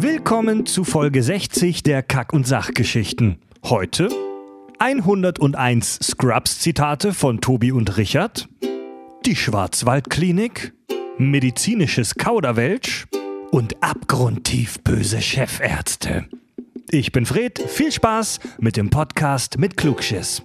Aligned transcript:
Willkommen 0.00 0.64
zu 0.64 0.84
Folge 0.84 1.24
60 1.24 1.82
der 1.82 2.04
Kack- 2.04 2.32
und 2.32 2.46
Sachgeschichten. 2.46 3.40
Heute 3.64 4.08
101 4.78 5.98
Scrubs-Zitate 6.00 7.12
von 7.12 7.40
Tobi 7.40 7.72
und 7.72 7.96
Richard, 7.96 8.48
die 9.26 9.34
Schwarzwaldklinik, 9.34 10.72
medizinisches 11.18 12.14
Kauderwelsch 12.14 13.08
und 13.50 13.82
abgrundtief 13.82 14.78
böse 14.84 15.20
Chefärzte. 15.20 16.26
Ich 16.92 17.10
bin 17.10 17.26
Fred, 17.26 17.58
viel 17.58 17.90
Spaß 17.90 18.38
mit 18.60 18.76
dem 18.76 18.90
Podcast 18.90 19.58
mit 19.58 19.76
Klugschiss. 19.76 20.44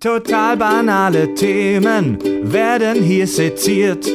Total 0.00 0.56
banale 0.56 1.32
Themen 1.34 2.18
werden 2.42 3.00
hier 3.00 3.28
seziert. 3.28 4.10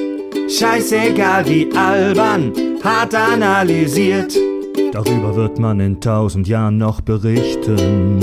Scheißegal 0.50 1.48
wie 1.48 1.72
albern, 1.74 2.73
hart 2.84 3.16
analysiert. 3.16 4.36
Darüber 4.92 5.36
wird 5.36 5.58
man 5.60 5.80
in 5.80 6.02
tausend 6.02 6.48
Jahren 6.48 6.78
noch 6.78 7.02
berichten. 7.02 8.20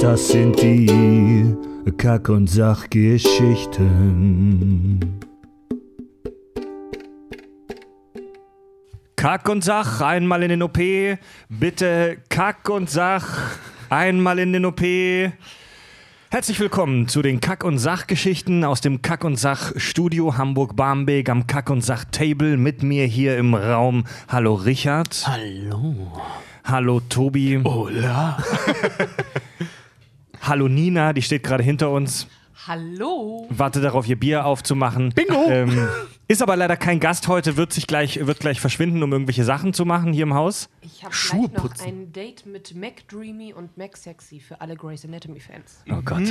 Das 0.00 0.28
sind 0.28 0.60
die 0.60 1.54
Kack- 1.96 2.28
und 2.28 2.48
Sachgeschichten. 2.48 5.00
Kack 9.16 9.48
und 9.48 9.64
Sach, 9.64 10.00
einmal 10.00 10.44
in 10.44 10.50
den 10.50 10.62
OP. 10.62 10.78
Bitte 11.48 12.18
Kack 12.28 12.68
und 12.68 12.88
Sach, 12.88 13.58
einmal 13.90 14.38
in 14.38 14.52
den 14.52 14.64
OP. 14.64 14.80
Herzlich 16.30 16.60
willkommen 16.60 17.08
zu 17.08 17.22
den 17.22 17.40
Kack- 17.40 17.64
und 17.64 17.78
Sachgeschichten 17.78 18.62
aus 18.62 18.82
dem 18.82 19.00
Kack- 19.00 19.24
und 19.24 19.36
Sach-Studio 19.36 20.36
Hamburg-Barmbek 20.36 21.30
am 21.30 21.46
Kack- 21.46 21.70
und 21.70 21.80
Sach-Table 21.80 22.58
mit 22.58 22.82
mir 22.82 23.06
hier 23.06 23.38
im 23.38 23.54
Raum. 23.54 24.04
Hallo 24.28 24.52
Richard. 24.52 25.24
Hallo. 25.26 26.12
Hallo 26.64 27.00
Tobi. 27.00 27.62
Hola. 27.64 28.36
Hallo 30.42 30.68
Nina, 30.68 31.14
die 31.14 31.22
steht 31.22 31.44
gerade 31.44 31.62
hinter 31.62 31.90
uns. 31.90 32.26
Hallo. 32.66 33.46
Warte 33.48 33.80
darauf, 33.80 34.06
ihr 34.06 34.20
Bier 34.20 34.44
aufzumachen. 34.44 35.14
Bingo. 35.14 35.48
Ähm, 35.48 35.88
ist 36.30 36.42
aber 36.42 36.56
leider 36.56 36.76
kein 36.76 37.00
Gast 37.00 37.26
heute, 37.26 37.56
wird 37.56 37.72
sich 37.72 37.86
gleich, 37.86 38.24
wird 38.26 38.38
gleich 38.40 38.60
verschwinden, 38.60 39.02
um 39.02 39.10
irgendwelche 39.12 39.44
Sachen 39.44 39.72
zu 39.72 39.86
machen 39.86 40.12
hier 40.12 40.24
im 40.24 40.34
Haus. 40.34 40.68
Ich 40.82 41.02
habe 41.02 41.14
Schuhe 41.14 41.48
gleich 41.48 41.52
noch 41.54 41.70
putzen. 41.70 41.86
ein 41.86 42.12
Date 42.12 42.44
mit 42.44 42.74
Mac 42.76 43.08
Dreamy 43.08 43.54
und 43.54 43.78
Mac 43.78 43.96
Sexy 43.96 44.38
für 44.38 44.60
alle 44.60 44.76
Grey's 44.76 45.06
Anatomy 45.06 45.40
Fans. 45.40 45.82
Oh 45.90 46.02
Gott. 46.04 46.24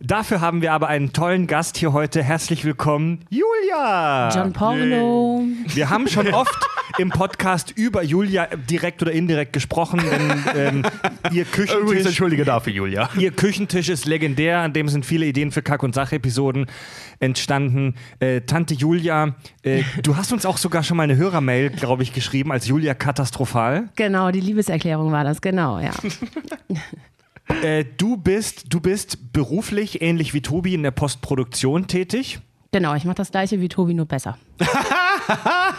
Dafür 0.00 0.40
haben 0.40 0.62
wir 0.62 0.72
aber 0.72 0.88
einen 0.88 1.12
tollen 1.12 1.46
Gast 1.46 1.76
hier 1.76 1.92
heute. 1.92 2.24
Herzlich 2.24 2.64
willkommen, 2.64 3.24
Julia. 3.30 4.30
John 4.34 4.52
Porno. 4.52 5.44
Wir 5.68 5.90
haben 5.90 6.08
schon 6.08 6.34
oft 6.34 6.58
im 6.98 7.10
Podcast 7.10 7.70
über 7.76 8.02
Julia 8.02 8.46
direkt 8.46 9.00
oder 9.02 9.12
indirekt 9.12 9.52
gesprochen, 9.52 10.00
denn 10.56 10.82
ähm, 10.82 10.82
ihr 11.30 11.42
Übrigens 11.48 11.52
Küchentisch, 11.52 12.06
entschuldige 12.06 12.44
dafür, 12.44 12.72
Julia. 12.72 13.10
ihr 13.16 13.30
Küchentisch 13.30 13.88
ist 13.88 14.06
legendär, 14.06 14.58
an 14.60 14.72
dem 14.72 14.88
sind 14.88 15.06
viele 15.06 15.26
Ideen 15.26 15.52
für 15.52 15.62
Kack- 15.62 15.84
und 15.84 15.94
Sach-Episoden 15.94 16.66
entstanden. 17.20 17.94
Äh, 18.18 18.40
Tante 18.40 18.74
Julia, 18.74 18.87
äh, 19.62 19.82
du 20.02 20.16
hast 20.16 20.32
uns 20.32 20.46
auch 20.46 20.58
sogar 20.58 20.82
schon 20.82 20.96
mal 20.96 21.04
eine 21.04 21.16
Hörermail, 21.16 21.70
glaube 21.70 22.02
ich, 22.02 22.12
geschrieben 22.12 22.52
als 22.52 22.66
Julia 22.66 22.94
katastrophal. 22.94 23.88
Genau, 23.96 24.30
die 24.30 24.40
Liebeserklärung 24.40 25.12
war 25.12 25.24
das, 25.24 25.40
genau, 25.40 25.78
ja. 25.78 25.92
Äh, 27.62 27.84
du 27.96 28.18
bist, 28.18 28.66
du 28.74 28.80
bist 28.80 29.32
beruflich 29.32 30.02
ähnlich 30.02 30.34
wie 30.34 30.42
Tobi 30.42 30.74
in 30.74 30.82
der 30.82 30.90
Postproduktion 30.90 31.86
tätig. 31.86 32.40
Genau, 32.70 32.94
ich 32.94 33.04
mache 33.04 33.14
das 33.16 33.30
gleiche 33.30 33.60
wie 33.62 33.68
Tobi, 33.68 33.94
nur 33.94 34.04
besser. 34.06 34.36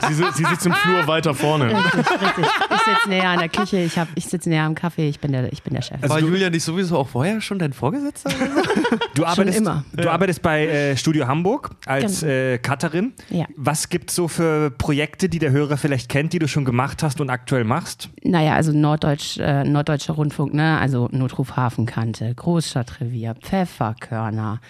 Sie, 0.08 0.14
si- 0.14 0.24
sie 0.36 0.46
sitzt 0.46 0.66
im 0.66 0.74
Flur 0.74 1.08
weiter 1.08 1.34
vorne. 1.34 1.72
Ich 1.72 2.82
sitze 2.84 3.10
näher 3.10 3.30
an 3.30 3.40
der 3.40 3.50
Küche, 3.50 3.78
ich, 3.78 3.98
hab- 3.98 4.08
ich 4.16 4.26
sitze 4.26 4.48
näher 4.50 4.64
am 4.64 4.76
Kaffee, 4.76 5.10
ich 5.10 5.20
bin 5.20 5.32
der, 5.32 5.52
ich 5.52 5.62
bin 5.64 5.74
der 5.74 5.82
Chef. 5.82 5.98
Also 6.02 6.14
War 6.14 6.22
du- 6.22 6.28
Julia 6.28 6.50
nicht 6.52 6.64
sowieso 6.64 6.98
auch 6.98 7.08
vorher 7.08 7.42
schon 7.42 7.58
dein 7.60 7.74
Vorgesetzter? 7.74 8.30
oder 8.30 8.64
so? 8.64 8.70
Du 9.16 9.26
arbeitest, 9.26 9.58
immer. 9.58 9.84
Du 9.94 10.10
arbeitest 10.10 10.42
bei 10.42 10.68
äh, 10.68 10.96
Studio 10.98 11.28
Hamburg 11.28 11.72
als 11.86 12.22
Genau. 12.22 12.32
äh, 12.32 12.58
Cutterin. 12.60 13.14
Ja. 13.30 13.46
Was 13.56 13.90
gibt 13.90 14.12
es 14.12 14.16
so 14.16 14.28
für 14.28 14.72
Projekte, 14.72 15.30
die 15.30 15.40
der 15.40 15.52
Hörer 15.52 15.78
vielleicht 15.78 16.10
kennt, 16.10 16.32
die 16.34 16.40
du 16.40 16.48
schon 16.48 16.64
gemacht 16.64 17.02
hast 17.04 17.20
und 17.20 17.30
aktuell 17.30 17.64
machst? 17.66 18.10
Naja, 18.24 18.54
also 18.54 18.72
Norddeutsch, 18.72 19.38
äh, 19.40 19.64
Norddeutscher 19.64 20.14
Rundfunk, 20.14 20.54
ne? 20.54 20.78
Also 20.80 21.10
Notruf 21.12 21.56
Hafenkante, 21.58 22.34
Großstadtrevier, 22.36 23.36
Pfefferkörner. 23.36 24.62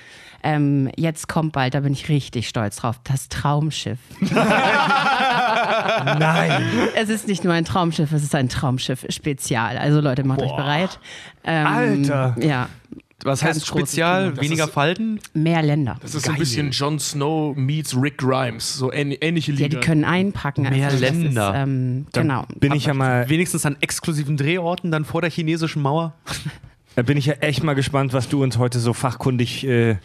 Ähm, 0.43 0.89
jetzt 0.95 1.27
kommt 1.27 1.51
bald, 1.53 1.73
da 1.73 1.81
bin 1.81 1.93
ich 1.93 2.07
richtig 2.09 2.47
stolz 2.47 2.77
drauf, 2.77 2.99
das 3.03 3.27
Traumschiff. 3.29 3.99
Nein. 6.19 6.63
Es 6.95 7.09
ist 7.09 7.27
nicht 7.27 7.43
nur 7.43 7.53
ein 7.53 7.65
Traumschiff, 7.65 8.11
es 8.11 8.23
ist 8.23 8.35
ein 8.35 8.49
Traumschiff-Spezial. 8.49 9.77
Also 9.77 9.99
Leute, 10.01 10.23
macht 10.23 10.41
euch 10.41 10.55
bereit. 10.55 10.99
Ähm, 11.43 11.65
Alter. 11.67 12.35
Ja, 12.39 12.69
Was 13.23 13.43
heißt 13.43 13.65
Spezial? 13.65 14.39
Weniger 14.39 14.65
ist- 14.65 14.71
Falten? 14.73 15.19
mehr 15.33 15.61
Länder. 15.61 15.97
Das 16.01 16.15
ist 16.15 16.25
so 16.25 16.31
ein 16.31 16.37
bisschen 16.37 16.71
Jon 16.71 16.99
Snow 16.99 17.55
meets 17.55 17.95
Rick 17.99 18.17
Grimes. 18.19 18.77
So 18.77 18.91
ähn 18.93 19.11
ähnliche 19.11 19.51
Liga. 19.51 19.63
Ja, 19.63 19.69
die 19.69 19.79
können 19.85 20.05
einpacken. 20.05 20.63
Mehr 20.63 20.87
also 20.87 20.99
das 20.99 21.11
Länder. 21.11 21.49
Ist, 21.49 21.57
ähm, 21.57 22.07
genau. 22.13 22.45
Bin 22.59 22.73
ich 22.73 22.85
ja 22.85 22.93
mal, 22.93 23.27
Wenigstens 23.29 23.65
an 23.65 23.75
exklusiven 23.81 24.37
Drehorten 24.37 24.91
dann 24.91 25.05
vor 25.05 25.21
der 25.21 25.29
chinesischen 25.31 25.81
Mauer? 25.81 26.13
da 26.95 27.01
bin 27.01 27.17
ich 27.17 27.25
ja 27.25 27.33
echt 27.35 27.63
mal 27.63 27.73
gespannt, 27.75 28.13
was 28.13 28.29
du 28.29 28.41
uns 28.43 28.57
heute 28.57 28.79
so 28.79 28.93
fachkundig 28.93 29.65
äh, 29.65 29.97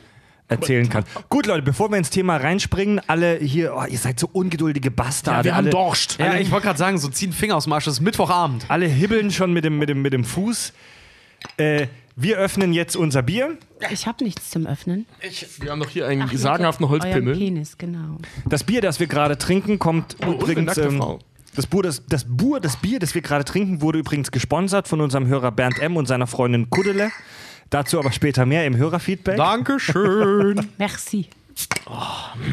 erzählen 0.54 0.88
kannst. 0.88 1.08
Gut, 1.28 1.46
Leute, 1.46 1.62
bevor 1.62 1.90
wir 1.90 1.98
ins 1.98 2.10
Thema 2.10 2.36
reinspringen, 2.36 3.00
alle 3.06 3.36
hier, 3.38 3.74
oh, 3.76 3.84
ihr 3.88 3.98
seid 3.98 4.18
so 4.18 4.28
ungeduldige 4.32 4.90
Bastarde. 4.90 5.40
ja, 5.40 5.44
wir 5.44 5.56
haben 5.56 5.64
alle, 5.64 5.70
Dorscht. 5.70 6.18
Ja, 6.18 6.34
ich 6.36 6.50
wollte 6.50 6.66
gerade 6.66 6.78
sagen, 6.78 6.98
so 6.98 7.08
ziehen 7.08 7.32
Finger 7.32 7.56
aus 7.56 7.64
dem 7.64 7.72
Arsch. 7.72 7.86
Es 7.86 7.94
ist 7.94 8.00
Mittwochabend. 8.00 8.64
alle 8.68 8.86
hibbeln 8.86 9.30
schon 9.30 9.52
mit 9.52 9.64
dem, 9.64 9.78
mit 9.78 9.88
dem, 9.88 10.02
mit 10.02 10.12
dem 10.12 10.24
Fuß. 10.24 10.72
Äh, 11.56 11.86
wir 12.16 12.38
öffnen 12.38 12.72
jetzt 12.72 12.96
unser 12.96 13.22
Bier. 13.22 13.58
Ich 13.90 14.06
habe 14.06 14.22
nichts 14.22 14.50
zum 14.50 14.66
Öffnen. 14.66 15.04
Wir 15.58 15.72
haben 15.72 15.80
doch 15.80 15.88
hier 15.88 16.06
einen 16.06 16.22
Ach, 16.22 16.32
sagenhaften 16.32 16.88
Holzpimmel. 16.88 17.36
Penis, 17.36 17.76
genau. 17.76 18.18
Das 18.46 18.62
Bier, 18.62 18.80
das 18.80 19.00
wir 19.00 19.08
gerade 19.08 19.36
trinken, 19.36 19.78
kommt 19.80 20.16
Oh, 20.24 20.30
übrigens. 20.32 20.78
Ähm, 20.78 21.02
das, 21.56 21.66
Bur, 21.66 21.82
das, 21.82 22.04
das, 22.06 22.24
Bur, 22.24 22.60
das 22.60 22.76
Bier, 22.76 23.00
das 23.00 23.14
wir 23.16 23.22
gerade 23.22 23.44
trinken, 23.44 23.80
wurde 23.80 23.98
übrigens 23.98 24.30
gesponsert 24.30 24.86
von 24.86 25.00
unserem 25.00 25.26
Hörer 25.26 25.50
Bernd 25.50 25.80
M. 25.80 25.96
und 25.96 26.06
seiner 26.06 26.26
Freundin 26.28 26.70
Kuddele. 26.70 27.10
Dazu 27.70 27.98
aber 27.98 28.12
später 28.12 28.46
mehr 28.46 28.66
im 28.66 28.76
Hörerfeedback. 28.76 29.36
Dankeschön. 29.36 30.68
Merci. 30.78 31.28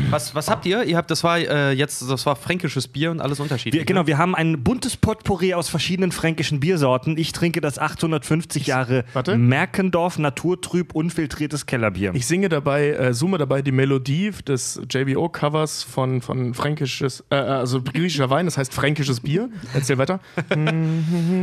Was, 0.09 0.35
was 0.35 0.49
habt 0.49 0.65
ihr? 0.65 0.83
Ihr 0.83 0.97
habt, 0.97 1.09
das 1.09 1.23
war 1.23 1.37
äh, 1.37 1.71
jetzt, 1.71 2.01
das 2.09 2.25
war 2.25 2.35
fränkisches 2.35 2.87
Bier 2.87 3.11
und 3.11 3.21
alles 3.21 3.39
unterschiedlich. 3.39 3.79
Wir, 3.79 3.85
genau, 3.85 4.05
wir 4.05 4.17
haben 4.17 4.35
ein 4.35 4.63
buntes 4.63 4.97
Potpourri 4.97 5.53
aus 5.53 5.69
verschiedenen 5.69 6.11
fränkischen 6.11 6.59
Biersorten. 6.59 7.17
Ich 7.17 7.31
trinke 7.31 7.61
das 7.61 7.79
850 7.79 8.67
Jahre 8.67 9.05
warte. 9.13 9.37
Merkendorf 9.37 10.19
Naturtrüb 10.19 10.93
unfiltriertes 10.93 11.65
Kellerbier. 11.65 12.13
Ich 12.13 12.27
singe 12.27 12.49
dabei, 12.49 12.89
äh, 12.89 13.13
summe 13.13 13.37
dabei 13.37 13.61
die 13.61 13.71
Melodie 13.71 14.31
des 14.45 14.81
JBO-Covers 14.89 15.83
von, 15.83 16.21
von 16.21 16.53
fränkisches, 16.53 17.23
äh, 17.29 17.35
also 17.35 17.81
griechischer 17.81 18.29
Wein, 18.29 18.45
das 18.45 18.57
heißt 18.57 18.73
fränkisches 18.73 19.21
Bier. 19.21 19.49
Erzähl 19.73 19.97
weiter. 19.97 20.19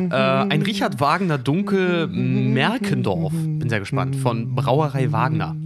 Äh, 0.09 0.15
ein 0.15 0.63
Richard 0.63 1.01
Wagner 1.01 1.39
Dunkel 1.39 2.07
Merkendorf. 2.07 3.33
Bin 3.33 3.69
sehr 3.69 3.81
gespannt. 3.81 4.17
Von 4.17 4.55
Brauerei 4.55 5.13
Wagner. 5.13 5.57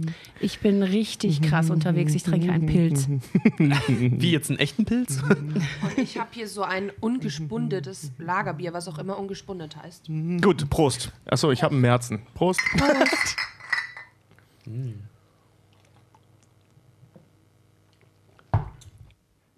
Ich 0.43 0.59
bin 0.59 0.83
richtig 0.83 1.41
krass 1.41 1.69
unterwegs. 1.69 2.13
Ich 2.13 2.23
trinke 2.23 2.51
einen 2.51 2.65
Pilz. 2.65 3.07
Wie 3.87 4.31
jetzt 4.31 4.49
einen 4.49 4.59
echten 4.59 4.83
Pilz? 4.83 5.21
Und 5.21 5.97
ich 5.97 6.19
habe 6.19 6.29
hier 6.33 6.49
so 6.49 6.63
ein 6.63 6.91
ungespundetes 6.99 8.11
Lagerbier, 8.17 8.73
was 8.73 8.89
auch 8.89 8.99
immer 8.99 9.17
ungespundet 9.17 9.77
heißt. 9.81 10.09
Gut, 10.41 10.69
Prost. 10.69 11.13
Achso, 11.25 11.51
ich 11.51 11.63
habe 11.63 11.73
einen 11.73 11.81
Merzen. 11.81 12.23
Prost. 12.33 12.59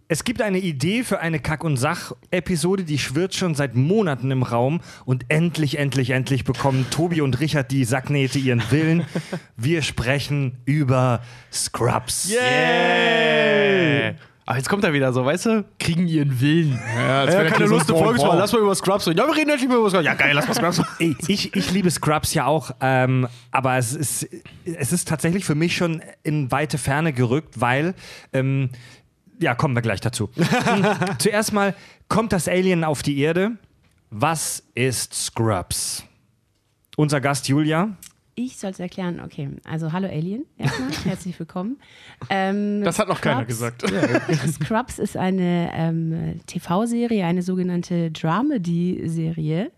Es 0.08 0.24
gibt 0.24 0.44
eine 0.44 0.60
Idee 0.60 1.04
für 1.04 1.20
eine 1.20 1.40
Kack- 1.40 1.64
und 1.64 1.78
Sach-Episode, 1.78 2.84
die 2.84 3.00
schwirrt 3.00 3.34
schon 3.34 3.56
seit 3.56 3.74
Monaten 3.74 4.30
im 4.30 4.44
Raum 4.44 4.82
und 5.04 5.26
endlich, 5.30 5.80
endlich, 5.80 6.12
endlich 6.12 6.44
bekommen 6.44 6.86
Tobi 6.92 7.22
und 7.22 7.40
Richard 7.40 7.72
die 7.72 7.84
Sacknähte 7.86 8.38
ihren 8.38 8.62
Willen. 8.70 9.08
Wir 9.58 9.82
sprechen 9.82 10.60
über 10.66 11.22
Scrubs. 11.52 12.32
Yeah! 12.32 14.14
Aber 14.46 14.58
jetzt 14.58 14.70
kommt 14.70 14.84
er 14.84 14.94
wieder 14.94 15.12
so, 15.12 15.26
weißt 15.26 15.46
du? 15.48 15.66
Kriegen 15.80 16.08
ihren 16.08 16.40
Willen. 16.40 16.80
Ja, 16.96 17.26
Ja, 17.26 17.50
keine 17.50 17.66
Lust, 17.66 17.90
eine 17.90 17.98
Folge 17.98 18.20
zu 18.20 18.28
machen. 18.28 18.38
Lass 18.38 18.54
mal 18.54 18.62
über 18.62 18.76
Scrubs 18.76 19.08
reden. 19.08 19.18
Ja, 19.18 19.26
wir 19.26 19.36
reden 19.36 19.50
endlich 19.50 19.68
mal 19.68 19.80
über 19.80 19.90
Scrubs. 19.90 20.06
Ja, 20.06 20.14
geil, 20.14 20.36
lass 20.36 20.48
mal 20.48 20.54
Scrubs 20.54 20.84
Ey, 21.00 21.16
ich, 21.28 21.56
ich 21.56 21.72
liebe 21.72 21.90
Scrubs 21.90 22.32
ja 22.36 22.46
auch, 22.46 22.70
ähm, 22.80 23.28
aber 23.50 23.78
es 23.78 23.94
ist, 23.96 24.30
es 24.66 24.94
ist 24.94 25.08
tatsächlich 25.08 25.46
für 25.46 25.56
mich 25.56 25.76
schon 25.76 26.04
in 26.22 26.52
weite 26.52 26.78
Ferne 26.78 27.12
gerückt, 27.12 27.60
weil, 27.60 27.96
ähm, 28.34 28.70
ja, 29.40 29.56
kommen 29.56 29.76
wir 29.76 29.82
gleich 29.82 30.02
dazu. 30.02 30.30
Zuerst 31.20 31.54
mal, 31.54 31.76
kommt 32.08 32.32
das 32.34 32.48
Alien 32.48 32.84
auf 32.84 33.02
die 33.04 33.20
Erde? 33.20 33.52
Was 34.10 34.64
ist 34.76 35.14
Scrubs? 35.14 36.04
Unser 36.98 37.20
Gast 37.22 37.48
Julia. 37.48 37.98
Ich 38.38 38.58
soll 38.58 38.72
es 38.72 38.80
erklären. 38.80 39.22
Okay, 39.24 39.50
also 39.64 39.94
hallo 39.94 40.08
Alien, 40.10 40.46
erstmal. 40.58 40.92
Herzlich 41.06 41.40
willkommen. 41.40 41.78
Ähm, 42.30 42.82
Das 42.84 43.00
hat 43.00 43.08
noch 43.08 43.22
keiner 43.22 43.46
Scrubs- 43.46 43.48
gesagt. 43.48 43.84
Scrubs 44.64 45.00
ist 45.00 45.16
eine 45.16 45.72
ähm, 45.74 46.42
TV-Serie, 46.46 47.26
eine 47.26 47.42
sogenannte 47.42 48.12
Dramedy-Serie. 48.12 49.72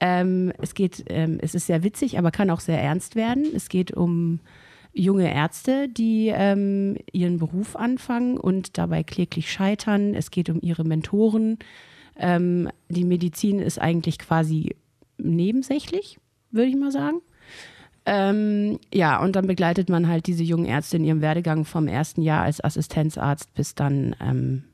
Ähm, 0.00 0.52
es 0.58 0.72
geht, 0.74 1.04
ähm, 1.10 1.38
es 1.42 1.54
ist 1.54 1.66
sehr 1.66 1.82
witzig, 1.82 2.18
aber 2.18 2.30
kann 2.30 2.48
auch 2.50 2.60
sehr 2.60 2.80
ernst 2.82 3.16
werden. 3.16 3.44
Es 3.54 3.68
geht 3.68 3.92
um 3.92 4.40
junge 4.92 5.32
Ärzte, 5.32 5.88
die 5.88 6.32
ähm, 6.34 6.96
ihren 7.12 7.38
Beruf 7.38 7.76
anfangen 7.76 8.36
und 8.36 8.78
dabei 8.78 9.02
kläglich 9.02 9.50
scheitern. 9.50 10.14
Es 10.14 10.30
geht 10.30 10.50
um 10.50 10.60
ihre 10.60 10.84
Mentoren. 10.84 11.58
Ähm, 12.16 12.68
die 12.88 13.04
Medizin 13.04 13.58
ist 13.58 13.80
eigentlich 13.80 14.18
quasi 14.18 14.74
nebensächlich, 15.18 16.18
würde 16.50 16.70
ich 16.70 16.76
mal 16.76 16.90
sagen. 16.90 17.20
Ähm, 18.06 18.78
ja, 18.92 19.22
und 19.22 19.36
dann 19.36 19.46
begleitet 19.46 19.88
man 19.88 20.08
halt 20.08 20.26
diese 20.26 20.42
jungen 20.42 20.64
Ärzte 20.64 20.96
in 20.96 21.04
ihrem 21.04 21.20
Werdegang 21.20 21.64
vom 21.64 21.86
ersten 21.86 22.22
Jahr 22.22 22.42
als 22.42 22.62
Assistenzarzt 22.62 23.52
bis 23.54 23.74
dann, 23.74 24.16
ähm, 24.20 24.64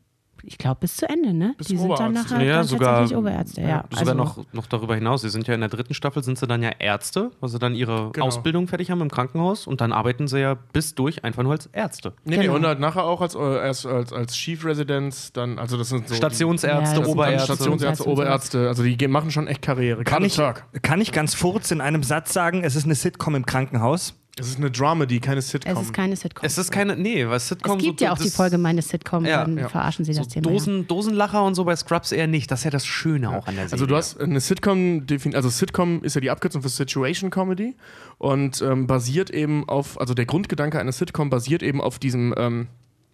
ich 0.46 0.58
glaube, 0.58 0.78
bis 0.80 0.96
zu 0.96 1.08
Ende, 1.08 1.34
ne? 1.34 1.54
Bis 1.58 1.66
Die 1.68 1.76
sind 1.76 1.88
dann 1.90 2.10
Oberarzt. 2.12 2.30
nachher 2.30 2.44
Ja, 2.46 2.56
dann 2.56 2.64
sogar- 2.66 2.90
tatsächlich 3.00 3.18
Oberärzte, 3.18 3.60
ja. 3.60 3.84
Sogar 3.90 3.98
Also- 4.00 4.14
noch, 4.14 4.38
noch 4.52 4.66
darüber 4.66 4.94
hinaus. 4.94 5.22
Sie 5.22 5.28
sind 5.28 5.46
ja 5.48 5.54
in 5.54 5.60
der 5.60 5.68
dritten 5.68 5.92
Staffel, 5.94 6.22
sind 6.22 6.38
sie 6.38 6.46
dann 6.46 6.62
ja 6.62 6.70
Ärzte, 6.78 7.30
weil 7.40 7.48
sie 7.50 7.58
dann 7.58 7.74
ihre 7.74 8.10
Genau. 8.12 8.26
Ausbildung 8.26 8.68
fertig 8.68 8.90
haben 8.90 9.00
im 9.00 9.10
Krankenhaus 9.10 9.66
und 9.66 9.80
dann 9.80 9.92
arbeiten 9.92 10.28
sie 10.28 10.40
ja 10.40 10.54
bis 10.72 10.94
durch 10.94 11.24
einfach 11.24 11.42
nur 11.42 11.52
als 11.52 11.66
Ärzte. 11.66 12.12
Nee, 12.24 12.36
nee, 12.36 12.42
Genau. 12.44 12.56
und 12.56 12.66
halt 12.66 12.80
nachher 12.80 13.04
auch 13.04 13.20
als, 13.20 13.34
äh, 13.34 13.38
erst 13.38 13.86
als, 13.86 14.12
als 14.12 14.34
Chief 14.34 14.64
Residence, 14.64 15.32
dann, 15.32 15.58
also 15.58 15.76
das 15.76 15.88
sind 15.88 16.08
so. 16.08 16.14
Stationsärzte, 16.14 17.00
Ja, 17.00 17.06
Oberärzte. 17.06 17.54
Stationsärzte. 17.54 18.06
Oberärzte, 18.08 18.68
also 18.68 18.82
die 18.82 19.08
machen 19.08 19.30
schon 19.30 19.46
echt 19.48 19.62
Karriere. 19.62 20.04
Kann 20.04 20.16
Gerade 20.16 20.26
ich, 20.26 20.36
Tag. 20.36 20.64
kann 20.82 21.00
ich 21.00 21.12
ganz 21.12 21.34
furz 21.34 21.70
in 21.70 21.80
einem 21.80 22.02
Satz 22.02 22.32
sagen, 22.32 22.62
es 22.64 22.76
ist 22.76 22.84
eine 22.84 22.94
Sitcom 22.94 23.34
im 23.34 23.46
Krankenhaus? 23.46 24.14
Es 24.38 24.48
ist 24.48 24.58
eine 24.58 24.70
Dramedy, 24.70 25.18
keine 25.18 25.40
Sitcom. 25.40 25.72
es 25.74 25.82
ist 25.82 25.92
keine 25.94 26.14
Sitcom. 26.14 26.44
Es 26.44 26.58
ist 26.58 26.70
keine, 26.70 26.94
nee, 26.94 27.26
weil 27.26 27.40
Sitcom 27.40 27.78
es 27.78 27.84
gibt 27.84 28.00
so, 28.00 28.04
ja 28.04 28.12
auch 28.12 28.18
die 28.18 28.28
Folge 28.28 28.58
meine 28.58 28.82
Sitcom, 28.82 29.24
Ja, 29.24 29.44
dann 29.44 29.56
ja. 29.56 29.68
verarschen 29.70 30.04
sie 30.04 30.12
So 30.12 30.20
das 30.20 30.28
Thema. 30.28 30.46
ja. 30.48 30.52
Dosen, 30.52 30.86
Dosenlacher 30.86 31.42
und 31.42 31.54
so 31.54 31.64
bei 31.64 31.74
Scrubs 31.74 32.12
eher 32.12 32.26
nicht. 32.26 32.50
Das 32.50 32.60
ist 32.60 32.64
ja 32.64 32.70
das 32.70 32.84
Schöne 32.84 33.30
auch 33.30 33.46
an 33.46 33.56
der 33.56 33.68
Serie. 33.68 33.72
Also 33.72 33.86
du 33.86 33.96
hast 33.96 34.20
eine 34.20 34.40
Sitcom, 34.40 35.06
also 35.32 35.48
Sitcom 35.48 36.02
ist 36.04 36.14
ja 36.16 36.20
die 36.20 36.30
Abkürzung 36.30 36.60
für 36.60 36.68
Situation 36.68 37.30
Comedy 37.30 37.76
und 38.18 38.60
ähm, 38.60 38.86
basiert 38.86 39.30
eben 39.30 39.66
auf, 39.70 39.98
also 39.98 40.12
der 40.12 40.26
Grundgedanke 40.26 40.78
einer 40.78 40.92
Sitcom 40.92 41.30
basiert 41.30 41.62
eben 41.62 41.80
auf 41.80 41.98
diesem, 41.98 42.34
ähm, 42.36 42.66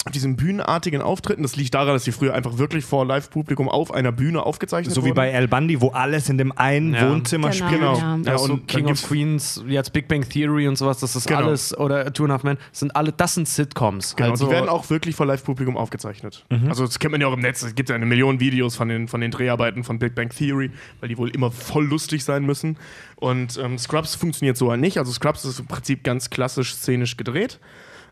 auf 0.04 0.10
diesem 0.12 0.34
bühnenartigen 0.36 1.00
Auftritten. 1.00 1.42
Das 1.44 1.54
liegt 1.54 1.74
daran, 1.74 1.94
dass 1.94 2.02
sie 2.04 2.10
früher 2.10 2.34
einfach 2.34 2.58
wirklich 2.58 2.84
vor 2.84 3.06
Live-Publikum 3.06 3.68
auf 3.68 3.92
einer 3.94 4.10
Bühne 4.10 4.42
aufgezeichnet 4.44 4.92
So 4.94 5.02
wie 5.02 5.06
wurden. 5.10 5.14
bei 5.14 5.32
Al 5.34 5.46
Bundy, 5.46 5.80
wo 5.80 5.90
alles 5.90 6.28
in 6.28 6.38
dem 6.38 6.50
einen 6.58 6.92
Ja. 6.94 7.08
Wohnzimmer 7.08 7.50
Genau, 7.50 7.66
spielt. 7.66 7.80
Genau. 7.80 7.96
Ja. 7.98 8.32
Ja, 8.32 8.38
so 8.38 8.54
und 8.54 8.66
King 8.66 8.86
of 8.90 9.00
Queens, 9.00 9.62
jetzt 9.68 9.92
Big 9.92 10.08
Bang 10.08 10.28
Theory 10.28 10.66
und 10.66 10.76
sowas, 10.76 10.98
das 10.98 11.14
ist 11.14 11.28
Genau. 11.28 11.40
alles, 11.46 11.76
oder 11.78 12.12
Two 12.12 12.24
and 12.24 12.32
a 12.32 12.34
Half 12.34 12.42
Men, 12.42 12.58
das 12.70 12.80
sind 12.80 12.96
alle, 12.96 13.12
das 13.12 13.34
sind 13.34 13.46
Sitcoms. 13.46 14.16
Genau, 14.16 14.30
also, 14.30 14.46
die 14.46 14.50
werden 14.50 14.68
auch 14.68 14.90
wirklich 14.90 15.14
vor 15.14 15.26
Live-Publikum 15.26 15.76
aufgezeichnet. 15.76 16.44
Also 16.68 16.84
das 16.84 16.98
kennt 16.98 17.12
man 17.12 17.20
ja 17.20 17.28
auch 17.28 17.34
im 17.34 17.40
Netz. 17.40 17.62
Es 17.62 17.74
gibt 17.76 17.88
ja 17.88 17.94
eine 17.94 18.06
Million 18.06 18.40
Videos 18.40 18.74
von 18.74 18.88
den, 18.88 19.06
von 19.06 19.20
den 19.20 19.30
Dreharbeiten 19.30 19.84
von 19.84 20.00
Big 20.00 20.16
Bang 20.16 20.30
Theory, 20.30 20.70
weil 20.98 21.08
die 21.10 21.16
wohl 21.18 21.30
immer 21.30 21.52
voll 21.52 21.86
lustig 21.86 22.24
sein 22.24 22.44
müssen. 22.44 22.76
Und 23.16 23.56
ähm, 23.62 23.78
Scrubs 23.78 24.16
funktioniert 24.16 24.56
so 24.56 24.68
halt 24.70 24.80
nicht. 24.80 24.98
Also 24.98 25.12
Scrubs 25.12 25.44
ist 25.44 25.60
im 25.60 25.66
Prinzip 25.66 26.02
ganz 26.02 26.28
klassisch 26.28 26.74
szenisch 26.74 27.16
gedreht. 27.16 27.60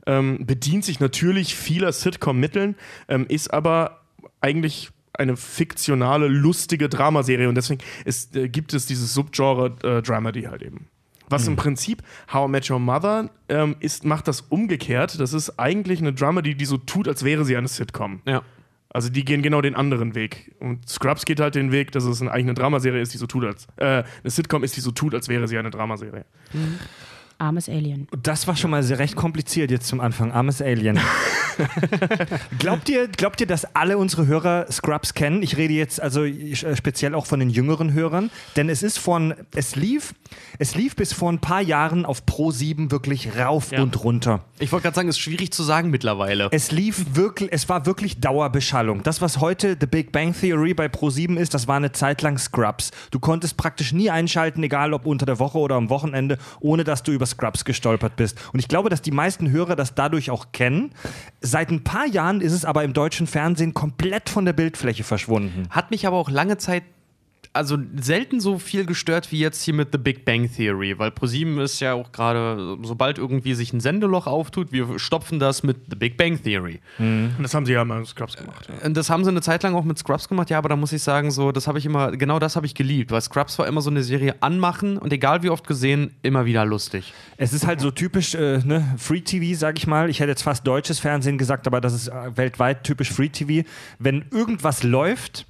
Ähm, 0.07 0.47
bedient 0.47 0.85
sich 0.85 1.01
natürlich 1.01 1.55
vieler 1.55 1.93
Sitcom-Mitteln, 1.93 2.75
ähm, 3.09 3.27
ist 3.29 3.53
aber 3.53 4.01
eigentlich 4.41 4.91
eine 5.13 5.37
fiktionale, 5.37 6.29
lustige 6.29 6.89
Dramaserie 6.89 7.49
und 7.49 7.55
deswegen 7.55 7.83
ist, 8.05 8.37
äh, 8.37 8.49
gibt 8.49 8.73
es 8.73 8.87
dieses 8.87 9.13
Subgenre 9.13 9.77
äh, 9.83 10.03
Dramedy 10.03 10.43
halt 10.43 10.63
eben. 10.63 10.87
Was 11.29 11.47
im 11.47 11.55
Prinzip 11.55 12.03
How 12.33 12.49
I 12.49 12.51
Met 12.51 12.71
Your 12.71 12.81
Mother 12.81 13.31
ähm, 13.49 13.77
ist, 13.79 14.05
macht 14.05 14.27
das 14.27 14.41
umgekehrt. 14.41 15.21
Das 15.21 15.33
ist 15.33 15.61
eigentlich 15.61 16.01
eine 16.01 16.13
Dramedy, 16.13 16.57
die 16.57 16.65
so 16.65 16.77
tut, 16.77 17.07
als 17.07 17.25
wäre 17.25 17.45
sie 17.45 17.57
eine 17.57 17.69
Sitcom. 17.69 18.21
Ja. 18.27 18.43
Also 18.93 19.09
die 19.09 19.25
gehen 19.25 19.41
genau 19.41 19.61
den 19.61 19.77
anderen 19.77 20.17
Weg. 20.17 20.57
Und 20.59 20.89
Scrubs 20.89 21.25
geht 21.25 21.39
halt 21.39 21.55
den 21.55 21.71
Weg, 21.71 21.93
dass 21.93 22.03
es 22.05 22.21
eine 22.21 22.33
eigene 22.33 22.55
Dramaserie 22.55 23.01
ist, 23.01 23.15
die 23.15 23.19
so 23.19 23.29
tut, 23.29 23.45
als 23.45 23.69
äh, 23.77 23.85
eine 23.85 24.05
Sitcom 24.25 24.65
ist, 24.65 24.77
die 24.77 24.81
so 24.81 24.91
tut, 24.91 25.15
als 25.15 25.29
wäre 25.29 25.47
sie 25.47 25.57
eine 25.57 25.71
Dramaserie. 25.71 26.25
Armes 27.41 27.69
Alien. 27.69 28.07
Das 28.23 28.47
war 28.47 28.55
schon 28.57 28.71
mal 28.71 28.83
sehr 28.83 28.99
recht 28.99 29.17
kompliziert 29.17 29.71
jetzt 29.71 29.87
zum 29.87 30.01
Anfang. 30.01 30.31
Armes 30.33 30.61
Alien. 30.61 30.99
glaubt, 32.59 32.89
ihr, 32.89 33.09
glaubt 33.09 33.41
ihr, 33.41 33.47
dass 33.47 33.75
alle 33.75 33.99
unsere 33.99 34.27
Hörer 34.27 34.67
Scrubs 34.71 35.15
kennen? 35.15 35.43
Ich 35.43 35.57
rede 35.57 35.75
jetzt 35.75 36.01
also 36.01 36.25
äh, 36.25 36.55
speziell 36.77 37.15
auch 37.15 37.27
von 37.27 37.41
den 37.41 37.51
jüngeren 37.51 37.93
Hörern, 37.93 38.31
denn 38.57 38.69
es 38.69 38.83
ist 38.83 38.99
von, 38.99 39.35
es 39.55 39.77
lief, 39.77 40.15
es 40.59 40.75
lief 40.75 40.97
bis 40.97 41.13
vor 41.13 41.31
ein 41.33 41.39
paar 41.41 41.61
Jahren 41.63 42.05
auf 42.05 42.27
Pro 42.27 42.51
7 42.51 42.91
wirklich 42.91 43.37
rauf 43.37 43.73
Ja. 43.73 43.83
und 43.83 44.03
runter. 44.05 44.45
Ich 44.59 44.73
wollte 44.73 44.85
gerade 44.85 44.95
sagen, 44.97 45.09
ist 45.09 45.19
schwierig 45.19 45.53
zu 45.53 45.63
sagen 45.63 45.91
mittlerweile. 45.91 46.49
Es 46.53 46.71
lief 46.71 47.15
wirklich, 47.15 47.51
es 47.53 47.69
war 47.69 47.87
wirklich 47.87 48.21
Dauerbeschallung. 48.21 49.03
Das, 49.03 49.21
was 49.21 49.41
heute 49.41 49.77
The 49.81 49.87
Big 49.87 50.13
Bang 50.13 50.35
Theory 50.39 50.75
bei 50.75 50.87
Pro7 50.87 51.37
ist, 51.37 51.55
das 51.55 51.67
war 51.69 51.77
eine 51.77 51.93
Zeit 51.93 52.23
lang 52.23 52.39
Scrubs. 52.39 52.91
Du 53.11 53.19
konntest 53.19 53.57
praktisch 53.57 53.93
nie 53.93 54.11
einschalten, 54.11 54.63
egal 54.63 54.93
ob 54.93 55.07
unter 55.07 55.27
der 55.27 55.39
Woche 55.39 55.59
oder 55.59 55.77
am 55.77 55.89
Wochenende, 55.91 56.39
ohne 56.61 56.85
dass 56.85 57.03
du 57.03 57.13
über 57.13 57.27
Scrubs 57.31 57.65
gestolpert 57.65 58.17
bist. 58.17 58.39
Und 58.53 58.59
ich 58.59 58.69
glaube, 58.69 58.91
dass 58.91 59.03
die 59.03 59.11
meisten 59.11 59.51
Hörer 59.51 59.77
das 59.77 59.95
dadurch 59.95 60.31
auch 60.31 60.53
kennen. 60.53 60.93
Seit 61.41 61.71
ein 61.71 61.85
paar 61.85 62.07
Jahren 62.07 62.41
ist 62.41 62.53
es 62.53 62.65
aber 62.65 62.85
im 62.85 62.93
deutschen 62.93 63.27
Fernsehen 63.27 63.75
komplett 63.75 64.29
von 64.29 64.45
der 64.45 64.53
Bildfläche 64.53 65.05
verschwunden. 65.05 65.69
Hat 65.71 65.91
mich 65.91 66.07
aber 66.07 66.17
auch 66.17 66.31
lange 66.31 66.59
Zeit, 66.59 66.83
also 67.53 67.77
selten 67.97 68.41
so 68.41 68.59
viel 68.59 68.87
gestört 68.87 69.33
wie 69.33 69.41
jetzt 69.41 69.63
hier 69.63 69.75
mit 69.75 69.89
The 69.91 69.99
Big 69.99 70.25
Bang 70.25 70.49
Theory, 70.55 70.99
weil 70.99 71.11
ProSieben 71.11 71.59
ist 71.59 71.81
ja 71.81 71.95
auch 71.95 72.13
gerade, 72.13 72.79
sobald 72.83 73.19
irgendwie 73.19 73.55
sich 73.55 73.73
ein 73.73 73.81
Sendeloch 73.81 74.27
auftut, 74.27 74.71
wir 74.71 74.99
stopfen 74.99 75.41
das 75.41 75.63
mit 75.65 75.77
The 75.91 75.97
Big 75.97 76.17
Bang 76.17 76.41
Theory. 76.41 76.81
Und 76.99 77.43
das 77.43 77.53
haben 77.55 77.67
sie 77.67 77.73
ja 77.73 77.85
mal 77.85 77.99
in 77.99 78.07
Scrubs 78.07 78.37
gemacht. 78.37 78.69
Ja. 78.69 78.87
Und 78.87 78.97
das 78.97 79.11
haben 79.11 79.25
sie 79.25 79.31
eine 79.31 79.41
Zeit 79.41 79.65
lang 79.65 79.75
auch 79.75 79.85
mit 79.85 79.99
Scrubs 79.99 80.29
gemacht, 80.29 80.51
ja, 80.51 80.59
aber 80.59 80.69
da 80.69 80.77
muss 80.77 80.93
ich 80.93 81.03
sagen, 81.03 81.31
so, 81.33 81.51
das 81.51 81.67
habe 81.67 81.79
ich 81.79 81.87
immer, 81.87 82.13
genau 82.13 82.39
das 82.39 82.55
habe 82.55 82.67
ich 82.67 82.75
geliebt, 82.75 83.11
weil 83.11 83.21
Scrubs 83.21 83.59
war 83.59 83.67
immer 83.67 83.81
so 83.81 83.91
eine 83.91 84.05
Serie 84.05 84.37
anmachen 84.41 84.97
und 84.97 85.13
egal 85.13 85.43
wie 85.43 85.51
oft 85.51 85.67
gesehen, 85.67 86.13
immer 86.23 86.45
wieder 86.45 86.65
lustig. 86.65 87.13
Es 87.37 87.53
ist 87.53 87.67
halt 87.67 87.81
so 87.81 87.91
typisch 87.91 88.35
äh, 88.35 88.59
ne, 88.65 88.95
Free 88.97 89.23
TV, 89.23 89.59
sag 89.59 89.77
ich 89.79 89.87
mal. 89.89 90.09
Ich 90.09 90.21
hätte 90.21 90.31
jetzt 90.31 90.43
fast 90.43 90.67
deutsches 90.67 91.01
Fernsehen 91.01 91.37
gesagt, 91.37 91.67
aber 91.67 91.81
das 91.81 91.95
ist 91.95 92.09
äh, 92.09 92.37
weltweit 92.37 92.85
typisch 92.85 93.11
Free 93.11 93.29
TV. 93.29 93.69
Wenn 93.99 94.25
irgendwas 94.31 94.85
läuft, 94.85 95.47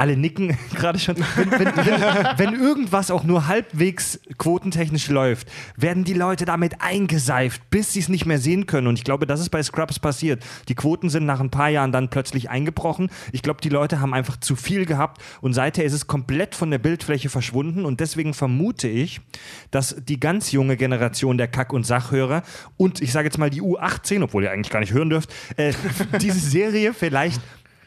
alle 0.00 0.16
nicken 0.16 0.56
gerade 0.74 0.98
schon. 0.98 1.14
Wenn, 1.36 1.50
wenn, 1.50 1.76
wenn, 1.76 2.38
wenn 2.38 2.54
irgendwas 2.54 3.10
auch 3.10 3.22
nur 3.22 3.48
halbwegs 3.48 4.18
quotentechnisch 4.38 5.08
läuft, 5.08 5.46
werden 5.76 6.04
die 6.04 6.14
Leute 6.14 6.46
damit 6.46 6.80
eingeseift, 6.80 7.68
bis 7.68 7.92
sie 7.92 8.00
es 8.00 8.08
nicht 8.08 8.24
mehr 8.24 8.38
sehen 8.38 8.66
können. 8.66 8.86
Und 8.86 8.96
ich 8.96 9.04
glaube, 9.04 9.26
das 9.26 9.40
ist 9.40 9.50
bei 9.50 9.62
Scrubs 9.62 9.98
passiert. 9.98 10.42
Die 10.68 10.74
Quoten 10.74 11.10
sind 11.10 11.26
nach 11.26 11.40
ein 11.40 11.50
paar 11.50 11.68
Jahren 11.68 11.92
dann 11.92 12.08
plötzlich 12.08 12.48
eingebrochen. 12.48 13.10
Ich 13.32 13.42
glaube, 13.42 13.60
die 13.60 13.68
Leute 13.68 14.00
haben 14.00 14.14
einfach 14.14 14.38
zu 14.38 14.56
viel 14.56 14.86
gehabt 14.86 15.20
und 15.42 15.52
seither 15.52 15.84
ist 15.84 15.92
es 15.92 16.06
komplett 16.06 16.54
von 16.54 16.70
der 16.70 16.78
Bildfläche 16.78 17.28
verschwunden. 17.28 17.84
Und 17.84 18.00
deswegen 18.00 18.32
vermute 18.32 18.88
ich, 18.88 19.20
dass 19.70 19.96
die 20.08 20.18
ganz 20.18 20.50
junge 20.50 20.78
Generation 20.78 21.36
der 21.36 21.48
Kack- 21.48 21.74
und 21.74 21.84
Sachhörer 21.84 22.42
und 22.78 23.02
ich 23.02 23.12
sage 23.12 23.26
jetzt 23.26 23.36
mal 23.36 23.50
die 23.50 23.60
U18, 23.60 24.22
obwohl 24.22 24.44
ihr 24.44 24.50
eigentlich 24.50 24.72
gar 24.72 24.80
nicht 24.80 24.94
hören 24.94 25.10
dürft, 25.10 25.30
äh, 25.58 25.74
diese 26.22 26.40
Serie 26.40 26.94
vielleicht 26.94 27.42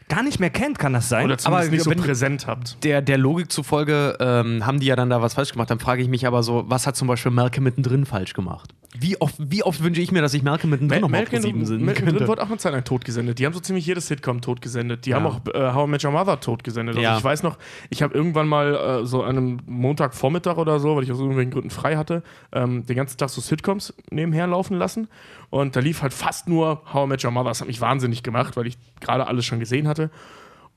gar 0.08 0.22
nicht 0.22 0.38
mehr 0.40 0.50
kennt, 0.50 0.78
kann 0.78 0.92
das 0.92 1.08
sein? 1.08 1.24
Oder 1.26 1.38
zumindest 1.38 1.46
Aber 1.68 1.70
nicht 1.74 1.82
so 1.84 1.90
wenn- 1.90 1.98
präsent 2.00 2.46
habt. 2.46 2.82
Der, 2.84 3.00
der 3.02 3.18
Logik 3.18 3.50
zufolge 3.50 4.16
ähm, 4.20 4.64
haben 4.66 4.80
die 4.80 4.86
ja 4.86 4.96
dann 4.96 5.10
da 5.10 5.22
was 5.22 5.34
falsch 5.34 5.52
gemacht. 5.52 5.70
Dann 5.70 5.78
frage 5.80 6.02
ich 6.02 6.08
mich 6.08 6.26
aber 6.26 6.42
so, 6.42 6.64
was 6.68 6.86
hat 6.86 6.96
zum 6.96 7.08
Beispiel 7.08 7.32
Malcolm 7.32 7.64
mittendrin 7.64 8.04
falsch 8.06 8.34
gemacht? 8.34 8.74
Wie 8.96 9.20
oft, 9.20 9.34
wie 9.40 9.64
oft 9.64 9.82
wünsche 9.82 10.00
ich 10.00 10.12
mir, 10.12 10.22
dass 10.22 10.34
ich 10.34 10.44
Malcolm 10.44 10.70
mittendrin 10.70 11.00
noch 11.00 11.08
mal 11.08 11.16
auf 11.16 11.22
Malcolm 11.22 11.42
ProSieben 11.42 11.66
sehen 11.66 11.84
Malcolm 11.84 12.12
wird 12.28 12.38
auch 12.40 12.46
eine 12.46 12.58
Zeit 12.58 12.72
lang 12.74 12.84
tot 12.84 13.04
gesendet. 13.04 13.40
Die 13.40 13.44
haben 13.46 13.52
so 13.52 13.58
ziemlich 13.58 13.84
jedes 13.86 14.06
Sitcom 14.06 14.40
tot 14.40 14.62
gesendet. 14.62 15.04
Die 15.06 15.10
Ja. 15.10 15.16
haben 15.16 15.26
auch 15.26 15.40
äh, 15.52 15.72
How 15.72 15.88
I 15.88 15.90
Met 15.90 16.04
Your 16.04 16.12
Mother 16.12 16.38
tot 16.38 16.62
gesendet. 16.62 16.94
Also 16.94 17.02
Ja. 17.02 17.18
ich 17.18 17.24
weiß 17.24 17.42
noch, 17.42 17.58
ich 17.90 18.02
habe 18.04 18.14
irgendwann 18.14 18.46
mal 18.46 19.00
äh, 19.02 19.04
so 19.06 19.24
an 19.24 19.36
einem 19.36 19.58
Montagvormittag 19.66 20.58
oder 20.58 20.78
so, 20.78 20.94
weil 20.94 21.02
ich 21.02 21.10
aus 21.10 21.18
irgendwelchen 21.18 21.50
Gründen 21.52 21.70
frei 21.70 21.96
hatte, 21.96 22.22
ähm, 22.52 22.86
den 22.86 22.94
ganzen 22.96 23.16
Tag 23.18 23.30
so 23.30 23.40
Sitcoms 23.40 23.94
nebenher 24.10 24.46
laufen 24.46 24.76
lassen. 24.78 25.08
Und 25.50 25.76
da 25.76 25.80
lief 25.80 26.02
halt 26.02 26.12
fast 26.12 26.48
nur 26.48 26.82
How 26.92 27.06
I 27.06 27.08
Met 27.08 27.24
Your 27.24 27.30
Mother. 27.32 27.48
Das 27.50 27.60
hat 27.60 27.68
mich 27.68 27.80
wahnsinnig 27.80 28.22
gemacht, 28.22 28.56
weil 28.56 28.66
ich 28.66 28.76
gerade 29.00 29.26
alles 29.26 29.44
schon 29.44 29.58
gesehen 29.60 29.88
hatte. 29.88 29.93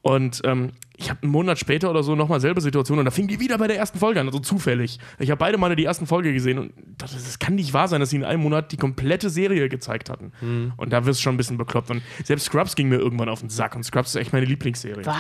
Und 0.04 0.42
ähm, 0.46 0.72
ich 0.96 1.10
habe 1.10 1.24
einen 1.24 1.32
Monat 1.32 1.60
später 1.60 1.90
oder 1.90 2.02
so 2.02 2.16
nochmal 2.16 2.40
selbe 2.40 2.62
Situation 2.62 2.98
und 2.98 3.04
da 3.06 3.12
fing 3.12 3.28
die 3.28 3.40
wieder 3.42 3.58
bei 3.58 3.68
der 3.68 3.78
ersten 3.78 4.00
Folge 4.00 4.22
an, 4.22 4.28
also 4.28 4.40
zufällig. 4.40 5.00
Ich 5.20 5.30
habe 5.32 5.38
beide 5.40 5.58
Male 5.58 5.76
die 5.76 5.84
ersten 5.84 6.08
Folge 6.08 6.32
gesehen 6.34 6.60
und 6.60 6.72
dachte, 6.98 7.16
das 7.16 7.40
kann 7.40 7.56
nicht 7.56 7.74
wahr 7.74 7.88
sein, 7.90 8.00
dass 8.00 8.12
sie 8.12 8.16
in 8.16 8.24
einem 8.24 8.42
Monat 8.42 8.72
die 8.72 8.78
komplette 8.78 9.30
Serie 9.30 9.68
gezeigt 9.68 10.10
hatten. 10.10 10.32
Und 10.78 10.94
da 10.94 11.06
wirst 11.06 11.20
du 11.20 11.24
schon 11.24 11.34
ein 11.34 11.38
bisschen 11.38 11.58
bekloppt. 11.58 11.90
Und 11.92 12.02
selbst 12.24 12.46
Scrubs 12.46 12.76
ging 12.76 12.88
mir 12.88 12.98
irgendwann 13.00 13.28
auf 13.28 13.42
den 13.42 13.50
Sack 13.50 13.76
und 13.76 13.84
Scrubs 13.84 14.12
ist 14.12 14.16
echt 14.22 14.32
meine 14.34 14.46
Lieblingsserie. 14.46 15.06
Was? 15.06 15.16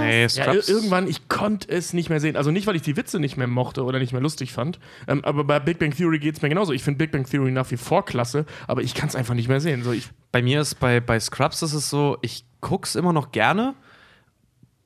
Nee, 0.00 0.22
Ja, 0.22 0.28
Scrubs. 0.30 0.68
ir- 0.68 0.74
irgendwann, 0.74 1.06
ich 1.06 1.28
konnte 1.28 1.68
es 1.68 1.92
nicht 1.92 2.08
mehr 2.08 2.20
sehen. 2.20 2.36
Also 2.36 2.50
nicht, 2.50 2.66
weil 2.66 2.76
ich 2.76 2.82
die 2.82 2.96
Witze 2.96 3.20
nicht 3.20 3.36
mehr 3.36 3.46
mochte 3.48 3.84
oder 3.84 3.98
nicht 3.98 4.12
mehr 4.12 4.22
lustig 4.22 4.52
fand. 4.52 4.78
Ähm, 5.06 5.22
aber 5.24 5.44
bei 5.44 5.60
Big 5.60 5.78
Bang 5.78 5.94
Theory 5.94 6.18
geht 6.18 6.36
es 6.36 6.42
mir 6.42 6.48
genauso. 6.48 6.72
Ich 6.72 6.82
finde 6.82 6.98
Big 6.98 7.12
Bang 7.12 7.24
Theory 7.28 7.50
nach 7.50 7.70
wie 7.70 7.76
vor 7.76 8.04
klasse, 8.06 8.46
aber 8.68 8.82
ich 8.82 8.94
kann 8.94 9.08
es 9.10 9.14
einfach 9.16 9.34
nicht 9.34 9.48
mehr 9.48 9.60
sehen. 9.60 9.82
So, 9.84 9.92
ich, 9.92 10.08
Bei 10.32 10.40
mir 10.40 10.62
ist 10.62 10.76
bei, 10.80 11.00
bei 11.00 11.20
Scrubs 11.20 11.62
ist 11.62 11.74
es 11.74 11.90
so, 11.90 12.16
ich 12.22 12.46
gucke 12.64 12.86
es 12.86 12.96
immer 12.96 13.12
noch 13.12 13.30
gerne. 13.30 13.74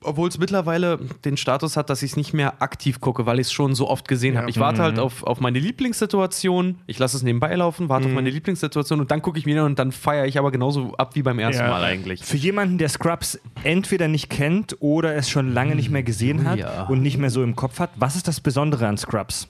Obwohl 0.00 0.28
es 0.28 0.38
mittlerweile 0.38 0.97
den 1.25 1.37
Status 1.37 1.76
hat, 1.76 1.90
dass 1.90 2.04
ich 2.04 2.12
es 2.12 2.16
nicht 2.16 2.32
mehr 2.32 2.62
aktiv 2.62 3.00
gucke, 3.00 3.26
weil 3.26 3.40
ich 3.40 3.49
es 3.49 3.52
schon 3.52 3.75
so 3.75 3.88
oft 3.90 4.06
gesehen 4.06 4.35
Ja. 4.35 4.40
habe. 4.42 4.50
Ich 4.50 4.61
warte 4.61 4.80
halt 4.80 5.00
auf, 5.00 5.25
auf 5.25 5.40
meine 5.40 5.58
Lieblingssituation, 5.58 6.78
ich 6.87 7.00
lasse 7.00 7.16
es 7.16 7.25
nebenbei 7.25 7.52
laufen, 7.56 7.88
warte 7.88 8.06
auf 8.06 8.12
meine 8.12 8.30
Lieblingssituation 8.30 9.00
und 9.00 9.11
dann 9.11 9.23
gucke 9.23 9.40
ich 9.40 9.44
mir 9.47 9.64
und 9.64 9.76
dann 9.80 9.90
feiere 9.90 10.26
ich 10.26 10.38
aber 10.38 10.52
genauso 10.52 10.94
ab 10.94 11.16
wie 11.16 11.23
beim 11.23 11.40
ersten 11.40 11.64
Ja. 11.64 11.70
Mal 11.70 11.82
eigentlich. 11.82 12.23
Für 12.25 12.37
jemanden, 12.37 12.78
der 12.78 12.90
Scrubs 12.90 13.40
entweder 13.64 14.06
nicht 14.06 14.30
kennt 14.30 14.76
oder 14.78 15.16
es 15.16 15.28
schon 15.28 15.52
lange 15.52 15.75
nicht 15.75 15.90
mehr 15.90 16.04
gesehen 16.04 16.49
hat 16.49 16.61
Ja. 16.61 16.85
und 16.87 17.02
nicht 17.02 17.18
mehr 17.18 17.30
so 17.30 17.42
im 17.42 17.56
Kopf 17.56 17.80
hat, 17.80 17.90
was 17.97 18.14
ist 18.14 18.28
das 18.28 18.38
Besondere 18.40 18.87
an 18.87 18.99
Scrubs? 18.99 19.49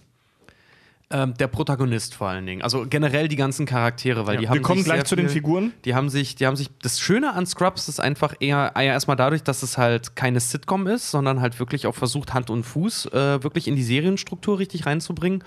Ähm, 1.11 1.33
der 1.39 1.47
Protagonist 1.47 2.15
vor 2.15 2.29
allen 2.29 2.45
Dingen. 2.45 2.61
Also 2.61 2.85
generell 2.87 3.29
die 3.29 3.37
ganzen 3.37 3.65
Charaktere, 3.65 4.27
weil 4.27 4.35
Ja, 4.35 4.41
die 4.43 4.49
haben 4.49 4.55
Wir 4.57 4.61
kommen 4.63 4.81
sich 4.81 4.85
gleich 4.93 5.05
zu 5.05 5.17
den 5.17 5.27
viel- 5.29 5.37
Figuren. 5.37 5.73
Die 5.87 5.95
haben 5.95 6.11
sich, 6.11 6.35
die 6.37 6.47
haben 6.47 6.55
sich. 6.55 6.69
Das 6.83 7.01
Schöne 7.01 7.33
an 7.33 7.47
Scrubs 7.47 7.89
ist 7.89 7.99
einfach 7.99 8.35
eher, 8.41 8.73
eher 8.75 8.93
erstmal 8.93 9.17
dadurch, 9.17 9.43
dass 9.43 9.63
es 9.63 9.79
halt 9.79 10.17
keine 10.17 10.39
Sitcom 10.41 10.87
ist, 10.87 11.11
sondern 11.11 11.41
halt 11.41 11.59
wirklich 11.61 11.87
auch 11.87 11.95
versucht, 11.95 12.35
Hand 12.35 12.51
und 12.51 12.63
Fuß 12.63 13.07
äh, 13.07 13.43
wirklich 13.43 13.69
in 13.69 13.75
die 13.77 13.83
Serienstruktur 13.85 14.59
richtig 14.59 14.85
reinzubringen. 14.85 15.43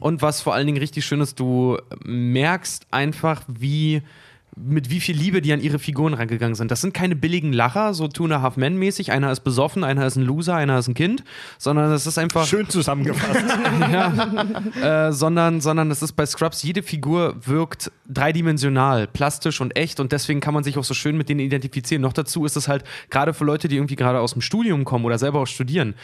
Und 0.00 0.20
was 0.20 0.40
vor 0.40 0.52
allen 0.52 0.66
Dingen 0.66 0.78
richtig 0.78 1.04
schön 1.06 1.20
ist, 1.20 1.38
du 1.38 1.78
merkst 2.04 2.88
einfach, 2.90 3.42
wie 3.46 4.02
mit 4.56 4.90
wie 4.90 5.00
viel 5.00 5.16
Liebe 5.16 5.42
die 5.42 5.52
an 5.52 5.60
ihre 5.60 5.78
Figuren 5.78 6.14
rangegangen 6.14 6.54
sind. 6.54 6.70
Das 6.70 6.80
sind 6.80 6.94
keine 6.94 7.16
billigen 7.16 7.52
Lacher, 7.52 7.92
so 7.92 8.08
Two 8.08 8.24
and 8.24 8.34
a 8.34 8.42
Half 8.42 8.56
Men 8.56 8.76
mäßig. 8.78 9.10
Einer 9.10 9.32
ist 9.32 9.40
besoffen, 9.40 9.82
einer 9.82 10.06
ist 10.06 10.16
ein 10.16 10.22
Loser, 10.22 10.54
einer 10.54 10.78
ist 10.78 10.88
ein 10.88 10.94
Kind, 10.94 11.24
sondern 11.58 11.90
es 11.92 12.06
ist 12.06 12.18
einfach 12.18 12.46
Schön 12.46 12.68
zusammengefasst. 12.68 13.44
äh, 14.82 15.12
sondern, 15.12 15.60
sondern 15.60 15.90
es 15.90 16.02
ist 16.02 16.12
bei 16.12 16.24
Scrubs, 16.24 16.62
jede 16.62 16.82
Figur 16.82 17.36
wirkt 17.44 17.90
dreidimensional, 18.08 19.06
plastisch 19.08 19.60
und 19.60 19.76
echt 19.76 19.98
und 19.98 20.12
deswegen 20.12 20.40
kann 20.40 20.54
man 20.54 20.62
sich 20.62 20.78
auch 20.78 20.84
so 20.84 20.94
schön 20.94 21.16
mit 21.16 21.28
denen 21.28 21.40
identifizieren. 21.40 22.02
Noch 22.02 22.12
dazu 22.12 22.44
ist 22.44 22.56
es 22.56 22.68
halt, 22.68 22.84
gerade 23.10 23.34
für 23.34 23.44
Leute, 23.44 23.68
die 23.68 23.76
irgendwie 23.76 23.96
gerade 23.96 24.20
aus 24.20 24.34
dem 24.34 24.42
Studium 24.42 24.84
kommen 24.84 25.04
oder 25.04 25.18
selber 25.18 25.40
auch 25.40 25.46
studieren, 25.46 25.94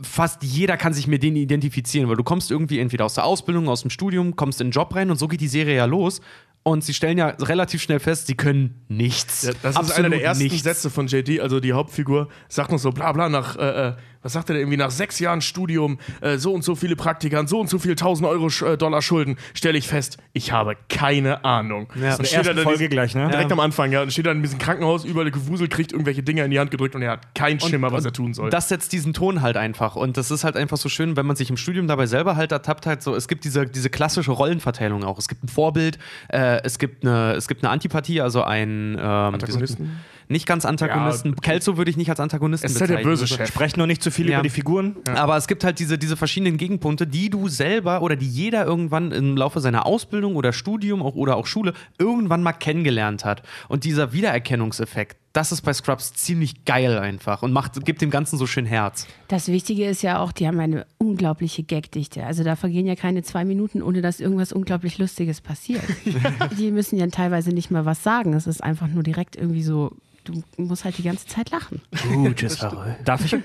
fast 0.00 0.42
jeder 0.42 0.76
kann 0.76 0.92
sich 0.92 1.06
mit 1.06 1.22
denen 1.22 1.36
identifizieren, 1.36 2.08
weil 2.08 2.16
du 2.16 2.24
kommst 2.24 2.50
irgendwie 2.50 2.80
entweder 2.80 3.04
aus 3.04 3.14
der 3.14 3.24
Ausbildung, 3.24 3.68
aus 3.68 3.82
dem 3.82 3.90
Studium, 3.90 4.34
kommst 4.34 4.60
in 4.60 4.68
den 4.68 4.72
Job 4.72 4.94
rein 4.94 5.10
und 5.10 5.18
so 5.18 5.28
geht 5.28 5.40
die 5.40 5.48
Serie 5.48 5.76
ja 5.76 5.84
los. 5.84 6.20
Und 6.66 6.82
sie 6.82 6.94
stellen 6.94 7.16
ja 7.16 7.28
relativ 7.28 7.80
schnell 7.80 8.00
fest, 8.00 8.26
sie 8.26 8.34
können 8.34 8.74
nichts. 8.88 9.42
Ja, 9.42 9.52
das 9.62 9.70
ist 9.70 9.76
Absolut 9.76 9.98
einer 10.00 10.10
der 10.10 10.24
ersten 10.24 10.42
nichts. 10.42 10.64
Sätze 10.64 10.90
von 10.90 11.06
JD, 11.06 11.38
also 11.38 11.60
die 11.60 11.72
Hauptfigur 11.72 12.26
sagt 12.48 12.72
noch 12.72 12.80
so 12.80 12.90
bla 12.90 13.12
bla 13.12 13.28
nach, 13.28 13.54
äh, 13.54 13.90
äh, 13.90 13.92
was 14.26 14.32
sagt 14.32 14.50
er 14.50 14.54
denn 14.54 14.62
irgendwie, 14.62 14.76
nach 14.76 14.90
sechs 14.90 15.18
Jahren 15.20 15.40
Studium, 15.40 15.98
äh, 16.20 16.36
so 16.36 16.52
und 16.52 16.64
so 16.64 16.74
viele 16.74 16.96
Praktikanten, 16.96 17.46
so 17.48 17.60
und 17.60 17.70
so 17.70 17.78
viel 17.78 17.94
tausend 17.94 18.28
Euro 18.28 18.46
Sch- 18.46 18.66
äh, 18.72 18.76
Dollar 18.76 19.00
Schulden, 19.02 19.36
stelle 19.54 19.78
ich 19.78 19.86
fest, 19.88 20.18
ich 20.32 20.52
habe 20.52 20.76
keine 20.88 21.44
Ahnung. 21.44 21.88
Ja. 21.94 22.16
Und 22.16 22.26
steht 22.26 22.46
dann 22.46 22.58
Folge 22.58 22.78
diesen- 22.78 22.90
gleich, 22.90 23.14
ne? 23.14 23.28
Direkt 23.30 23.52
am 23.52 23.60
Anfang, 23.60 23.92
ja. 23.92 24.02
Und 24.02 24.12
steht 24.12 24.26
dann 24.26 24.38
in 24.38 24.42
diesem 24.42 24.58
Krankenhaus, 24.58 25.04
überall 25.04 25.30
gewuselt, 25.30 25.70
kriegt 25.70 25.92
irgendwelche 25.92 26.22
Dinger 26.22 26.44
in 26.44 26.50
die 26.50 26.58
Hand 26.58 26.70
gedrückt 26.70 26.94
und 26.94 27.02
er 27.02 27.12
hat 27.12 27.34
keinen 27.34 27.60
Schimmer, 27.60 27.92
was 27.92 28.04
er 28.04 28.12
tun 28.12 28.34
soll. 28.34 28.50
Das 28.50 28.68
setzt 28.68 28.92
diesen 28.92 29.12
Ton 29.12 29.42
halt 29.42 29.56
einfach. 29.56 29.96
Und 29.96 30.16
das 30.16 30.30
ist 30.30 30.44
halt 30.44 30.56
einfach 30.56 30.76
so 30.76 30.88
schön, 30.88 31.16
wenn 31.16 31.26
man 31.26 31.36
sich 31.36 31.48
im 31.50 31.56
Studium 31.56 31.86
dabei 31.86 32.06
selber 32.06 32.36
halt 32.36 32.50
ertappt 32.52 32.86
halt 32.86 33.02
so, 33.02 33.14
es 33.14 33.28
gibt 33.28 33.44
diese, 33.44 33.66
diese 33.66 33.90
klassische 33.90 34.32
Rollenverteilung 34.32 35.04
auch. 35.04 35.18
Es 35.18 35.28
gibt 35.28 35.44
ein 35.44 35.48
Vorbild, 35.48 35.98
äh, 36.28 36.60
es, 36.64 36.78
gibt 36.78 37.04
eine, 37.06 37.32
es 37.34 37.46
gibt 37.48 37.62
eine 37.62 37.70
Antipathie, 37.70 38.20
also 38.20 38.42
ein 38.42 38.96
ähm, 38.98 39.00
Antagonisten? 39.00 40.00
Nicht 40.28 40.46
ganz 40.46 40.64
Antagonisten. 40.64 41.30
Ja. 41.30 41.34
Kelso 41.40 41.76
würde 41.76 41.90
ich 41.90 41.96
nicht 41.96 42.10
als 42.10 42.20
Antagonisten 42.20 42.66
Es 42.66 42.72
ist 42.72 42.80
ja 42.80 42.86
der 42.86 42.94
bezeichnen. 42.94 43.12
böse 43.12 43.22
Also- 43.24 43.36
Chef. 43.36 43.48
Sprecht 43.48 43.76
noch 43.76 43.86
nicht 43.86 44.02
zu 44.02 44.10
viel 44.10 44.28
Ja. 44.28 44.34
über 44.38 44.42
die 44.42 44.50
Figuren. 44.50 44.96
aber 45.14 45.36
es 45.36 45.46
gibt 45.46 45.62
halt 45.64 45.78
diese, 45.78 45.98
diese 45.98 46.16
verschiedenen 46.16 46.56
Gegenpunkte, 46.56 47.06
die 47.06 47.30
du 47.30 47.48
selber 47.48 48.02
oder 48.02 48.16
die 48.16 48.28
jeder 48.28 48.64
irgendwann 48.66 49.12
im 49.12 49.36
Laufe 49.36 49.60
seiner 49.60 49.86
Ausbildung 49.86 50.36
oder 50.36 50.52
Studium 50.52 51.02
auch, 51.02 51.14
oder 51.14 51.36
auch 51.36 51.46
Schule 51.46 51.72
irgendwann 51.98 52.42
mal 52.42 52.52
kennengelernt 52.52 53.24
hat. 53.24 53.42
Und 53.68 53.84
dieser 53.84 54.12
Wiedererkennungseffekt, 54.12 55.16
das 55.32 55.52
ist 55.52 55.60
bei 55.62 55.72
Scrubs 55.74 56.14
ziemlich 56.14 56.64
geil 56.64 56.98
einfach 56.98 57.42
und 57.42 57.52
macht, 57.52 57.84
gibt 57.84 58.00
dem 58.00 58.10
Ganzen 58.10 58.38
so 58.38 58.46
schön 58.46 58.64
Herz. 58.64 59.06
Das 59.28 59.48
Wichtige 59.48 59.86
ist 59.86 60.02
ja 60.02 60.18
auch, 60.20 60.32
die 60.32 60.46
haben 60.48 60.58
eine 60.60 60.86
unglaubliche 60.98 61.62
Gagdichte. 61.62 62.24
Also 62.24 62.42
da 62.42 62.56
vergehen 62.56 62.86
ja 62.86 62.96
keine 62.96 63.22
zwei 63.22 63.44
Minuten, 63.44 63.82
ohne 63.82 64.00
dass 64.00 64.18
irgendwas 64.20 64.52
unglaublich 64.52 64.96
Lustiges 64.98 65.40
passiert. 65.42 65.82
die 66.58 66.70
müssen 66.70 66.98
ja 66.98 67.06
teilweise 67.08 67.50
nicht 67.50 67.70
mal 67.70 67.84
was 67.84 68.02
sagen. 68.02 68.32
Es 68.32 68.46
ist 68.46 68.62
einfach 68.64 68.88
nur 68.88 69.02
direkt 69.02 69.36
irgendwie 69.36 69.62
so, 69.62 69.92
du 70.26 70.42
musst 70.56 70.84
halt 70.84 70.98
die 70.98 71.02
ganze 71.02 71.26
Zeit 71.26 71.50
lachen. 71.50 71.80
Gutes 72.12 72.56
Verrückt. 72.56 73.06
Darf 73.06 73.24
ich, 73.24 73.36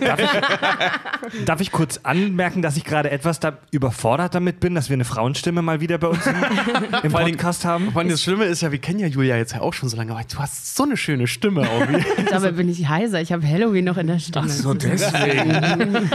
darf, 0.00 0.20
ich, 0.20 1.44
darf 1.44 1.60
ich 1.60 1.70
kurz 1.70 2.00
anmerken, 2.02 2.62
dass 2.62 2.76
ich 2.76 2.84
gerade 2.84 3.10
etwas 3.10 3.40
da 3.40 3.58
überfordert 3.70 4.34
damit 4.34 4.60
bin, 4.60 4.74
dass 4.74 4.88
wir 4.88 4.94
eine 4.94 5.04
Frauenstimme 5.04 5.62
mal 5.62 5.80
wieder 5.80 5.98
bei 5.98 6.08
uns 6.08 6.26
im, 7.02 7.12
Podcast 7.12 7.64
haben? 7.64 7.92
Vor 7.92 8.00
allem 8.00 8.10
das 8.10 8.22
Schlimme 8.22 8.44
ist 8.46 8.62
ja, 8.62 8.72
wir 8.72 8.78
kennen 8.78 9.00
ja 9.00 9.06
Julia 9.06 9.36
jetzt 9.36 9.52
ja 9.52 9.60
auch 9.60 9.74
schon 9.74 9.88
so 9.88 9.96
lange, 9.96 10.12
aber 10.12 10.22
du 10.22 10.38
hast 10.38 10.76
so 10.76 10.84
eine 10.84 10.96
schöne 10.96 11.26
Stimme 11.26 11.62
auch. 11.62 11.86
Dabei 12.30 12.52
bin 12.52 12.68
ich 12.68 12.88
heiser. 12.88 13.20
Ich 13.20 13.32
habe 13.32 13.46
Halloween 13.46 13.84
noch 13.84 13.98
in 13.98 14.06
der 14.06 14.18
Stimme. 14.18 14.46
deswegen. 14.46 16.10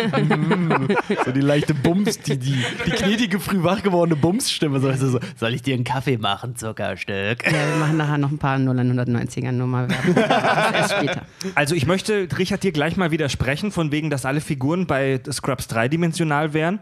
so 1.25 1.32
die 1.32 1.41
leichte 1.41 1.74
Bums, 1.74 2.20
die, 2.20 2.38
die, 2.38 2.63
die 2.86 2.91
knetige, 2.91 3.39
früh 3.39 3.63
wach 3.63 3.84
gewordene 3.84 4.15
Bumsstimme. 4.15 4.79
So, 4.79 4.91
so, 4.94 5.20
soll 5.36 5.53
ich 5.53 5.62
dir 5.62 5.75
einen 5.75 5.84
Kaffee 5.84 6.17
machen, 6.17 6.55
Zuckerstück? 6.55 7.46
Ja, 7.46 7.51
wir 7.51 7.77
machen 7.79 7.98
nachher 7.98 8.17
noch 8.17 8.32
ein 8.32 8.38
paar 8.38 8.58
0190er 8.58 9.51
Nummer. 9.51 9.88
Also 11.55 11.75
ich 11.75 11.86
möchte 11.86 12.27
Richard 12.38 12.63
dir 12.63 12.72
gleich 12.72 12.98
mal 12.98 13.12
widersprechen, 13.12 13.72
von 13.72 13.91
wegen, 13.91 14.10
dass 14.10 14.25
alle 14.25 14.41
Figuren 14.41 14.88
bei 14.88 15.19
Scrubs 15.31 15.67
dreidimensional 15.67 16.53
wären. 16.53 16.79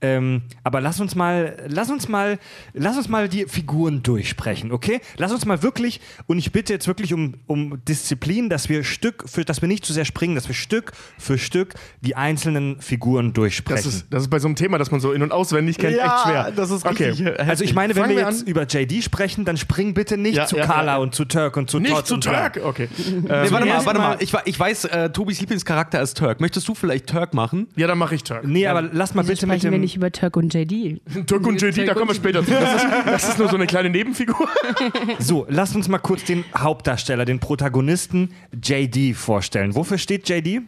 Ähm, 0.00 0.42
aber 0.62 0.80
lass 0.80 1.00
uns 1.00 1.14
mal, 1.14 1.56
lass 1.68 1.90
uns 1.90 2.08
mal, 2.08 2.38
lass 2.72 2.96
uns 2.96 3.08
mal 3.08 3.28
die 3.28 3.46
Figuren 3.46 4.02
durchsprechen, 4.02 4.70
okay? 4.72 5.00
Lass 5.16 5.32
uns 5.32 5.46
mal 5.46 5.62
wirklich, 5.62 6.00
und 6.26 6.38
ich 6.38 6.52
bitte 6.52 6.72
jetzt 6.72 6.86
wirklich 6.86 7.14
um, 7.14 7.34
um 7.46 7.82
Disziplin, 7.86 8.48
dass 8.50 8.68
wir 8.68 8.84
Stück 8.84 9.24
für, 9.26 9.44
dass 9.44 9.62
wir 9.62 9.68
nicht 9.68 9.84
zu 9.84 9.92
sehr 9.92 10.04
springen, 10.04 10.34
dass 10.34 10.46
wir 10.48 10.54
Stück 10.54 10.92
für 11.18 11.38
Stück 11.38 11.74
die 12.02 12.16
einzelnen 12.16 12.80
Figuren 12.80 13.32
durchsprechen. 13.32 13.82
Das 13.84 13.94
ist, 13.94 14.06
das 14.10 14.22
ist 14.24 14.28
bei 14.28 14.38
so 14.38 14.48
einem 14.48 14.56
Thema, 14.56 14.78
das 14.78 14.90
man 14.90 15.00
so 15.00 15.12
in- 15.12 15.22
und 15.22 15.32
auswendig 15.32 15.78
kennt, 15.78 15.96
echt 15.96 16.20
schwer. 16.24 16.52
das 16.54 16.70
ist 16.70 16.84
Okay. 16.84 17.10
richtig. 17.10 17.40
also 17.40 17.64
ich 17.64 17.74
meine, 17.74 17.94
wenn 17.94 18.02
Fangen 18.04 18.16
wir 18.16 18.24
jetzt 18.28 18.42
an. 18.42 18.46
über 18.46 18.64
JD 18.66 19.02
sprechen, 19.02 19.44
dann 19.44 19.56
spring 19.56 19.94
bitte 19.94 20.16
nicht 20.18 20.36
Ja, 20.36 20.46
zu 20.46 20.56
ja, 20.56 20.66
Carla 20.66 20.92
ja. 20.92 20.98
und 20.98 21.14
zu 21.14 21.24
Turk 21.24 21.56
und 21.56 21.70
zu 21.70 21.78
Nicht 21.80 21.92
Todd 21.94 22.06
zu. 22.06 22.16
Turk, 22.18 22.60
okay. 22.62 22.88
Nee, 22.98 23.28
Ähm, 23.28 23.50
warte 23.52 23.66
mal, 23.66 23.86
warte 23.86 23.98
mal- 24.00 24.08
mal. 24.10 24.16
Ich, 24.20 24.32
ich 24.44 24.58
weiß, 24.60 24.84
äh, 24.86 25.10
Tobis 25.10 25.40
Lieblingscharakter 25.40 26.02
ist 26.02 26.16
Turk. 26.18 26.40
Möchtest 26.40 26.68
du 26.68 26.74
vielleicht 26.74 27.06
Turk 27.08 27.32
machen? 27.32 27.68
ja, 27.76 27.86
dann 27.86 27.98
mache 27.98 28.14
ich 28.14 28.22
Turk. 28.24 28.44
Nee, 28.44 28.66
aber 28.66 28.82
lass 28.82 29.14
mal 29.14 29.22
Wieso 29.22 29.32
bitte 29.32 29.46
mit 29.46 29.62
dem... 29.62 29.83
nicht 29.84 29.96
über 29.96 30.10
Turk 30.10 30.36
und 30.36 30.52
JD? 30.52 31.00
Turk 31.26 31.46
und 31.46 31.60
JD, 31.60 31.86
da 31.86 31.94
kommen 31.94 32.08
wir 32.08 32.14
später 32.14 32.44
zu. 32.44 32.50
Das 32.50 32.82
ist, 32.82 32.86
das 33.06 33.28
ist 33.28 33.38
nur 33.38 33.48
so 33.48 33.56
eine 33.56 33.66
kleine 33.66 33.90
Nebenfigur. 33.90 34.48
So, 35.18 35.46
lasst 35.48 35.76
uns 35.76 35.88
mal 35.88 35.98
kurz 35.98 36.24
den 36.24 36.44
Hauptdarsteller, 36.56 37.24
den 37.24 37.38
Protagonisten 37.38 38.30
JD 38.52 39.14
vorstellen. 39.16 39.74
Wofür 39.74 39.98
steht 39.98 40.28
JD? 40.28 40.62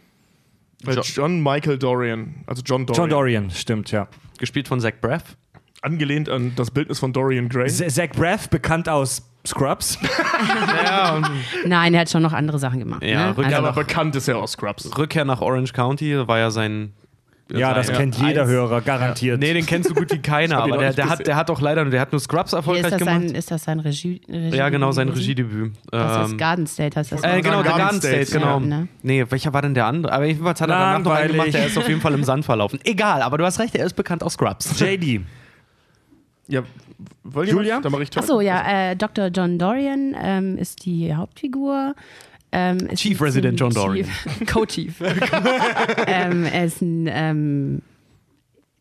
John 1.03 1.41
Michael 1.41 1.77
Dorian. 1.77 2.35
Also 2.45 2.61
John 2.63 2.85
Dorian. 2.85 3.03
John 3.03 3.09
Dorian, 3.09 3.51
stimmt, 3.51 3.91
ja. 3.91 4.07
Gespielt 4.37 4.67
von 4.67 4.79
Zach 4.79 4.93
Braff. 5.01 5.35
Angelehnt 5.81 6.29
an 6.29 6.53
das 6.55 6.71
Bildnis 6.71 6.99
von 6.99 7.13
Dorian 7.13 7.49
Gray. 7.49 7.67
Z 7.67 7.91
Zach 7.91 8.09
Braff, 8.15 8.49
bekannt 8.49 8.89
aus 8.89 9.23
Scrubs. 9.45 9.97
Nein, 11.65 11.93
er 11.93 12.01
hat 12.01 12.09
schon 12.09 12.23
noch 12.23 12.33
andere 12.33 12.59
Sachen 12.59 12.79
gemacht. 12.79 13.03
Ja, 13.03 13.27
ne? 13.27 13.37
Rückkehr 13.37 13.51
Ja, 13.51 13.57
also, 13.57 13.69
aber 13.69 13.83
bekannt 13.83 14.15
ist 14.15 14.27
er 14.27 14.37
aus 14.37 14.53
Scrubs. 14.53 14.97
Rückkehr 14.97 15.25
nach 15.25 15.41
Orange 15.41 15.73
County 15.73 16.27
war 16.27 16.39
ja 16.39 16.51
sein. 16.51 16.93
Ja, 17.51 17.73
das 17.73 17.91
kennt 17.91 18.15
jeder 18.17 18.41
eins- 18.43 18.51
Hörer, 18.51 18.81
garantiert. 18.81 19.39
Nee, 19.39 19.53
den 19.53 19.65
kennst 19.65 19.89
du 19.89 19.93
gut 19.93 20.11
wie 20.11 20.19
keiner, 20.19 20.57
aber 20.63 20.77
der, 20.77 20.93
der, 20.93 21.09
hat, 21.09 21.25
der 21.25 21.35
hat 21.35 21.49
doch 21.49 21.61
leider, 21.61 21.85
der 21.85 22.01
hat 22.01 22.11
nur 22.11 22.19
Scrubs 22.19 22.53
erfolgreich 22.53 22.85
ist, 22.85 22.91
das 22.91 22.99
gemacht. 22.99 23.21
sein, 23.27 23.35
ist 23.35 23.51
das 23.51 23.63
sein 23.63 23.79
Regie, 23.79 24.21
Regie 24.27 24.57
ja, 24.57 24.69
genau, 24.69 24.91
sein? 24.91 25.09
Regiedebüt. 25.09 25.73
Das 25.91 26.25
ist 26.25 26.31
Ähm, 26.31 26.37
Garden 26.37 26.67
State, 26.67 26.99
heißt 26.99 27.11
das. 27.13 27.23
äh, 27.23 27.41
genau, 27.41 27.63
der 27.63 27.73
Garden 27.73 27.99
State, 28.01 28.25
State, 28.25 28.39
genau. 28.39 28.59
ja, 28.59 28.65
ne? 28.65 28.87
Nee, 29.01 29.25
welcher 29.29 29.53
war 29.53 29.61
denn 29.61 29.73
der 29.73 29.85
andere? 29.85 30.11
Aber 30.13 30.25
jedenfalls 30.25 30.59
hat 30.59 30.69
er 30.69 30.77
danach 30.77 30.99
noch 30.99 31.11
einen 31.11 31.31
gemacht, 31.31 31.53
der 31.53 31.67
ist 31.67 31.77
auf 31.77 31.87
jeden 31.87 32.01
Fall 32.01 32.13
im 32.13 32.23
Sand 32.23 32.45
verlaufen. 32.45 32.79
Egal, 32.83 33.21
aber 33.21 33.37
du 33.37 33.45
hast 33.45 33.59
recht, 33.59 33.75
er 33.75 33.85
ist 33.85 33.95
bekannt 33.95 34.23
aus 34.23 34.33
Scrubs. 34.33 34.79
JD. 34.79 35.21
Ja, 36.49 36.63
Julia? 37.45 37.79
Dann 37.81 38.01
ich. 38.01 38.17
Achso, 38.17 38.41
ja, 38.41 38.91
äh, 38.91 38.95
Dr. 38.95 39.27
John 39.27 39.59
Dorian 39.59 40.15
ähm, 40.19 40.57
ist 40.57 40.85
die 40.85 41.13
Hauptfigur. 41.13 41.93
Ähm, 42.51 42.87
Chief 42.95 43.21
Resident 43.21 43.59
John 43.59 43.71
Chief- 43.71 44.07
Co-Chief. 44.47 45.01
ähm, 46.07 46.43
er 46.45 46.65
ist 46.65 46.81
ein, 46.81 47.07
ähm, 47.11 47.81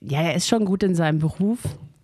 ja, 0.00 0.22
er 0.22 0.34
ist 0.34 0.46
schon 0.48 0.64
gut 0.64 0.82
in 0.82 0.94
seinem 0.94 1.18
Beruf, 1.18 1.58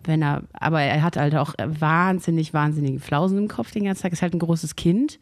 wenn 0.05 0.23
er, 0.23 0.43
aber 0.53 0.83
er 0.83 1.03
hat 1.03 1.17
halt 1.17 1.37
auch 1.37 1.55
wahnsinnig, 1.65 2.53
wahnsinnige 2.53 2.99
Flausen 2.99 3.39
im 3.39 3.49
Kopf 3.49 3.71
den 3.71 3.85
ganzen 3.85 4.03
Tag. 4.03 4.13
Ist 4.13 4.23
halt 4.23 4.35
ein 4.35 4.41
großes 4.41 4.75
Kind. 4.77 5.21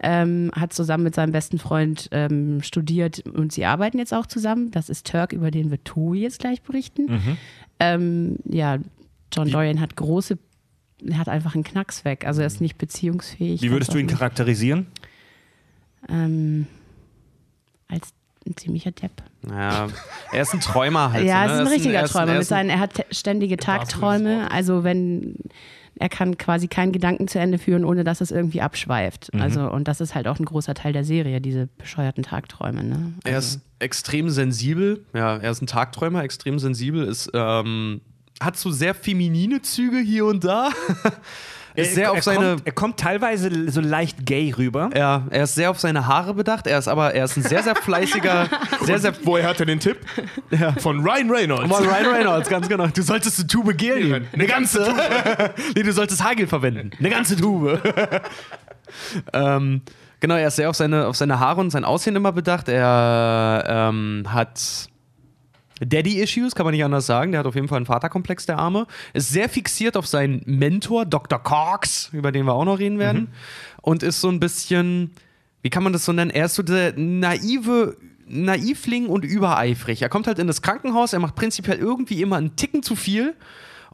Ähm, 0.00 0.52
hat 0.54 0.72
zusammen 0.72 1.02
mit 1.02 1.16
seinem 1.16 1.32
besten 1.32 1.58
Freund 1.58 2.08
ähm, 2.12 2.62
studiert 2.62 3.24
und 3.26 3.52
sie 3.52 3.64
arbeiten 3.64 3.98
jetzt 3.98 4.14
auch 4.14 4.26
zusammen. 4.26 4.70
Das 4.70 4.88
ist 4.88 5.08
Turk, 5.10 5.32
über 5.32 5.50
den 5.50 5.72
wird 5.72 5.84
Tobi 5.84 6.20
jetzt 6.20 6.38
gleich 6.38 6.62
berichten. 6.62 7.36
Ähm, 7.80 8.36
ja, 8.44 8.78
John 9.32 9.50
Dorian 9.50 9.80
hat 9.80 9.96
große, 9.96 10.38
er 11.04 11.18
hat 11.18 11.28
einfach 11.28 11.56
einen 11.56 11.64
Knacks 11.64 12.04
weg. 12.04 12.26
Also 12.28 12.42
er 12.42 12.46
ist 12.46 12.60
nicht 12.60 12.78
beziehungsfähig. 12.78 13.60
Wie 13.60 13.72
würdest 13.72 13.92
du 13.92 13.98
ihn 13.98 14.06
charakterisieren? 14.06 14.86
Ähm, 16.08 16.66
als 17.88 18.10
ein 18.46 18.56
ziemlicher 18.56 18.90
Depp. 18.90 19.22
Ja, 19.48 19.88
er 20.32 20.42
ist 20.42 20.52
ein 20.54 20.60
Träumer 20.60 21.12
halt. 21.12 21.24
ja, 21.26 21.48
so, 21.48 21.54
ne? 21.54 21.54
ist 21.54 21.60
ein 21.60 21.66
Er 21.66 21.72
richtiger 21.72 21.94
er 21.98 22.04
ist- 22.04 22.12
Träumer. 22.12 22.26
er 22.28 22.32
Mit 22.34 22.42
ist 22.42 22.52
ein- 22.52 22.56
seinen, 22.68 22.70
er 22.70 22.80
hat 22.80 23.06
ständige 23.10 23.56
Tagträume. 23.56 24.50
Also 24.50 24.84
wenn 24.84 25.36
er 26.00 26.08
kann 26.08 26.38
quasi 26.38 26.68
keinen 26.68 26.92
Gedanken 26.92 27.26
zu 27.26 27.40
Ende 27.40 27.58
führen, 27.58 27.84
ohne 27.84 28.04
dass 28.04 28.20
es 28.20 28.30
irgendwie 28.30 28.60
abschweift. 28.62 29.34
Mhm. 29.34 29.42
Also, 29.42 29.68
und 29.68 29.88
das 29.88 30.00
ist 30.00 30.14
halt 30.14 30.28
auch 30.28 30.38
ein 30.38 30.44
großer 30.44 30.74
Teil 30.74 30.92
der 30.92 31.02
Serie, 31.04 31.40
diese 31.40 31.68
bescheuerten 31.76 32.22
Tagträume. 32.22 32.84
Ne? 32.84 33.14
Er 33.24 33.36
Also, 33.36 33.56
ist 33.56 33.60
extrem 33.80 34.30
sensibel. 34.30 35.04
Ja, 35.12 35.38
er 35.38 35.50
ist 35.50 35.60
ein 35.60 35.66
Tagträumer, 35.66 36.22
extrem 36.22 36.60
sensibel. 36.60 37.04
Ist, 37.04 37.30
ähm, 37.34 38.00
hat 38.40 38.56
so 38.56 38.70
sehr 38.70 38.94
feminine 38.94 39.60
Züge 39.62 39.98
hier 39.98 40.26
und 40.26 40.44
da. 40.44 40.70
ist 41.82 41.94
sehr 41.94 42.04
er, 42.04 42.10
auf 42.12 42.16
er 42.18 42.22
seine. 42.22 42.48
Kommt, 42.50 42.66
er 42.66 42.72
kommt 42.72 43.00
teilweise 43.00 43.70
so 43.70 43.80
leicht 43.80 44.24
gay 44.26 44.52
rüber. 44.56 44.90
Ja, 44.94 45.24
er 45.30 45.44
ist 45.44 45.54
sehr 45.54 45.70
auf 45.70 45.80
seine 45.80 46.06
Haare 46.06 46.34
bedacht. 46.34 46.66
Er 46.66 46.78
ist 46.78 46.88
aber, 46.88 47.14
er 47.14 47.24
ist 47.24 47.36
ein 47.36 47.42
sehr, 47.42 47.62
sehr 47.62 47.74
fleißiger, 47.74 48.48
sehr, 48.82 48.98
sehr. 48.98 49.12
Woher 49.24 49.48
hat 49.48 49.60
er 49.60 49.66
den 49.66 49.80
Tipp? 49.80 49.98
Von 50.78 51.00
Ryan 51.00 51.30
Reynolds. 51.30 51.68
Mal 51.68 51.84
Ryan 51.84 52.14
Reynolds, 52.14 52.48
ganz 52.48 52.68
genau. 52.68 52.86
Du 52.88 53.02
solltest 53.02 53.38
eine 53.38 53.46
Tube 53.48 53.76
Gel 53.76 54.04
nehmen. 54.04 54.26
Eine 54.32 54.46
ganze 54.46 54.84
Tube. 54.84 54.96
nee, 55.76 55.82
du 55.82 55.92
solltest 55.92 56.22
Hagel 56.22 56.46
verwenden. 56.46 56.90
Eine 56.98 57.10
ganze 57.10 57.36
Tube. 57.36 57.80
ähm, 59.32 59.82
genau, 60.20 60.36
er 60.36 60.48
ist 60.48 60.56
sehr 60.56 60.70
auf 60.70 60.76
seine, 60.76 61.06
auf 61.06 61.16
seine 61.16 61.40
Haare 61.40 61.60
und 61.60 61.70
sein 61.70 61.84
Aussehen 61.84 62.16
immer 62.16 62.32
bedacht. 62.32 62.68
Er 62.68 63.64
ähm, 63.68 64.24
hat 64.28 64.88
Daddy-Issues, 65.80 66.54
kann 66.54 66.64
man 66.64 66.74
nicht 66.74 66.84
anders 66.84 67.06
sagen. 67.06 67.32
Der 67.32 67.40
hat 67.40 67.46
auf 67.46 67.54
jeden 67.54 67.68
Fall 67.68 67.76
einen 67.76 67.86
Vaterkomplex, 67.86 68.46
der 68.46 68.58
Arme. 68.58 68.86
Ist 69.12 69.30
sehr 69.30 69.48
fixiert 69.48 69.96
auf 69.96 70.06
seinen 70.06 70.42
Mentor, 70.46 71.04
Dr. 71.06 71.38
Cox, 71.38 72.10
über 72.12 72.32
den 72.32 72.46
wir 72.46 72.54
auch 72.54 72.64
noch 72.64 72.78
reden 72.78 72.98
werden. 72.98 73.28
Und 73.82 74.02
ist 74.02 74.20
so 74.20 74.28
ein 74.28 74.40
bisschen, 74.40 75.12
wie 75.62 75.70
kann 75.70 75.82
man 75.82 75.92
das 75.92 76.04
so 76.04 76.12
nennen? 76.12 76.30
Er 76.30 76.46
ist 76.46 76.54
so 76.54 76.62
der 76.62 76.94
naive. 76.96 77.96
Naivling 78.30 79.06
und 79.06 79.24
übereifrig. 79.24 80.02
Er 80.02 80.10
kommt 80.10 80.26
halt 80.26 80.38
in 80.38 80.46
das 80.46 80.60
Krankenhaus, 80.60 81.14
er 81.14 81.18
macht 81.18 81.34
prinzipiell 81.34 81.78
irgendwie 81.78 82.20
immer 82.20 82.36
einen 82.36 82.56
Ticken 82.56 82.82
zu 82.82 82.94
viel. 82.94 83.34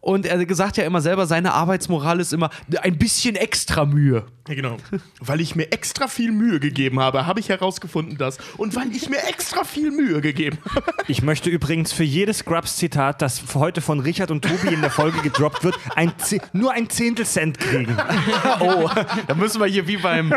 Und 0.05 0.27
er 0.27 0.55
sagt 0.55 0.77
ja 0.77 0.85
immer 0.85 1.01
selber, 1.01 1.27
seine 1.27 1.55
Arbeitsmoral 1.55 2.21
ist 2.21 2.35
immer 2.35 2.51
ein 2.83 2.99
bisschen 2.99 3.37
extra 3.37 3.87
Mühe. 3.87 4.27
Ja, 4.47 4.55
genau. 4.55 4.77
Weil 5.21 5.41
ich 5.41 5.57
mir 5.57 5.73
extra 5.73 6.09
viel 6.09 6.31
Mühe 6.31 6.61
gegeben 6.61 7.01
habe, 7.01 7.25
habe 7.25 7.41
ich 7.41 7.49
herausgefunden, 7.49 8.19
dass. 8.19 8.37
Und 8.59 8.77
weil 8.77 8.95
ich 8.95 9.09
mir 9.09 9.27
extra 9.27 9.65
viel 9.65 9.91
Mühe 9.91 10.21
gegeben 10.21 10.59
habe. 10.75 10.93
Ich 11.09 11.23
möchte 11.23 11.49
übrigens 11.49 11.95
für 11.95 12.05
jedes 12.05 12.41
Scrubs-Zitat, 12.41 13.23
das 13.23 13.43
heute 13.55 13.81
von 13.81 14.01
Richard 14.01 14.31
und 14.31 14.45
Tobi 14.45 14.75
in 14.75 14.83
der 14.83 14.91
Folge 14.91 15.23
gedroppt 15.23 15.65
wird, 15.65 15.79
ein 15.97 16.13
nur 16.53 16.73
ein 16.73 16.91
Zehntel 16.91 17.25
Cent 17.25 17.59
kriegen. 17.59 17.97
Oh, 18.61 18.89
da 19.27 19.35
müssen 19.35 19.61
wir 19.61 19.67
hier 19.67 19.87
wie 19.89 19.97
beim, 19.97 20.33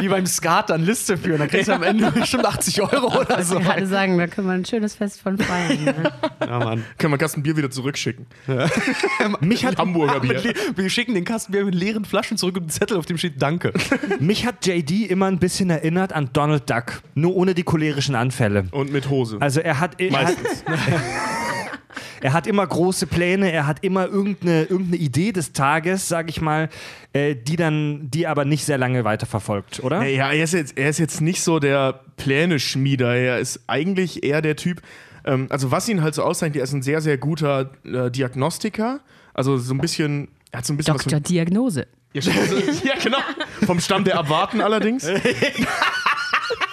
wie 0.00 0.08
beim 0.08 0.26
Skat 0.26 0.70
dann 0.70 0.84
Liste 0.84 1.16
führen. 1.16 1.38
Da 1.38 1.46
kriegst 1.46 1.68
du 1.68 1.72
am 1.72 1.82
Ende 1.82 2.10
bestimmt 2.10 2.44
80 2.44 2.82
Euro 2.82 3.20
oder 3.20 3.42
so. 3.42 3.58
ich 3.58 3.64
gerade 3.64 3.86
sagen, 3.86 4.18
da 4.18 4.26
können 4.26 4.46
wir 4.46 4.54
ein 4.54 4.64
schönes 4.64 4.94
Fest 4.94 5.20
von 5.20 5.38
feiern. 5.38 5.84
Ne? 5.84 6.12
Ja, 6.40 6.58
Mann. 6.58 6.84
Können 6.98 7.12
wir 7.12 7.18
Kasten 7.18 7.42
Bier 7.42 7.56
wieder 7.56 7.70
zurückschicken? 7.70 8.26
Mich 9.40 9.64
hat, 9.64 9.78
Hamburger 9.78 10.20
Bier. 10.20 10.54
Wir 10.74 10.90
schicken 10.90 11.14
den 11.14 11.24
Kasten 11.24 11.52
Bier 11.52 11.64
mit 11.64 11.74
leeren 11.74 12.04
Flaschen 12.04 12.36
zurück 12.36 12.56
und 12.56 12.62
einen 12.62 12.70
Zettel, 12.70 12.96
auf 12.96 13.06
dem 13.06 13.18
steht 13.18 13.40
Danke. 13.40 13.72
mich 14.20 14.46
hat 14.46 14.66
JD 14.66 15.10
immer 15.10 15.26
ein 15.26 15.38
bisschen 15.38 15.70
erinnert 15.70 16.12
an 16.12 16.30
Donald 16.32 16.68
Duck, 16.68 17.02
nur 17.14 17.34
ohne 17.36 17.54
die 17.54 17.62
cholerischen 17.62 18.14
Anfälle. 18.14 18.66
Und 18.70 18.92
mit 18.92 19.08
Hose. 19.08 19.38
Also 19.40 19.60
er 19.60 19.80
hat, 19.80 20.00
er 20.00 20.12
hat, 20.12 20.36
Meistens. 20.42 20.64
er 22.20 22.32
hat 22.32 22.46
immer 22.46 22.66
große 22.66 23.06
Pläne, 23.06 23.50
er 23.52 23.66
hat 23.66 23.82
immer 23.82 24.06
irgendeine, 24.06 24.62
irgendeine 24.64 24.96
Idee 24.96 25.32
des 25.32 25.52
Tages, 25.52 26.08
sag 26.08 26.28
ich 26.28 26.40
mal, 26.40 26.68
äh, 27.12 27.34
die 27.34 27.56
dann, 27.56 28.10
die 28.10 28.26
aber 28.26 28.44
nicht 28.44 28.64
sehr 28.64 28.78
lange 28.78 29.04
weiterverfolgt, 29.04 29.82
oder? 29.82 30.04
Ja, 30.04 30.30
er 30.30 30.44
ist, 30.44 30.54
jetzt, 30.54 30.76
er 30.76 30.90
ist 30.90 30.98
jetzt 30.98 31.20
nicht 31.20 31.42
so 31.42 31.58
der 31.58 32.00
Pläne-Schmieder. 32.16 33.14
Er 33.14 33.38
ist 33.38 33.60
eigentlich 33.66 34.22
eher 34.22 34.42
der 34.42 34.56
Typ. 34.56 34.82
Ähm, 35.24 35.46
also, 35.50 35.70
was 35.70 35.88
ihn 35.88 36.02
halt 36.02 36.14
so 36.14 36.22
auszeichnet, 36.22 36.56
er 36.56 36.64
ist 36.64 36.72
ein 36.72 36.82
sehr, 36.82 37.00
sehr 37.00 37.18
guter 37.18 37.70
äh, 37.84 38.10
Diagnostiker. 38.10 39.00
Also, 39.34 39.56
so 39.56 39.74
ein 39.74 39.78
bisschen. 39.78 40.28
Er 40.50 40.58
hat 40.58 40.66
so 40.66 40.72
ein 40.72 40.76
bisschen 40.76 40.98
von, 40.98 41.22
Diagnose. 41.22 41.86
ja, 42.12 42.22
ja, 42.22 42.94
genau. 43.02 43.18
Vom 43.66 43.78
Stamm 43.80 44.04
der 44.04 44.18
Abwarten 44.18 44.60
allerdings. 44.60 45.06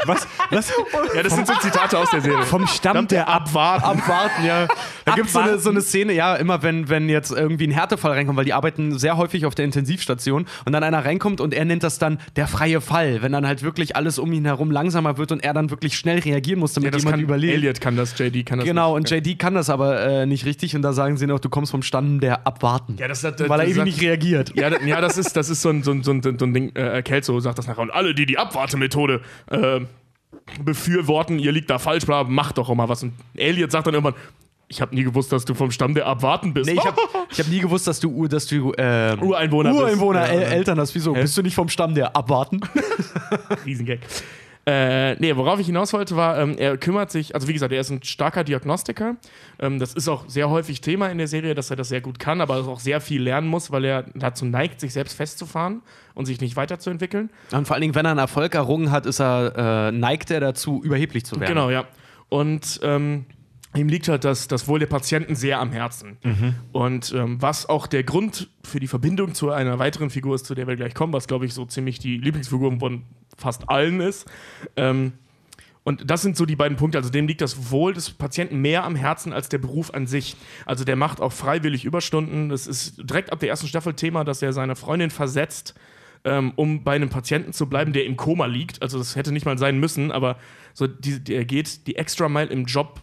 Was? 0.07 0.27
Was? 0.51 0.71
Ja, 1.15 1.23
das 1.23 1.35
sind 1.35 1.47
so 1.47 1.53
Zitate 1.55 1.97
aus 1.97 2.09
der 2.11 2.21
Serie. 2.21 2.43
Vom 2.43 2.65
Stamm 2.67 3.07
der 3.07 3.27
Ab 3.27 3.47
Abwarten. 3.47 3.83
Abwarten, 3.99 4.45
ja. 4.45 4.67
Da 5.05 5.13
gibt 5.13 5.27
es 5.27 5.33
so 5.33 5.39
eine, 5.39 5.47
Abwarten. 5.49 5.63
so 5.63 5.69
eine 5.69 5.81
Szene, 5.81 6.13
ja, 6.13 6.35
immer 6.35 6.63
wenn, 6.63 6.89
wenn 6.89 7.07
jetzt 7.09 7.31
irgendwie 7.31 7.67
ein 7.67 7.71
Härtefall 7.71 8.11
reinkommt, 8.13 8.37
weil 8.37 8.45
die 8.45 8.53
arbeiten 8.53 8.97
sehr 8.97 9.17
häufig 9.17 9.45
auf 9.45 9.55
der 9.55 9.65
Intensivstation 9.65 10.45
und 10.65 10.71
dann 10.73 10.83
einer 10.83 11.05
reinkommt 11.05 11.39
und 11.41 11.53
er 11.53 11.65
nennt 11.65 11.83
das 11.83 11.99
dann 11.99 12.19
der 12.35 12.47
freie 12.47 12.81
Fall, 12.81 13.21
wenn 13.21 13.31
dann 13.31 13.45
halt 13.47 13.63
wirklich 13.63 13.95
alles 13.95 14.19
um 14.19 14.31
ihn 14.33 14.45
herum 14.45 14.71
langsamer 14.71 15.17
wird 15.17 15.31
und 15.31 15.43
er 15.43 15.53
dann 15.53 15.69
wirklich 15.69 15.97
schnell 15.97 16.19
reagieren 16.19 16.59
muss, 16.59 16.73
damit 16.73 16.87
Ja, 16.87 16.91
das 16.91 17.01
jemand 17.03 17.15
kann, 17.17 17.23
überlebt. 17.23 17.53
Elliot 17.53 17.81
kann 17.81 17.95
das, 17.95 18.17
JD 18.17 18.45
kann 18.45 18.59
das 18.59 18.67
Genau, 18.67 18.97
nicht. 18.97 19.11
und 19.11 19.25
JD 19.27 19.39
kann 19.39 19.53
das 19.53 19.69
aber 19.69 20.01
äh, 20.01 20.25
nicht 20.25 20.45
richtig 20.45 20.75
und 20.75 20.81
da 20.81 20.93
sagen 20.93 21.17
sie 21.17 21.27
noch, 21.27 21.39
du 21.39 21.49
kommst 21.49 21.71
vom 21.71 21.81
Stamm 21.83 22.19
der 22.19 22.45
Abwarten. 22.47 22.95
Ja, 22.99 23.07
das, 23.07 23.21
das, 23.21 23.35
das, 23.35 23.47
weil 23.49 23.59
er 23.61 23.65
das 23.65 23.75
eben 23.75 23.83
nicht 23.85 24.01
reagiert. 24.01 24.53
Ja, 24.55 24.69
da- 24.69 24.81
ja, 24.85 24.99
das 25.01 25.17
ist, 25.17 25.35
das 25.37 25.49
ist 25.49 25.61
so 25.61 25.69
ein, 25.69 25.83
so 25.83 25.91
ein, 25.91 26.03
so 26.03 26.11
ein, 26.11 26.21
so 26.21 26.29
ein 26.45 26.53
Ding, 26.53 26.75
äh, 26.75 27.01
Kelso 27.03 27.39
sagt 27.39 27.57
das 27.59 27.67
nachher. 27.67 27.81
Und 27.81 27.91
alle, 27.91 28.13
die 28.13 28.25
die 28.25 28.37
Abwartemethode 28.37 29.21
äh, 29.51 29.79
befürworten, 30.63 31.39
ihr 31.39 31.51
liegt 31.51 31.69
da 31.69 31.79
falsch, 31.79 32.05
bla, 32.05 32.23
macht 32.23 32.57
doch 32.57 32.69
auch 32.69 32.75
mal 32.75 32.89
was. 32.89 33.03
Und 33.03 33.13
Elliot 33.35 33.71
sagt 33.71 33.87
dann 33.87 33.93
irgendwann, 33.93 34.15
ich 34.69 34.81
habe 34.81 34.93
nie 34.93 35.03
gewusst, 35.03 35.31
dass 35.31 35.45
du 35.45 35.53
vom 35.53 35.71
Stamm 35.71 35.93
der 35.93 36.05
Abwarten 36.07 36.53
bist. 36.53 36.69
Nee, 36.69 36.75
ich 36.75 36.85
habe 36.85 36.97
hab 37.01 37.47
nie 37.47 37.59
gewusst, 37.59 37.87
dass 37.87 37.99
du, 37.99 38.27
dass 38.27 38.45
du 38.47 38.73
ähm, 38.77 39.21
Ureinwohner 39.21 39.69
bist. 39.71 39.81
Ureinwohner, 39.81 40.21
Ja, 40.21 40.33
El 40.33 40.41
ja. 40.41 40.47
Eltern 40.47 40.79
hast. 40.79 40.93
Wieso? 40.93 41.13
Bist 41.13 41.37
du 41.37 41.41
nicht 41.41 41.55
vom 41.55 41.69
Stamm 41.69 41.95
der 41.95 42.15
Abwarten? 42.15 42.59
Riesengag. 43.65 43.99
Äh, 44.67 45.15
nee, 45.21 45.33
worauf 45.37 45.61
ich 45.61 45.67
hinaus 45.67 45.93
wollte, 45.93 46.17
war, 46.17 46.37
ähm, 46.37 46.57
er 46.57 46.77
kümmert 46.77 47.09
sich, 47.09 47.33
also 47.33 47.47
wie 47.47 47.53
gesagt, 47.53 47.71
er 47.71 47.79
ist 47.79 47.89
ein 47.89 48.03
starker 48.03 48.43
Diagnostiker. 48.43 49.15
Ähm, 49.59 49.79
das 49.79 49.93
ist 49.93 50.09
auch 50.09 50.27
sehr 50.27 50.49
häufig 50.49 50.81
Thema 50.81 51.07
in 51.07 51.17
der 51.17 51.29
Serie, 51.29 51.55
dass 51.55 51.69
er 51.69 51.77
das 51.77 51.87
sehr 51.87 52.01
gut 52.01 52.19
kann, 52.19 52.41
aber 52.41 52.67
auch 52.67 52.81
sehr 52.81 52.99
viel 52.99 53.21
lernen 53.23 53.47
muss, 53.47 53.71
weil 53.71 53.85
er 53.85 54.03
dazu 54.13 54.43
neigt, 54.43 54.81
sich 54.81 54.91
selbst 54.91 55.15
festzufahren 55.15 55.83
und 56.15 56.25
sich 56.25 56.41
nicht 56.41 56.57
weiterzuentwickeln. 56.57 57.29
Und 57.53 57.65
vor 57.65 57.75
allen 57.75 57.81
Dingen, 57.81 57.95
wenn 57.95 58.05
er 58.05 58.11
einen 58.11 58.19
Erfolg 58.19 58.55
errungen 58.55 58.91
hat, 58.91 59.05
ist 59.05 59.21
er, 59.21 59.87
äh, 59.87 59.91
neigt 59.93 60.31
er 60.31 60.41
dazu, 60.41 60.83
überheblich 60.83 61.23
zu 61.23 61.39
werden. 61.39 61.47
Genau, 61.47 61.69
ja. 61.69 61.85
Und 62.27 62.81
ähm, 62.83 63.25
ihm 63.75 63.89
liegt 63.89 64.07
halt 64.07 64.23
das, 64.23 64.47
das 64.47 64.67
Wohl 64.67 64.79
der 64.79 64.87
Patienten 64.87 65.35
sehr 65.35 65.59
am 65.59 65.71
Herzen. 65.71 66.17
Und 66.71 67.13
ähm, 67.15 67.41
was 67.41 67.67
auch 67.67 67.87
der 67.87 68.03
Grund 68.03 68.49
für 68.63 68.79
die 68.79 68.87
Verbindung 68.87 69.33
zu 69.33 69.51
einer 69.51 69.79
weiteren 69.79 70.09
Figur 70.09 70.35
ist, 70.35 70.45
zu 70.45 70.55
der 70.55 70.67
wir 70.67 70.75
gleich 70.75 70.93
kommen, 70.93 71.13
was 71.13 71.27
glaube 71.27 71.45
ich 71.45 71.53
so 71.53 71.65
ziemlich 71.65 71.99
die 71.99 72.17
Lieblingsfigur 72.17 72.79
von 72.79 73.03
fast 73.37 73.69
allen 73.69 73.99
ist. 73.99 74.25
Ähm, 74.75 75.13
und 75.87 76.09
das 76.11 76.21
sind 76.21 76.35
so 76.35 76.45
die 76.45 76.57
beiden 76.57 76.75
Punkte. 76.75 76.97
Also 76.97 77.09
dem 77.09 77.27
liegt 77.27 77.39
das 77.39 77.71
Wohl 77.71 77.93
des 77.93 78.09
Patienten 78.09 78.57
mehr 78.57 78.83
am 78.83 78.97
Herzen 78.97 79.31
als 79.31 79.47
der 79.47 79.57
Beruf 79.57 79.93
an 79.93 80.05
sich. 80.05 80.35
Also 80.65 80.83
der 80.83 80.97
macht 80.97 81.21
auch 81.21 81.31
freiwillig 81.31 81.85
Überstunden. 81.85 82.49
Das 82.49 82.67
ist 82.67 82.97
direkt 83.09 83.31
ab 83.31 83.39
der 83.39 83.47
ersten 83.47 83.67
Staffel 83.67 83.93
Thema, 83.93 84.25
dass 84.25 84.41
er 84.41 84.51
seine 84.51 84.75
Freundin 84.75 85.11
versetzt, 85.11 85.75
ähm, 86.25 86.51
um 86.57 86.83
bei 86.83 86.95
einem 86.95 87.07
Patienten 87.07 87.53
zu 87.53 87.69
bleiben, 87.69 87.93
der 87.93 88.03
im 88.03 88.17
Koma 88.17 88.47
liegt. 88.47 88.81
Also 88.81 88.97
das 88.97 89.15
hätte 89.15 89.31
nicht 89.31 89.45
mal 89.45 89.57
sein 89.57 89.79
müssen, 89.79 90.11
aber 90.11 90.37
so 90.73 90.87
die, 90.87 91.23
die, 91.23 91.35
er 91.35 91.45
geht 91.45 91.87
die 91.87 91.95
extra 91.95 92.27
Mile 92.27 92.47
im 92.47 92.65
Job 92.65 93.01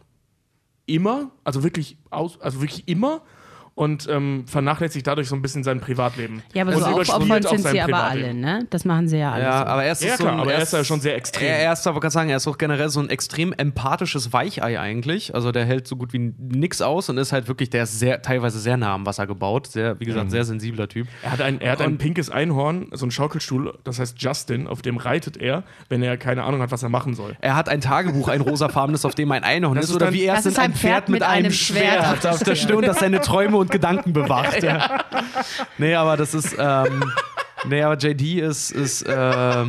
immer, 0.86 1.30
also 1.44 1.62
wirklich 1.62 1.96
aus, 2.10 2.40
also 2.40 2.60
wirklich 2.60 2.88
immer 2.88 3.22
und 3.76 4.08
ähm, 4.08 4.44
vernachlässigt 4.46 5.04
dadurch 5.06 5.28
so 5.28 5.34
ein 5.34 5.42
bisschen 5.42 5.64
sein 5.64 5.80
Privatleben. 5.80 6.42
Ja, 6.52 6.62
aber 6.62 6.76
und 6.76 6.78
so 6.80 6.86
auch 6.86 7.04
sind 7.50 7.62
sein 7.62 7.72
sie 7.72 7.80
aber 7.80 8.04
alle, 8.04 8.32
ne? 8.32 8.66
Das 8.70 8.84
machen 8.84 9.08
sie 9.08 9.18
ja 9.18 9.32
alle. 9.32 9.42
Ja, 9.42 9.58
so. 9.58 9.64
aber 9.66 9.84
er 9.84 9.92
ist 9.92 10.02
Ja, 10.04 10.16
so 10.16 10.22
klar, 10.22 10.34
ein, 10.34 10.40
aber 10.40 10.52
er 10.52 10.58
er 10.58 10.62
ist 10.62 10.72
ja 10.72 10.84
schon 10.84 11.00
sehr 11.00 11.16
extrem. 11.16 11.48
Er, 11.48 11.58
er 11.58 11.72
ist 11.72 11.84
aber, 11.86 11.98
kann 11.98 12.10
sagen, 12.10 12.30
er 12.30 12.36
ist 12.36 12.46
auch 12.46 12.56
generell 12.56 12.88
so 12.88 13.00
ein 13.00 13.10
extrem 13.10 13.52
empathisches 13.52 14.32
Weichei 14.32 14.78
eigentlich. 14.78 15.34
Also 15.34 15.50
der 15.50 15.64
hält 15.64 15.88
so 15.88 15.96
gut 15.96 16.12
wie 16.12 16.32
nix 16.38 16.82
aus 16.82 17.08
und 17.08 17.18
ist 17.18 17.32
halt 17.32 17.48
wirklich, 17.48 17.68
der 17.70 17.82
ist 17.82 17.98
sehr, 17.98 18.22
teilweise 18.22 18.60
sehr 18.60 18.76
nah 18.76 18.94
am 18.94 19.06
Wasser 19.06 19.26
gebaut. 19.26 19.66
Sehr, 19.66 19.98
wie 19.98 20.04
gesagt, 20.04 20.30
sehr 20.30 20.44
sensibler 20.44 20.88
Typ. 20.88 21.08
Er 21.22 21.32
hat 21.32 21.40
ein, 21.40 21.60
er 21.60 21.72
hat 21.72 21.80
ein 21.80 21.98
pinkes 21.98 22.30
Einhorn, 22.30 22.88
so 22.92 23.06
ein 23.06 23.10
Schaukelstuhl, 23.10 23.76
das 23.82 23.98
heißt 23.98 24.20
Justin, 24.22 24.68
auf 24.68 24.82
dem 24.82 24.98
reitet 24.98 25.36
er, 25.36 25.64
wenn 25.88 26.02
er 26.02 26.16
keine 26.16 26.44
Ahnung 26.44 26.62
hat, 26.62 26.70
was 26.70 26.84
er 26.84 26.90
machen 26.90 27.14
soll. 27.14 27.36
Er 27.40 27.56
hat 27.56 27.68
ein 27.68 27.80
Tagebuch, 27.80 28.28
ein 28.28 28.40
rosafarbenes, 28.40 29.04
auf 29.04 29.16
dem 29.16 29.32
ein 29.32 29.42
Einhorn 29.42 29.74
Das 29.74 29.86
ist. 29.86 29.96
Oder 29.96 30.06
dann- 30.06 30.14
wie 30.14 30.24
er 30.24 30.34
Das 30.36 30.46
es 30.46 30.52
ist 30.52 30.58
in 30.58 30.64
ein 30.64 30.70
ein 30.70 30.76
Pferd 30.76 31.08
mit 31.08 31.22
einem 31.22 31.50
Schwert 31.50 32.24
auf 32.24 32.42
der 32.42 32.54
Stirn, 32.54 32.82
das 32.82 33.00
seine 33.00 33.20
Träume 33.20 33.63
und 33.64 33.70
Gedanken 33.70 34.12
bewacht. 34.12 34.54
Ja. 34.62 35.04
Nee, 35.78 35.94
aber 35.94 36.16
das 36.16 36.32
ist. 36.32 36.56
Ähm, 36.58 37.12
Nee, 37.68 37.82
aber 37.82 37.96
JD 37.96 38.40
ist, 38.40 38.70
ist, 38.70 39.02
äh, 39.02 39.12
er 39.12 39.68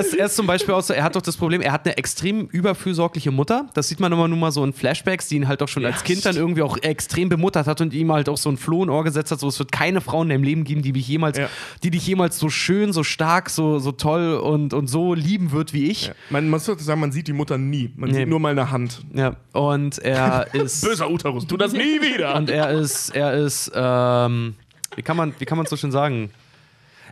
ist, 0.00 0.14
er 0.14 0.26
ist 0.26 0.36
zum 0.36 0.46
Beispiel 0.46 0.74
auch 0.74 0.82
so, 0.82 0.92
er 0.92 1.04
hat 1.04 1.14
doch 1.16 1.22
das 1.22 1.36
Problem, 1.36 1.60
er 1.60 1.72
hat 1.72 1.86
eine 1.86 1.96
extrem 1.96 2.46
überfürsorgliche 2.46 3.30
Mutter. 3.30 3.68
Das 3.74 3.88
sieht 3.88 4.00
man 4.00 4.12
immer 4.12 4.26
nur 4.28 4.36
mal 4.38 4.50
so 4.52 4.64
in 4.64 4.72
Flashbacks, 4.72 5.28
die 5.28 5.36
ihn 5.36 5.48
halt 5.48 5.62
auch 5.62 5.68
schon 5.68 5.84
als 5.84 6.02
Kind 6.04 6.24
dann 6.26 6.36
irgendwie 6.36 6.62
auch 6.62 6.76
extrem 6.82 7.28
bemuttert 7.28 7.66
hat 7.66 7.80
und 7.80 7.94
ihm 7.94 8.10
halt 8.12 8.28
auch 8.28 8.36
so 8.36 8.48
ein 8.50 8.56
Floh 8.56 8.82
in 8.82 8.90
Ohr 8.90 9.04
gesetzt 9.04 9.30
hat. 9.30 9.40
So, 9.40 9.48
es 9.48 9.58
wird 9.58 9.70
keine 9.72 10.00
Frau 10.00 10.22
in 10.22 10.28
deinem 10.28 10.42
Leben 10.42 10.64
geben, 10.64 10.82
die 10.82 10.92
dich 10.92 11.06
jemals, 11.08 11.38
Ja. 11.38 11.48
die 11.82 11.90
dich 11.90 12.06
jemals 12.06 12.38
so 12.38 12.48
schön, 12.48 12.92
so 12.92 13.02
stark, 13.04 13.50
so, 13.50 13.78
so 13.78 13.92
toll 13.92 14.34
und, 14.36 14.74
und 14.74 14.88
so 14.88 15.14
lieben 15.14 15.52
wird 15.52 15.72
wie 15.72 15.90
ich. 15.90 16.10
Man, 16.30 16.44
man 16.48 16.60
muss 16.60 16.64
sagen, 16.64 17.00
man 17.00 17.12
sieht 17.12 17.28
die 17.28 17.32
Mutter 17.32 17.58
nie. 17.58 17.92
Man 17.96 18.10
Nee. 18.10 18.16
sieht 18.20 18.28
nur 18.28 18.40
mal 18.40 18.50
eine 18.50 18.70
Hand. 18.70 19.02
Ja, 19.14 19.36
und 19.52 19.98
er 19.98 20.46
ist. 20.54 20.84
Böser 20.84 21.10
Uterus, 21.10 21.46
tu 21.46 21.56
das 21.56 21.72
nie 21.72 22.00
wieder. 22.00 22.34
Und 22.36 22.50
er 22.50 22.70
ist, 22.70 23.10
er 23.10 23.34
ist, 23.34 23.70
ähm, 23.74 24.54
wie 24.94 25.02
kann 25.02 25.16
man, 25.16 25.34
wie 25.38 25.44
kann 25.44 25.58
man 25.58 25.66
so 25.66 25.76
schön 25.76 25.92
sagen? 25.92 26.30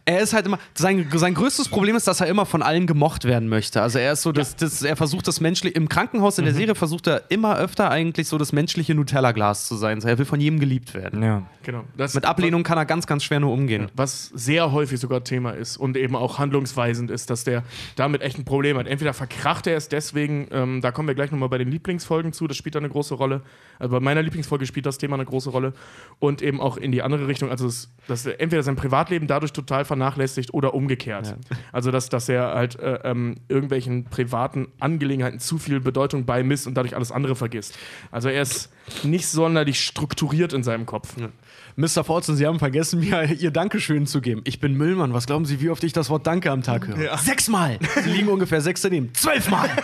Er 0.06 0.20
ist 0.20 0.34
halt 0.34 0.44
immer, 0.46 0.58
sein, 0.74 1.08
sein 1.14 1.34
größtes 1.34 1.68
Problem 1.68 1.96
ist, 1.96 2.06
dass 2.06 2.20
er 2.20 2.26
immer 2.26 2.44
von 2.44 2.62
allen 2.62 2.86
gemocht 2.86 3.24
werden 3.24 3.48
möchte. 3.48 3.80
Also 3.80 3.98
er 3.98 4.12
ist 4.12 4.22
so, 4.22 4.32
das, 4.32 4.54
das, 4.56 4.82
er 4.82 4.96
versucht 4.96 5.26
das 5.26 5.40
menschliche, 5.40 5.74
im 5.74 5.88
Krankenhaus 5.88 6.38
in 6.38 6.44
der 6.44 6.54
Serie 6.54 6.74
versucht 6.74 7.06
er 7.06 7.30
immer 7.30 7.56
öfter 7.56 7.90
eigentlich 7.90 8.28
so 8.28 8.36
das 8.36 8.52
menschliche 8.52 8.94
Nutella-Glas 8.94 9.66
zu 9.66 9.76
sein. 9.76 10.00
So, 10.00 10.08
er 10.08 10.18
will 10.18 10.26
von 10.26 10.40
jedem 10.40 10.60
geliebt 10.60 10.94
werden. 10.94 11.22
Ja. 11.22 11.42
Genau. 11.62 11.84
Das, 11.96 12.14
Mit 12.14 12.26
Ablehnung 12.26 12.62
kann 12.62 12.76
er 12.76 12.84
ganz, 12.84 13.06
ganz 13.06 13.24
schwer 13.24 13.40
nur 13.40 13.52
umgehen. 13.52 13.88
was 13.94 14.26
sehr 14.34 14.72
häufig 14.72 15.00
sogar 15.00 15.24
Thema 15.24 15.52
ist 15.52 15.76
und 15.78 15.96
eben 15.96 16.16
auch 16.16 16.38
handlungsweisend 16.38 17.10
ist, 17.10 17.30
dass 17.30 17.44
der 17.44 17.62
damit 17.96 18.20
echt 18.20 18.38
ein 18.38 18.44
Problem 18.44 18.76
hat. 18.76 18.86
Entweder 18.86 19.14
verkracht 19.14 19.66
er 19.66 19.76
es 19.76 19.88
deswegen, 19.88 20.48
ähm, 20.50 20.80
da 20.82 20.92
kommen 20.92 21.08
wir 21.08 21.14
gleich 21.14 21.30
nochmal 21.30 21.48
bei 21.48 21.58
den 21.58 21.70
Lieblingsfolgen 21.70 22.32
zu, 22.32 22.46
das 22.46 22.56
spielt 22.56 22.74
da 22.74 22.80
eine 22.80 22.90
große 22.90 23.14
Rolle. 23.14 23.42
Also 23.78 23.92
bei 23.92 24.00
meiner 24.00 24.22
Lieblingsfolge 24.22 24.66
spielt 24.66 24.86
das 24.86 24.98
Thema 24.98 25.14
eine 25.14 25.24
große 25.24 25.50
Rolle 25.50 25.72
und 26.18 26.42
eben 26.42 26.60
auch 26.60 26.76
in 26.76 26.92
die 26.92 27.02
andere 27.02 27.26
Richtung, 27.26 27.50
also 27.50 27.66
es, 27.66 27.90
dass 28.06 28.26
er 28.26 28.40
entweder 28.40 28.62
sein 28.62 28.76
Privatleben 28.76 29.26
dadurch 29.26 29.52
total 29.52 29.84
vernachlässigt 29.94 30.52
oder 30.52 30.74
umgekehrt. 30.74 31.36
Also 31.72 31.90
dass, 31.90 32.08
dass 32.08 32.28
er 32.28 32.54
halt 32.54 32.78
äh, 32.80 32.98
ähm, 33.04 33.36
irgendwelchen 33.48 34.04
privaten 34.04 34.68
Angelegenheiten 34.80 35.38
zu 35.38 35.58
viel 35.58 35.80
Bedeutung 35.80 36.24
beimisst 36.26 36.66
und 36.66 36.74
dadurch 36.74 36.96
alles 36.96 37.12
andere 37.12 37.36
vergisst. 37.36 37.78
Also 38.10 38.28
er 38.28 38.42
ist 38.42 38.72
nicht 39.04 39.28
sonderlich 39.28 39.80
strukturiert 39.80 40.52
in 40.52 40.64
seinem 40.64 40.84
Kopf. 40.84 41.14
Mr. 41.76 42.04
Fortune, 42.04 42.36
Sie 42.36 42.46
haben 42.46 42.58
vergessen, 42.58 43.00
mir 43.00 43.24
Ihr 43.40 43.50
Dankeschön 43.50 44.06
zu 44.06 44.20
geben. 44.20 44.42
Ich 44.44 44.60
bin 44.60 44.74
Müllmann. 44.74 45.12
Was 45.12 45.26
glauben 45.26 45.44
Sie, 45.44 45.60
wie 45.60 45.70
oft 45.70 45.82
ich 45.82 45.92
das 45.92 46.08
Wort 46.08 46.26
Danke 46.26 46.50
am 46.50 46.62
Tag 46.62 46.86
höre? 46.86 47.18
Sechsmal! 47.18 47.78
Sie 48.02 48.10
liegen 48.12 48.28
ungefähr 48.28 48.60
sechs 48.60 48.82
daneben. 48.82 49.12
Zwölfmal! 49.14 49.68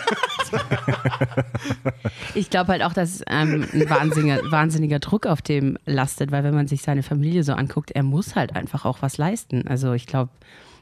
Ich 2.35 2.51
glaube 2.51 2.73
halt 2.73 2.83
auch, 2.83 2.93
dass 2.93 3.23
ähm, 3.29 3.67
ein 3.73 3.91
wahnsinniger, 3.91 4.51
wahnsinniger 4.51 4.99
Druck 4.99 5.27
auf 5.27 5.43
dem 5.43 5.79
lastet, 5.87 6.33
weil 6.33 6.43
wenn 6.45 6.55
man 6.55 6.67
sich 6.67 6.83
seine 6.83 7.03
Familie 7.03 7.45
so 7.45 7.53
anguckt, 7.53 7.91
er 7.91 8.03
muss 8.03 8.35
halt 8.35 8.57
einfach 8.57 8.85
auch 8.85 9.03
was 9.03 9.19
leisten. 9.19 9.67
Also 9.69 9.93
ich 9.93 10.07
glaube, 10.07 10.31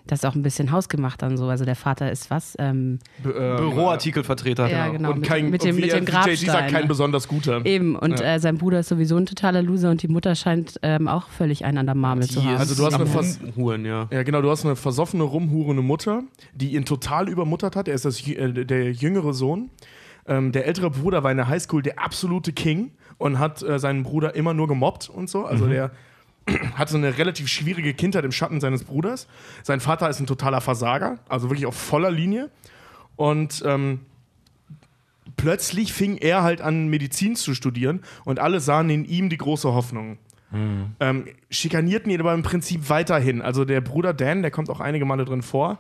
das 0.09 0.21
ist 0.21 0.25
auch 0.25 0.35
ein 0.35 0.43
bisschen 0.43 0.73
hausgemacht 0.73 1.23
dann 1.23 1.37
so. 1.37 1.47
Also 1.49 1.65
der 1.65 1.77
Vater 1.77 2.11
ist 2.11 2.31
was? 2.31 2.57
Ähm, 2.59 2.99
ähm, 3.25 3.57
Büroartikelvertreter. 3.57 4.69
Ja, 4.71 4.89
genau. 4.89 5.11
und 5.11 5.21
mit- 5.21 5.29
kein, 5.29 5.51
mit 5.51 5.65
dem- 5.65 5.77
wie 5.77 5.83
mit 5.83 5.93
dem 5.93 6.05
Grabstein, 6.05 6.71
kein 6.71 6.83
ne? 6.83 6.89
besonders 6.89 7.29
guter. 7.29 7.65
eben. 7.65 7.97
Und 7.97 8.21
Ja. 8.21 8.35
äh, 8.35 8.41
sein 8.41 8.59
Bruder 8.59 8.81
ist 8.81 8.89
sowieso 8.89 9.17
ein 9.17 9.27
totaler 9.27 9.63
Loser 9.63 9.91
und 9.91 10.03
die 10.03 10.09
Mutter 10.09 10.35
scheint 10.35 10.79
ähm, 10.83 11.09
auch 11.09 11.29
völlig 11.29 11.65
einen 11.65 11.79
an 11.79 11.87
der 11.87 11.95
Marmel 11.95 12.29
zu 12.29 12.43
haben. 12.45 12.57
Also 12.57 12.75
du 12.75 12.85
hast 12.87 12.95
eine. 12.95 13.07
Vers- 13.07 13.39
Huren, 13.57 13.85
ja. 13.85 14.09
Ja, 14.11 14.23
genau, 14.23 14.43
du 14.43 14.51
hast 14.51 14.65
eine 14.65 14.77
versoffene, 14.77 15.23
rumhurende 15.23 15.83
Mutter, 15.83 16.23
die 16.55 16.75
ihn 16.75 16.85
total 16.85 17.29
übermuttert 17.29 17.77
hat. 17.77 17.89
Er 17.89 17.95
ist 17.95 18.05
das, 18.05 18.27
äh, 18.27 18.65
der 18.65 18.93
jüngere 18.93 19.33
Sohn. 19.33 19.71
Ähm, 20.27 20.53
der 20.53 20.67
ältere 20.67 20.91
Bruder 20.91 21.23
war 21.23 21.31
in 21.31 21.39
der 21.39 21.49
Highschool 21.49 21.83
der 21.83 21.99
absolute 21.99 22.53
King 22.53 22.91
und 23.17 23.39
hat 23.39 23.63
äh, 23.63 23.79
seinen 23.79 24.03
Bruder 24.03 24.35
immer 24.35 24.53
nur 24.53 24.69
gemobbt 24.69 25.09
und 25.09 25.31
so. 25.31 25.45
Also 25.47 25.67
der 25.67 25.91
hatte 26.75 26.97
eine 26.97 27.19
relativ 27.19 27.49
schwierige 27.49 27.95
Kindheit 27.95 28.25
im 28.25 28.33
Schatten 28.33 28.61
seines 28.61 28.85
Bruders. 28.85 29.27
Sein 29.63 29.81
Vater 29.81 30.09
ist 30.09 30.21
ein 30.21 30.27
totaler 30.27 30.61
Versager, 30.61 31.19
also 31.29 31.51
wirklich 31.51 31.67
auf 31.67 31.77
voller 31.77 32.11
Linie. 32.11 32.51
Und 33.17 33.63
ähm, 33.67 34.01
plötzlich 35.37 35.93
fing 35.93 36.17
er 36.17 36.43
halt 36.43 36.61
an, 36.61 36.89
Medizin 36.89 37.37
zu 37.37 37.55
studieren 37.55 38.03
und 38.25 38.39
alle 38.39 38.61
sahen 38.61 38.91
in 38.91 39.05
ihm 39.05 39.29
die 39.29 39.39
große 39.39 39.73
Hoffnung. 39.73 40.19
Ähm, 41.01 41.27
schikanierten 41.51 42.11
ihn 42.11 42.21
aber 42.21 42.33
im 42.33 42.43
Prinzip 42.43 42.89
weiterhin. 42.89 43.43
Also 43.43 43.65
der 43.65 43.81
Bruder 43.81 44.15
Dan, 44.15 44.43
der 44.43 44.51
kommt 44.51 44.71
auch 44.71 44.81
einige 44.81 45.05
Male 45.05 45.25
drin 45.25 45.43
vor. 45.43 45.79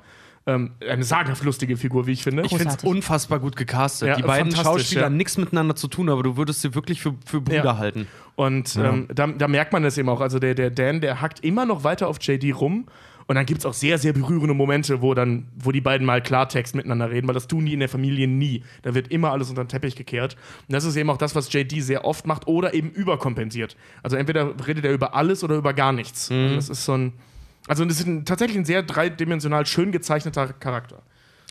Ähm, 0.49 0.71
eine 0.89 1.05
sagenhaft 1.05 1.45
lustige 1.45 1.77
Figur, 1.77 2.07
wie 2.07 2.13
ich 2.13 2.23
finde. 2.23 2.43
Ich 2.43 2.57
finde 2.57 2.75
es 2.75 2.83
unfassbar 2.83 3.39
gut 3.39 3.55
gecastet. 3.55 4.09
Ja, 4.09 4.17
die 4.17 4.23
beiden 4.23 4.51
Schauspieler 4.57 5.03
ja. 5.03 5.05
haben 5.05 5.19
nichts 5.19 5.37
miteinander 5.37 5.77
zu 5.77 5.89
tun, 5.89 6.09
aber 6.09 6.23
du 6.23 6.39
würdest 6.39 6.63
sie 6.63 6.75
wirklich 6.75 7.03
für, 7.03 7.15
für 7.27 7.43
Brüder 7.43 7.65
Ja. 7.65 7.77
halten. 7.77 8.07
Und 8.35 8.75
ähm, 8.77 9.09
da, 9.15 9.27
da 9.27 9.47
merkt 9.47 9.75
man 9.75 9.83
das 9.83 9.99
eben 9.99 10.09
auch. 10.09 10.23
Also 10.23 10.39
der, 10.39 10.55
der 10.55 10.71
Dan, 10.71 11.03
der 11.03 11.21
hackt 11.21 11.45
immer 11.45 11.67
noch 11.67 11.85
weiter 11.85 12.09
auf 12.09 12.17
JD 12.23 12.55
rum. 12.59 12.87
Und 13.27 13.35
dann 13.35 13.45
gibt 13.45 13.59
es 13.59 13.67
auch 13.67 13.75
sehr, 13.75 13.99
sehr 13.99 14.15
berührende 14.15 14.55
Momente, 14.55 15.03
wo 15.03 15.13
dann, 15.13 15.49
wo 15.55 15.71
die 15.71 15.83
beiden 15.83 16.07
mal 16.07 16.23
Klartext 16.23 16.75
miteinander 16.75 17.11
reden, 17.11 17.27
weil 17.29 17.35
das 17.35 17.47
tun 17.47 17.67
die 17.67 17.75
in 17.75 17.81
der 17.81 17.91
Familie 17.91 18.27
nie. 18.27 18.63
Da 18.81 18.95
wird 18.95 19.09
immer 19.09 19.33
alles 19.33 19.51
unter 19.51 19.65
den 19.65 19.69
Teppich 19.69 19.97
gekehrt. 19.97 20.37
Und 20.67 20.73
das 20.73 20.85
ist 20.85 20.97
eben 20.97 21.11
auch 21.11 21.19
das, 21.19 21.35
was 21.35 21.53
JD 21.53 21.83
sehr 21.83 22.07
oft 22.07 22.27
macht 22.27 22.47
oder 22.47 22.73
eben 22.73 22.89
überkompensiert. 22.89 23.77
Also 24.03 24.17
entweder 24.17 24.55
redet 24.67 24.87
er 24.87 24.95
über 24.95 25.15
alles 25.15 25.45
oder 25.45 25.57
über 25.57 25.75
gar 25.75 25.93
nichts. 25.93 26.31
Und 26.31 26.57
das 26.57 26.71
ist 26.71 26.87
so 26.87 26.95
ein. 26.95 27.13
Also 27.69 27.85
das 27.85 28.01
ist 28.01 28.07
ein, 28.07 28.25
tatsächlich 28.25 28.57
ein 28.59 28.65
sehr 28.65 28.83
dreidimensional 28.83 29.67
schön 29.67 29.93
gezeichneter 29.93 30.53
Charakter. 30.55 31.03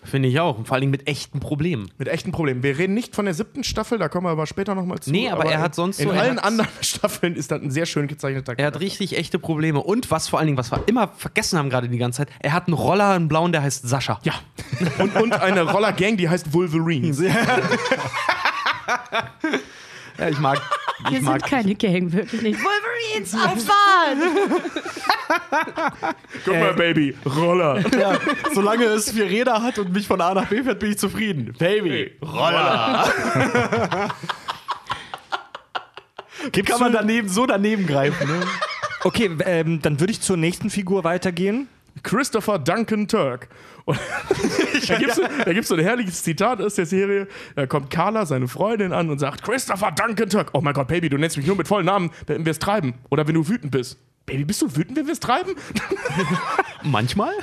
Finde 0.03 0.29
ich 0.29 0.39
auch. 0.39 0.57
Und 0.59 0.67
vor 0.67 0.75
allen 0.75 0.81
Dingen 0.81 0.91
mit 0.91 1.07
echten 1.07 1.39
Problemen. 1.39 1.89
Mit 1.97 2.07
echten 2.07 2.31
Problemen. 2.31 2.61
Wir 2.61 2.77
reden 2.77 2.93
nicht 2.93 3.15
von 3.15 3.25
der 3.25 3.33
siebten 3.33 3.63
Staffel, 3.63 3.97
da 3.97 4.07
kommen 4.09 4.27
wir 4.27 4.31
aber 4.31 4.45
später 4.45 4.75
nochmal 4.75 4.99
zu. 4.99 5.11
Nee, 5.11 5.29
aber 5.29 5.45
er 5.45 5.59
hat 5.59 5.73
sonst 5.75 5.99
in 5.99 6.09
so- 6.09 6.13
allen 6.13 6.37
anderen 6.37 6.69
Staffeln 6.81 7.35
ist 7.35 7.49
das 7.51 7.61
ein 7.61 7.71
sehr 7.71 7.87
schön 7.87 8.07
gezeichneter 8.07 8.53
Er 8.57 8.67
hat 8.67 8.79
richtig 8.79 9.17
echte 9.17 9.39
Probleme. 9.39 9.79
Und 9.81 10.11
was 10.11 10.27
vor 10.27 10.37
allen 10.39 10.45
Dingen, 10.47 10.57
was 10.57 10.71
wir 10.71 10.83
immer 10.85 11.07
vergessen 11.09 11.57
haben 11.57 11.69
gerade 11.71 11.89
die 11.89 11.97
ganze 11.97 12.17
Zeit, 12.17 12.29
er 12.39 12.53
hat 12.53 12.67
einen 12.67 12.75
Roller, 12.75 13.09
einen 13.09 13.27
blauen, 13.27 13.51
der 13.51 13.63
heißt 13.63 13.87
Sascha. 13.87 14.19
Ja. 14.23 14.33
Und, 14.99 15.15
und 15.15 15.33
eine 15.33 15.63
Roller-Gang, 15.63 16.15
die 16.15 16.29
heißt 16.29 16.53
Wolverines. 16.53 17.21
Ja, 20.17 20.29
ich 20.29 20.39
mag. 20.39 20.61
Wir 21.09 21.17
Ich 21.19 21.21
mag 21.23 21.41
sind 21.41 21.49
keine 21.49 21.75
Gang, 21.75 22.11
wirklich 22.11 22.41
nicht. 22.41 22.59
Wolverines, 22.59 23.33
Auffahren! 23.35 24.21
Guck 26.43 26.53
mal, 26.59 26.73
Baby, 26.73 27.15
Roller. 27.25 27.83
ja, 27.97 28.17
solange 28.53 28.85
es 28.85 29.11
vier 29.11 29.25
Räder 29.25 29.61
hat 29.61 29.77
und 29.77 29.93
mich 29.93 30.07
von 30.07 30.19
A 30.21 30.33
nach 30.33 30.47
B 30.47 30.63
fährt, 30.63 30.79
bin 30.79 30.89
ich 30.91 30.97
zufrieden. 30.97 31.53
Baby, 31.59 32.13
Roller. 32.23 33.07
Gibt's 36.51 36.71
Kann 36.71 36.79
man 36.79 36.91
so- 36.93 36.97
daneben 36.97 37.29
so 37.29 37.45
daneben 37.45 37.85
greifen. 37.87 38.27
Ne? 38.27 38.45
Okay, 39.03 39.29
ähm, 39.45 39.81
dann 39.81 39.99
würde 39.99 40.11
ich 40.11 40.21
zur 40.21 40.37
nächsten 40.37 40.69
Figur 40.69 41.03
weitergehen. 41.03 41.67
Christopher 42.07 42.57
Duncan 42.57 43.07
Turk. 43.07 43.49
Und 43.85 43.99
da 44.87 44.95
gibt 44.97 45.11
es 45.61 45.67
so 45.67 45.75
ein 45.75 45.81
herrliches 45.81 46.23
Zitat 46.23 46.61
aus 46.61 46.75
der 46.75 46.85
Serie. 46.85 47.27
Da 47.55 47.67
kommt 47.67 47.89
Carla, 47.89 48.25
seine 48.25 48.47
Freundin, 48.47 48.93
an 48.93 49.09
und 49.09 49.19
sagt: 49.19 49.43
Christopher 49.43 49.91
Duncan 49.91 50.29
Turk. 50.29 50.49
Oh 50.53 50.61
mein 50.61 50.73
Gott, 50.73 50.87
Baby, 50.87 51.09
du 51.09 51.17
nennst 51.17 51.35
mich 51.37 51.45
nur 51.45 51.55
mit 51.57 51.67
vollen 51.67 51.85
Namen, 51.85 52.11
wenn 52.25 52.45
wir 52.45 52.51
es 52.51 52.59
treiben. 52.59 52.93
Oder 53.09 53.27
wenn 53.27 53.35
du 53.35 53.47
wütend 53.47 53.71
bist. 53.71 53.97
Baby, 54.25 54.45
bist 54.45 54.61
du 54.61 54.75
wütend, 54.75 54.97
wenn 54.97 55.05
wir 55.05 55.13
es 55.13 55.19
treiben? 55.19 55.53
Manchmal. 56.83 57.33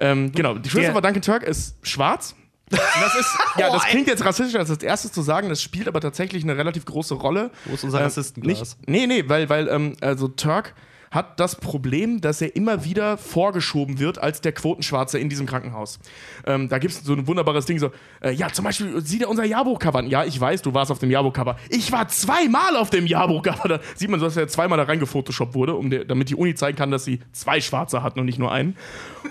ähm, 0.00 0.32
genau, 0.32 0.54
die 0.54 0.68
Christopher 0.68 1.00
Duncan 1.00 1.22
Turk 1.22 1.42
ist 1.42 1.76
schwarz. 1.82 2.34
Das 2.68 2.80
ist, 3.14 3.38
ja, 3.58 3.70
das 3.72 3.84
klingt 3.84 4.08
jetzt 4.08 4.24
rassistisch 4.24 4.56
als 4.58 4.68
das 4.68 4.78
erstes 4.78 5.12
zu 5.12 5.22
sagen, 5.22 5.48
das 5.48 5.62
spielt 5.62 5.86
aber 5.86 6.00
tatsächlich 6.00 6.42
eine 6.42 6.56
relativ 6.56 6.84
große 6.84 7.14
Rolle. 7.14 7.52
Wo 7.64 7.74
ist 7.74 7.84
unser 7.84 8.00
Äh, 8.00 8.04
Rassistenglas? 8.04 8.76
Nicht, 8.86 8.88
nee, 8.88 9.06
nee, 9.06 9.28
weil, 9.28 9.48
weil 9.48 9.68
ähm, 9.68 9.96
also 10.00 10.26
Turk 10.26 10.74
hat 11.16 11.40
das 11.40 11.56
Problem, 11.56 12.20
dass 12.20 12.40
er 12.40 12.54
immer 12.54 12.84
wieder 12.84 13.16
vorgeschoben 13.16 13.98
wird 13.98 14.18
als 14.18 14.40
der 14.40 14.52
Quotenschwarze 14.52 15.18
in 15.18 15.28
diesem 15.28 15.46
Krankenhaus. 15.46 15.98
Ähm, 16.46 16.68
da 16.68 16.78
gibt 16.78 16.94
es 16.94 17.02
so 17.02 17.14
ein 17.14 17.26
wunderbares 17.26 17.66
Ding, 17.66 17.80
so, 17.80 17.90
äh, 18.20 18.30
ja, 18.30 18.52
zum 18.52 18.64
Beispiel, 18.64 19.00
sieh 19.00 19.18
dir 19.18 19.28
unser 19.28 19.44
Jahrbuchcover 19.44 19.98
an. 19.98 20.06
Ja, 20.06 20.24
ich 20.24 20.40
weiß, 20.40 20.62
du 20.62 20.74
warst 20.74 20.92
auf 20.92 21.00
dem 21.00 21.10
Jahrbuchcover. 21.10 21.56
Ich 21.70 21.90
war 21.90 22.06
zweimal 22.06 22.76
auf 22.76 22.90
dem 22.90 23.06
Jahrbuchcover. 23.06 23.56
Da 23.66 23.80
sieht 23.96 24.10
man 24.10 24.20
so, 24.20 24.26
dass 24.26 24.36
er 24.36 24.46
zweimal 24.46 24.78
da 24.78 24.84
reingefotoshoppt 24.84 25.54
wurde, 25.54 25.74
um 25.74 25.90
der, 25.90 26.04
damit 26.04 26.28
die 26.28 26.36
Uni 26.36 26.54
zeigen 26.54 26.76
kann, 26.76 26.92
dass 26.92 27.04
sie 27.04 27.20
zwei 27.32 27.60
Schwarze 27.60 28.02
hatten 28.02 28.20
und 28.20 28.26
nicht 28.26 28.38
nur 28.38 28.52
einen. 28.52 28.76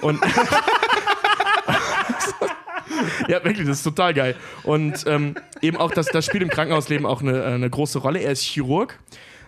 Und 0.01 0.19
Ja, 3.27 3.43
wirklich, 3.43 3.67
das 3.67 3.77
ist 3.77 3.83
total 3.83 4.13
geil. 4.13 4.35
Und 4.63 5.05
ähm, 5.07 5.35
eben 5.61 5.77
auch, 5.77 5.91
das, 5.91 6.07
das 6.07 6.25
spielt 6.25 6.43
im 6.43 6.49
Krankenhausleben 6.49 7.05
auch 7.05 7.21
eine, 7.21 7.41
äh, 7.41 7.53
eine 7.53 7.69
große 7.69 7.99
Rolle. 7.99 8.19
Er 8.19 8.31
ist 8.31 8.43
Chirurg. 8.43 8.99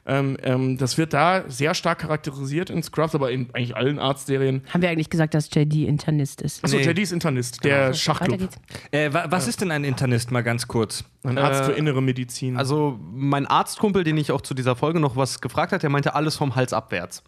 Ähm, 0.09 0.37
ähm, 0.41 0.77
das 0.77 0.97
wird 0.97 1.13
da 1.13 1.43
sehr 1.49 1.73
stark 1.73 1.99
charakterisiert 1.99 2.69
in 2.69 2.81
Scrubs, 2.81 3.13
aber 3.13 3.29
in 3.31 3.49
eigentlich 3.53 3.75
allen 3.75 3.99
Arztserien. 3.99 4.63
Haben 4.73 4.81
wir 4.81 4.89
eigentlich 4.89 5.09
gesagt, 5.09 5.33
dass 5.33 5.53
JD 5.53 5.85
Internist 5.85 6.41
ist? 6.41 6.63
Achso, 6.63 6.77
Nee. 6.77 6.83
JD 6.83 6.99
ist 6.99 7.11
Internist, 7.11 7.63
der 7.65 7.87
Weiter 7.87 7.93
Schachclub. 7.93 8.49
Äh, 8.91 9.11
wa 9.13 9.25
was 9.29 9.47
ist 9.49 9.59
denn 9.61 9.69
ein 9.71 9.83
Internist, 9.83 10.31
mal 10.31 10.43
ganz 10.43 10.67
kurz? 10.67 11.03
Ein 11.23 11.37
Arzt 11.37 11.61
Äh, 11.61 11.65
für 11.65 11.71
innere 11.73 12.01
Medizin. 12.01 12.55
Also, 12.57 12.97
mein 13.13 13.45
Arztkumpel, 13.45 14.05
den 14.05 14.15
ich 14.17 14.31
auch 14.31 14.41
zu 14.41 14.53
dieser 14.53 14.75
Folge 14.77 14.99
noch 15.01 15.17
was 15.17 15.41
gefragt 15.41 15.73
hat, 15.73 15.83
der 15.83 15.89
meinte 15.89 16.15
alles 16.15 16.37
vom 16.37 16.55
Hals 16.55 16.71
abwärts. 16.71 17.21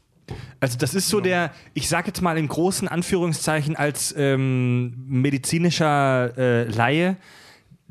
Also 0.59 0.77
das 0.77 0.93
ist 0.93 1.09
so 1.09 1.21
der, 1.21 1.51
ich 1.73 1.89
sage 1.89 2.07
jetzt 2.07 2.21
mal 2.21 2.37
in 2.37 2.47
großen 2.47 2.87
Anführungszeichen 2.87 3.75
als 3.75 4.13
ähm, 4.15 4.93
medizinischer 5.07 6.37
äh, 6.37 6.63
Laie, 6.65 7.17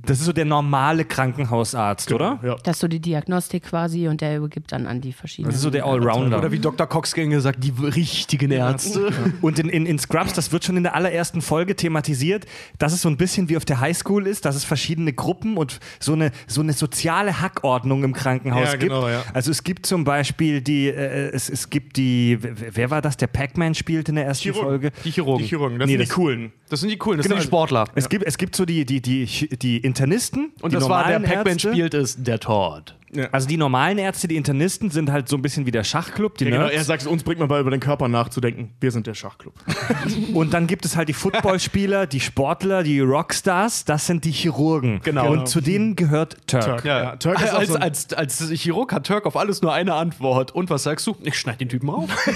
das 0.06 0.20
ist 0.20 0.26
so 0.26 0.32
der 0.32 0.44
normale 0.44 1.04
Krankenhausarzt, 1.04 2.12
oder? 2.12 2.38
ja. 2.42 2.56
Das 2.64 2.76
ist 2.76 2.80
so 2.80 2.88
die 2.88 3.00
Diagnostik 3.00 3.64
quasi 3.64 4.08
und 4.08 4.20
der 4.20 4.36
übergibt 4.36 4.72
dann 4.72 4.86
an 4.86 5.00
die 5.00 5.12
verschiedenen. 5.12 5.50
Das 5.50 5.56
ist 5.56 5.62
so 5.62 5.70
der 5.70 5.84
Allrounder. 5.86 6.38
Oder 6.38 6.52
wie 6.52 6.58
Dr. 6.58 6.86
Cox 6.86 7.14
gern 7.14 7.30
gesagt, 7.30 7.62
die 7.62 7.72
richtigen 7.78 8.50
Ärzte. 8.50 9.10
Und 9.40 9.58
in, 9.58 9.68
in, 9.68 9.86
in 9.86 9.98
Scrubs, 9.98 10.32
das 10.32 10.52
wird 10.52 10.64
schon 10.64 10.76
in 10.76 10.82
der 10.82 10.94
allerersten 10.94 11.42
Folge 11.42 11.76
thematisiert, 11.76 12.46
dass 12.78 12.92
es 12.92 13.02
so 13.02 13.08
ein 13.08 13.16
bisschen 13.16 13.48
wie 13.48 13.56
auf 13.56 13.64
der 13.64 13.80
Highschool 13.80 14.26
ist, 14.26 14.44
dass 14.44 14.54
es 14.56 14.64
verschiedene 14.64 15.12
Gruppen 15.12 15.56
und 15.56 15.80
so 16.00 16.12
eine, 16.12 16.30
so 16.46 16.60
eine 16.60 16.72
soziale 16.72 17.40
Hackordnung 17.40 18.04
im 18.04 18.12
Krankenhaus 18.12 18.72
Ja, 18.72 18.76
genau, 18.76 19.00
gibt. 19.02 19.12
ja. 19.12 19.22
Also 19.34 19.50
es 19.50 19.64
gibt 19.64 19.86
zum 19.86 20.04
Beispiel 20.04 20.60
die, 20.60 20.88
äh, 20.88 21.30
es, 21.32 21.48
es 21.50 21.70
gibt 21.70 21.96
die, 21.96 22.38
wer 22.40 22.90
war 22.90 23.02
das, 23.02 23.16
der 23.16 23.26
Pac-Man 23.26 23.74
spielt 23.74 24.08
in 24.08 24.14
der 24.14 24.26
ersten 24.26 24.44
Chirurgen. 24.44 24.68
Folge? 24.68 24.92
Die 25.04 25.10
Chirurgen. 25.10 25.42
Die 25.42 25.48
Chirurgen, 25.48 25.78
das 25.78 25.86
Nee, 25.86 25.92
sind 25.94 26.00
die 26.02 26.06
das- 26.06 26.14
coolen. 26.14 26.52
Das 26.70 26.80
sind 26.80 26.90
die 26.90 26.98
coolen, 26.98 27.16
das 27.18 27.24
Genau. 27.24 27.36
sind 27.36 27.44
die 27.44 27.48
Sportler. 27.48 27.86
Es 27.94 28.10
gibt, 28.10 28.24
es 28.26 28.36
gibt 28.36 28.54
so 28.54 28.66
die, 28.66 28.84
die, 28.84 29.00
die, 29.00 29.24
die 29.62 29.78
Internisten. 29.88 30.52
Und 30.60 30.72
die 30.72 30.76
das 30.76 30.88
war, 30.88 31.06
der 31.08 31.18
Pac-Man 31.20 31.58
spielt, 31.58 31.94
ist 31.94 32.26
der 32.26 32.38
Todd. 32.38 32.94
Also 33.32 33.48
die 33.48 33.56
normalen 33.56 33.96
Ärzte, 33.98 34.28
die 34.28 34.36
Internisten 34.36 34.90
sind 34.90 35.10
halt 35.10 35.28
so 35.28 35.36
ein 35.36 35.42
bisschen 35.42 35.64
wie 35.64 35.70
der 35.70 35.82
Schachclub, 35.82 36.36
die 36.36 36.44
Ja, 36.44 36.50
genau, 36.50 36.66
er 36.66 36.84
sagt, 36.84 37.06
uns 37.06 37.22
bringt 37.22 37.38
man 37.38 37.48
bei 37.48 37.58
über 37.58 37.70
den 37.70 37.80
Körper 37.80 38.06
nachzudenken. 38.08 38.74
Wir 38.80 38.90
sind 38.90 39.06
der 39.06 39.14
Schachclub. 39.14 39.54
Und 40.34 40.52
dann 40.52 40.66
gibt 40.66 40.84
es 40.84 40.94
halt 40.94 41.08
die 41.08 41.14
Footballspieler, 41.14 42.06
die 42.06 42.20
Sportler, 42.20 42.82
die 42.82 43.00
Rockstars, 43.00 43.86
das 43.86 44.06
sind 44.06 44.24
die 44.24 44.32
Chirurgen. 44.32 45.00
Genau. 45.02 45.32
Und 45.32 45.48
zu 45.48 45.60
denen 45.60 45.96
gehört 45.96 46.36
Turk. 46.46 46.64
Turk. 46.64 46.84
Ja, 46.84 47.16
Turk 47.16 47.40
ist 47.40 47.50
als, 47.54 47.68
so 47.68 47.76
als, 47.76 48.12
als 48.12 48.50
Chirurg 48.50 48.92
hat 48.92 49.06
Turk 49.06 49.24
auf 49.24 49.36
alles 49.36 49.62
nur 49.62 49.72
eine 49.72 49.94
Antwort. 49.94 50.54
Und 50.54 50.68
was 50.68 50.82
sagst 50.82 51.06
du? 51.06 51.16
Ich 51.22 51.38
schneide 51.38 51.58
den 51.58 51.70
Typen 51.70 51.88
auf. 51.88 52.10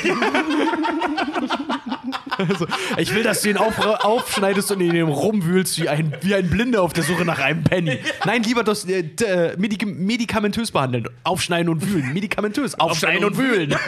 also, 2.38 2.66
ich 2.96 3.14
will, 3.14 3.22
dass 3.22 3.42
du 3.42 3.50
ihn 3.50 3.56
auf, 3.56 3.78
aufschneidest 3.78 4.70
und 4.72 4.80
in 4.80 4.94
ihm 4.94 5.08
rumwühlst 5.08 5.80
wie 5.80 5.88
ein, 5.88 6.12
wie 6.22 6.34
ein 6.34 6.48
Blinder 6.50 6.82
auf 6.82 6.92
der 6.92 7.04
Suche 7.04 7.24
nach 7.24 7.38
einem 7.38 7.62
Penny. 7.64 7.98
Nein, 8.24 8.42
lieber 8.42 8.64
das 8.64 8.84
äh, 8.84 9.02
d- 9.02 9.24
äh, 9.24 9.56
Medik 9.58 9.86
medikamentös 9.86 10.70
behandeln. 10.70 11.08
Aufschneiden 11.24 11.68
und 11.68 11.86
wühlen. 11.88 12.12
Medikamentös. 12.12 12.78
Aufschneiden 12.78 13.24
und 13.24 13.36
wühlen. 13.36 13.74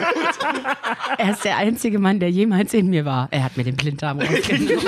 Er 1.17 1.31
ist 1.31 1.45
der 1.45 1.57
einzige 1.57 1.99
Mann, 1.99 2.19
der 2.19 2.29
jemals 2.29 2.73
in 2.73 2.89
mir 2.89 3.05
war. 3.05 3.27
Er 3.31 3.43
hat 3.43 3.55
mir 3.57 3.63
den 3.63 3.75
Blinddarm 3.75 4.19
rausgenommen. 4.21 4.79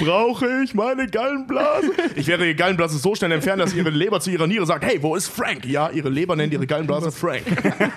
Brauche 0.00 0.62
ich 0.62 0.74
meine 0.74 1.06
Gallenblase? 1.06 1.92
Ich 2.14 2.26
wäre 2.26 2.44
ihre 2.44 2.54
Gallenblase 2.54 2.98
so 2.98 3.14
schnell 3.14 3.32
entfernt, 3.32 3.60
dass 3.60 3.74
ihre 3.74 3.90
Leber 3.90 4.20
zu 4.20 4.30
ihrer 4.30 4.46
Niere 4.46 4.66
sagt: 4.66 4.84
Hey, 4.84 5.02
wo 5.02 5.14
ist 5.16 5.28
Frank? 5.28 5.64
Ja, 5.64 5.90
ihre 5.90 6.08
Leber 6.08 6.36
nennt 6.36 6.52
ihre 6.52 6.66
Gallenblase 6.66 7.12
Frank. 7.12 7.42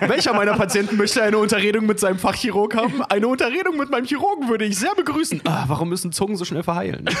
Welcher 0.00 0.32
meiner 0.32 0.54
Patienten 0.54 0.96
möchte 0.96 1.22
eine 1.22 1.38
Unterredung 1.38 1.86
mit 1.86 2.00
seinem 2.00 2.18
Fachchirurg 2.18 2.74
haben? 2.74 3.02
Eine 3.04 3.28
Unterredung 3.28 3.76
mit 3.76 3.90
meinem 3.90 4.04
Chirurgen 4.04 4.48
würde 4.48 4.64
ich 4.64 4.78
sehr 4.78 4.94
begrüßen. 4.94 5.42
Ah, 5.44 5.64
warum 5.68 5.88
müssen 5.88 6.12
Zungen 6.12 6.36
so 6.36 6.44
schnell 6.44 6.62
verheilen? 6.62 7.04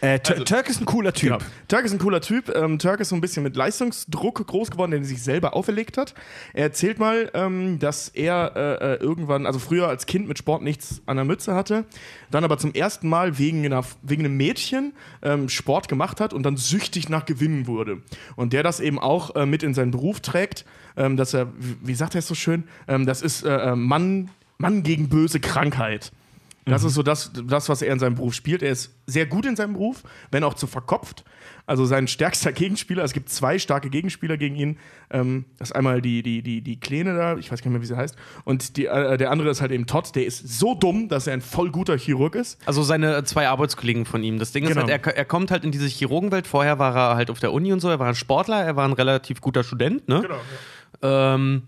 Äh, 0.00 0.18
Tur- 0.20 0.44
Turk 0.44 0.68
ist 0.68 0.80
ein 0.80 0.84
cooler 0.84 1.12
Typ. 1.12 1.30
Genau. 1.30 1.44
Turk 1.68 1.84
ist 1.86 1.92
ein 1.92 1.98
cooler 1.98 2.20
Typ. 2.20 2.54
Ähm, 2.54 2.78
Turk 2.78 3.00
ist 3.00 3.08
so 3.08 3.14
ein 3.14 3.20
bisschen 3.20 3.42
mit 3.42 3.56
Leistungsdruck 3.56 4.46
groß 4.46 4.70
geworden, 4.70 4.90
den 4.90 5.02
er 5.02 5.06
sich 5.06 5.22
selber 5.22 5.54
auferlegt 5.54 5.96
hat. 5.96 6.14
Er 6.52 6.64
erzählt 6.64 6.98
mal, 6.98 7.30
ähm, 7.34 7.78
dass 7.78 8.08
er 8.10 8.52
äh, 8.56 8.94
äh, 8.94 8.96
irgendwann, 8.96 9.46
also 9.46 9.58
früher 9.58 9.88
als 9.88 10.06
Kind 10.06 10.28
mit 10.28 10.38
Sport 10.38 10.62
nichts 10.62 11.00
an 11.06 11.16
der 11.16 11.24
Mütze 11.24 11.54
hatte, 11.54 11.84
dann 12.30 12.44
aber 12.44 12.58
zum 12.58 12.74
ersten 12.74 13.08
Mal 13.08 13.38
wegen, 13.38 13.64
einer, 13.64 13.84
wegen 14.02 14.24
einem 14.24 14.36
Mädchen 14.36 14.92
ähm, 15.22 15.48
Sport 15.48 15.88
gemacht 15.88 16.20
hat 16.20 16.32
und 16.34 16.42
dann 16.42 16.56
süchtig 16.56 17.08
nach 17.08 17.24
Gewinnen 17.24 17.66
wurde. 17.66 18.02
Und 18.36 18.52
der 18.52 18.62
das 18.62 18.80
eben 18.80 18.98
auch 18.98 19.34
äh, 19.34 19.46
mit 19.46 19.62
in 19.62 19.72
seinen 19.72 19.92
Beruf 19.92 20.20
trägt, 20.20 20.64
ähm, 20.96 21.16
dass 21.16 21.32
er, 21.34 21.48
wie 21.58 21.76
wie 21.82 21.94
sagt 21.94 22.14
er 22.14 22.18
es 22.18 22.26
so 22.28 22.34
schön, 22.34 22.64
ähm, 22.86 23.06
das 23.06 23.22
ist 23.22 23.44
äh, 23.44 23.70
äh, 23.72 23.76
Mann, 23.76 24.30
Mann 24.58 24.82
gegen 24.82 25.08
böse 25.08 25.40
Krankheit. 25.40 26.12
Das 26.68 26.82
ist 26.82 26.94
so 26.94 27.04
das, 27.04 27.30
das, 27.46 27.68
was 27.68 27.80
er 27.80 27.92
in 27.92 28.00
seinem 28.00 28.16
Beruf 28.16 28.34
spielt. 28.34 28.60
Er 28.60 28.72
ist 28.72 28.92
sehr 29.06 29.24
gut 29.24 29.46
in 29.46 29.54
seinem 29.54 29.74
Beruf, 29.74 30.02
wenn 30.32 30.42
auch 30.42 30.54
zu 30.54 30.66
verkopft. 30.66 31.24
Also 31.64 31.84
sein 31.86 32.08
stärkster 32.08 32.50
Gegenspieler, 32.52 33.04
es 33.04 33.12
gibt 33.12 33.28
zwei 33.28 33.60
starke 33.60 33.88
Gegenspieler 33.88 34.36
gegen 34.36 34.56
ihn. 34.56 34.78
Ähm, 35.10 35.44
das 35.58 35.70
ist 35.70 35.76
einmal 35.76 36.02
die, 36.02 36.24
die, 36.24 36.42
die, 36.42 36.62
die 36.62 36.80
Kleine 36.80 37.14
da, 37.16 37.36
ich 37.36 37.52
weiß 37.52 37.60
gar 37.62 37.70
nicht 37.70 37.74
mehr, 37.78 37.82
wie 37.82 37.86
sie 37.86 37.96
heißt. 37.96 38.16
Und 38.44 38.76
die, 38.76 38.86
äh, 38.86 39.16
der 39.16 39.30
andere 39.30 39.48
ist 39.50 39.60
halt 39.60 39.70
eben 39.70 39.86
Todd, 39.86 40.14
der 40.16 40.26
ist 40.26 40.58
so 40.58 40.74
dumm, 40.74 41.08
dass 41.08 41.28
er 41.28 41.34
ein 41.34 41.40
voll 41.40 41.70
guter 41.70 41.96
Chirurg 41.96 42.34
ist. 42.34 42.58
Also 42.66 42.82
seine 42.82 43.22
zwei 43.22 43.46
Arbeitskollegen 43.48 44.04
von 44.04 44.24
ihm. 44.24 44.40
Das 44.40 44.50
Ding 44.50 44.64
ist 44.64 44.70
Genau. 44.70 44.88
halt, 44.88 45.06
er, 45.06 45.16
er 45.16 45.24
kommt 45.24 45.52
halt 45.52 45.64
in 45.64 45.70
diese 45.70 45.86
Chirurgenwelt. 45.86 46.48
Vorher 46.48 46.80
war 46.80 46.96
er 46.96 47.14
halt 47.16 47.30
auf 47.30 47.38
der 47.38 47.52
Uni 47.52 47.72
und 47.72 47.78
so. 47.78 47.88
Er 47.90 48.00
war 48.00 48.08
ein 48.08 48.16
Sportler, 48.16 48.64
er 48.64 48.74
war 48.74 48.86
ein 48.88 48.92
relativ 48.92 49.40
guter 49.40 49.62
Student, 49.62 50.08
ne? 50.08 50.28
Ähm, 51.02 51.62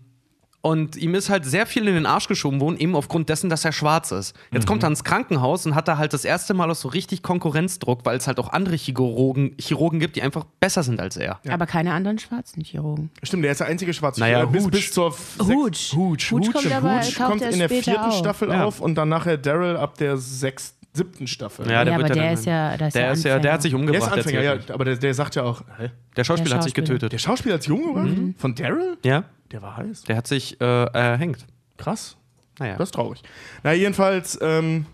und 0.61 0.97
ihm 0.97 1.15
ist 1.15 1.31
halt 1.31 1.45
sehr 1.45 1.67
viel 1.67 1.87
in 1.87 1.95
den 1.95 2.05
Arsch 2.07 2.27
geschoben 2.29 2.61
worden, 2.61 2.77
eben 2.79 2.97
aufgrund 2.97 3.29
dessen, 3.29 3.49
dass 3.49 3.65
er 3.65 3.73
schwarz 3.73 4.11
ist. 4.11 4.35
Jetzt 4.53 4.67
kommt 4.67 4.83
er 4.83 4.89
ins 4.89 5.05
Krankenhaus 5.05 5.65
und 5.67 5.75
hat 5.75 5.87
da 5.89 5.99
halt 5.99 6.13
das 6.13 6.25
erste 6.25 6.53
Mal 6.55 6.71
auch 6.71 6.75
so 6.75 6.89
richtig 6.89 7.23
Konkurrenzdruck, 7.23 8.05
weil 8.05 8.17
es 8.17 8.27
halt 8.27 8.39
auch 8.41 8.53
andere 8.53 8.75
Chirurgen, 8.77 9.55
Chirurgen 9.61 10.01
gibt, 10.01 10.17
die 10.17 10.23
einfach 10.23 10.45
besser 10.61 10.83
sind 10.83 11.01
als 11.01 11.17
er. 11.17 11.39
Aber 11.49 11.67
keine 11.67 11.93
anderen 11.93 12.19
schwarzen 12.19 12.63
Chirurgen. 12.65 13.11
Stimmt, 13.23 13.45
der 13.45 13.53
ist 13.53 13.59
der 13.61 13.69
einzige 13.69 13.95
Schwarze. 13.95 14.21
Naja, 14.21 14.45
bis, 14.47 14.65
Hooch. 14.65 14.71
bis 14.71 14.93
zur 14.93 15.11
Hooch. 15.39 15.77
sechs- 15.77 15.93
Hooch, 15.95 16.29
kommt 16.31 16.47
Hooch 16.65 17.15
kommt 17.17 17.43
in 17.43 17.59
der 17.59 17.69
vierten 17.69 17.97
auf. 17.97 18.19
Staffel 18.19 18.51
Ja. 18.51 18.65
auf 18.65 18.81
und 18.81 18.97
dann 18.97 19.09
nachher 19.09 19.37
Daryl 19.39 19.77
ab 19.77 19.97
der 19.99 20.17
sechsten, 20.17 20.78
siebten 20.99 21.27
Staffel. 21.27 21.67
Ja, 21.67 21.83
Ja, 21.85 21.95
aber 21.95 22.05
der 22.09 22.33
ist 22.33 22.45
ja- 22.45 22.77
der 22.77 22.89
ist 22.89 22.95
der 22.95 23.03
ja 23.07 23.13
ist 23.13 23.25
ja, 23.25 23.39
der 23.39 23.53
hat 23.55 23.63
sich 23.63 23.71
Der 23.73 23.81
umgebracht. 23.81 24.11
ist 24.17 24.27
Anfänger, 24.27 24.43
ja, 24.43 24.57
aber 24.75 24.85
der, 24.85 24.97
der 24.97 25.15
sagt 25.15 25.35
ja 25.37 25.43
auch, 25.45 25.63
hä? 25.79 25.91
Der 26.17 26.25
Schauspieler 26.25 26.51
Der 26.51 26.57
hat 26.59 26.65
sich 26.65 26.75
getötet. 26.75 27.13
der 27.13 27.19
Schauspieler 27.19 27.55
als 27.55 27.67
Junge, 27.67 27.89
oder? 27.91 28.03
Mhm. 28.03 28.35
Von 28.37 28.55
Daryl? 28.55 28.99
Ja, 29.05 29.25
Der 29.51 29.63
war 29.63 29.77
heiß. 29.79 30.03
der 30.05 30.17
hat 30.17 30.27
sich 30.27 30.61
äh, 30.61 30.65
erhängt. 30.93 31.47
Krass. 31.79 32.17
Naja. 32.59 32.77
Das 32.77 32.89
ist 32.89 32.95
traurig. 32.95 33.23
Na, 33.63 33.73
jedenfalls, 33.73 34.39
ähm, 34.43 34.85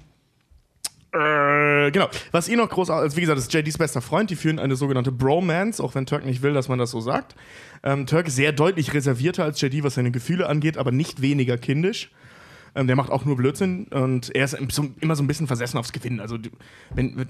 äh, 1.12 1.90
genau. 1.92 2.08
Was 2.32 2.48
ihr 2.48 2.56
noch 2.56 2.68
groß, 2.68 2.90
also 2.90 3.16
wie 3.16 3.20
gesagt, 3.20 3.38
das 3.38 3.44
ist 3.46 3.52
JDs 3.54 3.78
bester 3.78 4.00
Freund. 4.02 4.30
Die 4.30 4.36
führen 4.36 4.58
eine 4.58 4.76
sogenannte 4.76 5.12
Bromance, 5.12 5.82
auch 5.82 5.94
wenn 5.94 6.06
Turk 6.06 6.24
nicht 6.26 6.42
will, 6.42 6.52
dass 6.52 6.68
man 6.68 6.78
das 6.78 6.90
so 6.90 7.00
sagt. 7.00 7.34
Ähm, 7.82 8.06
Turk 8.06 8.26
ist 8.26 8.36
sehr 8.36 8.52
deutlich 8.52 8.92
reservierter 8.94 9.44
als 9.44 9.60
JD, 9.60 9.82
was 9.84 9.94
seine 9.94 10.10
Gefühle 10.10 10.48
angeht, 10.48 10.76
aber 10.76 10.90
nicht 10.92 11.22
weniger 11.22 11.56
kindisch. 11.56 12.10
Ähm, 12.76 12.86
der 12.88 12.96
macht 12.96 13.10
auch 13.10 13.24
nur 13.24 13.36
Blödsinn 13.36 13.84
und 13.88 14.34
er 14.34 14.44
ist 14.46 14.56
so, 14.72 14.88
immer 15.00 15.14
so 15.14 15.22
ein 15.22 15.26
bisschen 15.28 15.46
versessen 15.46 15.78
aufs 15.78 15.92
Gewinnen. 15.92 16.18
Also, 16.20 16.38
die, 16.38 16.50
wenn, 16.94 17.16
wenn, 17.16 17.26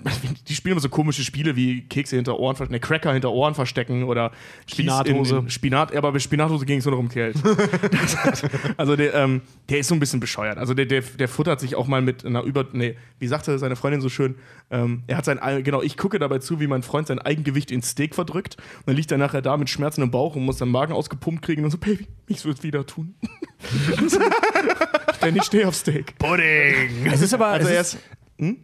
die 0.48 0.54
spielen 0.54 0.72
immer 0.72 0.80
so 0.80 0.88
komische 0.88 1.22
Spiele 1.22 1.54
wie 1.54 1.82
Kekse 1.82 2.16
hinter 2.16 2.38
Ohren 2.38 2.56
verstecken, 2.56 2.72
ne, 2.74 2.80
Cracker 2.80 3.12
hinter 3.12 3.30
Ohren 3.32 3.54
verstecken 3.54 4.04
oder 4.04 4.32
Spinathose. 4.66 5.36
In, 5.36 5.42
in 5.44 5.50
Spinat, 5.50 5.94
aber 5.94 6.12
bei 6.12 6.18
Spinathose 6.18 6.64
ging 6.64 6.78
es 6.78 6.84
nur 6.86 6.92
noch 6.92 6.98
um 7.00 7.08
Geld. 7.08 7.36
also, 8.76 8.96
der, 8.96 9.14
ähm, 9.14 9.42
der 9.68 9.78
ist 9.78 9.88
so 9.88 9.94
ein 9.94 10.00
bisschen 10.00 10.20
bescheuert. 10.20 10.58
Also, 10.58 10.74
der, 10.74 10.86
der, 10.86 11.02
der 11.02 11.28
futtert 11.28 11.60
sich 11.60 11.74
auch 11.76 11.86
mal 11.86 12.02
mit 12.02 12.24
einer 12.24 12.42
Über. 12.42 12.66
Nee, 12.72 12.96
wie 13.18 13.26
sagte 13.26 13.58
seine 13.58 13.76
Freundin 13.76 14.00
so 14.00 14.08
schön? 14.08 14.36
Ähm, 14.70 15.02
er 15.06 15.16
hat 15.18 15.24
sein. 15.24 15.38
Ei- 15.42 15.62
Genau, 15.62 15.82
ich 15.82 15.96
gucke 15.96 16.18
dabei 16.18 16.38
zu, 16.38 16.60
wie 16.60 16.66
mein 16.66 16.82
Freund 16.82 17.06
sein 17.06 17.18
Eigengewicht 17.18 17.70
ins 17.70 17.90
Steak 17.90 18.14
verdrückt. 18.14 18.56
Und 18.78 18.86
dann 18.88 18.96
liegt 18.96 19.10
er 19.12 19.18
nachher 19.18 19.40
da 19.40 19.56
mit 19.56 19.70
Schmerzen 19.70 20.02
im 20.02 20.10
Bauch 20.10 20.36
und 20.36 20.44
muss 20.44 20.58
seinen 20.58 20.72
Magen 20.72 20.92
ausgepumpt 20.92 21.42
kriegen 21.42 21.64
und 21.64 21.70
so, 21.70 21.78
Baby, 21.78 22.06
ich 22.26 22.44
würde 22.44 22.58
es 22.58 22.62
wieder 22.64 22.84
tun. 22.86 23.14
Denn 25.22 25.36
ich 25.36 25.44
stehe 25.44 25.66
auf 25.68 25.74
Steak. 25.74 26.18
Pudding! 26.18 27.06
Es 27.12 27.20
ist 27.20 27.34
aber. 27.34 27.46
Also, 27.48 27.68
er 27.68 27.80
ist, 27.80 27.98
ist. 28.38 28.56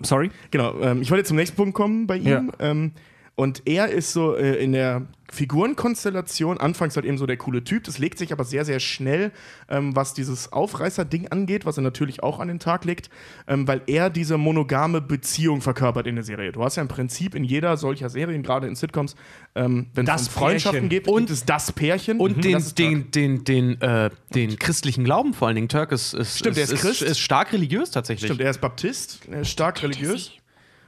sorry. 0.00 0.30
Genau, 0.50 0.80
ähm, 0.80 1.02
ich 1.02 1.10
wollte 1.10 1.24
zum 1.24 1.36
nächsten 1.36 1.56
Punkt 1.56 1.74
kommen 1.74 2.06
bei 2.06 2.16
ihm. 2.16 2.52
Ja. 2.58 2.70
Ähm, 2.70 2.92
und 3.36 3.62
er 3.66 3.88
ist 3.90 4.12
so 4.12 4.34
äh, 4.34 4.56
in 4.56 4.72
der 4.72 5.02
Figurenkonstellation 5.30 6.58
anfangs 6.58 6.94
halt 6.96 7.04
eben 7.04 7.18
so 7.18 7.26
der 7.26 7.36
coole 7.36 7.64
Typ. 7.64 7.84
Das 7.84 7.98
legt 7.98 8.18
sich 8.18 8.32
aber 8.32 8.44
sehr, 8.44 8.64
sehr 8.64 8.80
schnell, 8.80 9.32
ähm, 9.68 9.94
was 9.96 10.14
dieses 10.14 10.52
Aufreißer-Ding 10.52 11.28
angeht, 11.28 11.66
was 11.66 11.76
er 11.76 11.82
natürlich 11.82 12.22
auch 12.22 12.38
an 12.38 12.48
den 12.48 12.58
Tag 12.58 12.84
legt, 12.84 13.10
ähm, 13.48 13.66
weil 13.66 13.82
er 13.86 14.08
diese 14.10 14.38
monogame 14.38 15.00
Beziehung 15.00 15.60
verkörpert 15.60 16.06
in 16.06 16.14
der 16.14 16.24
Serie. 16.24 16.52
Du 16.52 16.62
hast 16.62 16.76
ja 16.76 16.82
im 16.82 16.88
Prinzip 16.88 17.34
in 17.34 17.44
jeder 17.44 17.76
solcher 17.76 18.08
Serien, 18.08 18.42
gerade 18.42 18.66
in 18.66 18.74
Sitcoms, 18.76 19.16
ähm, 19.54 19.88
wenn 19.94 20.06
es 20.06 20.28
Freundschaften 20.28 20.88
Pärchen. 20.88 20.88
geht, 20.88 21.08
Und- 21.08 21.16
gibt 21.26 21.30
es 21.30 21.44
das 21.44 21.72
Pärchen. 21.72 22.18
Und 22.20 22.36
Mhm. 22.38 22.40
den, 22.42 22.56
ist 22.58 22.78
den, 22.78 23.10
den, 23.10 23.44
den, 23.44 23.80
äh, 23.80 24.10
den 24.34 24.58
christlichen 24.58 25.04
Glauben 25.04 25.34
vor 25.34 25.48
allen 25.48 25.56
Dingen. 25.56 25.68
Turk 25.68 25.92
ist, 25.92 26.14
ist, 26.14 26.38
Stimmt, 26.38 26.56
ist, 26.56 26.72
ist 26.72 26.84
ist, 26.84 27.02
ist 27.02 27.18
stark 27.18 27.52
religiös 27.52 27.90
tatsächlich. 27.90 28.28
Stimmt, 28.28 28.40
er 28.40 28.50
ist 28.50 28.60
Baptist, 28.60 29.20
er 29.30 29.40
ist 29.40 29.50
stark 29.50 29.82
religiös. 29.82 30.32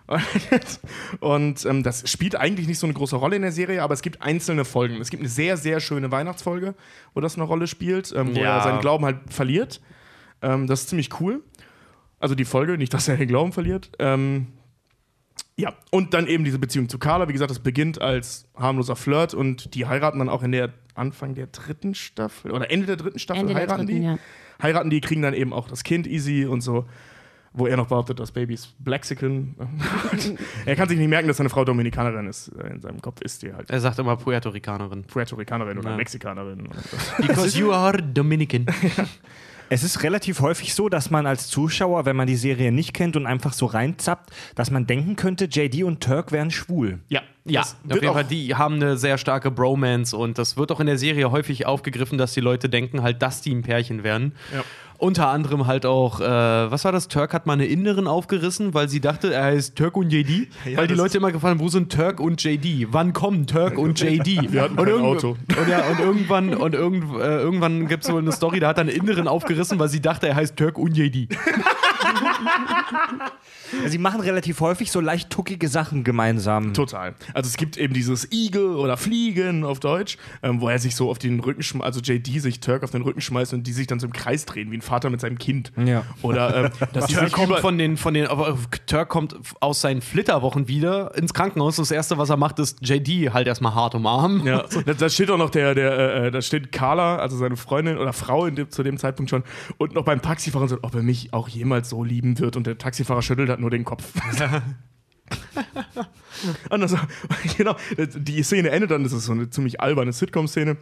Und 1.21 1.64
ähm, 1.66 1.83
das 1.83 2.09
spielt 2.11 2.37
eigentlich 2.37 2.66
nicht 2.66 2.79
so 2.79 2.87
eine 2.87 2.94
große 2.94 3.16
Rolle 3.16 3.37
in 3.37 3.42
der 3.42 3.53
Serie, 3.53 3.83
aber 3.83 3.94
es 3.94 4.03
gibt 4.03 4.23
einzelne 4.23 4.64
Folgen. 4.64 5.01
Es 5.01 5.11
gibt 5.11 5.21
eine 5.23 5.29
sehr, 5.29 5.57
sehr 5.57 5.81
schöne 5.81 6.11
Weihnachtsfolge, 6.11 6.75
wo 7.14 7.21
das 7.21 7.35
eine 7.37 7.44
Rolle 7.44 7.66
spielt, 7.66 8.12
ähm, 8.16 8.35
wo 8.35 8.40
Ja. 8.40 8.57
er 8.59 8.62
seinen 8.62 8.81
Glauben 8.81 9.05
halt 9.05 9.18
verliert. 9.29 9.81
Ähm, 10.42 10.66
das 10.66 10.83
ist 10.83 10.88
ziemlich 10.90 11.21
cool. 11.21 11.42
Also 12.21 12.35
die 12.35 12.44
Folge, 12.44 12.79
nicht, 12.79 12.92
dass 12.94 13.09
er 13.09 13.16
den 13.16 13.29
Glauben 13.29 13.53
verliert. 13.53 13.90
Ähm, 13.99 14.49
ja, 15.57 15.75
und 15.90 16.14
dann 16.14 16.27
eben 16.27 16.44
diese 16.44 16.59
Beziehung 16.59 16.88
zu 16.88 16.99
Carla. 16.99 17.29
Wie 17.29 17.33
gesagt, 17.33 17.51
das 17.51 17.59
beginnt 17.59 18.01
als 18.01 18.47
harmloser 18.57 18.97
Flirt 18.97 19.35
und 19.35 19.75
die 19.75 19.87
heiraten 19.87 20.18
dann 20.21 20.29
auch 20.29 20.42
in 20.42 20.53
der 20.53 20.73
Anfang 20.94 21.35
der 21.35 21.49
dritten 21.49 21.94
Staffel 21.94 22.51
oder 22.53 22.71
Ende 22.71 22.87
der 22.87 22.97
dritten 22.97 23.18
Staffel 23.18 23.42
Ende 23.42 23.55
heiraten 23.55 23.87
dritten, 23.87 24.01
die. 24.01 24.07
ja. 24.07 24.18
Heiraten 24.61 24.90
die, 24.90 25.01
kriegen 25.01 25.23
dann 25.23 25.35
eben 25.35 25.53
auch 25.53 25.68
das 25.68 25.85
Kind 25.85 26.07
easy 26.09 26.44
und 26.47 26.61
so. 26.61 26.87
Wo 27.52 27.66
er 27.66 27.76
noch 27.76 27.87
behauptet, 27.88 28.20
das 28.20 28.30
Baby 28.30 28.54
ist 28.54 28.74
Blaxican. 28.78 29.54
er 30.66 30.76
kann 30.76 30.88
sich 30.88 30.98
nicht 30.98 31.08
merken, 31.08 31.28
dass 31.28 31.38
seine 31.38 31.48
Frau 31.48 31.64
Dominikanerin 31.64 32.26
ist. 32.26 32.48
In 32.48 32.80
seinem 32.80 33.00
Kopf 33.00 33.20
ist 33.22 33.42
die 33.42 33.52
halt 33.52 33.70
Er 33.70 33.80
sagt 33.80 33.98
immer 33.98 34.16
Puerto 34.16 34.50
Ricanerin. 34.50 35.04
Puerto 35.04 35.37
Ricanerin 35.37 35.78
oder 35.78 35.90
Ja. 35.90 35.96
Mexikanerin. 35.96 36.68
Because 37.18 37.58
you 37.58 37.72
are 37.72 38.02
Dominican. 38.02 38.66
Es 39.70 39.82
ist 39.82 40.02
relativ 40.02 40.40
häufig 40.40 40.72
so, 40.72 40.88
dass 40.88 41.11
man 41.11 41.26
als 41.26 41.48
Zuschauer, 41.48 42.06
wenn 42.06 42.16
man 42.16 42.26
die 42.26 42.37
Serie 42.37 42.72
nicht 42.72 42.94
kennt 42.94 43.16
und 43.16 43.26
einfach 43.26 43.52
so 43.52 43.66
reinzappt, 43.66 44.30
dass 44.54 44.70
man 44.70 44.87
denken 44.87 45.14
könnte, 45.14 45.44
JD 45.44 45.82
und 45.84 46.02
Turk 46.02 46.32
wären 46.32 46.50
schwul. 46.50 47.00
Ja, 47.08 47.20
Ja, 47.44 47.61
das 47.61 47.77
auf 47.88 48.03
jeden 48.03 48.12
Fall, 48.12 48.24
die 48.24 48.55
haben 48.55 48.74
eine 48.74 48.96
sehr 48.96 49.16
starke 49.16 49.51
Bromance 49.51 50.16
und 50.16 50.38
das 50.38 50.57
wird 50.57 50.70
auch 50.70 50.81
in 50.81 50.87
der 50.87 50.98
Serie 50.98 51.31
häufig 51.31 51.66
aufgegriffen, 51.66 52.18
dass 52.18 52.35
die 52.35 52.40
Leute 52.40 52.68
denken 52.68 53.03
halt, 53.03 53.22
dass 53.22 53.40
die 53.40 53.55
ein 53.55 53.62
Pärchen 53.62 54.05
werden. 54.05 54.35
Ja. 54.55 54.62
Unter 54.98 55.29
anderem 55.29 55.68
halt 55.68 55.87
auch, 55.87 56.20
äh, 56.20 56.24
was 56.24 56.85
war 56.85 56.90
das? 56.90 57.07
Turk 57.07 57.33
hat 57.33 57.46
mal 57.46 57.53
eine 57.53 57.66
Inneren 57.66 58.09
aufgerissen, 58.09 58.74
weil 58.74 58.88
sie 58.88 58.98
dachte, 59.01 59.33
er 59.33 59.44
heißt 59.44 59.77
Turk 59.77 59.96
und 59.96 60.12
JD. 60.12 60.48
Ja, 60.66 60.79
weil 60.79 60.88
die 60.88 60.94
Leute 60.94 61.18
immer 61.18 61.31
gefragt 61.31 61.53
haben, 61.53 61.61
wo 61.61 61.68
sind 61.68 61.92
Turk 61.92 62.18
und 62.18 62.42
JD? 62.42 62.88
Wann 62.90 63.12
kommen 63.12 63.46
Turk 63.46 63.79
und 63.79 64.01
JD? 64.01 64.53
Wir 64.53 64.62
hatten 64.62 64.77
und 64.77 64.87
kein 64.87 65.01
Auto. 65.01 65.37
Und, 65.57 65.68
ja, 65.68 65.85
und 65.88 66.01
irgendwann, 66.01 66.53
und 66.53 66.74
irgend, 66.74 67.05
äh, 67.14 67.38
irgendwann 67.38 67.87
gibt 67.87 68.03
es 68.03 68.11
so 68.11 68.16
eine 68.16 68.33
Story, 68.33 68.59
da 68.59 68.66
hat 68.68 68.79
er 68.79 68.83
eine 68.83 68.90
Inneren 68.90 69.29
aufgerissen, 69.29 69.79
weil 69.79 69.88
sie 69.88 70.01
dachte, 70.01 70.27
er 70.27 70.35
heißt 70.35 70.57
Turk 70.57 70.77
und 70.77 70.96
JD. 70.96 71.29
Also 73.78 73.90
sie 73.90 73.98
machen 73.98 74.20
relativ 74.20 74.61
häufig 74.61 74.90
so 74.90 75.00
leicht 75.00 75.31
tuckige 75.31 75.68
Sachen 75.68 76.04
gemeinsam. 76.04 76.74
Total. 76.74 77.14
Also 77.35 77.48
es 77.48 77.57
gibt 77.57 77.76
eben 77.76 77.94
dieses 77.94 78.31
Igel 78.33 78.76
oder 78.76 78.96
Fliegen 78.96 79.64
auf 79.64 79.81
Deutsch, 79.81 80.16
ähm, 80.42 80.61
wo 80.61 80.68
er 80.68 80.78
sich 80.78 80.94
so 80.96 81.11
auf 81.11 81.18
den 81.18 81.40
Rücken 81.40 81.62
schmeißt, 81.62 81.85
also 81.85 82.00
JD 82.00 82.40
sich 82.40 82.61
Turk 82.61 82.83
auf 82.83 82.90
den 82.90 83.02
Rücken 83.02 83.20
schmeißt 83.20 83.54
und 83.54 83.66
die 83.66 83.72
sich 83.72 83.87
dann 83.87 84.00
so 84.00 84.07
im 84.07 84.12
Kreis 84.12 84.44
drehen, 84.44 84.70
wie 84.70 84.76
ein 84.76 84.83
Vater 84.83 85.11
mit 85.11 85.20
seinem 85.20 85.38
Kind. 85.38 85.72
Ja. 85.76 86.04
Oder 86.22 86.64
ähm, 86.64 86.70
Turk 87.09 87.33
kommt 87.33 87.59
von 87.59 87.78
den, 87.78 87.96
von 87.96 88.14
den, 88.14 88.28
Turk 88.87 89.09
kommt 89.09 89.37
aus 89.61 89.81
seinen 89.81 90.00
Flitterwochen 90.00 90.68
wieder 90.68 91.16
ins 91.16 91.35
Krankenhaus. 91.35 91.76
Das 91.76 91.90
erste, 91.90 92.18
was 92.18 92.31
er 92.31 92.37
macht, 92.37 92.59
ist 92.59 92.78
JD 92.83 93.33
halt 93.33 93.46
erstmal 93.46 93.74
hart 93.74 93.94
umarmen. 93.94 94.44
Ja, 94.46 94.64
da, 94.87 94.94
da 94.94 95.09
steht 95.09 95.31
auch 95.31 95.38
noch 95.38 95.50
der, 95.50 95.74
der, 95.74 96.24
äh, 96.24 96.31
da 96.31 96.42
steht 96.42 96.72
Carla, 96.72 97.16
also 97.16 97.37
seine 97.37 97.57
Freundin 97.57 97.98
oder 97.98 98.12
Frau 98.12 98.46
in 98.46 98.57
dem, 98.57 98.70
zu 98.70 98.83
dem 98.83 98.98
Zeitpunkt 98.98 99.31
schon, 99.31 99.42
und 99.78 99.94
noch 99.94 100.04
beim 100.04 100.22
Taxifahrer 100.22 100.62
und 100.62 100.68
sagt, 100.68 100.85
ob 100.85 100.94
er 100.94 101.02
mich 101.02 101.33
auch 101.33 101.48
jemals 101.48 101.88
so 101.90 102.04
lieben 102.04 102.38
wird. 102.38 102.57
Und 102.57 102.66
der 102.66 102.78
Taxifahrer 102.78 103.22
schüttelt 103.22 103.50
halt 103.59 103.61
nur 103.61 103.71
den 103.71 103.85
Kopf. 103.85 104.12
und 106.71 106.83
also, 106.83 106.99
genau, 107.57 107.77
die 107.97 108.42
Szene 108.42 108.71
endet 108.71 108.90
dann, 108.90 109.03
das 109.03 109.12
ist 109.12 109.25
so 109.25 109.33
eine 109.33 109.51
ziemlich 109.51 109.81
alberne 109.81 110.12
Sitcom-Szene. 110.12 110.77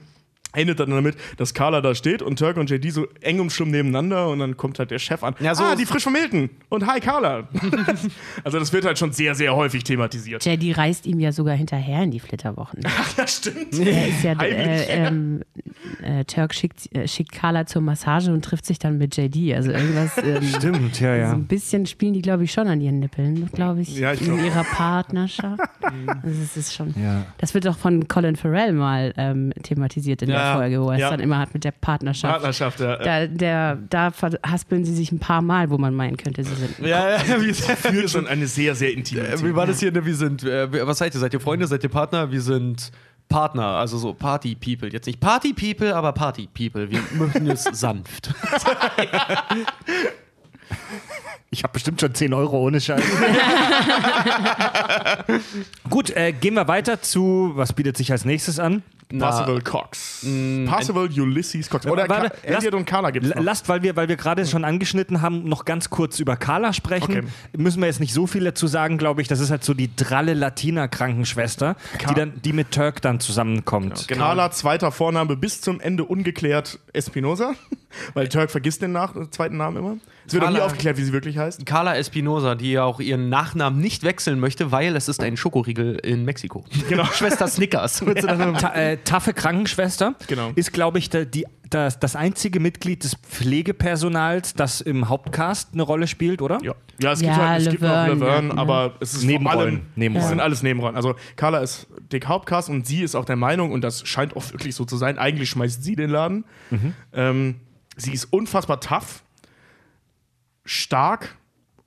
Endet 0.57 0.81
dann 0.81 0.91
damit, 0.91 1.17
dass 1.37 1.55
Carla 1.55 1.81
da 1.81 1.95
steht 1.95 2.23
und 2.23 2.39
Turk 2.39 2.57
und 2.57 2.71
JD 2.71 2.91
so 2.93 3.07
eng 3.21 3.41
umschlungen 3.41 3.73
nebeneinander 3.73 4.29
und 4.29 4.39
dann 4.39 4.57
kommt 4.57 4.79
halt 4.79 4.91
der 4.91 4.99
Chef 4.99 5.23
an. 5.23 5.35
Ja, 5.41 5.55
so 5.55 5.63
ah, 5.65 5.75
die 5.77 5.87
frisch 5.87 6.03
vom 6.05 6.15
Milton. 6.15 6.51
Und 6.69 6.87
hi 6.87 6.99
Carla. 7.01 7.49
also 8.45 8.59
das 8.59 8.73
wird 8.73 8.85
halt 8.85 8.99
schon 8.99 9.13
sehr, 9.13 9.35
sehr 9.35 9.55
häufig 9.55 9.85
thematisiert. 9.85 10.45
JD 10.45 10.77
reist 10.77 11.07
ihm 11.07 11.21
ja 11.21 11.33
sogar 11.33 11.55
hinterher 11.57 12.03
in 12.03 12.11
die 12.11 12.21
Flitterwochen. 12.21 12.81
Das 13.17 13.39
stimmt. 13.39 13.79
Er 13.79 14.09
ist 14.09 14.23
ja, 14.25 14.33
äh, 14.43 14.85
ähm, 15.07 15.43
äh, 16.03 16.25
Turk 16.25 16.55
schickt, 16.55 16.95
äh, 16.95 17.07
schickt 17.09 17.33
Carla 17.33 17.67
zur 17.67 17.83
Massage 17.83 18.31
und 18.33 18.45
trifft 18.45 18.67
sich 18.67 18.79
dann 18.79 18.99
mit 18.99 19.17
JD. 19.17 19.55
Also 19.55 19.71
irgendwas. 19.71 20.13
Ähm, 20.27 20.43
Stimmt, 20.43 21.01
ja, 21.01 21.15
So 21.15 21.21
ja. 21.21 21.33
ein 21.33 21.45
bisschen 21.47 21.87
spielen 21.87 22.13
die, 22.15 22.23
glaube 22.23 22.45
ich, 22.45 22.53
schon 22.53 22.67
an 22.69 22.81
ihren 22.81 22.99
Nippeln, 22.99 23.49
glaube 23.53 23.83
ich, 23.83 23.97
Ja, 23.97 24.13
ich 24.13 24.21
in 24.23 24.35
glaub- 24.35 24.45
ihrer 24.45 24.65
Partnerschaft. 24.65 25.61
Also 25.83 26.43
es 26.43 26.57
ist 26.57 26.75
schon. 26.75 26.95
Ja. 27.01 27.27
Das 27.39 27.55
wird 27.55 27.67
auch 27.69 27.77
von 27.77 28.09
Colin 28.09 28.35
Farrell 28.37 28.73
mal 28.73 29.13
ähm, 29.17 29.53
thematisiert 29.63 30.23
in 30.23 30.31
Ja, 30.31 30.37
der 30.37 30.46
Folge, 30.55 30.83
wo 30.83 30.91
er 30.91 30.99
ja. 30.99 31.07
es 31.07 31.11
dann 31.11 31.21
immer 31.21 31.39
hat 31.39 31.55
mit 31.55 31.65
der 31.65 31.73
Partnerschaft. 31.73 32.33
Partnerschaft, 32.33 32.81
ja. 32.81 32.97
Da, 32.97 33.27
der, 33.27 33.77
da 33.77 34.11
verhaspeln 34.11 34.85
sie 34.85 34.95
sich 34.95 35.13
ein 35.13 35.19
paar 35.19 35.43
Mal, 35.43 35.71
wo 35.71 35.79
man 35.79 35.95
meinen 35.95 36.17
könnte, 36.17 36.45
sie 36.45 36.55
sind. 36.55 36.79
Ja, 36.81 37.17
ja, 37.17 37.41
wir 37.41 37.55
führt 37.55 38.11
schon 38.11 38.27
eine 38.27 38.47
sehr, 38.47 38.75
sehr 38.75 38.93
intime 38.93 39.27
Äh. 39.27 39.43
Wie 39.43 39.55
war 39.55 39.67
das 39.67 39.81
hier? 39.81 39.93
Ne? 39.93 40.05
Wir 40.05 40.15
sind, 40.15 40.45
äh, 40.45 40.87
was 40.87 40.99
seid 40.99 41.15
ihr? 41.15 41.21
Seid 41.21 41.35
ihr 41.35 41.41
Freunde? 41.41 41.67
Seid 41.67 41.83
ihr 41.83 41.91
Partner? 41.91 42.31
Wir 42.31 42.41
sind 42.41 42.91
Partner, 43.29 43.65
also 43.65 43.99
so 43.99 44.15
Party-People. 44.15 44.89
Jetzt 44.91 45.07
nicht 45.07 45.21
Party-People, 45.21 45.95
aber 45.95 46.13
Party-People. 46.13 46.91
Wir 46.91 47.01
möchten 47.19 47.49
es 47.51 47.65
sanft. 47.73 48.35
Ich 51.51 51.63
habe 51.63 51.73
bestimmt 51.73 52.01
schon 52.01 52.15
10 52.15 52.35
Euro 52.35 52.59
ohne 52.59 52.81
Scheiß. 52.81 53.03
Gut, 55.91 56.11
äh, 56.11 56.33
gehen 56.33 56.55
wir 56.55 56.67
weiter 56.67 57.03
zu, 57.03 57.53
was 57.55 57.73
bietet 57.73 57.97
sich 57.97 58.11
als 58.11 58.25
nächstes 58.25 58.59
an? 58.59 58.83
Possible 59.09 59.61
Cox. 59.61 60.27
Possible 60.67 61.09
Ulysses 61.17 61.71
Cox. 61.71 61.87
Oder 61.87 62.09
Warte, 62.09 62.31
Ka 62.31 62.37
Elliot 62.43 62.75
und 62.75 62.87
Carla 62.87 63.11
gibt 63.11 63.27
es 63.27 63.33
Lasst, 63.37 63.69
weil 63.69 63.83
wir, 63.83 63.95
weil 63.95 64.09
wir 64.09 64.17
gerade 64.17 64.45
schon 64.47 64.65
angeschnitten 64.65 65.23
haben, 65.23 65.49
noch 65.49 65.65
ganz 65.65 65.91
kurz 65.91 66.19
über 66.19 66.37
Carla 66.37 66.73
sprechen. 66.73 67.19
Okay. 67.19 67.27
Müssen 67.57 67.81
wir 67.81 67.87
jetzt 67.87 68.01
nicht 68.01 68.13
so 68.13 68.27
viel 68.27 68.43
dazu 68.43 68.67
sagen, 68.67 68.99
glaube 68.99 69.23
ich. 69.23 69.29
Das 69.29 69.39
ist 69.39 69.51
halt 69.51 69.63
so 69.63 69.75
die 69.75 69.95
dralle 69.95 70.35
Latina-Krankenschwester, 70.35 71.77
die, 72.11 72.15
dann, 72.15 72.33
die 72.43 72.53
mit 72.53 72.73
Turk 72.73 73.01
dann 73.01 73.21
zusammenkommt. 73.21 74.09
Carla, 74.09 74.51
zweiter 74.51 74.91
Vorname, 74.91 75.37
bis 75.37 75.61
zum 75.61 75.81
Ende 75.81 76.05
ungeklärt 76.05 76.81
Espinosa. 76.93 77.55
Weil 78.15 78.29
Turk 78.29 78.51
vergisst 78.51 78.83
den 78.83 78.93
nach 78.93 79.15
zweiten 79.31 79.57
Namen 79.57 79.77
immer. 79.77 79.97
Es 80.27 80.33
wird 80.35 80.45
auch 80.45 80.51
nie 80.51 80.61
aufgeklärt, 80.61 80.97
wie 80.99 81.05
sie 81.05 81.13
wirklich 81.13 81.39
heißt. 81.39 81.65
Carla 81.67 81.97
Espinosa, 81.97 82.55
die 82.57 82.73
ja 82.73 82.85
auch 82.85 82.99
ihren 83.01 83.29
Nachnamen 83.29 83.81
nicht 83.81 84.03
wechseln 84.03 84.41
möchte, 84.41 84.73
weil 84.73 84.97
es 84.97 85.09
ist 85.09 85.23
ein 85.23 85.37
Schokoriegel 85.37 85.97
in 86.03 86.25
Mexiko. 86.25 86.65
Genau. 86.89 87.05
Schwester 87.07 87.47
Snickers. 87.47 88.03
Ta 88.59 88.75
äh, 88.75 88.97
taffe 88.99 89.33
Krankenschwester 89.33 90.15
Genau. 90.27 90.51
ist, 90.57 90.73
glaube 90.73 90.99
ich, 90.99 91.11
da, 91.11 91.25
die, 91.25 91.47
das, 91.71 92.01
das 92.01 92.17
einzige 92.17 92.59
Mitglied 92.61 93.05
des 93.05 93.15
Pflegepersonals, 93.15 94.55
das 94.55 94.81
im 94.81 95.09
Hauptcast 95.09 95.71
eine 95.73 95.83
Rolle 95.83 96.07
spielt, 96.07 96.43
oder? 96.43 96.59
Ja, 96.63 96.75
ja 97.01 97.13
es 97.13 97.21
gibt 97.21 97.31
Ja, 97.33 97.49
halt 97.49 97.63
es 97.63 97.71
gibt 97.71 97.83
noch 97.83 97.89
Laverne, 97.89 98.49
ne? 98.55 98.59
aber 98.59 98.95
es 99.01 99.15
ist 99.15 99.25
Nebenrollen. 99.25 99.55
vor 99.55 99.63
allem, 99.63 99.81
Nebenrollen. 99.97 100.25
Es 100.25 100.29
sind 100.31 100.41
alles 100.41 100.63
Nebenrollen. 100.63 100.97
Also 100.97 101.15
Carla 101.37 101.59
ist 101.59 101.87
dick 102.13 102.27
Hauptcast 102.27 102.69
und 102.69 102.87
sie 102.87 103.03
ist 103.03 103.15
auch 103.15 103.25
der 103.25 103.37
Meinung, 103.37 103.73
und 103.73 103.83
das 103.83 104.07
scheint 104.07 104.37
auch 104.37 104.53
wirklich 104.53 104.75
so 104.75 104.85
zu 104.85 104.97
sein, 104.97 105.19
eigentlich 105.19 105.51
schmeißt 105.51 105.83
sie 105.83 105.97
den 105.97 106.11
Laden. 106.11 106.45
Ähm, 107.13 107.57
sie 107.97 108.13
ist 108.13 108.27
unfassbar 108.27 108.81
tough, 108.81 109.23
stark 110.65 111.37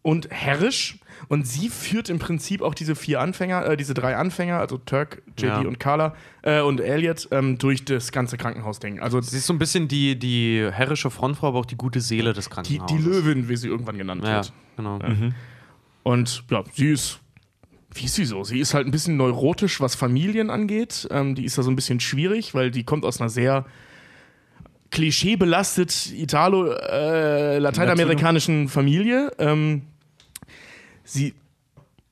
und 0.01 0.29
herrisch. 0.31 0.97
Und 1.27 1.45
sie 1.45 1.67
führt 1.67 2.07
im 2.09 2.17
Prinzip 2.17 2.61
auch 2.61 2.73
diese 2.73 2.95
vier 2.95 3.19
Anfänger, 3.19 3.65
äh, 3.65 3.77
diese 3.77 3.93
drei 3.93 4.15
Anfänger, 4.15 4.57
also 4.57 4.77
Turk, 4.77 5.21
JD 5.37 5.43
Ja. 5.43 5.59
und 5.59 5.77
Carla 5.77 6.15
äh, 6.43 6.61
und 6.61 6.79
Elliot, 6.79 7.27
ähm, 7.31 7.57
durch 7.57 7.83
das 7.83 8.13
ganze 8.13 8.37
Krankenhausding. 8.37 9.01
Also 9.01 9.19
Sie 9.19 9.35
ist 9.37 9.45
so 9.45 9.51
ein 9.53 9.59
bisschen 9.59 9.89
die, 9.89 10.17
die 10.17 10.65
herrische 10.71 11.09
Frontfrau, 11.11 11.49
aber 11.49 11.59
auch 11.59 11.65
die 11.65 11.75
gute 11.75 11.99
Seele 11.99 12.31
des 12.31 12.45
die, 12.45 12.51
Krankenhauses. 12.51 12.95
die 12.97 13.03
Löwin, 13.03 13.49
wie 13.49 13.57
sie 13.57 13.67
irgendwann 13.67 13.97
genannt 13.97 14.23
Ja, 14.23 14.35
wird. 14.35 14.53
genau. 14.77 14.99
Und 16.03 16.43
ja, 16.49 16.63
sie 16.73 16.91
ist. 16.91 17.19
Wie 17.93 18.05
ist 18.05 18.15
sie 18.15 18.25
so? 18.25 18.43
Sie 18.43 18.59
ist 18.59 18.73
halt 18.73 18.87
ein 18.87 18.91
bisschen 18.91 19.17
neurotisch, 19.17 19.81
was 19.81 19.95
Familien 19.95 20.49
angeht. 20.49 21.07
Ähm, 21.11 21.35
die 21.35 21.43
ist 21.43 21.57
da 21.57 21.63
so 21.63 21.71
ein 21.71 21.75
bisschen 21.75 21.99
schwierig, 21.99 22.53
weil 22.53 22.71
die 22.71 22.83
kommt 22.85 23.03
aus 23.03 23.19
einer 23.19 23.29
sehr 23.29 23.65
klischeebelastet 24.91 26.11
italo-lateinamerikanischen 26.13 28.69
Familie. 28.69 29.31
Ähm, 29.37 29.83
sie, 31.03 31.33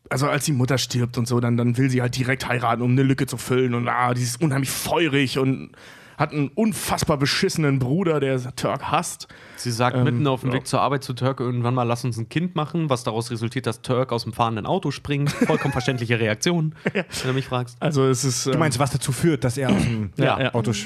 also 0.09 0.27
als 0.27 0.45
die 0.45 0.53
Mutter 0.53 0.77
stirbt 0.77 1.17
und 1.17 1.27
so, 1.27 1.39
dann, 1.39 1.57
dann 1.57 1.77
will 1.77 1.89
sie 1.89 2.01
halt 2.01 2.15
direkt 2.17 2.47
heiraten, 2.47 2.81
um 2.81 2.91
eine 2.91 3.03
Lücke 3.03 3.27
zu 3.27 3.37
füllen. 3.37 3.73
Und 3.73 3.87
ah, 3.87 4.13
die 4.13 4.23
ist 4.23 4.41
unheimlich 4.41 4.69
feurig 4.69 5.39
und 5.39 5.71
hat 6.17 6.33
einen 6.33 6.49
unfassbar 6.49 7.17
beschissenen 7.17 7.77
Bruder, 7.77 8.19
der 8.19 8.39
Turk 8.55 8.85
hasst. 8.85 9.27
Sie 9.55 9.71
sagt 9.71 9.95
Ähm, 9.95 10.03
mitten 10.03 10.25
auf 10.25 10.41
dem 10.41 10.49
ja. 10.49 10.55
Weg 10.55 10.65
zur 10.65 10.81
Arbeit 10.81 11.03
zu 11.03 11.13
Turk 11.13 11.39
irgendwann 11.39 11.75
mal, 11.75 11.83
lass 11.83 12.03
uns 12.05 12.17
ein 12.17 12.27
Kind 12.27 12.55
machen, 12.55 12.89
was 12.89 13.03
daraus 13.03 13.29
resultiert, 13.29 13.67
dass 13.67 13.83
Turk 13.83 14.11
aus 14.11 14.23
dem 14.23 14.33
fahrenden 14.33 14.65
Auto 14.65 14.89
springt. 14.89 15.29
Vollkommen 15.45 15.73
verständliche 15.73 16.19
Reaktion, 16.19 16.73
wenn 16.91 17.05
du 17.23 17.33
mich 17.33 17.45
fragst. 17.45 17.77
Also 17.79 18.07
es 18.07 18.23
ist. 18.23 18.47
Du 18.47 18.57
meinst, 18.57 18.79
was 18.79 18.89
dazu 18.89 19.11
führt, 19.11 19.43
dass 19.43 19.57
er 19.57 19.69
aus 19.69 19.83
dem 19.83 20.09
Ja, 20.17 20.41
ja. 20.41 20.53
Auto. 20.55 20.71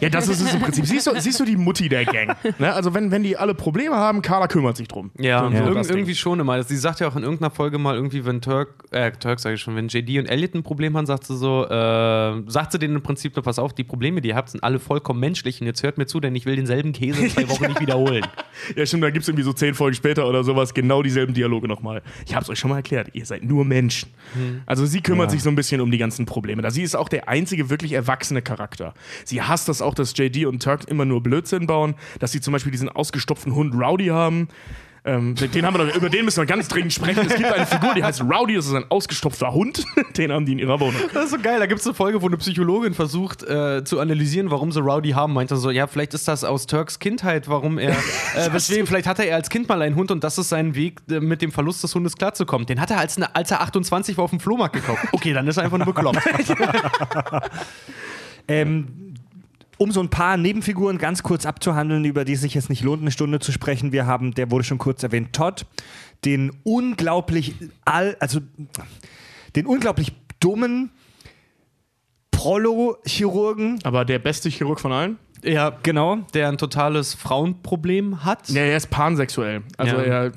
Ja, 0.00 0.08
das 0.08 0.28
ist 0.28 0.40
es 0.40 0.54
im 0.54 0.60
Prinzip. 0.60 0.86
Siehst 0.86 1.06
du, 1.06 1.18
siehst 1.20 1.38
du 1.40 1.44
die 1.44 1.56
Mutti 1.56 1.88
der 1.88 2.04
Gang? 2.04 2.36
Ne? 2.58 2.72
Also, 2.72 2.94
wenn, 2.94 3.10
wenn 3.10 3.22
die 3.22 3.36
alle 3.36 3.54
Probleme 3.54 3.96
haben, 3.96 4.22
Carla 4.22 4.48
kümmert 4.48 4.76
sich 4.76 4.88
drum. 4.88 5.10
Ja, 5.18 5.44
So- 5.44 5.50
so 5.50 5.56
irg 5.74 5.90
irgendwie 5.90 6.14
schon 6.14 6.40
immer. 6.40 6.62
Sie 6.62 6.76
sagt 6.76 7.00
ja 7.00 7.08
auch 7.08 7.16
in 7.16 7.22
irgendeiner 7.22 7.50
Folge 7.50 7.78
mal 7.78 7.94
irgendwie, 7.94 8.24
wenn 8.24 8.40
Turk, 8.40 8.84
äh, 8.90 9.10
Turk 9.12 9.40
sage 9.40 9.54
ich 9.56 9.60
schon, 9.60 9.76
wenn 9.76 9.88
JD 9.88 10.18
und 10.18 10.26
Elliot 10.26 10.54
ein 10.54 10.62
Problem 10.62 10.96
haben, 10.96 11.06
sagt 11.06 11.24
sie 11.24 11.36
so, 11.36 11.64
äh, 11.66 12.42
sagt 12.50 12.72
sie 12.72 12.78
denen 12.78 12.96
im 12.96 13.02
Prinzip 13.02 13.34
pass 13.42 13.58
auf, 13.58 13.72
die 13.74 13.84
Probleme, 13.84 14.20
die 14.20 14.28
ihr 14.30 14.36
habt, 14.36 14.50
sind 14.50 14.62
alle 14.64 14.78
vollkommen 14.78 15.20
menschlich 15.20 15.60
und 15.60 15.66
jetzt 15.66 15.82
hört 15.82 15.98
mir 15.98 16.06
zu, 16.06 16.20
denn 16.20 16.34
ich 16.34 16.46
will 16.46 16.56
denselben 16.56 16.92
Käse 16.92 17.22
in 17.22 17.30
zwei 17.30 17.48
Wochen 17.48 17.66
nicht 17.66 17.80
wiederholen. 17.80 18.24
Ja, 18.76 18.86
stimmt, 18.86 19.02
da 19.02 19.10
gibt 19.10 19.22
es 19.22 19.28
irgendwie 19.28 19.42
so 19.44 19.52
zehn 19.52 19.74
Folgen 19.74 19.94
später 19.96 20.28
oder 20.28 20.44
sowas 20.44 20.72
genau 20.72 21.02
dieselben 21.02 21.34
Dialoge 21.34 21.66
nochmal. 21.66 22.02
Ich 22.26 22.34
hab's 22.36 22.48
euch 22.48 22.58
schon 22.58 22.70
mal 22.70 22.76
erklärt, 22.76 23.08
ihr 23.12 23.24
seid 23.26 23.42
nur 23.42 23.64
Menschen. 23.64 24.10
Also, 24.66 24.86
sie 24.86 25.00
kümmert 25.00 25.30
sich 25.32 25.42
so 25.42 25.48
ein 25.50 25.56
bisschen 25.56 25.80
um 25.80 25.90
die 25.90 25.98
ganzen 25.98 26.26
Probleme. 26.26 26.62
Da 26.62 26.70
sie 26.70 26.82
ist 26.82 26.94
auch 26.94 27.08
der 27.08 27.28
einzige 27.28 27.70
wirklich 27.70 27.92
erwachsene 27.92 28.40
Charakter. 28.40 28.94
Sie 29.24 29.42
hasst 29.52 29.68
das 29.68 29.82
auch, 29.82 29.94
dass 29.94 30.16
JD 30.16 30.46
und 30.46 30.62
Turk 30.62 30.88
immer 30.88 31.04
nur 31.04 31.22
Blödsinn 31.22 31.66
bauen, 31.66 31.94
dass 32.18 32.32
sie 32.32 32.40
zum 32.40 32.52
Beispiel 32.52 32.72
diesen 32.72 32.88
ausgestopften 32.88 33.54
Hund 33.54 33.74
Rowdy 33.74 34.06
haben. 34.06 34.48
Ähm, 35.04 35.34
den 35.34 35.66
haben 35.66 35.76
wir 35.76 35.84
doch, 35.84 35.96
über 35.96 36.08
den 36.08 36.24
müssen 36.24 36.40
wir 36.40 36.46
ganz 36.46 36.68
dringend 36.68 36.92
sprechen. 36.92 37.26
Es 37.26 37.34
gibt 37.34 37.52
eine 37.52 37.66
Figur, 37.66 37.92
die 37.92 38.04
heißt 38.04 38.22
Rowdy, 38.22 38.54
das 38.54 38.66
ist 38.66 38.74
ein 38.74 38.88
ausgestopfter 38.88 39.52
Hund. 39.52 39.84
Den 40.16 40.30
haben 40.30 40.46
die 40.46 40.52
in 40.52 40.60
ihrer 40.60 40.78
Wohnung. 40.78 40.94
Das 41.12 41.24
ist 41.24 41.30
so 41.32 41.38
geil. 41.38 41.58
Da 41.58 41.66
gibt 41.66 41.80
es 41.80 41.86
eine 41.88 41.94
Folge, 41.94 42.22
wo 42.22 42.28
eine 42.28 42.36
Psychologin 42.36 42.94
versucht 42.94 43.42
äh, 43.42 43.82
zu 43.82 43.98
analysieren, 43.98 44.52
warum 44.52 44.70
sie 44.70 44.78
Rowdy 44.78 45.10
haben. 45.10 45.32
Meinte 45.32 45.56
so, 45.56 45.70
ja, 45.70 45.88
vielleicht 45.88 46.14
ist 46.14 46.28
das 46.28 46.44
aus 46.44 46.66
Turks 46.68 47.00
Kindheit, 47.00 47.48
warum 47.48 47.78
er. 47.78 47.96
Äh, 48.34 48.52
weswegen, 48.52 48.86
vielleicht 48.86 49.06
hatte 49.06 49.24
er 49.24 49.36
als 49.36 49.50
Kind 49.50 49.68
mal 49.68 49.82
einen 49.82 49.94
Hund 49.94 50.10
und 50.10 50.24
das 50.24 50.38
ist 50.38 50.48
sein 50.48 50.74
Weg, 50.74 51.00
äh, 51.10 51.20
mit 51.20 51.42
dem 51.42 51.52
Verlust 51.52 51.82
des 51.82 51.94
Hundes 51.94 52.16
klarzukommen. 52.16 52.66
Den 52.66 52.80
hat 52.80 52.90
er, 52.90 52.98
als, 52.98 53.20
als 53.20 53.50
er 53.50 53.60
28 53.60 54.16
war, 54.16 54.24
auf 54.24 54.30
dem 54.30 54.40
Flohmarkt 54.40 54.74
gekauft. 54.76 55.04
Okay, 55.12 55.32
dann 55.32 55.46
ist 55.48 55.56
er 55.58 55.64
einfach 55.64 55.78
nur 55.78 55.86
bekloppt. 55.86 56.22
Ähm, 58.48 59.14
um 59.78 59.90
so 59.90 60.00
ein 60.00 60.10
paar 60.10 60.36
Nebenfiguren 60.36 60.98
ganz 60.98 61.22
kurz 61.22 61.46
abzuhandeln, 61.46 62.04
über 62.04 62.24
die 62.24 62.34
es 62.34 62.40
sich 62.42 62.54
jetzt 62.54 62.68
nicht 62.70 62.82
lohnt, 62.82 63.02
eine 63.02 63.10
Stunde 63.10 63.38
zu 63.40 63.52
sprechen. 63.52 63.92
Wir 63.92 64.06
haben, 64.06 64.32
der 64.34 64.50
wurde 64.50 64.64
schon 64.64 64.78
kurz 64.78 65.02
erwähnt, 65.02 65.32
Todd, 65.32 65.66
den 66.24 66.52
unglaublich 66.62 67.54
all, 67.84 68.16
also 68.20 68.40
den 69.56 69.66
unglaublich 69.66 70.12
dummen 70.40 70.90
Prollo-Chirurgen, 72.30 73.78
Aber 73.84 74.04
der 74.04 74.18
beste 74.18 74.48
Chirurg 74.48 74.80
von 74.80 74.92
allen? 74.92 75.18
ja, 75.44 75.70
genau. 75.82 76.16
der 76.34 76.48
ein 76.48 76.58
totales 76.58 77.14
Frauenproblem 77.14 78.24
hat. 78.24 78.48
Ja, 78.48 78.62
er 78.62 78.76
ist 78.76 78.90
pansexuell. 78.90 79.62
Also 79.76 79.96
Ja. 79.96 80.02
er 80.02 80.24
Er 80.24 80.32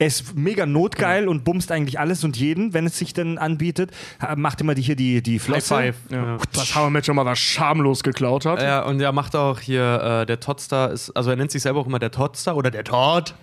ist 0.00 0.36
mega 0.36 0.64
notgeil 0.64 1.26
und 1.26 1.44
bumst 1.44 1.72
eigentlich 1.72 1.98
alles 1.98 2.22
und 2.22 2.36
jeden, 2.36 2.72
wenn 2.72 2.86
es 2.86 2.98
sich 2.98 3.14
denn 3.14 3.36
anbietet. 3.36 3.90
Macht 4.36 4.60
immer 4.60 4.74
die 4.74 4.82
hier 4.82 4.96
die, 4.96 5.22
die 5.22 5.38
Flosse. 5.38 5.76
High 5.76 5.96
five. 5.96 6.12
Ja. 6.14 6.38
Was 6.54 6.90
Met 6.90 7.08
Your 7.08 7.14
Mother 7.14 7.34
schamlos 7.34 8.02
geklaut 8.02 8.46
hat. 8.46 8.62
Ja, 8.62 8.82
und 8.82 9.00
er 9.00 9.12
macht 9.12 9.34
auch 9.34 9.58
hier, 9.58 10.20
äh, 10.22 10.26
der 10.26 10.38
Todster 10.38 10.90
ist, 10.90 11.10
also 11.10 11.30
er 11.30 11.36
nennt 11.36 11.50
sich 11.50 11.62
selber 11.62 11.80
auch 11.80 11.86
immer 11.86 11.98
der 11.98 12.12
Todster 12.12 12.56
oder 12.56 12.70
der 12.70 12.84
Todd. 12.84 13.34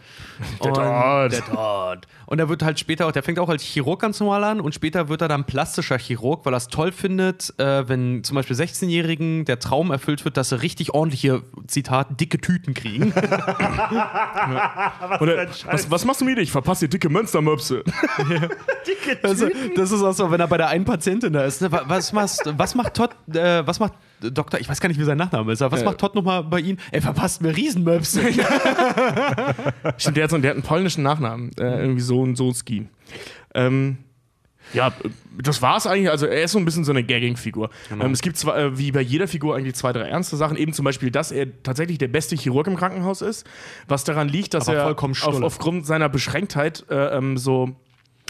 Der 0.63 0.73
Todd. 0.73 1.31
Der 1.31 1.45
Todd. 1.45 2.07
Und 2.27 2.39
er 2.39 2.49
wird 2.49 2.63
halt 2.63 2.79
später 2.79 3.07
auch, 3.07 3.11
der 3.11 3.23
fängt 3.23 3.39
auch 3.39 3.49
als 3.49 3.63
Chirurg 3.63 4.01
ganz 4.01 4.19
normal 4.19 4.43
an 4.43 4.61
und 4.61 4.73
später 4.75 5.09
wird 5.09 5.21
er 5.21 5.27
dann 5.27 5.45
plastischer 5.45 5.97
Chirurg, 5.97 6.45
weil 6.45 6.53
er 6.53 6.57
es 6.57 6.67
toll 6.67 6.91
findet, 6.91 7.53
äh, 7.59 7.87
wenn 7.87 8.23
zum 8.23 8.35
Beispiel 8.35 8.55
16-Jährigen 8.55 9.45
der 9.45 9.59
Traum 9.59 9.91
erfüllt 9.91 10.25
wird, 10.25 10.37
dass 10.37 10.49
sie 10.49 10.61
richtig 10.61 10.93
ordentliche, 10.93 11.43
Zitat, 11.67 12.19
dicke 12.19 12.39
Tüten 12.39 12.73
kriegen. 12.73 13.11
Oder, 15.19 15.47
was, 15.71 15.89
was 15.91 16.05
machst 16.05 16.21
du 16.21 16.25
mit 16.25 16.37
dir? 16.37 16.41
Ich 16.41 16.51
verpasse 16.51 16.85
dir 16.85 16.89
dicke 16.89 17.09
Münstermöpse. 17.09 17.83
Also, 19.23 19.47
das 19.75 19.91
ist 19.91 20.01
auch 20.01 20.13
so, 20.13 20.31
wenn 20.31 20.39
er 20.39 20.47
bei 20.47 20.57
der 20.57 20.69
einen 20.69 20.85
Patientin 20.85 21.33
da 21.33 21.43
ist. 21.43 21.61
Ne? 21.61 21.71
Wa- 21.71 21.83
Was, 21.87 22.13
machst, 22.13 22.41
was 22.57 22.75
macht 22.75 22.93
Todd, 22.95 23.11
äh, 23.33 23.65
was 23.65 23.79
macht 23.79 23.93
Doktor, 24.21 24.59
ich 24.59 24.69
weiß 24.69 24.79
gar 24.79 24.87
nicht, 24.89 24.99
wie 24.99 25.03
sein 25.03 25.17
Nachname 25.17 25.51
ist, 25.51 25.61
aber 25.61 25.75
was 25.75 25.83
macht 25.83 25.97
Todd 25.97 26.15
nochmal 26.15 26.43
bei 26.43 26.59
ihm? 26.61 26.77
Er 26.91 27.01
verpasst 27.01 27.41
mir 27.41 27.55
Riesenmöpse. 27.55 28.21
Stimmt, 29.97 30.17
der 30.17 30.23
hat, 30.23 30.31
so, 30.31 30.37
der 30.37 30.51
hat 30.51 30.55
einen 30.55 30.63
polnischen 30.63 31.03
Nachnamen. 31.03 31.51
Äh, 31.59 31.81
irgendwie 31.81 32.01
so 32.01 32.14
und 32.21 32.35
so 32.35 32.53
Ski. 32.53 32.87
Ähm, 33.53 33.97
ja, 34.73 34.91
das 35.41 35.61
war's 35.61 35.87
eigentlich. 35.87 36.09
Also 36.09 36.25
er 36.25 36.43
ist 36.43 36.51
so 36.51 36.59
ein 36.59 36.65
bisschen 36.65 36.83
so 36.83 36.91
eine 36.91 37.03
Gagging-Figur. 37.03 37.69
Ähm, 37.91 38.11
es 38.11 38.21
gibt 38.21 38.37
zwar, 38.37 38.57
äh, 38.57 38.77
wie 38.77 38.91
bei 38.91 39.01
jeder 39.01 39.27
Figur 39.27 39.55
eigentlich 39.55 39.75
zwei, 39.75 39.93
drei 39.93 40.07
ernste 40.07 40.37
Sachen. 40.37 40.57
Eben 40.57 40.73
zum 40.73 40.85
Beispiel, 40.85 41.11
dass 41.11 41.31
er 41.31 41.61
tatsächlich 41.63 41.97
der 41.97 42.07
beste 42.07 42.35
Chirurg 42.35 42.67
im 42.67 42.75
Krankenhaus 42.75 43.21
ist. 43.21 43.45
Was 43.87 44.03
daran 44.03 44.27
liegt, 44.27 44.53
dass 44.53 44.67
Aber 44.67 44.77
er 44.77 44.83
vollkommen 44.83 45.15
auf, 45.21 45.41
aufgrund 45.41 45.85
seiner 45.85 46.09
Beschränktheit 46.09 46.85
äh, 46.89 47.17
ähm, 47.17 47.37
so 47.37 47.75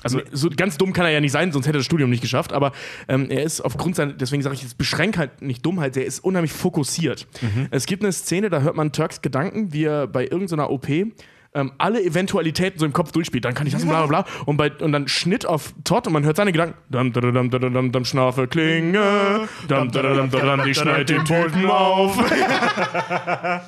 also 0.03 0.21
so 0.31 0.51
ganz 0.55 0.77
dumm 0.77 0.93
kann 0.93 1.07
er 1.07 1.11
ja 1.13 1.19
nicht 1.19 1.31
sein, 1.31 1.51
sonst 1.51 1.65
hätte 1.65 1.77
er 1.77 1.79
das 1.79 1.86
Studium 1.88 2.11
nicht 2.11 2.21
geschafft. 2.21 2.53
Aber 2.53 2.73
ähm, 3.07 3.31
er 3.31 3.41
ist 3.41 3.61
aufgrund 3.61 3.95
seiner, 3.95 4.13
deswegen 4.13 4.43
sage 4.43 4.53
ich 4.53 4.61
jetzt 4.61 4.77
Beschränktheit, 4.77 5.41
nicht 5.41 5.65
Dummheit, 5.65 5.95
der 5.95 6.05
ist 6.05 6.19
unheimlich 6.19 6.53
fokussiert. 6.53 7.25
Es 7.71 7.88
gibt 7.88 8.03
eine 8.03 8.11
Szene, 8.11 8.51
da 8.51 8.61
hört 8.61 8.75
man 8.75 8.91
Turks 8.91 9.23
Gedanken, 9.23 9.73
wie 9.73 9.86
er 9.86 10.05
bei 10.05 10.25
irgendeiner 10.25 10.69
OP 10.69 10.88
ähm, 11.56 11.72
alle 11.78 12.03
Eventualitäten 12.03 12.80
so 12.80 12.86
im 12.86 12.93
Kopf 12.93 13.12
durchspielt. 13.12 13.45
Dann 13.45 13.53
kann 13.53 13.66
ich 13.66 13.74
das 13.74 13.84
und 13.84 13.89
bla 13.89 14.06
bla 14.06 14.24
bla. 14.24 14.43
Und, 14.45 14.58
bei, 14.58 14.72
und 14.72 14.91
dann 14.91 15.08
Schnitt 15.08 15.45
auf 15.45 15.74
Todd 15.84 16.06
und 16.08 16.14
man 16.14 16.24
hört 16.26 16.36
seine 16.38 16.51
Gedanken. 16.51 16.76
Dam, 16.89 17.12
dam, 17.12 17.49
dam, 17.49 17.91
dam, 17.91 18.06
Schnaufe 18.06 18.47
Klinge. 18.47 19.47
Dam, 19.68 19.91
dam, 19.91 20.03
dam, 20.03 20.30
dam, 20.30 20.58
dam, 20.58 20.68
ich 20.68 20.78
schneid 20.78 21.10
den 21.10 21.26
Toten 21.26 21.66
auf. 21.66 22.18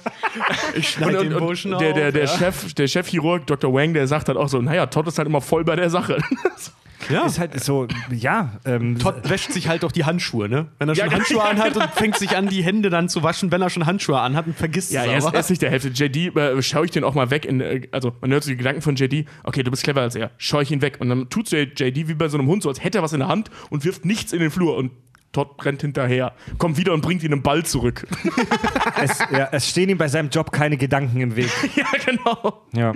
Ich 0.75 0.89
schneide 0.89 1.19
den 1.19 1.33
Burschen 1.39 1.73
und 1.73 1.81
der, 1.81 1.93
der, 1.93 2.07
auf, 2.07 2.13
der, 2.13 2.25
ja. 2.25 2.37
Chef, 2.37 2.73
der 2.73 2.87
Chefchirurg, 2.87 3.47
Dr. 3.47 3.73
Wang, 3.73 3.93
der 3.93 4.07
sagt 4.07 4.27
halt 4.27 4.37
auch 4.37 4.49
so, 4.49 4.61
naja, 4.61 4.85
Todd 4.85 5.07
ist 5.07 5.17
halt 5.17 5.27
immer 5.27 5.41
voll 5.41 5.63
bei 5.63 5.75
der 5.75 5.89
Sache. 5.89 6.17
Ja. 7.09 7.25
Ist 7.25 7.39
halt 7.39 7.59
so, 7.63 7.87
ja. 8.11 8.59
Ähm, 8.65 8.97
Todd 8.99 9.29
wäscht 9.29 9.51
sich 9.51 9.67
halt 9.67 9.83
auch 9.85 9.91
die 9.91 10.05
Handschuhe, 10.05 10.49
ne? 10.49 10.67
Wenn 10.79 10.89
er 10.89 10.95
Ja, 10.95 11.03
schon 11.03 11.11
ja, 11.11 11.17
Handschuhe 11.17 11.37
ja, 11.37 11.43
anhat 11.45 11.77
und 11.77 11.89
fängt 11.91 12.17
sich 12.17 12.35
an, 12.35 12.47
die 12.47 12.63
Hände 12.63 12.89
dann 12.89 13.09
zu 13.09 13.23
waschen, 13.23 13.51
wenn 13.51 13.61
er 13.61 13.69
schon 13.69 13.85
Handschuhe 13.85 14.19
anhat 14.19 14.47
und 14.47 14.57
vergisst 14.57 14.91
Ja, 14.91 15.03
es 15.03 15.07
er 15.07 15.17
ist, 15.17 15.33
er 15.33 15.39
ist 15.39 15.49
nicht 15.49 15.61
der 15.61 15.69
Hälfte. 15.69 15.89
JD, 15.89 16.35
äh, 16.35 16.61
schaue 16.61 16.85
ich 16.85 16.91
den 16.91 17.03
auch 17.03 17.13
mal 17.13 17.29
weg. 17.31 17.45
In, 17.45 17.61
äh, 17.61 17.87
also, 17.91 18.13
man 18.21 18.31
hört 18.31 18.43
so 18.43 18.49
die 18.49 18.57
Gedanken 18.57 18.81
von 18.81 18.95
JD. 18.95 19.25
Okay, 19.43 19.63
du 19.63 19.71
bist 19.71 19.83
clever 19.83 20.01
als 20.01 20.15
er. 20.15 20.31
Schaue 20.37 20.63
ich 20.63 20.71
ihn 20.71 20.81
weg. 20.81 20.97
Und 20.99 21.09
dann 21.09 21.29
tut 21.29 21.51
JD 21.51 22.07
wie 22.07 22.13
bei 22.13 22.27
so 22.27 22.37
einem 22.37 22.47
Hund, 22.47 22.63
so 22.63 22.69
als 22.69 22.83
hätte 22.83 22.99
er 22.99 23.03
was 23.03 23.13
in 23.13 23.19
der 23.19 23.27
Hand 23.27 23.49
und 23.69 23.85
wirft 23.85 24.05
nichts 24.05 24.33
in 24.33 24.39
den 24.39 24.51
Flur. 24.51 24.75
Und 24.75 24.91
Todd 25.31 25.63
rennt 25.65 25.81
hinterher, 25.81 26.33
kommt 26.57 26.77
wieder 26.77 26.93
und 26.93 27.01
bringt 27.01 27.23
ihm 27.23 27.31
einen 27.31 27.43
Ball 27.43 27.63
zurück. 27.63 28.07
es, 29.01 29.19
ja, 29.31 29.49
es 29.51 29.69
stehen 29.69 29.89
ihm 29.89 29.97
bei 29.97 30.07
seinem 30.07 30.29
Job 30.29 30.51
keine 30.51 30.77
Gedanken 30.77 31.21
im 31.21 31.35
Weg. 31.35 31.49
ja, 31.75 31.85
genau. 32.05 32.65
Ja. 32.73 32.93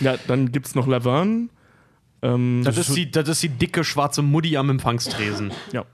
Ja, 0.00 0.16
dann 0.26 0.50
gibt's 0.50 0.74
noch 0.74 0.86
Laverne. 0.86 1.48
Ähm, 2.22 2.62
Das 2.64 2.78
ist, 2.78 2.96
die, 2.96 3.10
das 3.10 3.28
ist 3.28 3.42
die 3.42 3.48
dicke 3.48 3.84
schwarze 3.84 4.22
Mutti 4.22 4.56
am 4.56 4.70
Empfangstresen. 4.70 5.52
ja. 5.72 5.84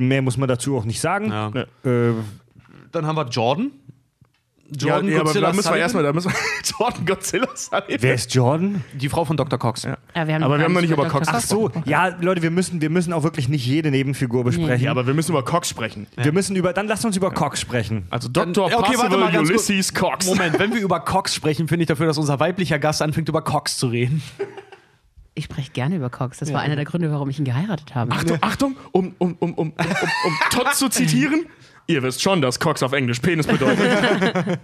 Mehr 0.00 0.22
muss 0.22 0.36
man 0.36 0.48
dazu 0.48 0.76
auch 0.76 0.84
nicht 0.84 1.00
sagen. 1.00 1.30
Ja. 1.32 1.48
Äh, 1.84 2.12
Dann 2.92 3.04
haben 3.06 3.16
wir 3.16 3.26
Jordan. 3.28 3.72
Ja, 4.70 4.88
Jordan 4.88 5.08
ja, 5.08 5.14
aber 5.16 5.24
Godzilla 5.24 5.48
da 5.48 5.52
müssen 5.56 5.72
wir 5.72 5.78
erstmal, 5.78 6.02
da 6.04 6.12
müssen 6.12 6.30
wir 6.30 6.36
Jordan 6.78 7.06
Godzilla 7.06 7.48
Sullivan. 7.54 7.96
wer 8.00 8.14
ist 8.14 8.34
Jordan? 8.34 8.84
Die 8.94 9.08
Frau 9.08 9.24
von 9.24 9.36
Dr. 9.36 9.58
Cox. 9.58 9.82
Ja. 9.84 9.96
Ja, 10.14 10.26
wir 10.28 10.34
haben 10.34 10.42
Aber 10.44 10.58
wir 10.58 10.64
haben 10.66 10.72
noch 10.74 10.82
nicht 10.82 10.90
über 10.90 11.08
Cox 11.08 11.26
Dr. 11.26 11.38
Ach 11.38 11.44
so, 11.44 11.70
ja, 11.86 12.08
Leute, 12.20 12.42
wir 12.42 12.50
müssen, 12.50 12.80
wir 12.80 12.90
müssen 12.90 13.12
auch 13.12 13.22
wirklich 13.24 13.48
nicht 13.48 13.66
jede 13.66 13.90
Nebenfigur 13.90 14.44
besprechen. 14.44 14.84
Ja, 14.84 14.90
aber 14.92 15.06
wir 15.06 15.14
müssen 15.14 15.32
über 15.32 15.44
Cox 15.44 15.68
sprechen. 15.68 16.06
wir 16.16 16.32
müssen 16.32 16.54
über, 16.54 16.72
dann 16.72 16.86
lasst 16.86 17.04
uns 17.04 17.16
über 17.16 17.30
Cox 17.32 17.60
sprechen. 17.60 18.06
Also 18.10 18.28
Dr. 18.28 18.70
Ja, 18.70 18.78
okay, 18.78 18.94
warte 18.98 19.16
mal. 19.16 19.36
Ulysses 19.36 19.92
Cox. 19.94 20.26
Moment, 20.26 20.58
wenn 20.58 20.72
wir 20.74 20.80
über 20.82 21.00
Cox 21.00 21.34
sprechen, 21.34 21.66
finde 21.66 21.84
ich 21.84 21.88
dafür, 21.88 22.06
dass 22.06 22.18
unser 22.18 22.38
weiblicher 22.38 22.78
Gast 22.78 23.00
anfängt, 23.02 23.28
über 23.28 23.42
Cox 23.42 23.78
zu 23.78 23.88
reden. 23.88 24.22
Ich 25.38 25.44
spreche 25.44 25.70
gerne 25.70 25.94
über 25.96 26.10
Cox. 26.10 26.38
Das 26.38 26.52
war 26.52 26.60
einer 26.60 26.74
der 26.76 26.84
Gründe, 26.84 27.10
warum 27.12 27.30
ich 27.30 27.38
ihn 27.38 27.44
geheiratet 27.44 27.94
habe. 27.94 28.10
Achtung, 28.12 28.38
Achtung, 28.40 28.76
um, 28.92 29.14
um, 29.18 29.36
um, 29.38 29.54
um, 29.54 29.70
um, 29.70 29.72
um, 29.78 29.86
um 30.26 30.32
Todd 30.50 30.74
zu 30.74 30.88
zitieren. 30.88 31.46
Ihr 31.86 32.02
wisst 32.02 32.20
schon, 32.20 32.42
dass 32.42 32.58
Cox 32.60 32.82
auf 32.82 32.92
Englisch 32.92 33.20
Penis 33.20 33.46
bedeutet. 33.46 33.88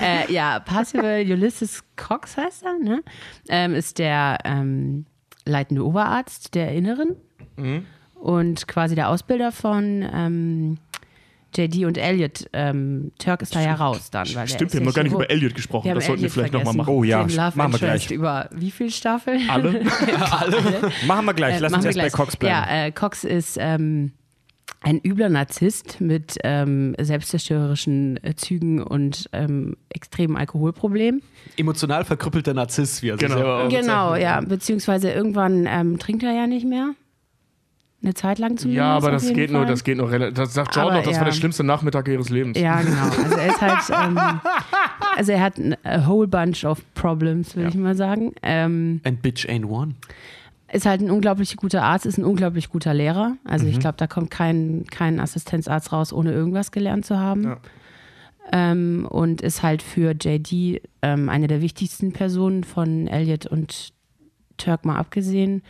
Äh, 0.00 0.30
ja, 0.32 0.60
Percival 0.60 1.20
Ulysses 1.22 1.82
Cox 1.96 2.36
heißt 2.36 2.64
er, 2.64 2.78
ne? 2.78 3.02
Ähm, 3.48 3.74
ist 3.74 3.98
der 3.98 4.38
ähm, 4.44 5.06
leitende 5.44 5.84
Oberarzt 5.84 6.54
der 6.54 6.72
Inneren 6.72 7.16
Mhm. 7.56 7.86
und 8.14 8.68
quasi 8.68 8.94
der 8.94 9.08
Ausbilder 9.08 9.50
von 9.52 10.04
ähm, 10.12 10.78
JD 11.54 11.84
und 11.86 11.96
Elliot. 11.98 12.46
Ähm, 12.52 13.12
Turk 13.18 13.42
ist 13.42 13.54
da 13.54 13.60
ja 13.62 13.74
raus 13.74 14.10
dann. 14.10 14.28
Weil 14.34 14.46
Stimmt, 14.48 14.72
wir 14.72 14.80
haben 14.80 14.84
ja 14.84 14.90
noch 14.90 14.94
gar 14.94 15.02
nicht 15.04 15.12
über 15.12 15.30
Elliot 15.30 15.54
gesprochen. 15.54 15.94
Das 15.94 16.06
sollten 16.06 16.22
wir 16.22 16.30
vielleicht 16.30 16.52
nochmal 16.52 16.74
machen. 16.74 16.92
Oh 16.92 17.02
ja, 17.04 17.26
machen 17.54 17.72
wir 17.72 17.78
gleich. 17.78 18.10
Über 18.10 18.48
wie 18.52 18.70
viele 18.70 18.90
Staffeln? 18.90 19.40
Alle? 19.50 19.82
Machen 21.06 21.24
wir 21.26 21.34
gleich, 21.34 21.56
Äh, 21.56 21.58
lass 21.60 21.72
machen 21.72 21.84
uns 21.84 21.84
wir 21.84 21.88
erst 21.88 21.96
bei 21.96 22.02
gleich. 22.02 22.12
Cox 22.12 22.36
bleiben. 22.36 22.54
Ja, 22.54 22.84
äh, 22.86 22.92
Cox 22.92 23.24
ist 23.24 23.56
ähm, 23.60 24.12
ein 24.82 25.00
übler 25.02 25.28
Narzisst 25.30 26.00
mit 26.00 26.36
ähm, 26.44 26.94
selbstzerstörerischen 27.00 28.22
äh, 28.22 28.34
Zügen 28.34 28.82
und 28.82 29.28
ähm, 29.32 29.76
extremen 29.88 30.36
Alkoholproblemen. 30.36 31.22
Emotional 31.56 32.04
verkrüppelter 32.04 32.54
Narziss, 32.54 33.02
wie 33.02 33.08
er 33.08 33.18
sich 33.18 33.26
Genau. 33.26 33.36
selber 33.38 33.64
auch 33.64 33.68
Genau, 33.68 34.14
ja. 34.16 34.40
Beziehungsweise 34.40 35.10
irgendwann 35.10 35.66
ähm, 35.68 35.98
trinkt 35.98 36.22
er 36.22 36.32
ja 36.32 36.46
nicht 36.46 36.66
mehr. 36.66 36.90
Eine 38.00 38.14
Zeit 38.14 38.38
lang 38.38 38.56
zumindest. 38.56 38.76
Ja, 38.78 38.96
aber 38.96 39.10
das 39.10 39.26
geht 39.32 39.50
nur, 39.50 39.62
Fall. 39.62 39.70
das 39.70 39.82
geht 39.82 39.96
nur 39.98 40.08
relativ. 40.10 40.34
Das 40.36 40.54
sagt 40.54 40.76
Jordan 40.76 40.92
Aber 40.92 41.00
noch, 41.00 41.04
das 41.04 41.14
war 41.14 41.22
ja. 41.22 41.30
der 41.30 41.32
schlimmste 41.32 41.64
Nachmittag 41.64 42.06
ihres 42.06 42.28
Lebens. 42.30 42.56
Ja, 42.58 42.80
genau. 42.80 43.02
Also 43.02 43.36
er 43.36 43.46
ist 43.48 43.60
halt, 43.60 44.08
ähm, 44.08 44.18
also 45.16 45.32
er 45.32 45.40
hat 45.40 45.58
ein 45.58 45.74
a 45.84 46.06
whole 46.06 46.28
bunch 46.28 46.64
of 46.64 46.80
problems, 46.94 47.56
würde 47.56 47.64
Ja. 47.64 47.68
ich 47.70 47.74
mal 47.74 47.96
sagen. 47.96 48.32
Ähm, 48.42 49.00
And 49.04 49.20
bitch 49.20 49.46
ain't 49.48 49.66
one. 49.66 49.94
ist 50.72 50.86
halt 50.86 51.00
ein 51.00 51.10
unglaublich 51.10 51.56
guter 51.56 51.82
Arzt, 51.82 52.06
ist 52.06 52.18
ein 52.18 52.24
unglaublich 52.24 52.68
guter 52.70 52.94
Lehrer. 52.94 53.36
Also 53.44 53.64
Mhm. 53.66 53.72
ich 53.72 53.80
glaube, 53.80 53.96
da 53.96 54.06
kommt 54.06 54.30
kein, 54.30 54.84
kein 54.88 55.18
Assistenzarzt 55.18 55.92
raus, 55.92 56.12
ohne 56.12 56.30
irgendwas 56.30 56.70
gelernt 56.70 57.04
zu 57.04 57.18
haben. 57.18 57.42
Ja. 57.44 57.56
Ähm, 58.52 59.06
und 59.10 59.40
ist 59.42 59.62
halt 59.64 59.82
für 59.82 60.12
JD 60.12 60.80
ähm, 61.02 61.28
eine 61.28 61.48
der 61.48 61.60
wichtigsten 61.60 62.12
Personen 62.12 62.62
von 62.64 63.08
Elliot 63.08 63.46
und 63.46 63.92
Turk 64.56 64.84
mal 64.84 64.96
abgesehen. 64.96 65.62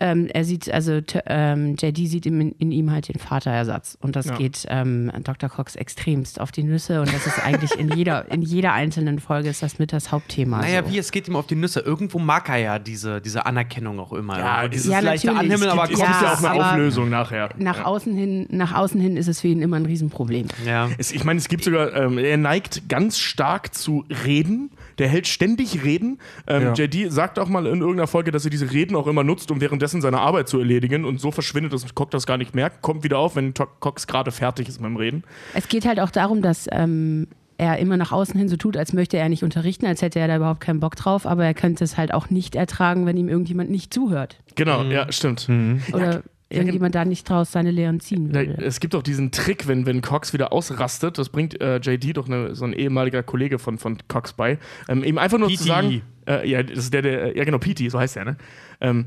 Ähm, 0.00 0.28
er 0.32 0.44
sieht, 0.44 0.70
also 0.72 1.00
ähm, 1.26 1.74
JD 1.76 1.96
sieht 2.08 2.26
in, 2.26 2.52
in 2.52 2.70
ihm 2.70 2.90
halt 2.92 3.08
den 3.08 3.18
Vaterersatz. 3.18 3.98
Und 4.00 4.14
das 4.16 4.26
Ja. 4.26 4.36
geht 4.36 4.64
ähm, 4.68 5.10
Dr. 5.24 5.48
Cox 5.48 5.74
extremst 5.76 6.40
auf 6.40 6.52
die 6.52 6.62
Nüsse. 6.62 7.00
Und 7.00 7.12
das 7.12 7.26
ist 7.26 7.44
eigentlich 7.44 7.78
in 7.78 7.88
jeder, 7.96 8.30
in 8.30 8.42
jeder 8.42 8.72
einzelnen 8.74 9.18
Folge 9.18 9.48
ist 9.48 9.62
das 9.62 9.78
mit 9.78 9.92
das 9.92 10.12
Hauptthema. 10.12 10.58
Naja, 10.60 10.82
so. 10.84 10.92
wie 10.92 10.98
es 10.98 11.10
geht 11.10 11.26
ihm 11.28 11.34
auf 11.36 11.46
die 11.46 11.56
Nüsse. 11.56 11.80
Irgendwo 11.80 12.18
mag 12.18 12.48
er 12.48 12.58
ja 12.58 12.78
diese, 12.78 13.20
diese 13.20 13.44
Anerkennung 13.46 13.98
auch 13.98 14.12
immer. 14.12 14.38
Ja, 14.38 14.56
Irgendwo 14.62 14.72
dieses 14.74 14.86
ja, 14.92 15.00
leichte. 15.00 15.32
Anhimmeln, 15.34 15.70
aber 15.70 15.82
Es 15.84 15.88
gibt 15.90 16.00
Ja, 16.00 16.20
ja 16.22 16.32
auch 16.34 16.42
eine 16.44 16.64
Auflösung 16.64 17.10
nachher. 17.10 17.48
nach 17.58 17.78
ja. 17.78 17.84
außen 17.86 18.14
hin, 18.16 18.46
nach 18.50 18.74
außen 18.74 19.00
hin 19.00 19.16
ist 19.16 19.26
es 19.28 19.40
für 19.40 19.48
ihn 19.48 19.60
immer 19.62 19.76
ein 19.76 19.86
Riesenproblem. 19.86 20.46
ja. 20.64 20.88
Es, 20.98 21.10
ich 21.12 21.24
meine, 21.24 21.38
es 21.38 21.48
gibt 21.48 21.64
sogar, 21.64 21.92
ähm, 21.94 22.18
er 22.18 22.36
neigt 22.36 22.88
ganz 22.88 23.18
stark 23.18 23.74
zu 23.74 24.04
Reden. 24.24 24.70
Der 24.98 25.08
hält 25.08 25.26
ständig 25.26 25.84
Reden. 25.84 26.18
Ähm, 26.46 26.62
Ja. 26.62 26.72
JD 26.74 27.10
sagt 27.12 27.38
auch 27.38 27.48
mal 27.48 27.66
in 27.66 27.80
irgendeiner 27.80 28.06
Folge, 28.06 28.30
dass 28.30 28.44
er 28.44 28.50
diese 28.50 28.70
Reden 28.72 28.96
auch 28.96 29.06
immer 29.06 29.24
nutzt, 29.24 29.50
um 29.50 29.60
währenddessen 29.60 30.00
seine 30.00 30.18
Arbeit 30.20 30.48
zu 30.48 30.58
erledigen. 30.58 31.04
Und 31.04 31.20
so 31.20 31.30
verschwindet, 31.30 31.72
dass 31.72 31.94
Cox 31.94 32.10
das 32.10 32.26
gar 32.26 32.36
nicht 32.36 32.54
merkt. 32.54 32.82
Kommt 32.82 33.04
wieder 33.04 33.18
auf, 33.18 33.36
wenn 33.36 33.54
Cox 33.54 34.06
gerade 34.06 34.30
fertig 34.30 34.68
ist 34.68 34.80
mit 34.80 34.90
dem 34.90 34.96
Reden. 34.96 35.24
Es 35.54 35.68
geht 35.68 35.86
halt 35.86 36.00
auch 36.00 36.10
darum, 36.10 36.42
dass 36.42 36.66
ähm, 36.72 37.28
er 37.58 37.78
immer 37.78 37.96
nach 37.96 38.12
außen 38.12 38.38
hin 38.38 38.48
so 38.48 38.56
tut, 38.56 38.76
als 38.76 38.92
möchte 38.92 39.16
er 39.16 39.28
nicht 39.28 39.42
unterrichten, 39.42 39.84
als 39.86 40.00
hätte 40.00 40.20
er 40.20 40.28
da 40.28 40.36
überhaupt 40.36 40.60
keinen 40.60 40.80
Bock 40.80 40.94
drauf, 40.96 41.26
aber 41.26 41.44
er 41.44 41.54
könnte 41.54 41.82
es 41.84 41.96
halt 41.96 42.14
auch 42.14 42.30
nicht 42.30 42.54
ertragen, 42.54 43.04
wenn 43.04 43.16
ihm 43.16 43.28
irgendjemand 43.28 43.70
nicht 43.70 43.92
zuhört. 43.92 44.38
Genau, 44.54 44.82
ja, 44.84 45.10
stimmt. 45.10 45.48
Oder 45.92 46.22
irgendjemand 46.50 46.94
da 46.94 47.04
nicht 47.04 47.28
draus 47.28 47.52
seine 47.52 47.70
Lehren 47.70 48.00
ziehen 48.00 48.32
würde. 48.32 48.62
es 48.62 48.80
gibt 48.80 48.94
auch 48.94 49.02
diesen 49.02 49.30
Trick, 49.30 49.68
wenn, 49.68 49.86
wenn 49.86 50.00
Cox 50.00 50.32
wieder 50.32 50.52
ausrastet, 50.52 51.18
das 51.18 51.28
bringt 51.28 51.60
äh, 51.60 51.78
JD 51.78 52.16
doch 52.16 52.26
eine, 52.26 52.54
so 52.54 52.64
ein 52.64 52.72
ehemaliger 52.72 53.22
Kollege 53.22 53.58
von, 53.58 53.78
von 53.78 53.98
Cox 54.08 54.32
bei, 54.32 54.58
ähm, 54.88 55.04
ihm 55.04 55.18
einfach 55.18 55.38
nur 55.38 55.48
zu 55.48 55.56
Petey. 55.56 55.68
sagen, 55.68 56.02
äh, 56.26 56.48
ja, 56.48 56.62
das 56.62 56.78
ist 56.78 56.94
der, 56.94 57.02
der, 57.02 57.36
ja 57.36 57.44
genau, 57.44 57.58
Petey, 57.58 57.90
so 57.90 57.98
heißt 57.98 58.16
er, 58.16 58.24
ne? 58.24 58.36
Ähm, 58.80 59.06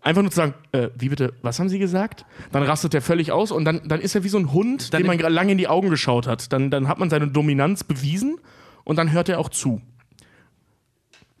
einfach 0.00 0.22
nur 0.22 0.30
zu 0.30 0.36
sagen, 0.36 0.54
äh, 0.72 0.88
wie 0.96 1.10
bitte, 1.10 1.34
was 1.42 1.58
haben 1.58 1.68
Sie 1.68 1.78
gesagt? 1.78 2.24
Dann 2.52 2.62
rastet 2.62 2.94
er 2.94 3.02
völlig 3.02 3.32
aus 3.32 3.50
und 3.50 3.64
dann, 3.64 3.82
dann 3.86 4.00
ist 4.00 4.14
er 4.14 4.24
wie 4.24 4.28
so 4.28 4.38
ein 4.38 4.52
Hund, 4.52 4.94
Dann 4.94 5.02
dem 5.02 5.06
man 5.06 5.18
lange 5.18 5.52
in 5.52 5.58
die 5.58 5.68
Augen 5.68 5.90
geschaut 5.90 6.26
hat. 6.26 6.52
Dann, 6.52 6.70
dann 6.70 6.88
hat 6.88 6.98
man 6.98 7.10
seine 7.10 7.28
Dominanz 7.28 7.84
bewiesen 7.84 8.38
und 8.84 8.96
dann 8.96 9.12
hört 9.12 9.28
er 9.28 9.38
auch 9.38 9.50
zu. 9.50 9.82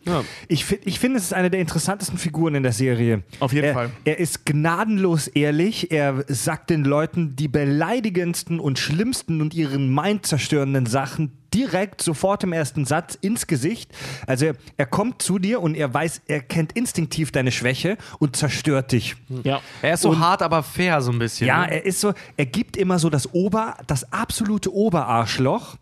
Ja. 0.06 0.24
Ich, 0.48 0.64
fi- 0.64 0.80
ich 0.84 0.98
finde, 0.98 1.18
es 1.18 1.24
ist 1.24 1.34
eine 1.34 1.50
der 1.50 1.60
interessantesten 1.60 2.16
Figuren 2.18 2.54
in 2.54 2.62
der 2.62 2.72
Serie. 2.72 3.22
Auf 3.38 3.52
jeden 3.52 3.66
er, 3.66 3.74
Fall. 3.74 3.90
Er 4.04 4.18
ist 4.18 4.46
gnadenlos 4.46 5.28
ehrlich. 5.28 5.90
Er 5.92 6.24
sagt 6.28 6.70
den 6.70 6.84
Leuten 6.84 7.36
die 7.36 7.48
beleidigendsten 7.48 8.60
und 8.60 8.78
schlimmsten 8.78 9.40
und 9.40 9.54
ihren 9.54 9.94
Mind 9.94 10.24
zerstörenden 10.26 10.86
Sachen 10.86 11.32
direkt 11.52 12.00
sofort 12.00 12.44
im 12.44 12.52
ersten 12.52 12.84
Satz 12.84 13.18
ins 13.20 13.46
Gesicht. 13.46 13.90
Also 14.26 14.46
er, 14.46 14.54
er 14.76 14.86
kommt 14.86 15.20
zu 15.20 15.38
dir 15.38 15.60
und 15.60 15.74
er 15.74 15.92
weiß, 15.92 16.22
er 16.28 16.40
kennt 16.40 16.72
instinktiv 16.72 17.32
deine 17.32 17.50
Schwäche 17.50 17.98
und 18.20 18.36
zerstört 18.36 18.92
dich. 18.92 19.16
Ja. 19.42 19.60
Er 19.82 19.94
ist 19.94 20.02
so 20.02 20.18
hart, 20.18 20.42
aber 20.42 20.62
fair 20.62 21.02
so 21.02 21.10
ein 21.10 21.18
bisschen. 21.18 21.46
Ja, 21.48 21.62
ne? 21.66 21.72
er 21.72 21.84
ist 21.84 22.00
so, 22.00 22.14
er 22.36 22.46
gibt 22.46 22.76
immer 22.76 22.98
so 22.98 23.10
das 23.10 23.34
Ober, 23.34 23.76
das 23.86 24.12
absolute 24.12 24.72
Oberarschloch, 24.72 25.76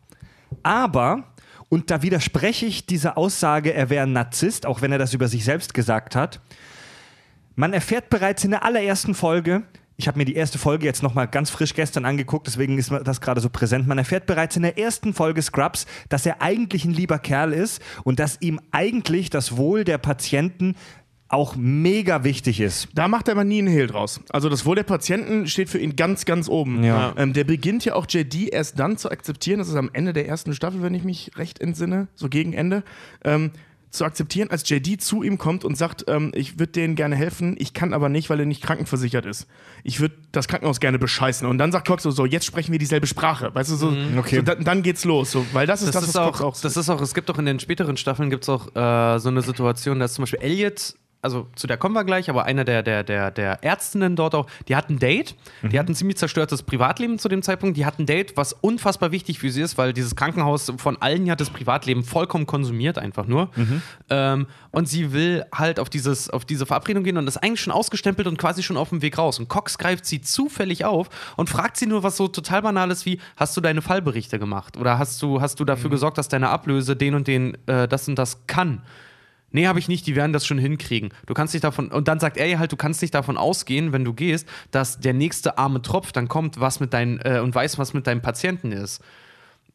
aber, 0.62 1.24
und 1.68 1.90
da 1.90 2.02
widerspreche 2.02 2.66
ich 2.66 2.86
dieser 2.86 3.18
Aussage, 3.18 3.74
er 3.74 3.90
wäre 3.90 4.04
ein 4.04 4.12
Narzisst, 4.12 4.66
auch 4.66 4.80
wenn 4.80 4.92
er 4.92 4.98
das 4.98 5.14
über 5.14 5.28
sich 5.28 5.44
selbst 5.44 5.74
gesagt 5.74 6.16
hat. 6.16 6.40
Man 7.56 7.72
erfährt 7.72 8.08
bereits 8.08 8.44
in 8.44 8.52
der 8.52 8.64
allerersten 8.64 9.14
Folge, 9.14 9.64
ich 10.00 10.06
habe 10.06 10.16
mir 10.16 10.24
die 10.24 10.36
erste 10.36 10.58
Folge 10.58 10.86
jetzt 10.86 11.02
nochmal 11.02 11.26
ganz 11.26 11.50
frisch 11.50 11.74
gestern 11.74 12.04
angeguckt, 12.04 12.46
deswegen 12.46 12.78
ist 12.78 12.92
das 13.02 13.20
gerade 13.20 13.40
so 13.40 13.50
präsent. 13.50 13.88
Man 13.88 13.98
erfährt 13.98 14.26
bereits 14.26 14.54
in 14.54 14.62
der 14.62 14.78
ersten 14.78 15.12
Folge 15.12 15.42
Scrubs, 15.42 15.86
dass 16.08 16.24
er 16.24 16.40
eigentlich 16.40 16.84
ein 16.84 16.92
lieber 16.92 17.18
Kerl 17.18 17.52
ist 17.52 17.82
und 18.04 18.20
dass 18.20 18.40
ihm 18.40 18.60
eigentlich 18.70 19.28
das 19.28 19.56
Wohl 19.56 19.82
der 19.82 19.98
Patienten 19.98 20.76
auch 21.28 21.56
mega 21.56 22.24
wichtig 22.24 22.60
ist. 22.60 22.88
Da 22.94 23.06
macht 23.06 23.28
er 23.28 23.32
aber 23.32 23.44
nie 23.44 23.58
einen 23.58 23.68
Hehl 23.68 23.86
draus. 23.86 24.20
Also 24.30 24.48
das 24.48 24.64
Wohl 24.64 24.76
der 24.76 24.82
Patienten 24.82 25.46
steht 25.46 25.68
für 25.68 25.78
ihn 25.78 25.94
ganz, 25.94 26.24
ganz 26.24 26.48
oben. 26.48 26.82
Ja. 26.82 27.12
Ähm, 27.18 27.34
der 27.34 27.44
beginnt 27.44 27.84
ja 27.84 27.94
auch 27.94 28.06
JD 28.08 28.48
erst 28.48 28.78
dann 28.78 28.96
zu 28.96 29.10
akzeptieren, 29.10 29.58
das 29.58 29.68
ist 29.68 29.74
am 29.74 29.90
Ende 29.92 30.12
der 30.14 30.26
ersten 30.26 30.54
Staffel, 30.54 30.82
wenn 30.82 30.94
ich 30.94 31.04
mich 31.04 31.32
recht 31.36 31.60
entsinne, 31.60 32.08
so 32.14 32.28
gegen 32.28 32.54
Ende, 32.54 32.82
ähm, 33.24 33.50
zu 33.90 34.04
akzeptieren, 34.04 34.50
als 34.50 34.68
JD 34.68 35.00
zu 35.00 35.22
ihm 35.22 35.38
kommt 35.38 35.64
und 35.64 35.76
sagt, 35.76 36.04
ähm, 36.08 36.30
ich 36.34 36.58
würde 36.58 36.72
denen 36.72 36.94
gerne 36.94 37.16
helfen, 37.16 37.56
ich 37.58 37.72
kann 37.72 37.94
aber 37.94 38.08
nicht, 38.10 38.28
weil 38.28 38.38
er 38.40 38.44
nicht 38.46 38.62
krankenversichert 38.62 39.24
ist. 39.24 39.46
Ich 39.82 40.00
würde 40.00 40.14
das 40.30 40.46
Krankenhaus 40.46 40.78
gerne 40.80 40.98
bescheißen. 40.98 41.46
Und 41.48 41.56
dann 41.58 41.72
sagt 41.72 41.86
Cox 41.88 42.02
so, 42.02 42.10
so 42.10 42.26
jetzt 42.26 42.44
sprechen 42.44 42.72
wir 42.72 42.78
dieselbe 42.78 43.06
Sprache. 43.06 43.54
Weißt 43.54 43.70
du, 43.70 43.76
so, 43.76 43.94
Okay. 44.18 44.36
so 44.36 44.42
dann, 44.42 44.62
dann 44.62 44.82
geht's 44.82 45.04
los. 45.04 45.30
So, 45.30 45.44
weil 45.52 45.66
das 45.66 45.80
ist 45.80 45.88
Das, 45.88 46.02
das, 46.02 46.02
ist 46.10 46.14
was 46.14 46.22
auch, 46.22 46.32
Cox 46.38 46.58
auch 46.58 46.62
das 46.62 46.76
ist 46.76 46.88
auch, 46.90 47.00
es 47.00 47.14
gibt 47.14 47.30
auch 47.30 47.38
in 47.38 47.46
den 47.46 47.60
späteren 47.60 47.96
Staffeln 47.96 48.28
gibt's 48.28 48.48
auch 48.50 48.68
äh, 48.76 49.18
so 49.20 49.30
eine 49.30 49.40
Situation, 49.40 49.98
dass 50.00 50.12
zum 50.14 50.22
Beispiel 50.22 50.40
Elliot, 50.40 50.94
also 51.28 51.46
zu 51.54 51.66
der 51.66 51.76
kommen 51.76 51.94
wir 51.94 52.04
gleich, 52.04 52.30
aber 52.30 52.46
einer 52.46 52.64
der, 52.64 52.82
der, 52.82 53.04
der, 53.04 53.30
der 53.30 53.62
Ärztinnen 53.62 54.16
dort 54.16 54.34
auch, 54.34 54.46
die 54.66 54.74
hat 54.74 54.88
ein 54.88 54.98
Date, 54.98 55.36
die 55.62 55.78
hat 55.78 55.88
ein 55.88 55.94
ziemlich 55.94 56.16
zerstörtes 56.16 56.62
Privatleben 56.62 57.18
zu 57.18 57.28
dem 57.28 57.42
Zeitpunkt, 57.42 57.76
die 57.76 57.84
hat 57.84 57.98
ein 57.98 58.06
Date, 58.06 58.36
was 58.36 58.54
unfassbar 58.54 59.12
wichtig 59.12 59.38
für 59.38 59.50
sie 59.50 59.60
ist, 59.60 59.76
weil 59.76 59.92
dieses 59.92 60.16
Krankenhaus 60.16 60.72
von 60.78 60.96
allen 61.02 61.26
ja 61.26 61.36
das 61.36 61.50
Privatleben 61.50 62.02
vollkommen 62.02 62.46
konsumiert, 62.46 62.98
einfach 62.98 63.26
nur. 63.26 63.50
Ähm, 64.08 64.46
und 64.70 64.88
sie 64.88 65.12
will 65.12 65.44
halt 65.54 65.78
auf, 65.80 65.90
dieses, 65.90 66.30
auf 66.30 66.46
diese 66.46 66.64
Verabredung 66.64 67.04
gehen 67.04 67.18
und 67.18 67.26
ist 67.26 67.36
eigentlich 67.36 67.60
schon 67.60 67.72
ausgestempelt 67.72 68.26
und 68.26 68.38
quasi 68.38 68.62
schon 68.62 68.78
auf 68.78 68.88
dem 68.88 69.02
Weg 69.02 69.18
raus. 69.18 69.38
Und 69.38 69.48
Cox 69.48 69.76
greift 69.76 70.06
sie 70.06 70.22
zufällig 70.22 70.86
auf 70.86 71.08
und 71.36 71.50
fragt 71.50 71.76
sie 71.76 71.86
nur 71.86 72.02
was 72.02 72.16
so 72.16 72.28
total 72.28 72.62
banales 72.62 73.04
wie, 73.04 73.20
hast 73.36 73.56
du 73.56 73.60
deine 73.60 73.82
Fallberichte 73.82 74.38
gemacht? 74.38 74.76
Oder 74.78 74.98
hast 74.98 75.20
du, 75.20 75.42
hast 75.42 75.60
du 75.60 75.64
dafür 75.64 75.90
gesorgt, 75.90 76.16
dass 76.16 76.28
deine 76.28 76.48
Ablöse 76.48 76.96
den 76.96 77.14
und 77.14 77.28
den 77.28 77.58
äh, 77.66 77.86
das 77.86 78.08
und 78.08 78.16
das 78.16 78.46
kann? 78.46 78.82
Nee, 79.51 79.66
habe 79.66 79.78
ich 79.78 79.88
nicht, 79.88 80.07
die 80.07 80.14
werden 80.14 80.32
das 80.32 80.46
schon 80.46 80.59
hinkriegen. 80.59 81.11
Du 81.26 81.34
kannst 81.34 81.55
dich 81.55 81.61
davon, 81.61 81.88
und 81.88 82.09
dann 82.09 82.20
sagt 82.20 82.36
er 82.36 82.49
ihr 82.49 82.59
halt, 82.59 82.72
du 82.72 82.76
kannst 82.76 83.01
nicht 83.01 83.14
davon 83.14 83.38
ausgehen, 83.38 83.92
wenn 83.92 84.05
du 84.05 84.12
gehst, 84.12 84.46
dass 84.70 85.01
der 85.01 85.14
nächste 85.14 85.57
arme 85.57 85.80
Tropf 85.80 86.12
dann 86.12 86.28
kommt, 86.28 86.61
was 86.61 86.80
mit 86.80 86.92
deinen, 86.92 87.18
äh, 87.20 87.40
und 87.42 87.55
weiß, 87.55 87.78
was 87.78 87.94
mit 87.94 88.07
deinem 88.07 88.20
Patienten 88.20 88.72
ist. 88.72 89.03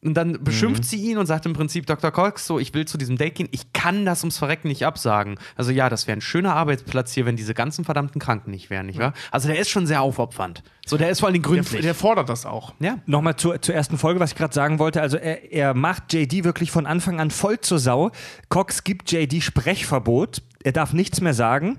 Und 0.04 0.14
dann 0.14 0.44
beschimpft 0.44 0.84
sie 0.84 0.98
ihn 0.98 1.16
und 1.16 1.26
sagt 1.26 1.46
im 1.46 1.54
Prinzip, 1.54 1.86
Dr. 1.86 2.10
Cox, 2.10 2.46
so, 2.46 2.58
ich 2.58 2.74
will 2.74 2.84
zu 2.84 2.98
diesem 2.98 3.16
Date 3.16 3.36
gehen, 3.36 3.48
ich 3.52 3.72
kann 3.72 4.04
das 4.04 4.22
ums 4.22 4.36
Verrecken 4.36 4.68
nicht 4.68 4.84
absagen. 4.84 5.36
Also 5.56 5.70
ja, 5.70 5.88
das 5.88 6.06
wäre 6.06 6.18
ein 6.18 6.20
schöner 6.20 6.54
Arbeitsplatz 6.54 7.12
hier, 7.12 7.24
wenn 7.24 7.36
diese 7.36 7.54
ganzen 7.54 7.84
verdammten 7.84 8.20
Kranken 8.20 8.50
nicht 8.50 8.68
wären, 8.68 8.86
nicht 8.86 8.98
wahr? 8.98 9.14
Also 9.30 9.48
der 9.48 9.58
ist 9.58 9.70
schon 9.70 9.86
sehr 9.86 10.02
aufopfernd. 10.02 10.62
So, 10.86 10.98
der 10.98 11.08
ist 11.08 11.20
vor 11.20 11.28
allen 11.28 11.32
Dingen 11.34 11.44
der, 11.44 11.52
gründlich. 11.52 11.80
der 11.80 11.94
fordert 11.94 12.28
das 12.28 12.44
auch. 12.44 12.74
ja. 12.80 12.98
Nochmal 13.06 13.36
zur, 13.36 13.60
zur 13.62 13.74
ersten 13.74 13.96
Folge, 13.96 14.20
was 14.20 14.32
ich 14.32 14.36
gerade 14.36 14.52
sagen 14.52 14.78
wollte. 14.78 15.00
Also 15.00 15.16
er, 15.16 15.50
er 15.50 15.72
macht 15.74 16.12
JD 16.12 16.44
wirklich 16.44 16.70
von 16.70 16.86
Anfang 16.86 17.18
an 17.20 17.30
voll 17.30 17.60
zur 17.60 17.78
Sau. 17.78 18.10
Cox 18.50 18.84
gibt 18.84 19.10
JD 19.10 19.42
Sprechverbot. 19.42 20.42
Er 20.62 20.72
darf 20.72 20.92
nichts 20.92 21.22
mehr 21.22 21.34
sagen. 21.34 21.78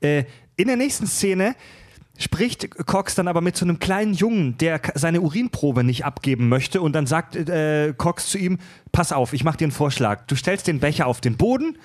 Äh, 0.00 0.24
in 0.56 0.68
der 0.68 0.76
nächsten 0.76 1.06
Szene 1.06 1.54
spricht 2.18 2.70
Cox 2.86 3.14
dann 3.14 3.28
aber 3.28 3.40
mit 3.40 3.56
so 3.56 3.64
einem 3.64 3.78
kleinen 3.78 4.14
Jungen, 4.14 4.58
der 4.58 4.80
seine 4.94 5.20
Urinprobe 5.20 5.84
nicht 5.84 6.04
abgeben 6.04 6.48
möchte 6.48 6.80
und 6.80 6.92
dann 6.92 7.06
sagt 7.06 7.36
äh, 7.36 7.94
Cox 7.96 8.28
zu 8.28 8.38
ihm, 8.38 8.58
pass 8.92 9.12
auf, 9.12 9.32
ich 9.32 9.44
mach 9.44 9.56
dir 9.56 9.64
einen 9.66 9.72
Vorschlag. 9.72 10.26
Du 10.26 10.36
stellst 10.36 10.66
den 10.66 10.78
Becher 10.80 11.06
auf 11.06 11.20
den 11.20 11.36
Boden, 11.36 11.78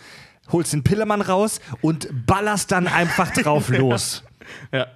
holst 0.52 0.74
den 0.74 0.84
Pillemann 0.84 1.22
raus 1.22 1.60
und 1.82 2.10
ballerst 2.26 2.72
dann 2.72 2.88
einfach 2.88 3.32
drauf 3.32 3.70
los. 3.78 4.24
Ja. 4.72 4.88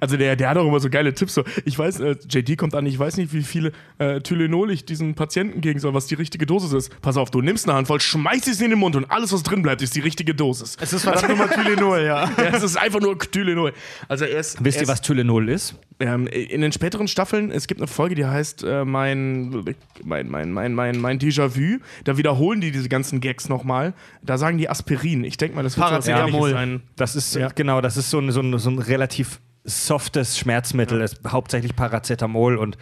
Also 0.00 0.16
der, 0.16 0.36
der 0.36 0.48
hat 0.50 0.56
auch 0.56 0.66
immer 0.66 0.80
so 0.80 0.90
geile 0.90 1.14
Tipps. 1.14 1.34
So, 1.34 1.44
ich 1.64 1.78
weiß, 1.78 2.00
äh, 2.00 2.16
JD 2.28 2.56
kommt 2.56 2.74
an, 2.74 2.86
ich 2.86 2.98
weiß 2.98 3.16
nicht, 3.16 3.32
wie 3.32 3.42
viele 3.42 3.72
äh, 3.98 4.20
Tylenol 4.20 4.70
ich 4.70 4.84
diesen 4.84 5.14
Patienten 5.14 5.60
geben 5.60 5.78
soll, 5.80 5.94
was 5.94 6.06
die 6.06 6.14
richtige 6.14 6.46
Dosis 6.46 6.72
ist. 6.72 7.00
Pass 7.02 7.16
auf, 7.16 7.30
du 7.30 7.40
nimmst 7.40 7.68
eine 7.68 7.76
Handvoll, 7.76 8.00
schmeißt 8.00 8.48
es 8.48 8.60
in 8.60 8.70
den 8.70 8.78
Mund 8.78 8.96
und 8.96 9.10
alles, 9.10 9.32
was 9.32 9.42
drin 9.42 9.62
bleibt, 9.62 9.82
ist 9.82 9.94
die 9.96 10.00
richtige 10.00 10.34
Dosis. 10.34 10.76
Es 10.80 10.92
ist 10.92 11.02
verdammt 11.04 11.28
nochmal 11.38 11.48
Tylenol, 11.48 12.00
ja. 12.02 12.24
Ja, 12.36 12.44
es 12.52 12.62
ist 12.62 12.76
einfach 12.76 13.00
nur 13.00 13.18
Tylenol. 13.18 13.72
Also 14.08 14.24
er 14.24 14.38
ist, 14.40 14.62
Wisst 14.64 14.78
er 14.78 14.82
ihr, 14.84 14.88
was 14.88 15.00
Tylenol 15.00 15.48
ist? 15.48 15.74
ähm, 15.98 16.26
in 16.26 16.60
den 16.60 16.72
späteren 16.72 17.08
Staffeln, 17.08 17.50
es 17.50 17.66
gibt 17.66 17.80
eine 17.80 17.86
Folge, 17.86 18.14
die 18.14 18.26
heißt 18.26 18.64
äh, 18.64 18.84
mein, 18.84 19.64
mein, 20.04 20.28
mein, 20.28 20.52
mein, 20.52 20.74
mein, 20.74 21.00
mein 21.00 21.18
Déjà-vu. 21.18 21.78
Da 22.04 22.18
wiederholen 22.18 22.60
die 22.60 22.70
diese 22.70 22.88
ganzen 22.90 23.20
Gags 23.20 23.48
nochmal. 23.48 23.94
Da 24.22 24.36
sagen 24.36 24.58
die 24.58 24.68
Aspirin. 24.68 25.24
Ich 25.24 25.38
denke 25.38 25.56
mal, 25.56 25.62
das 25.62 25.76
wird 25.76 25.86
Paracetamol. 25.86 26.50
Sein. 26.50 26.82
Das 26.96 27.16
ist, 27.16 27.34
Ja. 27.34 27.48
genau, 27.54 27.80
das 27.80 27.96
ist 27.96 28.10
so 28.10 28.18
ein, 28.18 28.30
so 28.30 28.40
ein, 28.40 28.58
so 28.58 28.68
ein 28.70 28.78
relativ 28.78 29.40
softes 29.66 30.38
Schmerzmittel, 30.38 30.98
das 31.00 31.14
ist 31.14 31.20
hauptsächlich 31.30 31.76
Paracetamol 31.76 32.56
und 32.56 32.78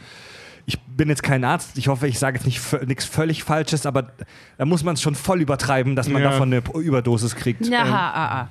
ich 0.67 0.81
bin 0.83 1.09
jetzt 1.11 1.23
kein 1.23 1.45
Arzt, 1.45 1.77
ich 1.77 1.89
hoffe, 1.89 2.07
ich 2.09 2.19
sage 2.19 2.37
jetzt 2.39 2.47
nicht 2.47 2.61
nichts 2.87 3.05
völlig 3.05 3.43
Falsches, 3.45 3.85
aber 3.87 4.13
da 4.57 4.65
muss 4.65 4.83
man 4.85 4.95
es 4.95 5.03
schon 5.03 5.15
voll 5.15 5.41
übertreiben, 5.43 5.95
dass 5.97 6.09
man 6.09 6.23
Ja. 6.23 6.31
davon 6.31 6.53
eine 6.53 6.63
Überdosis 6.81 7.35
kriegt. 7.37 7.67
Ja, 7.67 7.85
Ähm, 7.87 7.93
ah, 7.93 8.41
ah. 8.41 8.49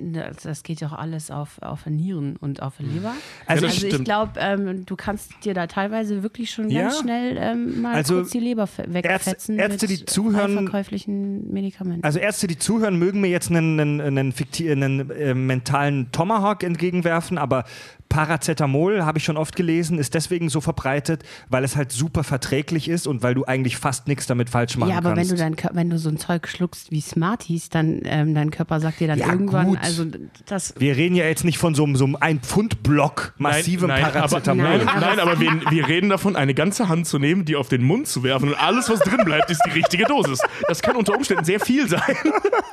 Das, 0.00 0.38
das 0.38 0.62
geht 0.62 0.82
doch 0.82 0.92
alles 0.92 1.30
auf, 1.30 1.60
auf 1.62 1.86
Nieren 1.86 2.36
und 2.36 2.62
auf 2.62 2.78
Leber. 2.78 3.12
Also 3.46 3.66
Ja, 3.66 3.72
Also 3.72 3.86
ich 3.86 4.04
glaube, 4.04 4.32
ähm, 4.38 4.86
du 4.86 4.96
kannst 4.96 5.32
dir 5.44 5.52
da 5.54 5.66
teilweise 5.66 6.22
wirklich 6.22 6.50
schon 6.50 6.70
Ja. 6.70 6.82
ganz 6.82 7.00
schnell 7.00 7.36
ähm, 7.38 7.82
mal 7.82 7.94
Also 7.94 8.14
kurz 8.16 8.30
die 8.30 8.40
Leber 8.40 8.66
fe- 8.66 8.84
wegfetzen 8.88 9.58
Ärzte, 9.58 9.86
die 9.86 10.04
zuhören- 10.04 10.54
verkäuflichen 10.54 11.52
Medikamenten. 11.52 12.02
Also 12.04 12.18
Ärzte, 12.18 12.46
die 12.46 12.58
zuhören, 12.58 12.98
mögen 12.98 13.20
mir 13.20 13.28
jetzt 13.30 13.50
einen, 13.50 13.78
einen, 13.78 14.00
einen, 14.00 14.34
einen 14.58 15.10
äh, 15.10 15.34
mentalen 15.34 16.10
Tomahawk 16.12 16.62
entgegenwerfen, 16.62 17.38
aber 17.38 17.64
Paracetamol, 18.10 19.04
habe 19.04 19.18
ich 19.18 19.24
schon 19.24 19.38
oft 19.38 19.56
gelesen, 19.56 19.98
ist 19.98 20.12
deswegen 20.14 20.50
so 20.50 20.60
verbreitet, 20.60 21.22
weil 21.48 21.64
es 21.64 21.76
halt 21.76 21.90
super 21.92 22.22
verträglich 22.24 22.88
ist 22.88 23.06
und 23.06 23.22
weil 23.22 23.34
du 23.34 23.44
eigentlich 23.46 23.76
fast 23.78 24.08
nichts 24.08 24.26
damit 24.26 24.50
falsch 24.50 24.76
machen 24.76 24.90
ja, 24.90 24.98
aber 24.98 25.14
kannst. 25.14 25.30
wenn 25.30 25.36
du, 25.38 25.42
dein, 25.42 25.56
Kör- 25.56 25.74
wenn 25.74 25.88
du 25.90 25.98
so 25.98 26.08
ein 26.10 26.18
Zeug 26.18 26.46
schluckst 26.48 26.90
wie 26.90 27.00
Smarties, 27.00 27.70
dann 27.70 28.02
ähm, 28.04 28.34
dein 28.34 28.50
Körper 28.50 28.80
sagt 28.80 29.00
dir 29.00 29.08
dann 29.08 29.18
Ja, 29.18 29.28
irgendwann, 29.32 29.66
gut. 29.68 29.78
also 29.80 30.04
das 30.46 30.74
wir 30.78 30.96
reden 30.96 31.14
ja 31.14 31.24
jetzt 31.24 31.44
nicht 31.44 31.58
von 31.58 31.74
so 31.74 31.84
einem, 31.84 31.96
so 31.96 32.04
einem 32.04 32.16
ein 32.16 32.40
Pfund 32.40 32.82
Block 32.82 33.32
massivem 33.38 33.88
nein, 33.88 34.02
Paracetamol. 34.02 34.66
Aber, 34.66 34.76
nein, 34.76 34.86
Nein, 34.86 34.88
aber- 34.96 35.06
nein, 35.06 35.20
aber 35.20 35.40
wir, 35.40 35.70
wir 35.70 35.88
reden 35.88 36.10
davon, 36.10 36.36
eine 36.36 36.52
ganze 36.54 36.88
Hand 36.88 37.06
zu 37.06 37.18
nehmen, 37.18 37.44
die 37.44 37.56
auf 37.56 37.68
den 37.68 37.82
Mund 37.82 38.06
zu 38.08 38.22
werfen 38.22 38.48
und 38.50 38.54
alles, 38.60 38.90
was 38.90 39.00
drin 39.00 39.24
bleibt, 39.24 39.50
ist 39.50 39.62
die 39.64 39.70
richtige 39.70 40.04
Dosis. 40.04 40.40
Das 40.68 40.82
kann 40.82 40.96
unter 40.96 41.14
Umständen 41.16 41.44
sehr 41.44 41.60
viel 41.60 41.88
sein. 41.88 42.00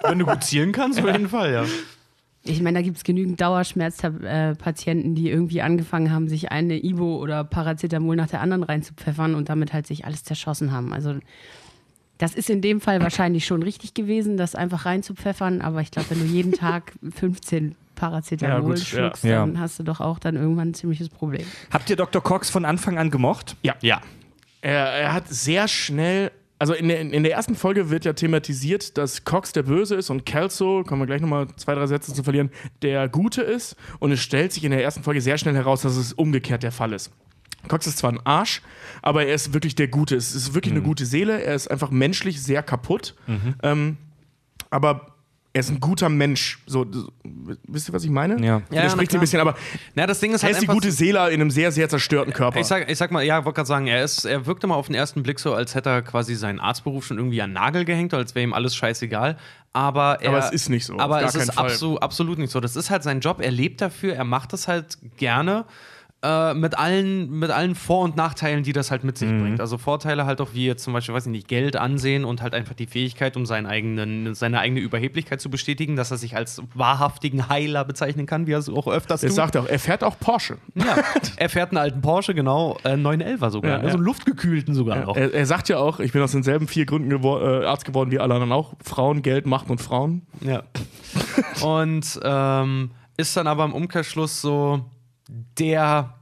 Wenn 0.04 0.20
du 0.20 0.26
gut 0.26 0.44
zielen 0.44 0.72
kannst, 0.72 1.00
auf 1.00 1.06
jeden 1.06 1.30
Fall, 1.30 1.54
ja. 1.54 1.64
Ich 2.50 2.62
meine, 2.62 2.80
da 2.80 2.82
gibt 2.84 2.98
es 2.98 3.04
genügend 3.04 3.40
Dauerschmerzpatienten, 3.42 5.16
die 5.16 5.30
irgendwie 5.30 5.62
angefangen 5.62 6.12
haben, 6.12 6.28
sich 6.28 6.52
eine 6.52 6.84
Ibo 6.84 7.18
oder 7.18 7.44
Paracetamol 7.44 8.16
nach 8.16 8.28
der 8.28 8.42
anderen 8.42 8.64
reinzupfeffern 8.64 9.36
und 9.36 9.50
damit 9.50 9.74
halt 9.74 9.88
sich 9.88 10.06
alles 10.06 10.24
zerschossen 10.24 10.72
haben. 10.72 10.94
Also 10.94 11.16
das 12.18 12.34
ist 12.34 12.50
in 12.50 12.62
dem 12.62 12.82
Fall 12.82 13.02
wahrscheinlich 13.02 13.46
schon 13.46 13.62
richtig 13.64 13.94
gewesen, 13.94 14.38
das 14.38 14.56
einfach 14.56 14.86
reinzupfeffern, 14.86 15.62
aber 15.62 15.82
ich 15.82 15.92
glaube, 15.92 16.10
wenn 16.12 16.20
du 16.20 16.26
jeden 16.26 16.52
Tag 16.54 16.94
15 17.16 17.76
Paracetamol 17.96 18.54
Ja, 18.56 18.60
gut, 18.60 18.80
schluckst, 18.80 19.24
ja. 19.24 19.40
dann 19.46 19.60
hast 19.60 19.80
du 19.80 19.84
doch 19.84 20.02
auch 20.02 20.20
dann 20.20 20.36
irgendwann 20.36 20.70
ein 20.70 20.74
ziemliches 20.74 21.10
Problem. 21.10 21.46
Habt 21.72 21.90
ihr 21.90 21.96
Dr. 21.96 22.24
Cox 22.24 22.50
von 22.50 22.66
Anfang 22.66 22.98
an 22.98 23.12
gemocht? 23.12 23.56
Ja. 23.64 23.76
Ja. 23.82 24.02
Er, 24.62 24.86
er 24.86 25.14
hat 25.14 25.28
sehr 25.28 25.68
schnell. 25.68 26.32
Also 26.60 26.74
in 26.74 26.88
der, 26.88 27.00
in 27.02 27.24
der 27.24 27.34
ersten 27.34 27.56
Folge 27.56 27.90
wird 27.92 28.04
ja 28.06 28.14
thematisiert, 28.14 28.98
dass 28.98 29.26
Cox 29.26 29.52
der 29.52 29.64
Böse 29.64 29.96
ist 29.96 30.10
und 30.10 30.26
Kelso, 30.26 30.84
kommen 30.84 31.02
wir 31.02 31.06
gleich 31.06 31.22
nochmal 31.22 31.48
zwei, 31.56 31.76
drei 31.76 31.86
Sätze 31.86 32.14
zu 32.14 32.24
verlieren, 32.24 32.50
der 32.82 33.08
Gute 33.10 33.44
ist. 33.44 33.76
Und 34.00 34.12
es 34.12 34.22
stellt 34.22 34.54
sich 34.54 34.64
in 34.64 34.72
der 34.72 34.84
ersten 34.84 35.04
Folge 35.04 35.22
sehr 35.22 35.38
schnell 35.38 35.56
heraus, 35.56 35.84
dass 35.84 35.96
es 35.96 36.14
umgekehrt 36.14 36.64
der 36.64 36.72
Fall 36.72 36.94
ist. 36.94 37.12
Cox 37.68 37.86
ist 37.86 38.00
zwar 38.00 38.12
ein 38.12 38.26
Arsch, 38.26 38.62
aber 39.02 39.26
er 39.26 39.36
ist 39.36 39.54
wirklich 39.54 39.76
der 39.76 39.88
Gute. 39.88 40.16
Es 40.16 40.34
ist 40.34 40.54
wirklich 40.54 40.74
eine 40.74 40.82
gute 40.82 41.06
Seele. 41.06 41.44
Er 41.44 41.54
ist 41.54 41.70
einfach 41.70 41.92
menschlich 41.92 42.42
sehr 42.42 42.64
kaputt. 42.64 43.14
Ähm, 43.62 43.98
aber 44.70 45.17
er 45.58 45.62
ist 45.62 45.72
ein 45.72 45.80
guter 45.80 46.08
Mensch. 46.08 46.60
So, 46.68 46.86
so 46.90 47.10
wisst 47.68 47.90
ihr, 47.90 47.94
was 47.94 48.04
ich 48.04 48.12
meine? 48.12 48.40
Ja. 48.46 48.62
Ja, 48.70 48.88
spricht 48.92 49.12
na 49.12 49.18
ein 49.18 49.22
bisschen, 49.22 49.40
aber 49.40 49.56
Na, 49.96 50.06
das 50.06 50.20
Ding 50.20 50.32
ist 50.32 50.44
er 50.44 50.48
halt 50.48 50.58
ist 50.58 50.62
die 50.62 50.68
gute 50.68 50.92
Seele 50.92 51.28
in 51.32 51.42
einem 51.42 51.50
sehr, 51.50 51.72
sehr 51.72 51.90
zerstörten 51.90 52.32
Körper. 52.32 52.60
Ich 52.60 52.68
sag, 52.68 52.88
ich 52.88 52.98
sag 52.98 53.10
mal, 53.10 53.24
ja, 53.24 53.44
wollte 53.44 53.56
gerade 53.56 53.68
sagen, 53.68 53.88
er, 53.88 54.04
ist, 54.04 54.26
er 54.26 54.46
wirkt 54.46 54.64
immer 54.64 54.76
auf 54.76 54.86
den 54.86 54.94
ersten 54.94 55.24
Blick 55.24 55.40
so, 55.40 55.56
als 55.56 55.74
hätte 55.74 55.90
er 55.90 56.02
quasi 56.04 56.36
seinen 56.36 56.60
Arztberuf 56.60 57.08
schon 57.08 57.18
irgendwie 57.18 57.42
an 57.42 57.50
den 57.50 57.56
Nagel 57.56 57.86
gehängt, 57.86 58.14
als 58.14 58.36
wäre 58.36 58.44
ihm 58.44 58.54
alles 58.54 58.76
scheißegal. 58.76 59.38
Aber, 59.74 60.20
er, 60.22 60.30
Aber 60.30 60.40
es 60.40 60.52
ist 60.52 60.70
nicht 60.70 60.86
so, 60.86 61.00
Aber 61.00 61.22
gar 61.22 61.30
es 61.30 61.34
ist 61.34 61.58
absolut, 61.58 62.04
absolut 62.04 62.38
nicht 62.38 62.52
so. 62.52 62.60
Das 62.60 62.76
ist 62.76 62.92
halt 62.92 63.02
sein 63.02 63.20
Job, 63.20 63.42
er 63.42 63.52
lebt 63.52 63.82
dafür, 63.82 64.14
er 64.14 64.26
macht 64.26 64.54
das 64.54 64.68
halt 64.68 65.00
gerne. 65.18 65.66
Äh, 66.24 66.56
mit, 66.56 66.80
allen, 66.80 67.30
mit 67.30 67.52
allen 67.52 67.76
Vor- 67.76 68.04
und 68.04 68.16
Nachteilen, 68.16 68.64
die 68.64 68.74
das 68.74 68.90
halt 68.90 69.04
mit 69.04 69.20
sich 69.20 69.30
bringt. 69.30 69.62
Also 69.62 69.78
Vorteile 69.78 70.26
halt 70.26 70.42
auch 70.42 70.56
wie 70.56 70.66
jetzt 70.66 70.84
zum 70.84 70.94
Beispiel, 70.94 71.14
weiß 71.14 71.28
ich 71.28 71.32
nicht, 71.32 71.48
Geld, 71.48 71.76
Ansehen 71.76 72.26
und 72.26 72.42
halt 72.42 72.56
einfach 72.56 72.74
die 72.74 72.88
Fähigkeit, 72.88 73.38
um 73.38 73.46
seinen 73.46 73.68
eigenen, 73.68 74.34
seine 74.34 74.60
eigene 74.60 74.80
Überheblichkeit 74.80 75.40
zu 75.40 75.52
bestätigen, 75.52 75.96
dass 75.96 76.10
er 76.10 76.18
sich 76.18 76.36
als 76.36 76.64
wahrhaftigen 76.74 77.50
Heiler 77.50 77.86
bezeichnen 77.86 78.26
kann, 78.26 78.48
wie 78.48 78.54
er 78.54 78.58
es 78.58 78.68
auch 78.68 78.88
öfters 78.88 79.22
er 79.22 79.30
tut. 79.30 79.36
sagt 79.36 79.58
auch, 79.58 79.68
er 79.68 79.78
fährt 79.78 80.04
auch 80.04 80.18
Porsche. 80.20 80.58
Ja, 80.74 80.98
er 81.36 81.50
fährt 81.50 81.70
einen 81.70 81.78
alten 81.78 82.02
Porsche, 82.02 82.34
genau, 82.34 82.80
äh, 82.84 82.94
911er 82.94 83.52
sogar. 83.52 83.72
Ja, 83.72 83.78
also 83.78 83.90
ja. 83.90 83.94
einen 83.94 84.04
luftgekühlten 84.04 84.74
sogar 84.74 85.06
noch. 85.06 85.16
Er, 85.16 85.32
er 85.32 85.46
sagt 85.46 85.70
ja 85.70 85.78
auch, 85.78 86.00
ich 86.00 86.14
bin 86.14 86.24
aus 86.24 86.32
denselben 86.32 86.68
vier 86.68 86.88
Gründen 86.88 87.12
gewor 87.12 87.44
äh, 87.44 87.66
Arzt 87.66 87.86
geworden 87.86 88.10
wie 88.10 88.20
alle 88.20 88.34
anderen 88.34 88.54
auch. 88.54 88.74
Frauen, 88.84 89.22
Geld, 89.22 89.46
Macht 89.46 89.70
und 89.70 89.82
Frauen. 89.82 90.24
Ja. 90.42 90.64
Und 91.62 92.20
ähm, 92.24 92.90
ist 93.18 93.38
dann 93.38 93.46
aber 93.46 93.66
im 93.66 93.74
Umkehrschluss 93.74 94.42
so 94.42 94.84
der, 95.30 96.14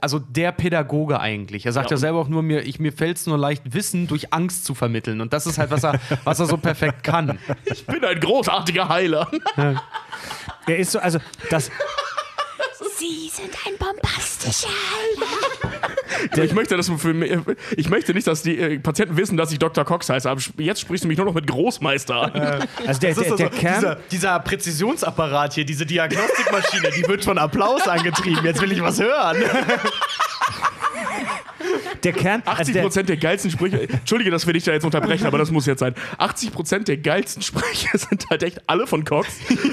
also 0.00 0.18
der 0.18 0.52
Pädagoge 0.52 1.20
eigentlich. 1.20 1.66
Er 1.66 1.72
sagt 1.72 1.90
ja, 1.90 1.96
und- 1.96 2.00
selber 2.00 2.18
auch 2.20 2.28
nur, 2.28 2.42
mir, 2.42 2.62
ich, 2.62 2.78
mir 2.80 2.92
fällt 2.92 3.16
es 3.18 3.26
nur 3.26 3.38
leicht, 3.38 3.74
Wissen 3.74 4.06
durch 4.06 4.32
Angst 4.32 4.64
zu 4.64 4.74
vermitteln. 4.74 5.20
Und 5.20 5.32
das 5.32 5.46
ist 5.46 5.58
halt, 5.58 5.70
was 5.70 5.84
er, 5.84 6.00
was 6.24 6.40
er 6.40 6.46
so 6.46 6.56
perfekt 6.56 7.02
kann. 7.04 7.38
Ich 7.64 7.86
bin 7.86 8.04
ein 8.04 8.18
großartiger 8.20 8.88
Heiler. 8.88 9.30
Er 10.66 10.76
ist 10.78 10.92
so, 10.92 10.98
also 10.98 11.18
das, 11.50 11.70
Sie 13.04 13.28
sind 13.28 13.50
ein 13.66 13.76
bombastischer 13.78 14.68
Heiler. 14.68 16.42
ich, 16.44 16.54
möchte, 16.54 16.74
dass 16.74 16.88
für 16.88 17.12
mich, 17.12 17.36
ich 17.76 17.90
möchte 17.90 18.14
nicht, 18.14 18.26
dass 18.26 18.40
die 18.40 18.58
äh, 18.58 18.78
Patienten 18.78 19.18
wissen, 19.18 19.36
dass 19.36 19.52
ich 19.52 19.58
Dr. 19.58 19.84
Cox 19.84 20.08
heiße, 20.08 20.30
aber 20.30 20.40
jetzt 20.56 20.80
sprichst 20.80 21.04
du 21.04 21.08
mich 21.08 21.18
nur 21.18 21.26
noch 21.26 21.34
mit 21.34 21.46
Großmeister 21.46 22.14
an. 22.14 22.66
also 22.86 23.00
der, 23.00 23.14
der, 23.14 23.36
der 23.36 23.50
Kern, 23.50 23.74
dieser, 23.74 23.94
dieser 24.10 24.40
Präzisionsapparat 24.40 25.52
hier, 25.52 25.66
diese 25.66 25.84
Diagnostikmaschine, 25.84 26.92
die 26.96 27.06
wird 27.06 27.24
von 27.24 27.36
Applaus 27.36 27.86
angetrieben. 27.86 28.42
Jetzt 28.42 28.62
will 28.62 28.72
ich 28.72 28.80
was 28.80 28.98
hören. 28.98 29.36
der 32.04 32.12
Kern, 32.12 32.42
also 32.44 32.60
80 32.62 32.74
der, 32.74 32.82
Prozent 32.82 33.08
der 33.08 33.16
geilsten 33.16 33.50
Sprüche, 33.50 33.88
Entschuldige, 33.88 34.30
dass 34.30 34.46
wir 34.46 34.52
dich 34.52 34.64
da 34.64 34.72
jetzt 34.72 34.84
unterbrechen, 34.84 35.26
aber 35.26 35.38
das 35.38 35.50
muss 35.50 35.66
jetzt 35.66 35.80
sein. 35.80 35.94
80 36.18 36.52
Prozent 36.52 36.88
der 36.88 36.96
geilsten 36.98 37.42
Sprüche 37.42 37.88
sind 37.98 38.26
halt 38.30 38.42
echt 38.42 38.60
alle 38.68 38.86
von 38.86 39.04
Cox. 39.04 39.28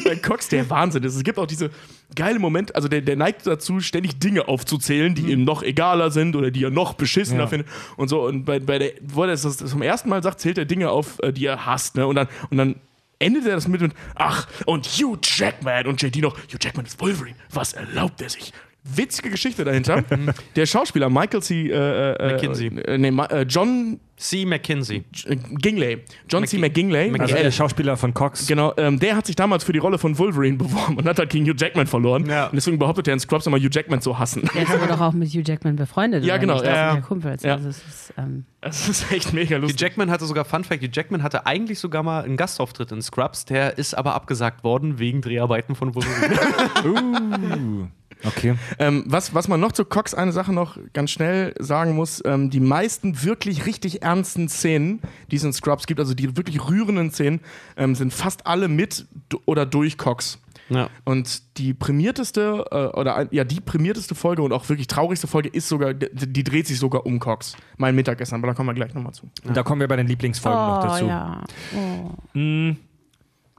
Weil 0.06 0.18
Cox 0.18 0.48
der 0.50 0.70
Wahnsinn 0.70 1.04
ist. 1.04 1.16
Es 1.16 1.24
gibt 1.24 1.38
auch 1.38 1.48
diese 1.48 1.70
geile 2.16 2.40
Momente, 2.40 2.76
also 2.76 2.88
der, 2.88 3.02
der 3.02 3.16
neigt 3.16 3.48
dazu, 3.48 3.80
ständig 3.80 4.20
Dinge 4.20 4.48
aufzuzählen, 4.48 5.16
die 5.16 5.32
ihm 5.32 5.44
noch 5.44 5.64
egaler 5.64 6.12
sind 6.12 6.36
oder 6.36 6.52
die 6.52 6.64
er 6.64 6.72
noch 6.72 6.94
beschissener 6.94 7.42
Ja. 7.42 7.48
findet 7.48 7.68
und 7.98 8.08
so. 8.08 8.26
Und 8.26 8.46
bei, 8.46 8.60
bei 8.60 8.80
der, 8.80 8.92
wo 9.02 9.22
er 9.24 9.28
das, 9.28 9.44
das 9.44 9.58
zum 9.58 9.82
ersten 9.82 10.10
Mal 10.10 10.22
sagt, 10.24 10.40
zählt 10.42 10.58
er 10.58 10.66
Dinge 10.66 10.90
auf, 10.90 11.20
äh, 11.24 11.32
die 11.32 11.46
er 11.46 11.66
hasst, 11.66 11.96
ne? 11.96 12.06
Und 12.08 12.16
dann, 12.16 12.28
und 12.50 12.58
dann 12.58 12.76
endet 13.20 13.46
er 13.46 13.56
das 13.56 13.68
mit, 13.68 13.82
mit 13.82 13.94
ach, 14.16 14.48
und 14.66 14.88
Hugh 14.88 15.18
Jackman 15.24 15.88
und 15.88 16.02
JD 16.02 16.18
noch, 16.18 16.38
Hugh 16.38 16.58
Jackman 16.60 16.86
ist 16.86 17.00
Wolverine, 17.00 17.36
was 17.52 17.74
erlaubt 17.74 18.22
er 18.22 18.30
sich? 18.30 18.52
Witzige 18.84 19.30
Geschichte 19.30 19.64
dahinter. 19.64 20.04
der 20.56 20.66
Schauspieler 20.66 21.10
Michael 21.10 21.42
C. 21.44 21.70
Äh, 21.70 22.14
äh, 22.14 22.34
McKinsey. 22.34 22.68
Äh, 22.80 22.98
nee, 22.98 23.10
äh, 23.10 23.44
John 23.44 24.00
C. 24.18 24.44
McKinsey. 24.46 25.04
äh, 25.26 25.36
Gingley. 25.36 26.04
John 26.28 26.48
C. 26.48 26.58
McKi- 26.58 26.62
McGingley. 26.62 27.20
also 27.20 27.36
äh, 27.36 27.44
der 27.44 27.52
Schauspieler 27.52 27.96
von 27.96 28.14
Cox. 28.16 28.48
Genau, 28.48 28.74
ähm, 28.78 29.00
der 29.00 29.16
hat 29.16 29.28
sich 29.28 29.36
damals 29.36 29.64
für 29.64 29.72
die 29.74 29.78
Rolle 29.80 30.00
von 30.00 30.18
Wolverine 30.18 30.58
beworben 30.58 30.98
und 30.98 31.06
hat 31.08 31.20
halt 31.20 31.30
gegen 31.30 31.46
Hugh 31.46 31.56
Jackman 31.56 31.86
verloren. 31.86 32.26
Ja. 32.28 32.46
Und 32.48 32.56
deswegen 32.56 32.80
behauptet 32.80 33.08
er 33.08 33.14
in 33.14 33.20
Scrubs 33.20 33.46
immer, 33.46 33.58
Hugh 33.58 33.70
Jackman 33.72 34.02
zu 34.02 34.18
hassen. 34.18 34.50
Der 34.56 34.64
ist 34.64 34.72
aber 34.72 34.88
doch 34.88 35.00
auch 35.00 35.14
mit 35.14 35.30
Hugh 35.30 35.44
Jackman 35.46 35.76
befreundet. 35.76 36.24
Ja, 36.26 36.38
genau, 36.38 36.64
ja, 36.64 36.96
ja 36.96 37.02
Kumpels. 37.02 37.44
Ja. 37.44 37.54
Also 37.56 37.70
es 37.70 37.78
ist, 37.78 38.14
ähm, 38.18 38.46
Das 38.62 38.90
ist 38.90 39.12
echt 39.12 39.32
mega 39.32 39.58
Die 39.58 39.62
lustig. 39.62 39.80
Jackman 39.80 40.10
hatte 40.10 40.26
sogar, 40.26 40.44
Fun 40.44 40.64
Fact, 40.64 40.82
die 40.82 40.90
Jackman 40.92 41.22
hatte 41.22 41.46
eigentlich 41.46 41.78
sogar 41.78 42.02
mal 42.02 42.24
einen 42.24 42.36
Gastauftritt 42.36 42.92
in 42.92 43.02
Scrubs, 43.04 43.46
der 43.46 43.78
ist 43.78 43.94
aber 43.94 44.16
abgesagt 44.16 44.64
worden 44.64 44.98
wegen 44.98 45.22
Dreharbeiten 45.22 45.76
von 45.76 45.94
Wolverine. 45.94 47.92
Okay. 48.24 48.56
Ähm, 48.80 49.04
was, 49.08 49.34
was 49.34 49.48
man 49.48 49.60
noch 49.60 49.72
zu 49.72 49.86
Cox 49.86 50.14
eine 50.14 50.32
Sache 50.32 50.54
noch 50.54 50.78
ganz 50.94 51.12
schnell 51.12 51.54
sagen 51.60 51.96
muss, 51.96 52.22
ähm, 52.26 52.50
die 52.50 52.60
meisten 52.60 53.24
wirklich 53.24 53.66
richtig 53.66 54.04
ernsten 54.04 54.50
Szenen, 54.50 55.02
die 55.32 55.38
es 55.38 55.44
in 55.44 55.54
Scrubs 55.54 55.88
gibt, 55.88 56.00
also 56.00 56.14
die 56.14 56.38
wirklich 56.38 56.68
rührenden 56.68 57.12
Szenen, 57.12 57.42
ähm, 57.78 57.96
sind 57.96 58.14
fast 58.14 58.46
alle 58.46 58.68
mit 58.68 59.06
oder 59.46 59.66
durch 59.66 59.98
Cox. 59.98 60.40
ja. 60.70 60.90
Und 61.04 61.58
die 61.58 61.74
prämierteste, 61.74 62.66
äh, 62.72 62.98
oder 62.98 63.28
ja, 63.32 63.44
die 63.44 63.60
prämierteste 63.60 64.16
Folge 64.16 64.42
und 64.42 64.54
auch 64.54 64.68
wirklich 64.70 64.88
traurigste 64.88 65.28
Folge 65.28 65.50
ist 65.50 65.68
sogar, 65.68 65.94
die, 65.94 66.28
die 66.28 66.44
dreht 66.44 66.68
sich 66.68 66.80
sogar 66.80 67.06
um 67.06 67.20
Cox. 67.20 67.56
Mein 67.78 67.96
Mittagessen, 67.96 68.36
aber 68.36 68.48
da 68.48 68.54
kommen 68.54 68.70
wir 68.70 68.74
gleich 68.74 68.94
nochmal 68.94 69.14
zu. 69.14 69.30
Und 69.44 69.58
da 69.58 69.64
kommen 69.64 69.82
wir 69.82 69.88
bei 69.88 69.96
den 69.96 70.08
Lieblingsfolgen 70.08 70.60
noch 70.60 70.80
oh, 70.80 70.88
dazu. 70.88 71.06
ja. 71.06 71.44
Oh. 71.76 72.76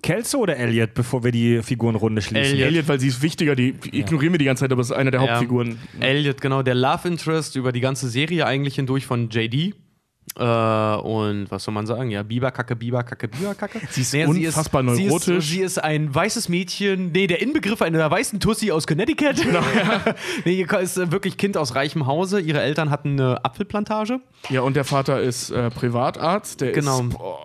Kelso 0.02 0.38
oder 0.38 0.56
Elliot, 0.56 0.94
bevor 0.94 1.22
wir 1.24 1.30
die 1.32 1.62
Figurenrunde 1.62 2.20
schließen? 2.22 2.54
Elliot. 2.54 2.68
Elliot, 2.68 2.88
weil 2.88 3.00
sie 3.00 3.08
ist 3.08 3.22
wichtiger, 3.22 3.54
die 3.54 3.74
ignorieren 3.92 4.32
wir 4.34 4.38
die 4.38 4.44
ganze 4.44 4.64
Zeit, 4.64 4.72
aber 4.72 4.82
es 4.82 4.90
ist 4.90 4.96
eine 4.96 5.10
der 5.10 5.20
Ja. 5.22 5.30
Hauptfiguren. 5.30 5.78
Elliot, 6.00 6.40
genau, 6.40 6.62
der 6.62 6.74
Love 6.74 7.08
Interest 7.08 7.54
über 7.56 7.72
die 7.72 7.80
ganze 7.80 8.08
Serie 8.08 8.44
eigentlich 8.46 8.74
hindurch 8.74 9.06
von 9.06 9.30
JD. 9.30 9.74
Äh, 10.38 10.42
und 10.44 11.50
was 11.50 11.64
soll 11.64 11.74
man 11.74 11.86
sagen? 11.86 12.10
Ja, 12.10 12.22
Biberkacke, 12.22 12.74
Biberkacke, 12.76 13.28
Biberkacke. 13.28 13.80
Sie 13.90 14.00
ist 14.02 14.14
unfassbar 14.14 14.82
sie 14.94 15.04
neurotisch. 15.06 15.38
Ist, 15.38 15.48
sie 15.50 15.60
ist 15.60 15.82
ein 15.82 16.14
weißes 16.14 16.48
Mädchen, 16.48 17.12
nee, 17.12 17.26
der 17.26 17.42
Inbegriff 17.42 17.82
einer 17.82 18.10
weißen 18.10 18.40
Tussi 18.40 18.70
aus 18.70 18.86
Connecticut. 18.86 19.42
Genau, 19.42 19.60
nee, 20.44 20.54
ihr 20.54 20.80
ist 20.80 20.96
äh, 20.96 21.10
wirklich 21.12 21.36
Kind 21.36 21.56
aus 21.56 21.74
reichem 21.74 22.06
Hause. 22.06 22.40
Ihre 22.40 22.60
Eltern 22.62 22.90
hatten 22.90 23.20
eine 23.20 23.44
Apfelplantage. 23.44 24.20
Ja, 24.48 24.62
und 24.62 24.74
der 24.74 24.84
Vater 24.84 25.20
ist 25.20 25.50
äh, 25.50 25.70
Privatarzt, 25.70 26.60
der 26.60 26.72
Genau. 26.72 27.00
ist, 27.02 27.10
boah, 27.10 27.38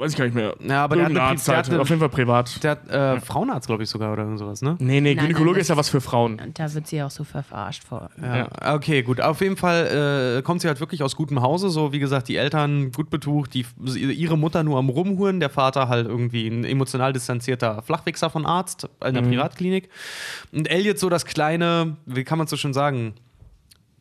weiß 0.00 0.12
ich 0.12 0.18
gar 0.18 0.24
nicht 0.24 0.34
mehr. 0.34 0.54
Ja, 0.66 0.84
aber 0.84 0.96
der 0.96 1.04
hat 1.06 1.16
Arzt 1.16 1.46
der 1.46 1.56
halt. 1.56 1.66
hat 1.66 1.72
eine- 1.72 1.82
auf 1.82 1.88
jeden 1.88 2.00
Fall 2.00 2.08
privat. 2.08 2.62
Der 2.64 2.70
hat 2.72 2.88
äh, 2.88 3.20
Frauenarzt, 3.20 3.66
glaube 3.66 3.82
ich, 3.82 3.88
sogar 3.90 4.12
oder 4.12 4.22
irgend 4.24 4.38
sowas, 4.38 4.62
ne? 4.62 4.76
Nee, 4.80 5.00
nee, 5.00 5.14
Nein, 5.14 5.26
Gynäkologe 5.26 5.60
ist 5.60 5.68
ja 5.68 5.76
was 5.76 5.88
für 5.90 6.00
Frauen. 6.00 6.40
Und 6.40 6.58
da 6.58 6.72
wird 6.74 6.86
sie 6.86 7.02
auch 7.02 7.10
so 7.10 7.22
verarscht 7.24 7.84
vor. 7.84 8.10
Ja. 8.20 8.48
Okay, 8.74 9.02
gut. 9.02 9.20
Auf 9.20 9.40
jeden 9.40 9.56
Fall 9.56 10.38
äh, 10.38 10.42
kommt 10.42 10.62
sie 10.62 10.68
halt 10.68 10.80
wirklich 10.80 11.02
aus 11.02 11.14
gutem 11.16 11.42
Hause. 11.42 11.70
So, 11.70 11.92
wie 11.92 11.98
gesagt, 11.98 12.28
die 12.28 12.36
Eltern 12.36 12.90
gut 12.92 13.10
betucht, 13.10 13.54
die, 13.54 13.66
ihre 13.84 14.36
Mutter 14.38 14.62
nur 14.64 14.78
am 14.78 14.88
Rumhuren, 14.88 15.38
der 15.40 15.50
Vater 15.50 15.88
halt 15.88 16.06
irgendwie 16.08 16.48
ein 16.48 16.64
emotional 16.64 17.12
distanzierter 17.12 17.82
Flachwichser 17.82 18.30
von 18.30 18.46
Arzt 18.46 18.88
in 19.04 19.14
der 19.14 19.22
Privatklinik. 19.22 19.88
Und 20.52 20.70
Elliot 20.70 20.98
so 20.98 21.08
das 21.08 21.24
kleine, 21.26 21.96
wie 22.06 22.24
kann 22.24 22.38
man 22.38 22.46
so 22.46 22.56
schön 22.56 22.72
sagen? 22.72 23.14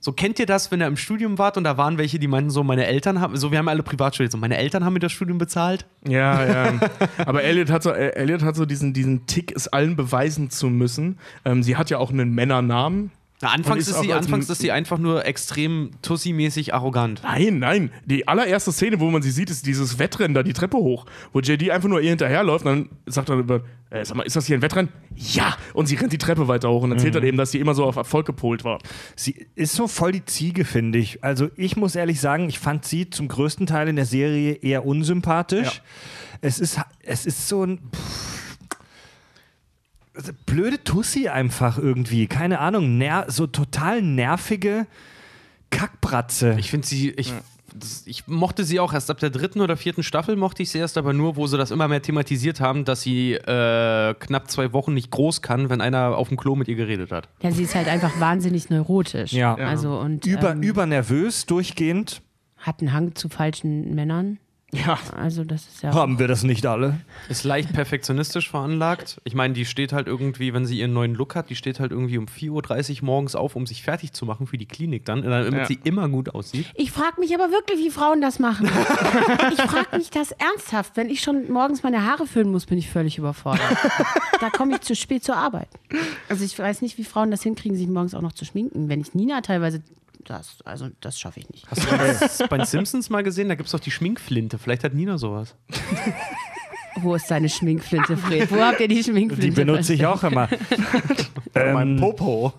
So 0.02 0.14
kennt 0.14 0.40
ihr 0.40 0.46
das, 0.46 0.72
wenn 0.72 0.82
ihr 0.82 0.88
im 0.88 0.96
Studium 0.96 1.38
wart 1.38 1.58
und 1.58 1.66
da 1.66 1.78
waren 1.78 1.98
welche, 1.98 2.20
die 2.20 2.28
meinten 2.28 2.50
so, 2.50 2.64
meine 2.64 2.86
Eltern 2.86 3.20
haben, 3.20 3.36
so 3.36 3.52
wir 3.52 3.58
haben 3.58 3.68
alle 3.68 3.84
privat 3.84 4.16
studiert, 4.16 4.32
so 4.32 4.38
meine 4.38 4.58
Eltern 4.58 4.86
haben 4.86 4.94
mir 4.94 5.00
das 5.00 5.12
Studium 5.12 5.38
bezahlt. 5.38 5.86
Ja, 6.08 6.46
ja. 6.46 6.80
Aber 7.26 7.44
Elliot 7.44 7.70
hat 7.70 7.84
so, 7.84 7.92
Elliot 7.92 8.42
hat 8.42 8.56
so 8.56 8.66
diesen, 8.66 8.94
diesen 8.94 9.26
Tick, 9.28 9.54
es 9.54 9.68
allen 9.68 9.98
beweisen 9.98 10.50
zu 10.50 10.68
müssen. 10.68 11.20
Ähm, 11.44 11.64
sie 11.64 11.76
hat 11.76 11.90
ja 11.90 11.98
auch 11.98 12.12
einen 12.12 12.34
Männernamen. 12.34 13.12
Na, 13.42 13.50
anfangs 13.52 13.88
ist 13.88 13.96
ist, 13.96 14.02
sie, 14.02 14.14
anfangs 14.14 14.50
ist 14.50 14.60
sie 14.60 14.72
einfach 14.72 14.98
nur 14.98 15.26
extrem 15.26 15.92
Tussi-mäßig 16.02 16.74
arrogant. 16.74 17.22
Nein, 17.24 17.60
nein. 17.60 17.92
Die 18.06 18.28
allererste 18.28 18.74
Szene, 18.74 19.00
wo 19.00 19.10
man 19.10 19.22
sie 19.22 19.32
sieht, 19.32 19.50
ist 19.50 19.66
dieses 19.66 19.98
Wettrennen 19.98 20.34
da 20.34 20.44
die 20.44 20.52
Treppe 20.52 20.76
hoch, 20.76 21.06
wo 21.32 21.40
JD 21.40 21.70
einfach 21.70 21.88
nur 21.88 22.02
ihr 22.02 22.10
hinterherläuft 22.10 22.66
und 22.66 22.72
dann 22.72 22.90
sagt 23.06 23.30
er 23.30 23.38
über, 23.38 23.62
äh, 23.92 24.04
sag 24.04 24.18
mal, 24.18 24.24
ist 24.24 24.36
das 24.36 24.46
hier 24.46 24.58
ein 24.58 24.62
Wettrennen? 24.62 24.92
Ja! 25.16 25.56
Und 25.74 25.86
sie 25.86 25.96
rennt 25.96 26.12
die 26.12 26.18
Treppe 26.18 26.50
weiter 26.50 26.70
hoch 26.70 26.84
und 26.84 26.92
erzählt 26.92 27.16
dann 27.16 27.24
eben, 27.24 27.38
dass 27.38 27.52
sie 27.52 27.60
immer 27.60 27.76
so 27.76 27.86
auf 27.86 27.96
Erfolg 27.96 28.26
gepolt 28.26 28.66
war. 28.66 28.80
Sie 29.16 29.48
ist 29.56 29.74
so 29.74 29.88
voll 29.88 30.12
die 30.12 30.26
Ziege, 30.26 30.66
finde 30.66 31.00
ich. 31.00 31.24
Also 31.24 31.50
ich 31.56 31.78
muss 31.78 31.96
ehrlich 31.96 32.20
sagen, 32.20 32.50
ich 32.50 32.60
fand 32.60 32.84
sie 32.84 33.10
zum 33.10 33.30
größten 33.30 33.68
Teil 33.68 33.88
in 33.88 33.96
der 33.96 34.06
Serie 34.06 34.56
eher 34.56 34.86
unsympathisch. 34.86 35.76
Ja. 35.76 35.82
Es, 36.42 36.60
ist, 36.60 36.80
es 37.04 37.26
ist 37.26 37.48
so 37.48 37.64
ein... 37.64 37.80
pff, 37.96 38.39
blöde 40.46 40.84
Tussi 40.84 41.28
einfach 41.28 41.78
irgendwie. 41.78 42.28
Keine 42.28 42.60
Ahnung, 42.60 42.98
ner 42.98 43.26
so 43.28 43.48
total 43.48 44.02
nervige 44.02 44.88
Kackbratze. 45.70 46.56
Ich 46.60 46.72
finde 46.72 46.88
sie, 46.88 47.12
ich, 47.12 47.34
das, 47.74 48.04
ich 48.06 48.28
mochte 48.28 48.64
sie 48.64 48.80
auch 48.80 48.94
erst 48.94 49.10
ab 49.10 49.20
der 49.20 49.30
dritten 49.30 49.62
oder 49.62 49.78
vierten 49.78 50.04
Staffel, 50.04 50.36
mochte 50.36 50.64
ich 50.64 50.70
sie 50.72 50.80
erst, 50.80 50.98
aber 50.98 51.14
nur, 51.14 51.36
wo 51.36 51.48
sie 51.48 51.58
das 51.58 51.72
immer 51.72 51.88
mehr 51.88 52.02
thematisiert 52.02 52.60
haben, 52.60 52.86
dass 52.86 53.02
sie 53.02 53.34
äh, 53.34 54.14
knapp 54.16 54.50
zwei 54.50 54.74
Wochen 54.74 54.94
nicht 54.94 55.12
groß 55.12 55.42
kann, 55.42 55.70
wenn 55.70 55.82
einer 55.82 56.18
auf 56.18 56.30
dem 56.30 56.38
Klo 56.38 56.56
mit 56.56 56.68
ihr 56.68 56.76
geredet 56.76 57.12
hat. 57.12 57.30
Ja, 57.42 57.52
sie 57.52 57.64
ist 57.64 57.76
halt 57.76 57.88
einfach 57.88 58.20
wahnsinnig 58.20 58.70
neurotisch. 58.70 59.34
Ja. 59.34 59.56
Also 59.56 60.00
und 60.00 60.26
über, 60.26 60.52
ähm, 60.52 60.64
übernervös 60.64 61.46
durchgehend. 61.46 62.22
hat 62.58 62.82
einen 62.82 62.94
Hang 62.94 63.16
zu 63.16 63.30
falschen 63.30 63.94
Männern. 63.96 64.40
Ja. 64.72 65.00
Also 65.18 65.44
das 65.44 65.68
ist 65.68 65.82
ja. 65.84 65.94
Haben 65.94 66.20
wir 66.20 66.28
das 66.28 66.44
nicht 66.44 66.66
alle? 66.66 67.00
Ist 67.28 67.44
leicht 67.44 67.74
perfektionistisch 67.74 68.50
veranlagt. 68.50 69.20
Ich 69.24 69.34
meine, 69.34 69.54
die 69.56 69.66
steht 69.66 69.94
halt 69.94 70.08
irgendwie, 70.08 70.54
wenn 70.54 70.66
sie 70.66 70.78
ihren 70.80 70.94
neuen 70.94 71.16
Look 71.16 71.36
hat, 71.36 71.50
die 71.50 71.56
steht 71.56 71.80
halt 71.80 71.92
irgendwie 71.92 72.18
um 72.20 72.26
4.30 72.28 73.00
Uhr 73.02 73.06
morgens 73.06 73.36
auf, 73.36 73.56
um 73.56 73.66
sich 73.66 73.82
fertig 73.82 74.14
zu 74.14 74.26
machen 74.26 74.46
für 74.46 74.58
die 74.60 74.68
Klinik 74.68 75.06
dann, 75.06 75.24
damit 75.24 75.54
Ja. 75.54 75.66
sie 75.66 75.80
immer 75.84 76.08
gut 76.08 76.36
aussieht. 76.36 76.68
Ich 76.76 76.92
frage 76.92 77.20
mich 77.20 77.34
aber 77.34 77.50
wirklich, 77.52 77.80
wie 77.80 77.90
Frauen 77.90 78.22
das 78.22 78.38
machen. 78.38 78.68
ich 79.52 79.62
frage 79.62 79.98
mich 79.98 80.12
das 80.12 80.32
ernsthaft. 80.34 80.96
Wenn 80.96 81.10
ich 81.10 81.22
schon 81.22 81.52
morgens 81.52 81.82
meine 81.82 82.06
Haare 82.06 82.28
föhnen 82.28 82.52
muss, 82.52 82.66
bin 82.68 82.78
ich 82.78 82.90
völlig 82.90 83.18
überfordert. 83.18 83.62
da 84.40 84.50
komme 84.52 84.76
ich 84.76 84.82
zu 84.82 84.96
spät 84.96 85.24
zur 85.24 85.36
Arbeit. 85.36 85.70
Also 86.30 86.44
ich 86.46 86.58
weiß 86.58 86.82
nicht, 86.84 86.98
wie 87.00 87.04
Frauen 87.04 87.32
das 87.32 87.42
hinkriegen, 87.42 87.76
sich 87.78 87.88
morgens 87.88 88.14
auch 88.14 88.22
noch 88.22 88.34
zu 88.34 88.46
schminken. 88.46 88.88
Wenn 88.88 89.02
ich 89.02 89.16
Nina 89.16 89.42
teilweise 89.42 89.82
das, 90.26 90.58
also 90.66 90.90
das 91.02 91.20
schaffe 91.20 91.40
ich 91.40 91.50
nicht. 91.50 91.70
Hast 91.70 91.84
du 91.84 91.98
das 91.98 92.44
bei 92.50 92.58
den 92.58 92.66
Simpsons 92.66 93.10
mal 93.10 93.24
gesehen? 93.24 93.50
Da 93.50 93.56
gibt 93.56 93.68
es 93.68 93.72
doch 93.72 93.80
die 93.80 93.92
Schminkflinte. 93.92 94.58
Vielleicht 94.58 94.84
hat 94.84 94.94
Nina 94.94 95.18
sowas. 95.18 95.56
Wo 97.02 97.16
ist 97.16 97.32
deine 97.32 97.48
Schminkflinte, 97.48 98.18
Fred? 98.18 98.52
Wo 98.52 98.62
habt 98.62 98.82
ihr 98.82 98.88
die 98.88 99.04
Schminkflinte? 99.04 99.50
Die 99.50 99.52
benutze 99.52 99.94
ich 99.94 100.06
auch 100.06 100.22
immer. 100.24 100.50
Mein 101.54 101.90
ähm, 101.92 101.98
Popo. 101.98 102.54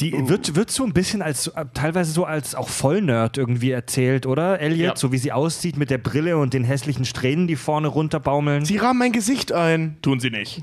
Die 0.00 0.28
wird, 0.28 0.56
wird 0.56 0.70
so 0.70 0.84
ein 0.84 0.92
bisschen 0.92 1.22
als, 1.22 1.46
äh, 1.48 1.64
teilweise 1.74 2.12
so 2.12 2.24
als 2.24 2.54
auch 2.54 2.68
Vollnerd 2.68 3.38
irgendwie 3.38 3.70
erzählt, 3.70 4.26
oder? 4.26 4.60
Elliot, 4.60 4.80
Ja. 4.94 4.96
so 4.96 5.12
wie 5.12 5.18
sie 5.18 5.32
aussieht 5.32 5.76
mit 5.76 5.90
der 5.90 5.98
Brille 5.98 6.36
und 6.38 6.52
den 6.54 6.64
hässlichen 6.64 7.04
Strähnen, 7.04 7.46
die 7.46 7.56
vorne 7.56 7.88
runterbaumeln. 7.88 8.64
Sie 8.64 8.76
rahmen 8.76 8.98
mein 8.98 9.12
Gesicht 9.12 9.52
ein. 9.52 9.96
Tun 10.02 10.20
sie 10.20 10.30
nicht. 10.30 10.62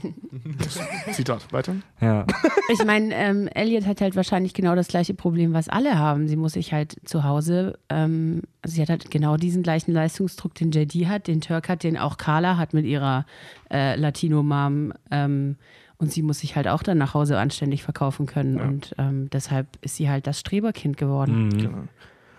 Zitat. 1.12 1.52
Weiter. 1.52 1.76
Ja. 2.00 2.26
Ich 2.74 2.86
meine, 2.86 3.14
ähm, 3.14 3.50
Elliot 3.54 3.86
hat 3.86 4.00
halt 4.00 4.16
wahrscheinlich 4.16 4.54
genau 4.54 4.76
das 4.76 4.88
gleiche 4.88 5.14
Problem, 5.14 5.52
was 5.52 5.68
alle 5.68 5.98
haben. 6.00 6.30
Sie 6.30 6.38
muss 6.38 6.54
sich 6.54 6.72
halt 6.72 6.96
zu 7.04 7.26
Hause, 7.26 7.78
ähm, 7.90 8.44
sie 8.66 8.82
hat 8.82 8.88
halt 8.90 9.12
genau 9.12 9.36
diesen 9.36 9.62
gleichen 9.62 9.92
Leistungsdruck, 9.92 10.56
den 10.56 10.72
JD 10.72 11.08
hat, 11.08 11.28
den 11.28 11.42
Turk 11.42 11.68
hat, 11.68 11.84
den 11.84 11.98
auch 11.98 12.16
Carla 12.16 12.56
hat 12.56 12.74
mit 12.74 12.86
ihrer 12.86 13.26
äh, 13.70 13.96
Latino-Mom. 13.98 14.94
Ähm, 15.12 15.58
und 16.02 16.12
sie 16.12 16.22
muss 16.24 16.40
sich 16.40 16.56
halt 16.58 16.68
auch 16.68 16.84
dann 16.84 16.98
nach 16.98 17.14
Hause 17.14 17.38
anständig 17.38 17.84
verkaufen 17.84 18.26
können. 18.26 18.60
Und 18.60 18.94
ähm, 18.98 19.30
deshalb 19.32 19.68
ist 19.82 19.96
sie 19.96 20.10
halt 20.10 20.28
das 20.28 20.40
Streberkind 20.40 20.98
geworden. 20.98 21.90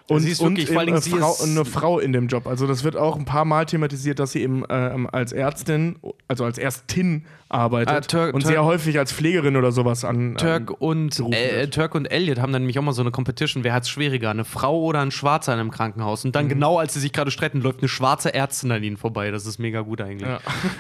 Und, 0.09 0.21
Sie 0.21 0.31
ist 0.33 0.43
wirklich- 0.43 0.69
vor 0.69 0.85
Dingen, 0.85 0.99
äh, 0.99 1.01
sie 1.01 1.11
Frau, 1.11 1.31
ist- 1.33 1.43
eine 1.43 1.65
Frau 1.65 1.99
in 2.01 2.13
dem 2.13 2.27
Job. 2.27 2.47
Also 2.47 2.67
das 2.67 2.83
wird 2.85 2.97
auch 2.97 3.17
ein 3.17 3.25
paar 3.25 3.45
Mal 3.47 3.65
thematisiert, 3.65 4.19
dass 4.19 4.33
sie 4.33 4.43
eben 4.43 4.63
ähm, 4.69 5.09
als 5.11 5.33
Ärztin, 5.33 5.97
also 6.29 6.45
als 6.45 6.59
Ärztin 6.59 7.25
arbeitet 7.49 7.95
Ah, 7.95 8.01
Turk- 8.01 8.35
und 8.35 8.41
Turk- 8.43 8.53
sehr 8.53 8.65
häufig 8.65 8.99
als 8.99 9.13
Pflegerin 9.13 9.57
oder 9.57 9.71
sowas 9.73 10.05
an. 10.05 10.35
Turk 10.37 10.71
an 10.73 10.77
und, 10.81 11.21
äh. 11.33 11.69
Turk 11.69 11.95
und 11.95 12.07
Elliot 12.07 12.41
haben 12.41 12.53
dann 12.53 12.63
nämlich 12.63 12.79
auch 12.79 12.83
mal 12.83 12.93
so 12.93 13.01
eine 13.01 13.13
Competition. 13.13 13.63
Wer 13.65 13.73
hat 13.73 13.85
es 13.85 13.89
schwieriger? 13.91 14.31
Eine 14.31 14.45
Frau 14.45 14.83
oder 14.83 15.01
ein 15.01 15.13
Schwarzer 15.13 15.55
in 15.55 15.61
einem 15.61 15.71
Krankenhaus? 15.71 16.25
Mhm. 16.25 16.29
Und 16.29 16.37
dann 16.37 16.49
genau, 16.49 16.79
als 16.79 16.93
sie 16.95 17.01
sich 17.01 17.13
gerade 17.13 17.31
streiten, 17.31 17.61
läuft 17.63 17.79
eine 17.79 17.89
schwarze 17.89 18.35
Ärztin 18.35 18.71
an 18.73 18.83
ihnen 18.83 18.97
vorbei. 18.99 19.31
Das 19.31 19.47
ist 19.47 19.59
mega 19.61 19.81
gut 19.81 20.01
eigentlich. 20.03 20.29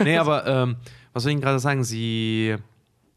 Nee, 0.02 0.18
aber 0.18 0.46
ähm, 0.46 0.76
was 1.14 1.22
soll 1.22 1.30
ich 1.30 1.34
Ihnen 1.34 1.42
gerade 1.42 1.60
sagen? 1.60 1.84
Sie 1.84 2.56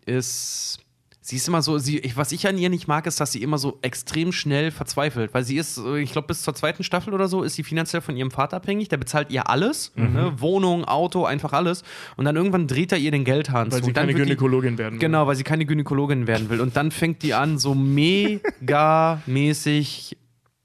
ist. 0.05 0.79
Sie 1.27 1.37
ist 1.37 1.47
immer 1.47 1.63
so, 1.63 1.79
sie, 1.79 1.97
ich, 1.97 2.15
was 2.17 2.31
ich 2.31 2.47
an 2.47 2.55
ihr 2.59 2.69
nicht 2.69 2.87
mag, 2.87 3.07
ist, 3.07 3.19
dass 3.19 3.31
sie 3.31 3.41
immer 3.41 3.57
so 3.57 3.79
extrem 3.81 4.31
schnell 4.31 4.69
verzweifelt. 4.69 5.33
Weil 5.33 5.43
sie 5.43 5.57
ist, 5.57 5.79
ich 5.97 6.11
glaube, 6.11 6.27
bis 6.27 6.43
zur 6.43 6.53
zweiten 6.53 6.83
Staffel 6.83 7.15
oder 7.15 7.27
so 7.27 7.41
ist 7.41 7.55
sie 7.55 7.63
finanziell 7.63 8.03
von 8.03 8.15
ihrem 8.15 8.29
Vater 8.29 8.57
abhängig. 8.57 8.89
Der 8.89 8.97
bezahlt 8.97 9.31
ihr 9.31 9.49
alles. 9.49 9.91
Mhm. 9.95 10.13
Ne? 10.13 10.33
Wohnung, 10.37 10.85
Auto, 10.85 11.25
einfach 11.25 11.51
alles. 11.51 11.81
Und 12.15 12.25
dann 12.25 12.35
irgendwann 12.35 12.67
dreht 12.67 12.91
er 12.91 12.99
ihr 12.99 13.09
den 13.09 13.23
Geldhahn 13.25 13.71
weil 13.71 13.79
zu. 13.79 13.85
sie 13.85 13.93
keine 13.93 14.09
wird 14.09 14.19
die- 14.19 14.23
Gynäkologin 14.25 14.77
werden. 14.77 14.93
will. 14.93 14.99
Genau, 14.99 15.25
weil 15.25 15.35
sie 15.35 15.43
keine 15.43 15.65
Gynäkologin 15.65 16.27
werden 16.27 16.51
will. 16.51 16.61
Und 16.61 16.77
dann 16.77 16.91
fängt 16.91 17.23
die 17.23 17.33
an, 17.33 17.57
so 17.57 17.73
mega-mäßig 17.73 20.15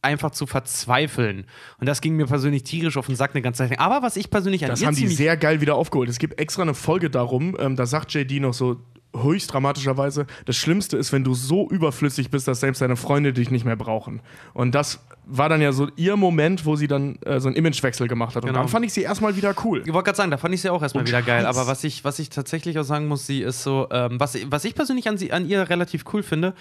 einfach 0.02 0.30
zu 0.30 0.46
verzweifeln. 0.46 1.44
Und 1.78 1.86
das 1.86 2.00
ging 2.02 2.16
mir 2.16 2.24
persönlich 2.26 2.62
tierisch 2.64 2.96
auf 2.96 3.06
den 3.06 3.16
Sack 3.16 3.32
eine 3.34 3.42
ganze 3.42 3.58
Zeit. 3.58 3.70
lang. 3.70 3.78
Aber 3.78 4.02
was 4.02 4.16
ich 4.16 4.30
persönlich 4.30 4.64
an 4.64 4.70
Das 4.70 4.80
ihr 4.80 4.86
haben 4.86 4.96
die 4.96 5.08
sehr 5.08 5.36
geil 5.36 5.60
wieder 5.62 5.74
aufgeholt. 5.74 6.08
Es 6.10 6.18
gibt 6.18 6.38
extra 6.40 6.62
eine 6.62 6.74
Folge 6.74 7.10
darum, 7.10 7.54
ähm, 7.58 7.76
da 7.76 7.84
sagt 7.86 8.12
JD 8.12 8.40
noch 8.40 8.54
so 8.54 8.80
höchst 9.16 9.52
dramatischerweise, 9.52 10.26
das 10.46 10.56
Schlimmste 10.56 10.96
ist, 10.96 11.12
wenn 11.12 11.24
du 11.24 11.34
so 11.34 11.68
überflüssig 11.68 12.30
bist, 12.30 12.46
dass 12.46 12.60
selbst 12.60 12.80
deine 12.80 12.96
Freunde 12.96 13.32
dich 13.32 13.50
nicht 13.50 13.64
mehr 13.64 13.76
brauchen. 13.76 14.20
Und 14.54 14.74
das 14.74 15.00
war 15.26 15.48
dann 15.48 15.60
ja 15.60 15.72
so 15.72 15.88
ihr 15.96 16.16
Moment, 16.16 16.64
wo 16.66 16.76
sie 16.76 16.86
dann 16.86 17.16
äh, 17.22 17.40
so 17.40 17.48
einen 17.48 17.56
Imagewechsel 17.56 18.08
gemacht 18.08 18.34
hat. 18.36 18.42
Und 18.44 18.48
Genau. 18.50 18.60
dann 18.60 18.68
fand 18.68 18.84
ich 18.84 18.92
sie 18.92 19.02
erstmal 19.02 19.36
wieder 19.36 19.54
cool. 19.64 19.82
Ich 19.86 19.92
wollte 19.92 20.06
gerade 20.06 20.16
sagen, 20.16 20.30
da 20.30 20.36
fand 20.38 20.54
ich 20.54 20.60
sie 20.62 20.70
auch 20.70 20.82
erstmal 20.82 21.06
wieder 21.06 21.22
geil. 21.22 21.46
Aber 21.46 21.66
was 21.66 21.84
ich, 21.84 22.04
was 22.04 22.18
ich 22.18 22.30
tatsächlich 22.30 22.78
auch 22.78 22.84
sagen 22.84 23.06
muss, 23.08 23.26
sie 23.26 23.42
ist 23.42 23.62
so, 23.62 23.86
ähm, 23.90 24.18
was, 24.18 24.36
was 24.50 24.64
ich 24.64 24.74
persönlich 24.74 25.08
an, 25.08 25.18
sie, 25.18 25.32
an 25.32 25.48
ihr 25.48 25.68
relativ 25.70 26.04
cool 26.12 26.22
finde, 26.22 26.54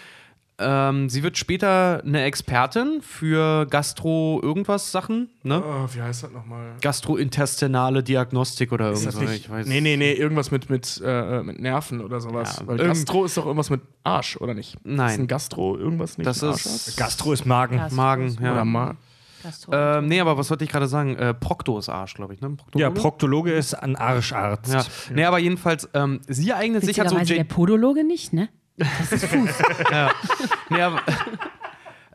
ähm, 0.60 1.10
sie 1.10 1.24
wird 1.24 1.38
später 1.38 2.04
eine 2.06 2.24
Expertin 2.24 3.02
für 3.02 3.66
Gastro-Irgendwas-Sachen, 3.68 5.30
ne? 5.44 5.64
Oh, 5.66 5.88
wie 5.94 6.02
heißt 6.02 6.24
das 6.24 6.32
nochmal? 6.32 6.74
Gastrointestinale 6.82 8.04
Diagnostik 8.04 8.72
oder 8.72 8.92
irgendwas. 8.92 9.16
ich 9.22 9.50
weiß 9.50 9.68
nee, 9.68 9.82
nee, 9.82 9.98
nee, 9.98 10.14
irgendwas 10.14 10.52
mit, 10.52 10.70
mit, 10.70 11.02
äh, 11.04 11.42
mit 11.44 11.60
Nerven 11.60 12.02
oder 12.02 12.20
sowas. 12.22 12.58
Ja, 12.60 12.68
Weil 12.68 12.78
Gastro 12.78 13.26
ist 13.26 13.38
doch 13.38 13.46
irgendwas 13.46 13.70
mit 13.70 13.82
Arsch, 14.04 14.38
oder 14.38 14.54
nicht? 14.54 14.78
Nein. 14.84 15.12
Ist 15.14 15.20
ein 15.20 15.28
Gastro 15.28 15.78
irgendwas 15.78 16.18
nicht? 16.18 16.28
Das 16.28 16.42
ist-? 16.44 16.98
Gastro 16.98 17.34
ist 17.34 17.46
Magen. 17.46 17.78
Gastro 17.78 17.96
Magen, 17.96 18.28
ist 18.28 18.40
ja. 18.40 18.62
Oder. 18.62 18.96
Gastro- 19.42 19.72
Ähm, 19.74 20.08
nee, 20.08 20.20
aber 20.20 20.38
was 20.38 20.50
wollte 20.50 20.66
ich 20.66 20.70
gerade 20.70 20.88
sagen? 20.88 21.16
Äh, 21.16 21.34
Procto 21.34 21.80
ist 21.80 21.88
Arsch, 21.88 22.14
glaube 22.16 22.34
ich, 22.34 22.42
ne? 22.42 22.50
Proktologe? 22.50 22.82
Ja, 22.82 22.90
Proktologe 22.90 23.54
ist 23.54 23.74
ein 23.74 23.96
Arscharzt. 23.96 24.74
Ja, 24.74 24.84
nee, 25.14 25.24
aber 25.24 25.40
jedenfalls, 25.40 25.88
ähm, 25.94 26.20
sie 26.28 26.54
eignet 26.54 26.84
sich 26.84 27.00
halt 27.00 27.10
so. 27.10 27.18
Der 27.18 27.46
Podologe 27.46 28.04
nicht, 28.04 28.34
ne? 28.34 28.50
Das 28.80 29.12
ist 29.12 29.26
Fuß. 29.26 29.50
nee, 30.70 30.82
aber, 30.82 31.02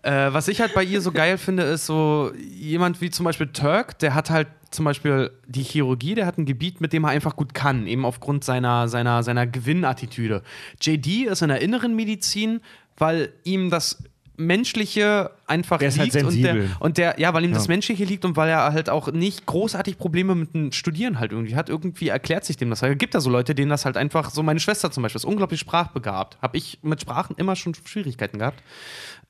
äh, 0.03 0.33
was 0.33 0.49
ich 0.49 0.61
halt 0.61 0.75
bei 0.75 0.83
ihr 0.83 1.01
so 1.01 1.13
geil 1.13 1.39
finde, 1.39 1.63
ist 1.63 1.87
so 1.87 2.33
jemand 2.37 3.01
wie 3.01 3.11
zum 3.11 3.25
Beispiel 3.25 3.49
Turk, 3.49 3.99
der 3.99 4.15
hat 4.15 4.31
halt 4.31 4.49
zum 4.71 4.85
Beispiel 4.85 5.31
die 5.47 5.63
Chirurgie, 5.63 6.15
der 6.15 6.27
hat 6.27 6.37
ein 6.37 6.47
Gebiet, 6.47 6.81
mit 6.81 6.93
dem 6.93 7.05
er 7.05 7.11
einfach 7.11 7.37
gut 7.37 7.55
kann, 7.55 7.87
eben 7.87 8.05
aufgrund 8.05 8.45
seiner, 8.45 8.89
seiner, 8.89 9.23
seiner 9.23 9.47
Gewinnattitüde. 9.47 10.43
JD 10.81 11.27
ist 11.27 11.43
in 11.43 11.49
der 11.49 11.61
inneren 11.63 11.95
Medizin, 11.95 12.61
weil 12.97 13.33
ihm 13.45 13.71
das 13.71 14.03
Menschliche 14.37 15.31
einfach 15.47 15.79
Der 15.79 15.89
ist 15.89 15.99
halt 15.99 16.13
liegt 16.13 16.27
und, 16.27 16.43
der, 16.43 16.67
und 16.81 16.99
der, 16.99 17.21
ja, 17.21 17.33
weil 17.35 17.45
ihm 17.45 17.53
das 17.53 17.69
Menschliche 17.69 18.05
liegt 18.05 18.25
und 18.25 18.37
weil 18.37 18.49
er 18.49 18.73
halt 18.73 18.91
auch 18.91 19.13
nicht 19.13 19.47
großartig 19.47 19.99
Probleme 19.99 20.35
mit 20.35 20.55
dem 20.55 20.73
Studieren 20.73 21.21
halt 21.21 21.33
irgendwie 21.33 21.55
hat. 21.55 21.69
Irgendwie 21.69 22.09
erklärt 22.09 22.45
sich 22.45 22.57
dem 22.57 22.71
das. 22.71 22.83
Es 22.83 22.99
gibt 22.99 23.15
da 23.15 23.21
so 23.21 23.31
Leute, 23.31 23.55
denen 23.55 23.71
das 23.71 23.85
halt 23.85 23.97
einfach, 23.97 24.31
so 24.31 24.43
meine 24.43 24.61
Schwester 24.61 24.91
zum 24.91 25.03
Beispiel, 25.03 25.19
ist 25.19 25.25
unglaublich 25.25 25.61
sprachbegabt. 25.61 26.39
Habe 26.43 26.57
ich 26.57 26.79
mit 26.83 27.01
Sprachen 27.01 27.37
immer 27.37 27.55
schon 27.55 27.75
Schwierigkeiten 27.75 28.39
gehabt. 28.39 28.63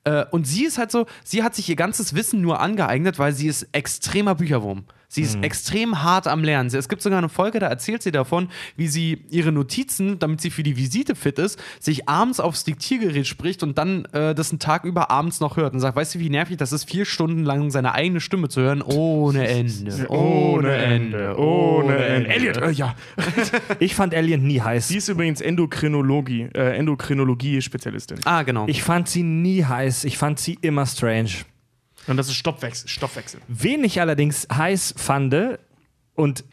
Äh, 0.04 0.24
und 0.30 0.46
sie 0.46 0.64
ist 0.64 0.78
halt 0.78 0.90
so, 0.90 1.06
sie 1.22 1.42
hat 1.42 1.54
sich 1.54 1.68
ihr 1.68 1.76
ganzes 1.76 2.14
Wissen 2.14 2.40
nur 2.40 2.60
angeeignet, 2.60 3.18
weil 3.18 3.32
sie 3.32 3.48
ist 3.48 3.68
extremer 3.72 4.34
Bücherwurm. 4.34 4.84
Sie 5.14 5.22
ist 5.22 5.38
extrem 5.42 6.02
hart 6.02 6.26
am 6.26 6.42
Lernen. 6.44 6.70
Sie- 6.70 6.76
Es 6.78 6.88
gibt 6.88 7.02
sogar 7.02 7.18
eine 7.18 7.28
Folge, 7.28 7.58
da 7.60 7.68
erzählt 7.68 8.02
sie 8.02 8.10
davon, 8.10 8.48
wie 8.76 8.88
sie 8.88 9.24
ihre 9.30 9.52
Notizen, 9.52 10.18
damit 10.18 10.40
sie 10.40 10.50
für 10.50 10.62
die 10.62 10.76
Visite 10.76 11.14
fit 11.14 11.38
ist, 11.38 11.58
sich 11.80 12.08
abends 12.08 12.40
aufs 12.40 12.64
Diktiergerät 12.64 13.26
spricht 13.26 13.62
und 13.62 13.78
dann 13.78 14.04
äh, 14.06 14.34
das 14.34 14.50
einen 14.50 14.58
Tag 14.58 14.84
über 14.84 15.10
abends 15.10 15.40
noch 15.40 15.56
hört 15.56 15.72
und 15.72 15.80
sagt, 15.80 15.96
weißt 15.96 16.16
du, 16.16 16.18
wie 16.18 16.30
nervig 16.30 16.56
das 16.56 16.72
ist, 16.72 16.88
vier 16.90 17.04
Stunden 17.04 17.44
lang 17.44 17.70
seine 17.70 17.92
eigene 17.94 18.20
Stimme 18.20 18.48
zu 18.48 18.60
hören, 18.60 18.82
ohne 18.82 19.46
Ende, 19.46 20.06
ohne 20.10 20.72
Ende, 20.74 21.38
Ohne 21.38 21.96
Ende. 21.96 22.28
Elliot, 22.30 22.56
äh, 22.58 22.70
ja. 22.70 22.94
Ich 23.78 23.94
fand 23.94 24.14
Alien 24.14 24.44
nie 24.46 24.60
heiß. 24.60 24.88
Sie 24.88 24.96
ist 24.96 25.08
übrigens 25.08 25.40
Endokrinologie, 25.40 26.48
äh, 26.54 26.76
Endokrinologie-Spezialistin. 26.76 28.18
Ah, 28.24 28.42
genau. 28.42 28.66
Ich 28.68 28.82
fand 28.82 29.08
sie 29.08 29.22
nie 29.22 29.64
heiß. 29.64 30.04
Ich 30.04 30.18
fand 30.18 30.38
sie 30.38 30.58
immer 30.60 30.86
strange. 30.86 31.30
Und 32.06 32.16
das 32.16 32.28
ist 32.28 32.34
Stoffwechsel. 32.34 32.88
Stoffwechsel. 32.88 33.40
Wen 33.48 33.84
ich 33.84 34.00
allerdings 34.00 34.46
heiß 34.52 34.94
fand, 34.96 35.34
und 36.14 36.44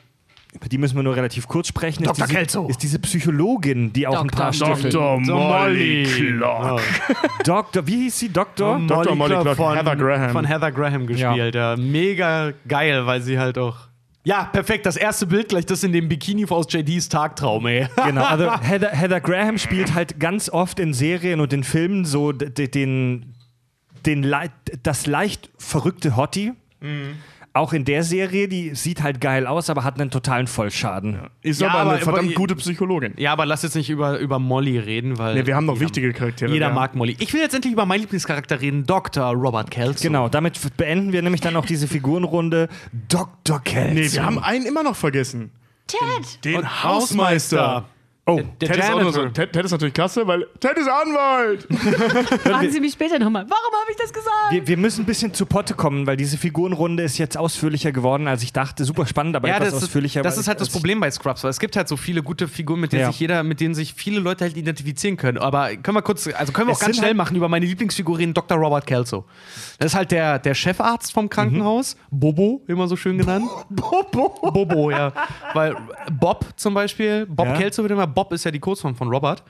über 0.54 0.68
die 0.68 0.78
müssen 0.78 0.96
wir 0.98 1.04
nur 1.04 1.16
relativ 1.16 1.48
kurz 1.48 1.68
sprechen, 1.68 2.04
ist 2.04 2.10
Dr. 2.10 2.28
diese, 2.28 2.38
Kelso. 2.38 2.68
ist 2.68 2.84
diese 2.84 3.00
Psychologin, 3.00 3.94
die 3.94 4.06
auch 4.06 4.22
ein 4.22 4.28
paar 4.28 4.52
Staffeln. 4.52 4.94
Molly 5.24 6.04
Clark. 6.04 6.82
Doktor, 7.46 7.88
wie 7.88 8.04
hieß 8.04 8.20
sie? 8.20 8.30
Doktor? 8.30 8.80
Dr. 8.86 9.16
Molly 9.16 9.36
Clark, 9.36 9.56
von 9.56 9.76
Heather 9.76 9.96
Graham. 9.96 10.32
Von 10.32 10.46
Heather 10.46 10.72
Graham 10.72 11.08
gespielt, 11.08 11.56
ja. 11.56 11.76
Mega 11.78 12.52
geil, 12.68 13.06
weil 13.06 13.22
sie 13.22 13.40
halt 13.40 13.58
auch. 13.58 13.78
Ja, 14.24 14.44
perfekt. 14.44 14.86
Das 14.86 14.98
erste 14.98 15.26
Bild 15.26 15.50
gleich 15.50 15.66
das 15.66 15.84
in 15.84 15.94
dem 15.94 16.08
Bikini 16.08 16.46
aus 16.48 16.68
JDs 16.70 17.10
Tagtraum, 17.10 17.66
ey. 17.68 17.88
Genau, 18.06 18.26
also 18.26 18.52
Heather, 18.62 18.90
Heather 18.90 19.22
Graham 19.22 19.58
spielt 19.58 19.94
halt 19.94 20.20
ganz 20.20 20.50
oft 20.50 20.80
in 20.80 20.94
Serien 20.94 21.40
und 21.40 21.54
in 21.54 21.64
Filmen 21.64 22.06
so 22.06 22.32
den, 22.32 23.34
den 24.06 24.24
lei- 24.24 24.50
das 24.84 25.06
leicht 25.08 25.50
verrückte 25.58 26.16
Hottie. 26.16 26.54
Auch 27.54 27.74
in 27.74 27.84
der 27.84 28.04
Serie, 28.04 28.48
die 28.48 28.74
sieht 28.76 29.04
halt 29.04 29.20
geil 29.20 29.46
aus, 29.46 29.70
aber 29.70 29.84
hat 29.84 30.00
einen 30.00 30.10
totalen 30.10 30.48
Vollschaden. 30.48 31.20
Ist 31.42 31.60
Ja, 31.60 31.68
aber 31.68 31.80
eine 31.82 31.90
aber- 31.92 32.00
verdammt 32.00 32.28
aber- 32.30 32.34
gute 32.36 32.56
Psychologin. 32.56 33.14
Ja, 33.18 33.34
aber 33.34 33.46
lass 33.46 33.62
jetzt 33.64 33.76
nicht 33.76 33.90
über, 33.90 34.20
über 34.20 34.40
Molly 34.40 34.80
reden, 34.80 35.18
weil. 35.18 35.36
Nee, 35.36 35.46
wir 35.46 35.56
haben 35.58 35.66
noch 35.66 35.82
wichtige 35.82 36.14
Charaktere. 36.14 36.50
Jeder 36.52 36.70
ja. 36.70 36.74
mag 36.74 36.96
Molly. 36.96 37.18
Ich 37.20 37.34
will 37.34 37.42
jetzt 37.42 37.54
endlich 37.54 37.74
über 37.74 37.86
meinen 37.86 38.00
Lieblingscharakter 38.02 38.62
reden, 38.62 38.86
Dr. 38.86 39.26
Robert 39.34 39.70
Kelso. 39.70 40.02
Genau, 40.02 40.30
damit 40.30 40.58
beenden 40.78 41.12
wir 41.12 41.22
nämlich 41.22 41.42
dann 41.42 41.58
auch 41.58 41.66
diese 41.66 41.90
Figurenrunde. 41.90 42.70
Dr. 43.10 43.60
Kelso. 43.60 43.94
Nee, 43.96 44.12
wir 44.14 44.26
haben 44.26 44.40
einen 44.40 44.66
immer 44.66 44.84
noch 44.84 44.96
vergessen. 44.96 45.52
Ted! 45.88 46.46
Den 46.46 46.56
Und 46.60 46.84
Hausmeister. 46.86 47.84
Oh, 48.24 48.40
Der 48.62 48.70
Ted 48.70 48.78
ist, 48.78 48.92
auch 48.92 49.02
nur 49.02 49.12
so. 49.12 49.26
Ted, 49.30 49.52
Ted 49.52 49.66
ist 49.66 49.72
natürlich 49.72 49.96
klasse, 49.96 50.28
weil 50.28 50.46
Ted 50.60 50.78
ist 50.78 50.88
Anwalt. 50.88 51.68
Fragen 52.44 52.70
Sie 52.72 52.80
mich 52.80 52.94
später 52.94 53.18
nochmal, 53.18 53.46
warum 53.50 53.74
habe 53.82 53.90
ich 53.90 53.98
das 53.98 54.14
gesagt? 54.14 54.32
wir, 54.52 54.68
wir 54.68 54.78
müssen 54.78 55.02
ein 55.02 55.06
bisschen 55.08 55.34
zu 55.34 55.48
Potte 55.48 55.74
kommen, 55.74 56.06
weil 56.06 56.18
diese 56.18 56.38
Figurenrunde 56.38 57.02
ist 57.02 57.18
jetzt 57.18 57.36
ausführlicher 57.36 57.92
geworden, 57.92 58.28
als 58.28 58.44
ich 58.44 58.54
dachte. 58.54 58.86
Super 58.86 59.08
spannend, 59.08 59.36
aber 59.36 59.48
Ja, 59.48 59.56
etwas 59.56 59.70
das, 59.72 59.78
ist, 59.80 59.84
ausführlicher. 59.86 60.22
das 60.22 60.38
ist 60.38 60.48
halt 60.48 60.62
das 60.62 60.70
Problem 60.70 61.00
bei 61.00 61.10
Scrubs, 61.10 61.44
weil 61.44 61.50
es 61.50 61.60
gibt 61.60 61.76
halt 61.76 61.88
so 61.88 61.98
viele 61.98 62.22
gute 62.22 62.48
Figuren, 62.48 62.80
mit 62.80 62.92
denen 62.94 63.02
Ja. 63.02 63.08
sich 63.12 63.20
jeder, 63.20 63.42
mit 63.42 63.60
denen 63.60 63.74
sich 63.74 63.96
viele 63.96 64.20
Leute 64.20 64.44
halt 64.46 64.56
identifizieren 64.56 65.18
können. 65.18 65.40
Aber 65.40 65.76
können 65.78 65.98
wir 65.98 66.04
kurz, 66.04 66.28
also 66.28 66.52
können 66.54 66.68
wir 66.68 66.74
Es 66.74 66.78
auch 66.80 66.86
ganz 66.86 66.98
schnell 66.98 67.08
halt- 67.10 67.18
machen 67.18 67.36
über 67.36 67.50
meine 67.50 67.66
Lieblingsfigurin 67.66 68.36
Dr. 68.36 68.56
Robert 68.60 68.86
Kelso. 68.86 69.26
Das 69.80 69.94
ist 69.94 69.96
halt 69.98 70.12
der, 70.12 70.38
der 70.38 70.54
Chefarzt 70.54 71.12
vom 71.12 71.28
Krankenhaus, 71.28 71.98
Bobo, 72.12 72.62
immer 72.68 72.88
so 72.88 72.96
schön 72.96 73.18
genannt. 73.18 73.50
Bobo. 73.72 74.30
Bobo, 74.52 74.92
ja. 74.92 75.12
Weil 75.56 75.76
Bob 76.20 76.46
zum 76.56 76.76
Beispiel, 76.76 77.26
Bob 77.26 77.48
Ja. 77.48 77.58
Kelso 77.58 77.82
wird 77.82 77.92
immer, 77.94 78.11
Bob 78.12 78.32
ist 78.34 78.44
ja 78.44 78.52
die 78.52 78.60
Kurzform 78.60 78.96
von 78.96 79.08
Robert. 79.10 79.44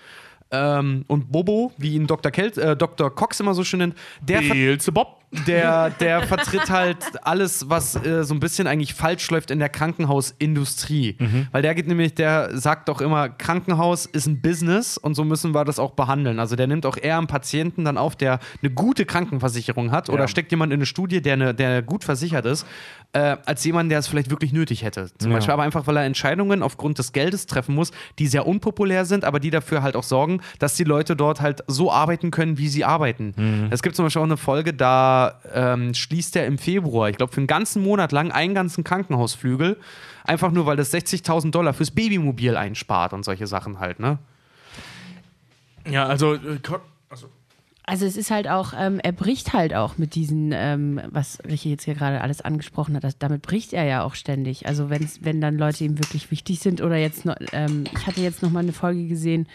Ähm, 0.52 1.06
und 1.08 1.32
Bobo, 1.32 1.72
wie 1.78 1.96
ihn 1.96 2.08
Dr. 2.08 2.32
Kel 2.32 2.52
äh, 2.60 2.76
Dr. 2.76 3.14
Cox 3.14 3.40
immer 3.40 3.54
so 3.54 3.64
schön 3.64 3.80
nennt, 3.80 3.96
der, 4.22 4.42
Beelzebub. 4.42 5.21
Der, 5.48 5.90
der 5.92 6.24
vertritt 6.24 6.70
halt 6.70 6.98
alles, 7.26 7.70
was 7.70 7.96
äh, 7.96 8.24
so 8.24 8.34
ein 8.34 8.40
bisschen 8.40 8.68
eigentlich 8.68 8.94
falsch 8.94 9.30
läuft 9.32 9.50
in 9.52 9.60
der 9.60 9.70
Krankenhausindustrie. 9.70 11.18
Weil 11.52 11.62
der 11.62 11.76
geht 11.76 11.88
nämlich, 11.88 12.14
der 12.16 12.58
sagt 12.58 12.90
doch 12.90 13.02
immer, 13.02 13.30
Krankenhaus 13.30 14.06
ist 14.06 14.28
ein 14.28 14.42
Business 14.42 14.98
und 14.98 15.16
so 15.16 15.24
müssen 15.24 15.54
wir 15.54 15.66
das 15.66 15.80
auch 15.80 15.92
behandeln. 15.92 16.40
Also 16.40 16.56
der 16.56 16.68
nimmt 16.68 16.86
auch 16.86 16.98
eher 16.98 17.18
einen 17.18 17.28
Patienten 17.28 17.86
dann 17.86 17.98
auf, 17.98 18.16
der 18.16 18.40
eine 18.62 18.72
gute 18.72 19.06
Krankenversicherung 19.06 19.92
hat 19.92 20.10
oder 20.10 20.22
Ja. 20.24 20.28
steckt 20.28 20.52
jemand 20.52 20.74
in 20.74 20.80
eine 20.80 20.86
Studie, 20.86 21.22
der, 21.22 21.34
eine, 21.34 21.54
der 21.54 21.82
gut 21.82 22.04
versichert 22.04 22.46
ist, 22.46 22.66
äh, 23.14 23.38
als 23.46 23.64
jemand, 23.64 23.92
der 23.92 24.00
es 24.00 24.08
vielleicht 24.08 24.30
wirklich 24.30 24.54
nötig 24.54 24.84
hätte. 24.84 25.10
Zum 25.18 25.32
Ja. 25.32 25.38
Beispiel 25.38 25.54
aber 25.54 25.64
einfach, 25.64 25.88
weil 25.88 25.98
er 25.98 26.04
Entscheidungen 26.06 26.64
aufgrund 26.64 26.98
des 27.00 27.12
Geldes 27.14 27.46
treffen 27.46 27.76
muss, 27.76 27.92
die 28.20 28.28
sehr 28.28 28.48
unpopulär 28.48 29.06
sind, 29.06 29.26
aber 29.26 29.40
die 29.40 29.50
dafür 29.50 29.82
halt 29.84 29.96
auch 29.96 30.04
sorgen, 30.04 30.42
dass 30.60 30.76
die 30.76 30.84
Leute 30.84 31.16
dort 31.16 31.42
halt 31.42 31.64
so 31.68 31.92
arbeiten 31.92 32.32
können, 32.32 32.58
wie 32.58 32.68
sie 32.68 32.84
arbeiten. 32.86 33.70
Es 33.72 33.82
gibt 33.82 33.96
zum 33.96 34.06
Beispiel 34.06 34.22
auch 34.22 34.26
eine 34.26 34.38
Folge, 34.38 34.74
da 34.74 35.21
ähm, 35.54 35.94
schließt 35.94 36.36
er 36.36 36.46
im 36.46 36.58
Februar, 36.58 37.10
ich 37.10 37.18
glaube 37.18 37.34
für 37.34 37.40
einen 37.40 37.48
ganzen 37.48 37.84
Monat 37.84 38.12
lang, 38.12 38.32
einen 38.32 38.56
ganzen 38.56 38.84
Krankenhausflügel, 38.84 39.78
einfach 40.24 40.52
nur, 40.52 40.66
weil 40.66 40.78
das 40.78 40.94
60.000 40.94 41.52
Dollar 41.52 41.74
fürs 41.74 41.92
Babymobil 41.92 42.56
einspart 42.56 43.14
und 43.14 43.24
solche 43.24 43.48
Sachen 43.48 43.80
halt, 43.80 44.00
ne? 44.00 44.20
Ja, 45.90 46.06
also, 46.06 46.36
äh, 46.36 46.60
also 47.10 47.28
Also 47.84 48.06
es 48.06 48.16
ist 48.16 48.32
halt 48.32 48.48
auch, 48.48 48.74
ähm, 48.78 49.00
er 49.00 49.12
bricht 49.12 49.54
halt 49.54 49.74
auch 49.74 49.98
mit 49.98 50.16
diesen, 50.16 50.52
ähm, 50.54 51.02
was 51.10 51.40
Richie 51.44 51.72
jetzt 51.72 51.86
hier 51.86 51.96
gerade 51.96 52.22
alles 52.22 52.42
angesprochen 52.42 52.96
hat, 52.96 53.04
das, 53.04 53.18
damit 53.18 53.42
bricht 53.42 53.74
er 53.74 53.84
ja 53.86 54.04
auch 54.04 54.16
ständig. 54.16 54.68
Also 54.68 54.90
wenn's, 54.90 55.20
wenn 55.24 55.42
dann 55.42 55.58
Leute 55.58 55.84
ihm 55.84 55.98
wirklich 55.98 56.30
wichtig 56.32 56.60
sind 56.60 56.82
oder 56.82 56.98
jetzt 56.98 57.26
noch, 57.26 57.36
ähm, 57.52 57.86
ich 57.96 58.06
hatte 58.06 58.22
jetzt 58.22 58.44
noch 58.44 58.52
mal 58.52 58.60
eine 58.60 58.74
Folge 58.74 59.08
gesehen, 59.08 59.48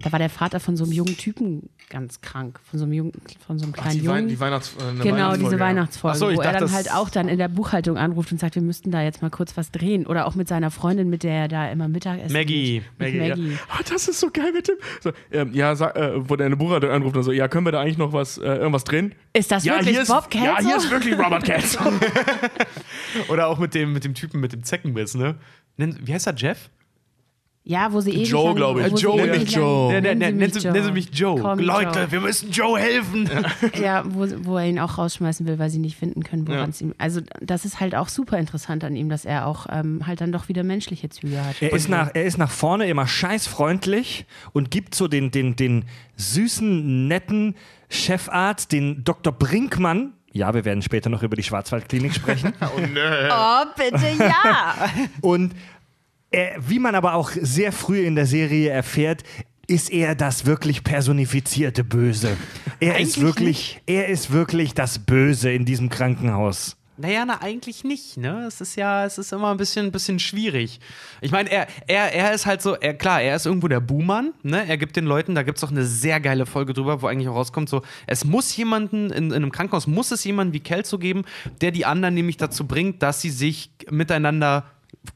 da 0.00 0.12
war 0.12 0.20
der 0.20 0.30
Vater 0.30 0.60
von 0.60 0.76
so 0.76 0.84
einem 0.84 0.92
jungen 0.92 1.16
Typen 1.16 1.70
ganz 1.90 2.20
krank, 2.20 2.58
von 2.68 2.78
so 2.78 2.84
einem, 2.84 2.92
jungen, 2.92 3.12
von 3.46 3.58
so 3.58 3.64
einem 3.64 3.72
kleinen 3.72 4.00
die, 4.00 4.06
Wein, 4.06 4.16
Jungen. 4.16 4.28
die 4.28 4.40
Weihnachts 4.40 4.74
äh, 4.78 4.88
eine 4.88 4.98
Genau, 5.00 5.36
diese. 5.36 5.58
Weihnachtsfolge, 5.58 6.14
Ach 6.14 6.18
so, 6.18 6.26
wo 6.26 6.30
er 6.30 6.36
dachte, 6.36 6.52
dann 6.52 6.60
das- 6.62 6.72
halt 6.74 6.92
auch 6.92 7.10
dann 7.10 7.28
in 7.28 7.38
der 7.38 7.48
Buchhaltung 7.48 7.96
anruft 7.96 8.30
und 8.32 8.38
sagt, 8.38 8.54
wir 8.54 8.62
müssten 8.62 8.90
da 8.90 9.02
jetzt 9.02 9.22
mal 9.22 9.30
kurz 9.30 9.56
was 9.56 9.70
drehen. 9.70 10.06
Oder 10.06 10.26
auch 10.26 10.34
mit 10.34 10.48
seiner 10.48 10.70
Freundin, 10.70 11.08
mit 11.10 11.22
der 11.22 11.32
er 11.32 11.48
da 11.48 11.70
immer 11.70 11.88
Mittagessen 11.88 12.32
Maggie. 12.32 12.80
geht. 12.80 12.82
Mit 12.98 13.14
Maggie, 13.14 13.28
Maggie. 13.42 13.52
Ja. 13.52 13.58
Oh, 13.78 13.82
das 13.90 14.08
ist 14.08 14.20
so 14.20 14.30
geil 14.30 14.52
mit 14.52 14.68
dem. 14.68 14.76
So, 15.00 15.12
ähm, 15.32 15.52
ja, 15.54 15.74
sag, 15.74 15.96
äh, 15.96 16.28
wo 16.28 16.36
der 16.36 16.46
eine 16.46 16.56
Buchhaltung 16.56 16.90
anruft 16.90 17.16
und 17.16 17.22
so, 17.22 17.32
ja, 17.32 17.48
können 17.48 17.66
wir 17.66 17.72
da 17.72 17.80
eigentlich 17.80 17.98
noch 17.98 18.12
was, 18.12 18.38
äh, 18.38 18.42
irgendwas 18.44 18.84
drehen? 18.84 19.14
Ist 19.32 19.50
das 19.50 19.64
ja, 19.64 19.74
wirklich 19.76 19.96
ist, 19.98 20.08
Bob 20.08 20.30
Kelso? 20.30 20.46
Ja, 20.46 20.58
hier 20.60 20.76
ist 20.76 20.90
wirklich 20.90 21.18
Robert 21.18 21.44
Kelso. 21.44 21.78
Oder 23.28 23.46
auch 23.48 23.58
mit 23.58 23.74
dem, 23.74 23.92
mit 23.92 24.04
dem 24.04 24.14
Typen 24.14 24.40
mit 24.40 24.52
dem 24.52 24.62
Zeckenbiss, 24.62 25.14
ne? 25.14 25.36
Wie 25.76 26.12
heißt 26.12 26.26
er, 26.26 26.34
Jeff? 26.34 26.70
Ja, 27.70 27.92
wo 27.92 28.00
sie 28.00 28.12
ewig 28.12 28.30
Joe, 28.30 28.46
lang- 28.46 28.56
glaub 28.56 28.78
ich. 28.78 28.90
wo 28.90 28.96
sie 28.96 29.02
Joe, 29.02 29.16
nenn 29.26 29.30
mich 29.42 29.50
Joe. 29.54 29.92
Nennen 30.00 30.18
nenn, 30.18 30.30
Sie 30.38 30.38
mich 30.46 30.54
sie, 30.62 30.70
nennen 30.70 30.84
Sie 30.86 30.92
mich 30.92 31.08
Joe. 31.12 31.54
Me 31.54 31.62
Leute, 31.62 31.98
Joe. 32.00 32.10
wir 32.12 32.20
müssen 32.20 32.50
Joe 32.50 32.78
helfen. 32.80 33.28
Ja, 33.78 34.04
wo, 34.06 34.26
wo 34.44 34.56
er 34.56 34.64
ihn 34.66 34.78
auch 34.78 34.96
rausschmeißen 34.96 35.46
will, 35.46 35.58
weil 35.58 35.68
sie 35.68 35.78
nicht 35.78 35.98
finden 35.98 36.22
können, 36.22 36.48
woran 36.48 36.60
Ja. 36.60 36.66
es 36.68 36.80
ihm. 36.80 36.94
Also, 36.96 37.20
das 37.42 37.66
ist 37.66 37.78
halt 37.78 37.94
auch 37.94 38.08
super 38.08 38.38
interessant 38.38 38.84
an 38.84 38.96
ihm, 38.96 39.10
dass 39.10 39.26
er 39.26 39.46
auch 39.46 39.66
ähm, 39.70 40.06
halt 40.06 40.22
dann 40.22 40.32
doch 40.32 40.48
wieder 40.48 40.64
menschliche 40.64 41.10
Züge 41.10 41.44
hat. 41.44 41.60
Er 41.60 41.72
ist, 41.74 41.90
nach, 41.90 42.10
er 42.14 42.24
ist 42.24 42.38
nach 42.38 42.50
vorne 42.50 42.86
immer 42.86 43.06
scheißfreundlich 43.06 44.24
und 44.54 44.70
gibt 44.70 44.94
so 44.94 45.06
den, 45.06 45.30
den, 45.30 45.54
den 45.54 45.84
süßen, 46.16 47.06
netten 47.06 47.54
Chefarzt, 47.90 48.72
den 48.72 49.04
Dr. 49.04 49.32
Brinkmann. 49.32 50.14
Ja, 50.32 50.52
wir 50.54 50.64
werden 50.64 50.82
später 50.82 51.08
noch 51.10 51.22
über 51.22 51.36
die 51.36 51.42
Schwarzwaldklinik 51.42 52.14
sprechen. 52.14 52.52
Oh, 52.62 53.64
bitte 53.76 54.06
ja! 54.18 54.74
Und 55.20 55.52
er, 56.30 56.56
wie 56.58 56.78
man 56.78 56.94
aber 56.94 57.14
auch 57.14 57.30
sehr 57.30 57.72
früh 57.72 58.00
in 58.00 58.14
der 58.14 58.26
Serie 58.26 58.70
erfährt, 58.70 59.22
ist 59.66 59.90
er 59.92 60.14
das 60.14 60.46
wirklich 60.46 60.82
personifizierte 60.82 61.84
Böse. 61.84 62.36
Er 62.80 63.00
ist 63.00 63.20
wirklich, 63.20 63.80
er 63.86 64.06
ist 64.06 64.32
wirklich 64.32 64.72
das 64.72 65.00
Böse 65.00 65.50
in 65.50 65.64
diesem 65.64 65.88
Krankenhaus. 65.88 66.76
Naja, 66.96 67.24
na, 67.26 67.42
eigentlich 67.42 67.82
nicht, 67.82 68.16
ne? 68.16 68.44
Es 68.46 68.60
ist 68.60 68.76
ja, 68.76 69.04
es 69.04 69.18
ist 69.18 69.32
immer 69.32 69.50
ein 69.50 69.56
bisschen, 69.56 69.86
ein 69.86 69.92
bisschen 69.92 70.20
schwierig. 70.20 70.78
Ich 71.20 71.32
meine, 71.32 71.50
er, 71.50 71.66
er, 71.88 72.12
er 72.12 72.34
ist 72.34 72.46
halt 72.46 72.62
so, 72.62 72.74
er, 72.74 72.94
klar, 72.94 73.20
er 73.20 73.34
ist 73.34 73.46
irgendwo 73.46 73.66
der 73.66 73.80
Buhmann, 73.80 74.32
ne? 74.44 74.64
Er 74.68 74.78
gibt 74.78 74.94
den 74.94 75.06
Leuten, 75.06 75.34
da 75.34 75.42
gibt 75.42 75.58
es 75.58 75.64
auch 75.64 75.72
eine 75.72 75.84
sehr 75.84 76.20
geile 76.20 76.46
Folge 76.46 76.72
drüber, 76.72 77.02
wo 77.02 77.08
eigentlich 77.08 77.28
auch 77.28 77.34
rauskommt, 77.34 77.68
so, 77.68 77.82
es 78.06 78.24
muss 78.24 78.56
jemanden, 78.56 79.10
in, 79.10 79.26
in 79.26 79.34
einem 79.34 79.52
Krankenhaus 79.52 79.88
muss 79.88 80.12
es 80.12 80.22
jemanden 80.22 80.52
wie 80.52 80.60
Kelso 80.60 80.98
geben, 80.98 81.24
der 81.60 81.72
die 81.72 81.84
anderen 81.84 82.14
nämlich 82.14 82.36
dazu 82.36 82.64
bringt, 82.64 83.02
dass 83.02 83.20
sie 83.20 83.30
sich 83.30 83.70
miteinander 83.90 84.64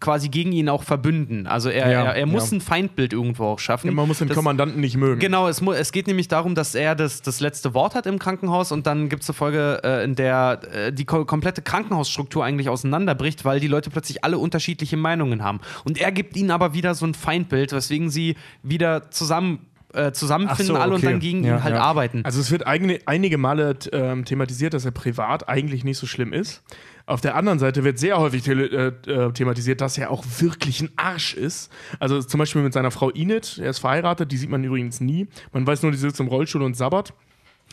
quasi 0.00 0.28
gegen 0.28 0.52
ihn 0.52 0.68
auch 0.68 0.82
verbünden. 0.82 1.46
Also 1.46 1.68
er, 1.68 1.90
Ja, 1.90 2.04
er, 2.04 2.14
er 2.16 2.26
muss 2.26 2.50
ja. 2.50 2.56
ein 2.56 2.60
Feindbild 2.60 3.12
irgendwo 3.12 3.44
auch 3.44 3.58
schaffen. 3.58 3.92
Man 3.94 4.08
muss 4.08 4.18
den 4.18 4.28
Das- 4.28 4.36
Kommandanten 4.36 4.80
nicht 4.80 4.96
mögen. 4.96 5.20
Genau, 5.20 5.48
es, 5.48 5.60
es 5.60 5.92
geht 5.92 6.06
nämlich 6.06 6.28
darum, 6.28 6.54
dass 6.54 6.74
er 6.74 6.94
das, 6.94 7.20
das 7.22 7.40
letzte 7.40 7.74
Wort 7.74 7.94
hat 7.94 8.06
im 8.06 8.18
Krankenhaus 8.18 8.72
und 8.72 8.86
dann 8.86 9.08
gibt 9.08 9.22
es 9.22 9.28
eine 9.28 9.34
Folge, 9.34 9.80
äh, 9.84 10.04
in 10.04 10.14
der 10.14 10.60
äh, 10.72 10.92
die 10.92 11.04
ko 11.04 11.24
komplette 11.24 11.62
Krankenhausstruktur 11.62 12.44
eigentlich 12.44 12.68
auseinanderbricht, 12.68 13.44
weil 13.44 13.60
die 13.60 13.68
Leute 13.68 13.90
plötzlich 13.90 14.24
alle 14.24 14.38
unterschiedliche 14.38 14.96
Meinungen 14.96 15.42
haben. 15.42 15.60
Und 15.84 16.00
er 16.00 16.10
gibt 16.12 16.36
ihnen 16.36 16.50
aber 16.50 16.74
wieder 16.74 16.94
so 16.94 17.04
ein 17.06 17.14
Feindbild, 17.14 17.72
weswegen 17.72 18.08
sie 18.10 18.36
wieder 18.62 19.10
zusammen, 19.10 19.66
äh, 19.94 20.12
zusammenfinden 20.12 20.74
so, 20.74 20.80
alle 20.80 20.94
und 20.94 21.00
okay. 21.00 21.12
dann 21.12 21.20
gegen 21.20 21.44
Ja, 21.44 21.56
ihn 21.58 21.64
halt 21.64 21.74
ja. 21.74 21.82
arbeiten. 21.82 22.22
Also 22.24 22.40
es 22.40 22.50
wird 22.50 22.66
einige 22.66 23.38
Male 23.38 23.76
ähm, 23.92 24.24
thematisiert, 24.24 24.74
dass 24.74 24.84
er 24.84 24.90
privat 24.92 25.48
eigentlich 25.48 25.84
nicht 25.84 25.98
so 25.98 26.06
schlimm 26.06 26.32
ist. 26.32 26.62
Auf 27.06 27.20
der 27.20 27.34
anderen 27.34 27.58
Seite 27.58 27.84
wird 27.84 27.98
sehr 27.98 28.18
häufig 28.18 28.46
äh, 28.46 28.54
äh, 28.56 29.32
thematisiert, 29.32 29.80
dass 29.80 29.98
er 29.98 30.10
auch 30.10 30.24
wirklich 30.38 30.80
ein 30.80 30.90
Arsch 30.96 31.34
ist. 31.34 31.70
Also 31.98 32.22
zum 32.22 32.38
Beispiel 32.38 32.62
mit 32.62 32.72
seiner 32.72 32.90
Frau 32.90 33.10
Enid, 33.10 33.58
er 33.58 33.70
ist 33.70 33.80
verheiratet, 33.80 34.30
die 34.32 34.36
sieht 34.36 34.50
man 34.50 34.62
übrigens 34.62 35.00
nie. 35.00 35.28
Man 35.52 35.66
weiß 35.66 35.82
nur, 35.82 35.92
die 35.92 35.98
sitzt 35.98 36.20
im 36.20 36.28
Rollstuhl 36.28 36.62
und 36.62 36.76
sabbert 36.76 37.14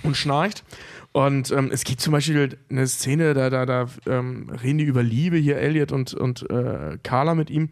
und 0.04 0.18
schnarcht. 0.18 0.64
Und 1.12 1.52
ähm, 1.52 1.70
es 1.72 1.84
gibt 1.84 2.02
zum 2.02 2.14
Beispiel 2.14 2.58
eine 2.70 2.88
Szene, 2.88 3.34
da, 3.34 3.50
da, 3.50 3.66
da 3.66 3.88
ähm, 4.06 4.50
reden 4.64 4.78
die 4.78 4.84
über 4.84 5.04
Liebe, 5.04 5.38
hier 5.38 5.58
Elliot 5.58 5.92
und, 5.92 6.14
und 6.14 6.50
äh, 6.50 6.98
Carla 7.04 7.36
mit 7.36 7.50
ihm. 7.50 7.70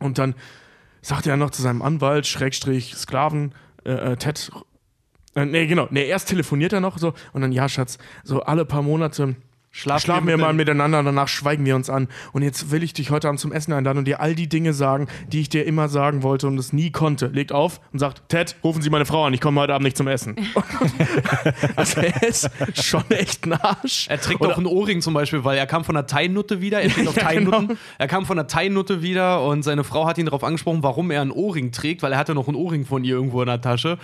Und 0.00 0.18
dann 0.18 0.34
sagt 1.02 1.26
er 1.26 1.36
noch 1.36 1.50
zu 1.50 1.62
seinem 1.62 1.82
Anwalt, 1.82 2.26
Schrägstrich, 2.26 2.94
Sklaven, 2.94 3.52
äh, 3.84 4.12
äh, 4.12 4.16
Ted, 4.16 4.50
äh, 5.34 5.44
nee, 5.44 5.66
genau, 5.66 5.88
nee, 5.90 6.06
erst 6.06 6.28
telefoniert 6.28 6.72
er 6.72 6.80
noch 6.80 6.98
so 6.98 7.12
und 7.32 7.42
dann, 7.42 7.52
ja, 7.52 7.68
Schatz, 7.68 7.98
so 8.22 8.42
alle 8.42 8.64
paar 8.64 8.82
Monate 8.82 9.36
Schlafen 9.76 10.04
schlafen 10.04 10.26
wir 10.28 10.38
wir 10.38 10.44
mal 10.44 10.52
mit- 10.52 10.68
miteinander, 10.68 11.02
danach 11.02 11.26
schweigen 11.26 11.64
wir 11.66 11.74
uns 11.74 11.90
an. 11.90 12.06
Und 12.32 12.42
jetzt 12.42 12.70
will 12.70 12.84
ich 12.84 12.92
dich 12.92 13.10
heute 13.10 13.26
Abend 13.26 13.40
zum 13.40 13.50
Essen 13.50 13.72
einladen 13.72 13.98
und 13.98 14.04
dir 14.06 14.20
all 14.20 14.36
die 14.36 14.48
Dinge 14.48 14.72
sagen, 14.72 15.08
die 15.32 15.40
ich 15.40 15.48
dir 15.48 15.66
immer 15.66 15.88
sagen 15.88 16.22
wollte 16.22 16.46
und 16.46 16.56
es 16.58 16.72
nie 16.72 16.92
konnte. 16.92 17.26
Legt 17.26 17.50
auf 17.50 17.80
und 17.92 17.98
sagt, 17.98 18.22
Ted, 18.28 18.54
rufen 18.62 18.82
Sie 18.82 18.90
meine 18.90 19.04
Frau 19.04 19.24
an, 19.26 19.34
ich 19.34 19.40
komme 19.40 19.60
heute 19.60 19.74
Abend 19.74 19.84
nicht 19.86 19.96
zum 19.96 20.06
Essen. 20.06 20.36
also 21.76 22.00
er 22.00 22.22
ist 22.22 22.48
schon 22.74 23.02
echt 23.10 23.46
ein 23.46 23.54
Arsch. 23.54 24.06
Er 24.08 24.20
trägt 24.20 24.40
Oder- 24.40 24.52
auch 24.52 24.58
einen 24.58 24.66
Ohrring 24.66 25.00
zum 25.00 25.12
Beispiel, 25.12 25.44
weil 25.44 25.58
er 25.58 25.66
kam 25.66 25.84
von 25.84 25.96
der 25.96 26.06
Thai-Nutte 26.06 26.60
wieder. 26.60 26.80
Er 26.80 26.90
steht 26.90 27.08
auf 27.08 27.16
Ja, 27.16 27.24
Thai-Nutten. 27.24 27.68
genau. 27.68 27.80
Er 27.98 28.06
kam 28.06 28.26
von 28.26 28.36
der 28.36 28.46
Thai-Nutte 28.46 29.02
wieder 29.02 29.42
und 29.44 29.64
seine 29.64 29.82
Frau 29.84 30.06
hat 30.06 30.18
ihn 30.18 30.26
darauf 30.26 30.44
angesprochen, 30.44 30.84
warum 30.84 31.10
er 31.10 31.20
einen 31.20 31.32
Ohrring 31.32 31.72
trägt, 31.72 32.02
weil 32.04 32.12
er 32.12 32.18
hatte 32.18 32.34
noch 32.34 32.46
einen 32.46 32.56
Ohrring 32.56 32.84
von 32.84 33.02
ihr 33.04 33.14
irgendwo 33.16 33.40
in 33.42 33.46
der 33.48 33.60
Tasche. 33.60 33.98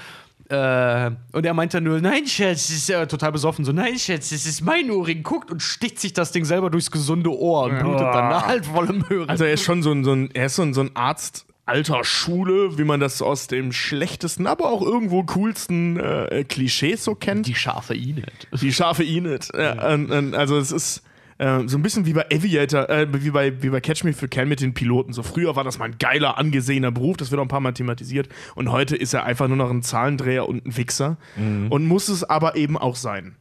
Äh, 0.50 1.12
und 1.32 1.46
er 1.46 1.54
meinte 1.54 1.80
nur, 1.80 2.00
nein, 2.00 2.26
Schatz, 2.26 2.66
das 2.66 2.70
ist 2.70 2.90
äh, 2.90 3.06
total 3.06 3.30
besoffen, 3.30 3.64
so, 3.64 3.70
nein, 3.70 3.96
Schatz, 3.98 4.30
das 4.30 4.46
ist 4.46 4.62
mein 4.62 4.90
Ohrring, 4.90 5.22
guckt 5.22 5.50
und 5.50 5.62
sticht 5.62 6.00
sich 6.00 6.12
das 6.12 6.32
Ding 6.32 6.44
selber 6.44 6.70
durchs 6.70 6.90
gesunde 6.90 7.30
Ohr 7.30 7.64
und 7.64 7.78
blutet 7.78 8.00
dann 8.00 8.46
halt 8.46 8.66
voll 8.66 8.90
im 8.90 9.08
Hören. 9.08 9.28
Also 9.28 9.44
er 9.44 9.52
ist 9.52 9.62
schon 9.62 9.82
so 9.84 9.92
ein, 9.92 10.02
so 10.02 10.12
ein, 10.12 10.30
er 10.34 10.46
ist 10.46 10.56
so 10.56 10.62
ein, 10.62 10.74
so 10.74 10.80
ein 10.80 10.90
Arzt 10.94 11.46
alter 11.66 12.02
Schule, 12.02 12.76
wie 12.78 12.84
man 12.84 12.98
das 12.98 13.22
aus 13.22 13.46
dem 13.46 13.70
schlechtesten, 13.70 14.48
aber 14.48 14.70
auch 14.70 14.82
irgendwo 14.82 15.22
coolsten 15.22 16.00
äh, 16.00 16.44
Klischees 16.48 17.04
so 17.04 17.14
kennt. 17.14 17.46
die 17.46 17.54
scharfe 17.54 17.94
Inet. 17.94 18.48
Die 18.60 18.72
scharfe 18.72 19.04
Enid. 19.04 19.48
Ja, 19.56 19.94
und, 19.94 20.10
und, 20.10 20.34
also 20.34 20.58
es 20.58 20.72
ist 20.72 21.04
äh, 21.40 21.66
so 21.66 21.78
ein 21.78 21.82
bisschen 21.82 22.06
wie 22.06 22.12
bei 22.12 22.26
Aviator, 22.30 22.88
äh, 22.90 23.06
wie, 23.12 23.30
bei, 23.30 23.62
wie 23.62 23.70
bei 23.70 23.80
Catch 23.80 24.04
Me 24.04 24.10
If 24.10 24.22
You 24.22 24.28
Can 24.28 24.48
mit 24.48 24.60
den 24.60 24.74
Piloten. 24.74 25.12
So 25.12 25.22
früher 25.22 25.56
war 25.56 25.64
das 25.64 25.78
mal 25.78 25.86
ein 25.86 25.96
geiler, 25.98 26.38
angesehener 26.38 26.90
Beruf, 26.92 27.16
das 27.16 27.30
wird 27.30 27.38
auch 27.40 27.44
ein 27.44 27.48
paar 27.48 27.60
Mal 27.60 27.72
thematisiert. 27.72 28.28
Und 28.54 28.70
heute 28.70 28.94
ist 28.96 29.14
er 29.14 29.24
einfach 29.24 29.48
nur 29.48 29.56
noch 29.56 29.70
ein 29.70 29.82
Zahlendreher 29.82 30.48
und 30.48 30.66
ein 30.66 30.76
Wichser. 30.76 31.16
Und 31.36 31.86
muss 31.86 32.08
es 32.08 32.24
aber 32.24 32.56
eben 32.56 32.76
auch 32.76 32.96
sein. 32.96 33.36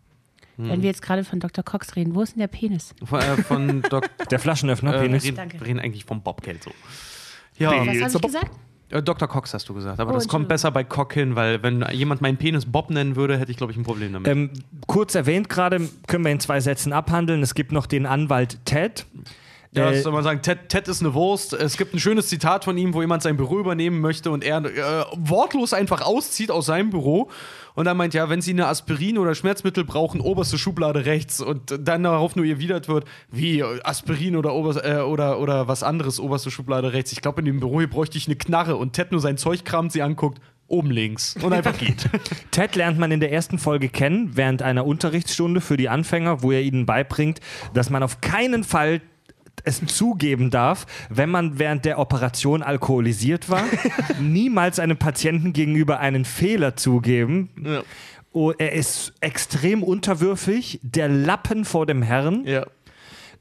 Wenn 0.57 0.81
wir 0.81 0.89
jetzt 0.89 1.01
gerade 1.01 1.23
von 1.23 1.39
Dr. 1.39 1.63
Cox 1.63 1.95
reden, 1.95 2.15
wo 2.15 2.21
ist 2.21 2.33
denn 2.35 2.41
der 2.41 2.47
Penis? 2.47 2.93
Von, 3.05 3.19
äh, 3.21 3.37
von 3.37 3.81
Doc, 3.89 4.09
Der 4.29 4.39
Flaschenöffner, 4.39 4.91
äh, 4.91 4.93
wir 4.95 5.07
Penis. 5.07 5.23
reden, 5.23 5.39
reden 5.63 5.79
eigentlich 5.79 6.03
vom 6.03 6.21
Bob 6.21 6.41
Kelso. 6.41 6.71
Ja, 7.57 7.71
Was 7.71 8.13
habe 8.13 8.15
ich 8.15 8.21
gesagt? 8.21 8.51
Äh, 8.89 9.01
Dr. 9.03 9.27
Cox 9.27 9.53
hast 9.53 9.69
du 9.69 9.73
gesagt, 9.73 9.99
aber 9.99 10.11
Oh, 10.11 10.13
das 10.15 10.27
kommt 10.27 10.47
besser 10.47 10.71
bei 10.71 10.83
Cock 10.83 11.13
hin, 11.13 11.35
weil 11.35 11.61
wenn 11.63 11.85
jemand 11.91 12.21
meinen 12.21 12.37
Penis 12.37 12.65
Bob 12.65 12.89
nennen 12.89 13.15
würde, 13.15 13.37
hätte 13.37 13.51
ich, 13.51 13.57
glaube 13.57 13.71
ich, 13.71 13.77
ein 13.77 13.83
Problem 13.83 14.13
damit. 14.13 14.27
Ähm, 14.27 14.49
kurz 14.87 15.15
erwähnt 15.15 15.49
gerade, 15.49 15.87
können 16.07 16.25
wir 16.25 16.31
in 16.31 16.39
zwei 16.39 16.59
Sätzen 16.59 16.93
abhandeln. 16.93 17.41
Es 17.43 17.53
gibt 17.53 17.71
noch 17.71 17.85
den 17.85 18.05
Anwalt 18.05 18.65
Ted. 18.65 19.05
Ja, 19.71 19.89
Äh, 19.89 19.93
das 19.93 20.03
soll 20.03 20.13
man 20.13 20.23
sagen, 20.23 20.41
Ted, 20.41 20.69
Ted 20.69 20.87
ist 20.87 21.01
eine 21.01 21.13
Wurst. 21.13 21.53
Es 21.53 21.77
gibt 21.77 21.93
ein 21.93 21.99
schönes 21.99 22.27
Zitat 22.27 22.63
von 22.65 22.77
ihm, 22.77 22.93
wo 22.93 23.01
jemand 23.01 23.21
sein 23.23 23.37
Büro 23.37 23.59
übernehmen 23.59 24.01
möchte 24.01 24.31
und 24.31 24.43
er 24.43 24.65
äh, 24.65 25.05
wortlos 25.15 25.73
einfach 25.73 26.01
auszieht 26.01 26.49
aus 26.51 26.65
seinem 26.65 26.89
Büro 26.89 27.29
und 27.75 27.85
dann 27.85 27.95
meint, 27.95 28.13
ja, 28.13 28.29
wenn 28.29 28.41
Sie 28.41 28.51
eine 28.51 28.67
Aspirin 28.67 29.17
oder 29.17 29.35
Schmerzmittel 29.35 29.85
brauchen, 29.85 30.21
oberste 30.21 30.57
Schublade 30.57 31.05
rechts 31.05 31.39
und 31.39 31.77
dann 31.79 32.03
darauf 32.03 32.35
nur 32.35 32.45
erwidert 32.45 32.87
wird, 32.87 33.05
wie 33.31 33.63
Aspirin 33.63 34.35
oder, 34.35 34.53
ober, 34.53 34.83
äh, 34.83 35.01
oder, 35.01 35.39
oder 35.39 35.67
was 35.67 35.83
anderes, 35.83 36.19
oberste 36.19 36.51
Schublade 36.51 36.91
rechts. 36.93 37.11
Ich 37.11 37.21
glaube, 37.21 37.41
in 37.41 37.45
dem 37.45 37.59
Büro 37.59 37.79
hier 37.79 37.89
bräuchte 37.89 38.17
ich 38.17 38.27
eine 38.27 38.35
Knarre 38.35 38.75
und 38.75 38.93
Ted 38.93 39.11
nur 39.11 39.21
sein 39.21 39.37
Zeug 39.37 39.65
kramt, 39.65 39.91
sie 39.91 40.01
anguckt, 40.01 40.41
oben 40.67 40.91
links 40.91 41.35
und 41.41 41.53
einfach 41.53 41.77
geht. 41.77 42.09
Ted 42.51 42.75
lernt 42.75 42.97
man 42.99 43.11
in 43.11 43.19
der 43.19 43.31
ersten 43.31 43.59
Folge 43.59 43.89
kennen, 43.89 44.31
während 44.33 44.61
einer 44.61 44.85
Unterrichtsstunde 44.85 45.61
für 45.61 45.77
die 45.77 45.89
Anfänger, 45.89 46.41
wo 46.43 46.51
er 46.51 46.61
ihnen 46.61 46.85
beibringt, 46.85 47.39
dass 47.73 47.89
man 47.89 48.03
auf 48.03 48.19
keinen 48.21 48.63
Fall 48.63 49.01
es 49.63 49.85
zugeben 49.85 50.49
darf, 50.51 50.85
wenn 51.09 51.29
man 51.29 51.59
während 51.59 51.85
der 51.85 51.99
Operation 51.99 52.61
alkoholisiert 52.63 53.49
war, 53.49 53.63
niemals 54.19 54.79
einem 54.79 54.97
Patienten 54.97 55.53
gegenüber 55.53 55.99
einen 55.99 56.25
Fehler 56.25 56.75
zugeben. 56.75 57.49
Ja. 57.63 57.83
Oh, 58.31 58.51
er 58.57 58.73
ist 58.73 59.13
extrem 59.21 59.81
unterwürfig, 59.83 60.79
der 60.83 61.09
Lappen 61.09 61.65
vor 61.65 61.85
dem 61.87 62.01
Herrn, 62.03 62.45
Ja. 62.45 62.65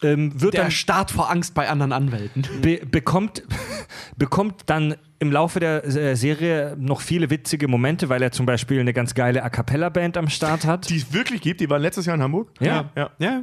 ähm, 0.02 0.40
wird 0.40 0.54
Der 0.54 0.62
dann 0.62 0.70
Start 0.70 1.10
vor 1.10 1.30
Angst 1.30 1.52
bei 1.54 1.68
anderen 1.68 1.92
Anwälten. 1.92 2.46
be 2.62 2.80
bekommt, 2.90 3.42
bekommt 4.16 4.62
dann 4.66 4.94
im 5.18 5.30
Laufe 5.32 5.60
der 5.60 5.84
äh, 5.84 6.16
Serie 6.16 6.76
noch 6.78 7.00
viele 7.00 7.28
witzige 7.28 7.68
Momente, 7.68 8.08
weil 8.08 8.22
er 8.22 8.30
zum 8.32 8.46
Beispiel 8.46 8.80
eine 8.80 8.92
ganz 8.94 9.14
geile 9.14 9.42
A 9.42 9.50
Cappella-Band 9.50 10.16
am 10.16 10.28
Start 10.28 10.64
hat. 10.64 10.88
Die 10.88 10.96
es 10.96 11.12
wirklich 11.12 11.40
gibt, 11.42 11.60
die 11.60 11.68
waren 11.68 11.82
letztes 11.82 12.06
Jahr 12.06 12.14
in 12.16 12.22
Hamburg. 12.22 12.50
Ja. 12.60 12.90
ja. 12.96 13.10
Ja, 13.18 13.42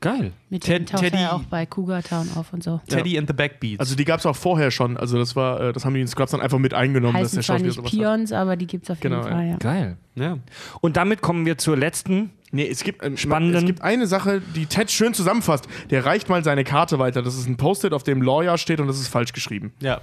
Geil. 0.00 0.32
Mit 0.48 0.62
Ted- 0.64 0.88
taucht 0.88 1.02
Teddy- 1.02 1.20
ja 1.20 1.32
auch 1.32 1.42
bei 1.42 1.66
Cougar 1.66 2.02
Town 2.02 2.26
auf 2.34 2.52
und 2.54 2.62
so. 2.62 2.80
Teddy 2.88 3.18
and 3.18 3.28
the 3.28 3.34
Backbeats. 3.34 3.80
Also 3.80 3.94
die 3.96 4.04
gab 4.06 4.18
es 4.20 4.24
auch 4.26 4.34
vorher 4.36 4.70
schon. 4.70 4.96
Also 4.96 5.18
das 5.18 5.36
war, 5.36 5.60
äh, 5.60 5.72
das 5.74 5.84
haben 5.84 5.92
die 5.94 6.00
in 6.00 6.08
Scrubs 6.08 6.32
dann 6.32 6.40
einfach 6.40 6.58
mit 6.58 6.72
eingenommen, 6.72 7.14
dass 7.14 7.24
Heißen 7.24 7.36
der 7.36 7.44
zwar 7.44 7.56
Schauspieler 7.56 7.66
nicht 7.68 7.76
sowas 7.76 7.92
hat. 7.92 7.98
Pions, 7.98 8.32
aber 8.32 8.56
die 8.56 8.66
gibt 8.66 8.84
es 8.84 8.90
auf 8.90 9.02
jeden 9.02 9.16
Genau, 9.20 9.28
Fall, 9.28 9.46
ja. 9.48 9.56
Geil. 9.58 9.96
ja. 10.14 10.38
Und 10.80 10.96
damit 10.96 11.20
kommen 11.20 11.44
wir 11.44 11.58
zur 11.58 11.76
letzten. 11.76 12.30
Nee, 12.50 12.66
es 12.68 12.82
gibt, 12.82 13.04
ähm, 13.04 13.16
Spannenden- 13.16 13.58
es 13.58 13.66
gibt 13.66 13.82
eine 13.82 14.06
Sache, 14.06 14.40
die 14.56 14.66
Ted 14.66 14.90
schön 14.90 15.12
zusammenfasst. 15.14 15.66
Der 15.90 16.04
reicht 16.06 16.28
mal 16.30 16.42
seine 16.42 16.64
Karte 16.64 16.98
weiter. 16.98 17.22
Das 17.22 17.36
ist 17.36 17.46
ein 17.46 17.56
Post-it, 17.58 17.92
auf 17.92 18.02
dem 18.02 18.22
Lawyer 18.22 18.56
steht 18.58 18.80
und 18.80 18.86
das 18.88 18.98
ist 18.98 19.08
falsch 19.08 19.32
geschrieben. 19.32 19.72
ja. 19.80 20.00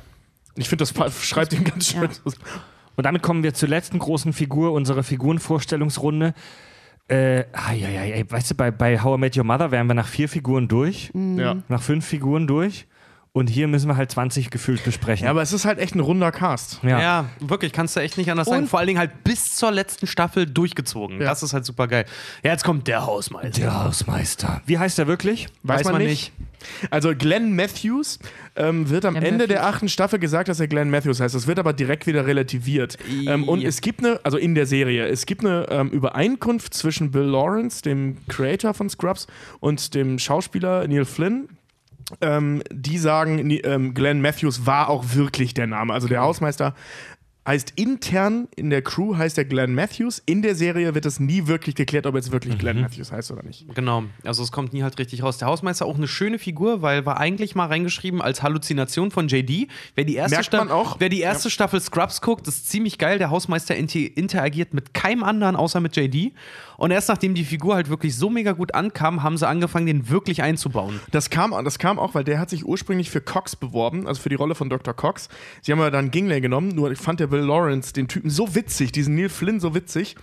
Ich 0.60 0.70
finde, 0.70 0.86
das 0.86 0.94
schreibt 1.24 1.54
ihn 1.54 1.64
ganz 1.64 1.90
schön. 1.92 2.02
Ja. 2.04 2.32
Und 2.96 3.06
damit 3.06 3.22
kommen 3.22 3.44
wir 3.44 3.54
zur 3.54 3.70
letzten 3.70 4.00
großen 4.00 4.34
Figur 4.34 4.72
unserer 4.74 5.04
Figurenvorstellungsrunde. 5.04 6.34
Äh, 7.10 7.46
ai, 7.54 7.86
ai, 7.86 8.14
ai, 8.16 8.26
weißt 8.28 8.52
du, 8.52 8.56
bei, 8.56 8.70
bei 8.72 9.02
How 9.02 9.18
I 9.18 9.20
Met 9.20 9.38
Your 9.38 9.44
Mother 9.46 9.72
wären 9.72 9.88
wir 9.88 9.94
nach 9.94 10.08
vier 10.08 10.28
Figuren 10.28 10.68
durch, 10.68 11.12
Ja. 11.14 11.56
nach 11.70 11.82
fünf 11.82 12.06
Figuren 12.06 12.48
durch. 12.48 12.86
Und 13.34 13.52
hier 13.52 13.68
müssen 13.68 13.88
wir 13.88 13.96
halt 13.98 14.10
20 14.12 14.50
gefühlt 14.50 14.84
besprechen. 14.84 15.26
ja, 15.26 15.30
aber 15.32 15.44
es 15.44 15.54
ist 15.54 15.64
halt 15.64 15.78
echt 15.78 15.94
ein 15.94 16.00
runder 16.00 16.32
Cast. 16.32 16.80
Ja. 16.82 17.00
Ja. 17.00 17.26
wirklich, 17.40 17.72
kannst 17.72 17.96
du 17.96 18.00
echt 18.00 18.18
nicht 18.18 18.32
anders 18.32 18.48
sagen. 18.48 18.64
Und- 18.64 18.68
Vor 18.70 18.80
allen 18.80 18.88
Dingen 18.88 18.98
halt 19.00 19.24
bis 19.24 19.56
zur 19.56 19.72
letzten 19.72 20.08
Staffel 20.08 20.48
durchgezogen. 20.48 21.22
Ja. 21.22 21.30
Das 21.30 21.44
ist 21.44 21.54
halt 21.54 21.64
super 21.64 21.88
geil. 21.88 22.06
Ja, 22.44 22.52
jetzt 22.52 22.64
kommt 22.64 22.88
der 22.88 23.06
Hausmeister. 23.06 23.62
Der 23.62 23.84
Hausmeister. 23.84 24.62
Wie 24.66 24.80
heißt 24.80 24.98
er 24.98 25.06
wirklich? 25.06 25.50
Weiß, 25.62 25.84
man, 25.86 26.00
nicht. 26.02 26.32
Also 26.90 27.14
Glenn 27.16 27.56
Matthews 27.56 28.20
ähm, 28.56 28.90
wird 28.90 29.06
am 29.06 29.16
Der 29.16 29.24
Ende 29.24 29.48
der 29.48 29.58
Matthews. 29.58 29.76
achten 29.76 29.90
Staffel 29.90 30.20
gesagt, 30.20 30.50
dass 30.50 30.60
er 30.60 30.68
Glenn 30.68 30.90
Matthews 30.90 31.20
heißt. 31.20 31.36
Das 31.36 31.48
wird 31.48 31.60
aber 31.60 31.74
direkt 31.74 32.08
wieder 32.08 32.26
relativiert. 32.26 32.98
Ähm, 33.26 33.48
und 33.48 33.64
es 33.64 33.82
gibt 33.82 34.04
eine, 34.04 34.20
also 34.24 34.38
in 34.38 34.56
der 34.56 34.66
Serie, 34.66 35.08
es 35.08 35.26
gibt 35.26 35.46
eine 35.46 35.68
ähm, 35.70 35.90
Übereinkunft 35.90 36.74
zwischen 36.74 37.12
Bill 37.12 37.24
Lawrence, 37.24 37.82
dem 37.82 38.18
Creator 38.28 38.74
von 38.74 38.90
Scrubs, 38.90 39.28
und 39.60 39.94
dem 39.96 40.20
Schauspieler 40.20 40.88
Neil 40.88 41.06
Flynn. 41.06 41.50
Ähm, 42.22 42.64
die 42.72 42.98
sagen, 43.00 43.50
ähm, 43.64 43.94
Glenn 43.94 44.22
Matthews 44.22 44.66
war 44.66 44.90
auch 44.90 45.14
wirklich 45.14 45.54
der 45.54 45.68
Name. 45.68 45.94
Also 45.94 46.08
der 46.08 46.22
Hausmeister 46.22 46.74
heißt 47.48 47.74
intern 47.78 48.48
in 48.58 48.70
der 48.70 48.82
Crew 48.82 49.16
heißt 49.16 49.38
er 49.38 49.46
Glenn 49.46 49.74
Matthews. 49.74 50.22
In 50.26 50.42
der 50.42 50.54
Serie 50.54 50.94
wird 50.94 51.06
es 51.06 51.20
nie 51.20 51.48
wirklich 51.48 51.76
geklärt, 51.76 52.06
ob 52.06 52.16
jetzt 52.16 52.32
wirklich 52.32 52.58
Glenn 52.58 52.82
Matthews 52.82 53.12
heißt 53.12 53.32
oder 53.32 53.42
nicht. 53.44 53.66
Genau, 53.74 54.04
also 54.26 54.44
es 54.44 54.52
kommt 54.52 54.74
nie 54.74 54.84
halt 54.84 55.00
richtig 55.00 55.24
raus. 55.24 55.38
Der 55.38 55.48
Hausmeister 55.48 55.86
auch 55.86 55.96
eine 55.96 56.08
schöne 56.08 56.38
Figur, 56.40 56.82
weil 56.82 57.06
war 57.06 57.18
eigentlich 57.20 57.56
mal 57.56 57.68
reingeschrieben 57.68 58.22
als 58.22 58.44
Halluzination 58.44 59.10
von 59.12 59.30
JD. 59.30 59.70
Wer 59.96 60.04
die 60.04 60.16
erste, 60.16 60.36
Merkt 60.36 60.52
man 60.54 60.68
Sta- 60.68 60.76
auch. 60.76 61.00
Wer 61.00 61.10
die 61.10 61.22
erste 61.22 61.50
Staffel 61.50 61.80
Scrubs 61.80 62.22
guckt, 62.22 62.48
ist 62.48 62.70
ziemlich 62.70 62.98
geil. 62.98 63.18
Der 63.18 63.30
Hausmeister 63.30 63.76
interagiert 63.76 64.74
mit 64.74 64.94
keinem 64.94 65.24
anderen 65.24 65.56
außer 65.56 65.80
mit 65.80 65.96
JD. 65.96 66.34
Und 66.78 66.92
erst 66.92 67.10
nachdem 67.10 67.34
die 67.34 67.44
Figur 67.44 67.76
halt 67.76 67.90
wirklich 67.90 68.16
so 68.16 68.30
mega 68.30 68.52
gut 68.52 68.74
ankam, 68.76 69.24
haben 69.24 69.38
sie 69.38 69.48
angefangen, 69.48 69.88
den 69.88 70.10
wirklich 70.10 70.44
einzubauen. 70.44 71.00
Das 71.12 71.30
kam, 71.30 71.52
das 71.66 71.80
kam 71.80 72.00
auch, 72.00 72.14
weil 72.16 72.24
der 72.24 72.40
hat 72.40 72.50
sich 72.50 72.66
ursprünglich 72.66 73.10
für 73.10 73.20
Cox 73.20 73.56
beworben, 73.56 74.08
also 74.08 74.22
für 74.22 74.30
die 74.30 74.36
Rolle 74.36 74.56
von 74.56 74.70
Dr. 74.70 74.94
Cox. 74.94 75.28
Sie 75.62 75.72
haben 75.72 75.80
ja 75.80 75.90
dann 75.90 76.12
Gingley 76.12 76.40
genommen, 76.40 76.70
nur 76.70 76.92
ich 76.92 77.00
fand 77.00 77.20
der 77.20 77.28
Bill 77.28 77.42
Lawrence 77.42 77.94
den 77.94 78.08
Typen 78.08 78.30
so 78.30 78.56
witzig, 78.56 78.92
diesen 78.92 79.16
Neil 79.16 79.30
Flynn 79.30 79.60
so 79.60 79.74
witzig, 79.74 80.16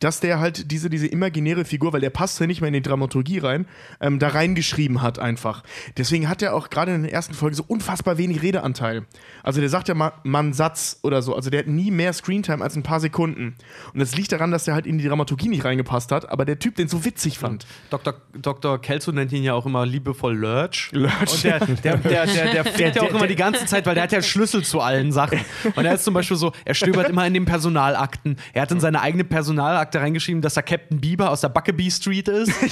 dass 0.00 0.20
der 0.20 0.40
halt 0.40 0.70
diese, 0.70 0.90
diese 0.90 1.06
imaginäre 1.06 1.64
Figur, 1.64 1.92
weil 1.92 2.00
der 2.00 2.10
passt 2.10 2.38
ja 2.40 2.46
nicht 2.46 2.60
mehr 2.60 2.68
in 2.68 2.74
die 2.74 2.82
Dramaturgie 2.82 3.38
rein, 3.38 3.66
ähm, 4.00 4.18
da 4.18 4.28
reingeschrieben 4.28 5.02
hat 5.02 5.18
einfach. 5.18 5.62
Deswegen 5.96 6.28
hat 6.28 6.42
er 6.42 6.54
auch 6.54 6.70
gerade 6.70 6.94
in 6.94 7.02
der 7.02 7.12
ersten 7.12 7.34
Folge 7.34 7.56
so 7.56 7.64
unfassbar 7.66 8.18
wenig 8.18 8.42
Redeanteil. 8.42 9.06
Also 9.42 9.60
der 9.60 9.68
sagt 9.68 9.88
ja 9.88 9.94
mal, 9.94 10.12
mal 10.22 10.52
Satz 10.52 11.00
oder 11.02 11.22
so. 11.22 11.34
Also 11.34 11.50
der 11.50 11.60
hat 11.60 11.66
nie 11.66 11.90
mehr 11.90 12.12
Screentime 12.12 12.62
als 12.62 12.76
ein 12.76 12.82
paar 12.82 13.00
Sekunden. 13.00 13.56
Und 13.92 14.00
das 14.00 14.14
liegt 14.16 14.32
daran, 14.32 14.50
dass 14.50 14.64
der 14.64 14.74
halt 14.74 14.86
in 14.86 14.98
die 14.98 15.06
Dramaturgie 15.06 15.48
nicht 15.48 15.64
reingepasst 15.64 16.12
hat, 16.12 16.28
aber 16.30 16.44
der 16.44 16.58
Typ 16.58 16.76
den 16.76 16.88
so 16.88 17.04
witzig 17.04 17.38
fand. 17.38 17.66
Dr. 17.90 18.14
Dr. 18.34 18.80
Kelso 18.80 19.12
nennt 19.12 19.32
ihn 19.32 19.42
ja 19.42 19.54
auch 19.54 19.66
immer 19.66 19.86
liebevoll 19.86 20.36
Lurch. 20.36 20.90
Lurch. 20.92 21.32
Und 21.32 21.44
der, 21.44 21.58
der, 21.60 21.96
der, 21.96 22.26
der, 22.26 22.64
fickt 22.64 22.96
ja 22.96 23.02
auch 23.02 23.10
immer 23.10 23.26
die 23.26 23.36
ganze 23.36 23.66
Zeit, 23.66 23.86
weil 23.86 23.94
der 23.94 24.04
hat 24.04 24.12
ja 24.12 24.22
Schlüssel 24.22 24.62
zu 24.62 24.80
allen 24.80 25.12
Sachen. 25.12 25.40
Und 25.74 25.84
er 25.84 25.94
ist 25.94 26.04
zum 26.04 26.14
Beispiel 26.14 26.36
so, 26.36 26.52
er 26.64 26.74
stöbert 26.74 27.08
immer 27.08 27.26
in 27.26 27.34
den 27.34 27.44
Personalakten. 27.44 28.36
Er 28.52 28.62
hat 28.62 28.70
in 28.70 28.80
seine 28.80 29.00
eigene 29.00 29.24
Personalakte 29.24 29.85
reingeschrieben, 29.94 30.42
dass 30.42 30.56
er 30.56 30.62
Captain 30.62 31.00
Bieber 31.00 31.30
aus 31.30 31.42
der 31.42 31.48
Buckabee 31.50 31.90
Street 31.90 32.28
ist. 32.28 32.52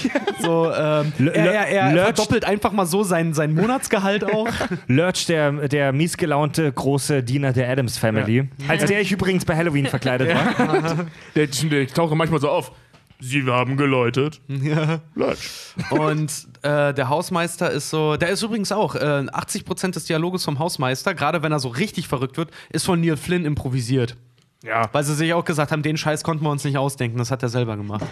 So, 0.41 0.71
ähm, 0.71 1.13
er 1.19 1.35
er, 1.35 1.69
er 1.69 1.93
Lurch- 1.93 2.05
verdoppelt 2.17 2.45
einfach 2.45 2.73
mal 2.73 2.85
so 2.87 3.03
sein, 3.03 3.33
sein 3.33 3.55
Monatsgehalt 3.55 4.25
auch. 4.35 4.49
Lurch, 4.89 5.27
der, 5.27 5.69
der 5.69 5.93
miesgelaunte 5.93 6.71
große 6.71 7.23
Diener 7.23 7.53
der 7.53 7.71
Adams 7.71 7.97
Family. 7.97 8.49
Als 8.69 8.85
der 8.85 9.01
ich 9.01 9.11
übrigens 9.13 9.45
bei 9.45 9.57
Halloween 9.57 9.87
verkleidet 9.87 10.35
war. 10.35 11.07
Der, 11.35 11.47
der 11.47 11.87
taucht 11.87 12.15
manchmal 12.15 12.41
so 12.41 12.49
auf. 12.51 12.73
Sie 13.21 13.43
haben 13.45 13.77
geläutet. 13.77 14.41
Ja. 14.49 15.01
Lurch. 15.15 15.39
Und 15.91 16.31
äh, 16.63 16.93
der 16.93 17.09
Hausmeister 17.09 17.71
ist 17.71 17.89
so, 17.91 18.17
der 18.17 18.29
ist 18.29 18.43
übrigens 18.43 18.71
auch, 18.73 18.97
äh, 18.97 18.99
80% 18.99 19.93
des 19.93 20.05
Dialoges 20.05 20.45
vom 20.45 20.59
Hausmeister, 20.59 21.15
gerade 21.15 21.43
wenn 21.43 21.53
er 21.53 21.61
so 21.61 21.69
richtig 21.69 22.09
verrückt 22.09 22.37
wird, 22.37 22.51
ist 22.71 22.85
von 22.85 23.01
Neil 23.01 23.17
Flynn 23.17 23.45
improvisiert. 23.47 24.17
Ja. 24.65 24.89
Weil 24.93 25.05
sie 25.05 25.15
sich 25.15 25.33
auch 25.35 25.45
gesagt 25.45 25.73
haben, 25.73 25.83
den 25.83 25.97
Scheiß 25.97 26.25
konnten 26.25 26.43
wir 26.45 26.51
uns 26.51 26.65
nicht 26.65 26.79
ausdenken, 26.79 27.19
das 27.19 27.31
hat 27.31 27.43
er 27.43 27.49
selber 27.51 27.77
gemacht. 27.77 28.05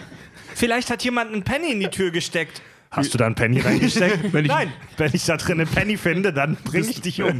Vielleicht 0.53 0.89
hat 0.91 1.03
jemand 1.03 1.33
einen 1.33 1.43
Penny 1.43 1.71
in 1.71 1.79
die 1.79 1.87
Tür 1.87 2.11
gesteckt. 2.11 2.61
Hast 2.91 3.11
du 3.11 3.17
da 3.17 3.25
einen 3.25 3.33
Penny 3.33 3.59
reingesteckt? 3.59 4.19
Wenn 4.33 4.45
ich- 4.45 4.51
Nein. 4.51 4.71
Wenn 4.97 5.09
ich 5.13 5.25
da 5.25 5.35
drin 5.37 5.59
einen 5.59 5.69
Penny 5.69 5.97
finde, 5.97 6.31
dann 6.31 6.55
bringe 6.63 6.87
ich 6.87 7.01
dich 7.01 7.21
um. 7.23 7.39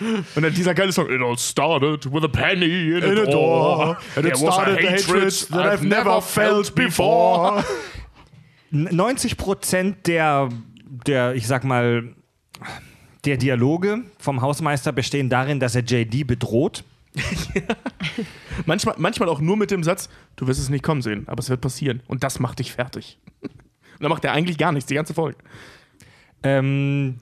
Und 0.00 0.42
dann 0.42 0.54
dieser 0.54 0.74
geile 0.74 0.92
Song. 0.92 1.08
It 1.10 1.20
all 1.20 1.36
started 1.38 2.12
with 2.12 2.24
a 2.24 2.28
penny 2.28 2.96
in 2.96 3.04
a, 3.04 3.24
door. 3.26 3.96
And 4.16 4.26
it 4.26 4.34
There 4.34 4.46
was 4.46 4.58
a 4.58 4.62
started 4.62 4.84
a 4.84 4.90
hatred 4.90 5.24
hatred 5.24 5.48
that 5.50 5.66
I've 5.80 5.84
never 5.86 6.20
felt 6.20 6.74
before. 6.74 7.64
90 8.70 9.36
Prozent 9.36 10.06
der, 10.06 10.48
der, 11.06 11.34
ich 11.34 11.46
sag 11.46 11.62
mal, 11.64 12.14
der 13.24 13.36
Dialoge 13.36 14.02
vom 14.18 14.40
Hausmeister 14.40 14.92
bestehen 14.92 15.28
darin, 15.30 15.60
dass 15.60 15.74
er 15.76 15.82
JD 15.82 16.26
bedroht. 16.26 16.82
Manchmal, 18.66 18.96
manchmal 18.98 19.28
auch 19.28 19.40
nur 19.40 19.56
mit 19.56 19.70
dem 19.70 19.84
Satz, 19.84 20.08
du 20.36 20.46
wirst 20.46 20.60
es 20.60 20.68
nicht 20.68 20.82
kommen 20.82 21.02
sehen, 21.02 21.24
aber 21.28 21.40
es 21.40 21.50
wird 21.50 21.60
passieren. 21.60 22.02
Und 22.06 22.24
das 22.24 22.40
macht 22.40 22.58
dich 22.58 22.72
fertig. 22.72 23.18
Und 23.42 24.02
dann 24.02 24.10
macht 24.10 24.24
er 24.24 24.32
eigentlich 24.32 24.58
gar 24.58 24.72
nichts, 24.72 24.88
die 24.88 24.94
ganze 24.94 25.14
Folge. 25.14 25.38
Ähm, 26.42 27.20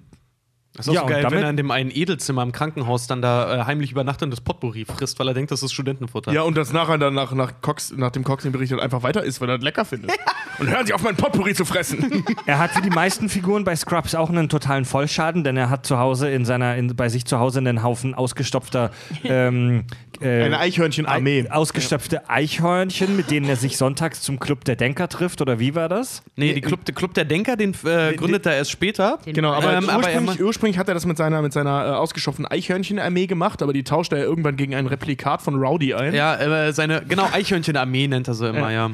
Das 0.74 0.86
ist 0.88 0.94
Ja, 0.94 1.02
so 1.02 1.06
geil, 1.06 1.22
damit- 1.22 1.36
wenn 1.38 1.44
er 1.44 1.50
in 1.50 1.56
dem 1.58 1.70
einen 1.70 1.90
Edelzimmer 1.90 2.42
im 2.42 2.50
Krankenhaus 2.50 3.06
dann 3.06 3.20
da 3.20 3.60
äh, 3.60 3.64
heimlich 3.64 3.92
übernachtet 3.92 4.22
und 4.22 4.30
das 4.30 4.40
Potpourri 4.40 4.86
frisst, 4.86 5.18
weil 5.18 5.28
er 5.28 5.34
denkt, 5.34 5.50
das 5.50 5.62
ist 5.62 5.72
Studentenfutter. 5.72 6.32
Ja, 6.32 6.42
und 6.42 6.56
das 6.56 6.72
nachher 6.72 6.96
dann 6.96 7.12
nach, 7.12 7.32
nach, 7.32 7.52
Cox, 7.60 7.92
nach 7.94 8.10
dem 8.10 8.24
Cox 8.24 8.44
den 8.44 8.52
berichtet 8.52 8.80
einfach 8.80 9.02
weiter 9.02 9.22
ist, 9.22 9.40
weil 9.42 9.50
er 9.50 9.58
das 9.58 9.64
lecker 9.64 9.84
findet. 9.84 10.12
Und 10.58 10.68
hören 10.70 10.86
Sie 10.86 10.92
auf, 10.92 11.02
mein 11.02 11.16
Potpourri 11.16 11.54
zu 11.54 11.64
fressen. 11.64 12.24
er 12.46 12.58
hat 12.58 12.76
wie 12.76 12.82
die 12.82 12.90
meisten 12.90 13.28
Figuren 13.28 13.64
bei 13.64 13.74
Scrubs 13.74 14.14
auch 14.14 14.28
einen 14.28 14.48
totalen 14.48 14.84
Vollschaden, 14.84 15.44
denn 15.44 15.56
er 15.56 15.70
hat 15.70 15.86
zu 15.86 15.98
Hause 15.98 16.30
in 16.30 16.44
seiner, 16.44 16.76
in, 16.76 16.94
bei 16.94 17.08
sich 17.08 17.24
zu 17.24 17.38
Hause 17.38 17.58
einen 17.60 17.82
Haufen 17.82 18.14
ausgestopfter 18.14 18.90
ähm, 19.24 19.84
äh, 20.24 20.44
Eine 20.44 20.58
Eichhörnchenarmee. 20.58 21.46
Ei- 21.48 21.50
ausgestopfte 21.50 22.28
Eichhörnchen, 22.28 23.16
mit 23.16 23.30
denen 23.30 23.48
er 23.48 23.56
sich 23.56 23.76
sonntags 23.76 24.20
zum 24.22 24.38
Club 24.38 24.64
der 24.64 24.76
Denker 24.76 25.08
trifft, 25.08 25.40
oder 25.40 25.58
wie 25.58 25.74
war 25.74 25.88
das? 25.88 26.22
Nee, 26.36 26.52
die 26.54 26.60
Club, 26.60 26.84
der 26.84 26.94
Club 26.94 27.14
der 27.14 27.24
Denker, 27.24 27.56
den 27.56 27.74
äh, 27.84 28.14
gründet 28.14 28.46
er 28.46 28.56
erst 28.56 28.70
später. 28.70 29.18
Genau, 29.26 29.52
aber, 29.52 29.74
Ähm, 29.76 29.88
aber 29.88 30.08
er 30.08 30.20
ursprünglich, 30.20 30.42
ursprünglich 30.42 30.78
hat 30.78 30.88
er 30.88 30.94
das 30.94 31.06
mit 31.06 31.16
seiner, 31.16 31.42
mit 31.42 31.52
seiner 31.52 31.86
äh, 31.86 31.88
ausgestopften 31.90 32.46
Eichhörnchenarmee 32.46 33.26
gemacht, 33.26 33.62
aber 33.62 33.72
die 33.72 33.84
tauscht 33.84 34.12
er 34.12 34.18
irgendwann 34.18 34.56
gegen 34.56 34.74
ein 34.74 34.86
Replikat 34.86 35.42
von 35.42 35.54
Rowdy 35.56 35.94
ein. 35.94 36.14
Ja, 36.14 36.36
äh, 36.36 36.72
seine, 36.72 37.02
genau, 37.06 37.28
Eichhörnchenarmee 37.32 38.08
nennt 38.08 38.28
er 38.28 38.34
sie 38.34 38.48
immer, 38.48 38.70
ja. 38.70 38.90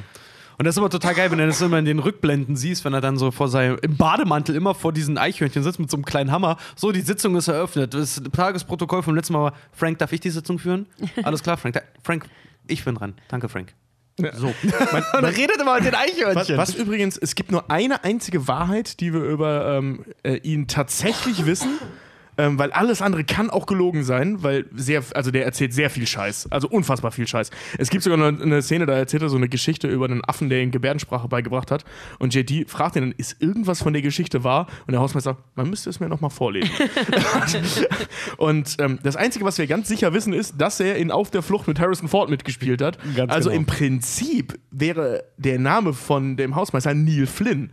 Und 0.58 0.64
das 0.64 0.74
ist 0.74 0.78
immer 0.78 0.90
total 0.90 1.14
geil, 1.14 1.30
wenn 1.30 1.38
du 1.38 1.46
das 1.46 1.60
immer 1.60 1.78
in 1.78 1.84
den 1.84 2.00
Rückblenden 2.00 2.56
siehst, 2.56 2.84
wenn 2.84 2.92
er 2.92 3.00
dann 3.00 3.16
so 3.16 3.30
vor 3.30 3.48
seinem, 3.48 3.78
im 3.80 3.96
Bademantel 3.96 4.56
immer 4.56 4.74
vor 4.74 4.92
diesen 4.92 5.16
Eichhörnchen 5.16 5.62
sitzt 5.62 5.78
mit 5.78 5.88
so 5.88 5.96
einem 5.96 6.04
kleinen 6.04 6.32
Hammer. 6.32 6.56
So, 6.74 6.90
die 6.90 7.00
Sitzung 7.00 7.36
ist 7.36 7.46
eröffnet. 7.46 7.94
Das 7.94 8.20
Tagesprotokoll 8.32 9.04
vom 9.04 9.14
letzten 9.14 9.34
Mal 9.34 9.42
war, 9.42 9.52
Frank, 9.70 9.98
darf 9.98 10.12
ich 10.12 10.18
die 10.18 10.30
Sitzung 10.30 10.58
führen? 10.58 10.86
Alles 11.22 11.44
klar, 11.44 11.56
Frank. 11.56 11.74
Da, 11.74 11.82
Frank, 12.02 12.26
ich 12.66 12.84
bin 12.84 12.96
dran. 12.96 13.14
Danke, 13.28 13.48
Frank. 13.48 13.72
So. 14.34 14.52
Man, 15.12 15.24
redet 15.26 15.60
immer 15.60 15.76
mit 15.76 15.84
den 15.84 15.92
Was, 15.92 16.00
Eichhörnchen. 16.00 16.56
was 16.56 16.74
übrigens, 16.74 17.16
es 17.16 17.36
gibt 17.36 17.52
nur 17.52 17.70
eine 17.70 18.02
einzige 18.02 18.48
Wahrheit, 18.48 18.98
die 18.98 19.12
wir 19.12 19.20
über 19.20 19.76
ähm, 19.76 20.04
äh, 20.24 20.38
ihn 20.38 20.66
tatsächlich 20.66 21.46
wissen. 21.46 21.78
Ähm, 22.40 22.56
weil 22.56 22.70
alles 22.70 23.02
andere 23.02 23.24
kann 23.24 23.50
auch 23.50 23.66
gelogen 23.66 24.04
sein, 24.04 24.44
weil 24.44 24.66
sehr, 24.72 25.02
also 25.14 25.32
der 25.32 25.44
erzählt 25.44 25.74
sehr 25.74 25.90
viel 25.90 26.06
Scheiß, 26.06 26.46
also 26.52 26.68
unfassbar 26.68 27.10
viel 27.10 27.26
Scheiß. 27.26 27.50
Es 27.78 27.90
gibt 27.90 28.04
sogar 28.04 28.24
eine, 28.24 28.40
eine 28.40 28.62
Szene, 28.62 28.86
da 28.86 28.92
erzählt 28.92 29.24
er 29.24 29.28
so 29.28 29.36
eine 29.36 29.48
Geschichte 29.48 29.88
über 29.88 30.04
einen 30.04 30.24
Affen, 30.24 30.48
der 30.48 30.62
ihm 30.62 30.70
Gebärdensprache 30.70 31.26
beigebracht 31.26 31.72
hat. 31.72 31.84
Und 32.20 32.32
JD 32.32 32.70
fragt 32.70 32.94
ihn 32.94 33.02
dann, 33.02 33.12
ist 33.16 33.42
irgendwas 33.42 33.82
von 33.82 33.92
der 33.92 34.02
Geschichte 34.02 34.44
wahr? 34.44 34.68
Und 34.86 34.92
der 34.92 35.00
Hausmeister 35.00 35.32
sagt, 35.32 35.56
man 35.56 35.68
müsste 35.68 35.90
es 35.90 35.98
mir 35.98 36.08
nochmal 36.08 36.30
vorlesen. 36.30 36.70
und 38.36 38.76
ähm, 38.78 39.00
das 39.02 39.16
Einzige, 39.16 39.44
was 39.44 39.58
wir 39.58 39.66
ganz 39.66 39.88
sicher 39.88 40.12
wissen, 40.12 40.32
ist, 40.32 40.60
dass 40.60 40.78
er 40.78 40.94
in 40.96 41.10
Auf 41.10 41.32
der 41.32 41.42
Flucht 41.42 41.66
mit 41.66 41.80
Harrison 41.80 42.06
Ford 42.06 42.30
mitgespielt 42.30 42.80
hat. 42.80 42.98
Ganz 43.16 43.32
also 43.32 43.50
genau. 43.50 43.62
im 43.62 43.66
Prinzip 43.66 44.60
wäre 44.70 45.24
der 45.38 45.58
Name 45.58 45.92
von 45.92 46.36
dem 46.36 46.54
Hausmeister 46.54 46.94
Neil 46.94 47.26
Flynn. 47.26 47.70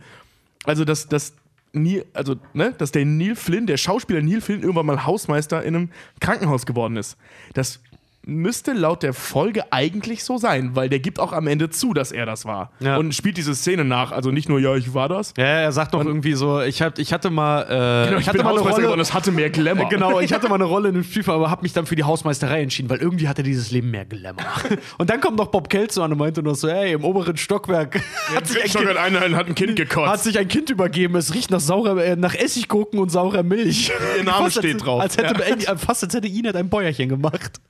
Also, 0.64 0.84
dass, 0.84 1.06
dass, 1.06 1.34
Neil, 1.82 2.04
also, 2.12 2.36
ne, 2.54 2.72
dass 2.76 2.92
der 2.92 3.04
Neil 3.04 3.36
Flynn, 3.36 3.66
der 3.66 3.76
Schauspieler 3.76 4.22
Neil 4.22 4.40
Flynn, 4.40 4.62
irgendwann 4.62 4.86
mal 4.86 5.04
Hausmeister 5.04 5.62
in 5.62 5.76
einem 5.76 5.90
Krankenhaus 6.20 6.66
geworden 6.66 6.96
ist. 6.96 7.16
Das 7.54 7.80
müsste 8.26 8.72
laut 8.72 9.02
der 9.04 9.14
Folge 9.14 9.72
eigentlich 9.72 10.24
so 10.24 10.36
sein, 10.36 10.74
weil 10.74 10.88
der 10.88 10.98
gibt 10.98 11.20
auch 11.20 11.32
am 11.32 11.46
Ende 11.46 11.70
zu, 11.70 11.94
dass 11.94 12.10
er 12.10 12.26
das 12.26 12.44
war. 12.44 12.72
Ja. 12.80 12.96
Und 12.96 13.14
spielt 13.14 13.36
diese 13.36 13.54
Szene 13.54 13.84
nach. 13.84 14.10
Also 14.10 14.32
nicht 14.32 14.48
nur, 14.48 14.58
ja, 14.58 14.74
ich 14.74 14.92
war 14.94 15.08
das. 15.08 15.32
ja, 15.38 15.44
er 15.44 15.70
sagt 15.72 15.94
doch 15.94 16.04
irgendwie 16.04 16.34
so, 16.34 16.60
ich, 16.60 16.82
hab, 16.82 16.98
ich 16.98 17.12
hatte 17.12 17.30
mal, 17.30 17.62
äh, 17.62 18.08
Genau, 18.08 18.18
ich 18.20 18.26
hatte 18.28 18.38
bin 18.38 18.44
mal 18.44 18.50
eine 18.54 18.62
geworden, 18.64 18.84
Rolle. 18.84 18.96
das 18.98 19.14
hatte 19.14 19.30
mehr 19.30 19.48
Glamour. 19.50 19.88
Genau, 19.96 20.18
ich 20.20 20.32
hatte 20.32 20.48
mal 20.48 20.56
eine 20.56 20.64
Rolle 20.64 20.88
in 20.88 20.94
dem 20.94 21.04
Spielfilm, 21.04 21.36
aber 21.36 21.50
habe 21.50 21.62
mich 21.62 21.72
dann 21.72 21.86
für 21.86 21.94
die 21.94 22.02
Hausmeisterei 22.02 22.62
entschieden, 22.62 22.90
weil 22.90 22.98
irgendwie 22.98 23.28
hatte 23.28 23.44
dieses 23.44 23.70
Leben 23.70 23.90
mehr 23.92 24.04
Glamour. 24.04 24.44
Und 24.98 25.08
dann 25.08 25.20
kommt 25.20 25.36
noch 25.38 25.46
Bob 25.48 25.70
Kelso 25.70 26.02
an 26.02 26.10
und 26.12 26.18
meinte 26.18 26.42
noch 26.42 26.54
so, 26.56 26.68
hey, 26.68 26.92
im 26.94 27.04
oberen 27.04 27.36
Stockwerk 27.36 28.00
hat 28.34 28.46
sich, 28.48 28.60
ein 28.62 28.68
Schon 28.68 28.86
kind, 28.86 28.98
hat, 28.98 29.22
ein, 29.22 29.36
hat 29.36 29.46
ein 29.46 29.54
Kind 29.54 29.70
hat 29.70 29.76
gekotzt. 29.76 30.24
sich 30.24 30.36
ein 30.38 30.48
Kind 30.48 30.68
übergeben. 30.70 31.14
Es 31.14 31.32
riecht 31.32 31.52
nach, 31.52 31.60
saurer, 31.60 31.96
äh, 32.04 32.16
nach 32.16 32.34
Essiggurken 32.34 32.98
und 32.98 33.10
saurer 33.10 33.44
Milch. 33.44 33.92
Ihr 34.18 34.24
Name 34.24 34.44
Fast 34.44 34.56
als- 34.58 34.66
steht 34.66 34.84
drauf. 34.84 35.00
Als 35.00 35.16
hätte, 35.16 35.34
äh, 35.44 35.76
fast 35.76 36.02
als 36.02 36.12
hätte 36.14 36.26
Inet 36.26 36.56
ein 36.56 36.68
Bäuerchen 36.68 37.08
gemacht. 37.08 37.60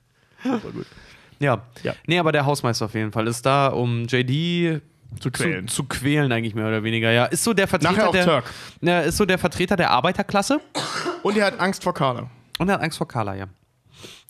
Ja. 1.39 1.61
Ja. 1.83 1.93
Nee, 2.07 2.19
aber 2.19 2.31
der 2.31 2.45
Hausmeister 2.45 2.85
auf 2.85 2.93
jeden 2.93 3.11
Fall 3.11 3.27
ist 3.27 3.45
da, 3.45 3.67
um 3.67 4.05
JD 4.07 4.81
Zu 5.19 5.31
quälen. 5.31 5.67
Zu, 5.67 5.83
zu 5.83 5.83
quälen 5.85 6.31
eigentlich 6.31 6.55
mehr 6.55 6.67
oder 6.67 6.83
weniger. 6.83 7.11
Ja, 7.11 7.25
ist 7.25 7.43
so 7.43 7.53
der 7.53 7.67
Vertreter 7.67 7.91
Nachher 7.93 8.07
auch 8.09 8.11
der 8.13 8.25
Turk. 8.25 8.45
Ja, 8.81 9.01
ist 9.01 9.17
so 9.17 9.25
der 9.25 9.37
Vertreter 9.37 9.75
der 9.75 9.91
Arbeiterklasse 9.91 10.59
Und 11.23 11.37
er 11.37 11.45
hat 11.45 11.59
Angst 11.59 11.83
vor 11.83 11.93
Carla. 11.93 12.29
und 12.57 12.69
er 12.69 12.75
hat 12.75 12.81
Angst 12.81 12.97
vor 12.97 13.07
Carla, 13.07 13.35
ja. 13.35 13.45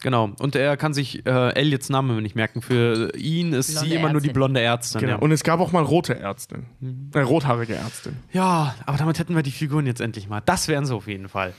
Genau. 0.02 0.32
Und 0.40 0.56
er 0.56 0.78
kann 0.78 0.94
sich 0.94 1.26
äh, 1.26 1.50
Elliots 1.56 1.90
Namen 1.90 2.22
nicht 2.22 2.36
merken. 2.36 2.62
Für 2.62 3.12
ihn 3.16 3.52
ist 3.54 3.72
Blonde 3.74 3.90
sie 3.90 3.96
immer 3.96 4.12
nur 4.12 4.22
die 4.22 4.28
Ärztin. 4.28 4.34
blonde 4.34 4.62
Ärztin. 4.62 5.02
Genau. 5.02 5.14
Ja. 5.14 5.20
Und 5.20 5.32
es 5.32 5.44
gab 5.44 5.60
auch 5.60 5.72
mal 5.72 5.84
rote 5.84 6.20
Ärztin. 6.20 6.66
Mhm. 6.80 7.10
Äh, 7.14 7.22
rothaarige 7.22 7.74
Ärztin. 7.76 8.16
ja, 8.32 8.76
aber 8.86 8.98
damit 8.98 9.18
hätten 9.18 9.36
wir 9.36 9.42
die 9.44 9.52
Figuren 9.52 9.88
jetzt 9.88 10.00
endlich 10.02 10.28
mal. 10.30 10.42
Das 10.46 10.68
wären 10.68 10.86
sie 10.86 10.94
auf 10.94 11.08
jeden 11.08 11.30
Fall. 11.30 11.54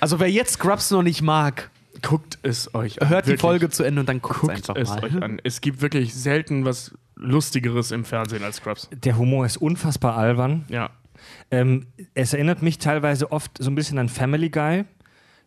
Also 0.00 0.18
wer 0.18 0.30
jetzt 0.30 0.52
Scrubs 0.54 0.90
noch 0.90 1.02
nicht 1.02 1.20
mag, 1.20 1.70
Guckt 2.02 2.38
es 2.42 2.74
euch 2.74 3.00
an. 3.02 3.08
hört 3.08 3.24
die 3.26 3.30
Wirklich. 3.30 3.40
Folge 3.40 3.70
zu 3.70 3.82
Ende 3.84 4.00
und 4.00 4.08
dann 4.08 4.20
guckt, 4.22 4.40
Guckt 4.40 4.52
einfach 4.52 4.76
es 4.76 4.88
mal. 4.88 5.04
euch 5.04 5.22
an. 5.22 5.40
Es 5.44 5.60
gibt 5.60 5.80
wirklich 5.80 6.14
selten 6.14 6.64
was 6.64 6.92
Lustigeres 7.16 7.90
im 7.90 8.04
Fernsehen 8.04 8.44
als 8.44 8.56
Scrubs. 8.56 8.88
Der 8.92 9.18
Humor 9.18 9.44
ist 9.46 9.56
unfassbar 9.56 10.16
albern. 10.16 10.64
Ja. 10.68 10.90
Ähm, 11.50 11.86
es 12.14 12.32
erinnert 12.32 12.62
mich 12.62 12.78
teilweise 12.78 13.32
oft 13.32 13.58
so 13.58 13.70
ein 13.70 13.74
bisschen 13.74 13.98
an 13.98 14.08
Family 14.08 14.50
Guy, 14.50 14.84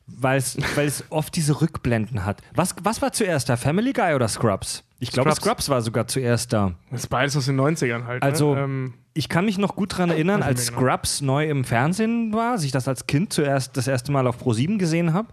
weil 0.07 0.37
es, 0.37 0.57
weil 0.75 0.87
es 0.87 1.05
oft 1.09 1.35
diese 1.35 1.61
Rückblenden 1.61 2.25
hat. 2.25 2.41
Was, 2.53 2.75
was 2.83 3.01
war 3.01 3.13
zuerst 3.13 3.47
da? 3.49 3.55
Family 3.55 3.93
Guy 3.93 4.13
oder 4.13 4.27
Scrubs? 4.27 4.83
Ich 4.99 5.11
glaube, 5.11 5.31
Scrubs. 5.31 5.45
Scrubs 5.45 5.69
war 5.69 5.81
sogar 5.81 6.07
zuerst 6.07 6.53
da. 6.53 6.73
Das 6.91 7.01
ist 7.03 7.07
beides 7.07 7.35
aus 7.37 7.45
den 7.45 7.59
90ern 7.59 8.05
halt. 8.05 8.21
Also, 8.21 8.53
ne? 8.53 8.61
ähm, 8.61 8.93
ich 9.13 9.29
kann 9.29 9.45
mich 9.45 9.57
noch 9.57 9.75
gut 9.75 9.93
daran 9.93 10.09
erinnern, 10.09 10.43
als 10.43 10.67
genau. 10.67 10.81
Scrubs 10.81 11.21
neu 11.21 11.49
im 11.49 11.63
Fernsehen 11.63 12.33
war, 12.33 12.51
als 12.51 12.63
ich 12.63 12.71
das 12.71 12.87
als 12.87 13.07
Kind 13.07 13.33
zuerst 13.33 13.75
das 13.77 13.87
erste 13.87 14.11
Mal 14.11 14.27
auf 14.27 14.41
Pro7 14.43 14.77
gesehen 14.77 15.13
habe. 15.13 15.29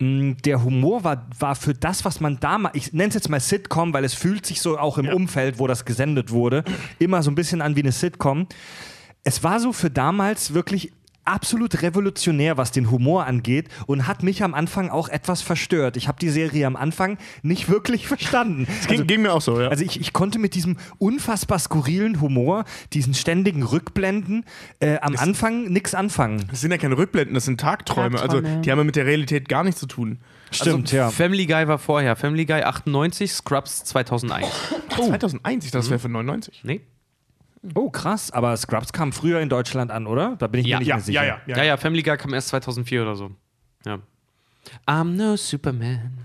Mm, 0.00 0.34
Der 0.44 0.62
Humor 0.62 1.02
war, 1.04 1.26
war 1.38 1.54
für 1.56 1.74
das, 1.74 2.04
was 2.04 2.20
man 2.20 2.38
damals, 2.40 2.76
ich 2.76 2.92
nenne 2.92 3.08
es 3.08 3.14
jetzt 3.14 3.28
mal 3.28 3.40
Sitcom, 3.40 3.92
weil 3.92 4.04
es 4.04 4.14
fühlt 4.14 4.46
sich 4.46 4.60
so 4.60 4.78
auch 4.78 4.98
im 4.98 5.08
Umfeld, 5.08 5.58
wo 5.58 5.66
das 5.66 5.84
gesendet 5.84 6.30
wurde, 6.30 6.64
immer 6.98 7.22
so 7.22 7.30
ein 7.30 7.34
bisschen 7.34 7.60
an 7.62 7.74
wie 7.76 7.80
eine 7.82 7.92
Sitcom. 7.92 8.46
Es 9.24 9.42
war 9.42 9.58
so 9.60 9.72
für 9.72 9.90
damals 9.90 10.54
wirklich 10.54 10.92
absolut 11.28 11.82
revolutionär, 11.82 12.56
was 12.56 12.72
den 12.72 12.90
Humor 12.90 13.26
angeht 13.26 13.68
und 13.86 14.06
hat 14.06 14.22
mich 14.22 14.42
am 14.42 14.54
Anfang 14.54 14.90
auch 14.90 15.08
etwas 15.08 15.42
verstört. 15.42 15.96
Ich 15.96 16.08
habe 16.08 16.18
die 16.18 16.30
Serie 16.30 16.66
am 16.66 16.76
Anfang 16.76 17.18
nicht 17.42 17.68
wirklich 17.68 18.06
verstanden. 18.08 18.66
ging, 18.88 19.06
ging 19.06 19.22
mir 19.22 19.32
auch 19.32 19.42
so, 19.42 19.60
ja. 19.60 19.68
Also 19.68 19.84
ich, 19.84 20.00
ich 20.00 20.12
konnte 20.12 20.38
mit 20.38 20.54
diesem 20.54 20.76
unfassbar 20.98 21.58
skurrilen 21.58 22.20
Humor, 22.20 22.64
diesen 22.92 23.14
ständigen 23.14 23.62
Rückblenden 23.62 24.44
äh, 24.80 24.98
am 25.00 25.16
Anfang 25.16 25.64
nichts 25.64 25.94
anfangen. 25.94 26.44
das 26.50 26.60
sind 26.60 26.70
ja 26.70 26.78
keine 26.78 26.96
Rückblenden, 26.96 27.34
das 27.34 27.44
sind 27.44 27.60
Tagträume. 27.60 28.16
Tagträume, 28.16 28.48
Also 28.48 28.60
die 28.62 28.70
haben 28.70 28.78
ja 28.78 28.84
mit 28.84 28.96
der 28.96 29.06
Realität 29.06 29.48
gar 29.48 29.64
nichts 29.64 29.80
zu 29.80 29.86
tun. 29.86 30.18
Stimmt, 30.50 30.86
also, 30.86 30.96
ja. 30.96 31.10
Family 31.10 31.46
Guy 31.46 31.68
war 31.68 31.78
vorher. 31.78 32.16
Family 32.16 32.46
Guy 32.46 32.62
98, 32.62 33.32
Scrubs 33.32 33.84
2001. 33.84 34.46
2001, 34.96 35.66
ich 35.66 35.70
dachte, 35.70 35.78
das 35.78 35.90
wäre 35.90 35.98
für 35.98 36.08
99. 36.08 36.62
Nee? 36.64 36.80
Oh, 37.74 37.90
krass. 37.90 38.30
Aber 38.30 38.56
Scrubs 38.56 38.92
kam 38.92 39.12
früher 39.12 39.40
in 39.40 39.48
Deutschland 39.48 39.90
an, 39.90 40.06
oder? 40.06 40.36
Da 40.38 40.46
bin 40.46 40.60
ich 40.60 40.66
Ja, 40.66 40.76
mir 40.76 40.80
nicht 40.80 40.88
Ja, 40.88 40.94
mehr 40.96 41.04
sicher. 41.04 41.24
ja, 41.24 41.40
ja. 41.46 41.56
Ja, 41.58 41.64
ja, 41.64 41.76
Family 41.76 42.02
Guy 42.02 42.16
kam 42.16 42.32
erst 42.34 42.48
2004 42.48 43.02
oder 43.02 43.16
so. 43.16 43.30
Ja. 43.84 43.98
I'm 44.86 45.16
no 45.16 45.36
Superman. 45.36 46.18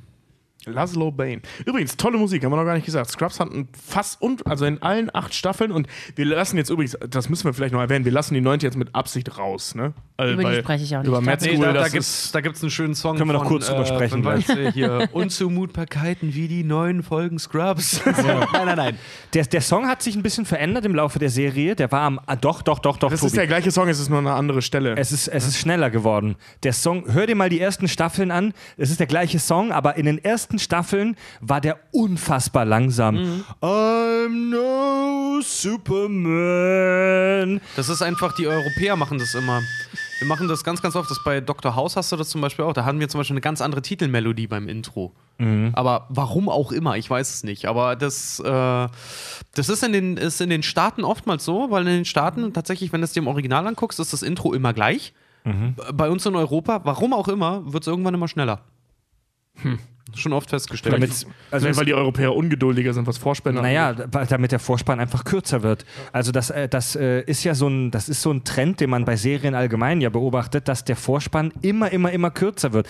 Laszlo 0.66 1.12
Bane. 1.12 1.42
Übrigens, 1.66 1.98
tolle 1.98 2.18
Musik, 2.18 2.44
haben 2.46 2.52
wir 2.52 2.56
noch 2.56 2.64
gar 2.64 2.76
nicht 2.76 2.86
gesagt. 2.86 3.10
Scrubs 3.10 3.40
hatten 3.42 3.68
fast, 3.74 4.22
und, 4.22 4.48
also 4.48 4.64
in 4.66 4.82
allen 4.82 5.14
acht 5.14 5.34
Staffeln 5.34 5.72
und 5.74 5.88
wir 6.16 6.24
lassen 6.26 6.56
jetzt 6.56 6.70
übrigens, 6.70 6.98
das 7.10 7.28
müssen 7.28 7.44
wir 7.46 7.54
vielleicht 7.54 7.74
noch 7.74 7.82
erwähnen, 7.82 8.06
wir 8.06 8.14
lassen 8.14 8.34
die 8.34 8.40
neunte 8.42 8.66
jetzt 8.66 8.78
mit 8.78 8.96
Absicht 8.96 9.38
raus, 9.38 9.76
ne? 9.76 9.94
Also, 10.16 10.34
Über 10.34 10.52
die 10.52 10.60
spreche 10.60 10.84
ich 10.84 10.96
auch 10.96 11.00
nicht. 11.00 11.08
Über 11.08 11.22
Mad 11.22 11.38
glaub, 11.38 11.50
Nee, 11.50 11.58
School, 11.58 11.74
da, 11.74 11.84
da 11.90 12.32
da 12.34 12.42
gibt's 12.42 12.62
einen 12.62 12.70
schönen 12.70 12.94
Song. 12.94 13.18
Können 13.18 13.30
wir 13.30 13.34
noch 13.34 13.42
von, 13.42 13.54
kurz 13.54 13.68
drüber 13.68 13.84
sprechen 13.84 14.12
Von, 14.12 14.22
gleich. 14.22 14.48
weißt 14.48 14.58
du, 14.58 14.72
hier, 14.72 15.10
Unzumutbarkeiten 15.12 16.36
wie 16.36 16.48
die 16.48 16.64
neuen 16.64 17.02
Folgen 17.02 17.40
Scrubs. 17.40 18.00
nein, 18.24 18.46
nein, 18.54 18.78
nein. 18.78 18.98
Der, 19.34 19.46
der 19.46 19.62
Song 19.62 19.88
hat 19.88 20.04
sich 20.04 20.16
ein 20.16 20.22
bisschen 20.22 20.46
verändert 20.46 20.86
im 20.86 20.94
Laufe 20.94 21.18
der 21.18 21.32
Serie. 21.32 21.76
Der 21.76 21.92
war 21.92 22.02
am. 22.02 22.20
Ah, 22.28 22.36
doch, 22.36 22.62
doch, 22.62 22.78
doch, 22.78 22.98
doch. 22.98 23.10
das 23.10 23.22
Tobi. 23.22 23.28
ist 23.28 23.38
der 23.38 23.48
gleiche 23.48 23.72
Song, 23.72 23.90
es 23.90 24.00
ist 24.00 24.10
nur 24.10 24.20
eine 24.20 24.34
andere 24.34 24.62
Stelle. 24.62 24.96
es 24.98 25.12
ist, 25.12 25.30
es 25.30 25.48
ist 25.48 25.58
schneller 25.58 25.90
geworden. 25.90 26.36
Der 26.62 26.74
Song, 26.74 27.12
hör 27.12 27.26
dir 27.26 27.36
mal 27.36 27.50
die 27.50 27.60
ersten 27.60 27.88
Staffeln 27.88 28.30
an. 28.30 28.54
Es 28.78 28.92
ist 28.92 29.00
der 29.00 29.08
gleiche 29.08 29.40
Song, 29.40 29.72
aber 29.72 29.98
in 29.98 30.06
den 30.06 30.24
ersten 30.24 30.60
Staffeln 30.60 31.16
war 31.42 31.60
der 31.60 31.80
unfassbar 31.92 32.66
langsam. 32.66 33.16
Mhm. 33.16 33.44
I'm 33.62 34.50
no 34.52 35.42
Superman. 35.42 37.62
Das 37.76 37.90
ist 37.90 38.04
einfach, 38.04 38.36
die 38.36 38.48
Europäer 38.48 38.96
machen 38.96 39.18
das 39.18 39.34
immer. 39.34 39.60
Wir 40.24 40.30
machen 40.30 40.48
das 40.48 40.64
ganz, 40.64 40.82
ganz 40.82 40.96
oft. 40.96 41.12
Das 41.12 41.22
bei 41.22 41.42
Dr. 41.42 41.76
House 41.76 41.98
hast 41.98 42.14
du 42.14 42.16
das 42.16 42.30
zum 42.30 42.40
Beispiel 42.40 42.64
auch. 42.64 42.72
Da 42.72 42.86
haben 42.86 42.98
wir 43.02 43.10
zum 43.10 43.20
Beispiel 43.20 43.34
eine 43.34 43.42
ganz 43.42 43.60
andere 43.60 43.82
Titelmelodie 43.82 44.48
beim 44.48 44.70
Intro. 44.70 45.12
Aber 45.76 46.06
warum 46.08 46.48
auch 46.48 46.72
immer, 46.72 46.96
ich 46.96 47.10
weiß 47.10 47.34
es 47.34 47.44
nicht. 47.44 47.66
Aber 47.66 47.98
das, 47.98 48.40
äh, 48.40 48.88
das 49.54 49.68
ist, 49.68 49.84
in 49.84 49.92
den, 49.92 50.16
ist 50.16 50.40
in 50.40 50.50
den 50.50 50.64
Staaten 50.64 51.04
oftmals 51.04 51.44
so, 51.44 51.72
weil 51.72 51.82
in 51.82 51.94
den 51.94 52.06
Staaten 52.06 52.54
tatsächlich, 52.54 52.94
wenn 52.94 53.02
du 53.02 53.06
es 53.06 53.12
dir 53.12 53.20
im 53.20 53.28
Original 53.28 53.68
anguckst, 53.68 54.00
ist 54.00 54.14
das 54.14 54.24
Intro 54.24 54.54
immer 54.54 54.72
gleich. 54.72 55.14
Bei 55.94 56.10
uns 56.10 56.26
in 56.26 56.38
Europa, 56.38 56.80
warum 56.86 57.12
auch 57.12 57.28
immer, 57.28 57.74
wird 57.74 57.84
es 57.84 57.88
irgendwann 57.88 58.14
immer 58.14 58.30
schneller. 58.30 58.62
Schon 60.16 60.34
oft 60.34 60.50
festgestellt. 60.50 60.94
Damit, 60.96 61.26
also 61.52 61.76
weil 61.76 61.86
die 61.86 61.94
Europäer 61.94 62.36
ungeduldiger 62.36 62.94
sind, 62.94 63.08
was 63.08 63.18
Vorspann 63.18 63.58
angeht. 63.58 63.74
Naja, 63.74 63.94
da- 63.94 64.26
damit 64.26 64.52
der 64.52 64.60
Vorspann 64.60 65.00
einfach 65.00 65.24
kürzer 65.24 65.64
wird. 65.64 65.86
Also 66.12 66.32
das, 66.32 66.50
äh, 66.50 66.68
das 66.70 66.96
äh, 66.96 67.22
ist 67.22 67.44
ja 67.44 67.56
so 67.56 67.68
ein, 67.68 67.92
das 67.92 68.10
ist 68.10 68.22
so 68.22 68.32
ein 68.32 68.44
Trend, 68.44 68.80
den 68.80 68.90
man 68.90 69.06
bei 69.06 69.16
Serien 69.16 69.56
allgemein 69.56 70.02
ja 70.02 70.10
beobachtet, 70.10 70.68
dass 70.68 70.84
der 70.84 70.96
Vorspann 70.96 71.52
immer, 71.62 71.92
immer, 71.92 72.12
immer 72.12 72.32
kürzer 72.32 72.74
wird. 72.74 72.88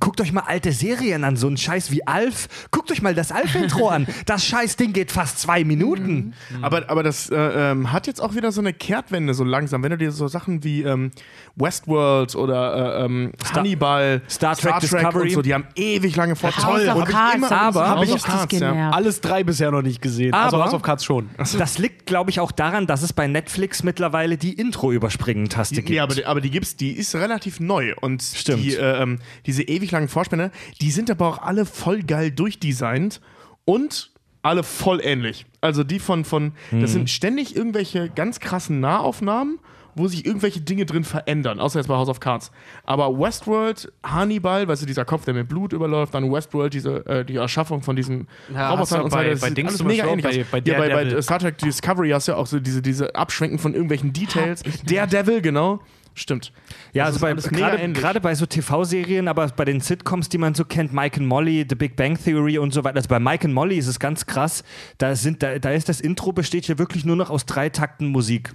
Guckt 0.00 0.20
euch 0.20 0.32
mal 0.32 0.44
alte 0.46 0.72
Serien 0.72 1.24
an, 1.24 1.36
so 1.36 1.48
ein 1.48 1.56
Scheiß 1.56 1.90
wie 1.90 2.06
Alf. 2.06 2.48
Guckt 2.70 2.90
euch 2.92 3.02
mal 3.02 3.14
das 3.14 3.32
Alf-Intro 3.32 3.88
an. 3.88 4.06
Das 4.26 4.44
Scheißding 4.44 4.92
geht 4.92 5.10
fast 5.10 5.38
zwei 5.40 5.64
Minuten. 5.64 6.34
Aber, 6.62 6.88
aber 6.88 7.02
das 7.02 7.30
äh, 7.30 7.36
ähm, 7.36 7.90
hat 7.92 8.06
jetzt 8.06 8.20
auch 8.20 8.34
wieder 8.34 8.52
so 8.52 8.60
eine 8.60 8.72
Kehrtwende 8.72 9.34
so 9.34 9.44
langsam. 9.44 9.82
Wenn 9.82 9.90
du 9.90 9.98
dir 9.98 10.12
so 10.12 10.28
Sachen 10.28 10.62
wie 10.62 10.82
ähm, 10.82 11.10
Westworld 11.56 12.34
oder 12.36 12.98
äh, 13.00 13.04
ähm, 13.04 13.32
Hannibal, 13.52 14.22
Star 14.28 14.56
Trek 14.56 14.78
Discovery. 14.80 15.28
und 15.28 15.30
so, 15.30 15.42
die 15.42 15.54
haben 15.54 15.64
ewig 15.74 16.16
lange 16.16 16.34
Hat 16.34 16.59
House 16.64 16.82
of 16.82 16.88
hab 16.88 17.08
ich 17.08 17.14
Cards, 17.14 17.52
aber- 17.52 18.02
ich 18.02 18.08
of 18.10 18.14
richtig 18.14 18.22
Cards, 18.24 18.58
ja. 18.60 18.90
Alles 18.90 19.20
drei 19.20 19.44
bisher 19.44 19.70
noch 19.70 19.82
nicht 19.82 20.00
gesehen. 20.02 20.32
also 20.34 20.56
Aber- 20.56 20.66
House 20.66 20.74
of 20.74 20.82
Cards 20.82 21.04
schon. 21.04 21.30
Das 21.58 21.78
liegt, 21.78 22.06
glaube 22.06 22.30
ich, 22.30 22.40
auch 22.40 22.52
daran, 22.52 22.86
dass 22.86 23.02
es 23.02 23.12
bei 23.12 23.26
Netflix 23.26 23.82
mittlerweile 23.82 24.36
die 24.36 24.52
Intro-Überspringen-Taste 24.54 25.76
gibt. 25.76 25.90
Ja, 25.90 26.02
aber, 26.04 26.14
die- 26.14 26.26
aber 26.26 26.40
die 26.40 26.50
gibt's, 26.50 26.76
die 26.76 26.92
ist 26.92 27.14
relativ 27.14 27.60
neu. 27.60 27.94
Und 28.00 28.22
Stimmt. 28.22 28.62
Die, 28.64 28.74
äh, 28.74 29.02
ähm, 29.02 29.18
diese 29.46 29.62
ewig 29.62 29.90
langen 29.90 30.08
Vorspänne, 30.08 30.50
die 30.80 30.90
sind 30.90 31.10
aber 31.10 31.26
auch 31.28 31.38
alle 31.38 31.64
voll 31.66 32.02
geil 32.02 32.30
durchdesignt 32.30 33.20
und 33.64 34.10
alle 34.42 34.62
voll 34.62 35.00
ähnlich. 35.02 35.46
Also 35.60 35.84
die 35.84 35.98
von, 35.98 36.24
von 36.24 36.52
Mhm. 36.70 36.80
das 36.80 36.92
sind 36.92 37.10
ständig 37.10 37.54
irgendwelche 37.56 38.08
ganz 38.08 38.40
krassen 38.40 38.80
Nahaufnahmen, 38.80 39.58
wo 39.94 40.08
sich 40.08 40.24
irgendwelche 40.26 40.60
Dinge 40.60 40.86
drin 40.86 41.04
verändern, 41.04 41.60
außer 41.60 41.78
jetzt 41.80 41.88
bei 41.88 41.94
House 41.94 42.08
of 42.08 42.20
Cards. 42.20 42.50
Aber 42.84 43.18
Westworld, 43.18 43.92
Hannibal, 44.04 44.68
weißt 44.68 44.82
du, 44.82 44.86
dieser 44.86 45.04
Kopf, 45.04 45.24
der 45.24 45.34
mit 45.34 45.48
Blut 45.48 45.72
überläuft, 45.72 46.14
dann 46.14 46.30
Westworld, 46.32 46.74
diese, 46.74 47.04
äh, 47.06 47.24
die 47.24 47.36
Erschaffung 47.36 47.82
von 47.82 47.96
diesen 47.96 48.28
Ja, 48.54 48.70
Robotern 48.70 49.02
und 49.02 49.10
so 49.10 49.16
bei- 49.16 49.22
weiter, 49.24 49.30
das 49.32 49.40
bei 49.40 49.50
Dings 49.50 49.68
alles 49.70 49.84
mega 49.84 50.06
ähnlich 50.06 50.24
bei- 50.50 50.60
bei 50.60 50.70
ja, 50.70 50.78
bei, 50.78 50.88
bei. 50.88 51.22
Star 51.22 51.38
Trek 51.38 51.58
Discovery 51.58 52.10
hast 52.10 52.28
du 52.28 52.32
ja 52.32 52.38
auch 52.38 52.46
so 52.46 52.60
diese, 52.60 52.82
diese 52.82 53.14
Abschwenken 53.14 53.58
von 53.58 53.72
irgendwelchen 53.72 54.12
Details. 54.12 54.62
Der 54.88 55.06
Devil, 55.06 55.40
genau. 55.42 55.80
Stimmt. 56.14 56.52
Ja, 56.92 57.06
Das 57.06 57.22
also 57.22 57.48
gerade, 57.50 58.20
bei 58.20 58.34
so 58.34 58.44
TV-Serien, 58.44 59.28
aber 59.28 59.48
bei 59.48 59.64
den 59.64 59.80
Sitcoms, 59.80 60.28
die 60.28 60.38
man 60.38 60.54
so 60.54 60.64
kennt, 60.64 60.92
Mike 60.92 61.18
and 61.20 61.28
Molly, 61.28 61.64
The 61.68 61.74
Big 61.76 61.96
Bang 61.96 62.18
Theory 62.22 62.58
und 62.58 62.72
so 62.72 62.84
weiter. 62.84 62.96
Also 62.96 63.08
bei 63.08 63.20
Mike 63.20 63.44
and 63.44 63.54
Molly 63.54 63.78
ist 63.78 63.86
es 63.86 63.98
ganz 63.98 64.26
krass. 64.26 64.64
Da, 64.98 65.14
sind, 65.14 65.42
da, 65.42 65.58
da 65.58 65.70
ist 65.70 65.88
das 65.88 66.00
Intro 66.00 66.32
besteht 66.32 66.66
ja 66.68 66.78
wirklich 66.78 67.04
nur 67.04 67.16
noch 67.16 67.30
aus 67.30 67.46
drei 67.46 67.68
Takten 67.68 68.08
Musik. 68.08 68.52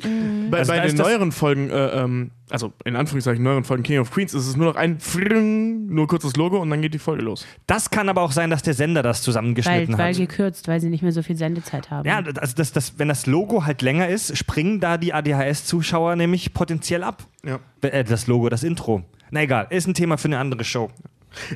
Bei, 0.51 0.59
Also 0.59 0.73
bei 0.73 0.79
den 0.85 0.95
neueren 0.97 1.31
Folgen, 1.31 1.69
äh, 1.69 1.87
ähm, 1.87 2.31
also 2.49 2.73
in 2.83 2.95
Anführungszeichen 2.95 3.43
neueren 3.43 3.63
Folgen 3.63 3.83
King 3.83 3.99
of 3.99 4.11
Queens, 4.11 4.33
ist 4.33 4.47
es 4.47 4.55
nur 4.55 4.67
noch 4.67 4.75
ein 4.75 4.99
Fring, 4.99 5.87
nur 5.87 6.07
kurzes 6.07 6.35
Logo 6.35 6.59
und 6.59 6.69
dann 6.69 6.81
geht 6.81 6.93
die 6.93 6.99
Folge 6.99 7.23
los. 7.23 7.45
Das 7.65 7.89
kann 7.89 8.07
aber 8.07 8.21
auch 8.21 8.31
sein, 8.31 8.49
dass 8.49 8.61
der 8.61 8.73
Sender 8.73 9.01
das 9.01 9.19
Weil, 9.19 9.23
zusammengeschnitten 9.23 9.97
weil 9.97 10.13
hat. 10.13 10.17
gekürzt, 10.17 10.67
weil 10.67 10.79
sie 10.79 10.89
nicht 10.89 11.01
mehr 11.01 11.11
so 11.11 11.23
viel 11.23 11.35
Sendezeit 11.35 11.89
haben. 11.89 12.07
Ja, 12.07 12.17
also 12.17 12.55
das, 12.55 12.71
das, 12.71 12.99
wenn 12.99 13.07
das 13.07 13.25
Logo 13.25 13.65
halt 13.65 13.81
länger 13.81 14.09
ist, 14.09 14.37
springen 14.37 14.79
da 14.79 14.97
die 14.97 15.13
ADHS-Zuschauer 15.13 16.15
nämlich 16.15 16.53
potenziell 16.53 17.03
ab. 17.03 17.23
Ja. 17.43 17.59
Äh, 17.81 18.03
das 18.03 18.27
Logo, 18.27 18.49
das 18.49 18.63
Intro. 18.63 19.03
Na 19.31 19.41
egal, 19.41 19.67
ist 19.71 19.87
ein 19.87 19.93
Thema 19.93 20.17
für 20.17 20.27
eine 20.27 20.37
andere 20.37 20.63
Show. 20.63 20.91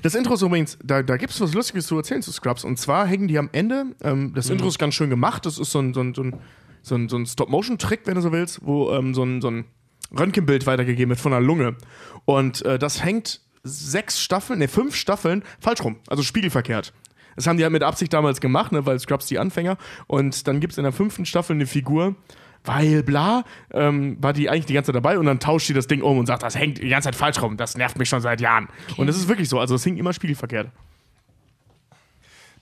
Das 0.02 0.16
Intro 0.16 0.34
ist 0.34 0.42
übrigens, 0.42 0.78
da, 0.84 1.04
da 1.04 1.18
gibt 1.18 1.32
es 1.32 1.40
was 1.40 1.54
Lustiges 1.54 1.88
zu 1.88 1.98
erzählen 1.98 2.22
zu 2.22 2.32
Scrubs. 2.32 2.64
Und 2.64 2.78
zwar 2.78 3.08
hängen 3.08 3.28
die 3.28 3.38
am 3.38 3.50
Ende, 3.52 3.86
ähm, 4.04 4.34
das 4.36 4.50
Intro 4.50 4.68
ist 4.68 4.80
ganz 4.80 4.96
schön 4.96 5.10
gemacht, 5.10 5.46
das 5.46 5.58
ist 5.58 5.72
so 5.72 5.80
ein, 5.80 5.94
so 5.94 6.02
ein, 6.02 6.14
so 6.14 6.24
ein, 6.24 6.36
so 6.82 6.96
ein, 6.96 7.10
so 7.10 7.18
ein 7.18 7.26
Stop-Motion-Trick, 7.26 8.02
wenn 8.06 8.16
du 8.16 8.22
so 8.22 8.32
willst, 8.32 8.66
wo 8.66 8.92
ähm, 8.92 9.14
so, 9.14 9.24
ein, 9.24 9.42
so 9.42 9.50
ein 9.50 9.66
Röntgenbild 10.18 10.66
weitergegeben 10.66 11.10
wird 11.10 11.20
von 11.20 11.32
der 11.32 11.42
Lunge. 11.42 11.76
Und 12.26 12.64
äh, 12.66 12.80
das 12.80 13.04
hängt 13.04 13.42
sechs 13.64 14.22
Staffeln, 14.22 14.60
ne, 14.60 14.68
fünf 14.68 14.96
Staffeln 14.96 15.44
falsch 15.60 15.84
rum, 15.84 15.98
also 16.08 16.24
spiegelverkehrt. 16.24 16.94
Das 17.36 17.48
haben 17.48 17.58
die 17.58 17.64
halt 17.64 17.72
mit 17.72 17.84
Absicht 17.84 18.14
damals 18.14 18.42
gemacht, 18.42 18.72
ne, 18.72 18.86
weil 18.86 19.00
Scrubs 19.00 19.28
die 19.28 19.40
Anfänger. 19.40 19.78
Und 20.08 20.48
dann 20.48 20.60
gibt 20.60 20.74
es 20.74 20.78
in 20.78 20.84
der 20.84 20.92
fünften 20.92 21.26
Staffel 21.26 21.56
eine 21.56 21.68
Figur, 21.68 22.16
weil 22.64 23.04
bla, 23.04 23.44
ähm, 23.72 24.18
war 24.22 24.34
die 24.34 24.50
eigentlich 24.50 24.66
die 24.66 24.74
ganze 24.74 24.92
Zeit 24.92 24.96
dabei 24.96 25.18
und 25.18 25.26
dann 25.26 25.40
tauscht 25.40 25.70
die 25.70 25.74
das 25.74 25.88
Ding 25.88 26.02
um 26.02 26.18
und 26.18 26.26
sagt, 26.26 26.44
das 26.44 26.56
hängt 26.56 26.80
die 26.80 26.90
ganze 26.90 27.08
Zeit 27.08 27.16
falsch 27.16 27.42
rum, 27.42 27.58
das 27.58 27.78
nervt 27.78 27.98
mich 27.98 28.10
schon 28.10 28.22
seit 28.22 28.42
Jahren. 28.42 28.68
Und 28.98 29.08
das 29.08 29.16
ist 29.16 29.28
wirklich 29.28 29.48
so, 29.48 29.60
also 29.60 29.76
es 29.76 29.84
hing 29.84 29.98
immer 29.98 30.14
spiegelverkehrt. 30.14 30.70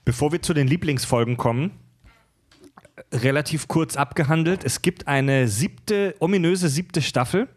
Bevor 0.05 0.31
wir 0.31 0.41
zu 0.41 0.53
den 0.53 0.67
Lieblingsfolgen 0.67 1.37
kommen, 1.37 1.71
relativ 3.11 3.67
kurz 3.67 3.95
abgehandelt. 3.95 4.63
Es 4.63 4.81
gibt 4.81 5.07
eine 5.07 5.47
siebte, 5.47 6.15
ominöse 6.19 6.69
siebte 6.69 7.01
Staffel. 7.01 7.47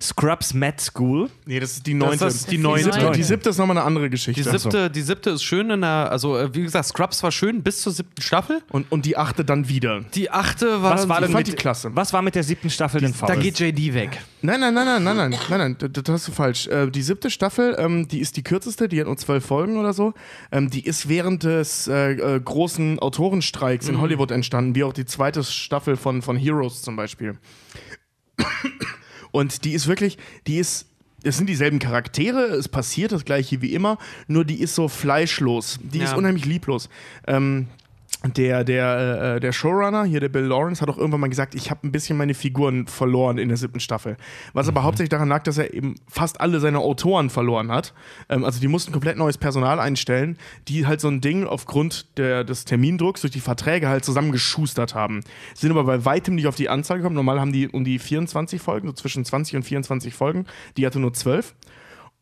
Scrubs 0.00 0.54
Med 0.54 0.80
School. 0.80 1.28
Nee, 1.44 1.58
das 1.60 1.72
ist 1.72 1.86
die 1.86 1.94
neunte. 1.94 2.24
das 2.24 2.34
ist 2.36 2.50
die 2.50 2.56
die, 2.56 2.62
neunte. 2.62 2.92
siebte, 2.92 3.10
die 3.12 3.22
siebte 3.22 3.50
ist 3.50 3.58
nochmal 3.58 3.76
eine 3.76 3.86
andere 3.86 4.08
Geschichte. 4.08 4.40
Die 4.42 4.48
siebte, 4.58 4.90
die 4.90 5.02
siebte 5.02 5.30
ist 5.30 5.42
schön 5.42 5.70
in 5.70 5.80
der, 5.80 6.10
also 6.10 6.38
äh, 6.38 6.54
wie 6.54 6.62
gesagt, 6.62 6.86
Scrubs 6.86 7.22
war 7.22 7.32
schön 7.32 7.62
bis 7.62 7.82
zur 7.82 7.92
siebten 7.92 8.22
Staffel. 8.22 8.62
Und, 8.70 8.90
und 8.92 9.04
die 9.06 9.16
achte 9.16 9.44
dann 9.44 9.68
wieder. 9.68 10.00
Die 10.14 10.30
achte 10.30 10.82
war, 10.82 10.94
Was 10.94 11.08
war, 11.08 11.20
denn 11.20 11.32
mit, 11.32 11.48
die 11.48 11.52
klasse. 11.52 11.90
was 11.94 12.12
war 12.12 12.22
mit 12.22 12.34
der 12.34 12.44
siebten 12.44 12.70
Staffel 12.70 13.00
denn 13.00 13.12
da 13.12 13.26
faul? 13.26 13.36
geht 13.38 13.58
JD 13.58 13.94
weg. 13.94 14.20
Nein, 14.40 14.60
nein, 14.60 14.72
nein, 14.72 14.86
nein, 14.86 15.02
nein, 15.02 15.16
nein, 15.16 15.30
nein, 15.30 15.58
nein, 15.58 15.76
das, 15.78 15.90
das 15.92 16.14
hast 16.14 16.28
du 16.28 16.32
falsch. 16.32 16.68
Äh, 16.68 16.90
die 16.90 17.02
siebte 17.02 17.30
Staffel, 17.30 17.74
ähm, 17.78 18.06
die 18.06 18.20
ist 18.20 18.36
die 18.36 18.44
kürzeste, 18.44 18.88
die 18.88 19.00
hat 19.00 19.06
nur 19.06 19.16
zwölf 19.16 19.44
Folgen 19.44 19.78
oder 19.78 19.92
so. 19.92 20.14
Ähm, 20.52 20.70
die 20.70 20.84
ist 20.84 21.08
während 21.08 21.42
des 21.42 21.88
äh, 21.88 22.40
großen 22.44 23.00
Autorenstreiks 23.00 23.88
in 23.88 24.00
Hollywood 24.00 24.30
entstanden, 24.30 24.74
wie 24.76 24.84
auch 24.84 24.92
die 24.92 25.06
zweite 25.06 25.42
Staffel 25.42 25.96
von, 25.96 26.22
von 26.22 26.36
Heroes 26.36 26.82
zum 26.82 26.94
Beispiel. 26.96 27.36
Und 29.30 29.64
die 29.64 29.72
ist 29.72 29.86
wirklich, 29.86 30.18
die 30.46 30.58
ist, 30.58 30.86
es 31.22 31.36
sind 31.36 31.48
dieselben 31.48 31.78
Charaktere, 31.78 32.42
es 32.54 32.68
passiert 32.68 33.12
das 33.12 33.24
gleiche 33.24 33.60
wie 33.62 33.74
immer, 33.74 33.98
nur 34.26 34.44
die 34.44 34.60
ist 34.60 34.74
so 34.74 34.88
fleischlos. 34.88 35.78
Die 35.82 35.98
ist 35.98 36.10
Ja. 36.10 36.16
unheimlich 36.16 36.44
lieblos. 36.44 36.88
Ähm, 37.26 37.66
der, 38.24 38.64
der, 38.64 39.36
äh, 39.36 39.40
der 39.40 39.52
Showrunner, 39.52 40.04
hier 40.04 40.18
der 40.18 40.28
Bill 40.28 40.42
Lawrence, 40.42 40.80
hat 40.82 40.88
auch 40.88 40.98
irgendwann 40.98 41.20
mal 41.20 41.28
gesagt, 41.28 41.54
ich 41.54 41.70
habe 41.70 41.86
ein 41.86 41.92
bisschen 41.92 42.18
meine 42.18 42.34
Figuren 42.34 42.88
verloren 42.88 43.38
in 43.38 43.48
der 43.48 43.56
siebten 43.56 43.78
Staffel. 43.78 44.16
Was 44.54 44.68
aber 44.68 44.82
hauptsächlich 44.82 45.10
daran 45.10 45.28
lag, 45.28 45.44
dass 45.44 45.56
er 45.56 45.72
eben 45.72 45.94
fast 46.08 46.40
alle 46.40 46.58
seine 46.58 46.80
Autoren 46.80 47.30
verloren 47.30 47.70
hat. 47.70 47.94
Ähm, 48.28 48.44
also 48.44 48.60
die 48.60 48.66
mussten 48.66 48.90
komplett 48.90 49.16
neues 49.16 49.38
Personal 49.38 49.78
einstellen, 49.78 50.36
die 50.66 50.86
halt 50.86 51.00
so 51.00 51.08
ein 51.08 51.20
Ding 51.20 51.46
aufgrund 51.46 52.18
der, 52.18 52.42
des 52.42 52.64
Termindrucks 52.64 53.20
durch 53.20 53.32
die 53.32 53.40
Verträge 53.40 53.88
halt 53.88 54.04
zusammengeschustert 54.04 54.96
haben. 54.96 55.20
Sind 55.54 55.70
aber 55.70 55.84
bei 55.84 56.04
weitem 56.04 56.34
nicht 56.34 56.48
auf 56.48 56.56
die 56.56 56.68
Anzahl 56.68 56.96
gekommen. 56.98 57.14
Normal 57.14 57.40
haben 57.40 57.52
die 57.52 57.68
um 57.68 57.84
die 57.84 58.00
24 58.00 58.60
Folgen, 58.60 58.88
so 58.88 58.94
zwischen 58.94 59.24
20 59.24 59.56
und 59.56 59.62
24 59.62 60.12
Folgen. 60.12 60.46
Die 60.76 60.84
hatte 60.84 60.98
nur 60.98 61.12
12 61.12 61.54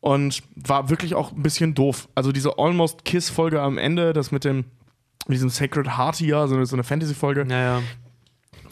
und 0.01 0.43
war 0.55 0.91
wirklich 0.91 1.15
auch 1.15 1.33
ein 1.33 1.43
bisschen 1.43 1.75
doof. 1.75 2.09
Also 2.15 2.33
diese 2.33 2.59
Almost 2.59 3.07
Kiss-Folge 3.07 3.63
am 3.63 3.79
Ende, 3.79 4.13
das 4.13 4.31
mit 4.31 4.45
dem 4.45 4.67
mit 5.29 5.37
diesem 5.37 5.51
Sacred 5.51 5.97
Heart 5.97 6.17
hier, 6.17 6.47
so 6.49 6.55
eine, 6.55 6.67
so 6.67 6.77
eine 6.77 6.85
Fantasy-Folge, 6.85 7.45
Naja. 7.45 7.83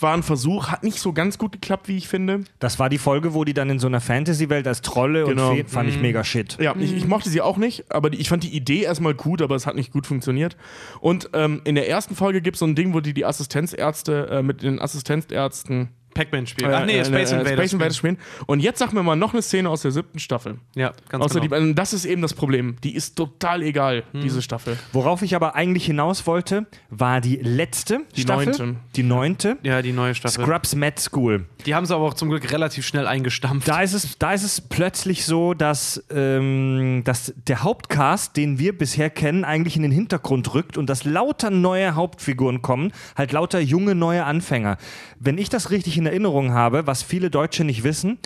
war 0.01 0.13
ein 0.15 0.23
Versuch, 0.23 0.69
hat 0.69 0.83
nicht 0.83 0.99
so 1.01 1.13
ganz 1.13 1.39
gut 1.39 1.53
geklappt, 1.53 1.89
wie 1.89 1.97
ich 1.97 2.09
finde. 2.09 2.41
Das 2.59 2.79
war 2.79 2.89
die 2.89 2.99
Folge, 2.99 3.33
wo 3.33 3.45
die 3.45 3.55
dann 3.55 3.71
in 3.71 3.79
so 3.79 3.87
einer 3.87 4.01
Fantasy-Welt 4.01 4.67
als 4.67 4.83
Trolle 4.83 5.25
Genau. 5.25 5.51
und 5.51 5.57
Feen, 5.57 5.67
fand 5.69 5.89
ich 5.89 6.01
mega 6.01 6.25
shit. 6.25 6.59
Ja, 6.61 6.75
ich, 6.79 6.93
ich 6.95 7.07
mochte 7.07 7.29
sie 7.31 7.41
auch 7.41 7.57
nicht, 7.57 7.91
aber 7.91 8.11
die, 8.11 8.19
ich 8.19 8.29
fand 8.29 8.43
die 8.45 8.55
Idee 8.55 8.83
erstmal 8.83 9.15
gut, 9.15 9.41
aber 9.41 9.55
es 9.55 9.67
hat 9.67 9.77
nicht 9.77 9.93
gut 9.93 10.07
funktioniert. 10.07 10.57
Und 11.01 11.31
ähm, 11.33 11.61
in 11.65 11.75
der 11.75 11.89
ersten 11.89 12.17
Folge 12.17 12.43
gibt 12.43 12.57
es 12.57 12.61
so 12.61 12.67
ein 12.67 12.75
Ding, 12.75 12.93
wo 12.93 13.01
die 13.01 13.15
die 13.15 13.25
Assistenzärzte 13.25 14.29
äh, 14.31 14.43
mit 14.43 14.63
den 14.63 14.81
Assistenzärzten 14.81 15.89
Pac-Man 16.15 16.47
spielt. 16.47 16.71
äh, 16.71 16.75
Ach 16.75 16.87
nee, 16.87 16.99
äh, 16.99 17.05
Space 17.05 17.33
äh, 17.33 17.35
Invaders. 17.37 17.53
Space 17.59 17.73
Invaders 17.73 17.97
spielen. 17.97 18.19
Und 18.47 18.61
jetzt 18.61 18.79
sag 18.79 18.93
mir 18.93 19.03
mal 19.03 19.17
noch 19.17 19.33
eine 19.33 19.43
Szene 19.43 19.69
aus 19.69 19.83
der 19.83 19.91
siebten 19.91 20.19
Staffel. 20.19 20.59
Ja, 20.75 20.93
ganz 21.09 21.25
Außer 21.25 21.41
genau. 21.41 21.59
die, 21.61 21.75
das 21.75 21.93
ist 21.93 22.05
eben 22.05 22.23
das 22.23 22.35
Problem. 22.35 22.77
Die 22.85 22.95
ist 22.95 23.17
total 23.17 23.63
egal, 23.63 24.05
Hm. 24.13 24.21
diese 24.23 24.41
Staffel. 24.43 24.79
Worauf 24.93 25.23
ich 25.23 25.35
aber 25.37 25.55
eigentlich 25.55 25.87
hinaus 25.87 26.27
wollte, 26.27 26.67
war 26.91 27.21
die 27.21 27.37
letzte 27.37 28.01
Die 28.17 28.23
Staffel. 28.23 28.47
neunte. 28.47 28.77
Die 28.97 29.03
neunte. 29.03 29.57
ja, 29.63 29.83
die 29.83 29.93
neue 29.93 30.15
Staffel. 30.15 30.45
Scrubs 30.45 30.75
Med 30.75 30.99
School. 31.01 31.47
Die 31.67 31.75
haben 31.75 31.87
sie 31.87 31.95
aber 31.95 32.05
auch 32.05 32.15
zum 32.15 32.29
Glück 32.31 32.51
relativ 32.53 32.87
schnell 32.87 33.07
eingestampft. 33.07 33.67
Da 33.69 33.81
ist 33.83 33.95
es, 33.95 34.19
da 34.19 34.33
ist 34.33 34.45
es 34.45 34.61
plötzlich 34.61 35.25
so, 35.25 35.55
dass, 35.55 36.05
ähm, 36.11 37.03
dass 37.05 37.33
der 37.49 37.63
Hauptcast, 37.63 38.37
den 38.37 38.59
wir 38.59 38.77
bisher 38.77 39.11
kennen, 39.11 39.45
eigentlich 39.45 39.77
in 39.77 39.83
den 39.83 39.93
Hintergrund 39.93 40.55
rückt 40.55 40.77
und 40.79 40.89
dass 40.91 41.05
lauter 41.05 41.51
neue 41.51 41.95
Hauptfiguren 41.95 42.63
kommen, 42.63 42.93
halt 43.17 43.33
lauter 43.33 43.61
junge 43.61 43.95
neue 43.95 44.25
Anfänger. 44.25 44.77
Wenn 45.19 45.39
ich 45.39 45.49
das 45.49 45.71
richtig 45.71 45.97
in 45.97 46.04
Erinnerung 46.07 46.53
habe, 46.53 46.87
was 46.87 47.03
viele 47.03 47.31
Deutsche 47.31 47.65
nicht 47.65 47.85
wissen, 47.85 48.19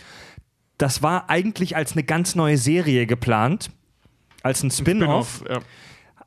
das 0.78 1.02
war 1.02 1.28
eigentlich 1.28 1.76
als 1.76 1.92
eine 1.92 2.04
ganz 2.04 2.34
neue 2.34 2.56
Serie 2.56 3.06
geplant, 3.06 3.70
als 4.42 4.62
ein 4.62 4.70
Spin-off, 4.70 5.42
ja. 5.48 5.58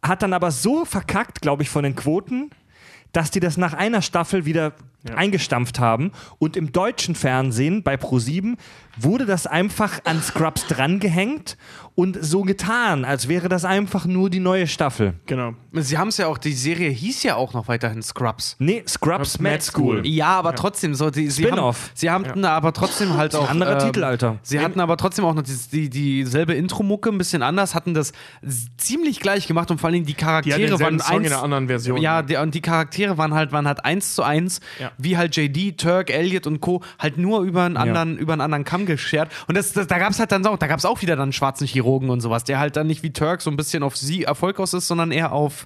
hat 0.03 0.22
dann 0.22 0.34
aber 0.34 0.52
so 0.52 0.84
verkackt, 0.86 1.41
glaube 1.41 1.64
ich, 1.64 1.69
von 1.69 1.84
den 1.84 1.95
Quoten, 1.95 2.49
dass 3.14 3.32
die 3.32 3.40
das 3.40 3.57
nach 3.57 3.73
einer 3.73 4.02
Staffel 4.02 4.45
wieder 4.45 4.73
Ja. 5.07 5.15
eingestampft 5.15 5.80
haben. 5.80 6.11
Und 6.38 6.56
im 6.56 6.72
deutschen 6.72 7.15
Fernsehen 7.15 7.82
bei 7.82 7.95
Pro7 7.95 8.56
wurde 8.98 9.26
das 9.26 9.48
einfach 9.48 9.99
an 10.06 10.22
Scrubs 10.22 10.68
drangehängt 10.68 11.57
und 12.02 12.18
so 12.19 12.41
getan, 12.41 13.06
als 13.06 13.28
wäre 13.28 13.48
das 13.48 13.64
einfach 13.64 14.06
nur 14.06 14.32
die 14.32 14.40
neue 14.40 14.65
Staffel. 14.65 15.14
Genau. 15.28 15.53
Sie 15.73 15.99
haben 15.99 16.07
es 16.07 16.18
ja 16.18 16.26
auch, 16.26 16.40
die 16.40 16.53
Serie 16.53 16.90
hieß 16.90 17.22
ja 17.22 17.36
auch 17.36 17.53
noch 17.53 17.68
weiterhin 17.68 18.02
Scrubs. 18.02 18.56
Nee, 18.57 18.84
Scrubs 18.88 19.40
Med 19.40 19.61
School. 19.61 20.02
Ja, 20.07 20.30
aber 20.30 20.56
trotzdem, 20.56 20.95
so 20.95 21.11
die, 21.11 21.30
Spin-off. 21.30 21.91
sie 21.94 22.10
haben 22.10 22.44
aber 22.44 22.73
trotzdem 22.73 23.15
halt 23.18 23.36
auch. 23.36 23.48
Anderer 23.48 23.80
ähm, 23.80 23.86
Titel, 23.86 24.03
Alter. 24.03 24.40
Sie 24.41 24.60
hatten 24.60 24.80
aber 24.80 24.98
trotzdem 24.98 25.26
auch 25.26 25.36
noch 25.36 25.44
die, 25.44 25.53
die, 25.72 25.90
dieselbe 25.91 26.56
Intro-Mucke, 26.56 27.11
ein 27.11 27.19
bisschen 27.19 27.44
anders, 27.44 27.76
hatten 27.76 27.94
das 27.94 28.14
ziemlich 28.78 29.19
gleich 29.19 29.45
gemacht 29.45 29.69
und 29.69 29.80
vor 29.80 29.90
allem 29.91 30.03
die 30.03 30.14
Die 30.14 30.14
Charaktere 30.15 30.60
denselben 30.60 30.84
waren 30.84 30.99
Song 30.99 31.18
eins, 31.18 31.28
in 31.28 31.34
einer 31.34 31.44
anderen 31.44 31.68
Version. 31.68 32.02
Ja, 32.02 32.23
die, 32.23 32.36
und 32.38 32.56
die 32.56 32.61
Charaktere 32.61 33.19
waren 33.19 33.36
halt, 33.36 33.52
waren 33.52 33.68
halt 33.68 33.86
eins 33.86 34.15
zu 34.15 34.23
eins, 34.23 34.60
Ja. 34.80 34.91
wie 34.98 35.18
halt 35.18 35.38
JD, 35.38 35.78
Turk, 35.78 36.10
Elliot 36.10 36.48
und 36.48 36.61
Co. 36.61 36.82
halt 36.98 37.19
nur 37.19 37.41
über 37.44 37.61
einen 37.61 37.78
anderen, 37.78 38.18
über 38.18 38.34
einen 38.34 38.41
anderen 38.41 38.64
Kamm 38.64 38.88
geschert. 38.88 39.32
Und 39.48 39.56
das, 39.56 39.73
das, 39.73 39.86
da 39.86 39.99
gab 39.99 40.10
es 40.10 40.18
halt 40.19 40.32
dann 40.32 40.44
auch, 40.48 40.57
da 40.57 40.65
gab 40.65 40.80
es 40.80 40.86
auch 40.86 41.03
wieder 41.03 41.15
dann 41.15 41.23
einen 41.23 41.34
schwarzen 41.34 41.68
Chirurgen 41.68 41.90
und 41.99 42.22
sowas, 42.22 42.43
der 42.43 42.59
halt 42.59 42.76
dann 42.76 42.88
nicht 42.88 43.03
wie 43.03 43.13
Turk 43.13 43.41
so 43.41 43.49
ein 43.49 43.57
bisschen 43.57 43.84
auf 43.84 43.97
sie 43.97 44.23
Erfolg 44.23 44.59
aus 44.59 44.73
ist, 44.73 44.88
sondern 44.88 45.11
eher 45.11 45.31
auf. 45.31 45.65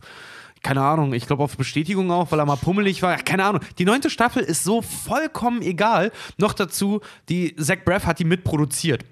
Keine 0.64 0.82
Ahnung, 0.82 1.14
ich 1.14 1.28
glaube 1.28 1.44
auf 1.44 1.58
Bestätigung 1.58 2.10
auch, 2.10 2.32
weil 2.32 2.40
er 2.40 2.46
mal 2.48 2.56
pummelig 2.56 3.04
war. 3.04 3.18
Keine 3.18 3.46
Ahnung. 3.46 3.62
Die 3.78 3.86
neunte 3.86 4.10
Staffel 4.10 4.42
ist 4.42 4.64
so 4.64 4.82
vollkommen 4.82 5.62
egal. 5.62 6.12
Noch 6.38 6.54
dazu, 6.54 7.02
die 7.30 7.56
Zach 7.56 7.86
Braff 7.86 8.08
hat 8.08 8.18
die 8.18 8.26
mitproduziert 8.26 9.06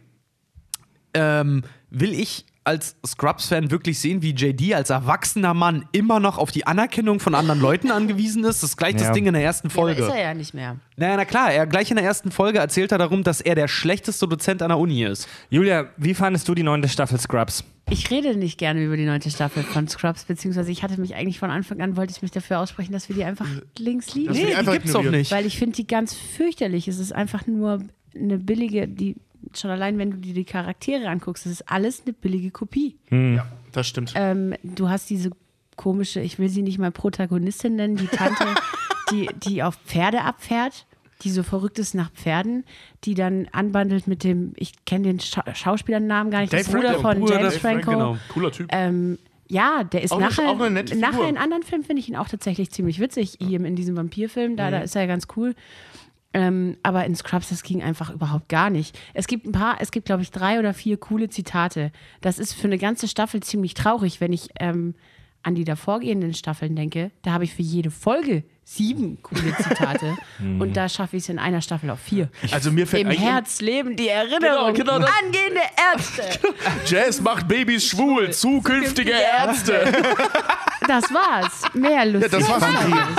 ähm, 1.14 1.64
will 1.90 2.14
ich 2.14 2.46
als 2.66 2.96
Scrubs-Fan 3.06 3.72
wirklich 3.72 4.00
sehen, 4.00 4.22
wie 4.22 4.32
JD 4.32 4.74
als 4.74 4.90
erwachsener 4.90 5.54
Mann 5.54 5.86
immer 5.92 6.20
noch 6.20 6.38
auf 6.38 6.52
die 6.52 6.66
Anerkennung 6.66 7.20
von 7.20 7.36
anderen 7.36 7.60
Leuten 7.60 7.92
angewiesen 7.92 8.44
ist. 8.46 8.64
Das 8.64 8.72
ist 8.72 8.78
gleich 8.78 8.94
das 8.94 9.04
Ja. 9.04 9.12
Ding 9.12 9.26
in 9.26 9.34
der 9.34 9.44
ersten 9.44 9.68
Ja, 9.68 9.74
Folge. 9.74 10.02
ist 10.04 10.10
er 10.10 10.22
ja 10.22 10.34
nicht 10.34 10.54
mehr. 10.54 10.78
naja, 10.96 11.16
na 11.18 11.26
klar, 11.26 11.52
er 11.52 11.68
gleich 11.68 11.90
in 11.92 11.98
der 11.98 12.06
ersten 12.06 12.32
Folge 12.32 12.60
erzählt 12.60 12.92
er 12.92 12.98
darum, 12.98 13.24
dass 13.24 13.42
er 13.42 13.56
der 13.56 13.68
schlechteste 13.68 14.28
Dozent 14.28 14.62
an 14.62 14.70
der 14.70 14.78
Uni 14.78 15.04
ist. 15.04 15.28
Julia, 15.50 15.88
wie 15.98 16.14
fandest 16.14 16.48
du 16.48 16.56
die 16.56 16.64
neunte 16.64 16.88
Staffel 16.88 17.20
Scrubs? 17.20 17.64
Ich 17.90 18.10
rede 18.10 18.36
nicht 18.38 18.58
gerne 18.58 18.82
über 18.82 18.96
die 18.96 19.06
neunte 19.06 19.30
Staffel 19.30 19.62
von 19.64 19.90
Scrubs, 19.90 20.24
beziehungsweise 20.24 20.72
ich 20.72 20.84
hatte 20.84 21.00
mich 21.02 21.16
eigentlich 21.16 21.40
von 21.40 21.50
Anfang 21.52 21.82
an, 21.82 21.98
wollte 21.98 22.14
ich 22.16 22.22
mich 22.22 22.32
dafür 22.32 22.60
aussprechen, 22.60 22.94
dass 22.94 23.10
wir 23.10 23.16
die 23.18 23.26
einfach 23.26 23.48
links 23.78 24.16
liegen. 24.16 24.32
Nee, 24.32 24.56
die 24.58 24.66
die 24.66 24.72
gibt's 24.72 24.94
doch 24.94 25.04
nicht. 25.04 25.32
Weil 25.32 25.46
ich 25.46 25.58
finde 25.58 25.76
die 25.76 25.86
ganz 25.86 26.14
fürchterlich. 26.14 26.88
Es 26.88 26.98
ist 26.98 27.14
einfach 27.14 27.46
nur 27.46 27.82
eine 28.16 28.38
billige, 28.38 28.88
die 28.88 29.18
schon 29.60 29.72
allein, 29.72 29.98
wenn 29.98 30.12
du 30.12 30.18
dir 30.18 30.34
die 30.34 30.46
Charaktere 30.46 31.08
anguckst, 31.10 31.46
es 31.46 31.52
ist 31.54 31.70
alles 31.70 32.04
eine 32.06 32.14
billige 32.14 32.52
Kopie. 32.52 32.98
Ja, 33.10 33.46
das 33.72 33.88
stimmt. 33.88 34.14
Ähm, 34.16 34.54
du 34.64 34.90
hast 34.90 35.10
diese 35.10 35.32
komische, 35.76 36.20
ich 36.22 36.40
will 36.40 36.50
sie 36.50 36.62
nicht 36.62 36.78
mal 36.80 36.92
Protagonistin 36.92 37.76
nennen, 37.76 37.96
die 37.98 38.08
Tante, 38.08 38.46
die, 39.12 39.30
die 39.46 39.64
auf 39.64 39.76
Pferde 39.86 40.22
abfährt, 40.22 40.86
die 41.24 41.30
so 41.32 41.42
verrückt 41.44 41.80
ist 41.80 41.96
nach 41.96 42.12
Pferden, 42.12 42.66
die 43.06 43.16
dann 43.16 43.48
anbandelt 43.52 44.08
mit 44.08 44.24
dem, 44.24 44.54
ich 44.58 44.86
kenne 44.86 45.06
den 45.08 45.20
Scha 45.20 45.44
Schauspielernamen 45.56 46.32
gar 46.32 46.42
nicht, 46.42 46.54
Dave 46.54 46.64
das 46.64 46.72
Bruder 46.72 47.00
von 47.00 47.20
Bruder 47.20 47.40
James 47.40 47.58
Franco. 47.58 47.92
Genau. 47.92 48.18
Cooler 48.34 48.52
Typ. 48.52 48.68
Ähm, 48.72 49.18
ja, 49.50 49.84
der 49.84 50.02
ist 50.04 50.12
Auch 50.12 50.20
nachher, 50.20 50.50
auch 50.50 50.60
eine 50.60 50.72
nette 50.72 50.96
Figur. 50.96 51.10
nachher 51.12 51.30
in 51.30 51.38
anderen 51.38 51.64
Filmen 51.64 51.84
finde 51.84 52.00
ich 52.02 52.10
ihn 52.10 52.16
auch 52.16 52.28
tatsächlich 52.28 52.72
ziemlich 52.72 53.00
witzig. 53.00 53.38
Hier 53.40 53.64
in 53.64 53.76
diesem 53.76 53.96
Vampirfilm, 53.96 54.56
da, 54.58 54.72
da 54.72 54.80
Mhm. 54.80 54.84
ist 54.86 54.96
er 54.96 55.06
ganz 55.08 55.28
cool. 55.36 55.54
Ähm, 56.34 56.78
aber 56.82 57.06
in 57.06 57.16
Scrubs, 57.16 57.50
das 57.50 57.64
ging 57.64 57.84
einfach 57.84 58.10
überhaupt 58.10 58.50
gar 58.50 58.70
nicht. 58.70 58.98
Es 59.14 59.28
gibt 59.28 59.46
ein 59.46 59.52
paar, 59.52 59.78
es 59.80 59.92
gibt, 59.92 60.08
glaube 60.08 60.24
ich, 60.24 60.32
drei 60.32 60.60
oder 60.60 60.74
vier 60.74 60.98
coole 60.98 61.30
Zitate. 61.30 61.92
Das 62.22 62.40
ist 62.40 62.54
für 62.54 62.68
eine 62.68 62.80
ganze 62.80 63.08
Staffel 63.08 63.42
ziemlich 63.44 63.76
traurig, 63.76 64.20
wenn 64.20 64.34
ich 64.34 64.50
ähm, 64.60 64.96
an 65.44 65.56
die 65.56 65.64
davorgehenden 65.64 66.34
Staffeln 66.34 66.76
denke. 66.76 67.12
Da 67.22 67.34
habe 67.34 67.44
ich 67.44 67.54
für 67.54 67.62
jede 67.62 67.92
Folge 67.92 68.44
sieben 68.66 69.22
coole 69.22 69.56
Zitate. 69.58 70.16
und 70.40 70.76
da 70.78 70.88
schaffe 70.90 71.18
ich 71.18 71.24
es 71.24 71.30
in 71.30 71.40
einer 71.40 71.62
Staffel 71.62 71.90
auf 71.90 72.00
vier. 72.00 72.30
Also 72.52 72.72
mir 72.72 72.88
fällt 72.88 73.04
Im 73.04 73.10
eigentlich 73.10 73.22
Herz 73.22 73.62
leben 73.62 73.96
die 73.96 74.08
Erinnerungen. 74.10 74.74
Genau, 74.74 74.98
genau 74.98 75.00
das- 75.00 75.12
Angehende 75.24 75.62
Ärzte. 75.94 76.24
Jazz 76.86 77.22
macht 77.22 77.48
Babys 77.48 77.86
schwul, 77.86 78.32
zukünftige 78.32 79.12
Ärzte. 79.12 79.86
Das 80.88 81.06
war's. 81.14 81.62
Mehr 81.74 81.92
Ja, 81.92 82.04
lustig. 82.04 82.32
das 82.32 82.50
war's. 82.50 82.64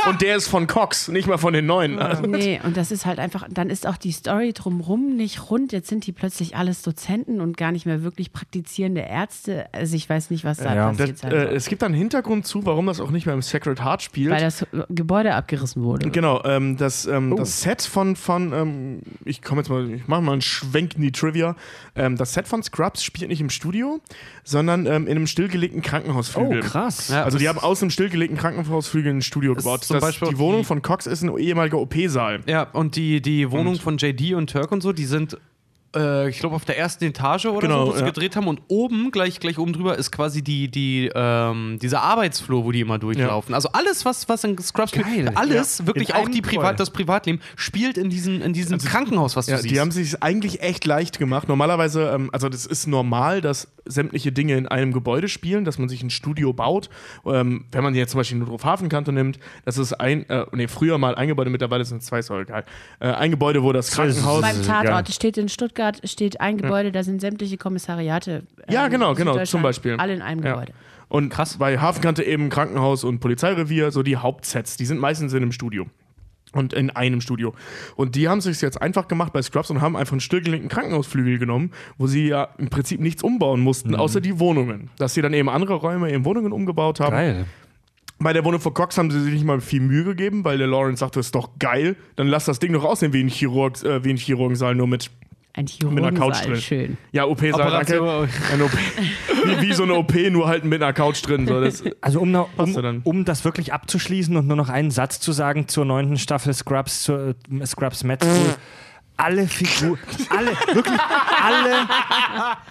Und 0.06 0.20
der 0.20 0.36
ist 0.36 0.48
von 0.48 0.66
Cox, 0.66 1.08
nicht 1.08 1.26
mal 1.26 1.38
von 1.38 1.54
den 1.54 1.64
Neuen. 1.66 1.98
Nee, 2.28 2.60
und 2.62 2.76
das 2.76 2.90
ist 2.90 3.06
halt 3.06 3.18
einfach, 3.18 3.46
dann 3.50 3.70
ist 3.70 3.86
auch 3.86 3.96
die 3.96 4.12
Story 4.12 4.52
drumrum 4.52 5.16
nicht 5.16 5.50
rund. 5.50 5.72
Jetzt 5.72 5.88
sind 5.88 6.06
die 6.06 6.12
plötzlich 6.12 6.56
alles 6.56 6.82
Dozenten 6.82 7.40
und 7.40 7.56
gar 7.56 7.72
nicht 7.72 7.86
mehr 7.86 8.02
wirklich 8.02 8.32
praktizierende 8.32 9.00
Ärzte. 9.02 9.66
Also 9.72 9.96
ich 9.96 10.08
weiß 10.08 10.30
nicht, 10.30 10.44
was 10.44 10.58
da 10.58 10.74
Ja. 10.74 10.88
passiert 10.90 11.10
Das, 11.12 11.20
sein 11.20 11.32
äh, 11.32 11.44
es 11.54 11.66
gibt 11.68 11.80
da 11.82 11.86
einen 11.86 11.94
Hintergrund 11.94 12.46
zu, 12.46 12.66
warum 12.66 12.86
das 12.86 13.00
auch 13.00 13.10
nicht 13.10 13.24
mehr 13.26 13.34
im 13.34 13.42
Sacred 13.42 13.82
Heart 13.82 14.02
spielt. 14.02 14.30
Weil 14.30 14.40
das 14.42 14.66
Gebäude 14.90 15.34
abgerissen 15.36 15.82
wurde. 15.82 16.11
Genau, 16.11 16.43
ähm, 16.44 16.77
das, 16.77 17.06
ähm, 17.06 17.32
Oh. 17.32 17.36
das 17.36 17.62
Set 17.62 17.82
von, 17.82 18.16
von 18.16 18.52
ähm, 18.52 19.01
ich 19.24 19.43
komme 19.43 19.61
jetzt 19.61 19.69
mal, 19.70 19.90
ich 19.90 20.06
mache 20.09 20.23
mal 20.23 20.32
einen 20.32 20.40
Schwenk 20.43 20.94
in 20.97 21.02
die 21.02 21.12
Trivia. 21.12 21.56
Ähm, 21.94 22.16
das 22.16 22.35
Set 22.35 22.48
von 22.48 22.62
Scrubs 22.62 23.02
spielt 23.05 23.28
nicht 23.28 23.40
im 23.40 23.51
Studio, 23.51 24.01
sondern 24.44 24.86
ähm, 24.86 25.06
in 25.06 25.16
einem 25.16 25.27
stillgelegten 25.27 25.82
Krankenhausflügel. 25.82 26.61
Oh, 26.61 26.66
krass. 26.66 27.09
Ja, 27.09 27.24
Also 27.24 27.39
die 27.39 27.48
haben 27.48 27.59
aus 27.59 27.82
einem 27.82 27.90
stillgelegten 27.90 28.39
Krankenhausflügel 28.39 29.12
ein 29.12 29.23
Studio 29.23 29.55
gebaut. 29.55 29.85
zum 29.85 29.94
Das, 29.94 30.02
Beispiel 30.05 30.28
die 30.28 30.39
Wohnung 30.39 30.61
die- 30.61 30.66
von 30.66 30.82
Cox 30.82 31.06
ist 31.06 31.23
ein 31.23 31.36
ehemaliger 31.39 31.78
OP-Saal. 31.78 32.40
Ja, 32.47 32.65
und 32.73 32.97
die, 32.97 33.20
die 33.23 33.51
Wohnung 33.51 33.74
Und- 33.74 33.82
von 33.82 33.97
JD 33.98 34.35
und 34.35 34.51
Turk 34.51 34.73
und 34.73 34.82
so, 34.82 34.93
die 34.93 35.05
sind, 35.06 35.39
äh, 35.94 36.28
ich 36.28 36.38
glaube, 36.38 36.56
auf 36.56 36.64
der 36.64 36.78
ersten 36.78 37.04
Etage 37.04 37.46
oder 37.46 37.60
Genau, 37.60 37.86
so, 37.86 37.92
wo 37.92 37.94
sie 37.94 38.00
ja. 38.00 38.06
gedreht 38.06 38.36
haben. 38.36 38.46
Und 38.48 38.62
oben, 38.68 39.10
gleich, 39.10 39.40
gleich 39.40 39.58
oben 39.58 39.72
drüber, 39.72 39.96
ist 39.96 40.10
quasi 40.12 40.42
die, 40.42 40.70
die, 40.70 41.10
ähm, 41.14 41.78
dieser 41.80 42.02
Arbeitsflur, 42.02 42.64
wo 42.64 42.72
die 42.72 42.80
immer 42.80 42.98
durchlaufen. 42.98 43.54
Also 43.54 43.68
alles, 43.72 44.04
was, 44.04 44.28
was 44.28 44.44
in 44.44 44.58
Scrubs 44.58 44.92
Geil. 44.92 45.04
spielt, 45.04 45.36
alles, 45.36 45.78
Ja. 45.78 45.86
wirklich 45.86 46.10
In 46.10 46.14
auch 46.16 46.28
die. 46.28 46.42
Privat, 46.42 46.78
das 46.80 46.90
Privatleben, 46.90 47.40
spielt 47.56 47.96
in 47.98 48.10
diesem, 48.10 48.42
in 48.42 48.52
diesem 48.52 48.78
Krankenhaus, 48.78 49.36
was 49.36 49.46
du 49.46 49.52
Ja, 49.52 49.58
siehst. 49.58 49.74
die 49.74 49.80
haben 49.80 49.90
sich 49.90 50.22
eigentlich 50.22 50.60
echt 50.62 50.84
leicht 50.84 51.18
gemacht. 51.18 51.48
Normalerweise, 51.48 52.10
ähm, 52.14 52.30
also 52.32 52.48
das 52.48 52.66
ist 52.66 52.86
normal, 52.86 53.40
dass 53.40 53.68
sämtliche 53.86 54.32
Dinge 54.32 54.56
in 54.56 54.66
einem 54.66 54.92
Gebäude 54.92 55.28
spielen, 55.28 55.64
dass 55.64 55.78
man 55.78 55.88
sich 55.88 56.02
ein 56.02 56.10
Studio 56.10 56.52
baut. 56.52 56.88
Ähm, 57.26 57.66
wenn 57.72 57.82
man 57.84 57.94
jetzt 57.94 58.10
zum 58.12 58.18
Beispiel 58.20 58.38
Notruf 58.38 58.64
Hafenkanto 58.64 59.12
nimmt, 59.12 59.38
das 59.64 59.78
ist 59.78 59.92
ein, 59.94 60.28
äh, 60.30 60.46
nee, 60.52 60.68
früher 60.68 60.98
mal 60.98 61.14
ein 61.14 61.28
Gebäude, 61.28 61.50
mittlerweile 61.50 61.84
sind 61.84 61.98
es 62.02 62.06
zwei, 62.06 62.22
sorry, 62.22 62.42
egal. 62.42 62.64
Äh, 63.00 63.08
ein 63.12 63.30
Gebäude, 63.30 63.62
wo 63.62 63.72
das 63.72 63.90
Krankenhaus. 63.90 64.40
Beim 64.42 64.60
ist 64.60 64.66
Tatort 64.66 65.08
steht 65.12 65.36
in 65.36 65.48
Stuttgart 65.48 65.84
steht 66.05 66.40
ein 66.40 66.56
Gebäude, 66.56 66.93
da 66.93 67.02
sind 67.02 67.20
sämtliche 67.20 67.56
Kommissariate. 67.56 68.44
Ja, 68.70 68.86
ähm, 68.86 68.93
genau, 68.93 69.11
in 69.11 69.16
genau, 69.16 69.32
Süddeutschland, 69.32 69.48
zum 69.48 69.62
Beispiel. 69.62 69.97
Alle 69.97 70.15
in 70.15 70.23
einem 70.23 70.43
Ja. 70.44 70.52
Gebäude. 70.52 70.73
Und 71.09 71.28
Krass. 71.28 71.59
bei 71.59 71.78
Hafenkante 71.78 72.23
eben 72.24 72.48
Krankenhaus 72.48 73.05
und 73.05 73.20
Polizeirevier, 73.20 73.90
so 73.90 74.02
die 74.02 74.16
Hauptsets, 74.16 74.77
die 74.77 74.86
sind 74.86 74.98
meistens 74.98 75.32
in 75.32 75.43
einem 75.43 75.52
Studio. 75.52 75.86
Und 76.52 76.73
in 76.73 76.90
einem 76.90 77.20
Studio. 77.20 77.52
Und 77.97 78.15
die 78.15 78.28
haben 78.28 78.40
sich 78.40 78.61
jetzt 78.61 78.81
einfach 78.81 79.09
gemacht 79.09 79.32
bei 79.32 79.43
Scrubs 79.43 79.70
und 79.70 79.81
haben 79.81 79.97
einfach 79.97 80.12
einen 80.12 80.20
stillgelegten 80.20 80.69
Krankenhausflügel 80.69 81.39
genommen, 81.39 81.73
wo 81.98 82.06
sie 82.06 82.28
ja 82.28 82.48
im 82.59 82.69
Prinzip 82.69 83.01
nichts 83.01 83.24
umbauen 83.24 83.61
mussten, 83.61 83.97
außer 83.97 84.20
die 84.20 84.39
Wohnungen. 84.39 84.89
Dass 84.98 85.15
sie 85.15 85.23
dann 85.23 85.35
eben 85.35 85.48
andere 85.48 85.74
Räume 85.74 86.11
in 86.11 86.24
Wohnungen 86.24 86.52
umgebaut 86.52 87.01
haben. 87.01 87.11
Geil. 87.12 87.44
Bei 88.20 88.32
der 88.32 88.44
Wohnung 88.44 88.61
von 88.61 88.73
Cox 88.73 88.97
haben 88.97 89.11
sie 89.11 89.20
sich 89.20 89.35
nicht 89.35 89.44
mal 89.44 89.61
viel 89.61 89.81
Mühe 89.81 90.05
gegeben, 90.05 90.44
weil 90.44 90.56
der 90.56 90.69
Lawrence 90.69 91.01
sagte, 91.01 91.19
das 91.19 91.27
ist 91.27 91.35
doch 91.35 91.51
geil, 91.59 91.97
dann 92.15 92.28
lass 92.28 92.44
das 92.44 92.61
Ding 92.61 92.73
doch 92.73 92.85
aussehen 92.85 93.12
wie 93.12 93.20
ein, 93.20 93.28
Chirurg, 93.28 93.82
äh, 93.82 94.05
wie 94.05 94.11
ein 94.11 94.16
Chirurgensaal, 94.16 94.77
nur 94.77 94.86
mit 94.86 95.11
Ein 95.56 95.66
einer 95.82 96.10
Couch 96.12 96.35
Chirurgensaal, 96.35 96.47
drin. 96.47 96.60
schön. 96.60 96.97
Ja, 97.12 97.26
OP-Saal, 97.26 97.70
danke. 97.70 98.02
OP. 98.02 98.28
wie, 99.44 99.60
wie 99.68 99.72
so 99.72 99.85
eine 99.85 99.94
OP, 99.94 100.12
nur 100.31 100.48
halt 100.48 100.64
mit 100.64 100.82
einer 100.82 100.93
Couch 100.93 101.24
drin. 101.24 101.47
So, 101.47 101.60
das, 101.60 101.85
Also 102.01 102.18
um, 102.20 102.35
um, 102.35 103.01
um 103.05 103.24
das 103.24 103.44
wirklich 103.44 103.72
abzuschließen 103.72 104.36
und 104.36 104.48
nur 104.48 104.56
noch 104.56 104.68
einen 104.68 104.90
Satz 104.90 105.20
zu 105.20 105.31
sagen 105.31 105.68
zur 105.68 105.85
neunten 105.85 106.16
Staffel 106.18 106.52
Scrubs, 106.52 107.05
zur 107.05 107.36
äh, 107.60 107.66
Scrubs 107.66 108.02
Med 108.02 108.22
School. 108.24 108.56
Alle 109.16 109.47
Figuren, 109.47 109.97
alle, 110.31 110.51
wirklich 110.74 110.98
alle, 111.40 111.86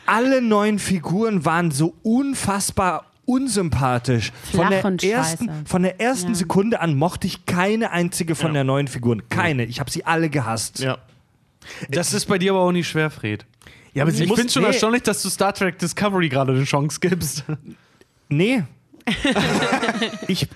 alle 0.05 0.41
neun 0.41 0.77
Figuren 0.77 1.45
waren 1.45 1.71
so 1.71 1.95
unfassbar 2.03 3.05
unsympathisch. 3.23 4.33
Von 4.53 4.69
der, 4.69 4.83
und 4.83 5.01
ersten, 5.01 5.65
von 5.65 5.83
der 5.83 6.01
ersten 6.01 6.31
Ja. 6.31 6.35
Sekunde 6.35 6.81
an 6.81 6.95
mochte 6.97 7.27
ich 7.27 7.45
keine 7.45 7.91
einzige 7.91 8.35
von 8.35 8.47
Ja. 8.47 8.53
der 8.55 8.63
neuen 8.65 8.89
Figuren. 8.89 9.21
Keine. 9.29 9.63
Ich 9.63 9.79
habe 9.79 9.89
sie 9.89 10.05
alle 10.05 10.29
gehasst. 10.29 10.79
ja. 10.79 10.97
Das 11.89 12.13
ist 12.13 12.25
bei 12.25 12.37
dir 12.37 12.51
aber 12.51 12.61
auch 12.61 12.71
nicht 12.71 12.87
schwer, 12.87 13.09
Fred. 13.09 13.45
Ja, 13.93 14.03
aber 14.03 14.11
Ich 14.11 14.17
finde 14.17 14.49
schon 14.51 14.63
nee. 14.63 14.69
erstaunlich, 14.69 15.03
dass 15.03 15.21
du 15.21 15.29
Star 15.29 15.53
Trek 15.53 15.77
Discovery 15.77 16.29
gerade 16.29 16.53
eine 16.53 16.63
Chance 16.63 16.99
gibst. 16.99 17.43
Nee. 18.29 18.63
ich, 20.27 20.47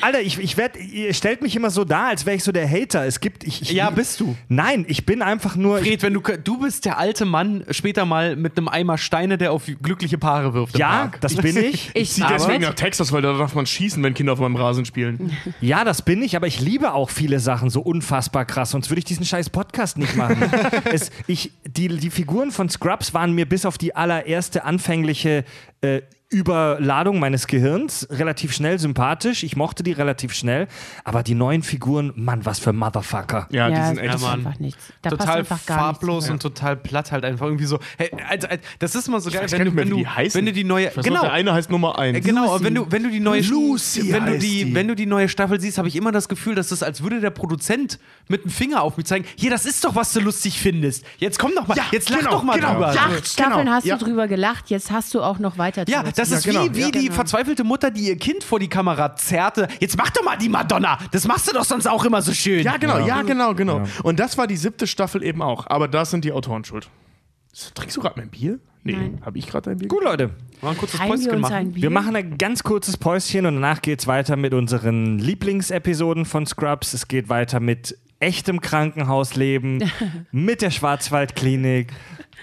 Alter, 0.00 0.20
ich, 0.20 0.38
ich 0.38 0.56
werd, 0.56 0.76
ihr 0.76 1.14
stellt 1.14 1.42
mich 1.42 1.54
immer 1.54 1.70
so 1.70 1.84
dar, 1.84 2.08
als 2.08 2.26
wäre 2.26 2.36
ich 2.36 2.44
so 2.44 2.52
der 2.52 2.68
Hater. 2.68 3.06
Es 3.06 3.20
gibt. 3.20 3.44
Ich, 3.44 3.62
ich, 3.62 3.72
Ja, 3.72 3.90
bist 3.90 4.20
du. 4.20 4.36
Nein, 4.48 4.84
ich 4.88 5.06
bin 5.06 5.22
einfach 5.22 5.56
nur. 5.56 5.78
Fred, 5.78 6.02
wenn 6.02 6.14
du, 6.14 6.20
du 6.20 6.58
bist 6.58 6.84
der 6.84 6.98
alte 6.98 7.24
Mann 7.24 7.64
später 7.70 8.04
mal 8.04 8.36
mit 8.36 8.58
einem 8.58 8.68
Eimer 8.68 8.98
Steine, 8.98 9.38
der 9.38 9.52
auf 9.52 9.64
glückliche 9.82 10.18
Paare 10.18 10.52
wirft. 10.54 10.74
im 10.74 10.80
ja, 10.80 10.88
Park. 10.88 11.20
das 11.20 11.36
bin 11.36 11.56
ich. 11.56 11.92
Ich 11.94 12.10
ziehe 12.10 12.26
deswegen 12.28 12.62
nach 12.62 12.74
Texas, 12.74 13.12
weil 13.12 13.22
da 13.22 13.36
darf 13.36 13.54
man 13.54 13.66
schießen, 13.66 14.02
wenn 14.02 14.14
Kinder 14.14 14.32
auf 14.32 14.40
meinem 14.40 14.56
Rasen 14.56 14.84
spielen. 14.84 15.32
Ja, 15.60 15.84
das 15.84 16.02
bin 16.02 16.22
ich, 16.22 16.36
aber 16.36 16.46
ich 16.46 16.60
liebe 16.60 16.92
auch 16.92 17.10
viele 17.10 17.38
Sachen 17.38 17.70
so 17.70 17.80
unfassbar 17.80 18.44
krass, 18.44 18.70
sonst 18.70 18.90
würde 18.90 18.98
ich 18.98 19.04
diesen 19.04 19.24
scheiß 19.24 19.50
Podcast 19.50 19.96
nicht 19.96 20.16
machen. 20.16 20.42
es, 20.92 21.10
ich, 21.26 21.52
die, 21.66 21.88
die 21.88 22.10
Figuren 22.10 22.50
von 22.50 22.68
Scrubs 22.68 23.14
waren 23.14 23.32
mir 23.32 23.48
bis 23.48 23.64
auf 23.64 23.78
die 23.78 23.94
allererste 23.94 24.64
anfängliche 24.64 25.44
äh, 25.80 26.02
Überladung 26.34 27.18
meines 27.20 27.46
Gehirns 27.46 28.06
relativ 28.10 28.52
schnell 28.52 28.78
sympathisch. 28.78 29.42
Ich 29.44 29.56
mochte 29.56 29.82
die 29.82 29.92
relativ 29.92 30.34
schnell, 30.34 30.66
aber 31.04 31.22
die 31.22 31.34
neuen 31.34 31.62
Figuren, 31.62 32.12
Mann, 32.16 32.44
was 32.44 32.58
für 32.58 32.72
Motherfucker. 32.72 33.46
Ja, 33.50 33.68
die 33.68 33.74
Ja, 33.74 33.86
sind 33.86 33.96
das 33.98 34.14
echt. 34.16 34.20
Mann. 34.22 34.46
einfach 34.46 34.58
nichts. 34.58 34.92
Da 35.02 35.10
passt 35.10 35.20
total 35.22 35.38
einfach 35.38 35.66
gar 35.66 35.78
farblos 35.78 36.24
nichts. 36.24 36.30
und 36.32 36.42
total 36.42 36.76
platt 36.76 37.12
halt 37.12 37.24
einfach 37.24 37.46
irgendwie 37.46 37.64
so. 37.66 37.78
Hey, 37.96 38.10
also, 38.28 38.48
also, 38.48 38.62
das 38.80 38.94
ist 38.94 39.08
mal 39.08 39.20
so 39.20 39.30
geil, 39.30 39.46
wenn 39.50 39.64
du, 39.66 39.76
wenn, 39.76 39.90
du, 39.90 39.96
die 39.96 40.06
wenn 40.34 40.46
du 40.46 40.52
die 40.52 40.64
neue 40.64 40.88
Ich 40.88 40.96
weiß 40.96 41.04
genau 41.04 41.20
der 41.22 41.32
eine 41.32 41.52
heißt 41.52 41.70
Nummer 41.70 41.98
1. 41.98 42.18
Äh, 42.18 42.20
Genau, 42.20 42.42
Lucy. 42.42 42.54
aber 42.54 42.64
wenn 42.64 42.74
du, 42.74 42.86
wenn 42.90 43.02
du 43.04 43.10
die 43.10 43.20
neue 43.20 43.40
Lucy 43.42 44.12
wenn 44.12 44.26
du 44.26 44.38
die, 44.38 44.64
die. 44.64 44.74
wenn 44.74 44.88
du 44.88 44.94
die 44.96 45.06
neue 45.06 45.28
Staffel 45.28 45.60
siehst, 45.60 45.78
habe 45.78 45.88
ich 45.88 45.96
immer 45.96 46.10
das 46.12 46.28
Gefühl, 46.28 46.54
dass 46.54 46.68
das 46.68 46.82
als 46.82 47.02
würde 47.02 47.20
der 47.20 47.30
Produzent 47.30 47.98
mit 48.28 48.44
dem 48.44 48.50
Finger 48.50 48.82
auf 48.82 48.96
mich 48.96 49.06
zeigen, 49.06 49.24
hier, 49.36 49.50
das 49.50 49.66
ist 49.66 49.84
doch, 49.84 49.94
was 49.94 50.12
du 50.12 50.20
lustig 50.20 50.58
findest. 50.58 51.04
Jetzt 51.18 51.38
komm 51.38 51.52
doch 51.54 51.66
mal, 51.68 51.76
Ja, 51.76 51.84
jetzt 51.92 52.10
lach 52.10 52.18
genau, 52.18 52.30
doch 52.32 52.42
mal 52.42 52.56
genau. 52.56 52.72
drüber. 52.74 52.94
Ja. 52.94 53.02
Acht 53.06 53.26
Staffeln 53.28 53.70
hast 53.70 53.84
ja. 53.84 53.96
du 53.96 54.04
drüber 54.04 54.26
gelacht, 54.26 54.70
jetzt 54.70 54.90
hast 54.90 55.12
du 55.14 55.20
auch 55.22 55.38
noch 55.38 55.58
weiter 55.58 55.84
Ja, 55.88 55.98
drüber 56.02 56.08
das 56.30 56.42
zu 56.42 56.50
ist 56.50 56.54
genau, 56.54 56.64
wie, 56.66 56.74
wie 56.74 56.80
ja, 56.80 56.90
die 56.90 57.02
genau. 57.04 57.14
verzweifelte 57.14 57.64
Mutter, 57.64 57.90
die 57.90 58.08
ihr 58.08 58.16
Kind 58.16 58.44
vor 58.44 58.58
die 58.58 58.68
Kamera 58.68 59.16
zerrte. 59.16 59.68
Jetzt 59.80 59.96
mach 59.96 60.10
doch 60.10 60.24
mal 60.24 60.36
die 60.36 60.48
Madonna. 60.48 60.98
Das 61.10 61.26
machst 61.26 61.48
du 61.48 61.52
doch 61.52 61.64
sonst 61.64 61.86
auch 61.86 62.04
immer 62.04 62.22
so 62.22 62.32
schön. 62.32 62.64
Ja, 62.64 62.76
genau, 62.76 62.98
ja, 63.06 63.22
genau, 63.22 63.54
genau. 63.54 63.82
Und 64.02 64.20
das 64.20 64.38
war 64.38 64.46
die 64.46 64.56
siebte 64.56 64.86
Staffel 64.86 65.22
eben 65.22 65.42
auch. 65.42 65.66
Aber 65.68 65.88
da 65.88 66.04
sind 66.04 66.24
die 66.24 66.32
Autoren 66.32 66.64
schuld. 66.64 66.88
Trinkst 67.74 67.96
du 67.96 68.00
gerade 68.00 68.18
mein 68.18 68.30
Bier? 68.30 68.58
Nee, 68.86 68.92
Nein. 68.92 69.22
habe 69.24 69.38
ich 69.38 69.46
gerade 69.46 69.70
dein 69.70 69.78
Bier? 69.78 69.88
Gut, 69.88 70.04
Leute. 70.04 70.30
Mal 70.60 70.70
ein 70.70 70.76
kurzes 70.76 70.98
Teilen 70.98 71.20
wir 71.20 71.28
Päuschen 71.30 71.40
machen. 71.40 71.74
Wir 71.74 71.90
machen 71.90 72.16
ein 72.16 72.36
ganz 72.36 72.62
kurzes 72.62 72.96
Päuschen 72.98 73.46
und 73.46 73.54
danach 73.54 73.80
geht 73.80 74.00
es 74.00 74.06
weiter 74.06 74.36
mit 74.36 74.52
unseren 74.52 75.18
Lieblingsepisoden 75.18 76.26
von 76.26 76.46
Scrubs. 76.46 76.92
Es 76.92 77.08
geht 77.08 77.30
weiter 77.30 77.60
mit 77.60 77.96
echtem 78.20 78.60
Krankenhausleben, 78.60 79.90
mit 80.32 80.62
der 80.62 80.70
Schwarzwaldklinik 80.70 81.92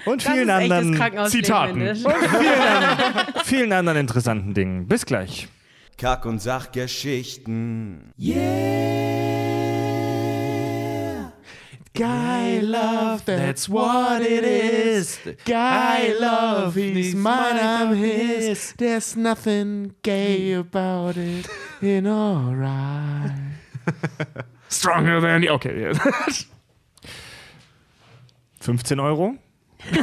und 0.06 0.23
vielen 0.23 0.48
das 0.48 0.61
echtes 0.61 0.77
anderen, 0.77 1.30
Zitaten. 1.30 1.77
ne? 1.80 1.95
vielen, 1.95 2.61
anderen, 2.61 3.43
vielen 3.45 3.73
anderen 3.73 3.98
interessanten 3.99 4.53
Dingen. 4.53 4.88
Bis 4.88 5.06
gleich. 5.06 5.48
Kack- 5.98 6.26
und 6.26 6.41
Sachgeschichten. 6.41 8.11
Guy 11.93 12.61
love, 12.61 13.26
that's 13.26 13.68
what 13.69 14.22
it 14.22 14.45
is. 14.45 15.19
Guy 15.45 16.14
love, 16.18 16.73
he's 16.76 17.14
mine, 17.14 17.60
I'm 17.60 17.93
his. 17.93 18.73
There's 18.77 19.18
nothing 19.18 19.93
gay 20.02 20.53
about 20.57 21.18
it. 21.18 21.49
In 21.81 22.07
alright. 22.07 23.34
Stronger 24.72 25.22
than 25.22 25.43
you. 25.43 25.52
Okay, 25.52 25.91
yeah. 25.91 25.93
15 28.61 28.99
Euro? 28.99 29.35
ich 29.84 29.95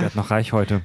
werde 0.00 0.16
noch 0.16 0.30
reich 0.30 0.52
heute. 0.52 0.82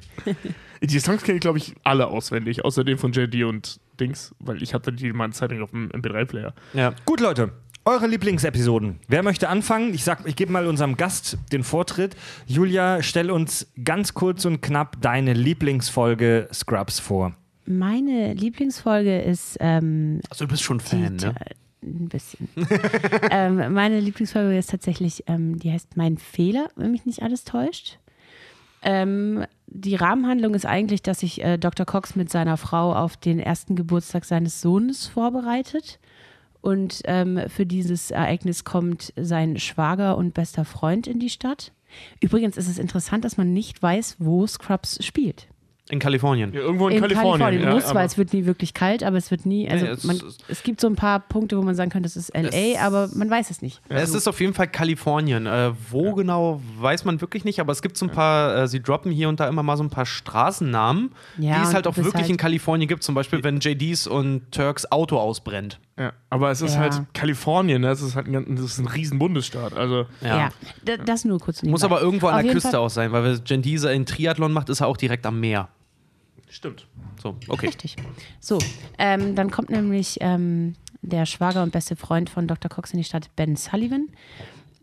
Die 0.82 0.98
Songs 1.00 1.22
kenne 1.22 1.36
ich, 1.36 1.40
glaube 1.40 1.58
ich, 1.58 1.74
alle 1.84 2.08
auswendig, 2.08 2.64
außer 2.64 2.84
den 2.84 2.98
von 2.98 3.12
JD 3.12 3.44
und 3.44 3.80
Dings, 3.98 4.34
weil 4.38 4.62
ich 4.62 4.74
hatte 4.74 4.92
die 4.92 5.12
mal 5.12 5.24
eine 5.24 5.32
Zeit 5.32 5.50
lang 5.50 5.62
auf 5.62 5.70
dem 5.70 5.88
MP3-Player. 5.90 6.54
Ja. 6.74 6.92
Gut, 7.04 7.20
Leute. 7.20 7.52
Eure 7.84 8.06
Lieblingsepisoden. 8.06 9.00
Wer 9.08 9.24
möchte 9.24 9.48
anfangen? 9.48 9.92
Ich 9.92 10.04
sag, 10.04 10.24
ich 10.26 10.36
gebe 10.36 10.52
mal 10.52 10.68
unserem 10.68 10.96
Gast 10.96 11.36
den 11.50 11.64
Vortritt. 11.64 12.14
Julia, 12.46 13.02
stell 13.02 13.30
uns 13.30 13.66
ganz 13.82 14.14
kurz 14.14 14.44
und 14.44 14.60
knapp 14.60 15.00
deine 15.00 15.32
Lieblingsfolge 15.32 16.48
Scrubs 16.52 17.00
vor. 17.00 17.34
Meine 17.64 18.34
Lieblingsfolge 18.34 19.20
ist 19.22 19.56
ähm, 19.60 20.20
Also 20.30 20.44
du 20.44 20.50
bist 20.50 20.62
schon 20.62 20.78
Fan, 20.78 21.16
die, 21.16 21.26
ne? 21.26 21.34
Ein 21.82 22.08
bisschen. 22.08 22.48
ähm, 23.30 23.72
meine 23.72 24.00
Lieblingsfolge 24.00 24.56
ist 24.56 24.70
tatsächlich, 24.70 25.24
ähm, 25.26 25.58
die 25.58 25.72
heißt 25.72 25.96
Mein 25.96 26.18
Fehler, 26.18 26.68
wenn 26.76 26.92
mich 26.92 27.06
nicht 27.06 27.22
alles 27.22 27.44
täuscht. 27.44 27.98
Ähm, 28.82 29.44
die 29.66 29.94
Rahmenhandlung 29.94 30.54
ist 30.54 30.66
eigentlich, 30.66 31.02
dass 31.02 31.20
sich 31.20 31.42
äh, 31.42 31.56
Dr. 31.56 31.86
Cox 31.86 32.16
mit 32.16 32.30
seiner 32.30 32.56
Frau 32.56 32.94
auf 32.94 33.16
den 33.16 33.38
ersten 33.38 33.76
Geburtstag 33.76 34.24
seines 34.24 34.60
Sohnes 34.60 35.06
vorbereitet. 35.06 35.98
Und 36.60 37.02
ähm, 37.04 37.40
für 37.48 37.66
dieses 37.66 38.10
Ereignis 38.10 38.64
kommt 38.64 39.12
sein 39.16 39.58
Schwager 39.58 40.16
und 40.16 40.34
bester 40.34 40.64
Freund 40.64 41.06
in 41.06 41.18
die 41.18 41.30
Stadt. 41.30 41.72
Übrigens 42.20 42.56
ist 42.56 42.68
es 42.68 42.78
interessant, 42.78 43.24
dass 43.24 43.36
man 43.36 43.52
nicht 43.52 43.82
weiß, 43.82 44.16
wo 44.18 44.46
Scrubs 44.46 45.04
spielt. 45.04 45.48
In 45.90 45.98
Kalifornien. 45.98 46.52
Ja, 46.54 46.60
irgendwo 46.60 46.88
in, 46.88 47.00
Kalifornien. 47.00 47.58
Du 47.58 47.64
ja, 47.66 47.74
musst, 47.74 47.92
weil 47.92 48.06
es 48.06 48.16
wird 48.16 48.32
nie 48.32 48.46
wirklich 48.46 48.72
kalt, 48.72 49.02
aber 49.02 49.16
es 49.16 49.30
wird 49.32 49.44
nie, 49.46 49.68
also 49.68 49.84
Nee, 49.84 49.90
es- 49.90 50.04
man, 50.04 50.20
es 50.48 50.62
gibt 50.62 50.80
so 50.80 50.86
ein 50.86 50.94
paar 50.94 51.18
Punkte, 51.20 51.58
wo 51.58 51.62
man 51.62 51.74
sagen 51.74 51.90
könnte, 51.90 52.06
das 52.08 52.16
ist 52.16 52.30
LA, 52.34 52.48
Es- 52.74 52.78
aber 52.80 53.08
man 53.14 53.28
weiß 53.28 53.50
es 53.50 53.62
nicht. 53.62 53.82
Es 53.88 54.14
ist 54.14 54.28
auf 54.28 54.40
jeden 54.40 54.54
Fall 54.54 54.68
Kalifornien. 54.68 55.46
Äh, 55.46 55.72
wo 55.90 56.14
genau, 56.14 56.62
weiß 56.78 57.04
man 57.04 57.20
wirklich 57.20 57.44
nicht, 57.44 57.58
aber 57.60 57.72
es 57.72 57.82
gibt 57.82 57.98
so 57.98 58.06
ein 58.06 58.12
paar, 58.12 58.56
äh, 58.56 58.68
sie 58.68 58.80
droppen 58.80 59.10
hier 59.10 59.28
und 59.28 59.40
da 59.40 59.48
immer 59.48 59.64
mal 59.64 59.76
so 59.76 59.82
ein 59.82 59.90
paar 59.90 60.06
Straßennamen, 60.06 61.10
Ja, 61.38 61.56
die 61.58 61.62
es 61.68 61.74
halt 61.74 61.86
auch 61.86 61.96
wirklich 61.96 62.14
halt- 62.14 62.30
in 62.30 62.36
Kalifornien 62.36 62.88
gibt. 62.88 63.02
Zum 63.02 63.14
Beispiel, 63.14 63.42
wenn 63.42 63.58
JDs 63.60 64.06
und 64.06 64.50
Turks 64.52 64.90
Auto 64.90 65.18
ausbrennt. 65.18 65.78
Ja, 65.98 66.12
aber 66.30 66.50
es 66.50 66.62
ist 66.62 66.74
Ja. 66.74 66.80
halt 66.80 66.94
Kalifornien, 67.14 67.80
ne? 67.82 67.88
das 67.88 68.00
ist 68.02 68.16
halt 68.16 68.26
ein, 68.26 68.32
ganz- 68.32 68.48
das 68.48 68.64
ist 68.72 68.78
ein 68.78 68.86
riesen 68.86 69.18
Bundesstaat. 69.18 69.74
Also, 69.74 70.06
Ja, 70.22 70.50
d- 70.86 70.98
das 71.04 71.24
nur 71.24 71.38
kurz 71.38 71.62
Muss 71.62 71.84
aber 71.84 72.00
irgendwo 72.00 72.28
an 72.28 72.36
Auf 72.36 72.42
der 72.42 72.52
Küste 72.52 72.70
Fall- 72.70 72.80
auch 72.80 72.88
sein, 72.90 73.12
weil 73.12 73.24
wenn 73.24 73.40
Jen 73.44 73.62
Diese 73.62 73.90
einen 73.90 74.06
Triathlon 74.06 74.52
macht, 74.52 74.68
ist 74.68 74.80
er 74.80 74.86
auch 74.88 74.96
direkt 74.96 75.26
am 75.26 75.38
Meer. 75.40 75.68
stimmt. 76.48 76.86
So, 77.22 77.36
okay. 77.48 77.66
Richtig. 77.66 77.96
So, 78.40 78.58
ähm, 78.98 79.34
dann 79.36 79.50
kommt 79.50 79.70
nämlich 79.70 80.18
ähm, 80.20 80.74
der 81.02 81.24
Schwager 81.26 81.62
und 81.62 81.72
beste 81.72 81.96
Freund 81.96 82.28
von 82.30 82.46
Dr. 82.48 82.68
Cox 82.68 82.92
in 82.92 82.98
die 82.98 83.04
Stadt, 83.04 83.30
Ben 83.36 83.56
Sullivan. 83.56 84.08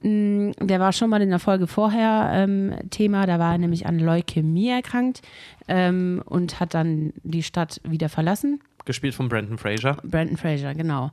Mm, 0.02 0.52
Der 0.62 0.80
war 0.80 0.94
schon 0.94 1.10
mal 1.10 1.22
in 1.22 1.30
der 1.30 1.40
Folge 1.40 1.68
vorher 1.68 2.30
ähm, 2.34 2.74
Thema, 2.90 3.26
da 3.26 3.40
war 3.40 3.54
er 3.54 3.58
nämlich 3.58 3.86
an 3.86 4.00
Leukämie 4.00 4.70
erkrankt 4.70 5.22
ähm, 5.68 6.22
und 6.26 6.60
hat 6.60 6.74
dann 6.74 7.14
die 7.24 7.44
Stadt 7.44 7.82
wieder 7.84 8.10
verlassen. 8.10 8.62
Gespielt 8.86 9.14
von 9.14 9.28
Brandon 9.30 9.58
Fraser. 9.58 9.98
Brandon 10.04 10.38
Fraser, 10.38 10.74
genau. 10.74 11.12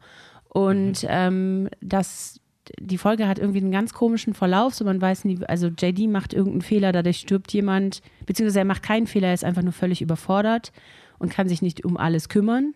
Und 0.48 1.04
ähm, 1.08 1.68
das, 1.80 2.40
die 2.78 2.96
Folge 2.96 3.28
hat 3.28 3.38
irgendwie 3.38 3.58
einen 3.58 3.72
ganz 3.72 3.92
komischen 3.92 4.32
Verlauf, 4.34 4.74
so 4.74 4.84
man 4.84 5.00
weiß 5.00 5.24
nie, 5.24 5.38
also 5.46 5.66
JD 5.68 6.08
macht 6.08 6.32
irgendeinen 6.32 6.62
Fehler, 6.62 6.92
dadurch 6.92 7.18
stirbt 7.18 7.52
jemand, 7.52 8.00
beziehungsweise 8.24 8.60
er 8.60 8.64
macht 8.64 8.82
keinen 8.82 9.06
Fehler, 9.06 9.28
er 9.28 9.34
ist 9.34 9.44
einfach 9.44 9.62
nur 9.62 9.72
völlig 9.72 10.00
überfordert 10.00 10.72
und 11.18 11.30
kann 11.30 11.48
sich 11.48 11.60
nicht 11.60 11.84
um 11.84 11.96
alles 11.96 12.28
kümmern. 12.28 12.74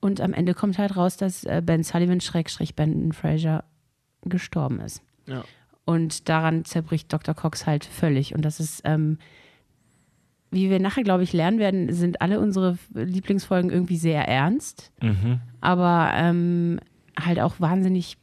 Und 0.00 0.20
am 0.20 0.32
Ende 0.32 0.54
kommt 0.54 0.78
halt 0.78 0.96
raus, 0.96 1.16
dass 1.16 1.44
äh, 1.44 1.62
Ben 1.64 1.82
Sullivan, 1.82 2.20
Schrägstrich 2.20 2.74
Brandon 2.76 3.12
Fraser, 3.12 3.64
gestorben 4.24 4.80
ist. 4.80 5.02
Ja. 5.26 5.44
Und 5.84 6.28
daran 6.28 6.64
zerbricht 6.64 7.12
Dr. 7.12 7.34
Cox 7.34 7.66
halt 7.66 7.84
völlig. 7.84 8.34
Und 8.34 8.44
das 8.44 8.60
ist, 8.60 8.82
ähm, 8.84 9.18
wie 10.50 10.70
wir 10.70 10.80
nachher, 10.80 11.04
glaube 11.04 11.22
ich, 11.22 11.32
lernen 11.32 11.58
werden, 11.58 11.92
sind 11.92 12.20
alle 12.20 12.40
unsere 12.40 12.76
Lieblingsfolgen 12.94 13.70
irgendwie 13.70 13.96
sehr 13.96 14.26
ernst, 14.26 14.90
aber 15.60 16.12
ähm, 16.14 16.80
halt 17.18 17.38
auch 17.40 17.60
wahnsinnig, 17.60 18.16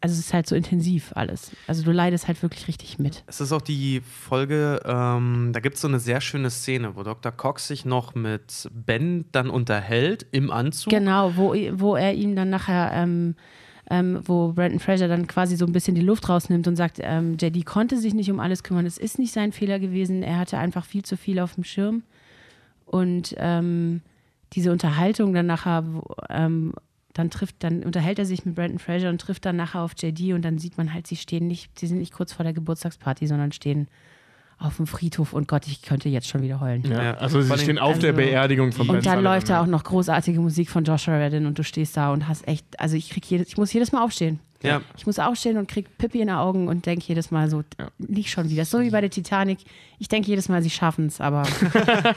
also 0.00 0.14
es 0.14 0.20
ist 0.20 0.32
halt 0.32 0.46
so 0.46 0.54
intensiv 0.54 1.12
alles. 1.14 1.52
Also 1.66 1.82
du 1.82 1.92
leidest 1.92 2.26
halt 2.26 2.42
wirklich 2.42 2.68
richtig 2.68 2.98
mit. 2.98 3.22
Es 3.26 3.40
ist 3.40 3.52
auch 3.52 3.60
die 3.60 4.00
Folge, 4.00 4.80
ähm, 4.84 5.50
da 5.52 5.60
gibt 5.60 5.76
es 5.76 5.82
so 5.82 5.88
eine 5.88 6.00
sehr 6.00 6.20
schöne 6.20 6.50
Szene, 6.50 6.96
wo 6.96 7.02
Dr. 7.02 7.32
Cox 7.32 7.68
sich 7.68 7.84
noch 7.84 8.14
mit 8.14 8.68
Ben 8.72 9.26
dann 9.32 9.50
unterhält 9.50 10.26
im 10.30 10.50
Anzug. 10.50 10.90
Genau, 10.90 11.36
wo, 11.36 11.54
wo 11.72 11.96
er 11.96 12.14
ihm 12.14 12.34
dann 12.34 12.50
nachher, 12.50 12.92
ähm, 12.94 13.34
ähm, 13.90 14.20
wo 14.24 14.52
Brandon 14.52 14.80
Fraser 14.80 15.08
dann 15.08 15.26
quasi 15.26 15.56
so 15.56 15.66
ein 15.66 15.72
bisschen 15.72 15.94
die 15.94 16.00
Luft 16.00 16.28
rausnimmt 16.28 16.66
und 16.66 16.76
sagt, 16.76 16.98
ähm, 17.02 17.36
JD 17.38 17.66
konnte 17.66 17.98
sich 17.98 18.14
nicht 18.14 18.30
um 18.30 18.40
alles 18.40 18.62
kümmern, 18.62 18.86
es 18.86 18.98
ist 18.98 19.18
nicht 19.18 19.32
sein 19.32 19.52
Fehler 19.52 19.78
gewesen, 19.78 20.22
er 20.22 20.38
hatte 20.38 20.58
einfach 20.58 20.84
viel 20.84 21.04
zu 21.04 21.16
viel 21.16 21.38
auf 21.38 21.54
dem 21.54 21.64
Schirm. 21.64 22.02
Und 22.86 23.34
ähm, 23.38 24.00
diese 24.52 24.70
Unterhaltung 24.72 25.34
dann 25.34 25.46
nachher, 25.46 25.84
ähm, 26.30 26.74
dann 27.12 27.30
trifft, 27.30 27.56
dann 27.60 27.82
unterhält 27.82 28.18
er 28.18 28.26
sich 28.26 28.44
mit 28.44 28.54
Brandon 28.54 28.78
Fraser 28.78 29.10
und 29.10 29.20
trifft 29.20 29.44
dann 29.44 29.56
nachher 29.56 29.82
auf 29.82 29.92
JD 29.96 30.32
und 30.32 30.42
dann 30.42 30.58
sieht 30.58 30.78
man 30.78 30.92
halt, 30.92 31.06
sie 31.06 31.16
stehen 31.16 31.46
nicht, 31.46 31.78
sie 31.78 31.86
sind 31.86 31.98
nicht 31.98 32.12
kurz 32.12 32.32
vor 32.32 32.44
der 32.44 32.52
Geburtstagsparty, 32.52 33.26
sondern 33.26 33.52
stehen 33.52 33.88
auf 34.58 34.76
dem 34.76 34.86
Friedhof 34.86 35.32
und 35.32 35.48
Gott, 35.48 35.66
ich 35.66 35.82
könnte 35.82 36.08
jetzt 36.08 36.28
schon 36.28 36.42
wieder 36.42 36.60
heulen. 36.60 36.84
Ja, 36.90 37.14
also 37.14 37.40
sie 37.42 37.58
stehen 37.58 37.78
auf 37.78 37.98
der 37.98 38.10
Also- 38.14 38.22
Beerdigung 38.22 38.72
von 38.72 38.86
Ben 38.86 38.96
Und 38.96 39.06
dann 39.06 39.14
Sullivan, 39.16 39.34
läuft 39.34 39.48
da 39.50 39.54
ja. 39.54 39.62
auch 39.62 39.66
noch 39.66 39.84
großartige 39.84 40.40
Musik 40.40 40.70
von 40.70 40.84
Joshua 40.84 41.16
Redden 41.16 41.46
und 41.46 41.58
du 41.58 41.64
stehst 41.64 41.96
da 41.96 42.12
und 42.12 42.28
hast 42.28 42.46
echt, 42.48 42.64
also 42.80 42.96
ich 42.96 43.10
krieg 43.10 43.24
jedes, 43.26 43.48
ich 43.48 43.56
muss 43.56 43.72
jedes 43.72 43.92
Mal 43.92 44.02
aufstehen. 44.02 44.40
Ja. 44.64 44.80
Ich 44.96 45.06
muss 45.06 45.18
aufstehen 45.18 45.56
und 45.58 45.68
krieg 45.68 45.86
Pippi 45.98 46.20
in 46.20 46.28
den 46.28 46.36
Augen 46.36 46.68
und 46.68 46.86
denke 46.86 47.04
jedes 47.06 47.30
Mal 47.30 47.48
so, 47.50 47.62
nicht 47.98 48.30
schon 48.30 48.48
wieder. 48.50 48.64
So 48.64 48.80
wie 48.80 48.90
bei 48.90 49.00
der 49.00 49.10
Titanic. 49.10 49.58
Ich 49.98 50.08
denke 50.08 50.28
jedes 50.28 50.48
Mal, 50.48 50.62
sie 50.62 50.70
schaffen 50.70 51.06
es, 51.08 51.20
aber 51.20 51.42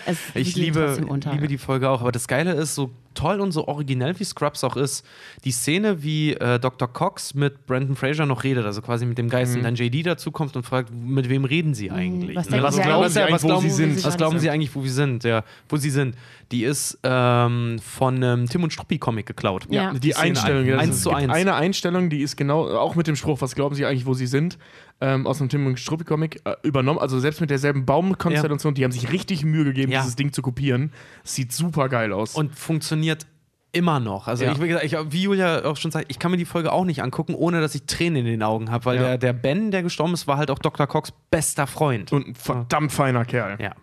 es 0.06 0.18
sie 0.34 0.40
Ich 0.40 0.56
liebe, 0.56 0.86
trotzdem 0.88 1.10
unter. 1.10 1.32
liebe 1.34 1.48
die 1.48 1.58
Folge 1.58 1.90
auch, 1.90 2.02
aber 2.02 2.12
das 2.12 2.28
Geile 2.28 2.54
ist, 2.54 2.76
so 2.76 2.92
toll 3.14 3.42
und 3.42 3.52
so 3.52 3.68
originell 3.68 4.18
wie 4.20 4.24
Scrubs 4.24 4.64
auch 4.64 4.76
ist, 4.76 5.04
die 5.44 5.52
Szene, 5.52 6.04
wie 6.04 6.34
äh, 6.34 6.60
Dr. 6.60 6.88
Cox 6.88 7.34
mit 7.34 7.66
Brandon 7.66 7.96
Fraser 7.96 8.26
noch 8.28 8.44
redet, 8.44 8.64
also 8.66 8.82
quasi 8.82 9.06
mit 9.08 9.18
dem 9.18 9.28
Geist, 9.30 9.56
und 9.56 9.64
dann 9.64 9.76
JD 9.76 10.06
dazukommt 10.06 10.56
und 10.56 10.64
fragt, 10.64 10.92
mit 10.94 11.28
wem 11.28 11.44
reden 11.44 11.74
sie 11.74 11.90
eigentlich? 11.90 12.30
Mhm. 12.32 12.36
was 12.36 12.46
Ne? 12.46 12.52
denken 12.52 12.64
Was 12.64 12.76
Sie 12.76 12.82
glauben 12.82 13.04
eigentlich? 13.04 13.14
Sie 13.14 13.22
eigentlich, 13.22 13.44
wo 13.44 13.48
glauben 13.48 13.70
sie 13.70 13.76
sind? 13.76 14.06
Was 14.06 14.18
glauben? 14.18 14.40
Sie 14.40 14.50
eigentlich, 14.50 14.76
wo 14.76 14.84
wir 14.84 14.92
sind? 14.92 15.24
Ja, 15.24 15.44
wo 15.68 15.78
sie 15.78 15.90
sind. 15.90 16.16
Die 16.52 16.64
ist 16.64 17.00
ähm, 17.04 17.80
von 17.84 18.16
einem 18.16 18.48
Tim 18.48 18.64
und 18.64 18.72
Struppi 18.72 19.00
Comic 19.00 19.26
geklaut. 19.26 19.66
Ja. 19.70 19.94
Die 19.94 20.12
Szene 20.12 20.24
Einstellung, 20.24 20.66
ja, 20.66 20.78
eins 20.78 21.02
zu 21.02 21.12
eins. 21.12 21.34
Eine 21.34 21.56
Einstellung, 21.56 22.10
die 22.10 22.22
ist 22.22 22.37
genau, 22.38 22.68
auch 22.78 22.96
mit 22.96 23.08
dem 23.08 23.16
Spruch, 23.18 23.42
was 23.42 23.56
glauben 23.56 23.76
Sie 23.76 23.86
eigentlich, 23.86 24.06
wo 24.06 24.14
Sie 24.14 24.28
sind, 24.28 24.58
ähm, 25.02 25.28
aus 25.28 25.40
dem 25.40 25.50
Tim 25.50 25.66
und 25.68 25.80
Struppi 25.80 26.06
Comic 26.06 26.42
äh, 26.46 26.56
übernommen. 26.64 27.00
Also 27.00 27.20
selbst 27.20 27.42
mit 27.42 27.50
derselben 27.50 27.86
Baumkonstellation, 27.86 28.74
die 28.74 28.84
haben 28.86 28.92
sich 28.94 29.12
richtig 29.12 29.44
Mühe 29.44 29.66
gegeben, 29.66 29.92
Ja. 29.92 30.00
dieses 30.02 30.16
Ding 30.16 30.32
zu 30.32 30.42
kopieren. 30.42 30.92
Sieht 31.24 31.52
super 31.52 31.90
geil 31.90 32.14
aus. 32.14 32.36
Und 32.36 32.56
funktioniert 32.56 33.28
immer 33.74 34.00
noch. 34.00 34.28
Also 34.28 34.46
Ja. 34.46 34.54
ich, 34.54 34.62
wie, 34.62 34.68
gesagt, 34.70 34.86
ich, 34.86 34.96
wie 35.12 35.24
Julia 35.24 35.66
auch 35.66 35.76
schon 35.78 35.92
sagt, 35.92 36.06
ich 36.10 36.18
kann 36.20 36.32
mir 36.32 36.38
die 36.38 36.46
Folge 36.46 36.72
auch 36.72 36.86
nicht 36.86 37.04
angucken, 37.04 37.36
ohne 37.36 37.60
dass 37.62 37.76
ich 37.76 37.84
Tränen 37.86 38.18
in 38.20 38.26
den 38.26 38.42
Augen 38.44 38.72
habe, 38.72 38.86
weil 38.86 38.96
Ja. 38.96 39.02
der, 39.04 39.18
der 39.18 39.34
Ben, 39.34 39.72
der 39.72 39.84
gestorben 39.84 40.14
ist, 40.14 40.26
war 40.28 40.38
halt 40.38 40.50
auch 40.50 40.60
Dr. 40.60 40.88
Cox 40.88 41.12
bester 41.30 41.68
Freund. 41.68 42.12
Und 42.14 42.28
ein 42.30 42.36
verdammt 42.36 42.92
feiner 42.92 43.26
Kerl. 43.26 43.58
ja. 43.60 43.74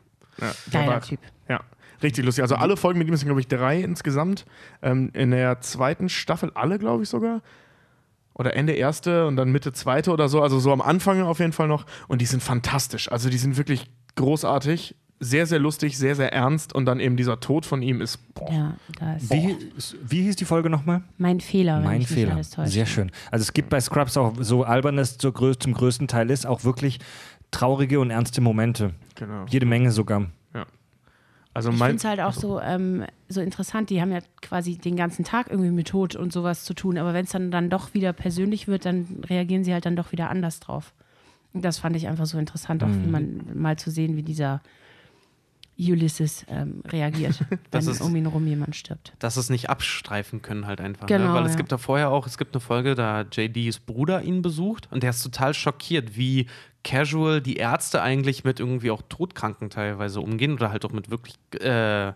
Ja, 0.41 0.51
der 0.73 0.81
Geiler 0.81 0.93
war- 0.95 1.01
Typ. 1.03 1.21
Ja, 1.49 1.61
richtig 2.03 2.25
lustig. 2.25 2.43
Also 2.43 2.57
alle 2.57 2.77
Folgen 2.77 2.99
mit 2.99 3.07
ihm 3.07 3.15
sind, 3.15 3.29
glaube 3.29 3.41
ich, 3.41 3.47
drei 3.47 3.79
insgesamt. 3.81 4.47
Ähm, 4.83 5.11
in 5.13 5.31
der 5.31 5.61
zweiten 5.61 6.09
Staffel 6.09 6.51
alle, 6.57 6.81
glaube 6.81 7.05
ich 7.05 7.09
sogar. 7.09 7.41
Oder 8.35 8.57
Ende 8.57 8.73
erste 8.73 9.27
und 9.27 9.37
dann 9.37 9.53
Mitte 9.53 9.73
zweite 9.73 10.11
oder 10.11 10.29
so. 10.29 10.43
Also 10.43 10.59
so 10.59 10.73
am 10.73 10.81
Anfang 10.81 11.23
auf 11.23 11.39
jeden 11.39 11.53
Fall 11.53 11.69
noch. 11.69 11.87
Und 12.09 12.21
die 12.21 12.27
sind 12.27 12.43
fantastisch. 12.43 13.11
Also 13.11 13.31
die 13.31 13.39
sind 13.39 13.57
wirklich 13.57 13.91
großartig. 14.17 14.97
Sehr, 15.21 15.47
sehr 15.47 15.61
lustig, 15.61 15.97
sehr, 15.97 16.17
sehr 16.17 16.33
ernst. 16.33 16.75
Und 16.75 16.87
dann 16.87 16.99
eben 16.99 17.17
dieser 17.17 17.39
Tod 17.39 17.65
von 17.65 17.81
ihm 17.81 18.01
ist. 18.01 18.19
Boah. 18.35 18.53
Ja, 18.53 18.75
da 18.99 19.15
ist 19.15 19.31
Wie, 19.33 19.57
wie 20.03 20.23
hieß 20.23 20.37
die 20.37 20.45
Folge 20.45 20.69
nochmal? 20.69 21.03
mein 21.17 21.41
Fehler, 21.41 21.81
Mein 21.81 22.03
Fehler. 22.03 22.43
Sehr 22.43 22.87
schön. 22.87 23.13
Also 23.31 23.43
es 23.45 23.53
gibt 23.53 23.71
bei 23.71 23.81
Scrubs 23.81 24.17
auch 24.17 24.35
so 24.41 24.65
albern 24.65 24.99
es 24.99 25.17
zum 25.17 25.33
größten 25.33 26.09
Teil 26.09 26.31
ist, 26.31 26.45
auch 26.47 26.65
wirklich 26.65 26.99
traurige 27.53 28.01
und 28.01 28.11
ernste 28.11 28.41
Momente. 28.41 28.95
Genau. 29.15 29.47
Jede 29.49 29.67
Menge 29.67 29.93
sogar. 29.93 30.27
Also 31.55 31.71
Ich 31.71 31.77
finde 31.79 31.95
es 31.95 32.05
halt 32.05 32.21
auch 32.21 32.33
so, 32.33 32.61
ähm, 32.61 33.05
so 33.29 33.41
interessant. 33.41 33.89
Die 33.91 34.01
haben 34.01 34.11
ja 34.13 34.19
quasi 34.43 34.77
den 34.77 34.97
ganzen 34.97 35.25
Tag 35.25 35.49
irgendwie 35.51 35.71
mit 35.71 35.87
Tod 35.89 36.17
und 36.17 36.33
sowas 36.33 36.65
zu 36.65 36.75
tun. 36.75 36.99
Aber 36.99 37.15
wenn 37.15 37.25
es 37.25 37.31
dann, 37.31 37.51
dann 37.53 37.71
doch 37.71 37.95
wieder 37.95 38.13
persönlich 38.13 38.67
wird, 38.67 38.85
dann 38.85 39.23
reagieren 39.29 39.63
sie 39.65 39.73
halt 39.73 39.87
dann 39.87 39.95
doch 39.97 40.11
wieder 40.13 40.31
anders 40.31 40.59
drauf. 40.61 40.93
Und 41.53 41.65
das 41.65 41.79
fand 41.79 41.95
ich 41.95 42.09
einfach 42.09 42.27
so 42.27 42.37
interessant, 42.39 42.83
auch 42.83 42.89
Mhm. 42.89 43.03
wie 43.05 43.09
man 43.11 43.41
mal 43.55 43.77
zu 43.79 43.91
sehen, 43.93 44.17
wie 44.17 44.25
dieser 44.25 44.61
Ulysses 45.79 46.45
ähm, 46.49 46.83
reagiert, 46.87 47.41
wenn 47.71 47.81
ist- 47.81 48.01
um 48.01 48.15
ihn 48.15 48.27
rum 48.27 48.47
jemand 48.47 48.77
stirbt. 48.77 49.13
dass 49.19 49.37
es 49.37 49.51
nicht 49.51 49.71
abstreifen 49.71 50.43
können 50.43 50.67
halt 50.67 50.81
einfach. 50.81 51.07
Genau, 51.07 51.29
ne? 51.29 51.35
Weil 51.35 51.47
es 51.47 51.53
ja. 51.53 51.57
gibt 51.59 51.73
da 51.73 51.79
vorher 51.79 52.11
auch, 52.11 52.27
es 52.27 52.39
gibt 52.39 52.55
eine 52.55 52.61
Folge, 52.61 52.95
da 52.95 53.23
JDs 53.23 53.81
Bruder 53.81 54.23
ihn 54.23 54.43
besucht 54.43 54.89
und 54.91 55.03
der 55.03 55.11
ist 55.11 55.23
total 55.23 55.55
schockiert, 55.55 56.17
wie 56.17 56.47
casual 56.85 57.41
die 57.41 57.57
Ärzte 57.57 58.03
eigentlich 58.03 58.45
mit 58.45 58.61
irgendwie 58.61 58.91
auch 58.91 59.03
Todkranken 59.09 59.71
teilweise 59.71 60.21
umgehen 60.21 60.53
oder 60.53 60.71
halt 60.71 60.85
auch 60.85 60.93
mit 60.93 61.11
wirklich 61.11 61.35
äh, 61.61 62.13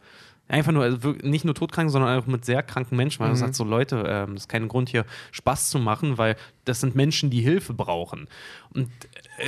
einfach 0.49 0.73
nur, 0.73 0.85
also 0.85 1.11
nicht 1.23 1.45
nur 1.45 1.55
Todkranken, 1.55 1.91
sondern 1.91 2.19
auch 2.19 2.27
mit 2.27 2.45
sehr 2.45 2.63
kranken 2.63 2.97
Menschen. 2.97 3.21
Weil 3.21 3.31
er 3.31 3.37
sagt 3.37 3.55
so, 3.55 3.65
Leute, 3.65 4.05
ähm, 4.07 4.35
das 4.35 4.45
ist 4.45 4.49
kein 4.49 4.69
Grund 4.69 4.89
hier 4.89 5.05
Spaß 5.33 5.71
zu 5.71 5.79
machen, 5.79 6.19
weil 6.19 6.37
das 6.65 6.81
sind 6.81 6.95
Menschen, 6.95 7.31
die 7.31 7.41
Hilfe 7.41 7.75
brauchen. 7.75 8.29
Und 8.75 8.91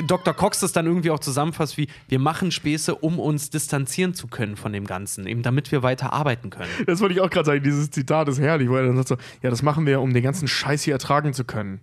Dr. 0.07 0.35
Cox 0.35 0.61
das 0.61 0.73
dann 0.73 0.87
irgendwie 0.87 1.11
auch 1.11 1.19
zusammenfasst 1.19 1.77
wie, 1.77 1.89
wir 2.09 2.19
machen 2.19 2.51
Späße, 2.51 2.95
um 2.95 3.19
uns 3.19 3.51
distanzieren 3.51 4.15
zu 4.15 4.27
können 4.27 4.57
von 4.57 4.73
dem 4.73 4.87
Ganzen, 4.87 5.27
eben 5.27 5.43
damit 5.43 5.73
wir 5.73 5.83
weiter 5.83 6.13
arbeiten 6.13 6.51
können. 6.51 6.71
das 6.87 7.01
wollte 7.01 7.15
ich 7.15 7.21
auch 7.21 7.31
gerade 7.31 7.47
sagen, 7.47 7.63
dieses 7.63 7.91
Zitat 7.91 8.29
ist 8.29 8.41
herrlich, 8.41 8.69
wo 8.69 8.77
er 8.77 8.87
dann 8.87 8.97
sagt 8.97 9.09
so, 9.09 9.17
ja, 9.43 9.51
das 9.51 9.63
machen 9.63 9.87
wir, 9.87 10.01
um 10.01 10.13
den 10.13 10.23
ganzen 10.23 10.49
Scheiß 10.49 10.83
hier 10.83 10.95
ertragen 10.95 11.33
zu 11.33 11.45
können. 11.45 11.81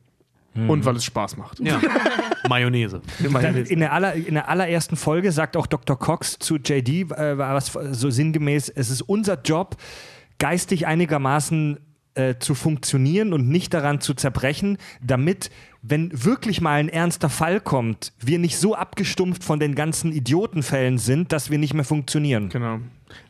Und 0.68 0.86
weil 0.86 0.96
es 0.96 1.06
Spaß 1.06 1.38
macht. 1.38 1.60
Ja. 1.60 1.80
Mayonnaise. 2.50 3.02
In, 3.20 3.80
der 3.80 3.94
aller, 3.94 4.14
in 4.16 4.34
der 4.34 4.50
allerersten 4.50 4.96
Folge 4.96 5.32
sagt 5.32 5.56
auch 5.56 5.68
Dr. 5.68 6.00
Cox 6.00 6.40
zu 6.40 6.56
JD, 6.56 7.12
äh, 7.12 7.38
war 7.38 7.54
was 7.54 7.78
so 7.92 8.10
sinngemäß, 8.10 8.70
es 8.70 8.90
ist 8.90 9.02
unser 9.04 9.40
Job, 9.42 9.76
geistig 10.40 10.88
einigermaßen 10.88 11.80
äh, 12.18 12.40
zu 12.40 12.56
funktionieren 12.56 13.34
und 13.34 13.48
nicht 13.48 13.74
daran 13.74 14.02
zu 14.02 14.14
zerbrechen, 14.14 14.78
damit, 15.02 15.50
wenn 15.82 16.10
wirklich 16.14 16.60
mal 16.62 16.80
ein 16.80 16.90
ernster 16.90 17.30
Fall 17.30 17.62
kommt, 17.62 18.12
wir 18.20 18.40
nicht 18.40 18.58
so 18.58 18.76
abgestumpft 18.76 19.44
von 19.44 19.60
den 19.60 19.76
ganzen 19.76 20.12
Idiotenfällen 20.12 20.98
sind, 20.98 21.32
dass 21.32 21.50
wir 21.52 21.58
nicht 21.58 21.74
mehr 21.74 21.86
funktionieren. 21.86 22.50
Genau. 22.50 22.80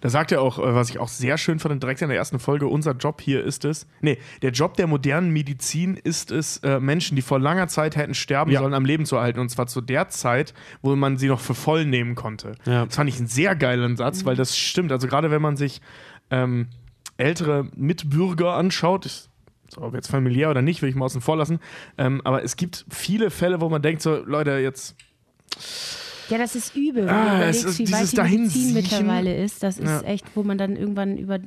Da 0.01 0.09
sagt 0.09 0.31
er 0.31 0.41
auch, 0.41 0.57
äh, 0.57 0.73
was 0.73 0.89
ich 0.89 0.97
auch 0.99 1.07
sehr 1.07 1.37
schön 1.37 1.59
fand, 1.59 1.83
direkt 1.83 2.01
in 2.01 2.09
der 2.09 2.17
ersten 2.17 2.39
Folge, 2.39 2.67
unser 2.67 2.93
Job 2.93 3.21
hier 3.21 3.43
ist 3.43 3.63
es, 3.63 3.85
nee, 4.01 4.17
der 4.41 4.51
Job 4.51 4.75
der 4.75 4.87
modernen 4.87 5.31
Medizin 5.31 5.97
ist 6.03 6.31
es, 6.31 6.57
äh, 6.57 6.79
Menschen, 6.79 7.15
die 7.15 7.21
vor 7.21 7.39
langer 7.39 7.67
Zeit 7.67 7.95
hätten 7.95 8.15
sterben 8.15 8.51
Ja. 8.51 8.61
sollen, 8.61 8.73
am 8.73 8.85
Leben 8.85 9.05
zu 9.05 9.17
erhalten. 9.17 9.39
Und 9.39 9.49
zwar 9.49 9.67
zu 9.67 9.81
der 9.81 10.09
Zeit, 10.09 10.53
wo 10.81 10.95
man 10.95 11.17
sie 11.17 11.27
noch 11.27 11.39
für 11.41 11.53
voll 11.53 11.85
nehmen 11.85 12.15
konnte. 12.15 12.53
Ja. 12.65 12.85
Das 12.85 12.95
fand 12.95 13.09
ich 13.09 13.17
einen 13.17 13.27
sehr 13.27 13.55
geilen 13.55 13.97
Satz, 13.97 14.25
weil 14.25 14.35
das 14.35 14.57
stimmt. 14.57 14.91
Also 14.91 15.07
gerade 15.07 15.29
wenn 15.29 15.41
man 15.43 15.57
sich 15.57 15.79
ähm, 16.31 16.67
ältere 17.17 17.67
Mitbürger 17.75 18.53
anschaut, 18.53 19.05
ich, 19.05 19.27
so, 19.69 19.81
ob 19.81 19.93
jetzt 19.93 20.07
familiär 20.09 20.49
oder 20.49 20.61
nicht, 20.61 20.81
will 20.81 20.89
ich 20.89 20.95
mal 20.95 21.05
außen 21.05 21.21
vor 21.21 21.35
lassen. 21.37 21.59
Ähm, 21.97 22.21
aber 22.23 22.43
es 22.43 22.55
gibt 22.55 22.85
viele 22.89 23.29
Fälle, 23.31 23.59
wo 23.61 23.69
man 23.69 23.81
denkt, 23.81 24.01
so, 24.01 24.15
Leute, 24.25 24.51
jetzt 24.59 24.95
Ja, 26.29 26.37
das 26.37 26.55
ist 26.55 26.75
übel, 26.75 27.05
wenn 27.05 27.09
Ah, 27.09 27.39
du 27.39 27.45
es 27.45 27.63
überlegst, 27.63 27.65
ist 27.65 27.79
wie 27.79 27.91
weit 27.91 28.11
die 28.31 28.37
Medizin 28.37 28.73
mittlerweile 28.73 29.35
ist. 29.43 29.63
Das 29.63 29.77
ist 29.77 29.85
Ja. 29.89 30.01
echt, 30.01 30.25
wo 30.35 30.43
man 30.43 30.57
dann 30.57 30.75
irgendwann 30.75 31.17
über. 31.17 31.39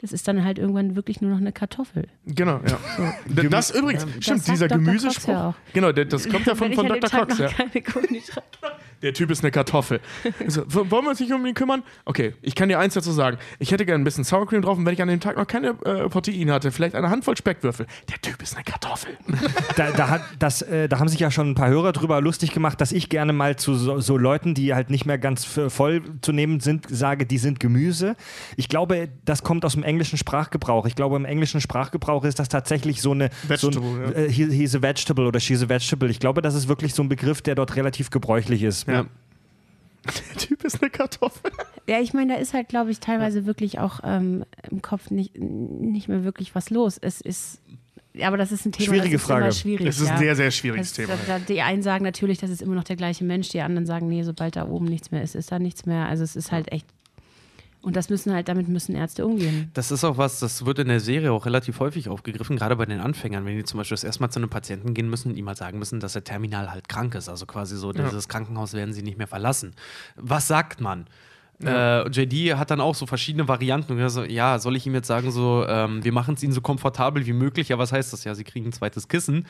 Das 0.00 0.12
ist 0.12 0.26
dann 0.26 0.44
halt 0.44 0.58
irgendwann 0.58 0.96
wirklich 0.96 1.20
nur 1.20 1.30
noch 1.30 1.38
eine 1.38 1.52
Kartoffel. 1.52 2.08
Genau, 2.26 2.60
ja. 2.66 2.78
D- 3.26 3.48
Das 3.48 3.70
übrigens, 3.70 4.06
stimmt, 4.20 4.44
sagt 4.44 4.48
dieser 4.48 4.68
Dr. 4.68 4.78
Gemüsespruch. 4.82 5.28
ja 5.28 5.48
auch. 5.50 5.54
Genau, 5.74 5.92
das 5.92 6.28
kommt 6.28 6.46
ja 6.46 6.54
von, 6.56 6.72
von 6.72 6.86
Dr. 6.88 7.10
Cox. 7.10 7.38
Ja. 7.38 7.48
Der 9.02 9.14
Typ 9.14 9.30
ist 9.30 9.42
eine 9.42 9.50
Kartoffel. 9.50 10.00
So, 10.46 10.62
w- 10.66 10.90
wollen 10.90 11.04
wir 11.04 11.10
uns 11.10 11.20
nicht 11.20 11.32
um 11.32 11.44
ihn 11.46 11.54
kümmern? 11.54 11.82
Okay, 12.04 12.34
ich 12.42 12.54
kann 12.54 12.68
dir 12.68 12.78
eins 12.78 12.92
dazu 12.94 13.12
sagen. 13.12 13.38
Ich 13.58 13.72
hätte 13.72 13.86
gerne 13.86 14.02
ein 14.02 14.04
bisschen 14.04 14.24
Sour 14.24 14.46
Cream 14.46 14.60
drauf 14.60 14.76
und 14.76 14.84
wenn 14.84 14.92
ich 14.92 15.00
an 15.00 15.08
dem 15.08 15.20
Tag 15.20 15.38
noch 15.38 15.46
keine 15.46 15.68
äh, 15.86 16.08
Proteine 16.10 16.52
hatte, 16.52 16.70
vielleicht 16.70 16.94
eine 16.94 17.08
Handvoll 17.08 17.34
Speckwürfel. 17.36 17.86
Der 18.10 18.20
Typ 18.20 18.42
ist 18.42 18.54
eine 18.54 18.64
Kartoffel. 18.64 19.16
Da, 19.76 19.90
da, 19.92 20.08
hat, 20.10 20.22
das, 20.38 20.60
äh, 20.62 20.88
da 20.88 20.98
haben 20.98 21.08
sich 21.08 21.20
ja 21.20 21.30
schon 21.30 21.50
ein 21.50 21.54
paar 21.54 21.68
Hörer 21.70 21.92
drüber 21.92 22.20
lustig 22.20 22.52
gemacht, 22.52 22.80
dass 22.80 22.92
ich 22.92 23.08
gerne 23.08 23.32
mal 23.32 23.56
zu 23.56 23.74
so, 23.74 23.98
so 24.00 24.18
Leuten, 24.18 24.52
die 24.52 24.74
halt 24.74 24.90
nicht 24.90 25.06
mehr 25.06 25.16
ganz 25.16 25.44
voll 25.44 26.02
zu 26.20 26.32
nehmen 26.32 26.60
sind, 26.60 26.86
sage, 26.90 27.24
die 27.24 27.38
sind 27.38 27.60
Gemüse. 27.60 28.16
Ich 28.56 28.68
glaube, 28.68 29.08
das 29.24 29.42
kommt 29.42 29.64
aus 29.64 29.72
dem 29.74 29.82
englischen 29.90 30.16
Sprachgebrauch. 30.16 30.86
Ich 30.86 30.94
glaube, 30.94 31.16
im 31.16 31.24
englischen 31.24 31.60
Sprachgebrauch 31.60 32.24
ist 32.24 32.38
das 32.38 32.48
tatsächlich 32.48 33.02
so 33.02 33.10
eine. 33.10 33.30
Vegetable, 33.46 33.72
so 33.72 33.80
ein, 33.80 34.02
ja. 34.02 34.10
äh, 34.12 34.30
he, 34.30 34.46
he's 34.46 34.74
a 34.74 34.80
vegetable 34.80 35.26
oder 35.26 35.40
she's 35.40 35.62
a 35.62 35.68
vegetable. 35.68 36.08
Ich 36.08 36.20
glaube, 36.20 36.40
das 36.40 36.54
ist 36.54 36.68
wirklich 36.68 36.94
so 36.94 37.02
ein 37.02 37.08
Begriff, 37.08 37.42
der 37.42 37.54
dort 37.56 37.76
relativ 37.76 38.10
gebräuchlich 38.10 38.62
ist. 38.62 38.86
Ja. 38.86 39.04
Der 40.06 40.36
Typ 40.38 40.64
ist 40.64 40.80
eine 40.80 40.90
Kartoffel. 40.90 41.50
Ja, 41.86 42.00
ich 42.00 42.14
meine, 42.14 42.34
da 42.34 42.40
ist 42.40 42.54
halt, 42.54 42.68
glaube 42.68 42.90
ich, 42.90 43.00
teilweise 43.00 43.44
wirklich 43.44 43.78
auch 43.80 44.00
ähm, 44.02 44.44
im 44.70 44.80
Kopf 44.80 45.10
nicht, 45.10 45.38
nicht 45.38 46.08
mehr 46.08 46.24
wirklich 46.24 46.54
was 46.54 46.70
los. 46.70 46.96
Es 46.98 47.20
ist, 47.20 47.60
ja, 48.14 48.28
aber 48.28 48.38
das 48.38 48.50
ist 48.50 48.64
ein 48.64 48.72
Thema, 48.72 48.86
Schwierige 48.94 49.16
das 49.16 49.22
ist 49.22 49.26
Frage. 49.28 49.44
immer 49.44 49.52
schwierig. 49.52 49.86
Das 49.86 50.00
ist 50.00 50.06
ja. 50.06 50.14
ein 50.14 50.18
sehr, 50.18 50.36
sehr 50.36 50.50
schwieriges 50.50 50.94
Das, 50.94 50.96
Thema. 50.96 51.18
da, 51.26 51.38
da, 51.38 51.44
die 51.44 51.60
einen 51.60 51.82
sagen 51.82 52.04
natürlich, 52.04 52.38
das 52.38 52.48
ist 52.50 52.62
immer 52.62 52.74
noch 52.76 52.84
der 52.84 52.96
gleiche 52.96 53.24
Mensch, 53.24 53.50
die 53.50 53.60
anderen 53.60 53.84
sagen, 53.86 54.08
nee, 54.08 54.22
sobald 54.22 54.56
da 54.56 54.66
oben 54.66 54.86
nichts 54.86 55.10
mehr 55.10 55.22
ist, 55.22 55.34
ist 55.34 55.52
da 55.52 55.58
nichts 55.58 55.84
mehr. 55.84 56.06
Also 56.06 56.24
es 56.24 56.34
ist 56.34 56.50
halt 56.50 56.72
echt. 56.72 56.86
Und 57.82 57.96
das 57.96 58.10
müssen 58.10 58.34
halt, 58.34 58.48
damit 58.48 58.68
müssen 58.68 58.94
Ärzte 58.94 59.26
umgehen. 59.26 59.70
Das 59.72 59.90
ist 59.90 60.04
auch 60.04 60.18
was, 60.18 60.38
das 60.38 60.66
wird 60.66 60.78
in 60.80 60.88
der 60.88 61.00
Serie 61.00 61.32
auch 61.32 61.46
relativ 61.46 61.80
häufig 61.80 62.10
aufgegriffen, 62.10 62.56
gerade 62.56 62.76
bei 62.76 62.84
den 62.84 63.00
Anfängern, 63.00 63.46
wenn 63.46 63.56
die 63.56 63.64
zum 63.64 63.78
Beispiel 63.78 63.94
das 63.94 64.04
erste 64.04 64.22
Mal 64.22 64.30
zu 64.30 64.38
einem 64.38 64.50
Patienten 64.50 64.92
gehen 64.92 65.08
müssen 65.08 65.30
und 65.30 65.36
ihm 65.36 65.46
mal 65.46 65.56
sagen 65.56 65.78
müssen, 65.78 65.98
dass 65.98 66.14
er 66.14 66.22
terminal 66.22 66.70
halt 66.70 66.88
krank 66.90 67.14
ist. 67.14 67.30
Also 67.30 67.46
quasi 67.46 67.76
so, 67.76 67.92
dieses 67.92 68.28
Krankenhaus 68.28 68.74
werden 68.74 68.92
sie 68.92 69.02
nicht 69.02 69.16
mehr 69.16 69.26
verlassen. 69.26 69.74
Was 70.16 70.46
sagt 70.46 70.80
man? 70.80 71.06
Äh, 71.64 72.08
JD 72.08 72.56
hat 72.58 72.70
dann 72.70 72.80
auch 72.80 72.94
so 72.94 73.06
verschiedene 73.06 73.46
Varianten. 73.48 73.92
Und 74.00 74.08
so, 74.08 74.24
ja, 74.24 74.58
soll 74.58 74.76
ich 74.76 74.86
ihm 74.86 74.94
jetzt 74.94 75.06
sagen, 75.06 75.30
so, 75.30 75.64
ähm, 75.68 76.02
wir 76.02 76.12
machen 76.12 76.34
es 76.34 76.42
ihnen 76.42 76.52
so 76.52 76.60
komfortabel 76.60 77.26
wie 77.26 77.32
möglich? 77.32 77.68
Ja, 77.68 77.78
was 77.78 77.92
heißt 77.92 78.12
das? 78.12 78.24
Ja, 78.24 78.34
sie 78.34 78.44
kriegen 78.44 78.66
ein 78.66 78.72
zweites 78.72 79.08
Kissen. 79.08 79.46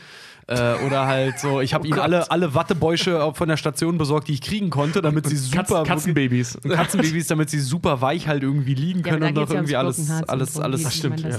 Äh, 0.46 0.74
oder 0.86 1.06
halt 1.06 1.38
so, 1.38 1.60
ich 1.60 1.74
habe 1.74 1.86
ihnen 1.88 1.98
alle, 1.98 2.30
alle 2.30 2.54
Wattebäusche 2.54 3.32
von 3.34 3.48
der 3.48 3.56
Station 3.56 3.98
besorgt, 3.98 4.28
die 4.28 4.32
ich 4.32 4.40
kriegen 4.42 4.70
konnte, 4.70 5.02
damit 5.02 5.26
sie 5.26 5.36
super. 5.36 5.84
Katz, 5.84 5.88
Katzenbabys. 5.88 6.58
Katzenbabys, 6.68 7.26
damit 7.28 7.50
sie 7.50 7.60
super 7.60 8.00
weich 8.00 8.26
halt 8.26 8.42
irgendwie 8.42 8.74
liegen 8.74 9.00
Ja, 9.00 9.12
können 9.12 9.22
und 9.28 9.34
noch 9.34 9.48
ja 9.48 9.54
irgendwie 9.56 9.76
alles, 9.76 10.10
alles, 10.26 10.58
alles. 10.58 10.80
worum 10.80 10.92
stimmt, 10.92 11.20
ja, 11.20 11.30
ja. 11.30 11.36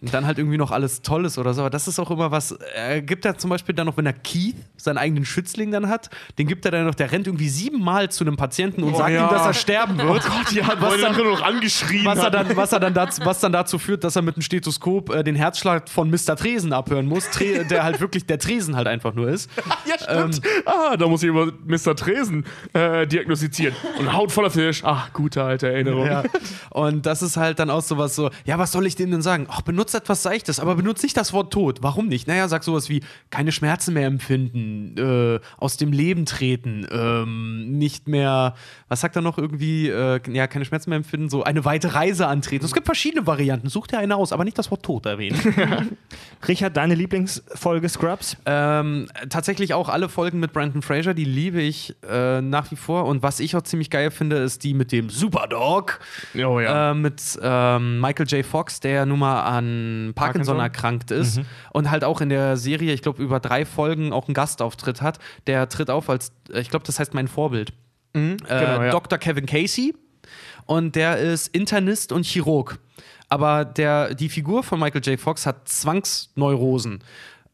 Und 0.00 0.14
dann 0.14 0.26
halt 0.26 0.38
irgendwie 0.38 0.58
noch 0.58 0.70
alles 0.70 1.02
Tolles 1.02 1.38
oder 1.38 1.54
so. 1.54 1.62
Aber 1.62 1.70
das 1.70 1.88
ist 1.88 1.98
auch 1.98 2.12
immer 2.12 2.30
was. 2.30 2.52
Er 2.52 3.02
gibt 3.02 3.24
er 3.24 3.36
zum 3.36 3.50
Beispiel 3.50 3.74
dann 3.74 3.86
noch, 3.86 3.96
wenn 3.96 4.06
er 4.06 4.12
Keith, 4.12 4.54
seinen 4.76 4.96
eigenen 4.96 5.24
Schützling 5.24 5.72
dann 5.72 5.88
hat, 5.88 6.08
den 6.38 6.46
gibt 6.46 6.64
er 6.64 6.70
dann 6.70 6.86
noch, 6.86 6.94
der 6.94 7.10
rennt 7.10 7.26
irgendwie 7.26 7.48
siebenmal 7.48 8.08
zu 8.08 8.22
einem 8.22 8.36
Patienten 8.36 8.84
und 8.84 8.94
Oh 8.94 8.98
sagt 8.98 9.10
ja. 9.10 9.26
ihm, 9.26 9.30
dass 9.30 9.44
er 9.44 9.54
sterben 9.54 9.98
wird. 9.98 10.08
Oh 10.08 10.30
Gott, 10.30 10.52
ja, 10.52 10.68
was 10.78 11.00
dann, 11.00 11.16
noch 11.16 11.42
angeschrien 11.42 12.04
was 12.04 12.18
er 12.20 12.30
dann, 12.30 12.56
was 12.56 12.72
er 12.72 12.78
dann 12.78 12.94
dazu, 12.94 13.24
was 13.24 13.40
dann 13.40 13.50
dazu 13.50 13.78
führt, 13.78 14.04
dass 14.04 14.14
er 14.14 14.22
mit 14.22 14.36
dem 14.36 14.42
Stethoskop 14.42 15.10
äh, 15.10 15.24
den 15.24 15.34
Herzschlag 15.34 15.88
von 15.88 16.10
Mr. 16.10 16.36
Tresen 16.36 16.72
abhören 16.72 17.06
muss, 17.06 17.28
Tre 17.30 17.64
der 17.64 17.82
halt 17.82 18.00
wirklich 18.00 18.24
der 18.24 18.38
Tresen 18.38 18.76
halt 18.76 18.86
einfach 18.86 19.14
nur 19.14 19.28
ist. 19.28 19.50
Ja, 19.84 19.98
stimmt. 19.98 20.40
ah, 20.64 20.96
da 20.96 21.08
muss 21.08 21.24
ich 21.24 21.28
über 21.28 21.52
Mr. 21.66 21.96
Tresen 21.96 22.44
äh, 22.72 23.04
diagnostizieren. 23.06 23.74
Und 23.98 24.12
Haut 24.12 24.30
voller 24.30 24.50
Fisch. 24.50 24.82
Ach, 24.84 25.12
gute 25.12 25.42
alte 25.42 25.68
Erinnerung. 25.68 26.06
Ja. 26.06 26.22
Und 26.70 27.04
das 27.04 27.22
ist 27.22 27.36
halt 27.36 27.58
dann 27.58 27.68
auch 27.68 27.82
sowas 27.82 28.14
so, 28.14 28.30
ja, 28.44 28.58
was 28.58 28.70
soll 28.70 28.86
ich 28.86 28.94
denen 28.94 29.10
denn 29.10 29.22
sagen? 29.22 29.46
Ach, 29.50 29.62
benutzt 29.62 29.87
etwas 29.94 30.22
Seichtes, 30.22 30.60
aber 30.60 30.74
benutzt 30.74 31.02
nicht 31.02 31.16
das 31.16 31.32
Wort 31.32 31.52
tot. 31.52 31.78
Warum 31.82 32.08
nicht? 32.08 32.26
Naja, 32.28 32.48
sag 32.48 32.64
sowas 32.64 32.88
wie 32.88 33.02
keine 33.30 33.52
Schmerzen 33.52 33.94
mehr 33.94 34.06
empfinden, 34.06 34.96
äh, 34.98 35.40
aus 35.56 35.76
dem 35.76 35.92
Leben 35.92 36.26
treten, 36.26 36.86
ähm, 36.90 37.78
nicht 37.78 38.08
mehr, 38.08 38.54
was 38.88 39.00
sagt 39.00 39.16
er 39.16 39.22
noch 39.22 39.38
irgendwie, 39.38 39.88
äh, 39.88 40.20
ja, 40.32 40.46
keine 40.46 40.64
Schmerzen 40.64 40.90
mehr 40.90 40.96
empfinden, 40.96 41.28
so 41.28 41.44
eine 41.44 41.64
weite 41.64 41.94
Reise 41.94 42.26
antreten. 42.26 42.64
Es 42.64 42.74
gibt 42.74 42.86
verschiedene 42.86 43.26
Varianten, 43.26 43.68
such 43.68 43.86
dir 43.86 43.98
eine 43.98 44.16
aus, 44.16 44.32
aber 44.32 44.44
nicht 44.44 44.58
das 44.58 44.70
Wort 44.70 44.82
tot 44.82 45.06
erwähnen. 45.06 45.38
Richard, 46.48 46.76
deine 46.78 46.94
Lieblingsfolge 46.94 47.88
Scrubs? 47.90 48.36
Ähm, 48.46 49.08
tatsächlich 49.28 49.74
auch 49.74 49.90
alle 49.90 50.08
Folgen 50.08 50.40
mit 50.40 50.54
Brandon 50.54 50.80
Fraser, 50.80 51.12
die 51.12 51.24
liebe 51.24 51.60
ich 51.60 51.94
äh, 52.08 52.40
nach 52.40 52.70
wie 52.70 52.76
vor. 52.76 53.04
Und 53.04 53.22
was 53.22 53.38
ich 53.38 53.54
auch 53.54 53.62
ziemlich 53.62 53.90
geil 53.90 54.10
finde, 54.10 54.36
ist 54.36 54.64
die 54.64 54.72
mit 54.72 54.90
dem 54.90 55.10
Superdog. 55.10 56.00
Oh 56.34 56.58
ja. 56.58 56.92
Äh, 56.92 56.94
mit 56.94 57.38
ähm, 57.42 58.00
Michael 58.00 58.26
J. 58.26 58.46
Fox, 58.46 58.80
der 58.80 59.04
nun 59.04 59.18
mal 59.18 59.42
an 59.42 60.12
Parkinson, 60.14 60.56
Parkinson? 60.56 60.60
erkrankt 60.60 61.10
ist. 61.10 61.40
Und 61.72 61.90
halt 61.90 62.02
auch 62.02 62.22
in 62.22 62.30
der 62.30 62.56
Serie, 62.56 62.94
ich 62.94 63.02
glaube, 63.02 63.22
über 63.22 63.40
drei 63.40 63.66
Folgen 63.66 64.12
auch 64.12 64.26
einen 64.26 64.34
Gastauftritt 64.34 65.02
hat. 65.02 65.18
Der 65.46 65.68
tritt 65.68 65.90
auf 65.90 66.08
als, 66.08 66.32
ich 66.52 66.70
glaube, 66.70 66.86
das 66.86 66.98
heißt 66.98 67.12
mein 67.12 67.28
Vorbild. 67.28 67.74
äh, 68.48 68.60
genau, 68.60 68.82
ja. 68.82 68.90
Dr. 68.90 69.18
Kevin 69.18 69.44
Casey. 69.44 69.94
Und 70.64 70.96
der 70.96 71.18
ist 71.18 71.48
Internist 71.48 72.12
und 72.12 72.24
Chirurg. 72.24 72.78
Aber 73.28 73.64
der, 73.64 74.14
die 74.14 74.28
Figur 74.28 74.62
von 74.62 74.80
Michael 74.80 75.02
J. 75.02 75.20
Fox 75.20 75.46
hat 75.46 75.68
Zwangsneurosen. 75.68 77.00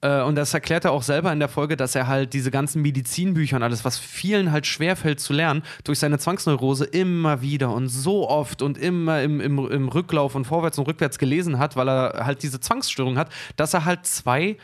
Äh, 0.01 0.23
Und 0.23 0.37
das 0.37 0.55
erklärt 0.55 0.85
er 0.85 0.93
auch 0.93 1.03
selber 1.03 1.33
in 1.33 1.41
der 1.41 1.49
Folge, 1.49 1.77
dass 1.77 1.95
er 1.95 2.07
halt 2.07 2.33
diese 2.33 2.51
ganzen 2.51 2.83
Medizinbücher 2.83 3.57
und 3.57 3.63
alles, 3.63 3.85
was 3.85 3.99
vielen 3.99 4.53
halt 4.53 4.67
schwerfällt 4.67 5.19
zu 5.19 5.33
lernen, 5.33 5.63
durch 5.83 5.99
seine 5.99 6.19
Zwangsneurose 6.19 6.85
immer 6.85 7.41
wieder 7.43 7.73
und 7.73 7.89
so 7.89 8.29
oft 8.29 8.63
und 8.63 8.79
immer 8.79 9.23
im, 9.23 9.41
im, 9.41 9.59
im 9.71 9.89
Rücklauf 9.89 10.35
und 10.35 10.45
vorwärts 10.45 10.79
und 10.79 10.87
rückwärts 10.87 11.19
gelesen 11.19 11.59
hat, 11.59 11.75
weil 11.77 11.89
er 11.89 12.25
halt 12.25 12.43
diese 12.43 12.61
Zwangsstörung 12.61 13.19
hat, 13.19 13.31
dass 13.57 13.75
er 13.75 13.85
halt 13.85 14.07
zwei 14.07 14.57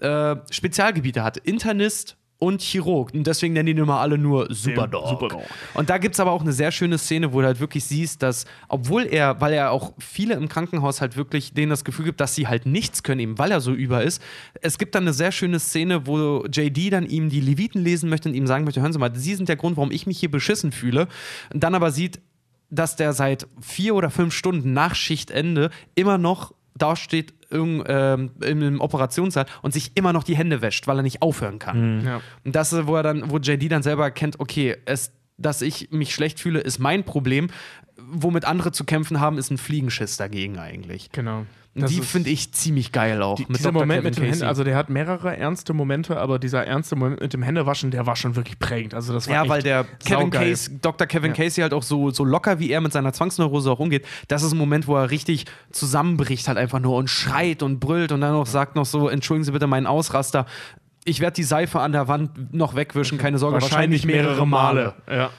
äh, 0.00 0.36
Spezialgebiete 0.50 1.22
hat. 1.22 1.36
Internist 1.36 2.16
und 2.38 2.62
Chirurg. 2.62 3.12
Und 3.14 3.26
deswegen 3.26 3.54
nennen 3.54 3.68
ihn 3.68 3.78
immer 3.78 3.98
alle 3.98 4.16
nur 4.16 4.52
Superdog. 4.52 5.08
Superdog. 5.08 5.42
Und 5.74 5.90
da 5.90 5.98
gibt 5.98 6.14
es 6.14 6.20
aber 6.20 6.30
auch 6.30 6.42
eine 6.42 6.52
sehr 6.52 6.70
schöne 6.70 6.98
Szene, 6.98 7.32
wo 7.32 7.40
du 7.40 7.46
halt 7.46 7.60
wirklich 7.60 7.84
siehst, 7.84 8.22
dass, 8.22 8.44
obwohl 8.68 9.06
er, 9.06 9.40
weil 9.40 9.52
er 9.52 9.72
auch 9.72 9.92
viele 9.98 10.34
im 10.34 10.48
Krankenhaus 10.48 11.00
halt 11.00 11.16
wirklich 11.16 11.52
denen 11.52 11.70
das 11.70 11.84
Gefühl 11.84 12.04
gibt, 12.04 12.20
dass 12.20 12.34
sie 12.34 12.46
halt 12.46 12.64
nichts 12.66 13.02
können, 13.02 13.20
eben 13.20 13.38
weil 13.38 13.50
er 13.50 13.60
so 13.60 13.72
über 13.72 14.04
ist. 14.04 14.22
Es 14.60 14.78
gibt 14.78 14.94
dann 14.94 15.04
eine 15.04 15.12
sehr 15.12 15.32
schöne 15.32 15.58
Szene, 15.58 16.06
wo 16.06 16.44
JD 16.46 16.92
dann 16.92 17.06
ihm 17.06 17.28
die 17.28 17.40
Leviten 17.40 17.82
lesen 17.82 18.08
möchte 18.08 18.28
und 18.28 18.34
ihm 18.34 18.46
sagen 18.46 18.64
möchte: 18.64 18.80
Hören 18.80 18.92
Sie 18.92 18.98
mal, 18.98 19.14
Sie 19.14 19.34
sind 19.34 19.48
der 19.48 19.56
Grund, 19.56 19.76
warum 19.76 19.90
ich 19.90 20.06
mich 20.06 20.20
hier 20.20 20.30
beschissen 20.30 20.70
fühle. 20.70 21.08
Und 21.52 21.64
dann 21.64 21.74
aber 21.74 21.90
sieht, 21.90 22.20
dass 22.70 22.96
der 22.96 23.12
seit 23.14 23.46
vier 23.60 23.94
oder 23.94 24.10
fünf 24.10 24.34
Stunden 24.34 24.72
nach 24.72 24.94
Schichtende 24.94 25.70
immer 25.94 26.18
noch 26.18 26.52
da 26.78 26.96
steht 26.96 27.34
irgend, 27.50 27.84
ähm, 27.88 28.30
im 28.40 28.80
Operationssaal 28.80 29.46
und 29.62 29.72
sich 29.72 29.92
immer 29.94 30.12
noch 30.12 30.24
die 30.24 30.36
Hände 30.36 30.62
wäscht, 30.62 30.86
weil 30.86 30.98
er 30.98 31.02
nicht 31.02 31.22
aufhören 31.22 31.58
kann. 31.58 32.04
Ja. 32.04 32.20
Und 32.44 32.54
das, 32.54 32.72
ist, 32.72 32.86
wo 32.86 32.96
er 32.96 33.02
dann, 33.02 33.30
wo 33.30 33.38
JD 33.38 33.70
dann 33.70 33.82
selber 33.82 34.04
erkennt, 34.04 34.40
okay, 34.40 34.76
es, 34.84 35.12
dass 35.36 35.62
ich 35.62 35.90
mich 35.90 36.14
schlecht 36.14 36.40
fühle, 36.40 36.60
ist 36.60 36.78
mein 36.78 37.04
Problem. 37.04 37.48
Womit 37.96 38.44
andere 38.44 38.72
zu 38.72 38.84
kämpfen 38.84 39.20
haben, 39.20 39.38
ist 39.38 39.50
ein 39.50 39.58
Fliegenschiss 39.58 40.16
dagegen 40.16 40.58
eigentlich. 40.58 41.10
Genau. 41.12 41.46
Das 41.80 41.90
die 41.90 42.00
finde 42.00 42.30
ich 42.30 42.52
ziemlich 42.52 42.92
geil 42.92 43.22
auch. 43.22 43.36
Die, 43.36 43.44
dieser 43.46 43.72
Dr. 43.72 43.82
Moment 43.82 44.00
Kevin 44.00 44.04
mit 44.04 44.16
dem. 44.18 44.24
Hände, 44.32 44.46
also 44.48 44.64
der 44.64 44.76
hat 44.76 44.90
mehrere 44.90 45.36
ernste 45.36 45.72
Momente, 45.74 46.18
aber 46.18 46.38
dieser 46.38 46.66
ernste 46.66 46.96
Moment 46.96 47.20
mit 47.20 47.32
dem 47.32 47.42
Händewaschen, 47.42 47.90
der 47.90 48.06
war 48.06 48.16
schon 48.16 48.36
wirklich 48.36 48.58
prägend. 48.58 48.94
Also 48.94 49.12
das 49.12 49.28
war 49.28 49.34
Ja, 49.44 49.48
weil 49.48 49.62
der 49.62 49.84
Kevin. 50.04 50.30
Case, 50.30 50.70
Dr. 50.80 51.06
Kevin 51.06 51.30
Ja. 51.32 51.36
Casey 51.44 51.62
halt 51.62 51.72
auch 51.72 51.82
so, 51.82 52.10
so 52.10 52.24
locker, 52.24 52.58
wie 52.58 52.70
er 52.70 52.80
mit 52.80 52.92
seiner 52.92 53.12
Zwangsneurose 53.12 53.70
auch 53.70 53.78
umgeht, 53.80 54.04
das 54.28 54.42
ist 54.42 54.52
ein 54.52 54.58
Moment, 54.58 54.86
wo 54.86 54.96
er 54.96 55.10
richtig 55.10 55.46
zusammenbricht, 55.70 56.48
halt 56.48 56.58
einfach 56.58 56.80
nur 56.80 56.96
und 56.96 57.08
schreit 57.08 57.62
und 57.62 57.80
brüllt 57.80 58.12
und 58.12 58.20
dann 58.20 58.32
noch 58.32 58.46
sagt 58.46 58.76
noch 58.76 58.86
so, 58.86 59.08
entschuldigen 59.08 59.44
Sie 59.44 59.52
bitte 59.52 59.66
meinen 59.66 59.86
Ausraster. 59.86 60.46
Ich 61.04 61.20
werde 61.20 61.34
die 61.34 61.44
Seife 61.44 61.80
an 61.80 61.92
der 61.92 62.08
Wand 62.08 62.52
noch 62.52 62.74
wegwischen, 62.76 63.18
keine 63.18 63.38
Sorge, 63.38 63.62
wahrscheinlich 63.62 64.04
mehrere 64.04 64.46
Male. 64.46 64.94
Ja. 65.10 65.30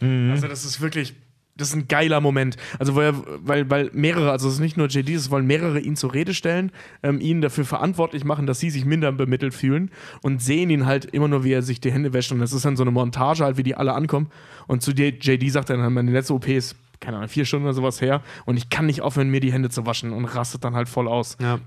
Also 0.00 0.46
das 0.46 0.64
ist 0.64 0.80
wirklich, 0.80 1.14
das 1.58 1.68
ist 1.68 1.74
ein 1.74 1.88
geiler 1.88 2.20
Moment. 2.20 2.56
Also 2.78 2.98
er, 2.98 3.14
weil, 3.44 3.68
weil 3.68 3.90
mehrere, 3.92 4.30
also 4.30 4.48
es 4.48 4.54
ist 4.54 4.60
nicht 4.60 4.76
nur 4.76 4.86
JD, 4.86 5.10
es 5.10 5.30
wollen 5.30 5.46
mehrere 5.46 5.80
ihn 5.80 5.96
zur 5.96 6.14
Rede 6.14 6.32
stellen, 6.32 6.72
ähm, 7.02 7.20
ihn 7.20 7.40
dafür 7.40 7.64
verantwortlich 7.64 8.24
machen, 8.24 8.46
dass 8.46 8.60
sie 8.60 8.70
sich 8.70 8.84
minder 8.84 9.12
bemittelt 9.12 9.52
fühlen 9.52 9.90
und 10.22 10.40
sehen 10.40 10.70
ihn 10.70 10.86
halt 10.86 11.04
immer 11.04 11.28
nur, 11.28 11.44
wie 11.44 11.52
er 11.52 11.62
sich 11.62 11.80
die 11.80 11.92
Hände 11.92 12.12
wäscht 12.12 12.32
und 12.32 12.38
das 12.38 12.52
ist 12.52 12.64
dann 12.64 12.76
so 12.76 12.84
eine 12.84 12.92
Montage 12.92 13.44
halt, 13.44 13.58
wie 13.58 13.62
die 13.62 13.74
alle 13.74 13.92
ankommen 13.92 14.28
und 14.66 14.82
zu 14.82 14.92
dir, 14.92 15.08
JD 15.08 15.50
sagt 15.50 15.70
dann, 15.70 15.92
meine 15.92 16.10
letzte 16.10 16.32
OP 16.32 16.48
ist 16.48 16.76
keine 17.00 17.16
Ahnung, 17.18 17.28
vier 17.28 17.44
Stunden 17.44 17.66
oder 17.66 17.74
sowas 17.74 18.00
her 18.00 18.22
und 18.44 18.56
ich 18.56 18.70
kann 18.70 18.86
nicht 18.86 19.02
aufhören, 19.02 19.28
mir 19.28 19.40
die 19.40 19.52
Hände 19.52 19.70
zu 19.70 19.86
waschen 19.86 20.12
und 20.12 20.24
rastet 20.24 20.64
dann 20.64 20.74
halt 20.74 20.88
voll 20.88 21.06
aus. 21.06 21.36
Ja. 21.40 21.60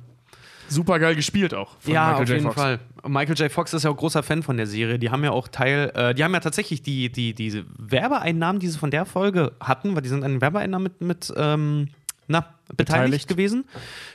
Super 0.72 0.99
geil 0.99 1.15
gespielt 1.15 1.53
auch. 1.53 1.76
von 1.80 1.93
Ja, 1.93 2.06
Michael 2.07 2.23
auf 2.23 2.30
J. 2.30 2.38
jeden 2.38 2.43
Fox. 2.48 2.56
Fall. 2.56 2.80
Michael 3.07 3.35
J. 3.38 3.52
Fox 3.52 3.73
ist 3.73 3.84
ja 3.84 3.89
auch 3.89 3.98
großer 3.98 4.23
Fan 4.23 4.41
von 4.41 4.57
der 4.57 4.68
Serie. 4.68 4.98
Die 4.98 5.10
haben 5.10 5.23
ja 5.23 5.31
auch 5.31 5.48
Teil, 5.48 5.91
äh, 5.95 6.14
die 6.14 6.23
haben 6.23 6.34
ja 6.34 6.39
tatsächlich 6.39 6.81
die, 6.81 7.11
die, 7.11 7.34
diese 7.34 7.65
Werbeeinnahmen, 7.77 8.60
die 8.60 8.68
sie 8.68 8.77
von 8.77 8.91
der 8.91 9.06
Folge 9.06 9.52
hatten, 9.60 9.95
weil 9.95 10.02
die 10.02 10.10
sind 10.10 10.23
an 10.23 10.31
den 10.34 10.41
Werbeeinnahmen 10.41 10.84
mit, 10.84 11.02
mit 11.02 11.34
ähm, 11.35 11.89
na, 12.27 12.45
beteiligt, 12.69 12.77
Beteiligt. 12.77 13.27
gewesen. 13.27 13.65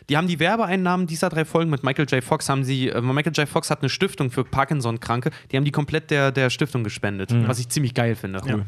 Die 0.09 0.17
haben 0.17 0.27
die 0.29 0.39
Werbeeinnahmen 0.41 1.07
dieser 1.07 1.29
drei 1.29 1.45
Folgen 1.45 1.71
mit 1.71 1.83
Michael 1.83 2.07
J. 2.09 2.25
Fox, 2.25 2.49
haben 2.49 2.65
sie, 2.65 2.89
äh, 2.89 3.01
Michael 3.03 3.35
J. 3.35 3.47
Fox 3.49 3.71
hat 3.71 3.83
eine 3.83 3.91
Stiftung 3.91 4.31
für 4.31 4.45
Parkinson-Kranke, 4.45 5.31
die 5.53 5.57
haben 5.57 5.65
die 5.65 5.73
komplett 5.73 6.11
der, 6.11 6.33
der 6.33 6.49
Stiftung 6.49 6.83
gespendet, 6.85 7.31
was 7.47 7.59
ich 7.59 7.69
ziemlich 7.69 7.93
geil 7.93 8.15
finde. 8.15 8.41
Ja. 8.47 8.57
Ja. 8.57 8.63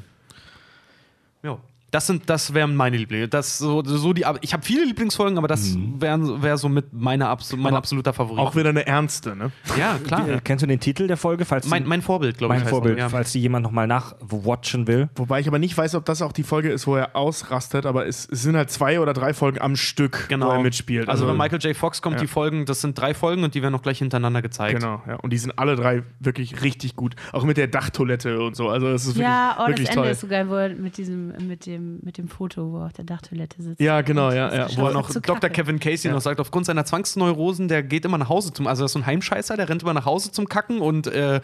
Das 1.91 2.07
sind, 2.07 2.29
das 2.29 2.53
wären 2.53 2.77
meine 2.77 2.97
Lieblings. 2.99 3.31
Das 3.31 3.57
so, 3.59 3.83
so 3.83 4.13
die. 4.13 4.27
aber 4.27 4.39
Ich 4.43 4.53
habe 4.53 4.63
viele 4.63 4.85
Lieblingsfolgen, 4.85 5.39
aber 5.39 5.49
das 5.49 5.75
wären 5.99 6.43
wäre 6.43 6.59
so 6.59 6.69
mit 6.69 6.93
meiner 6.93 7.29
Abs 7.31 7.55
mein 7.57 7.69
Aber 7.69 7.79
absoluter 7.79 8.13
Favorit. 8.13 8.39
Auch 8.41 8.55
wieder 8.57 8.69
eine 8.69 8.87
ernste, 8.87 9.35
ne? 9.35 9.51
ja, 9.79 9.99
klar. 10.05 10.29
Äh, 10.29 10.41
Kennst 10.45 10.63
du 10.63 10.67
den 10.67 10.81
Titel 10.81 11.07
der 11.07 11.17
Folge? 11.17 11.45
Falls 11.47 11.67
Mein, 11.67 11.85
die, 11.85 11.89
mein 11.89 12.03
Vorbild, 12.03 12.37
glaube 12.39 12.53
ich. 12.55 12.59
mein 12.59 12.65
heißt 12.65 12.71
Vorbild, 12.71 12.99
ja. 12.99 13.09
falls 13.09 13.33
die 13.33 13.41
jemand 13.41 13.63
nochmal 13.65 13.87
nachwatchen 13.87 14.87
will. 14.87 15.09
Wobei 15.17 15.41
ich 15.41 15.49
aber 15.49 15.59
nicht 15.59 15.77
weiß, 15.77 15.95
ob 15.95 16.05
das 16.05 16.21
auch 16.23 16.33
die 16.33 16.43
Folge 16.43 16.71
ist, 16.71 16.87
wo 16.87 16.95
er 16.97 17.17
ausrastet, 17.17 17.87
aber 17.87 18.07
es, 18.07 18.29
es 18.31 18.43
sind 18.43 18.57
halt 18.57 18.71
zwei 18.71 19.01
oder 19.01 19.13
drei 19.13 19.33
Folgen 19.33 19.61
am 19.61 19.77
Stück, 19.77 20.25
wo 20.25 20.29
Genau. 20.29 20.53
er 20.53 20.61
mitspielt. 20.61 21.09
Also, 21.09 21.27
bei 21.27 21.33
Michael 21.33 21.61
J. 21.61 21.77
Fox 21.77 22.03
kommt 22.03 22.17
Ja. 22.17 22.21
die 22.23 22.27
Folgen, 22.27 22.67
das 22.67 22.81
sind 22.81 22.99
drei 22.99 23.15
Folgen 23.15 23.45
und 23.45 23.55
die 23.55 23.63
werden 23.63 23.73
noch 23.73 23.83
gleich 23.83 23.99
hintereinander 23.99 24.43
gezeigt. 24.43 24.79
Genau, 24.81 25.03
ja. 25.07 25.17
Und 25.17 25.33
die 25.33 25.39
sind 25.39 25.59
alle 25.59 25.75
drei 25.77 26.03
wirklich 26.21 26.63
richtig 26.63 26.97
gut. 26.97 27.15
Auch 27.33 27.45
mit 27.45 27.57
der 27.57 27.67
Dachtoilette 27.67 28.41
und 28.43 28.57
so. 28.57 28.69
Also 28.69 28.89
es 28.89 29.03
ist 29.03 29.15
wirklich, 29.17 29.23
Ja, 29.27 29.55
oh, 29.57 29.61
das 29.61 29.69
wirklich 29.69 29.89
Ende 29.89 30.03
toll. 30.03 30.11
ist 30.11 30.21
so 30.21 30.27
geil, 30.29 30.49
wo 30.49 30.55
er 30.55 30.69
mit 30.75 30.97
diesem, 30.99 31.29
mit 31.47 31.67
dem, 31.67 31.78
mit 31.79 32.19
dem 32.19 32.29
Foto, 32.29 32.73
wo 32.73 32.79
er 32.79 32.87
auf 32.87 32.93
der 32.93 33.05
Dachtoilette 33.05 33.63
sitzt. 33.63 33.81
Ja, 33.81 34.01
genau, 34.03 34.31
ja, 34.31 34.55
ja. 34.55 34.65
Das 34.65 34.77
Wo 34.77 34.87
er 34.87 34.93
noch 34.93 35.11
Dr. 35.11 35.37
kacke. 35.37 35.51
Kevin 35.51 35.79
Casey 35.81 36.11
noch 36.11 36.21
sagt, 36.21 36.41
aufgrund 36.41 36.67
seiner 36.67 36.85
Zwangsneurosen, 36.85 37.69
der 37.69 37.83
geht 37.83 38.05
immer 38.05 38.19
nach 38.19 38.29
Hause 38.29 38.53
zum, 38.53 38.67
also 38.67 38.83
er 38.83 38.87
ist 38.87 38.93
so 38.93 38.99
ein 38.99 39.07
Heimscheißer, 39.07 39.57
der 39.57 39.69
rennt 39.69 39.83
immer 39.83 39.95
nach 39.95 40.07
Hause 40.07 40.33
zum 40.33 40.49
Kacken 40.49 40.81
und 40.81 41.07
äh, 41.07 41.41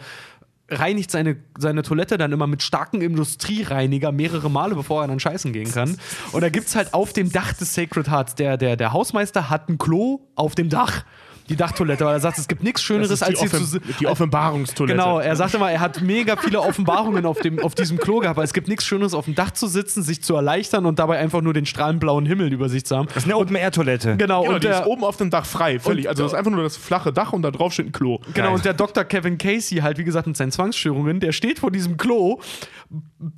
reinigt 0.69 1.11
seine, 1.11 1.37
seine 1.57 1.83
Toilette 1.83 2.17
dann 2.17 2.31
immer 2.31 2.47
mit 2.47 2.63
starkem 2.63 3.01
Industriereiniger 3.01 4.11
mehrere 4.11 4.49
Male, 4.49 4.75
bevor 4.75 5.03
er 5.03 5.07
dann 5.07 5.19
scheißen 5.19 5.53
gehen 5.53 5.71
kann. 5.71 5.97
Und 6.31 6.41
da 6.41 6.49
gibt 6.49 6.67
es 6.67 6.75
halt 6.75 6.93
auf 6.93 7.13
dem 7.13 7.31
Dach 7.31 7.53
des 7.53 7.73
Sacred 7.73 8.09
Hearts, 8.09 8.35
der, 8.35 8.57
der, 8.57 8.75
der 8.75 8.91
Hausmeister 8.91 9.49
hat 9.49 9.69
ein 9.69 9.77
Klo 9.77 10.21
auf 10.35 10.55
dem 10.55 10.69
Dach. 10.69 11.03
Die 11.49 11.55
Dachtoilette, 11.55 12.05
weil 12.05 12.15
er 12.15 12.19
sagt, 12.19 12.37
es 12.39 12.47
gibt 12.47 12.63
nichts 12.63 12.81
Das 12.81 12.85
Schöneres, 12.85 13.11
ist 13.11 13.21
die, 13.21 13.25
als 13.25 13.39
hier 13.39 13.49
zu 13.51 13.79
die 13.99 14.07
Offenbarungstoilette. 14.07 14.97
Genau, 14.97 15.19
er 15.19 15.35
sagte 15.35 15.59
mal, 15.59 15.69
er 15.69 15.79
hat 15.79 16.01
mega 16.01 16.35
viele 16.37 16.59
Offenbarungen 16.61 17.25
auf, 17.25 17.39
dem, 17.39 17.59
auf 17.59 17.75
diesem 17.75 17.97
Klo 17.97 18.19
gehabt, 18.19 18.37
weil 18.37 18.45
es 18.45 18.53
gibt 18.53 18.67
nichts 18.67 18.85
Schöneres, 18.85 19.13
auf 19.13 19.25
dem 19.25 19.35
Dach 19.35 19.51
zu 19.51 19.67
sitzen, 19.67 20.01
sich 20.03 20.21
zu 20.23 20.35
erleichtern 20.35 20.85
und 20.85 20.99
dabei 20.99 21.19
einfach 21.19 21.41
nur 21.41 21.53
den 21.53 21.65
strahlend 21.65 21.99
blauen 21.99 22.25
Himmel 22.25 22.51
über 22.51 22.67
sich 22.69 22.85
zu 22.85 22.97
haben. 22.97 23.07
Das 23.07 23.17
ist 23.17 23.25
eine 23.25 23.37
Open-Air-Toilette. 23.37 24.17
Genau, 24.17 24.41
Genau, 24.41 24.53
und 24.55 24.63
die 24.63 24.67
der, 24.67 24.81
ist 24.81 24.87
oben 24.87 25.03
auf 25.03 25.17
dem 25.17 25.29
Dach 25.29 25.45
frei, 25.45 25.79
völlig. 25.79 26.05
Und- 26.05 26.09
also 26.09 26.23
das 26.23 26.33
ist 26.33 26.37
einfach 26.37 26.51
nur 26.51 26.63
das 26.63 26.77
flache 26.77 27.13
Dach 27.13 27.31
und 27.31 27.43
da 27.43 27.51
drauf 27.51 27.73
steht 27.73 27.87
ein 27.87 27.91
Klo. 27.91 28.19
Genau, 28.33 28.53
und 28.53 28.65
der 28.65 28.73
Dr. 28.73 29.03
Kevin 29.03 29.37
Casey, 29.37 29.77
halt 29.79 29.97
wie 29.97 30.03
gesagt 30.03 30.27
mit 30.27 30.35
seinen 30.35 30.51
Zwangsstörungen, 30.51 31.19
der 31.19 31.31
steht 31.31 31.59
vor 31.59 31.71
diesem 31.71 31.97
Klo, 31.97 32.39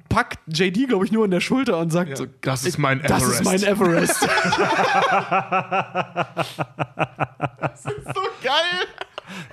packt 0.09 0.39
JD, 0.47 0.87
glaube 0.87 1.05
ich, 1.05 1.11
nur 1.11 1.25
in 1.25 1.31
der 1.31 1.41
Schulter 1.41 1.77
und 1.77 1.91
sagt, 1.91 2.17
so, 2.17 2.25
das 2.41 2.65
ist 2.65 2.77
mein 2.77 3.01
das 3.01 3.21
Everest. 3.21 3.41
ist 3.41 3.45
mein 3.45 3.63
Everest. 3.63 4.27
so 8.13 8.23
geil. 8.41 8.87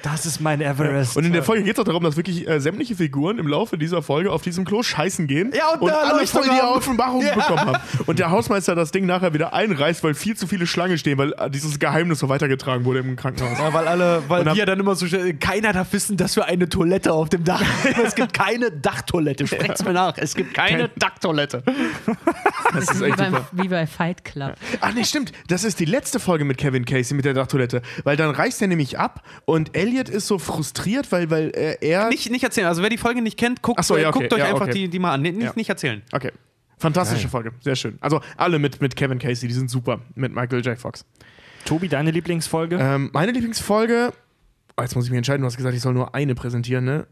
Das 0.03 0.27
ist 0.27 0.41
mein 0.41 0.61
Everest. 0.61 1.17
Und 1.17 1.25
in 1.25 1.33
der 1.33 1.43
Folge 1.43 1.63
geht 1.65 1.75
es 1.75 1.79
auch 1.81 1.85
darum, 1.85 2.03
dass 2.05 2.17
wirklich 2.17 2.49
äh, 2.49 2.61
sämtliche 2.61 2.95
Figuren 2.97 3.39
im 3.39 3.47
Laufe 3.49 3.77
dieser 3.79 4.03
Folge 4.03 4.31
auf 4.33 4.43
diesem 4.43 4.65
Klo 4.65 4.83
scheißen 4.83 5.27
gehen 5.27 5.53
Ja, 5.57 5.71
und 5.79 5.91
eine 5.91 5.99
alle 6.15 6.27
voll 6.27 6.43
die 6.45 6.51
haben. 6.51 6.77
Offenbarung 6.77 7.23
Ja. 7.23 7.35
bekommen 7.35 7.61
haben. 7.61 7.79
Und 8.07 8.19
der 8.19 8.31
Hausmeister 8.31 8.75
das 8.75 8.91
Ding 8.93 9.07
nachher 9.07 9.35
wieder 9.35 9.53
einreißt, 9.55 10.03
weil 10.05 10.15
viel 10.15 10.37
zu 10.37 10.47
viele 10.47 10.67
Schlangen 10.67 10.99
stehen, 10.99 11.19
weil 11.19 11.33
äh, 11.39 11.51
dieses 11.51 11.79
Geheimnis 11.79 12.19
so 12.19 12.29
weitergetragen 12.29 12.85
wurde 12.85 13.01
im 13.01 13.17
Krankenhaus. 13.17 13.59
Ja, 13.59 13.73
weil 13.73 13.87
alle, 13.89 14.23
weil 14.29 14.43
Und 14.43 14.49
hab- 14.51 14.57
wir 14.57 14.67
dann 14.67 14.81
immer 14.81 14.95
so 14.95 15.07
schnell, 15.07 15.35
keiner 15.35 15.73
darf 15.73 15.93
wissen, 15.93 16.17
dass 16.17 16.37
wir 16.37 16.45
eine 16.47 16.69
Toilette 16.69 17.13
auf 17.13 17.29
dem 17.29 17.45
Dach 17.45 17.61
haben. 17.63 17.95
Es 18.05 18.15
gibt 18.15 18.33
keine 18.35 18.71
Dachtoilette. 18.71 19.47
Sprecht's 19.47 19.85
mir 19.85 19.93
nach. 19.93 20.17
Es 20.19 20.35
gibt 20.35 20.55
keine 20.55 20.89
Dachtoilette. 20.97 21.63
Das 22.73 22.91
ist 22.91 23.01
wie, 23.01 23.05
echt 23.07 23.17
beim, 23.17 23.37
wie 23.53 23.69
bei 23.69 23.87
Fight 23.87 24.25
Club. 24.25 24.55
Ach 24.81 24.93
nee, 24.95 25.05
stimmt. 25.05 25.33
Das 25.49 25.65
ist 25.65 25.81
die 25.81 25.85
letzte 25.85 26.19
Folge 26.21 26.45
mit 26.45 26.59
Kevin 26.59 26.85
Casey 26.85 27.15
mit 27.15 27.25
der 27.25 27.35
Dachtoilette. 27.35 27.83
Weil 28.05 28.17
dann 28.17 28.31
reißt 28.31 28.61
er 28.63 28.69
nämlich 28.69 28.99
ab 28.99 29.23
und 29.45 29.64
Elliot 29.75 30.09
ist 30.09 30.27
so 30.27 30.39
frustriert, 30.39 31.11
weil, 31.13 31.31
weil 31.31 31.51
äh, 31.55 31.77
er. 31.81 32.09
Nicht, 32.09 32.31
nicht 32.31 32.43
erzählen. 32.45 32.67
Also 32.67 32.83
wer 32.83 32.91
die 32.91 32.99
Folge 32.99 33.23
nicht 33.23 33.39
kennt, 33.39 33.63
guckt, 33.63 33.83
so, 33.85 33.97
ja, 33.97 34.09
okay. 34.09 34.19
guckt 34.21 34.33
euch 34.33 34.39
Ja, 34.41 34.47
einfach 34.47 34.63
okay. 34.63 34.73
die, 34.73 34.89
die 34.89 34.99
mal 34.99 35.13
an. 35.13 35.23
Nicht, 35.23 35.41
Ja. 35.41 35.53
nicht 35.55 35.69
erzählen. 35.69 36.03
Okay. 36.13 36.33
Fantastische 36.79 37.29
Folge. 37.29 37.53
Sehr 37.61 37.77
schön. 37.77 37.97
Also 38.01 38.21
alle 38.37 38.59
mit, 38.59 38.81
mit 38.81 38.97
Kevin 38.97 39.19
Casey, 39.19 39.49
die 39.49 39.55
sind 39.55 39.71
super. 39.71 40.01
Mit 40.15 40.35
Michael 40.35 40.61
J. 40.65 40.77
Fox. 40.79 41.05
Tobi, 41.65 41.89
deine 41.89 42.11
Lieblingsfolge? 42.11 42.77
Ähm, 42.79 43.11
meine 43.15 43.33
Lieblingsfolge. 43.33 44.13
Oh, 44.77 44.83
jetzt 44.83 44.95
muss 44.97 45.05
ich 45.05 45.11
mich 45.11 45.19
entscheiden. 45.19 45.41
Du 45.43 45.47
hast 45.47 45.57
gesagt, 45.57 45.75
ich 45.75 45.81
soll 45.81 45.95
nur 45.95 46.15
eine 46.15 46.35
präsentieren, 46.35 46.85
ne? 46.85 47.07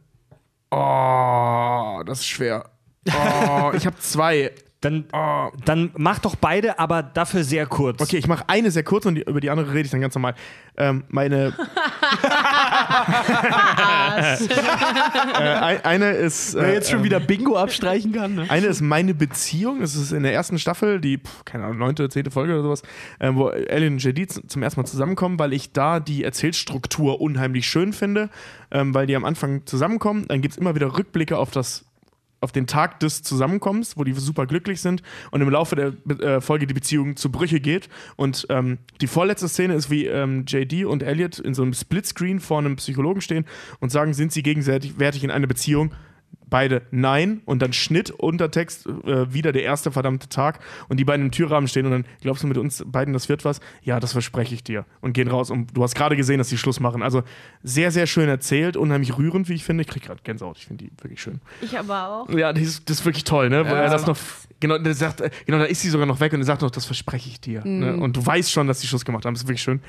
Oh, 0.70 2.02
das 2.04 2.20
ist 2.20 2.26
schwer. 2.26 2.70
Oh, 3.08 3.72
ich 3.74 3.86
habe 3.86 3.96
zwei. 3.98 4.50
Dann, 4.82 5.04
Oh. 5.12 5.48
dann 5.64 5.90
mach 5.96 6.18
doch 6.18 6.36
beide, 6.36 6.78
aber 6.78 7.02
dafür 7.02 7.44
sehr 7.44 7.66
kurz. 7.66 8.02
Okay, 8.02 8.18
ich 8.18 8.26
mache 8.26 8.44
eine 8.48 8.70
sehr 8.70 8.82
kurz 8.82 9.06
und 9.06 9.14
die, 9.14 9.22
über 9.22 9.40
die 9.40 9.48
andere 9.48 9.70
rede 9.72 9.86
ich 9.86 9.90
dann 9.90 10.00
ganz 10.00 10.14
normal. 10.14 10.34
Ähm, 10.76 11.04
meine. 11.09 11.54
äh, 15.34 15.40
ein, 15.40 15.84
eine 15.84 16.10
ist. 16.12 16.54
Wer 16.54 16.64
Äh, 16.68 16.74
jetzt 16.74 16.90
schon 16.90 17.04
wieder 17.04 17.20
Bingo 17.20 17.56
abstreichen 17.56 18.12
kann. 18.12 18.34
Ne? 18.34 18.46
Eine 18.48 18.66
ist 18.66 18.80
meine 18.80 19.14
Beziehung. 19.14 19.80
Das 19.80 19.94
ist 19.94 20.12
in 20.12 20.22
der 20.22 20.32
ersten 20.32 20.59
Staffel, 20.59 21.00
die, 21.00 21.18
pf, 21.18 21.44
keine 21.44 21.64
Ahnung, 21.64 21.78
neunte, 21.78 22.09
zehnte 22.09 22.30
Folge 22.30 22.54
oder 22.54 22.62
sowas, 22.62 22.82
äh, 23.18 23.30
wo 23.32 23.48
Ellie 23.50 23.88
und 23.88 24.02
JD 24.02 24.50
zum 24.50 24.62
ersten 24.62 24.80
Mal 24.80 24.86
zusammenkommen, 24.86 25.38
weil 25.38 25.52
ich 25.52 25.72
da 25.72 26.00
die 26.00 26.24
Erzählstruktur 26.24 27.20
unheimlich 27.20 27.66
schön 27.66 27.92
finde, 27.92 28.30
ähm, 28.70 28.94
weil 28.94 29.06
die 29.06 29.16
am 29.16 29.24
Anfang 29.24 29.64
zusammenkommen. 29.66 30.26
Dann 30.28 30.40
gibt 30.42 30.52
es 30.52 30.59
immer 30.59 30.74
wieder 30.74 30.98
Rückblicke 30.98 31.38
auf 31.38 31.50
das 31.50 31.84
auf 32.43 32.52
den 32.52 32.66
Tag 32.66 33.01
des 33.01 33.23
Zusammenkommens, 33.23 33.97
wo 33.97 34.05
die 34.05 34.12
super 34.12 34.47
glücklich 34.47 34.81
sind 34.81 35.02
und 35.31 35.40
im 35.40 35.48
Laufe 35.48 35.77
der 35.77 35.93
äh, 36.20 36.40
Folge 36.40 36.66
die 36.66 36.74
Beziehung 36.74 37.16
zu 37.16 37.31
Brüche 37.31 37.60
geht. 37.60 37.89
Und 38.16 38.47
ähm, 38.51 38.78
die 39.01 39.06
vorletzte 39.06 39.48
Szene 39.48 39.74
ist, 39.74 39.90
wie 39.90 40.06
ähm, 40.06 40.44
JD 40.47 40.85
und 40.85 41.02
Elliot 41.02 41.39
in 41.39 41.55
so 41.55 41.62
einem 41.62 41.73
Splitscreen 41.73 42.40
vor 42.40 42.59
einem 42.59 42.77
Psychologen 42.77 43.20
stehen 43.20 43.47
und 43.81 43.90
sagen, 43.90 44.12
sind 44.12 44.32
sie 44.32 44.43
gegenseitig 44.43 45.24
in 45.24 45.31
einer 45.31 45.47
Beziehung? 45.47 45.93
Beide 46.52 46.82
nein 46.90 47.40
und 47.46 47.62
dann 47.62 47.72
Schnitt, 47.72 48.10
Untertext, 48.10 48.86
äh, 48.86 49.32
wieder 49.32 49.52
der 49.52 49.62
erste 49.62 49.90
verdammte 49.90 50.28
Tag 50.28 50.60
und 50.88 51.00
die 51.00 51.04
beiden 51.04 51.26
im 51.26 51.32
Türrahmen 51.32 51.66
stehen 51.66 51.86
und 51.86 51.92
dann 51.92 52.04
glaubst 52.20 52.42
du 52.42 52.46
mit 52.46 52.58
uns 52.58 52.84
beiden, 52.86 53.14
das 53.14 53.30
wird 53.30 53.44
was? 53.46 53.60
Ja, 53.82 53.98
das 53.98 54.12
verspreche 54.12 54.54
ich 54.54 54.62
dir. 54.62 54.84
Und 55.00 55.14
gehen 55.14 55.28
raus 55.28 55.50
und 55.50 55.74
du 55.74 55.82
hast 55.82 55.94
gerade 55.94 56.14
gesehen, 56.14 56.36
dass 56.36 56.50
die 56.50 56.58
Schluss 56.58 56.78
machen. 56.78 57.02
Also 57.02 57.22
sehr, 57.62 57.90
sehr 57.90 58.06
schön 58.06 58.28
erzählt, 58.28 58.76
unheimlich 58.76 59.16
rührend, 59.16 59.48
wie 59.48 59.54
ich 59.54 59.64
finde. 59.64 59.82
Ich 59.82 59.88
kriege 59.88 60.06
gerade 60.06 60.20
Gänsehaut, 60.22 60.58
ich 60.58 60.66
finde 60.66 60.84
die 60.84 60.92
wirklich 61.02 61.22
schön. 61.22 61.40
Ich 61.62 61.76
aber 61.76 62.08
auch. 62.08 62.28
Ja, 62.28 62.52
das 62.52 62.62
ist, 62.62 62.90
das 62.90 63.00
ist 63.00 63.04
wirklich 63.06 63.24
toll, 63.24 63.48
ne? 63.48 63.64
Wo 63.64 63.72
er 63.72 63.88
das 63.88 64.06
noch, 64.06 64.18
genau, 64.60 64.76
der 64.76 64.94
sagt, 64.94 65.22
äh, 65.22 65.30
genau, 65.46 65.58
da 65.58 65.64
ist 65.64 65.80
sie 65.80 65.88
sogar 65.88 66.06
noch 66.06 66.20
weg 66.20 66.34
und 66.34 66.40
er 66.40 66.44
sagt 66.44 66.60
noch, 66.60 66.70
das 66.70 66.84
verspreche 66.84 67.30
ich 67.30 67.40
dir. 67.40 67.64
Ne? 67.64 67.96
Und 67.96 68.14
du 68.16 68.24
weißt 68.24 68.52
schon, 68.52 68.66
dass 68.66 68.80
die 68.80 68.86
Schluss 68.86 69.06
gemacht 69.06 69.24
haben. 69.24 69.32
Das 69.32 69.42
ist 69.42 69.48
wirklich 69.48 69.62
schön. 69.62 69.80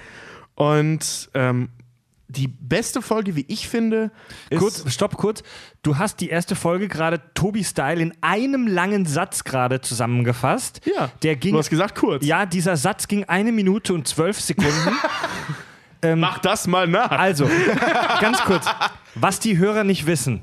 Und 0.56 1.30
ähm, 1.34 1.70
die 2.36 2.48
beste 2.48 3.02
Folge, 3.02 3.36
wie 3.36 3.46
ich 3.48 3.68
finde, 3.68 4.12
ist. 4.50 4.60
Kurz, 4.60 4.92
stopp 4.94 5.18
kurz. 5.18 5.44
Du 5.84 5.98
hast 5.98 6.20
die 6.20 6.30
erste 6.30 6.56
Folge 6.56 6.88
gerade 6.88 7.22
Tobi 7.34 7.64
Style 7.64 8.02
in 8.02 8.14
einem 8.22 8.68
langen 8.68 9.06
Satz 9.06 9.44
gerade 9.44 9.82
zusammengefasst. 9.82 10.82
Ja, 10.86 11.10
Der 11.22 11.36
ging. 11.36 11.54
du 11.54 11.60
hast 11.60 11.70
gesagt 11.70 11.96
kurz. 11.96 12.26
ja, 12.26 12.46
dieser 12.46 12.78
Satz 12.78 13.08
ging 13.08 13.24
eine 13.26 13.52
Minute 13.52 13.94
und 13.94 14.08
zwölf 14.08 14.40
Sekunden. 14.40 14.72
Mach 16.16 16.40
das 16.40 16.68
mal 16.68 16.86
nach. 16.88 17.12
Also, 17.12 17.50
ganz 18.20 18.42
kurz, 18.42 18.66
was 19.16 19.40
die 19.40 19.58
Hörer 19.58 19.84
nicht 19.86 20.06
wissen. 20.06 20.42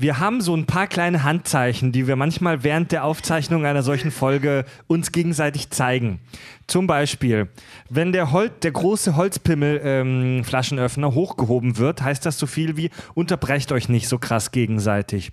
Wir 0.00 0.20
haben 0.20 0.40
so 0.40 0.54
ein 0.54 0.64
paar 0.64 0.86
kleine 0.86 1.24
Handzeichen, 1.24 1.90
die 1.90 2.06
wir 2.06 2.14
manchmal 2.14 2.62
während 2.62 2.92
der 2.92 3.02
Aufzeichnung 3.02 3.66
einer 3.66 3.82
solchen 3.82 4.12
Folge 4.12 4.64
uns 4.86 5.10
gegenseitig 5.10 5.70
zeigen. 5.70 6.20
Zum 6.68 6.86
Beispiel, 6.86 7.48
wenn 7.90 8.12
der, 8.12 8.30
Hol 8.30 8.48
der 8.48 8.70
große 8.70 9.16
Holzpimmel-Flaschenöffner 9.16 11.14
hochgehoben 11.14 11.78
wird, 11.78 12.00
heißt 12.00 12.24
das 12.24 12.38
so 12.38 12.46
viel 12.46 12.76
wie 12.76 12.90
unterbrecht 13.14 13.72
euch 13.72 13.88
nicht 13.88 14.06
so 14.06 14.20
krass 14.20 14.52
gegenseitig. 14.52 15.32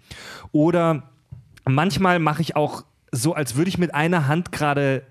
Oder 0.52 1.12
manchmal 1.64 2.18
mache 2.18 2.42
ich 2.42 2.56
auch 2.56 2.86
so, 3.12 3.36
als 3.36 3.56
würde 3.56 3.70
ich 3.70 3.78
mit 3.78 3.94
einer 3.94 4.28
Hand 4.28 4.52
gerade 4.52 5.04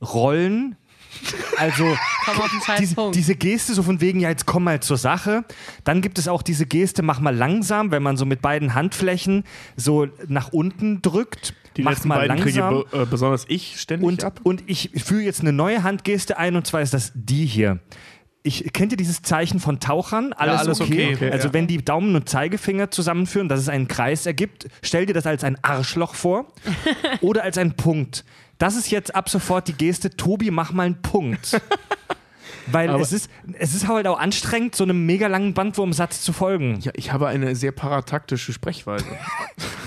rollen. 0.00 0.76
Also 1.56 1.84
Komm 2.24 2.38
auf 2.38 2.50
den 2.50 2.60
scheiß 2.60 2.80
diese, 2.80 3.10
diese 3.12 3.34
Geste 3.36 3.74
so 3.74 3.82
von 3.82 4.00
wegen, 4.00 4.20
ja, 4.20 4.28
jetzt 4.30 4.46
komm 4.46 4.64
mal 4.64 4.80
zur 4.80 4.96
Sache. 4.96 5.44
Dann 5.84 6.00
gibt 6.00 6.18
es 6.18 6.28
auch 6.28 6.42
diese 6.42 6.66
Geste, 6.66 7.02
mach 7.02 7.20
mal 7.20 7.34
langsam, 7.34 7.90
wenn 7.90 8.02
man 8.02 8.16
so 8.16 8.24
mit 8.24 8.42
beiden 8.42 8.74
Handflächen 8.74 9.44
so 9.76 10.06
nach 10.28 10.52
unten 10.52 11.02
drückt. 11.02 11.54
die 11.76 11.82
mach 11.82 11.92
letzten 11.92 12.08
mal 12.08 12.26
langsam. 12.26 12.84
kriege 12.84 13.02
äh, 13.02 13.06
besonders 13.06 13.44
ich 13.48 13.80
ständig 13.80 14.06
Und, 14.06 14.24
ab. 14.24 14.40
und 14.42 14.62
ich 14.66 14.90
führe 15.04 15.22
jetzt 15.22 15.40
eine 15.40 15.52
neue 15.52 15.82
Handgeste 15.82 16.38
ein 16.38 16.56
und 16.56 16.66
zwar 16.66 16.80
ist 16.82 16.94
das 16.94 17.12
die 17.14 17.46
hier. 17.46 17.78
Ich, 18.46 18.74
kennt 18.74 18.92
ihr 18.92 18.98
dieses 18.98 19.22
Zeichen 19.22 19.58
von 19.58 19.80
Tauchern? 19.80 20.34
Alles, 20.34 20.60
alles 20.60 20.80
okay. 20.82 20.92
okay. 20.92 21.14
Okay, 21.14 21.30
also 21.30 21.48
ja. 21.48 21.54
wenn 21.54 21.66
die 21.66 21.82
Daumen 21.82 22.14
und 22.14 22.28
Zeigefinger 22.28 22.90
zusammenführen, 22.90 23.48
dass 23.48 23.58
es 23.58 23.70
einen 23.70 23.88
Kreis 23.88 24.26
ergibt, 24.26 24.68
stell 24.82 25.06
dir 25.06 25.14
das 25.14 25.26
als 25.26 25.44
ein 25.44 25.56
Arschloch 25.62 26.14
vor 26.14 26.52
oder 27.22 27.42
als 27.42 27.56
einen 27.56 27.72
Punkt. 27.74 28.22
Das 28.64 28.76
ist 28.76 28.90
jetzt 28.90 29.14
ab 29.14 29.28
sofort 29.28 29.68
die 29.68 29.74
Geste, 29.74 30.08
Tobi, 30.16 30.50
mach 30.50 30.72
mal 30.72 30.84
einen 30.86 31.02
Punkt. 31.02 31.60
Weil 32.72 32.88
Aber- 32.88 33.02
es 33.02 33.12
ist, 33.12 33.28
es 33.58 33.74
ist 33.74 33.88
halt 33.88 34.06
auch 34.06 34.18
anstrengend, 34.18 34.74
so 34.74 34.84
einem 34.84 35.04
mega 35.04 35.26
langen 35.26 35.52
Bandwurmsatz 35.52 36.22
zu 36.22 36.32
folgen. 36.32 36.80
ja, 36.80 36.90
ich 36.94 37.12
habe 37.12 37.26
eine 37.26 37.54
sehr 37.56 37.72
parataktische 37.72 38.54
Sprechweise. 38.54 39.04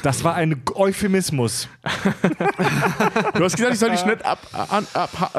Das 0.03 0.23
war 0.23 0.35
ein 0.35 0.61
Euphemismus. 0.75 1.67
Du 3.33 3.43
hast 3.43 3.55
gesagt, 3.55 3.73
ich 3.73 3.79
soll 3.79 3.89
die 3.89 3.97
schnell 3.97 4.21
ab, 4.21 4.37
an, 4.69 4.85
ab, 4.93 5.31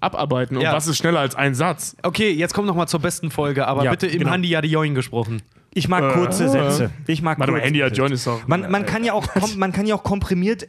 abarbeiten. 0.00 0.56
Und 0.56 0.64
Ja. 0.64 0.72
was 0.72 0.88
ist 0.88 0.96
schneller 0.98 1.20
als 1.20 1.36
ein 1.36 1.54
Satz? 1.54 1.96
Okay, 2.02 2.32
jetzt 2.32 2.52
kommen 2.52 2.66
wir 2.66 2.72
noch 2.72 2.76
mal 2.76 2.88
zur 2.88 2.98
besten 2.98 3.30
Folge, 3.30 3.68
aber 3.68 3.84
Ja, 3.84 3.92
bitte 3.92 4.08
im 4.08 4.18
genau. 4.18 4.32
Handy 4.32 4.48
Jadioin 4.48 4.96
gesprochen. 4.96 5.40
Ich 5.72 5.86
mag 5.88 6.12
kurze 6.14 6.48
Sätze. 6.48 6.90
Ich 7.06 7.22
mag 7.22 7.38
Warte 7.38 7.52
mal, 7.52 7.60
kurze 7.60 7.74
Handy. 7.80 7.96
John 7.96 8.10
ist 8.10 8.26
doch. 8.26 8.44
Man, 8.48 8.68
man, 8.72 8.84
kann 8.86 9.04
ja 9.04 9.12
auch, 9.12 9.24
man 9.56 9.72
kann 9.72 9.86
ja 9.86 9.94
auch 9.94 10.02
komprimiert 10.02 10.66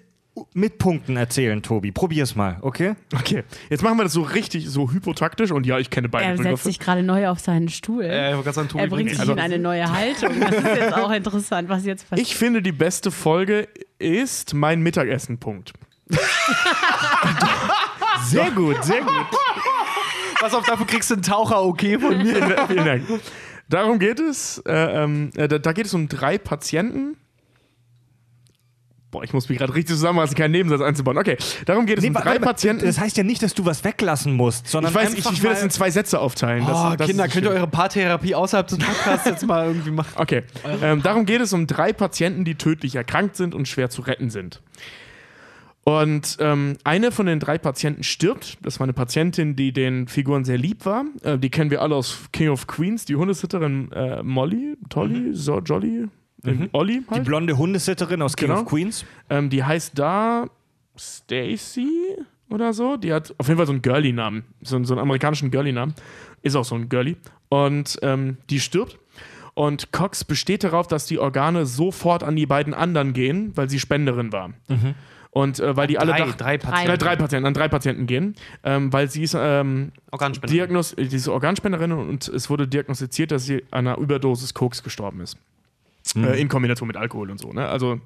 mit 0.54 0.78
Punkten 0.80 1.16
erzählen, 1.16 1.62
Tobi. 1.62 1.92
Probier's 1.92 2.36
mal, 2.36 2.58
okay? 2.62 2.96
Okay, 3.16 3.44
jetzt 3.70 3.84
machen 3.84 3.98
wir 3.98 4.04
das 4.04 4.14
so 4.14 4.22
richtig, 4.24 4.68
so 4.70 4.92
hypotaktisch 4.92 5.52
und 5.52 5.66
ja, 5.66 5.78
ich 5.78 5.90
kenne 5.92 6.10
beide 6.10 6.26
Er 6.26 6.32
setzt 6.32 6.44
Begriffe. 6.44 6.64
sich 6.64 6.80
gerade 6.80 7.04
neu 7.04 7.28
auf 7.30 7.40
seinen 7.40 7.70
Stuhl. 7.70 8.04
Äh, 8.04 8.30
ich 8.30 8.36
wollte 8.36 8.44
gerade 8.46 8.56
sagen, 8.56 8.68
Tobi 8.70 8.84
er 8.84 8.90
bringt 8.90 9.10
sich 9.12 9.20
also- 9.20 9.34
in 9.34 9.40
eine 9.40 9.60
neue 9.60 9.92
Haltung. 9.92 10.40
Das 10.40 10.52
ist 10.56 10.64
jetzt 10.76 10.94
auch 10.96 11.12
interessant, 11.12 11.70
was 11.70 11.86
jetzt 11.86 12.10
passiert. 12.10 12.28
Ich 12.28 12.36
finde, 12.36 12.62
die 12.64 12.72
beste 12.72 13.12
Folge 13.12 13.68
ist 14.00 14.54
mein 14.56 14.82
Mittagessen. 14.82 15.38
Punkt. 15.38 15.74
Sehr 18.26 18.52
gut, 18.52 18.84
sehr 18.84 19.02
gut. 19.02 19.14
Pass 20.40 20.54
auf, 20.54 20.66
dafür 20.66 20.86
kriegst 20.88 21.10
du 21.10 21.16
einen 21.16 21.24
Taucher 21.24 21.64
okay 21.64 22.00
von 22.00 22.18
mir. 22.18 22.26
Vielen, 22.36 22.50
Dank- 22.56 22.68
vielen 22.72 22.86
Dank. 22.86 23.04
Darum 23.70 24.00
geht 24.00 24.20
es. 24.20 24.60
Äh, 24.66 24.74
ähm, 25.04 25.30
äh, 25.36 25.48
da, 25.48 25.58
da 25.60 25.74
geht 25.74 25.86
es 25.86 25.94
um 25.94 26.08
drei 26.08 26.38
Patienten. 26.38 27.18
Boah, 29.14 29.24
ich 29.24 29.32
muss 29.32 29.48
mich 29.48 29.58
gerade 29.60 29.74
richtig 29.74 29.96
zusammenfassen, 29.96 30.36
keinen 30.36 30.52
Nebensatz 30.52 30.82
einzubauen. 30.82 31.18
Okay, 31.18 31.38
darum 31.66 31.86
geht 31.86 32.00
es 32.00 32.04
um 32.06 32.14
wa- 32.16 32.20
drei 32.22 32.40
Patienten. 32.40 32.86
Das 32.86 33.00
heißt 33.00 33.16
ja 33.16 33.24
nicht, 33.24 33.42
dass 33.44 33.54
du 33.54 33.64
was 33.66 33.84
weglassen 33.86 34.34
musst, 34.34 34.68
sondern 34.68 34.92
ich 34.92 34.96
weiß, 34.96 35.12
ich, 35.12 35.18
einfach 35.20 35.32
ich 35.34 35.42
will 35.44 35.50
mal 35.52 35.54
das 35.54 35.64
in 35.64 35.70
zwei 35.70 35.90
Sätze 35.92 36.20
aufteilen. 36.20 36.66
Das, 36.66 36.76
Oh, 36.78 36.96
das 36.98 37.08
Kinder, 37.08 37.28
könnt 37.30 37.46
ihr 37.46 37.52
eure 37.52 37.68
Paartherapie 37.68 38.36
außerhalb 38.36 38.68
des 38.68 38.80
Podcasts 38.80 39.26
jetzt 39.26 39.46
mal 39.48 39.68
irgendwie 39.68 39.92
machen? 39.92 40.10
Okay, 40.16 40.42
ähm, 40.82 41.02
darum 41.02 41.26
geht 41.26 41.40
es 41.42 41.54
um 41.54 41.68
drei 41.68 41.94
Patienten, 41.94 42.44
die 42.44 42.56
tödlich 42.56 42.96
erkrankt 42.96 43.36
sind 43.38 43.56
und 43.56 43.68
schwer 43.68 43.90
zu 43.90 44.02
retten 44.02 44.30
sind. 44.30 44.62
Und 45.86 46.38
ähm, 46.40 46.78
eine 46.86 47.12
von 47.12 47.26
den 47.26 47.40
drei 47.42 47.58
Patienten 47.58 48.04
stirbt. 48.04 48.58
Das 48.62 48.80
war 48.80 48.86
eine 48.86 48.94
Patientin, 48.94 49.58
die 49.58 49.74
den 49.74 50.08
Figuren 50.08 50.46
sehr 50.46 50.58
lieb 50.58 50.86
war. 50.86 51.04
Äh, 51.24 51.38
die 51.38 51.50
kennen 51.50 51.72
wir 51.72 51.82
alle 51.82 51.94
aus 51.96 52.20
King 52.32 52.50
of 52.50 52.68
Queens, 52.68 53.04
die 53.04 53.18
Hundesitterin 53.18 53.92
äh, 53.92 54.24
Molly, 54.24 54.78
Tolly, 54.90 55.34
so 55.34 55.60
Jolly, 55.60 56.08
äh, 56.46 56.70
Olli 56.74 57.02
die 57.02 57.10
halt. 57.12 57.26
blonde 57.26 57.58
Hundesitterin 57.58 58.22
aus 58.22 58.36
King 58.36 58.50
Genau. 58.50 58.62
of 58.62 58.68
Queens. 58.68 59.06
Ähm, 59.30 59.50
die 59.50 59.64
heißt 59.64 59.98
da 59.98 60.48
Stacy 60.98 61.90
oder 62.50 62.74
so. 62.74 62.98
Die 62.98 63.14
hat 63.14 63.34
auf 63.38 63.48
jeden 63.48 63.58
Fall 63.58 63.66
so 63.68 63.74
einen 63.74 63.82
Girly-Namen. 63.82 64.44
So, 64.62 64.84
so 64.84 64.94
einen 64.94 65.02
amerikanischen 65.02 65.52
Girly-Namen. 65.52 65.94
Ist 66.42 66.56
auch 66.56 66.66
so 66.66 66.76
ein 66.76 66.90
Girly. 66.90 67.18
Und 67.50 67.98
ähm, 68.02 68.38
die 68.50 68.60
stirbt. 68.60 68.98
Und 69.56 69.92
Cox 69.92 70.24
besteht 70.24 70.64
darauf, 70.64 70.88
dass 70.88 71.06
die 71.06 71.20
Organe 71.20 71.66
sofort 71.68 72.24
an 72.24 72.36
die 72.36 72.48
beiden 72.48 72.74
anderen 72.74 73.14
gehen, 73.14 73.52
weil 73.56 73.70
sie 73.70 73.80
Spenderin 73.80 74.32
war. 74.32 74.50
Und 75.30 75.60
äh, 75.60 75.76
weil 75.78 75.86
die 75.88 76.00
alle 76.00 76.12
Drei, 76.12 76.18
dachten- 76.20 76.38
drei 76.38 76.54
äh, 76.56 76.58
Patienten. 76.58 76.98
drei 77.00 77.16
Patienten, 77.16 77.46
an 77.48 77.54
drei 77.54 77.68
Patienten 77.68 78.06
gehen, 78.08 78.36
ähm, 78.64 78.92
weil 78.92 79.10
sie 79.10 79.22
ist 79.24 79.36
ähm, 79.40 79.92
Organspenderin. 80.12 80.56
Diagnos 80.58 80.94
äh, 80.94 81.06
diese 81.06 81.32
Organspenderin 81.34 81.92
und 81.92 82.28
es 82.30 82.50
wurde 82.50 82.68
diagnostiziert, 82.68 83.32
dass 83.32 83.46
sie 83.46 83.64
an 83.72 83.88
einer 83.88 83.98
Überdosis 84.00 84.54
Koks 84.56 84.82
gestorben 84.84 85.22
ist. 85.22 85.38
Äh, 86.16 86.40
in 86.42 86.48
Kombination 86.50 86.88
mit 86.88 86.98
Alkohol 86.98 87.32
und 87.32 87.40
so. 87.40 87.52
Ne? 87.54 87.68
Also, 87.68 88.00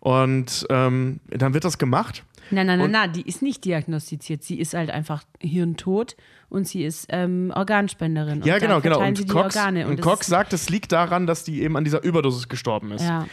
und 0.00 0.66
ähm, 0.70 1.20
dann 1.28 1.54
wird 1.54 1.64
das 1.64 1.78
gemacht. 1.78 2.24
Nein, 2.50 2.66
nein, 2.66 2.78
nein, 2.78 2.86
Und- 2.86 2.92
nein, 2.92 3.12
die 3.12 3.22
ist 3.28 3.42
nicht 3.42 3.64
diagnostiziert. 3.64 4.42
Sie 4.42 4.58
ist 4.58 4.72
halt 4.74 4.90
einfach 4.90 5.22
hirntot 5.40 6.16
und 6.48 6.66
sie 6.66 6.84
ist 6.84 7.06
ähm, 7.10 7.52
Organspenderin. 7.54 8.42
Ja, 8.42 8.54
und 8.54 8.60
genau, 8.60 8.80
genau. 8.80 9.00
Und 9.06 9.18
sie 9.18 9.24
die 9.26 9.30
Cox, 9.32 9.54
Organe. 9.56 9.86
und 9.86 9.98
das 9.98 10.04
Cox 10.06 10.26
sagt, 10.26 10.52
es 10.54 10.70
liegt 10.70 10.92
daran, 10.92 11.26
dass 11.26 11.44
die 11.44 11.60
eben 11.62 11.76
an 11.76 11.84
dieser 11.84 12.02
Überdosis 12.02 12.48
gestorben 12.48 12.92
ist. 12.92 13.02
Ja. 13.04 13.26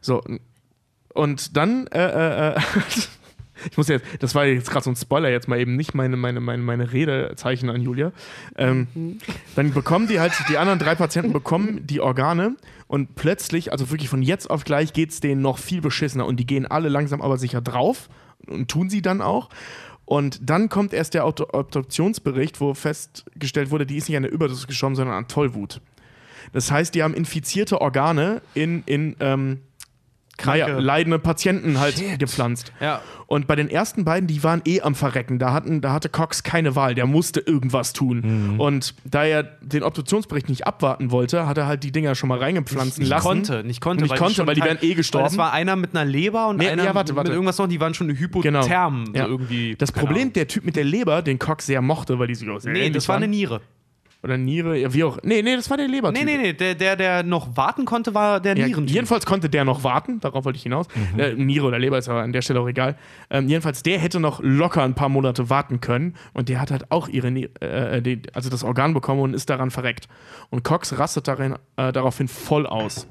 So. 0.00 0.22
Und 1.12 1.56
dann, 1.56 1.88
äh, 1.88 2.50
äh, 2.52 2.60
ich 3.70 3.76
muss 3.76 3.88
jetzt, 3.88 4.04
das 4.20 4.34
war 4.36 4.46
jetzt 4.46 4.70
gerade 4.70 4.84
so 4.84 4.90
ein 4.90 4.96
Spoiler, 4.96 5.30
jetzt 5.30 5.48
mal 5.48 5.58
eben 5.58 5.74
nicht 5.74 5.94
meine, 5.94 6.16
meine, 6.16 6.38
meine, 6.38 6.62
meine 6.62 6.92
Redezeichen 6.92 7.70
an 7.70 7.80
Julia. 7.82 8.12
Ähm, 8.56 8.86
Mhm. 8.94 9.18
Dann 9.56 9.72
bekommen 9.74 10.06
die 10.06 10.20
halt, 10.20 10.32
die 10.48 10.58
anderen 10.58 10.78
drei 10.78 10.94
Patienten 10.94 11.32
bekommen 11.32 11.86
die 11.88 12.00
Organe 12.00 12.54
und 12.90 13.14
plötzlich, 13.14 13.70
also 13.70 13.88
wirklich 13.90 14.08
von 14.08 14.20
jetzt 14.20 14.50
auf 14.50 14.64
gleich, 14.64 14.92
geht 14.92 15.10
es 15.10 15.20
denen 15.20 15.40
noch 15.40 15.58
viel 15.58 15.80
beschissener 15.80 16.26
und 16.26 16.38
die 16.38 16.44
gehen 16.46 16.66
alle 16.66 16.88
langsam 16.88 17.22
aber 17.22 17.38
sicher 17.38 17.60
drauf 17.60 18.08
und 18.48 18.68
tun 18.68 18.90
sie 18.90 19.00
dann 19.00 19.22
auch. 19.22 19.48
Und 20.06 20.40
dann 20.50 20.68
kommt 20.68 20.92
erst 20.92 21.14
der 21.14 21.24
Auto 21.24 21.46
Obduktionsbericht, 21.52 22.60
wo 22.60 22.74
festgestellt 22.74 23.70
wurde, 23.70 23.86
die 23.86 23.96
ist 23.96 24.08
nicht 24.08 24.16
an 24.16 24.24
der 24.24 24.32
Überdosis 24.32 24.66
gestorben, 24.66 24.96
sondern 24.96 25.14
an 25.14 25.28
Tollwut. 25.28 25.80
Das 26.52 26.72
heißt, 26.72 26.92
die 26.96 27.04
haben 27.04 27.14
infizierte 27.14 27.80
Organe 27.80 28.42
in, 28.54 28.82
in 28.86 29.14
ähm, 29.20 29.60
Kranke. 30.42 30.78
leidende 30.80 31.18
Patienten 31.18 31.78
halt 31.80 32.02
gepflanzt. 32.18 32.72
Ja. 32.80 33.00
Und 33.26 33.46
bei 33.46 33.54
den 33.54 33.68
ersten 33.70 34.04
beiden, 34.04 34.26
die 34.26 34.42
waren 34.42 34.60
eh 34.66 34.80
am 34.80 34.96
Verrecken. 34.96 35.38
Da, 35.38 35.52
hatten, 35.52 35.80
da 35.80 35.92
hatte 35.92 36.08
Cox 36.08 36.42
keine 36.42 36.74
Wahl. 36.74 36.96
Der 36.96 37.06
musste 37.06 37.38
irgendwas 37.38 37.92
tun. 37.92 38.56
Und 38.58 38.94
da 39.04 39.24
er 39.24 39.44
den 39.60 39.84
Obduktionsbericht 39.84 40.48
nicht 40.48 40.66
abwarten 40.66 41.12
wollte, 41.12 41.46
hat 41.46 41.56
er 41.56 41.66
halt 41.68 41.84
die 41.84 41.92
Dinger 41.92 42.16
schon 42.16 42.28
mal 42.28 42.38
reingepflanzen 42.38 43.02
Nicht 43.02 43.10
lassen. 43.10 43.22
konnte, 43.26 43.62
nicht 43.62 43.80
konnte. 43.80 44.02
Nicht 44.04 44.16
konnte, 44.16 44.44
weil 44.48 44.56
die 44.56 44.62
wären 44.62 44.78
eh 44.80 44.94
gestorben. 44.94 45.24
Weil 45.26 45.28
das 45.30 45.38
war 45.38 45.52
einer 45.52 45.76
mit 45.76 45.94
einer 45.94 46.04
Leber 46.04 46.48
und 46.48 46.56
Nee, 46.56 46.68
einer 46.68 46.82
ja, 46.84 46.94
warte, 46.94 47.14
warte. 47.14 47.30
mit 47.30 47.34
irgendwas 47.36 47.56
noch, 47.58 47.68
die 47.68 47.78
waren 47.80 47.94
schon 47.94 48.08
Genau. 48.08 48.20
Hypotherm. 48.20 49.04
Ja. 49.14 49.24
So 49.26 49.30
irgendwie. 49.30 49.76
Das 49.78 49.92
Problem, 49.92 50.22
Ahnung. 50.22 50.32
der 50.32 50.48
Typ 50.48 50.64
mit 50.64 50.74
der 50.74 50.84
Leber, 50.84 51.22
den 51.22 51.38
Cox 51.38 51.66
sehr 51.66 51.80
mochte, 51.82 52.18
weil 52.18 52.26
die 52.26 52.34
sich 52.34 52.48
auch 52.50 52.58
sehr 52.58 52.72
Nee, 52.72 52.90
das 52.90 53.08
war 53.08 53.16
eine. 53.16 53.28
Niere. 53.28 53.60
Oder 54.22 54.36
Niere, 54.36 54.76
ja, 54.76 54.92
wie 54.92 55.02
auch. 55.04 55.18
Nee, 55.22 55.40
nee, 55.42 55.56
das 55.56 55.70
war 55.70 55.78
der 55.78 55.88
Leber. 55.88 56.12
Nee, 56.12 56.24
nee, 56.24 56.36
nee. 56.36 56.52
Der, 56.52 56.74
der, 56.74 56.94
der 56.96 57.22
noch 57.22 57.56
warten 57.56 57.86
konnte, 57.86 58.12
war 58.14 58.38
der 58.38 58.54
Ja, 58.56 58.66
jedenfalls 58.66 59.24
konnte 59.24 59.48
der 59.48 59.64
noch 59.64 59.82
warten, 59.82 60.20
darauf 60.20 60.44
wollte 60.44 60.58
ich 60.58 60.62
hinaus. 60.62 60.86
Mhm. 61.14 61.18
Äh, 61.20 61.34
Niere 61.34 61.66
oder 61.66 61.78
Leber 61.78 61.96
ist 61.96 62.08
aber 62.10 62.20
an 62.20 62.32
der 62.32 62.42
Stelle 62.42 62.60
auch 62.60 62.68
egal. 62.68 62.96
Ähm, 63.30 63.48
jedenfalls, 63.48 63.82
der 63.82 63.98
hätte 63.98 64.20
noch 64.20 64.40
locker 64.42 64.82
ein 64.82 64.94
paar 64.94 65.08
Monate 65.08 65.48
warten 65.48 65.80
können 65.80 66.16
und 66.34 66.50
der 66.50 66.60
hat 66.60 66.70
halt 66.70 66.90
auch 66.90 67.08
ihre, 67.08 67.30
Nie- 67.30 67.48
äh, 67.60 68.02
die, 68.02 68.20
also 68.34 68.50
das 68.50 68.62
Organ 68.62 68.92
bekommen 68.92 69.22
und 69.22 69.32
ist 69.32 69.48
daran 69.48 69.70
verreckt. 69.70 70.06
Und 70.50 70.64
Cox 70.64 70.98
rastet 70.98 71.26
darin, 71.26 71.54
äh, 71.76 71.90
daraufhin 71.92 72.28
voll 72.28 72.66
aus. 72.66 73.06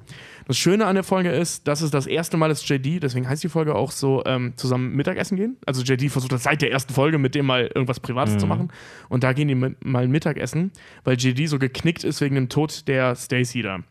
Das 0.50 0.58
Schöne 0.58 0.88
an 0.88 0.96
der 0.96 1.04
Folge 1.04 1.30
ist, 1.30 1.68
dass 1.68 1.82
es 1.82 1.92
das 1.92 2.08
erste 2.08 2.36
Mal 2.36 2.50
ist 2.50 2.68
JD, 2.68 3.04
deswegen 3.04 3.30
heißt 3.30 3.44
die 3.44 3.50
Folge 3.50 3.76
auch 3.76 3.92
so, 3.92 4.24
ähm, 4.26 4.54
zusammen 4.56 4.96
Mittagessen 4.96 5.38
gehen. 5.38 5.58
Also 5.68 5.84
JD 5.84 6.10
versucht 6.10 6.32
das 6.32 6.42
seit 6.42 6.64
der 6.64 6.72
ersten 6.72 6.92
Folge 6.92 7.20
mit 7.20 7.36
dem 7.36 7.46
mal 7.46 7.68
irgendwas 7.68 8.00
Privates 8.00 8.40
zu 8.40 8.48
machen. 8.48 8.72
Und 9.10 9.24
da 9.24 9.34
gehen 9.34 9.48
die 9.48 9.54
mit, 9.54 9.86
mal 9.86 10.08
Mittagessen, 10.08 10.72
weil 11.04 11.18
JD 11.18 11.48
so 11.48 11.60
geknickt 11.60 12.04
ist 12.04 12.20
wegen 12.22 12.34
dem 12.34 12.50
Tod 12.50 12.88
der 12.88 13.16
Stacy 13.16 13.62
da. 13.62 13.82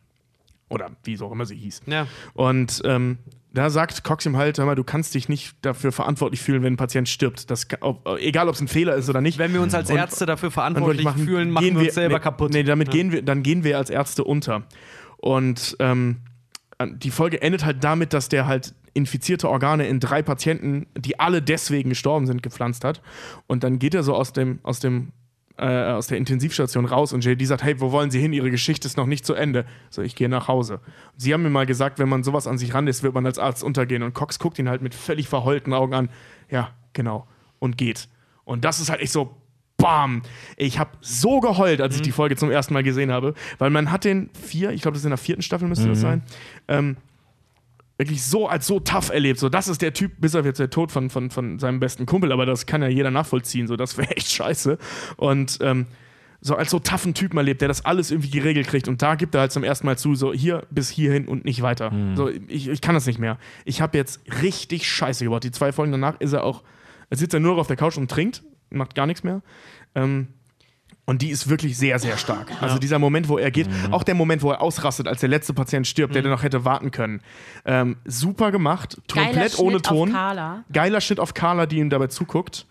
Oder 0.68 0.90
wie 1.04 1.14
so 1.14 1.26
auch 1.26 1.30
immer 1.30 1.46
sie 1.46 1.54
hieß. 1.54 1.82
Ja. 1.86 2.08
Und 2.34 2.82
ähm, 2.84 3.18
da 3.54 3.70
sagt 3.70 4.02
Cox 4.02 4.26
ihm 4.26 4.36
halt, 4.36 4.58
hör 4.58 4.66
mal, 4.66 4.74
du 4.74 4.82
kannst 4.82 5.14
dich 5.14 5.28
nicht 5.28 5.54
dafür 5.62 5.92
verantwortlich 5.92 6.40
fühlen, 6.40 6.64
wenn 6.64 6.72
ein 6.72 6.76
Patient 6.76 7.08
stirbt. 7.08 7.52
Das, 7.52 7.68
ob, 7.82 8.04
egal, 8.18 8.48
ob 8.48 8.56
es 8.56 8.60
ein 8.60 8.66
Fehler 8.66 8.96
ist 8.96 9.08
oder 9.08 9.20
nicht. 9.20 9.38
Wenn 9.38 9.52
wir 9.52 9.62
uns 9.62 9.74
als 9.74 9.90
Und- 9.92 9.96
Ärzte 9.96 10.26
dafür 10.26 10.50
verantwortlich 10.50 11.02
verantwortlich 11.02 11.36
fühlen, 11.36 11.50
machen 11.52 11.76
wir 11.76 11.82
uns 11.86 11.94
selber 11.94 12.16
nee, 12.16 12.20
kaputt. 12.20 12.52
Nee, 12.52 12.64
damit 12.64 12.88
Ja. 12.88 12.94
gehen 12.94 13.12
wir, 13.12 13.22
dann 13.22 13.44
gehen 13.44 13.62
wir 13.62 13.78
als 13.78 13.90
Ärzte 13.90 14.24
unter. 14.24 14.64
Und 15.18 15.76
ähm, 15.78 16.16
die 16.86 17.10
Folge 17.10 17.42
endet 17.42 17.64
halt 17.64 17.82
damit, 17.82 18.12
dass 18.12 18.28
der 18.28 18.46
halt 18.46 18.74
infizierte 18.94 19.48
Organe 19.48 19.86
in 19.86 20.00
drei 20.00 20.22
Patienten, 20.22 20.86
die 20.96 21.18
alle 21.20 21.42
deswegen 21.42 21.90
gestorben 21.90 22.26
sind, 22.26 22.42
gepflanzt 22.42 22.84
hat. 22.84 23.02
Und 23.46 23.64
dann 23.64 23.78
geht 23.78 23.94
er 23.94 24.02
so 24.02 24.14
aus 24.14 24.32
dem, 24.32 24.60
aus 24.62 24.80
dem 24.80 25.12
äh, 25.58 25.90
aus 25.90 26.06
der 26.06 26.18
Intensivstation 26.18 26.84
raus 26.84 27.12
und 27.12 27.24
JD 27.24 27.44
sagt, 27.44 27.64
hey, 27.64 27.80
wo 27.80 27.90
wollen 27.90 28.12
Sie 28.12 28.20
hin? 28.20 28.32
Ihre 28.32 28.50
Geschichte 28.50 28.86
ist 28.86 28.96
noch 28.96 29.06
nicht 29.06 29.26
zu 29.26 29.34
Ende. 29.34 29.66
So, 29.90 30.02
ich 30.02 30.14
gehe 30.14 30.28
nach 30.28 30.46
Hause. 30.46 30.80
Sie 31.16 31.34
haben 31.34 31.42
mir 31.42 31.50
mal 31.50 31.66
gesagt, 31.66 31.98
wenn 31.98 32.08
man 32.08 32.22
sowas 32.22 32.46
an 32.46 32.58
sich 32.58 32.74
ranlässt, 32.74 33.02
wird 33.02 33.12
man 33.12 33.26
als 33.26 33.40
Arzt 33.40 33.64
untergehen. 33.64 34.04
Und 34.04 34.14
Cox 34.14 34.38
guckt 34.38 34.58
ihn 34.60 34.68
halt 34.68 34.82
mit 34.82 34.94
völlig 34.94 35.28
verheulten 35.28 35.72
Augen 35.72 35.94
an. 35.94 36.10
Ja, 36.48 36.70
genau. 36.92 37.26
Und 37.58 37.76
geht. 37.76 38.08
Und 38.44 38.64
das 38.64 38.78
ist 38.78 38.88
halt 38.88 39.00
echt 39.00 39.12
so, 39.12 39.36
bam. 39.78 40.22
Ich 40.56 40.78
habe 40.78 40.90
so 41.00 41.40
geheult, 41.40 41.80
als 41.80 41.96
ich 41.96 42.02
die 42.02 42.12
Folge 42.12 42.36
zum 42.36 42.50
ersten 42.50 42.74
Mal 42.74 42.82
gesehen 42.82 43.10
habe, 43.10 43.32
weil 43.58 43.70
man 43.70 43.90
hat 43.90 44.04
den 44.04 44.28
vier, 44.34 44.70
ich 44.72 44.82
glaube, 44.82 44.94
das 44.94 45.00
ist 45.02 45.06
in 45.06 45.10
der 45.10 45.18
vierten 45.18 45.42
Staffel 45.42 45.66
müsste 45.68 45.88
das 45.88 46.00
sein, 46.00 46.22
ähm, 46.68 46.96
wirklich 47.96 48.22
so 48.22 48.46
als 48.46 48.66
so 48.66 48.80
tough 48.80 49.10
erlebt. 49.10 49.40
So, 49.40 49.48
das 49.48 49.68
ist 49.68 49.82
der 49.82 49.92
Typ, 49.92 50.12
bis 50.18 50.34
auf 50.34 50.44
jetzt 50.44 50.60
der 50.60 50.70
Tod 50.70 50.92
von, 50.92 51.10
von, 51.10 51.30
von 51.30 51.58
seinem 51.58 51.80
besten 51.80 52.06
Kumpel, 52.06 52.32
aber 52.32 52.46
das 52.46 52.66
kann 52.66 52.82
ja 52.82 52.88
jeder 52.88 53.10
nachvollziehen. 53.10 53.66
So, 53.66 53.76
das 53.76 53.96
wäre 53.96 54.10
echt 54.16 54.30
scheiße. 54.30 54.78
Und 55.16 55.58
ähm, 55.62 55.86
so 56.40 56.54
als 56.54 56.70
so 56.70 56.78
toughen 56.78 57.14
Typen 57.14 57.36
erlebt, 57.36 57.60
der 57.60 57.68
das 57.68 57.84
alles 57.84 58.12
irgendwie 58.12 58.30
geregelt 58.30 58.68
kriegt. 58.68 58.86
Und 58.86 59.02
da 59.02 59.16
gibt 59.16 59.34
er 59.34 59.40
halt 59.42 59.52
zum 59.52 59.64
ersten 59.64 59.86
Mal 59.86 59.98
zu, 59.98 60.14
so 60.14 60.32
hier 60.32 60.64
bis 60.70 60.88
hierhin 60.88 61.26
und 61.26 61.44
nicht 61.44 61.62
weiter. 61.62 61.90
So, 62.14 62.28
ich, 62.28 62.68
ich 62.68 62.80
kann 62.80 62.94
das 62.94 63.06
nicht 63.06 63.18
mehr. 63.18 63.38
Ich 63.64 63.80
habe 63.80 63.98
jetzt 63.98 64.20
richtig 64.42 64.88
Scheiße 64.88 65.24
gebaut. 65.24 65.42
Die 65.42 65.50
zwei 65.50 65.72
Folgen 65.72 65.90
danach 65.90 66.20
ist 66.20 66.32
er 66.32 66.44
auch, 66.44 66.62
er 67.10 67.16
sitzt 67.16 67.34
er 67.34 67.40
nur 67.40 67.54
noch 67.54 67.60
auf 67.60 67.66
der 67.66 67.76
Couch 67.76 67.96
und 67.96 68.08
trinkt, 68.08 68.44
macht 68.70 68.94
gar 68.94 69.06
nichts 69.06 69.24
mehr. 69.24 69.42
Ähm, 69.94 70.28
und 71.04 71.22
die 71.22 71.30
ist 71.30 71.48
wirklich 71.48 71.78
sehr, 71.78 71.98
sehr 71.98 72.18
stark. 72.18 72.50
Also 72.60 72.78
dieser 72.78 72.98
Moment, 72.98 73.30
wo 73.30 73.38
er 73.38 73.50
geht, 73.50 73.66
auch 73.92 74.02
der 74.02 74.14
Moment, 74.14 74.42
wo 74.42 74.50
er 74.50 74.60
ausrastet, 74.60 75.08
als 75.08 75.20
der 75.20 75.30
letzte 75.30 75.54
Patient 75.54 75.86
stirbt, 75.86 76.14
der 76.14 76.22
noch 76.22 76.42
hätte 76.42 76.66
warten 76.66 76.90
können. 76.90 77.22
Ähm, 77.64 77.96
super 78.04 78.50
gemacht, 78.52 79.00
Geiler 79.08 79.24
komplett 79.26 79.52
Schnitt 79.52 79.60
ohne 79.64 79.76
auf 79.76 79.82
Ton. 79.82 80.12
Carla. 80.12 80.64
Geiler 80.70 81.00
Schnitt 81.00 81.18
auf 81.18 81.32
Carla, 81.32 81.64
die 81.64 81.78
ihm 81.78 81.88
dabei 81.88 82.08
zuguckt. 82.08 82.66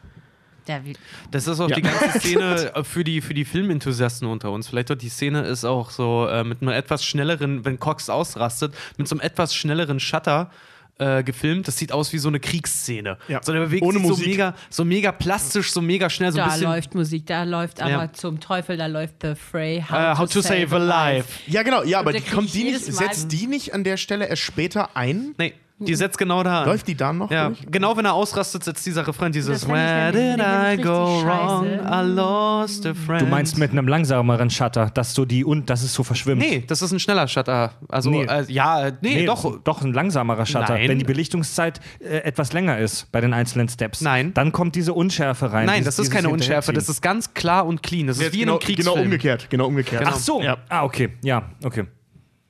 Das 1.31 1.47
ist 1.47 1.59
auch 1.59 1.69
Ja. 1.69 1.77
die 1.77 1.81
ganze 1.81 2.09
Szene 2.19 2.71
äh, 2.75 2.83
für 2.83 3.03
die, 3.03 3.21
für 3.21 3.33
die 3.33 3.45
Filmenthusiasten 3.45 4.27
unter 4.27 4.51
uns. 4.51 4.67
Vielleicht 4.67 4.89
dort 4.89 5.01
die 5.01 5.09
Szene 5.09 5.41
ist 5.41 5.65
auch 5.65 5.89
so 5.91 6.27
äh, 6.27 6.43
mit 6.43 6.61
einem 6.61 6.71
etwas 6.71 7.03
schnelleren, 7.05 7.63
wenn 7.65 7.79
Cox 7.79 8.09
ausrastet, 8.09 8.75
mit 8.97 9.07
so 9.07 9.15
einem 9.15 9.21
etwas 9.21 9.55
schnelleren 9.55 9.99
Shutter. 9.99 10.51
Äh, 10.99 11.23
gefilmt, 11.23 11.67
das 11.67 11.77
sieht 11.77 11.91
aus 11.91 12.11
wie 12.11 12.17
so 12.17 12.27
eine 12.27 12.39
Kriegsszene. 12.39 13.19
Ja. 13.27 13.39
So, 13.43 13.51
der 13.53 13.59
bewegt 13.59 13.83
Ohne 13.83 13.99
sich 13.99 14.01
so 14.07 14.09
Musik. 14.09 14.27
mega, 14.29 14.55
so 14.71 14.83
mega 14.83 15.11
plastisch, 15.11 15.71
so 15.71 15.79
mega 15.79 16.09
schnell, 16.09 16.31
so 16.31 16.39
ein 16.39 16.45
da 16.47 16.51
bisschen. 16.53 16.67
läuft 16.71 16.95
Musik, 16.95 17.25
da 17.27 17.43
läuft 17.43 17.81
aber 17.83 17.91
Ja. 17.91 18.13
zum 18.13 18.39
Teufel, 18.39 18.77
da 18.77 18.87
läuft 18.87 19.15
The 19.21 19.35
Fray. 19.35 19.83
How, 19.87 19.95
Äh, 19.95 20.17
how 20.17 20.27
to 20.27 20.41
save 20.41 20.75
a 20.75 20.79
life. 20.79 21.27
Ja, 21.45 21.61
genau, 21.61 21.83
ja, 21.83 21.99
aber 21.99 22.13
die, 22.13 22.21
kommt 22.21 22.51
die 22.51 22.63
nicht, 22.63 22.79
setzt 22.83 23.31
die 23.31 23.45
nicht 23.45 23.75
an 23.75 23.83
der 23.83 23.97
Stelle 23.97 24.25
erst 24.25 24.41
später 24.41 24.95
ein? 24.97 25.35
Nee, 25.37 25.53
die 25.79 25.93
setzt 25.95 26.17
genau 26.17 26.41
da 26.43 26.61
an. 26.61 26.67
Läuft 26.69 26.87
die 26.87 26.95
dann 26.95 27.19
noch 27.19 27.29
Ja, 27.31 27.47
durch? 27.49 27.65
genau 27.69 27.95
wenn 27.97 28.05
er 28.05 28.13
ausrastet, 28.13 28.63
setzt 28.63 28.85
dieser 28.85 29.05
Refrain 29.07 29.31
dieses 29.31 29.61
Das 29.61 29.69
Where 29.69 30.11
did 30.11 30.39
I 30.39 30.81
go 30.81 31.23
wrong? 31.23 31.65
I 31.67 32.01
lost 32.15 32.85
a 32.85 32.93
friend. 32.93 33.21
Du 33.21 33.25
meinst 33.27 33.57
mit 33.57 33.71
einem 33.71 33.87
langsameren 33.87 34.49
Shutter, 34.49 34.89
dass 34.93 35.13
so 35.13 35.25
die 35.25 35.45
und 35.45 35.69
dass 35.69 35.83
es 35.83 35.93
so 35.93 36.03
verschwimmt. 36.03 36.41
Nee, 36.41 36.63
das 36.65 36.81
ist 36.81 36.91
ein 36.91 36.99
schneller 36.99 37.27
Shutter. 37.27 37.73
Also, 37.89 38.09
Nee. 38.09 38.23
äh, 38.25 38.43
ja, 38.47 38.89
nee, 39.01 39.15
Nee, 39.15 39.25
doch. 39.25 39.59
doch 39.63 39.81
ein 39.83 39.93
langsamerer 39.93 40.45
Shutter. 40.45 40.73
Nein. 40.73 40.89
Wenn 40.89 40.99
die 40.99 41.05
Belichtungszeit 41.05 41.79
äh, 41.99 42.17
etwas 42.19 42.53
länger 42.53 42.79
ist 42.79 43.11
bei 43.11 43.21
den 43.21 43.33
einzelnen 43.33 43.69
Steps, 43.69 44.01
Nein. 44.01 44.33
dann 44.33 44.51
kommt 44.51 44.75
diese 44.75 44.93
Unschärfe 44.93 45.51
rein. 45.53 45.65
Nein, 45.67 45.79
dieses- 45.81 45.97
das 45.97 46.05
ist 46.05 46.11
keine 46.11 46.29
Unschärfe. 46.29 46.73
Das 46.73 46.89
ist 46.89 47.01
ganz 47.01 47.33
klar 47.33 47.65
und 47.65 47.83
clean. 47.83 48.07
Das 48.07 48.17
ist 48.17 48.23
Jetzt 48.23 48.33
wie 48.33 48.37
in 48.37 48.45
genau, 48.45 48.53
einem 48.53 48.59
Kriegsfilm. 48.61 48.93
genau 48.95 49.03
umgekehrt, 49.05 49.47
genau 49.49 49.67
umgekehrt. 49.67 50.01
Genau. 50.01 50.13
Ach 50.15 50.19
so. 50.19 50.41
Ja. 50.41 50.57
Ah, 50.69 50.83
okay. 50.83 51.09
Ja, 51.23 51.43
okay. 51.63 51.85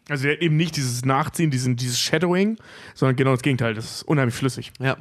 Also 0.10 0.28
eben 0.28 0.56
nicht 0.56 0.76
dieses 0.78 1.04
Nachziehen, 1.06 1.52
diesen, 1.52 1.76
dieses 1.76 2.00
Shadowing, 2.00 2.58
sondern 2.94 3.16
genau 3.16 3.32
das 3.32 3.42
Gegenteil. 3.42 3.74
Das 3.74 3.86
ist 3.86 4.04
unheimlich 4.04 4.36
flüssig. 4.36 4.72
Ja. 4.80 4.98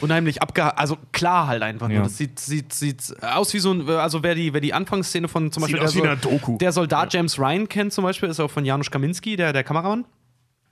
Unheimlich 0.00 0.42
abge... 0.42 0.76
Also 0.76 0.98
klar 1.12 1.46
halt 1.46 1.62
einfach 1.62 1.88
nur. 1.88 1.98
Ja. 1.98 2.02
Das 2.02 2.16
sieht, 2.16 2.38
sieht, 2.38 2.72
sieht 2.72 3.14
aus 3.22 3.54
wie 3.54 3.58
so 3.58 3.72
ein... 3.72 3.88
Also 3.88 4.22
wer 4.22 4.34
die, 4.34 4.52
wer 4.52 4.60
die 4.60 4.74
Anfangsszene 4.74 5.28
von 5.28 5.52
zum 5.52 5.64
Sieht 5.64 5.78
Beispiel... 5.78 5.86
aus 5.86 5.92
der, 5.94 6.02
wie 6.02 6.08
eine 6.08 6.16
Doku. 6.16 6.58
der 6.58 6.72
Soldat 6.72 7.12
James 7.12 7.38
Ryan 7.38 7.68
kennt 7.68 7.92
zum 7.92 8.04
Beispiel, 8.04 8.28
ist 8.28 8.40
auch 8.40 8.50
von 8.50 8.64
Janusz 8.64 8.90
Kaminski, 8.90 9.36
der, 9.36 9.52
der 9.52 9.64
Kameramann. 9.64 10.04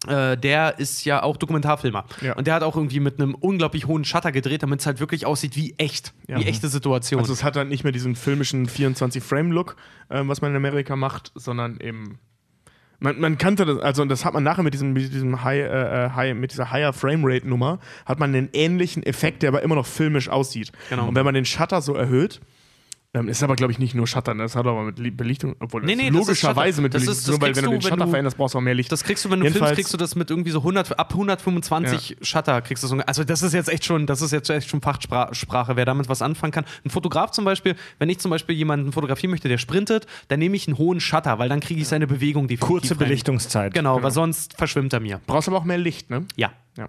Äh, 0.07 0.37
der 0.37 0.79
ist 0.79 1.05
ja 1.05 1.23
auch 1.23 1.37
Dokumentarfilmer. 1.37 2.05
Ja. 2.21 2.35
Und 2.35 2.47
der 2.47 2.55
hat 2.55 2.63
auch 2.63 2.77
irgendwie 2.77 3.01
mit 3.01 3.21
einem 3.21 3.35
unglaublich 3.35 3.87
hohen 3.87 4.05
Shutter 4.05 4.33
gedreht, 4.33 4.63
damit 4.63 4.81
es 4.81 4.87
halt 4.87 4.99
wirklich 4.99 5.27
aussieht 5.27 5.57
wie 5.57 5.75
echt. 5.79 6.13
Ja. 6.27 6.39
Wie 6.39 6.45
echte 6.45 6.69
Situation. 6.69 7.21
Also 7.21 7.33
es 7.33 7.45
hat 7.45 7.55
dann 7.55 7.69
nicht 7.69 7.85
mehr 7.85 7.93
diesen 7.93 8.17
filmischen 8.17 8.67
24-Frame-Look, 8.69 9.77
ähm, 10.11 10.29
was 10.29 10.41
man 10.41 10.51
in 10.51 10.57
Amerika 10.57 10.97
macht, 10.97 11.31
sondern 11.35 11.79
eben. 11.81 12.19
Man, 13.03 13.19
man 13.21 13.37
kannte 13.37 13.67
das, 13.67 13.79
also 13.79 14.03
und 14.03 14.09
das 14.09 14.25
hat 14.25 14.33
man 14.33 14.45
nachher 14.45 14.63
mit 14.63 14.75
diesem, 14.75 14.93
mit 14.93 15.13
diesem 15.13 15.43
High, 15.43 15.61
äh, 15.61 16.07
äh, 16.07 16.11
High, 16.11 16.35
mit 16.37 16.53
dieser 16.53 16.71
Higher 16.71 16.93
Framerate 16.93 17.49
Nummer, 17.49 17.81
hat 18.07 18.21
man 18.21 18.35
einen 18.35 18.49
ähnlichen 18.53 19.03
Effekt, 19.03 19.43
der 19.43 19.49
aber 19.49 19.63
immer 19.63 19.75
noch 19.75 19.87
filmisch 19.87 20.29
aussieht. 20.29 20.71
Genau. 20.89 21.09
Und 21.09 21.17
wenn 21.17 21.25
man 21.25 21.35
den 21.35 21.45
Shutter 21.45 21.83
so 21.83 21.95
erhöht, 21.95 22.41
ähm, 23.15 23.29
ist 23.29 23.43
aber, 23.43 23.57
glaube 23.57 23.73
ich, 23.73 23.79
nicht 23.79 23.95
nur 23.95 24.07
Shutter, 24.07 24.33
ne? 24.33 24.43
das 24.45 24.57
hat 24.57 24.67
aber 24.67 24.85
mit 24.85 24.99
Li- 24.99 25.11
Belichtung, 25.11 25.55
obwohl 25.61 25.83
Nee, 25.83 25.97
nee, 25.97 26.09
logischerweise 26.09 26.81
mit 26.81 26.93
Belichtung, 26.93 27.13
ist- 27.13 27.29
das 27.29 27.31
nur 27.33 27.41
weil 27.43 27.55
wenn 27.55 27.65
du 27.65 27.71
den 27.73 27.83
Shutter 27.83 27.97
du- 28.05 28.09
veränderst, 28.11 28.39
brauchst 28.39 28.55
du 28.55 28.59
auch 28.59 28.63
mehr 28.63 28.75
Licht. 28.75 28.91
Das 28.91 29.05
kriegst 29.05 29.23
du, 29.25 29.31
wenn 29.31 29.41
du 29.41 29.45
Jedenfalls- 29.47 29.71
filmst, 29.71 29.77
kriegst 29.77 29.93
du 29.93 29.99
das 29.99 30.15
mit 30.17 30.31
irgendwie 30.31 30.51
so 30.51 30.61
100, 30.63 30.99
ab 30.99 31.13
125 31.13 32.17
Shutter 32.23 32.63
kriegst 32.63 32.83
du 32.83 32.87
so. 32.89 32.97
Also 33.07 33.25
das 33.25 33.43
ist 33.43 33.53
jetzt 33.53 33.69
echt 33.69 33.85
schon, 33.85 34.07
das 34.07 34.23
ist 34.23 34.31
jetzt 34.33 34.49
echt 34.49 34.69
schon 34.69 34.81
Fachsprache, 34.81 35.77
wer 35.77 35.85
damit 35.85 36.09
was 36.09 36.23
anfangen 36.23 36.53
kann. 36.53 36.65
Ein 36.87 36.91
Fotograf 36.91 37.31
zum 37.33 37.45
Beispiel, 37.45 37.77
wenn 37.99 38.09
ich 38.09 38.19
zum 38.19 38.31
Beispiel 38.31 38.57
jemanden 38.57 38.93
fotografieren 38.93 39.31
möchte, 39.31 39.49
der 39.49 39.59
sprintet, 39.59 40.07
dann 40.29 40.39
nehme 40.39 40.57
ich 40.57 40.67
einen 40.67 40.79
hohen 40.79 41.01
Shutter, 41.01 41.39
weil 41.39 41.51
dann 41.51 41.61
kriege 41.61 41.81
ich 41.83 41.89
seine 41.89 42.07
Bewegung 42.07 42.49
definitiv 42.49 42.67
Kurze 42.67 42.91
rein. 42.95 42.99
Belichtungszeit. 43.09 43.75
Genau, 43.75 44.03
weil 44.03 44.11
sonst 44.11 44.55
verschwimmt 44.57 44.93
er 44.95 45.01
mir. 45.01 45.21
Brauchst 45.27 45.49
aber 45.49 45.59
auch 45.59 45.65
mehr 45.65 45.79
Licht, 45.79 46.09
ne? 46.09 46.25
Ja. 46.37 46.53
Ja. 46.79 46.89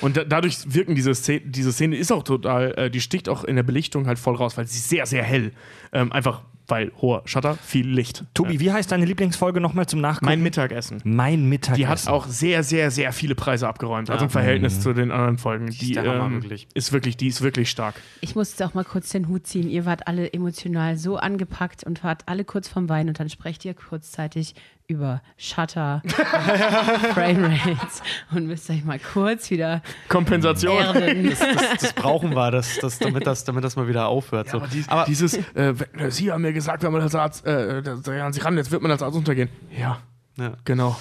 Und 0.00 0.16
da, 0.16 0.24
dadurch 0.24 0.58
wirken 0.74 0.94
diese 0.94 1.14
Szene, 1.14 1.40
diese 1.44 1.72
Szene 1.72 1.96
ist 1.96 2.12
auch 2.12 2.22
total, 2.22 2.72
äh, 2.76 2.90
die 2.90 3.00
sticht 3.00 3.28
auch 3.28 3.44
in 3.44 3.56
der 3.56 3.62
Belichtung 3.62 4.06
halt 4.06 4.18
voll 4.18 4.34
raus, 4.36 4.56
weil 4.56 4.66
sie 4.66 4.78
ist 4.78 4.88
sehr, 4.88 5.06
sehr 5.06 5.22
hell. 5.22 5.52
Ähm, 5.92 6.12
einfach 6.12 6.42
weil 6.66 6.92
hoher 7.02 7.20
Shutter, 7.26 7.56
viel 7.56 7.86
Licht. 7.86 8.24
Tobi, 8.32 8.58
wie 8.58 8.72
heißt 8.72 8.90
deine 8.90 9.04
Lieblingsfolge 9.04 9.60
nochmal 9.60 9.84
zum 9.86 10.00
Nachgucken? 10.00 10.24
Mein 10.24 10.42
Mittagessen. 10.42 10.98
Mein 11.04 11.46
Mittagessen. 11.50 11.76
Die 11.78 11.86
hat 11.86 12.08
auch 12.08 12.26
sehr, 12.26 12.62
sehr, 12.62 12.90
sehr 12.90 13.12
viele 13.12 13.34
Preise 13.34 13.68
abgeräumt. 13.68 14.08
Also 14.08 14.22
Ja. 14.22 14.24
im 14.28 14.30
Verhältnis 14.30 14.80
zu 14.80 14.94
den 14.94 15.10
anderen 15.10 15.36
Folgen. 15.36 15.68
Die, 15.68 15.92
der 15.92 16.04
Hammer, 16.04 16.24
ähm, 16.24 16.42
wirklich. 16.42 16.66
ist 16.72 16.90
wirklich, 16.92 17.18
die 17.18 17.28
ist 17.28 17.42
wirklich 17.42 17.68
stark. 17.68 17.96
Ich 18.22 18.34
musste 18.34 18.54
jetzt 18.64 18.70
auch 18.70 18.74
mal 18.74 18.84
kurz 18.84 19.10
den 19.10 19.28
Hut 19.28 19.46
ziehen. 19.46 19.68
Ihr 19.68 19.84
wart 19.84 20.08
alle 20.08 20.32
emotional 20.32 20.96
so 20.96 21.18
angepackt 21.18 21.84
und 21.84 22.02
wart 22.02 22.22
alle 22.26 22.44
kurz 22.46 22.66
vom 22.68 22.88
Wein 22.88 23.08
und 23.08 23.20
dann 23.20 23.28
sprecht 23.28 23.62
ihr 23.66 23.74
kurzzeitig 23.74 24.54
über 24.86 25.22
Shutter, 25.38 26.02
Framerates 27.14 28.02
und 28.34 28.46
müsst 28.46 28.68
euch 28.68 28.84
mal 28.84 28.98
kurz 28.98 29.50
wieder 29.50 29.82
Kompensation. 30.08 30.76
erden. 30.76 31.30
Das, 31.30 31.38
das 31.80 31.92
brauchen 31.94 32.34
wir, 32.34 32.50
das, 32.50 32.78
das, 32.80 32.98
damit, 32.98 33.26
das, 33.26 33.44
damit 33.44 33.64
das 33.64 33.76
mal 33.76 33.88
wieder 33.88 34.08
aufhört. 34.08 34.50
So. 34.50 34.58
Aber, 34.58 34.68
dies, 34.68 34.88
Aber 34.88 35.04
dieses, 35.06 35.38
äh, 35.54 35.74
Sie 36.08 36.30
haben 36.30 36.42
mir 36.42 36.52
gesagt, 36.52 36.82
wenn 36.82 36.92
man 36.92 37.00
als 37.00 37.14
Arzt, 37.14 37.46
äh, 37.46 37.82
an 38.20 38.32
sich 38.32 38.44
ran, 38.44 38.56
jetzt 38.56 38.70
wird 38.70 38.82
man 38.82 38.90
als 38.90 39.02
Arzt 39.02 39.16
untergehen. 39.16 39.48
Ja, 39.76 40.00
ja. 40.36 40.52
genau. 40.64 40.98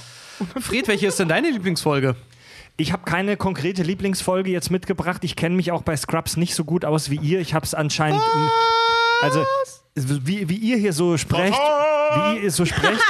Fred, 0.61 0.87
welche 0.87 1.07
ist 1.07 1.19
denn 1.19 1.27
deine 1.27 1.49
Lieblingsfolge? 1.49 2.15
Ich 2.77 2.91
habe 2.91 3.03
keine 3.03 3.37
konkrete 3.37 3.83
Lieblingsfolge 3.83 4.49
jetzt 4.49 4.71
mitgebracht. 4.71 5.23
Ich 5.23 5.35
kenne 5.35 5.55
mich 5.55 5.71
auch 5.71 5.83
bei 5.83 5.95
Scrubs 5.95 6.37
nicht 6.37 6.55
so 6.55 6.63
gut 6.63 6.85
aus 6.85 7.09
wie 7.09 7.17
ihr. 7.17 7.39
Ich 7.39 7.53
habe 7.53 7.65
es 7.65 7.75
anscheinend. 7.75 8.21
Also, 9.21 9.45
wie, 9.95 10.49
wie 10.49 10.55
ihr 10.55 10.77
hier 10.77 10.93
so 10.93 11.17
sprecht. 11.17 11.53
Wie 11.53 12.39
ihr 12.39 12.51
so 12.51 12.65
sprecht. 12.65 13.01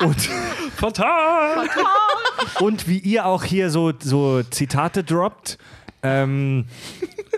Und, 0.00 0.20
Fatal! 0.76 1.68
Und 2.60 2.88
wie 2.88 2.98
ihr 2.98 3.26
auch 3.26 3.44
hier 3.44 3.70
so, 3.70 3.92
so 3.98 4.42
Zitate 4.42 5.04
droppt. 5.04 5.58
Ähm, 6.02 6.66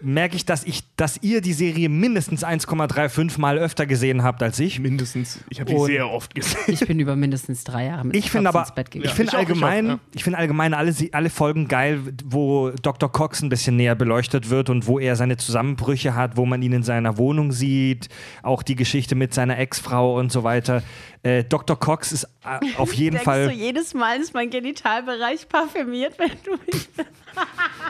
merke 0.02 0.36
ich, 0.36 0.44
dass 0.46 0.64
ich, 0.64 0.82
dass 0.96 1.18
ihr 1.22 1.40
die 1.40 1.52
Serie 1.52 1.88
mindestens 1.88 2.44
1,35 2.44 3.38
Mal 3.40 3.58
öfter 3.58 3.86
gesehen 3.86 4.22
habt 4.22 4.42
als 4.42 4.58
ich. 4.58 4.78
Mindestens. 4.78 5.40
Ich 5.50 5.60
habe 5.60 5.70
die 5.70 5.76
Und- 5.76 5.86
sehr 5.86 6.08
oft 6.10 6.34
gesehen. 6.34 6.58
Ich 6.66 6.80
bin 6.86 6.98
über 7.00 7.16
mindestens 7.16 7.64
drei 7.64 7.86
Jahre 7.86 8.06
mit 8.06 8.16
Ich 8.16 8.30
finde 8.30 8.46
Kopf 8.50 8.56
aber, 8.56 8.64
ins 8.66 8.74
Bett 8.74 8.86
ich 8.88 8.92
gegangen. 8.92 9.16
finde 9.16 9.30
Ich 9.30 9.36
auch, 9.36 9.42
ich 9.42 9.48
allgemein, 9.48 9.86
auch, 9.86 9.90
ja. 9.94 10.00
ich 10.14 10.24
finde 10.24 10.38
allgemein 10.38 10.74
alle, 10.74 10.94
alle 11.12 11.30
Folgen 11.30 11.68
geil, 11.68 12.00
wo 12.24 12.70
Dr. 12.82 13.10
Cox 13.10 13.42
ein 13.42 13.48
bisschen 13.48 13.76
näher 13.76 13.94
beleuchtet 13.94 14.50
wird 14.50 14.70
und 14.70 14.86
wo 14.86 14.98
er 14.98 15.16
seine 15.16 15.36
Zusammenbrüche 15.36 16.14
hat, 16.14 16.36
wo 16.36 16.46
man 16.46 16.62
ihn 16.62 16.72
in 16.72 16.82
seiner 16.82 17.16
Wohnung 17.18 17.52
sieht, 17.52 18.08
auch 18.42 18.62
die 18.62 18.76
Geschichte 18.76 19.14
mit 19.14 19.34
seiner 19.34 19.58
Ex-Frau 19.58 20.18
und 20.18 20.30
so 20.32 20.44
weiter. 20.44 20.82
Äh, 21.24 21.42
Dr. 21.44 21.78
Cox 21.78 22.12
ist 22.12 22.24
äh, 22.44 22.60
auf 22.76 22.92
jeden 22.94 23.14
Denkst 23.16 23.24
Fall. 23.24 23.48
du, 23.48 23.52
jedes 23.52 23.92
Mal 23.92 24.20
ist 24.20 24.34
mein 24.34 24.50
Genitalbereich 24.50 25.48
parfümiert, 25.48 26.16
wenn 26.18 26.30
du 26.44 26.52
mich. 26.66 26.88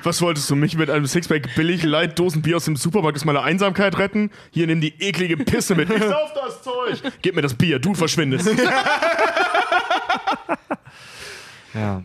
Was 0.03 0.21
wolltest 0.23 0.49
du 0.51 0.57
mich 0.57 0.77
mit 0.77 0.91
einem 0.91 1.07
Sixpack 1.07 1.55
billig 1.55 1.83
Light 1.99 2.17
Dosenbier 2.17 2.57
aus 2.57 2.65
dem 2.65 2.77
Supermarkt 2.77 3.19
aus 3.19 3.25
meiner 3.25 3.43
Einsamkeit 3.43 3.99
retten? 3.99 4.31
Hier 4.53 4.69
nimm 4.69 4.81
die 4.81 4.95
eklige 5.01 5.37
Pisse 5.37 5.75
mit. 5.75 5.91
Ich 5.91 6.01
sauf 6.01 6.33
das 6.33 6.63
Zeug. 6.63 7.13
Gib 7.23 7.35
mir 7.35 7.43
das 7.43 7.55
Bier, 7.55 7.79
du 7.79 7.95
verschwindest. 7.95 8.49
Ja. 11.75 12.03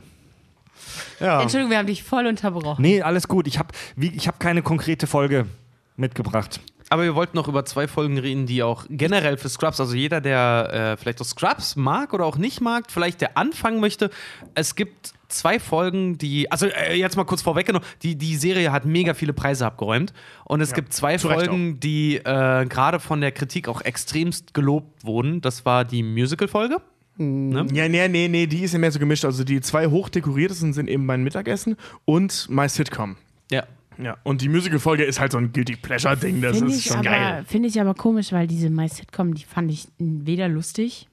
Ja. 1.22 1.42
Entschuldigung, 1.42 1.72
wir 1.72 1.78
haben 1.78 1.88
dich 1.88 2.04
voll 2.04 2.28
unterbrochen. 2.28 2.82
Nee, 2.82 3.02
alles 3.02 3.30
gut. 3.30 3.48
Ich 3.48 3.58
habe 3.58 3.70
hab 3.98 4.40
keine 4.40 4.62
konkrete 4.62 5.08
Folge 5.08 5.48
mitgebracht. 5.96 6.60
Aber 6.90 7.04
wir 7.04 7.16
wollten 7.16 7.38
noch 7.38 7.48
über 7.48 7.64
zwei 7.66 7.88
Folgen 7.88 8.20
reden, 8.20 8.46
die 8.46 8.62
auch 8.62 8.86
generell 8.90 9.38
für 9.38 9.48
Scrubs, 9.50 9.80
also 9.80 9.96
jeder, 9.96 10.20
der 10.22 10.94
äh, 10.94 10.98
vielleicht 10.98 11.22
auch 11.22 11.26
Scrubs 11.26 11.78
mag 11.78 12.14
oder 12.14 12.26
auch 12.26 12.38
nicht 12.38 12.60
mag, 12.62 12.92
vielleicht 12.92 13.22
der 13.22 13.38
anfangen 13.38 13.80
möchte. 13.80 14.12
Es 14.54 14.76
gibt 14.76 15.14
zwei 15.34 15.60
Folgen, 15.60 16.18
die, 16.18 16.52
also 16.52 16.68
äh, 16.68 16.96
jetzt 16.96 17.18
mal 17.18 17.24
kurz 17.26 17.42
vorweggenommen, 17.42 17.88
die, 18.02 18.16
die 18.16 18.36
Serie 18.36 18.72
hat 18.72 18.86
mega 18.86 19.14
viele 19.14 19.34
Preise 19.34 19.66
abgeräumt. 19.66 20.14
Und 20.46 20.62
es 20.62 20.74
gibt 20.74 20.94
zwei 20.94 21.20
Folgen, 21.20 21.80
die 21.80 22.18
äh, 22.18 22.66
gerade 22.66 23.00
von 23.00 23.22
der 23.22 23.32
Kritik 23.32 23.68
auch 23.68 23.82
extremst 23.82 24.54
gelobt 24.54 25.06
wurden. 25.06 25.42
Das 25.42 25.66
war 25.66 25.86
die 25.86 26.04
Musical-Folge. 26.04 26.78
Ja, 27.18 27.88
nee, 27.88 28.08
nee, 28.08 28.28
nee, 28.28 28.48
die 28.48 28.62
ist 28.62 28.74
ja 28.74 28.80
mehr 28.80 28.92
so 28.92 28.98
gemischt. 28.98 29.24
Also 29.24 29.44
die 29.44 29.62
zwei 29.62 29.88
hochdekoriertesten 29.88 30.74
sind 30.74 30.90
eben 30.90 31.06
mein 31.06 31.24
Mittagessen 31.24 31.76
und 32.06 32.48
My 32.50 32.68
Sitcom. 32.68 33.18
Ja. 33.52 33.66
Ja, 34.02 34.18
und 34.24 34.42
die 34.42 34.50
Musical-Folge 34.50 35.04
ist 35.04 35.20
halt 35.20 35.32
so 35.32 35.38
ein 35.38 35.54
Guilty 35.54 35.76
Pleasure-Ding. 35.76 36.42
Das 36.42 36.58
Finde 36.58 36.74
ist 36.74 36.80
ich, 36.80 36.86
schon 36.86 36.98
aber, 36.98 37.10
geil. 37.10 37.46
finde 37.48 37.70
ich 37.70 37.80
aber 37.80 37.94
komisch, 37.94 38.32
weil 38.32 38.48
diese 38.48 38.72
My 38.72 38.90
Sitcom, 38.90 39.36
die 39.36 39.44
fand 39.44 39.72
ich 39.72 39.88
weder 40.00 40.50
lustig, 40.50 41.08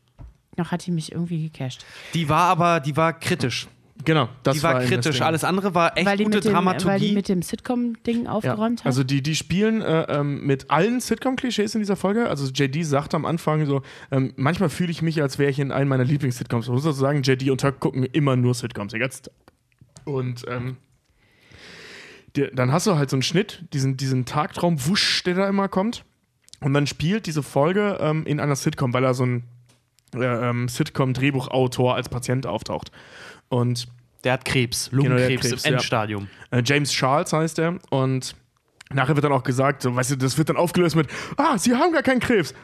noch 0.57 0.71
hat 0.71 0.87
die 0.87 0.91
mich 0.91 1.13
irgendwie 1.13 1.51
gecasht. 1.51 1.85
Die 2.15 2.29
war 2.31 2.45
aber, 2.45 2.81
die 2.81 2.97
war 2.97 3.13
kritisch. 3.13 3.69
Genau, 4.05 4.29
das 4.43 4.57
Die 4.57 4.63
war 4.63 4.75
das 4.81 4.89
kritisch. 4.89 5.21
Alles 5.21 5.45
andere 5.45 5.75
war 5.75 5.97
echt 5.97 6.07
Weil 6.07 6.17
die, 6.17 6.25
gute 6.25 6.37
mit 6.39 6.45
dem, 6.45 6.53
weil 6.55 6.61
die 6.61 6.65
Dramaturgie. 6.65 7.13
mit 7.13 7.29
dem 7.29 7.43
Sitcom-Ding 7.43 8.25
Ja, 8.25 8.31
aufgeräumt 8.33 8.81
haben. 8.81 8.87
also 8.87 9.05
die, 9.05 9.23
die 9.23 9.37
spielen 9.37 9.83
äh, 9.83 10.03
ähm, 10.09 10.47
mit 10.47 10.71
allen 10.71 11.01
Sitcom-Klischees 11.01 11.75
in 11.75 11.81
dieser 11.81 11.97
Folge. 11.97 12.29
Also 12.29 12.51
JD 12.51 12.85
sagt 12.85 13.15
am 13.15 13.25
Anfang 13.27 13.67
so, 13.67 13.83
ähm, 14.11 14.33
manchmal 14.37 14.69
fühle 14.71 14.91
ich 14.91 15.03
mich, 15.03 15.21
als 15.21 15.39
wäre 15.39 15.51
ich 15.51 15.59
in 15.59 15.73
einem 15.73 15.89
meiner 15.89 16.05
Lieblings-Sitcoms. 16.05 16.67
Man 16.69 16.77
muss 16.77 16.87
also 16.87 17.01
sagen, 17.01 17.23
JD 17.23 17.51
und 17.51 17.61
Tuck 17.61 17.81
gucken 17.81 18.05
immer 18.05 18.37
nur 18.37 18.55
Sitcoms. 18.55 18.95
Und 20.05 20.45
ähm, 20.49 20.77
der, 22.37 22.51
dann 22.53 22.73
hast 22.73 22.87
du 22.87 22.97
halt 22.97 23.11
so 23.11 23.17
einen 23.17 23.23
Schnitt, 23.23 23.65
diesen, 23.73 23.97
diesen 23.97 24.25
Tagtraum-Wusch, 24.25 25.23
der 25.25 25.35
da 25.35 25.49
immer 25.49 25.69
kommt. 25.69 26.05
Und 26.61 26.75
dann 26.75 26.87
spielt 26.87 27.27
diese 27.27 27.43
Folge 27.43 27.99
ähm, 28.01 28.25
in 28.27 28.39
einer 28.41 28.57
Sitcom, 28.57 28.93
weil 28.93 29.05
er 29.05 29.15
so 29.15 29.25
ein 29.25 29.45
äh, 30.15 30.49
ähm, 30.51 30.69
Sitcom-Drehbuchautor 30.69 31.95
als 31.95 32.09
Patient 32.09 32.47
auftaucht. 32.47 32.93
Und 33.51 33.87
der 34.25 34.33
hat 34.35 34.45
Krebs, 34.47 34.89
Genau, 34.91 35.03
Lungenkrebs 35.05 35.49
Krebs, 35.49 35.65
im 35.65 35.71
ja. 35.73 35.77
Endstadium. 35.77 36.29
äh, 36.51 36.63
James 36.65 36.91
Charles 36.91 37.33
heißt 37.33 37.59
er. 37.59 37.79
Und 37.91 38.35
nachher 38.93 39.15
wird 39.15 39.25
dann 39.25 39.33
auch 39.33 39.43
gesagt, 39.43 39.83
so, 39.83 39.95
weißt 39.95 40.13
du, 40.13 40.17
das 40.17 40.37
wird 40.37 40.49
dann 40.49 40.57
aufgelöst 40.57 40.97
mit, 40.97 41.07
ah, 41.37 41.57
Sie 41.59 41.75
haben 41.75 41.93
gar 41.93 42.03
keinen 42.03 42.21
Krebs. 42.21 42.55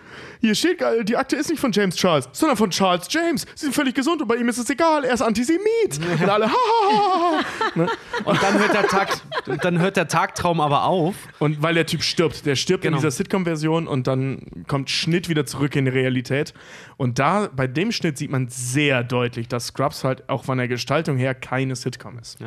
Hier 0.40 0.54
steht, 0.54 0.82
äh, 0.82 1.04
die 1.04 1.16
Akte 1.16 1.36
ist 1.36 1.48
nicht 1.50 1.60
von 1.60 1.72
James 1.72 1.96
Charles, 1.96 2.28
sondern 2.32 2.56
von 2.56 2.70
Charles 2.70 3.06
James. 3.10 3.46
Sie 3.54 3.66
sind 3.66 3.74
völlig 3.74 3.94
gesund 3.94 4.20
und 4.22 4.28
bei 4.28 4.36
ihm 4.36 4.48
ist 4.48 4.58
es 4.58 4.68
egal, 4.68 5.04
er 5.04 5.14
ist 5.14 5.22
Antisemit. 5.22 6.00
Und 6.20 6.28
alle, 6.28 6.46
ha, 6.46 6.52
ha, 6.52 6.90
ha, 6.90 7.40
ha. 7.40 7.78
Ne? 7.78 7.86
Und 8.24 8.42
dann 8.42 8.58
hört 8.58 8.74
der 8.74 8.86
Tag, 8.86 9.20
dann 9.62 9.78
hört 9.78 9.96
der 9.96 10.08
Tagtraum 10.08 10.60
aber 10.60 10.84
auf. 10.84 11.14
Und 11.38 11.62
weil 11.62 11.74
der 11.74 11.86
Typ 11.86 12.02
stirbt, 12.02 12.44
der 12.46 12.56
stirbt 12.56 12.82
Genau. 12.82 12.96
in 12.96 13.00
dieser 13.00 13.10
Sitcom-Version 13.10 13.86
und 13.86 14.06
dann 14.06 14.42
kommt 14.66 14.90
Schnitt 14.90 15.28
wieder 15.28 15.46
zurück 15.46 15.76
in 15.76 15.84
die 15.86 15.90
Realität. 15.90 16.54
Und 16.96 17.18
da, 17.18 17.48
bei 17.54 17.66
dem 17.66 17.92
Schnitt 17.92 18.18
sieht 18.18 18.30
man 18.30 18.48
sehr 18.48 19.02
deutlich, 19.04 19.48
dass 19.48 19.68
Scrubs 19.68 20.04
halt 20.04 20.28
auch 20.28 20.44
von 20.44 20.58
der 20.58 20.68
Gestaltung 20.68 21.16
her 21.16 21.34
keine 21.34 21.76
Sitcom 21.76 22.18
ist. 22.18 22.38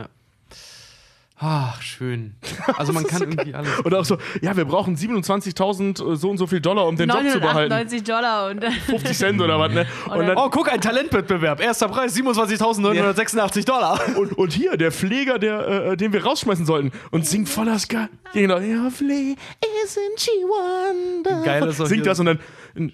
Ach, 1.41 1.82
schön. 1.82 2.36
Also 2.78 2.94
man 2.94 3.06
kann 3.06 3.22
irgendwie 3.22 3.53
alles. 3.53 3.84
Oder 3.86 3.99
auch 3.99 4.06
so, 4.06 4.18
ja, 4.41 4.56
wir 4.56 4.66
brauchen 4.66 4.95
27.000 4.95 6.11
äh, 6.14 6.16
so 6.16 6.30
und 6.30 6.38
so 6.38 6.48
viel 6.48 6.60
Dollar, 6.61 6.86
um 6.88 6.95
den 6.95 7.10
Job 7.10 7.20
zu 7.30 7.40
behalten. 7.40 7.70
998 7.74 8.03
Dollar 8.03 8.49
und 8.49 8.64
50 8.86 9.18
Cent 9.18 9.41
oder 9.41 9.60
was, 9.60 9.72
ne? 9.74 9.86
Und, 10.10 10.28
dann, 10.28 10.38
Oh, 10.38 10.49
guck, 10.49 10.72
ein 10.72 10.80
Talentwettbewerb. 10.82 11.61
Erster 11.61 11.88
Preis 11.88 12.16
27.986 12.16 13.66
Dollar. 13.66 13.99
und, 14.18 14.38
und 14.38 14.53
hier, 14.53 14.78
der 14.78 14.91
Pfleger, 14.91 15.40
der, 15.40 15.68
äh, 15.91 15.98
den 15.98 16.14
wir 16.14 16.24
rausschmeißen 16.24 16.66
sollten 16.66 16.91
und 17.11 17.26
singt 17.26 17.49
voller 17.49 17.80
Ska. 17.80 18.10
Genau, 18.34 18.60
ja, 18.60 18.90
Flee, 18.90 19.36
isn't 19.86 20.18
she 20.20 20.32
wonderful? 20.32 21.44
Geil 21.45 21.68
ist 21.68 21.82
auch 21.82 21.86
Singt 21.88 22.06
das 22.06 22.20
und 22.20 22.28
dann, 22.28 22.40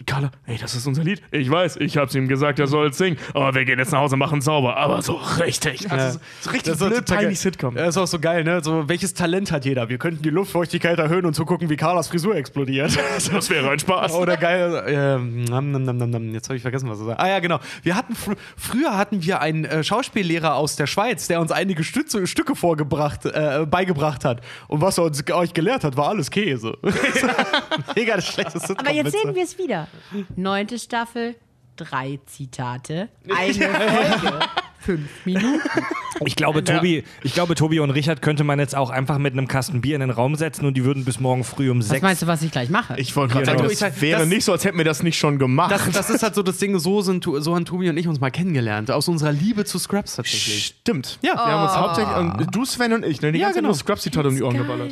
Carla, 0.05 0.31
ey, 0.45 0.57
das 0.57 0.75
ist 0.75 0.87
unser 0.87 1.03
Lied. 1.03 1.21
Ich 1.31 1.49
weiß, 1.49 1.77
ich 1.77 1.97
hab's 1.97 2.15
ihm 2.15 2.27
gesagt, 2.27 2.59
er 2.59 2.67
soll 2.67 2.87
es 2.87 2.97
singen. 2.97 3.17
Aber 3.33 3.53
wir 3.55 3.65
gehen 3.65 3.79
jetzt 3.79 3.91
nach 3.91 3.99
Hause 3.99 4.15
und 4.15 4.19
machen 4.19 4.41
sauber. 4.41 4.77
Aber 4.77 5.01
so 5.01 5.13
richtig. 5.13 5.91
Also, 5.91 6.17
so, 6.17 6.19
so 6.41 6.49
richtig 6.51 6.73
Das 6.77 6.81
ist 6.81 7.05
blöd. 7.05 7.37
Sitcom. 7.37 7.75
Das 7.75 7.89
ist 7.89 7.97
auch 7.97 8.07
so 8.07 8.19
geil, 8.19 8.43
ne? 8.43 8.61
So, 8.63 8.87
welches 8.87 9.13
Talent 9.13 9.51
hat 9.51 9.65
jeder? 9.65 9.89
Wir 9.89 9.97
könnten 9.97 10.23
die 10.23 10.29
Luftfeuchtigkeit 10.29 10.97
erhöhen 10.99 11.25
und 11.25 11.33
zugucken, 11.33 11.69
wie 11.69 11.75
Carlas 11.75 12.07
Frisur 12.07 12.35
explodiert. 12.35 12.97
Das 13.35 13.49
wäre 13.49 13.69
ein 13.69 13.79
Spaß. 13.79 14.13
Oder 14.13 14.37
geil, 14.37 14.83
ähm, 14.87 15.45
nam, 15.45 15.71
nam, 15.71 15.83
nam, 15.83 15.97
nam, 15.97 16.09
nam. 16.09 16.33
jetzt 16.33 16.47
habe 16.47 16.55
ich 16.55 16.61
vergessen, 16.61 16.89
was 16.89 16.99
er 16.99 17.05
sagt. 17.05 17.19
Ah 17.19 17.27
ja, 17.27 17.39
genau. 17.39 17.59
Wir 17.83 17.95
hatten 17.95 18.15
fr 18.15 18.33
früher 18.55 18.97
hatten 18.97 19.23
wir 19.23 19.41
einen 19.41 19.65
äh, 19.65 19.83
Schauspiellehrer 19.83 20.55
aus 20.55 20.75
der 20.75 20.87
Schweiz, 20.87 21.27
der 21.27 21.41
uns 21.41 21.51
einige 21.51 21.83
Stütze, 21.83 22.27
Stücke 22.27 22.55
vorgebracht, 22.55 23.25
äh, 23.25 23.65
beigebracht 23.69 24.25
hat. 24.25 24.41
Und 24.67 24.81
was 24.81 24.97
er 24.97 25.05
uns 25.05 25.23
euch 25.31 25.53
gelehrt 25.53 25.83
hat, 25.83 25.97
war 25.97 26.09
alles 26.09 26.29
Käse. 26.29 26.77
Mega 27.95 28.15
das 28.15 28.27
schlechte 28.27 28.59
Aber 28.77 28.91
jetzt 28.91 29.11
sehen 29.11 29.33
wir 29.35 29.43
es 29.43 29.57
wieder. 29.57 29.64
Neunte 30.35 30.79
Staffel, 30.79 31.35
drei 31.75 32.19
Zitate, 32.25 33.09
eine 33.29 33.53
Folge, 33.53 34.39
fünf 34.85 35.09
Minuten. 35.25 35.61
Ich 36.25 36.35
glaube, 36.37 36.63
Tobi, 36.63 37.03
ich 37.23 37.33
glaube, 37.33 37.55
Tobi 37.55 37.79
und 37.81 37.89
Richard 37.91 38.21
könnte 38.21 38.43
man 38.45 38.57
jetzt 38.59 38.75
auch 38.75 38.89
einfach 38.89 39.17
mit 39.17 39.33
einem 39.33 39.47
Kasten 39.49 39.81
Bier 39.81 39.95
in 39.95 39.99
den 40.01 40.11
Raum 40.11 40.35
setzen 40.35 40.65
und 40.65 40.75
die 40.77 40.85
würden 40.85 41.03
bis 41.03 41.19
morgen 41.19 41.43
früh 41.43 41.69
um 41.69 41.79
Was 41.79 41.89
sechs. 41.89 42.01
meinst 42.01 42.21
du, 42.21 42.27
was 42.27 42.41
ich 42.41 42.51
gleich 42.51 42.69
mache? 42.69 42.95
Ich 42.97 43.13
wollte 43.15 43.33
gerade 43.33 43.45
sagen, 43.47 43.57
Genau. 43.57 43.69
das 43.69 44.01
wäre 44.01 44.19
das- 44.21 44.29
nicht 44.29 44.45
so, 44.45 44.51
als 44.53 44.63
hätten 44.63 44.77
wir 44.77 44.85
das 44.85 45.03
nicht 45.03 45.17
schon 45.17 45.39
gemacht. 45.39 45.71
Das, 45.71 45.89
das 45.91 46.09
ist 46.09 46.23
halt 46.23 46.35
so 46.35 46.41
das 46.43 46.57
Ding, 46.57 46.77
so, 46.79 47.01
sind, 47.01 47.23
so 47.25 47.55
haben 47.55 47.65
Tobi 47.65 47.89
und 47.89 47.97
ich 47.97 48.07
uns 48.07 48.19
mal 48.21 48.31
kennengelernt. 48.31 48.91
Aus 48.91 49.07
unserer 49.09 49.33
Liebe 49.33 49.65
zu 49.65 49.77
Scrubs 49.77 50.15
tatsächlich. 50.15 50.67
Stimmt. 50.81 51.19
Ja. 51.21 51.33
Wir 51.33 51.39
haben 51.45 51.63
uns 51.63 51.75
hauptsächlich, 51.75 52.15
und 52.17 52.55
du, 52.55 52.63
Sven 52.65 52.93
und 52.93 53.05
ich, 53.05 53.21
ne, 53.21 53.31
die 53.33 53.39
Ja, 53.39 53.47
ganze 53.47 53.55
Zeit 53.55 53.61
genau. 53.63 53.69
nur 53.69 53.75
Scrubs-Zitate 53.75 54.27
um 54.29 54.35
die 54.35 54.43
Ohren 54.43 54.57
geballert. 54.57 54.91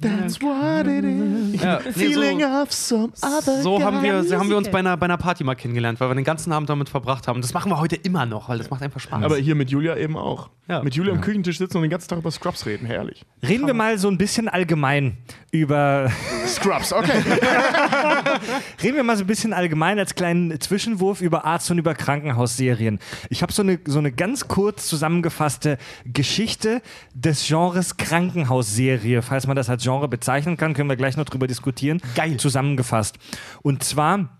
That's 0.00 0.40
what 0.40 0.86
it 0.86 1.04
is. 1.04 1.60
Ja, 1.62 1.80
nee, 1.84 1.92
Feeling 1.92 2.40
so, 2.40 2.46
of 2.62 2.72
some 2.72 3.12
other 3.22 3.62
so 3.62 3.82
haben 3.82 4.02
wir, 4.02 4.14
haben 4.38 4.48
wir 4.48 4.56
uns 4.56 4.70
bei 4.70 4.78
einer, 4.78 4.96
bei 4.96 5.04
einer 5.04 5.16
Party 5.18 5.44
mal 5.44 5.54
kennengelernt, 5.56 6.00
weil 6.00 6.08
wir 6.08 6.14
den 6.14 6.24
ganzen 6.24 6.52
Abend 6.52 6.70
damit 6.70 6.88
verbracht 6.88 7.28
haben. 7.28 7.40
Das 7.42 7.52
machen 7.52 7.70
wir 7.70 7.78
heute 7.80 7.96
immer 7.96 8.24
noch, 8.26 8.48
weil 8.48 8.58
das 8.58 8.70
macht 8.70 8.82
einfach 8.82 9.00
Spaß. 9.00 9.07
Aber 9.10 9.36
hier 9.36 9.54
mit 9.54 9.70
Julia 9.70 9.96
eben 9.96 10.16
auch. 10.16 10.50
Ja. 10.68 10.82
Mit 10.82 10.94
Julia 10.94 11.14
am 11.14 11.22
Küchentisch 11.22 11.56
sitzen 11.56 11.78
und 11.78 11.82
den 11.82 11.90
ganzen 11.90 12.08
Tag 12.08 12.18
über 12.18 12.30
Scrubs 12.30 12.66
reden. 12.66 12.86
Herrlich. 12.86 13.24
Reden 13.42 13.66
wir 13.66 13.72
mal 13.72 13.96
so 13.96 14.08
ein 14.08 14.18
bisschen 14.18 14.48
allgemein 14.48 15.16
über. 15.50 16.12
Scrubs, 16.46 16.92
okay. 16.92 17.22
Reden 18.82 18.96
wir 18.96 19.02
mal 19.02 19.16
so 19.16 19.24
ein 19.24 19.26
bisschen 19.26 19.54
allgemein 19.54 19.98
als 19.98 20.14
kleinen 20.14 20.60
Zwischenwurf 20.60 21.22
über 21.22 21.46
Arzt 21.46 21.70
und 21.70 21.78
über 21.78 21.94
Krankenhausserien. 21.94 22.98
Ich 23.30 23.42
habe 23.42 23.52
so 23.52 23.62
eine, 23.62 23.78
so 23.86 23.98
eine 23.98 24.12
ganz 24.12 24.46
kurz 24.46 24.86
zusammengefasste 24.88 25.78
Geschichte 26.04 26.82
des 27.14 27.46
Genres 27.46 27.96
Krankenhausserie. 27.96 29.22
Falls 29.22 29.46
man 29.46 29.56
das 29.56 29.70
als 29.70 29.82
Genre 29.82 30.08
bezeichnen 30.08 30.58
kann, 30.58 30.74
können 30.74 30.90
wir 30.90 30.96
gleich 30.96 31.16
noch 31.16 31.24
drüber 31.24 31.46
diskutieren. 31.46 32.02
Geil. 32.14 32.36
Zusammengefasst. 32.36 33.18
Und 33.62 33.84
zwar 33.84 34.37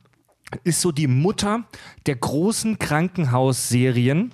ist 0.65 0.81
so 0.81 0.93
die 0.93 1.07
Mutter 1.07 1.65
der 2.07 2.17
großen 2.17 2.79
Krankenhausserien 2.79 4.33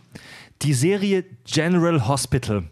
die 0.63 0.75
Serie 0.75 1.25
General 1.45 2.07
Hospital. 2.07 2.65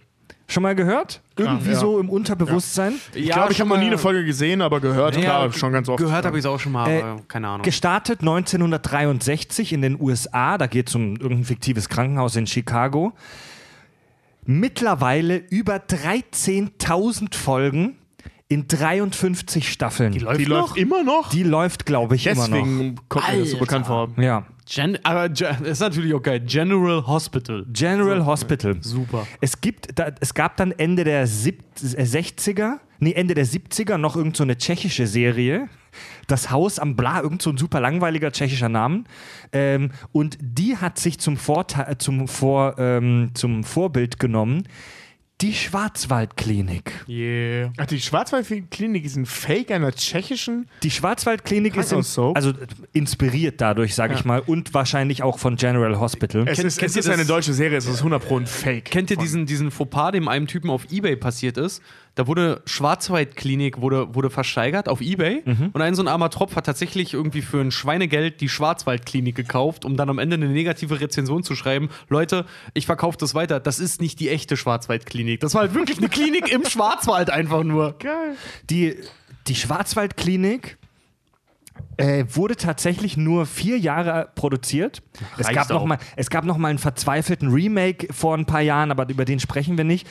Schon 0.48 0.62
mal 0.62 0.74
gehört? 0.74 1.22
Irgendwie 1.36 1.70
ja. 1.70 1.76
so 1.76 1.98
im 1.98 2.10
Unterbewusstsein? 2.10 2.94
Ich 3.14 3.30
glaube, 3.30 3.52
ich 3.52 3.60
habe 3.60 3.70
noch 3.70 3.78
nie 3.78 3.86
eine 3.86 3.96
Folge 3.96 4.24
gesehen, 4.24 4.60
aber 4.60 4.80
gehört, 4.80 5.16
Ja, 5.16 5.22
klar, 5.22 5.52
schon 5.52 5.72
ganz 5.72 5.88
oft. 5.88 5.98
Gehört 5.98 6.26
habe 6.26 6.36
ich 6.36 6.44
es 6.44 6.46
auch 6.46 6.60
schon 6.60 6.72
mal, 6.72 6.90
Äh, 6.90 7.02
aber 7.02 7.22
keine 7.26 7.48
Ahnung. 7.48 7.62
Gestartet 7.62 8.20
1963 8.20 9.72
in 9.72 9.80
den 9.80 9.98
USA, 9.98 10.58
da 10.58 10.66
geht 10.66 10.88
es 10.88 10.94
um 10.94 11.16
irgendein 11.16 11.44
fiktives 11.44 11.88
Krankenhaus 11.88 12.36
in 12.36 12.46
Chicago. 12.46 13.14
Mittlerweile 14.44 15.36
über 15.36 15.76
13.000 15.76 17.34
Folgen 17.34 17.96
in 18.52 18.68
53 18.68 19.72
Staffeln. 19.72 20.12
Die 20.12 20.18
läuft, 20.18 20.40
Die 20.40 20.44
läuft 20.44 20.76
immer 20.76 21.02
noch? 21.02 21.30
glaube 21.84 22.16
ich, 22.16 22.26
immer 22.26 22.48
noch. 22.48 22.56
Deswegen 22.58 22.96
kommt 23.08 23.32
mir 23.32 23.38
das 23.40 23.50
so 23.50 23.58
bekannt 23.58 23.86
vor. 23.86 24.10
Ja. 24.18 24.46
Gen 24.68 24.98
aber 25.04 25.30
Gen 25.30 25.64
ist 25.64 25.80
natürlich 25.80 26.12
auch 26.14 26.22
geil. 26.22 26.40
General 26.40 27.06
Hospital. 27.06 27.64
General 27.72 28.24
Hospital. 28.26 28.76
Super. 28.80 29.26
Es, 29.40 29.60
gibt, 29.60 29.98
da, 29.98 30.10
es 30.20 30.34
gab 30.34 30.56
dann 30.58 30.72
Ende 30.72 31.04
der 31.04 31.26
sieb, 31.26 31.62
äh, 31.80 32.02
60er, 32.02 32.74
nee, 32.98 33.12
Ende 33.12 33.34
der 33.34 33.46
70er 33.46 33.96
noch 33.96 34.16
irgend 34.16 34.36
so 34.36 34.44
eine 34.44 34.56
tschechische 34.58 35.06
Serie. 35.06 35.68
Das 36.26 36.50
Haus 36.50 36.78
am 36.78 36.94
Bla, 36.94 37.22
irgend 37.22 37.42
so 37.42 37.50
ein 37.50 37.56
super 37.56 37.80
langweiliger 37.80 38.32
tschechischer 38.32 38.68
Namen. 38.68 39.06
Ähm, 39.52 39.90
und 40.12 40.36
die 40.40 40.76
hat 40.76 40.98
sich 40.98 41.18
zum, 41.18 41.36
Vorteil, 41.36 41.96
zum, 41.98 42.28
Vor, 42.28 42.78
ähm, 42.78 43.30
zum 43.34 43.64
Vorbild 43.64 44.18
genommen 44.18 44.64
die 45.42 45.52
Schwarzwaldklinik. 45.52 47.04
Yeah. 47.08 47.72
Ach, 47.76 47.86
die 47.86 48.00
Schwarzwaldklinik 48.00 49.04
ist 49.04 49.16
ein 49.16 49.26
Fake 49.26 49.70
einer 49.70 49.92
tschechischen. 49.92 50.68
Die 50.82 50.90
Schwarzwaldklinik 50.90 51.76
ist 51.76 51.88
Krankenhaus-Soap? 51.90 52.36
also 52.36 52.52
inspiriert 52.92 53.60
dadurch, 53.60 53.94
sage 53.94 54.14
ich 54.14 54.24
mal, 54.24 54.40
und 54.40 54.72
wahrscheinlich 54.74 55.22
auch 55.22 55.38
von 55.38 55.56
General 55.56 55.98
Hospital. 55.98 56.46
Es 56.48 56.56
Kennt- 56.56 56.68
ist, 56.68 56.78
kennt 56.78 56.90
es 56.90 56.96
ihr 56.96 57.00
ist 57.00 57.08
eine 57.08 57.18
das- 57.18 57.26
deutsche 57.26 57.52
Serie, 57.52 57.76
es 57.78 57.86
ist 57.86 57.98
100 58.02 58.24
Pro 58.24 58.38
ein 58.38 58.46
Fake. 58.46 58.84
Kennt 58.86 59.10
ihr 59.10 59.16
diesen, 59.16 59.46
diesen 59.46 59.70
Fauxpas, 59.70 60.12
dem 60.12 60.28
einem 60.28 60.46
Typen 60.46 60.70
auf 60.70 60.90
Ebay 60.92 61.16
passiert 61.16 61.56
ist? 61.58 61.82
Da 62.14 62.26
wurde 62.26 62.60
Schwarzwaldklinik 62.66 63.80
wurde, 63.80 64.14
wurde 64.14 64.28
versteigert 64.28 64.88
auf 64.88 65.00
Ebay 65.00 65.42
und 65.72 65.80
ein 65.80 65.94
so 65.94 66.02
ein 66.02 66.08
armer 66.08 66.28
Tropf 66.28 66.56
hat 66.56 66.66
tatsächlich 66.66 67.14
irgendwie 67.14 67.40
für 67.40 67.60
ein 67.60 67.70
Schweinegeld 67.70 68.42
die 68.42 68.50
Schwarzwaldklinik 68.50 69.34
gekauft, 69.34 69.86
um 69.86 69.96
dann 69.96 70.10
am 70.10 70.18
Ende 70.18 70.34
eine 70.34 70.48
negative 70.48 71.00
Rezension 71.00 71.42
zu 71.42 71.54
schreiben. 71.54 71.88
Leute, 72.08 72.44
ich 72.74 72.84
verkaufe 72.84 73.16
das 73.16 73.34
weiter. 73.34 73.60
Das 73.60 73.78
ist 73.78 74.02
nicht 74.02 74.20
die 74.20 74.28
echte 74.28 74.58
Schwarzwaldklinik. 74.58 75.40
Das 75.40 75.54
war 75.54 75.62
halt 75.62 75.74
wirklich 75.74 75.98
eine 75.98 76.10
Klinik 76.10 76.52
im 76.52 76.66
Schwarzwald 76.66 77.30
einfach 77.30 77.64
nur. 77.64 77.96
Geil. 77.98 78.36
Die, 78.68 78.96
die 79.46 79.54
Schwarzwaldklinik 79.54 80.76
äh, 81.96 82.24
wurde 82.28 82.56
tatsächlich 82.56 83.16
nur 83.16 83.46
vier 83.46 83.78
Jahre 83.78 84.30
produziert. 84.34 85.02
Es 85.38 85.48
gab, 85.48 85.68
noch 85.70 85.82
auch. 85.82 85.86
mal, 85.86 85.98
es 86.16 86.30
gab 86.30 86.44
noch 86.44 86.56
mal 86.56 86.68
einen 86.68 86.78
verzweifelten 86.78 87.48
Remake 87.52 88.12
vor 88.12 88.36
ein 88.36 88.46
paar 88.46 88.60
Jahren, 88.60 88.90
aber 88.90 89.08
über 89.08 89.24
den 89.24 89.40
sprechen 89.40 89.76
wir 89.76 89.84
nicht. 89.84 90.06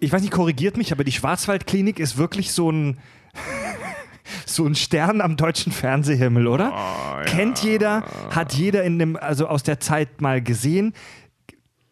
Ich 0.00 0.10
weiß 0.12 0.22
nicht, 0.22 0.32
korrigiert 0.32 0.76
mich, 0.76 0.92
aber 0.92 1.04
die 1.04 1.12
Schwarzwaldklinik 1.12 1.98
ist 2.00 2.16
wirklich 2.16 2.52
so 2.52 2.70
ein, 2.72 2.98
so 4.46 4.66
ein 4.66 4.74
Stern 4.74 5.20
am 5.20 5.36
deutschen 5.36 5.72
Fernsehhimmel, 5.72 6.46
oder? 6.46 7.22
Kennt 7.26 7.62
jeder, 7.62 8.02
hat 8.34 8.54
jeder 8.54 8.82
in 8.84 8.98
dem, 8.98 9.16
also 9.16 9.46
aus 9.46 9.62
der 9.62 9.78
Zeit 9.80 10.20
mal 10.20 10.42
gesehen. 10.42 10.94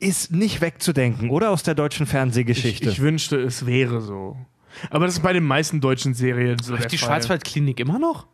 Ist 0.01 0.31
nicht 0.33 0.61
wegzudenken, 0.61 1.29
oder? 1.31 1.51
Aus 1.51 1.65
der 1.65 1.75
deutschen 1.75 2.05
Ich, 2.05 2.11
Fernsehgeschichte. 2.11 2.89
ich 2.89 3.01
wünschte, 3.01 3.37
es 3.41 3.67
wäre 3.67 4.01
so. 4.01 4.37
Aber 4.91 5.07
das 5.07 5.15
ist 5.17 5.23
bei 5.23 5.33
den 5.33 5.43
meisten 5.45 5.81
deutschen 5.81 6.15
Serien 6.15 6.57
so. 6.63 6.77
der 6.77 6.87
Die 6.87 6.97
Fall. 6.99 7.09
Schwarzwaldklinik 7.09 7.81
immer 7.81 7.99
noch? 7.99 8.27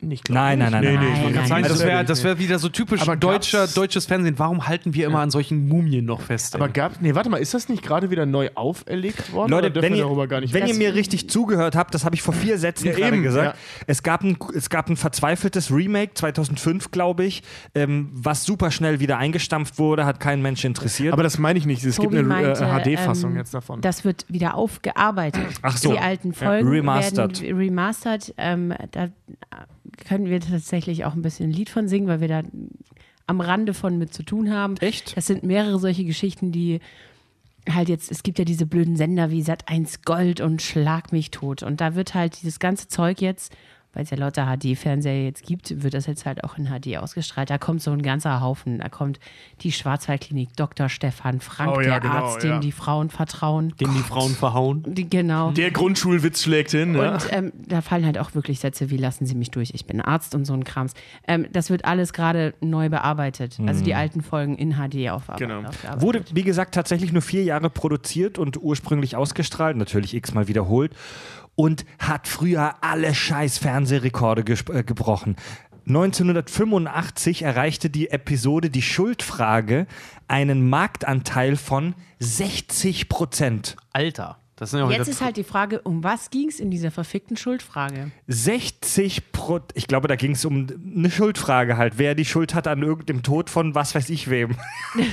Nicht, 0.00 0.30
Nein, 0.30 0.60
nein, 0.60 0.70
nein, 0.70 0.84
Nee, 0.84 0.94
nein. 0.94 1.32
Nein, 1.34 1.48
nein, 1.48 1.62
Das 1.64 1.80
wäre 1.82 1.98
das 2.04 2.18
das 2.18 2.24
wär 2.24 2.38
wieder 2.38 2.60
so 2.60 2.68
typisch 2.68 3.02
Aber 3.02 3.16
deutscher, 3.16 3.66
deutsches 3.66 4.06
Fernsehen. 4.06 4.38
Warum 4.38 4.68
halten 4.68 4.94
wir 4.94 5.04
immer 5.08 5.18
an 5.18 5.32
solchen 5.32 5.66
Mumien 5.66 6.04
noch 6.04 6.20
fest? 6.20 6.54
ey? 6.54 6.60
Aber 6.60 6.70
gab, 6.72 7.02
nee, 7.02 7.16
warte 7.16 7.28
mal, 7.30 7.38
ist 7.38 7.52
das 7.52 7.68
nicht 7.68 7.82
gerade 7.82 8.08
wieder 8.08 8.24
neu 8.24 8.48
auferlegt 8.54 9.32
worden? 9.32 9.50
Leute, 9.50 9.74
wenn 9.74 9.92
wir 9.94 9.98
ihr, 9.98 10.04
darüber 10.04 10.28
gar 10.28 10.40
nicht 10.40 10.54
wenn 10.54 10.68
ihr 10.68 10.74
mir 10.74 10.94
richtig 10.94 11.28
zugehört 11.28 11.74
habt, 11.74 11.94
das 11.96 12.04
habe 12.04 12.14
ich 12.14 12.22
vor 12.22 12.32
vier 12.32 12.58
Sätzen 12.58 12.86
Ja, 12.86 12.92
gerade 12.92 13.16
eben, 13.16 13.24
gesagt. 13.24 13.56
ja. 13.56 13.82
Es, 13.88 14.04
gab 14.04 14.22
ein, 14.22 14.38
es 14.54 14.70
gab 14.70 14.88
ein 14.88 14.96
verzweifeltes 14.96 15.72
Remake 15.72 16.14
2005, 16.14 16.92
glaube 16.92 17.24
ich, 17.24 17.42
ähm, 17.74 18.08
was 18.12 18.44
super 18.44 18.70
schnell 18.70 19.00
wieder 19.00 19.18
eingestampft 19.18 19.80
wurde, 19.80 20.06
hat 20.06 20.20
kein 20.20 20.40
Mensch 20.42 20.64
interessiert. 20.64 21.12
Aber 21.12 21.24
das 21.24 21.38
meine 21.38 21.58
ich 21.58 21.66
nicht. 21.66 21.82
Es 21.84 21.96
gibt 21.96 22.12
Tobi 22.12 22.18
eine 22.18 22.28
meinte, 22.28 22.62
äh, 22.64 22.94
HD-Fassung 22.96 23.32
ähm, 23.32 23.36
jetzt 23.38 23.52
davon. 23.52 23.80
Das 23.80 24.04
wird 24.04 24.26
wieder 24.28 24.54
aufgearbeitet. 24.54 25.42
Ach 25.62 25.76
so. 25.76 25.90
Die 25.90 25.98
alten 25.98 26.34
Folgen 26.34 26.68
Remastered. 26.68 27.42
werden 27.42 27.58
remastered. 27.58 28.32
Ähm, 28.38 28.72
da 28.92 29.08
können 30.08 30.26
wir 30.26 30.40
tatsächlich 30.40 31.04
auch 31.04 31.14
ein 31.14 31.22
bisschen 31.22 31.50
ein 31.50 31.52
Lied 31.52 31.70
von 31.70 31.88
singen, 31.88 32.08
weil 32.08 32.20
wir 32.20 32.28
da 32.28 32.42
am 33.26 33.40
Rande 33.40 33.74
von 33.74 33.98
mit 33.98 34.12
zu 34.14 34.22
tun 34.22 34.50
haben. 34.50 34.76
Echt? 34.78 35.16
Das 35.16 35.26
sind 35.26 35.42
mehrere 35.42 35.78
solche 35.78 36.04
Geschichten, 36.04 36.50
die 36.50 36.80
halt 37.68 37.88
jetzt, 37.88 38.10
es 38.10 38.22
gibt 38.22 38.38
ja 38.38 38.44
diese 38.44 38.66
blöden 38.66 38.96
Sender 38.96 39.30
wie 39.30 39.42
Sat1 39.42 40.00
Gold 40.04 40.40
und 40.40 40.62
Schlag 40.62 41.12
mich 41.12 41.30
tot. 41.30 41.62
Und 41.62 41.80
da 41.80 41.94
wird 41.94 42.14
halt 42.14 42.40
dieses 42.40 42.58
ganze 42.58 42.88
Zeug 42.88 43.20
jetzt, 43.20 43.54
weil 43.98 44.04
es 44.04 44.10
ja 44.10 44.16
lauter 44.16 44.46
HD-Fernseher 44.46 45.24
jetzt 45.24 45.42
gibt, 45.42 45.82
wird 45.82 45.92
das 45.92 46.06
jetzt 46.06 46.24
halt 46.24 46.44
auch 46.44 46.56
in 46.56 46.66
HD 46.66 46.98
ausgestrahlt. 46.98 47.50
Da 47.50 47.58
kommt 47.58 47.82
so 47.82 47.90
ein 47.90 48.00
ganzer 48.00 48.40
Haufen. 48.40 48.78
Da 48.78 48.88
kommt 48.88 49.18
die 49.62 49.72
Schwarzwaldklinik, 49.72 50.56
Dr. 50.56 50.88
Stefan 50.88 51.40
Frank, 51.40 51.76
Oh 51.76 51.80
ja, 51.80 51.98
der 51.98 52.00
genau, 52.00 52.14
Arzt, 52.14 52.44
dem 52.44 52.50
ja. 52.50 52.58
die 52.60 52.70
Frauen 52.70 53.10
vertrauen. 53.10 53.74
Den 53.80 53.92
die 53.92 53.98
Frauen 53.98 54.30
verhauen. 54.36 54.84
Die, 54.86 55.10
genau. 55.10 55.50
Der 55.50 55.72
Grundschulwitz 55.72 56.44
schlägt 56.44 56.70
hin. 56.70 56.94
Ja. 56.94 57.14
Und 57.14 57.26
ähm, 57.32 57.52
da 57.56 57.80
fallen 57.80 58.06
halt 58.06 58.18
auch 58.18 58.36
wirklich 58.36 58.60
Sätze 58.60 58.88
wie 58.90 58.98
lassen 58.98 59.26
Sie 59.26 59.34
mich 59.34 59.50
durch, 59.50 59.72
ich 59.74 59.84
bin 59.84 60.00
Arzt 60.00 60.36
und 60.36 60.44
so 60.44 60.52
ein 60.52 60.62
Krams. 60.62 60.94
Ähm, 61.26 61.48
das 61.52 61.68
wird 61.68 61.84
alles 61.84 62.12
gerade 62.12 62.54
neu 62.60 62.88
bearbeitet. 62.90 63.58
Also 63.66 63.82
die 63.82 63.96
alten 63.96 64.20
Folgen 64.22 64.56
in 64.56 64.74
HD 64.74 65.10
aufarbeitet. 65.10 65.48
Genau. 65.48 65.68
aufgearbeitet. 65.68 66.02
Wurde, 66.02 66.24
wie 66.32 66.44
gesagt, 66.44 66.72
tatsächlich 66.72 67.12
nur 67.12 67.22
vier 67.22 67.42
Jahre 67.42 67.68
produziert 67.68 68.38
und 68.38 68.62
ursprünglich 68.62 69.16
ausgestrahlt, 69.16 69.76
natürlich 69.76 70.14
x-mal 70.14 70.46
wiederholt 70.46 70.94
und 71.58 71.84
hat 71.98 72.28
früher 72.28 72.76
alle 72.84 73.12
scheiß 73.12 73.58
Fernsehrekorde 73.58 74.42
äh, 74.72 74.84
gebrochen. 74.84 75.34
1985 75.88 77.42
erreichte 77.42 77.90
die 77.90 78.10
Episode 78.10 78.70
Die 78.70 78.80
Schuldfrage 78.80 79.88
einen 80.28 80.68
Marktanteil 80.68 81.56
von 81.56 81.96
60 82.20 83.08
Prozent. 83.08 83.74
Alter. 83.92 84.38
Das 84.58 84.72
sind 84.72 84.80
ja 84.80 84.90
Jetzt 84.90 85.08
ist 85.08 85.20
halt 85.20 85.36
die 85.36 85.44
Frage, 85.44 85.80
um 85.82 86.02
was 86.02 86.30
ging 86.30 86.48
es 86.48 86.58
in 86.58 86.70
dieser 86.70 86.90
verfickten 86.90 87.36
Schuldfrage? 87.36 88.10
60 88.26 89.32
Pro 89.32 89.60
ich 89.74 89.86
glaube, 89.86 90.08
da 90.08 90.16
ging 90.16 90.32
es 90.32 90.44
um 90.44 90.66
eine 90.96 91.10
Schuldfrage 91.10 91.76
halt, 91.76 91.94
wer 91.96 92.14
die 92.14 92.24
Schuld 92.24 92.54
hat 92.54 92.66
an 92.66 92.82
irgendeinem 92.82 93.22
Tod 93.22 93.50
von 93.50 93.74
was 93.74 93.94
weiß 93.94 94.10
ich 94.10 94.28
wem. 94.28 94.56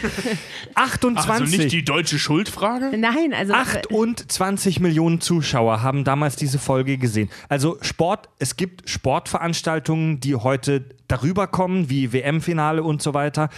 28. 0.75 1.31
also 1.31 1.57
nicht 1.57 1.71
die 1.71 1.85
deutsche 1.85 2.17
Schuldfrage? 2.17 2.97
Nein, 2.97 3.33
also 3.33 3.53
28 3.53 4.79
Millionen 4.79 5.21
Zuschauer 5.21 5.83
haben 5.83 6.03
damals 6.03 6.35
diese 6.35 6.57
Folge 6.59 6.97
gesehen. 6.97 7.29
Also 7.47 7.77
Sport, 7.81 8.29
es 8.39 8.57
gibt 8.57 8.89
Sportveranstaltungen, 8.89 10.19
die 10.19 10.35
heute 10.35 10.85
darüber 11.07 11.47
kommen, 11.47 11.89
wie 11.89 12.13
WM-Finale 12.13 12.83
und 12.83 13.01
so 13.01 13.13
weiter. 13.13 13.49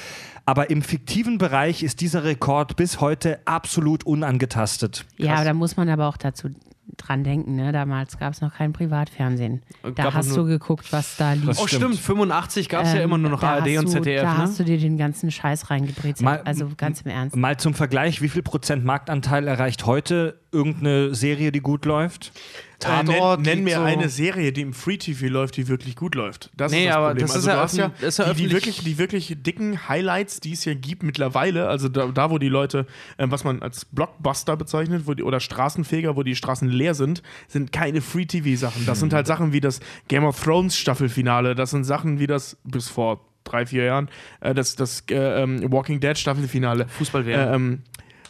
Aber 0.45 0.69
im 0.69 0.82
fiktiven 0.82 1.38
Bereich 1.38 1.84
ist 1.84 1.99
dieser 2.02 2.24
Rekord 2.24 2.76
bis 2.78 3.02
heute 3.02 3.40
absolut 3.45 4.06
unangetastet. 4.06 5.06
ja, 5.18 5.44
da 5.44 5.53
muss 5.53 5.76
man 5.78 5.90
aber 5.90 6.07
auch 6.07 6.18
dazu 6.18 6.49
dran 6.95 7.24
denken. 7.24 7.56
Ne? 7.56 7.74
Damals 7.74 8.18
gab 8.18 8.34
es 8.34 8.40
noch 8.41 8.53
kein 8.56 8.72
Privatfernsehen. 8.74 9.61
Da 9.84 9.90
Gab 10.06 10.14
hast 10.14 10.36
du 10.36 10.45
geguckt, 10.45 10.91
was 10.94 11.18
da 11.18 11.34
lief. 11.34 11.60
Oh, 11.60 11.68
stimmt. 11.68 11.98
85 11.99 12.69
gab 12.69 12.86
es 12.86 12.94
ja 12.94 12.99
Ähm, 12.99 13.03
immer 13.03 13.18
nur 13.18 13.30
noch 13.30 13.44
ARD 13.44 13.78
und 13.78 13.86
du, 13.86 13.91
ZDF, 13.91 14.22
Da 14.22 14.34
ne? 14.34 14.38
hast 14.40 14.57
du 14.60 14.64
dir 14.64 14.78
den 14.78 14.98
ganzen 14.98 15.30
Scheiß 15.30 15.69
reingebrezelt. 15.69 16.48
Also 16.48 16.69
ganz 16.78 17.02
im 17.02 17.11
Ernst. 17.11 17.36
Mal 17.36 17.57
zum 17.57 17.74
Vergleich, 17.74 18.22
wie 18.22 18.30
viel 18.30 18.41
Prozent 18.41 18.86
Marktanteil 18.86 19.48
erreicht 19.48 19.86
heute 19.86 20.40
irgendeine 20.52 21.14
Serie, 21.15 21.52
die 21.52 21.60
gut 21.61 21.86
läuft? 21.86 22.32
Tatort 22.80 23.40
Äh, 23.40 23.41
nenn, 23.41 23.56
nenn 23.56 23.64
mir 23.64 23.78
so- 23.78 23.82
eine 23.82 24.07
Serie, 24.07 24.52
die 24.52 24.61
im 24.61 24.72
Free 24.74 24.98
TV 24.98 25.26
läuft, 25.28 25.57
die 25.57 25.68
wirklich 25.68 25.95
gut 25.95 26.14
läuft. 26.14 26.52
Das 26.56 26.72
Nee, 26.72 26.82
ist 26.84 26.90
das 26.90 26.95
aber 26.95 27.07
Problem. 27.07 27.22
das 27.26 27.36
also 27.36 27.48
ist 27.49 27.78
ja 27.78 27.88
du 27.99 28.06
hast 28.06 28.18
ja, 28.19 28.34
die, 28.34 28.44
die, 28.48 28.52
wirklich, 28.52 28.84
die 28.84 28.98
wirklich 28.99 29.36
dicken 29.40 29.90
Highlights, 29.90 30.40
die 30.41 30.53
es 30.53 30.64
ja 30.65 30.76
gibt 30.76 31.02
mittlerweile, 31.02 31.68
also 31.69 31.90
da, 31.90 32.06
da 32.07 32.30
wo 32.30 32.38
die 32.38 32.49
Leute, 32.49 32.86
ähm, 33.18 33.32
was 33.32 33.44
man 33.44 33.64
als 33.64 33.86
Blockbuster 33.86 34.56
bezeichnet, 34.57 35.03
wo 35.07 35.15
die, 35.15 35.24
oder 35.24 35.40
Straßenfeger, 35.40 36.15
wo 36.15 36.22
die 36.22 36.36
Straßen 36.36 36.68
leer 36.69 36.94
sind, 36.94 37.24
sind 37.48 37.72
keine 37.72 38.02
Free 38.02 38.26
TV-Sachen. 38.26 38.86
Das 38.86 38.99
sind 38.99 39.11
halt 39.11 39.26
Sachen 39.26 39.53
wie 39.53 39.60
das 39.61 39.80
Game 40.07 40.24
of 40.24 40.40
Thrones 40.44 40.78
Staffelfinale, 40.78 41.56
das 41.56 41.72
sind 41.72 41.84
Sachen 41.84 42.19
wie 42.19 42.28
das 42.28 42.57
bis 42.64 42.90
vor 42.90 43.26
drei, 43.44 43.65
vier 43.65 43.86
Jahren, 43.86 44.07
äh, 44.41 44.53
das, 44.53 44.76
das 44.76 45.03
äh, 45.10 45.41
ähm, 45.41 45.72
Walking 45.72 45.99
Dead 45.99 46.15
Staffelfinale. 46.15 46.88
Fußball-WM. 46.90 47.82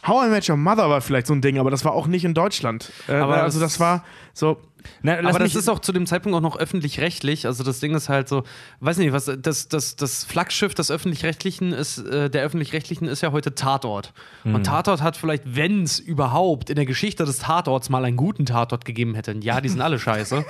How 0.08 0.26
I 0.26 0.30
Met 0.30 0.48
Your 0.48 0.56
Mother 0.56 0.88
war 0.88 1.00
vielleicht 1.00 1.26
so 1.26 1.34
ein 1.34 1.40
Ding, 1.42 1.58
aber 1.58 1.70
das 1.70 1.84
war 1.84 1.92
auch 1.92 2.06
nicht 2.06 2.24
in 2.24 2.34
Deutschland. 2.34 2.90
Äh, 3.08 3.12
Aber 3.16 3.42
also 3.42 3.60
das 3.60 3.78
war 3.78 4.04
so, 4.32 4.56
Na, 5.02 5.20
lass 5.20 5.34
Aber 5.34 5.44
das 5.44 5.54
ist 5.54 5.68
auch 5.68 5.78
zu 5.78 5.92
dem 5.92 6.06
Zeitpunkt 6.06 6.36
auch 6.36 6.40
noch 6.40 6.58
öffentlich-rechtlich. 6.58 7.46
Also 7.46 7.64
das 7.64 7.80
Ding 7.80 7.94
ist 7.94 8.08
halt 8.08 8.28
so, 8.28 8.44
weiß 8.80 8.98
nicht, 8.98 9.12
was 9.12 9.30
das, 9.40 9.68
das, 9.68 9.96
das 9.96 10.24
Flaggschiff 10.24 10.74
des 10.74 10.90
öffentlich-rechtlichen 10.90 11.72
ist, 11.72 11.98
äh, 11.98 12.28
der 12.30 12.42
öffentlich-rechtlichen 12.42 13.08
ist 13.08 13.20
ja 13.22 13.32
heute 13.32 13.54
Tatort. 13.54 14.12
Und 14.44 14.64
Tatort 14.64 15.02
hat 15.02 15.16
vielleicht, 15.16 15.42
wenn 15.56 15.82
es 15.82 15.98
überhaupt 15.98 16.70
in 16.70 16.76
der 16.76 16.86
Geschichte 16.86 17.24
des 17.24 17.38
Tatorts 17.38 17.90
mal 17.90 18.04
einen 18.04 18.16
guten 18.16 18.46
Tatort 18.46 18.84
gegeben 18.84 19.14
hätte, 19.14 19.34
ja, 19.40 19.60
die 19.60 19.68
sind 19.68 19.80
alle 19.80 19.98
scheiße. 20.08 20.44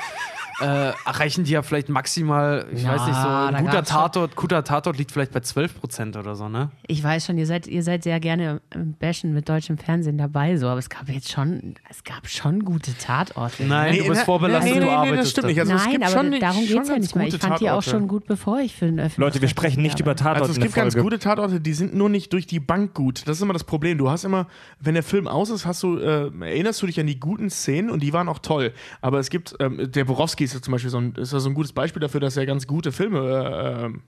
äh, 0.60 0.92
erreichen 1.06 1.44
die 1.44 1.52
ja 1.52 1.62
vielleicht 1.62 1.88
maximal, 1.88 2.66
ich 2.72 2.82
Na, 2.82 2.94
weiß 2.96 3.06
nicht, 3.06 3.20
so 3.20 3.28
ein 3.28 3.64
guter 3.64 3.84
Tatort, 3.84 4.34
guter 4.34 4.64
Tatort 4.64 4.98
liegt 4.98 5.12
vielleicht 5.12 5.30
bei 5.32 5.38
12% 5.38 6.18
oder 6.18 6.34
so, 6.34 6.48
ne? 6.48 6.70
Ich 6.86 7.02
weiß 7.02 7.26
schon, 7.26 7.38
ihr 7.38 7.46
seid, 7.46 7.68
ihr 7.68 7.82
seid 7.84 8.02
sehr 8.02 8.18
gerne 8.18 8.60
im 8.74 8.94
Bashen 8.94 9.34
mit 9.34 9.48
deutschem 9.48 9.78
Fernsehen 9.78 10.18
dabei, 10.18 10.56
so, 10.56 10.66
aber 10.66 10.78
es 10.80 10.88
gab 10.88 11.08
jetzt 11.08 11.30
schon, 11.30 11.74
es 11.88 12.02
gab 12.02 12.28
schon 12.28 12.64
gute 12.64 12.96
Tatorte. 12.98 13.62
Nein, 13.64 13.98
du 13.98 14.08
bist 14.08 14.24
vorbelastet, 14.28 14.74
nee, 14.74 14.80
du 14.80 14.84
nee, 14.84 14.90
nee, 14.90 14.96
arbeitest. 14.96 15.20
das 15.20 15.30
stimmt 15.30 15.46
nicht. 15.46 15.60
Also, 15.60 15.72
es 15.72 15.82
Nein, 15.82 15.90
gibt 15.92 16.04
aber 16.04 16.12
schon, 16.12 16.40
darum 16.40 16.66
geht 16.66 16.82
es 16.82 16.88
ja 16.88 16.98
nicht 16.98 17.16
mehr. 17.16 17.26
Ich 17.26 17.36
fand 17.36 17.60
die 17.60 17.70
auch 17.70 17.82
Tatorte. 17.82 17.90
schon 17.90 18.08
gut, 18.08 18.26
bevor 18.26 18.60
ich 18.60 18.74
für 18.74 18.84
den 18.84 19.00
öffentlichen 19.00 19.20
Leute, 19.22 19.40
wir 19.40 19.48
sprechen 19.48 19.82
nicht 19.82 20.00
über 20.00 20.14
Tatort 20.14 20.42
Also 20.42 20.52
es 20.52 20.60
gibt 20.60 20.74
ganz 20.74 20.96
gute 20.96 21.18
Tatorte, 21.18 21.60
die 21.60 21.72
sind 21.72 21.94
nur 21.94 22.10
nicht 22.10 22.32
durch 22.32 22.46
die 22.46 22.60
Bank 22.60 22.94
gut. 22.94 23.26
Das 23.26 23.38
ist 23.38 23.42
immer 23.42 23.54
das 23.54 23.64
Problem. 23.64 23.96
Du 23.96 24.10
hast 24.10 24.24
immer, 24.24 24.46
wenn 24.80 24.94
der 24.94 25.02
Film 25.02 25.26
aus 25.26 25.50
ist, 25.50 25.64
hast 25.64 25.82
du, 25.82 25.98
äh, 25.98 26.30
erinnerst 26.40 26.82
du 26.82 26.86
dich 26.86 27.00
an 27.00 27.06
die 27.06 27.18
guten 27.18 27.48
Szenen 27.48 27.90
und 27.90 28.02
die 28.02 28.12
waren 28.12 28.28
auch 28.28 28.38
toll. 28.38 28.72
Aber 29.00 29.18
es 29.18 29.30
gibt, 29.30 29.54
ähm, 29.60 29.90
der 29.90 30.04
Borowski 30.04 30.44
ist 30.44 30.54
ja 30.54 30.60
zum 30.60 30.72
Beispiel 30.72 30.90
so 30.90 30.98
ein, 30.98 31.14
ist 31.14 31.32
ja 31.32 31.40
so 31.40 31.48
ein 31.48 31.54
gutes 31.54 31.72
Beispiel 31.72 32.00
dafür, 32.00 32.20
dass 32.20 32.36
er 32.36 32.44
ganz 32.44 32.66
gute 32.66 32.92
Filme, 32.92 33.18
äh, 33.20 33.84
ähm, 33.86 34.02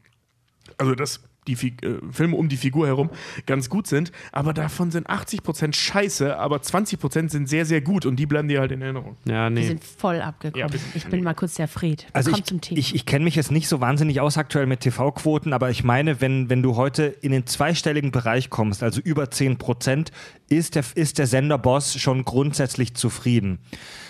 also 0.77 0.95
dass 0.95 1.21
die 1.51 1.57
Fi 1.57 1.75
äh, 1.83 1.99
Filme 2.11 2.37
um 2.37 2.49
die 2.49 2.57
Figur 2.57 2.87
herum 2.87 3.11
ganz 3.47 3.69
gut 3.69 3.87
sind, 3.87 4.13
aber 4.33 4.55
davon 4.55 4.91
sind 4.91 5.09
80% 5.09 5.75
scheiße, 5.75 6.37
aber 6.37 6.59
20% 6.59 7.29
sind 7.29 7.49
sehr, 7.49 7.67
sehr 7.67 7.81
gut 7.81 8.07
und 8.07 8.17
die 8.17 8.27
bleiben 8.27 8.49
dir 8.49 8.61
halt 8.61 8.73
in 8.73 8.83
Erinnerung. 8.83 9.17
Ja, 9.27 9.51
nee. 9.51 9.67
sind 9.67 9.85
voll 9.85 10.21
abgekommen. 10.21 10.69
Ja, 10.69 10.81
ich 10.95 11.07
bin 11.07 11.25
mal 11.25 11.35
kurz 11.35 11.55
der 11.55 11.69
Fred. 11.69 12.07
Also 12.13 12.31
Komm 12.31 12.61
ich, 12.71 12.77
ich, 12.77 12.95
ich 12.95 13.07
kenne 13.07 13.25
mich 13.25 13.35
jetzt 13.35 13.51
nicht 13.51 13.69
so 13.69 13.81
wahnsinnig 13.81 14.21
aus 14.21 14.39
aktuell 14.39 14.67
mit 14.67 14.81
TV-Quoten, 14.81 15.53
aber 15.53 15.71
ich 15.71 15.83
meine, 15.85 16.21
wenn, 16.21 16.49
wenn 16.49 16.63
du 16.63 16.77
heute 16.77 17.05
in 17.05 17.33
den 17.33 17.47
zweistelligen 17.47 18.13
Bereich 18.13 18.51
kommst, 18.51 18.83
also 18.83 19.01
über 19.01 19.31
10 19.31 19.59
Prozent, 19.59 20.13
ist 20.49 20.77
der, 20.77 20.85
ist 20.95 21.19
der 21.19 21.27
Senderboss 21.27 21.99
schon 21.99 22.25
grundsätzlich 22.25 22.95
zufrieden. 22.95 23.59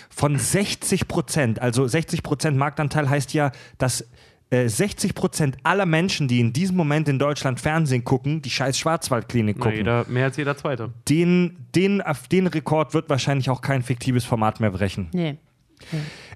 Von 0.09 0.37
60 0.37 1.07
Prozent, 1.07 1.61
also 1.61 1.87
60 1.87 2.21
Prozent 2.21 2.57
Marktanteil 2.57 3.09
heißt 3.09 3.33
ja, 3.33 3.51
dass 3.77 4.05
äh, 4.51 4.67
60 4.67 5.15
Prozent 5.15 5.57
aller 5.63 5.85
Menschen, 5.85 6.27
die 6.27 6.39
in 6.39 6.53
diesem 6.53 6.75
Moment 6.77 7.07
in 7.07 7.17
Deutschland 7.17 7.59
Fernsehen 7.59 8.03
gucken, 8.03 8.41
die 8.41 8.49
scheiß 8.49 8.77
Schwarzwaldklinik 8.77 9.57
Na, 9.57 9.63
gucken. 9.63 9.77
jeder, 9.77 10.05
mehr 10.07 10.25
als 10.25 10.37
jeder 10.37 10.55
Zweite. 10.57 10.91
Den, 11.09 11.57
den, 11.73 12.01
auf 12.01 12.27
den 12.27 12.47
Rekord 12.47 12.93
wird 12.93 13.09
wahrscheinlich 13.09 13.49
auch 13.49 13.61
kein 13.61 13.81
fiktives 13.81 14.25
Format 14.25 14.59
mehr 14.59 14.71
brechen. 14.71 15.07
nee. 15.13 15.37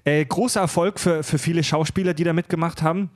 Äh, 0.04 0.24
großer 0.24 0.60
Erfolg 0.60 0.98
für, 0.98 1.22
für 1.22 1.38
viele 1.38 1.62
Schauspieler, 1.62 2.14
die 2.14 2.24
da 2.24 2.32
mitgemacht 2.32 2.82
haben. 2.82 3.10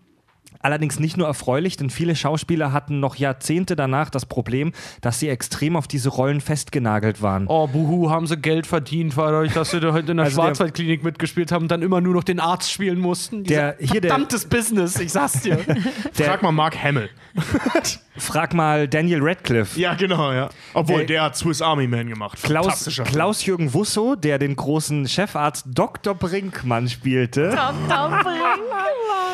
Allerdings 0.62 1.00
nicht 1.00 1.16
nur 1.16 1.26
erfreulich, 1.26 1.78
denn 1.78 1.88
viele 1.88 2.14
Schauspieler 2.14 2.72
hatten 2.72 3.00
noch 3.00 3.16
Jahrzehnte 3.16 3.76
danach 3.76 4.10
das 4.10 4.26
Problem, 4.26 4.72
dass 5.00 5.18
sie 5.18 5.30
extrem 5.30 5.74
auf 5.74 5.88
diese 5.88 6.10
Rollen 6.10 6.42
festgenagelt 6.42 7.22
waren. 7.22 7.46
Oh, 7.46 7.66
buhu, 7.66 8.10
haben 8.10 8.26
sie 8.26 8.36
Geld 8.36 8.66
verdient, 8.66 9.14
dadurch, 9.16 9.54
dass 9.54 9.70
sie 9.70 9.80
da 9.80 9.92
heute 9.94 10.10
in 10.10 10.18
der 10.18 10.26
Also 10.26 10.36
der- 10.36 10.48
Schwarzwaldklinik 10.48 11.02
mitgespielt 11.02 11.50
haben 11.50 11.62
und 11.62 11.70
dann 11.70 11.80
immer 11.80 12.02
nur 12.02 12.12
noch 12.12 12.24
den 12.24 12.40
Arzt 12.40 12.70
spielen 12.70 12.98
mussten. 13.00 13.44
Der- 13.44 13.76
hier 13.80 14.02
der- 14.02 14.10
verdammtes 14.10 14.44
Business, 14.44 15.00
ich 15.00 15.12
sag's 15.12 15.40
dir. 15.40 15.56
Der- 16.18 16.26
Frag 16.26 16.42
mal 16.42 16.52
Mark 16.52 16.76
Hamill. 16.82 17.08
Frag 18.18 18.52
mal 18.52 18.86
Daniel 18.86 19.20
Radcliffe. 19.22 19.80
Ja, 19.80 19.94
genau, 19.94 20.32
ja. 20.32 20.50
Obwohl, 20.74 21.02
Äh, 21.02 21.06
der 21.06 21.22
hat 21.22 21.36
Swiss 21.36 21.62
Army 21.62 21.86
Man 21.86 22.08
gemacht. 22.08 22.38
Klaus. 22.42 22.84
Klaus-Jürgen 23.06 23.72
Wusso, 23.72 24.14
der 24.14 24.38
den 24.38 24.56
großen 24.56 25.08
Chefarzt 25.08 25.64
Dr. 25.68 26.14
Brinkmann 26.14 26.86
spielte. 26.88 27.56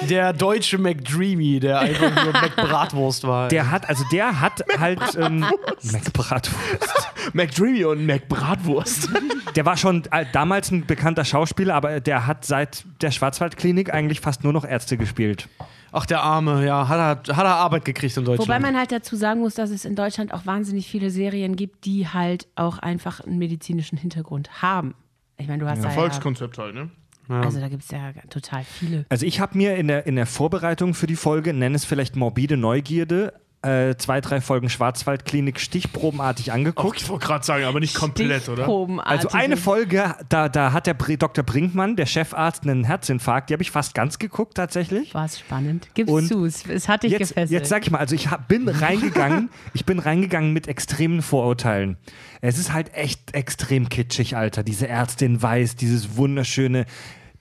Der 0.08 0.32
deutsche 0.34 0.76
McDreamy, 1.06 1.60
der 1.60 1.80
einfach 1.80 2.24
nur 2.24 2.32
McBratwurst 2.42 3.24
war. 3.24 3.48
Der 3.48 3.70
hat, 3.70 3.88
also 3.88 4.04
der 4.12 4.40
hat 4.40 4.64
halt 4.78 5.00
ähm, 5.18 5.46
McBratwurst. 5.82 7.08
McDreamy 7.32 7.84
und 7.84 8.06
McBratwurst. 8.06 9.10
Der 9.56 9.64
war 9.64 9.78
schon 9.78 10.04
äh, 10.10 10.26
damals 10.32 10.70
ein 10.70 10.84
bekannter 10.84 11.24
Schauspieler, 11.24 11.74
aber 11.74 12.00
der 12.00 12.26
hat 12.26 12.44
seit 12.44 12.84
der 13.00 13.10
Schwarzwaldklinik 13.10 13.92
eigentlich 13.92 14.20
fast 14.20 14.44
nur 14.44 14.52
noch 14.52 14.66
Ärzte 14.66 14.98
gespielt. 14.98 15.48
Ach, 15.92 16.04
der 16.04 16.20
Arme, 16.20 16.66
ja, 16.66 16.88
hat 16.88 17.28
er, 17.30 17.36
hat 17.36 17.44
er 17.46 17.54
Arbeit 17.54 17.86
gekriegt 17.86 18.14
in 18.18 18.26
Deutschland. 18.26 18.46
Wobei 18.46 18.60
man 18.60 18.76
halt 18.76 18.92
dazu 18.92 19.16
sagen 19.16 19.40
muss, 19.40 19.54
dass 19.54 19.70
es 19.70 19.86
in 19.86 19.96
Deutschland 19.96 20.34
auch 20.34 20.44
wahnsinnig 20.44 20.88
viele 20.88 21.08
Serien 21.08 21.56
gibt, 21.56 21.86
die 21.86 22.06
halt 22.06 22.46
auch 22.54 22.78
einfach 22.78 23.20
einen 23.20 23.38
medizinischen 23.38 23.96
Hintergrund 23.96 24.60
haben. 24.60 24.94
Ich 25.38 25.48
meine, 25.48 25.64
du 25.64 25.70
hast 25.70 25.82
ja, 25.82 25.88
Erfolgskonzept 25.88 26.58
halt, 26.58 26.74
ne? 26.74 26.90
Also 27.28 27.60
da 27.60 27.68
gibt 27.68 27.82
es 27.82 27.90
ja 27.90 28.12
total 28.30 28.64
viele. 28.64 29.06
Also 29.08 29.26
ich 29.26 29.40
habe 29.40 29.56
mir 29.56 29.76
in 29.76 29.88
der, 29.88 30.06
in 30.06 30.16
der 30.16 30.26
Vorbereitung 30.26 30.94
für 30.94 31.06
die 31.06 31.16
Folge, 31.16 31.52
nenn 31.52 31.74
es 31.74 31.84
vielleicht 31.84 32.16
morbide 32.16 32.56
Neugierde, 32.56 33.32
äh, 33.62 33.96
zwei, 33.96 34.20
drei 34.20 34.40
Folgen 34.40 34.68
Schwarzwaldklinik 34.68 35.58
stichprobenartig 35.58 36.52
angeguckt. 36.52 37.00
ich 37.00 37.08
wollte 37.08 37.26
gerade 37.26 37.44
sagen, 37.44 37.64
aber 37.64 37.80
nicht 37.80 37.94
komplett, 37.94 38.48
oder? 38.48 38.68
Also 39.04 39.30
eine 39.30 39.56
Folge, 39.56 40.14
da, 40.28 40.48
da 40.48 40.72
hat 40.72 40.86
der 40.86 40.94
Dr. 40.94 41.42
Brinkmann, 41.42 41.96
der 41.96 42.06
Chefarzt, 42.06 42.62
einen 42.64 42.84
Herzinfarkt. 42.84 43.50
Die 43.50 43.54
habe 43.54 43.62
ich 43.62 43.70
fast 43.70 43.94
ganz 43.94 44.18
geguckt 44.18 44.54
tatsächlich. 44.54 45.14
War 45.14 45.24
es 45.24 45.40
spannend. 45.40 45.88
Gib's 45.94 46.10
Und 46.12 46.28
zu, 46.28 46.44
es, 46.44 46.66
es 46.66 46.88
hat 46.88 47.02
dich 47.02 47.12
Jetzt, 47.12 47.20
gefesselt. 47.30 47.50
jetzt 47.50 47.68
sag 47.68 47.82
ich 47.82 47.90
mal, 47.90 47.98
also 47.98 48.14
ich 48.14 48.30
hab, 48.30 48.46
bin 48.46 48.68
reingegangen, 48.68 49.50
ich 49.74 49.84
bin 49.84 49.98
reingegangen 49.98 50.52
mit 50.52 50.68
extremen 50.68 51.22
Vorurteilen. 51.22 51.96
Es 52.40 52.58
ist 52.58 52.72
halt 52.72 52.94
echt 52.94 53.34
extrem 53.34 53.88
kitschig, 53.88 54.36
Alter. 54.36 54.62
Diese 54.62 54.86
Ärztin 54.86 55.42
weiß, 55.42 55.76
dieses 55.76 56.16
wunderschöne, 56.16 56.86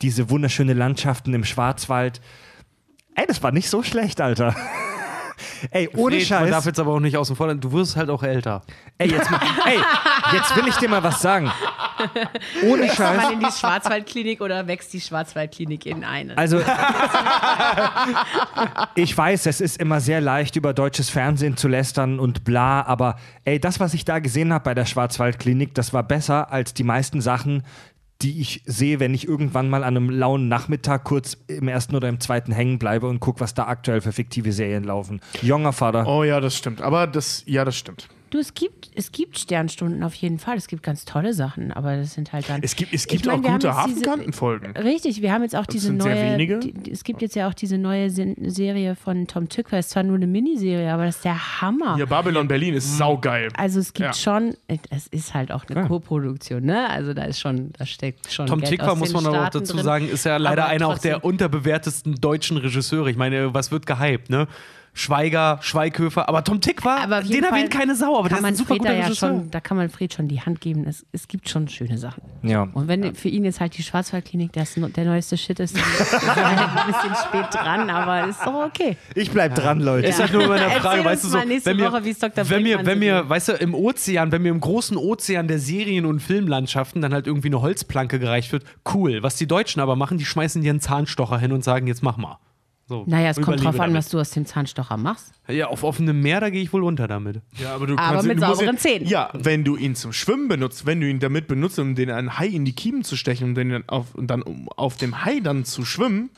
diese 0.01 0.29
wunderschöne 0.29 0.73
Landschaften 0.73 1.33
im 1.33 1.43
Schwarzwald. 1.43 2.21
Ey, 3.15 3.25
das 3.27 3.43
war 3.43 3.51
nicht 3.51 3.69
so 3.69 3.83
schlecht, 3.83 4.21
Alter. 4.21 4.55
Ey, 5.71 5.89
ohne 5.95 6.19
Fred, 6.19 6.29
Man 6.29 6.49
darf 6.49 6.57
Scheiß. 6.59 6.65
jetzt 6.65 6.79
aber 6.79 6.93
auch 6.93 6.99
nicht 6.99 7.17
außen 7.17 7.35
vor, 7.35 7.53
du 7.53 7.71
wirst 7.71 7.95
halt 7.95 8.09
auch 8.09 8.23
älter. 8.23 8.61
Ey, 8.97 9.09
jetzt, 9.11 9.29
mal, 9.29 9.39
ey, 9.65 9.79
jetzt 10.33 10.55
will 10.55 10.67
ich 10.67 10.75
dir 10.77 10.89
mal 10.89 11.03
was 11.03 11.21
sagen. 11.21 11.51
Ohne 12.63 12.89
Scheiß. 12.89 13.23
man 13.23 13.33
in 13.33 13.39
die 13.39 13.51
Schwarzwaldklinik 13.51 14.41
oder 14.41 14.67
wächst 14.67 14.93
die 14.93 15.01
Schwarzwaldklinik 15.01 15.85
in 15.85 16.03
eine? 16.03 16.37
Also, 16.37 16.61
ich 18.95 19.17
weiß, 19.17 19.45
es 19.45 19.61
ist 19.61 19.77
immer 19.79 19.99
sehr 19.99 20.21
leicht, 20.21 20.55
über 20.55 20.73
deutsches 20.73 21.09
Fernsehen 21.09 21.57
zu 21.57 21.67
lästern 21.67 22.19
und 22.19 22.43
bla, 22.43 22.81
aber 22.85 23.17
ey, 23.43 23.59
das, 23.59 23.79
was 23.79 23.93
ich 23.93 24.05
da 24.05 24.19
gesehen 24.19 24.53
habe 24.53 24.63
bei 24.63 24.73
der 24.73 24.85
Schwarzwaldklinik, 24.85 25.73
das 25.73 25.93
war 25.93 26.03
besser 26.03 26.51
als 26.51 26.73
die 26.73 26.83
meisten 26.83 27.21
Sachen, 27.21 27.63
die 28.21 28.39
ich 28.39 28.61
sehe, 28.65 28.99
wenn 28.99 29.13
ich 29.13 29.27
irgendwann 29.27 29.69
mal 29.69 29.83
an 29.83 29.97
einem 29.97 30.09
lauen 30.09 30.47
Nachmittag 30.47 31.03
kurz 31.03 31.37
im 31.47 31.67
ersten 31.67 31.95
oder 31.95 32.07
im 32.07 32.19
zweiten 32.19 32.51
hängen 32.51 32.79
bleibe 32.79 33.07
und 33.07 33.19
gucke, 33.19 33.41
was 33.41 33.53
da 33.53 33.67
aktuell 33.67 34.01
für 34.01 34.11
fiktive 34.11 34.51
Serien 34.51 34.83
laufen. 34.83 35.19
Junger 35.41 35.73
Vater. 35.73 36.07
Oh 36.07 36.23
ja, 36.23 36.39
das 36.39 36.55
stimmt. 36.55 36.81
Aber 36.81 37.07
das, 37.07 37.43
ja, 37.45 37.65
das 37.65 37.77
stimmt. 37.77 38.07
Du, 38.35 38.41
es 38.41 38.53
gibt, 38.53 38.89
es 38.95 39.13
gibt 39.13 39.39
Sternstunden 39.39 40.03
auf 40.03 40.13
jeden 40.15 40.39
Fall. 40.39 40.57
Es 40.57 40.67
gibt 40.67 40.83
ganz 40.83 41.05
tolle 41.05 41.33
Sachen, 41.33 41.71
aber 41.71 41.95
das 41.95 42.15
sind 42.15 42.33
halt 42.33 42.49
dann. 42.49 42.59
Es 42.63 42.75
gibt, 42.75 42.93
es 42.93 43.03
Ich 43.03 43.07
gibt 43.07 43.25
mein, 43.27 43.35
auch 43.35 43.41
gute 43.41 43.67
diese- 43.69 43.77
Hafenkantenfolgen. 43.77 44.75
Richtig, 44.75 45.21
wir 45.21 45.31
haben 45.31 45.41
jetzt 45.43 45.55
auch 45.55 45.65
diese 45.65 45.87
sind 45.87 46.01
sehr 46.01 46.15
neue. 46.15 46.33
wenige. 46.33 46.59
Die, 46.59 46.91
es 46.91 47.05
gibt 47.05 47.21
jetzt 47.21 47.37
ja 47.37 47.47
auch 47.47 47.53
diese 47.53 47.77
neue 47.77 48.09
Sin 48.09 48.35
Serie 48.49 48.95
von 48.97 49.25
Tom 49.27 49.47
Tykwer. 49.47 49.79
Ist 49.79 49.91
zwar 49.91 50.03
nur 50.03 50.17
eine 50.17 50.27
Miniserie, 50.27 50.91
aber 50.91 51.05
das 51.05 51.15
ist 51.15 51.23
der 51.23 51.61
Hammer. 51.61 51.95
Hier, 51.95 52.07
Babylon 52.07 52.49
Berlin 52.49 52.73
ist 52.73 52.97
saugeil. 52.97 53.47
Also 53.55 53.79
es 53.79 53.93
gibt 53.93 54.07
Ja. 54.09 54.13
schon, 54.13 54.57
es 54.89 55.07
ist 55.07 55.33
halt 55.33 55.53
auch 55.53 55.63
eine 55.69 55.87
Co-Produktion, 55.87 56.61
ne? 56.63 56.89
Also 56.89 57.13
da 57.13 57.23
ist 57.23 57.39
schon, 57.39 57.71
da 57.77 57.85
steckt 57.85 58.29
schon. 58.29 58.47
Tom 58.47 58.61
aus 58.61 58.99
muss 58.99 59.13
man 59.13 59.27
aber 59.27 59.45
auch 59.45 59.49
dazu 59.49 59.75
drin. 59.75 59.85
sagen, 59.85 60.09
ist 60.09 60.25
ja 60.25 60.35
leider 60.35 60.63
Aber 60.63 60.71
einer 60.73 60.87
auch 60.89 60.97
der 60.97 61.23
unterbewertesten 61.23 62.15
deutschen 62.15 62.57
Regisseure. 62.57 63.09
Ich 63.09 63.15
meine, 63.15 63.53
was 63.53 63.71
wird 63.71 63.85
gehypt, 63.85 64.29
ne? 64.29 64.49
Schweiger, 64.97 65.59
Schweighöfer, 65.61 66.29
aber 66.29 66.45
Tom 66.45 66.61
Tikva, 66.61 67.03
Aber 67.03 67.17
auf 67.17 67.23
jeden 67.25 67.43
den 67.43 67.51
erwähnt 67.51 67.69
keine 67.69 67.95
Sau, 67.95 68.17
aber 68.17 68.29
der 68.29 68.37
kann 68.37 68.45
ist 68.45 68.51
ein 68.51 68.55
super 68.55 68.67
Fred 68.75 68.79
guter 68.79 68.93
da 68.93 69.09
ja 69.09 69.13
schon, 69.13 69.51
da 69.51 69.59
kann 69.59 69.75
man 69.75 69.89
Fred 69.89 70.13
schon 70.13 70.29
die 70.29 70.39
Hand 70.39 70.61
geben. 70.61 70.87
Es, 70.87 71.05
es 71.11 71.27
gibt 71.27 71.49
schon 71.49 71.67
schöne 71.67 71.97
Sachen. 71.97 72.23
Ja. 72.43 72.61
Und 72.73 72.87
wenn 72.87 73.13
für 73.13 73.27
ihn 73.27 73.43
jetzt 73.43 73.59
halt 73.59 73.77
die 73.77 73.83
Schwarzwaldklinik 73.83 74.53
das, 74.53 74.75
der 74.75 75.03
neueste 75.03 75.37
Shit 75.37 75.59
ist, 75.59 75.75
dann 75.75 75.83
ist 75.83 76.13
er 76.23 76.35
halt 76.35 76.77
ein 76.77 76.93
bisschen 76.93 77.15
spät 77.27 77.53
dran, 77.53 77.89
aber 77.89 78.29
ist 78.29 78.39
doch 78.45 78.65
okay. 78.65 78.95
Ich 79.15 79.31
bleib 79.31 79.53
dran, 79.55 79.81
Leute. 79.81 80.07
Ist 80.07 80.21
halt 80.21 80.31
nur 80.31 80.45
immer 80.45 80.53
eine 80.53 80.63
Erzähl 80.63 80.79
Frage, 80.79 81.03
weißt 81.03 81.23
du 81.25 81.27
so, 81.27 81.39
wenn 81.39 81.77
wir, 81.77 81.91
Woche, 81.91 82.05
wie 82.05 82.09
es 82.11 82.19
Dr. 82.19 82.49
wenn 82.49 82.63
Brinkmann 82.63 82.85
wenn 82.85 82.99
geht. 83.01 83.29
weißt 83.29 83.49
du, 83.49 83.51
im 83.53 83.75
Ozean, 83.75 84.31
wenn 84.31 84.43
mir 84.43 84.49
im 84.49 84.61
großen 84.61 84.95
Ozean 84.95 85.49
der 85.49 85.59
Serien- 85.59 86.05
und 86.05 86.21
Filmlandschaften 86.21 87.01
dann 87.01 87.13
halt 87.13 87.27
irgendwie 87.27 87.49
eine 87.49 87.59
Holzplanke 87.61 88.17
gereicht 88.17 88.53
wird, 88.53 88.63
cool. 88.93 89.23
Was 89.23 89.35
die 89.35 89.47
Deutschen 89.47 89.81
aber 89.81 89.97
machen, 89.97 90.17
die 90.17 90.25
schmeißen 90.25 90.61
dir 90.61 90.69
einen 90.69 90.79
Zahnstocher 90.79 91.37
hin 91.37 91.51
und 91.51 91.65
sagen, 91.65 91.85
jetzt 91.87 92.01
mach 92.01 92.15
mal. 92.15 92.37
So, 92.87 93.03
Naja, 93.07 93.31
es 93.31 93.41
kommt 93.41 93.63
drauf 93.63 93.73
an, 93.79 93.89
damit. 93.89 93.95
was 93.97 94.09
du 94.09 94.19
aus 94.19 94.29
dem 94.29 94.45
Zahnstocher 94.45 94.95
machst. 94.97 95.33
Ja, 95.47 95.67
auf 95.67 95.83
offenem 95.83 96.21
Meer, 96.21 96.39
da 96.39 96.51
gehe 96.51 96.61
ich 96.61 96.71
wohl 96.71 96.83
unter 96.83 97.07
damit. 97.07 97.41
Ja, 97.59 97.73
aber 97.73 97.87
du 97.87 97.93
Aber 97.97 98.11
kannst, 98.13 98.27
mit 98.27 98.37
du 98.37 98.41
sauberen 98.41 98.77
Zähnen. 98.77 99.07
Ja, 99.07 99.29
wenn 99.33 99.63
du 99.63 99.75
ihn 99.75 99.95
zum 99.95 100.13
Schwimmen 100.13 100.47
benutzt, 100.47 100.85
wenn 100.85 101.01
du 101.01 101.09
ihn 101.09 101.19
damit 101.19 101.47
benutzt, 101.47 101.79
um 101.79 101.95
den 101.95 102.11
einen 102.11 102.37
Hai 102.37 102.47
in 102.47 102.63
die 102.63 102.73
Kiemen 102.75 103.03
zu 103.03 103.15
stechen 103.17 103.49
und, 103.49 103.55
den 103.55 103.69
dann 103.69 103.83
auf, 103.89 104.13
und 104.13 104.27
dann 104.27 104.43
um 104.43 104.69
auf 104.69 104.97
dem 104.97 105.25
Hai 105.25 105.39
dann 105.39 105.65
zu 105.65 105.83
schwimmen, 105.83 106.29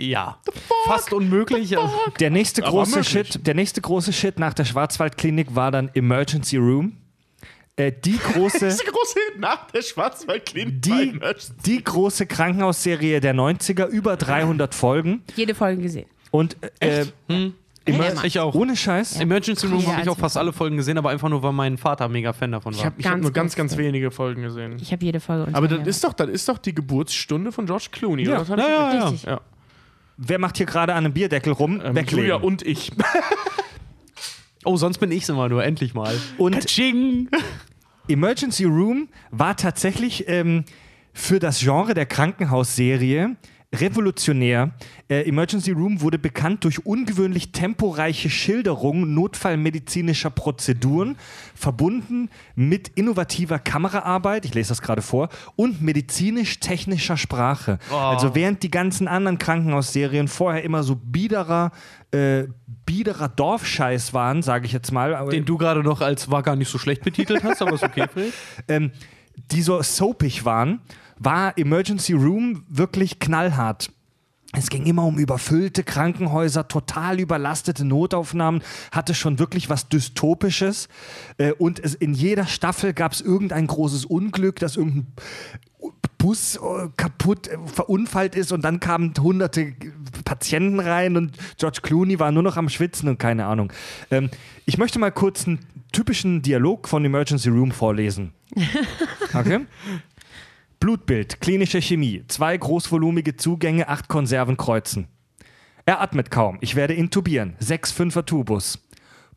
Ja. 0.00 0.38
Fast 0.86 1.12
unmöglich. 1.12 1.76
Der 2.20 2.30
nächste 2.30 2.62
große. 2.62 3.04
Shit, 3.04 3.46
der 3.46 3.54
nächste 3.54 3.80
große 3.82 4.12
Shit 4.14 4.38
nach 4.38 4.54
der 4.54 4.64
Schwarzwaldklinik 4.64 5.54
war 5.54 5.70
dann 5.70 5.90
Emergency 5.94 6.56
Room. 6.56 6.92
Äh, 7.76 7.92
die 7.92 8.18
große, 8.32 8.58
der 8.60 8.92
große 8.92 9.18
nach 9.38 9.66
der 9.70 9.82
Schwarzwaldklinik. 9.82 10.80
die, 10.82 11.20
die 11.66 11.82
große 11.82 12.26
Krankenhausserie 12.26 13.20
der 13.20 13.34
90er, 13.34 13.86
über 13.88 14.16
300 14.16 14.74
Folgen. 14.74 15.22
Jede 15.34 15.54
Folge 15.54 15.82
gesehen. 15.82 16.06
Und 16.30 16.56
äh, 16.80 17.06
Immer. 17.86 18.24
Ich 18.24 18.38
auch. 18.40 18.54
Ohne 18.54 18.76
Scheiß. 18.76 19.20
Emergency 19.20 19.66
Room 19.66 19.80
Ja, 19.80 19.92
habe 19.92 20.02
ich 20.02 20.08
auch 20.08 20.16
fast 20.16 20.38
alle 20.38 20.52
Folgen 20.52 20.76
gesehen, 20.78 20.96
aber 20.96 21.10
einfach 21.10 21.28
nur, 21.28 21.42
weil 21.42 21.52
mein 21.52 21.76
Vater 21.76 22.08
mega 22.08 22.32
Fan 22.32 22.52
davon 22.52 22.72
war. 22.72 22.80
Ich 22.80 22.84
habe 22.86 23.02
hab 23.02 23.20
nur 23.20 23.30
ganz, 23.30 23.54
ganz 23.54 23.72
ja. 23.72 23.78
wenige 23.78 24.10
Folgen 24.10 24.42
gesehen. 24.42 24.76
Ich 24.80 24.90
habe 24.90 25.04
jede 25.04 25.20
Folge 25.20 25.54
Aber 25.54 25.68
das 25.68 25.86
ist, 25.86 26.02
doch, 26.02 26.14
das 26.14 26.28
ist 26.30 26.48
doch 26.48 26.56
die 26.56 26.74
Geburtsstunde 26.74 27.52
von 27.52 27.66
George 27.66 27.88
Clooney, 27.92 28.24
Ja. 28.24 28.40
oder? 28.40 28.56
Ja, 28.56 28.68
ja, 28.68 29.10
ja. 29.10 29.14
Ja. 29.26 29.40
Wer 30.16 30.38
macht 30.38 30.56
hier 30.56 30.66
gerade 30.66 30.94
an 30.94 31.04
einem 31.04 31.12
Bierdeckel 31.12 31.52
rum? 31.52 31.82
Ähm. 31.84 31.96
Julia 32.08 32.36
und 32.36 32.62
ich. 32.62 32.90
oh, 34.64 34.76
sonst 34.76 34.98
bin 34.98 35.10
ich's 35.12 35.28
immer 35.28 35.48
nur, 35.48 35.64
endlich 35.64 35.94
mal. 35.94 36.14
Und- 36.38 36.54
Katsching! 36.54 37.28
Emergency 38.08 38.64
Room 38.64 39.08
war 39.30 39.56
tatsächlich 39.56 40.28
ähm, 40.28 40.64
für 41.14 41.38
das 41.38 41.60
Genre 41.60 41.94
der 41.94 42.04
Krankenhausserie 42.04 43.36
revolutionär. 43.80 44.72
Äh, 45.08 45.28
Emergency 45.28 45.72
Room 45.72 46.00
wurde 46.00 46.18
bekannt 46.18 46.64
durch 46.64 46.84
ungewöhnlich 46.86 47.52
temporeiche 47.52 48.30
Schilderungen 48.30 49.14
notfallmedizinischer 49.14 50.30
Prozeduren, 50.30 51.16
verbunden 51.54 52.30
mit 52.54 52.88
innovativer 52.88 53.58
Kameraarbeit, 53.58 54.44
ich 54.44 54.54
lese 54.54 54.70
das 54.70 54.82
gerade 54.82 55.02
vor, 55.02 55.28
und 55.56 55.82
medizinisch-technischer 55.82 57.16
Sprache. 57.16 57.78
Also 57.90 58.34
während 58.34 58.62
die 58.62 58.70
ganzen 58.70 59.08
anderen 59.08 59.38
Krankenhausserien 59.38 60.28
vorher 60.28 60.64
immer 60.64 60.82
so 60.82 60.96
biederer, 60.96 61.72
äh, 62.12 62.44
biederer 62.86 63.28
Dorfscheiß 63.28 64.14
waren, 64.14 64.42
sage 64.42 64.66
ich 64.66 64.72
jetzt 64.72 64.92
mal. 64.92 65.28
Den 65.28 65.44
du 65.44 65.58
gerade 65.58 65.82
noch 65.82 66.00
als 66.00 66.30
war 66.30 66.42
gar 66.42 66.56
nicht 66.56 66.68
so 66.68 66.78
schlecht 66.78 67.02
betitelt 67.02 67.42
hast, 67.44 67.62
aber 67.62 67.74
ist 67.74 67.82
okay, 67.82 68.06
Fred. 68.12 68.32
ähm, 68.68 68.90
die 69.50 69.62
so 69.62 69.82
soapig 69.82 70.44
waren, 70.44 70.80
war 71.18 71.56
Emergency 71.58 72.12
Room 72.12 72.64
wirklich 72.68 73.18
knallhart. 73.18 73.90
Es 74.56 74.70
ging 74.70 74.86
immer 74.86 75.04
um 75.04 75.18
überfüllte 75.18 75.82
Krankenhäuser, 75.82 76.68
total 76.68 77.18
überlastete 77.18 77.84
Notaufnahmen, 77.84 78.62
hatte 78.92 79.14
schon 79.14 79.38
wirklich 79.38 79.68
was 79.68 79.88
Dystopisches. 79.88 80.88
Äh, 81.38 81.52
und 81.52 81.80
in 81.80 82.14
jeder 82.14 82.46
Staffel 82.46 82.92
gab 82.92 83.12
es 83.12 83.20
irgendein 83.20 83.66
großes 83.66 84.04
Unglück, 84.04 84.60
dass 84.60 84.76
irgendein 84.76 85.12
Bus 86.18 86.56
äh, 86.56 86.88
kaputt 86.96 87.48
äh, 87.48 87.58
verunfallt 87.66 88.34
ist 88.34 88.52
und 88.52 88.62
dann 88.62 88.80
kamen 88.80 89.12
hunderte 89.20 89.74
Patienten 90.24 90.80
rein 90.80 91.16
und 91.16 91.36
George 91.58 91.80
Clooney 91.82 92.18
war 92.18 92.32
nur 92.32 92.42
noch 92.42 92.56
am 92.56 92.68
Schwitzen 92.68 93.08
und 93.08 93.18
keine 93.18 93.46
Ahnung. 93.46 93.72
Ähm, 94.10 94.30
ich 94.64 94.78
möchte 94.78 94.98
mal 94.98 95.12
kurz 95.12 95.46
einen 95.46 95.58
typischen 95.92 96.42
Dialog 96.42 96.88
von 96.88 97.04
Emergency 97.04 97.48
Room 97.48 97.72
vorlesen. 97.72 98.32
Okay? 99.34 99.66
Blutbild, 100.84 101.40
klinische 101.40 101.80
Chemie, 101.80 102.24
zwei 102.28 102.54
großvolumige 102.58 103.36
Zugänge, 103.36 103.88
acht 103.88 104.08
Konserven 104.08 104.58
kreuzen. 104.58 105.08
Er 105.86 106.02
atmet 106.02 106.30
kaum. 106.30 106.58
Ich 106.60 106.74
werde 106.76 106.92
intubieren. 106.92 107.56
Sechs 107.58 107.90
Fünfer 107.90 108.26
Tubus. 108.26 108.78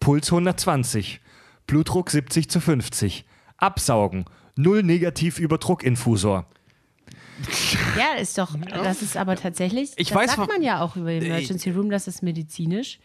Puls 0.02 0.30
120. 0.30 1.22
Blutdruck 1.65 2.10
70 2.10 2.49
zu 2.49 2.60
50. 2.60 3.24
Absaugen. 3.56 4.26
Null 4.57 4.84
negativ 4.84 5.40
Überdruckinfusor. 5.40 6.45
Ja, 7.98 8.19
ist 8.19 8.38
doch, 8.38 8.53
das 8.69 9.02
ist 9.02 9.15
aber 9.15 9.38
tatsächlich, 9.38 9.91
Ich 9.95 10.10
das 10.10 10.18
weiß 10.18 10.36
sagt 10.36 10.49
man 10.49 10.61
ja 10.61 10.82
auch 10.82 10.98
über 10.98 11.11
Emergency 11.14 11.69
Room, 11.69 11.90
dass 11.90 12.07
es 12.07 12.22
medizinisch 12.22 12.99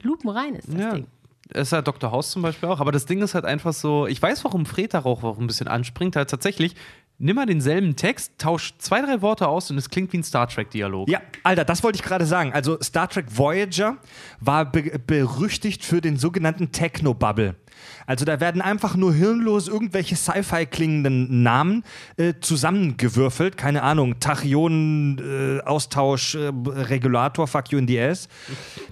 lupenrein 0.00 0.54
ist, 0.54 0.68
das 0.72 0.80
Ja. 0.80 0.94
Ding. 0.94 1.06
Es 1.54 1.68
ist 1.68 1.72
halt 1.72 1.86
Dr. 1.86 2.10
House 2.10 2.30
zum 2.30 2.42
Beispiel 2.42 2.68
auch, 2.68 2.80
aber 2.80 2.92
das 2.92 3.06
Ding 3.06 3.20
ist 3.22 3.34
halt 3.34 3.44
einfach 3.44 3.72
so, 3.72 4.06
ich 4.06 4.20
weiß, 4.20 4.44
warum 4.44 4.66
Fred 4.66 4.94
darauf 4.94 5.22
auch 5.24 5.38
ein 5.38 5.46
bisschen 5.46 5.68
anspringt, 5.68 6.16
halt 6.16 6.30
tatsächlich, 6.30 6.74
nimm 7.18 7.36
mal 7.36 7.46
denselben 7.46 7.96
Text, 7.96 8.32
tausch 8.38 8.74
zwei, 8.78 9.00
drei 9.00 9.22
Worte 9.22 9.48
aus 9.48 9.70
und 9.70 9.78
es 9.78 9.88
klingt 9.90 10.12
wie 10.12 10.18
ein 10.18 10.24
Star 10.24 10.48
Trek-Dialog. 10.48 11.08
Ja, 11.08 11.20
Alter, 11.42 11.64
das 11.64 11.82
wollte 11.82 11.96
ich 11.96 12.02
gerade 12.02 12.26
sagen. 12.26 12.52
Also 12.52 12.78
Star 12.82 13.08
Trek 13.08 13.26
Voyager 13.28 13.96
war 14.40 14.70
be 14.70 14.98
berüchtigt 14.98 15.84
für 15.84 16.00
den 16.00 16.16
sogenannten 16.16 16.72
Techno-Bubble. 16.72 17.54
Also 18.06 18.24
da 18.24 18.40
werden 18.40 18.60
einfach 18.60 18.96
nur 18.96 19.14
hirnlos 19.14 19.68
irgendwelche 19.68 20.16
Sci-Fi 20.16 20.66
klingenden 20.66 21.42
Namen 21.42 21.84
äh, 22.16 22.34
zusammengewürfelt. 22.40 23.56
Keine 23.56 23.82
Ahnung, 23.82 24.20
Tachyonen, 24.20 25.18
äh, 25.18 25.60
Austausch, 25.62 26.34
äh, 26.34 26.50
Regulator, 26.66 27.46
fuck 27.46 27.70
you 27.70 27.78
in 27.78 27.86
the 27.86 28.00
ass. 28.00 28.28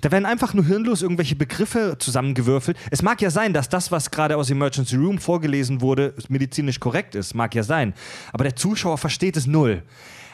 Da 0.01 0.11
werden 0.11 0.27
einfach 0.27 0.55
nur 0.55 0.65
hirnlos 0.65 1.03
irgendwelche 1.03 1.37
Begriffe 1.37 1.97
zusammengewürfelt. 1.99 2.77
Es 2.91 3.03
mag 3.03 3.21
ja 3.21 3.31
sein, 3.31 3.53
dass 3.53 3.69
das, 3.69 3.91
was 3.91 4.11
gerade 4.11 4.37
aus 4.37 4.51
Emergency 4.51 4.97
Room 4.97 5.19
vorgelesen 5.19 5.81
wurde, 5.81 6.15
medizinisch 6.29 6.81
korrekt 6.81 7.15
ist. 7.15 7.35
Mag 7.35 7.55
ja 7.55 7.63
sein. 7.63 7.95
Aber 8.33 8.45
der 8.45 8.57
Zuschauer 8.57 8.99
versteht 8.99 9.37
es 9.37 9.47
null. 9.47 9.83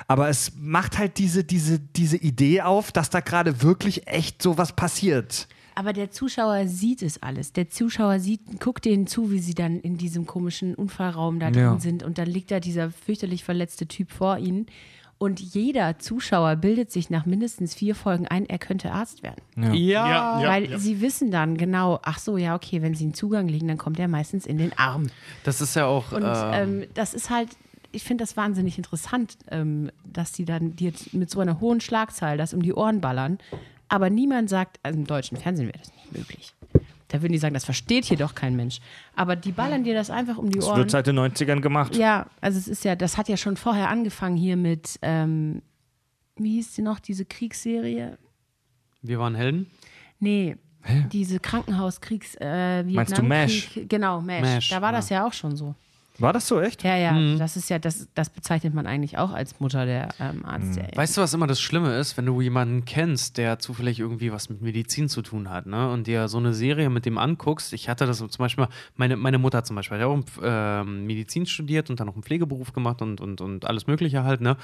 Aber 0.09 0.29
es 0.29 0.53
macht 0.57 0.99
halt 0.99 1.19
diese, 1.19 1.43
diese, 1.43 1.81
diese 1.81 2.17
Idee 2.17 2.63
auf, 2.63 2.93
dass 2.93 3.11
da 3.11 3.21
gerade 3.21 3.63
wirklich 3.63 4.07
echt 4.07 4.41
so 4.41 4.57
was 4.57 4.73
passiert. 4.75 5.49
Aber 5.79 5.93
der 5.93 6.11
Zuschauer 6.11 6.67
sieht 6.67 7.03
es 7.03 7.23
alles. 7.23 7.53
Der 7.53 7.69
Zuschauer 7.69 8.19
sieht, 8.19 8.61
guckt 8.61 8.85
denen 8.87 9.07
zu, 9.07 9.31
wie 9.31 9.39
sie 9.39 9.55
dann 9.55 9.79
in 9.81 9.99
diesem 9.99 10.27
komischen 10.27 10.75
Unfallraum 10.75 11.39
da 11.39 11.51
drin 11.51 11.63
Ja. 11.63 11.79
sind. 11.79 12.03
Und 12.03 12.17
dann 12.19 12.27
liegt 12.29 12.51
da 12.51 12.61
dieser 12.61 12.91
fürchterlich 12.91 13.45
verletzte 13.45 13.87
Typ 13.87 14.11
vor 14.11 14.39
ihnen. 14.39 14.67
Und 15.19 15.39
jeder 15.41 15.99
Zuschauer 15.99 16.57
bildet 16.57 16.91
sich 16.93 17.09
nach 17.11 17.25
mindestens 17.27 17.75
vier 17.75 17.95
Folgen 17.95 18.27
ein, 18.27 18.47
er 18.47 18.59
könnte 18.59 18.91
Arzt 18.93 19.23
werden. 19.23 19.41
Ja. 19.57 19.73
Ja, 19.75 20.49
Weil 20.49 20.71
ja. 20.73 20.79
sie 20.79 21.01
wissen 21.01 21.31
dann 21.31 21.57
genau, 21.57 22.01
ach 22.03 22.19
so, 22.19 22.37
ja, 22.37 22.55
okay, 22.55 22.83
wenn 22.83 22.95
sie 22.95 23.05
einen 23.05 23.15
Zugang 23.15 23.49
legen, 23.49 23.69
dann 23.69 23.79
kommt 23.79 23.99
er 23.99 24.09
meistens 24.09 24.45
in 24.47 24.59
den 24.59 24.77
Arm. 24.79 25.09
das 25.45 25.61
ist 25.61 25.75
ja 25.77 25.87
auch. 25.87 26.13
Und 26.13 26.23
ähm, 26.25 26.83
ähm, 26.83 26.87
das 26.95 27.15
ist 27.15 27.31
halt, 27.31 27.49
ich 27.93 28.05
finde 28.05 28.25
das 28.25 28.37
wahnsinnig 28.37 28.77
interessant, 28.77 29.39
ähm, 29.51 29.91
dass 30.05 30.33
die 30.33 30.45
dann 30.45 30.77
dir 30.77 30.93
mit 31.13 31.31
so 31.31 31.41
einer 31.41 31.61
hohen 31.61 31.81
Schlagzahl 31.81 32.37
das 32.37 32.53
um 32.53 32.61
die 32.63 32.75
Ohren 32.75 33.01
ballern. 33.01 33.39
Aber 33.89 34.11
niemand 34.11 34.49
sagt, 34.51 34.79
also 34.83 34.99
im 34.99 35.07
deutschen 35.07 35.37
Fernsehen 35.37 35.69
wäre 35.69 35.79
das 35.79 35.93
nicht 35.95 36.13
möglich. 36.13 36.53
Da 37.09 37.23
würden 37.23 37.33
die 37.33 37.39
sagen, 37.39 37.55
das 37.55 37.65
versteht 37.65 38.05
hier 38.05 38.17
doch 38.17 38.35
kein 38.35 38.57
Mensch. 38.57 38.81
Aber 39.15 39.37
die 39.37 39.53
ballern 39.53 39.85
dir 39.85 39.95
das 39.95 40.11
einfach 40.11 40.39
um 40.39 40.51
die 40.51 40.59
Das 40.59 40.67
Ohren. 40.69 40.79
wird 40.79 40.91
seit 40.91 41.07
den 41.07 41.17
90ern 41.19 41.61
gemacht. 41.61 41.95
Ja, 41.95 42.27
also 42.41 42.59
es 42.59 42.67
ist 42.67 42.85
ja, 42.85 42.97
das 42.97 43.17
hat 43.17 43.29
ja 43.29 43.37
schon 43.37 43.57
vorher 43.57 43.89
angefangen 43.91 44.37
hier 44.37 44.57
mit, 44.57 44.99
ähm, 45.03 45.63
wie 46.37 46.55
hieß 46.57 46.75
die 46.75 46.83
noch, 46.83 46.99
diese 46.99 47.25
Kriegsserie? 47.25 48.19
wir 49.03 49.21
waren 49.21 49.37
Helden. 49.37 49.71
Nee, 50.19 50.57
diese 51.13 51.39
Krankenhauskriegs, 51.39 52.37
äh, 52.41 52.83
Meinst 52.83 53.17
du 53.17 53.23
MASH? 53.23 53.69
Vietnamkrieg- 53.77 53.89
Genau, 53.89 54.21
MASH. 54.21 54.41
MASH, 54.43 54.69
da 54.71 54.83
war 54.83 54.91
das 54.91 55.09
ja 55.11 55.25
auch 55.27 55.33
schon 55.33 55.55
so. 55.57 55.77
War 56.19 56.33
das 56.33 56.49
so 56.49 56.61
echt? 56.61 56.83
Ja, 56.83 56.97
ja, 56.97 57.13
Mhm. 57.13 57.39
das 57.39 57.57
ist 57.57 57.69
ja, 57.69 57.79
das, 57.79 58.09
das 58.15 58.31
bezeichnet 58.31 58.73
man 58.75 58.87
eigentlich 58.87 59.19
auch 59.19 59.33
als 59.33 59.61
Mutter 59.61 59.85
der 59.87 60.09
ähm, 60.19 60.45
Arztserie. 60.45 60.93
Weißt 60.95 61.17
du, 61.17 61.21
was 61.21 61.35
immer 61.35 61.47
das 61.47 61.61
Schlimme 61.61 61.97
ist, 61.99 62.17
wenn 62.17 62.27
du 62.27 62.41
jemanden 62.41 62.85
kennst, 62.85 63.37
der 63.39 63.59
zufällig 63.59 64.01
irgendwie 64.01 64.33
was 64.33 64.49
mit 64.49 64.63
Medizin 64.63 65.09
zu 65.09 65.23
tun 65.23 65.51
hat, 65.51 65.67
ne? 65.67 65.91
Und 65.91 66.07
dir 66.07 66.29
so 66.29 66.39
eine 66.39 66.55
Serie 66.55 66.89
mit 66.91 67.05
dem 67.07 67.19
anguckst. 67.19 67.73
Ich 67.73 67.89
hatte 67.89 68.07
das 68.07 68.19
zum 68.19 68.29
Beispiel, 68.39 68.65
mal- 68.65 68.71
meine, 68.97 69.17
meine 69.17 69.39
Mutter 69.39 69.63
zum 69.65 69.77
Beispiel, 69.77 69.99
hat 69.99 70.05
auch 70.07 70.19
ähm, 70.43 71.07
Medizin 71.07 71.47
studiert 71.47 71.91
und 71.91 72.01
dann 72.01 72.07
noch 72.07 72.15
einen 72.15 72.23
Pflegeberuf 72.23 72.73
gemacht 72.73 73.03
und, 73.03 73.21
und, 73.21 73.41
und 73.41 73.67
alles 73.67 73.87
Mögliche 73.87 74.25
halt, 74.25 74.41
ne? 74.41 74.57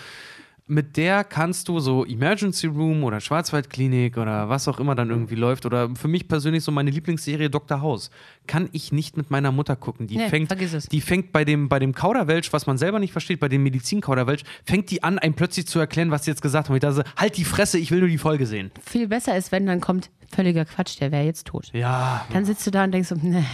Mit 0.69 0.97
der 0.97 1.25
kannst 1.25 1.69
du 1.69 1.81
so 1.81 2.05
Emergency 2.07 2.69
Room 2.69 3.03
oder 3.03 3.21
Schwarzwaldklinik 3.21 4.17
oder 4.17 4.49
was 4.49 4.69
auch 4.69 4.79
immer 4.79 4.95
dann 4.95 5.11
irgendwie 5.11 5.35
läuft 5.35 5.67
oder 5.67 5.91
für 5.97 6.07
mich 6.09 6.29
persönlich 6.29 6.63
so 6.63 6.71
meine 6.71 6.91
Lieblingsserie 6.91 7.51
Dr. 7.51 7.81
House 7.83 8.11
kann 8.47 8.69
ich 8.73 8.93
nicht 8.93 9.17
mit 9.17 9.31
meiner 9.31 9.51
Mutter 9.51 9.75
gucken. 9.75 10.07
Die 10.07 10.17
Nee, 10.17 10.29
fängt, 10.29 10.55
die 10.93 11.01
fängt 11.01 11.33
bei 11.33 11.45
dem, 11.45 11.69
bei 11.69 11.79
dem 11.79 11.95
Kauderwelsch, 11.95 12.53
was 12.53 12.67
man 12.67 12.79
selber 12.79 13.01
nicht 13.01 13.13
versteht, 13.13 13.41
bei 13.41 13.49
dem 13.49 13.65
Medizin-Kauderwelsch, 13.65 14.43
fängt 14.65 14.91
die 14.91 15.03
an, 15.03 15.19
einem 15.19 15.35
plötzlich 15.35 15.67
zu 15.67 15.79
erklären, 15.81 16.11
was 16.11 16.25
sie 16.25 16.31
jetzt 16.31 16.43
gesagt 16.43 16.69
haben. 16.69 16.77
Ich 16.77 16.81
dachte, 16.81 17.05
halt 17.17 17.37
die 17.37 17.45
Fresse, 17.45 17.79
ich 17.79 17.91
will 17.91 17.99
nur 17.99 18.09
die 18.09 18.19
Folge 18.19 18.47
sehen. 18.47 18.71
Viel 18.85 19.09
besser 19.09 19.37
ist, 19.37 19.51
wenn 19.53 19.67
dann 19.67 19.81
kommt, 19.81 20.11
völliger 20.33 20.65
Quatsch, 20.65 21.01
der 21.01 21.11
wäre 21.13 21.25
jetzt 21.25 21.49
tot. 21.49 21.71
Ja. 21.73 22.25
Dann 22.33 22.45
sitzt 22.45 22.67
du 22.67 22.71
da 22.71 22.85
und 22.85 22.93
denkst 22.93 23.09
so, 23.09 23.17
ne. 23.17 23.45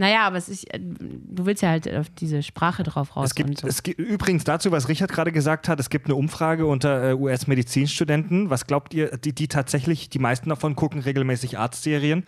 Naja, 0.00 0.26
aber 0.26 0.38
es 0.38 0.48
ist, 0.48 0.64
äh, 0.72 0.80
du 0.80 1.44
willst 1.44 1.62
ja 1.62 1.68
halt 1.68 1.86
auf 1.94 2.08
diese 2.08 2.42
Sprache 2.42 2.84
drauf 2.84 3.16
raus. 3.16 3.26
Es 3.26 3.34
gibt, 3.34 3.50
und 3.50 3.58
so. 3.58 3.66
es 3.66 3.82
gibt 3.82 3.98
übrigens 3.98 4.44
dazu, 4.44 4.72
was 4.72 4.88
Richard 4.88 5.12
gerade 5.12 5.30
gesagt 5.30 5.68
hat, 5.68 5.78
es 5.78 5.90
gibt 5.90 6.06
eine 6.06 6.14
Umfrage 6.14 6.64
unter 6.64 7.10
äh, 7.10 7.12
US-Medizinstudenten. 7.12 8.48
Was 8.48 8.66
glaubt 8.66 8.94
ihr, 8.94 9.18
die, 9.18 9.34
die 9.34 9.46
tatsächlich, 9.46 10.08
die 10.08 10.18
meisten 10.18 10.48
davon 10.48 10.74
gucken 10.74 11.02
regelmäßig 11.02 11.58
Arztserien. 11.58 12.24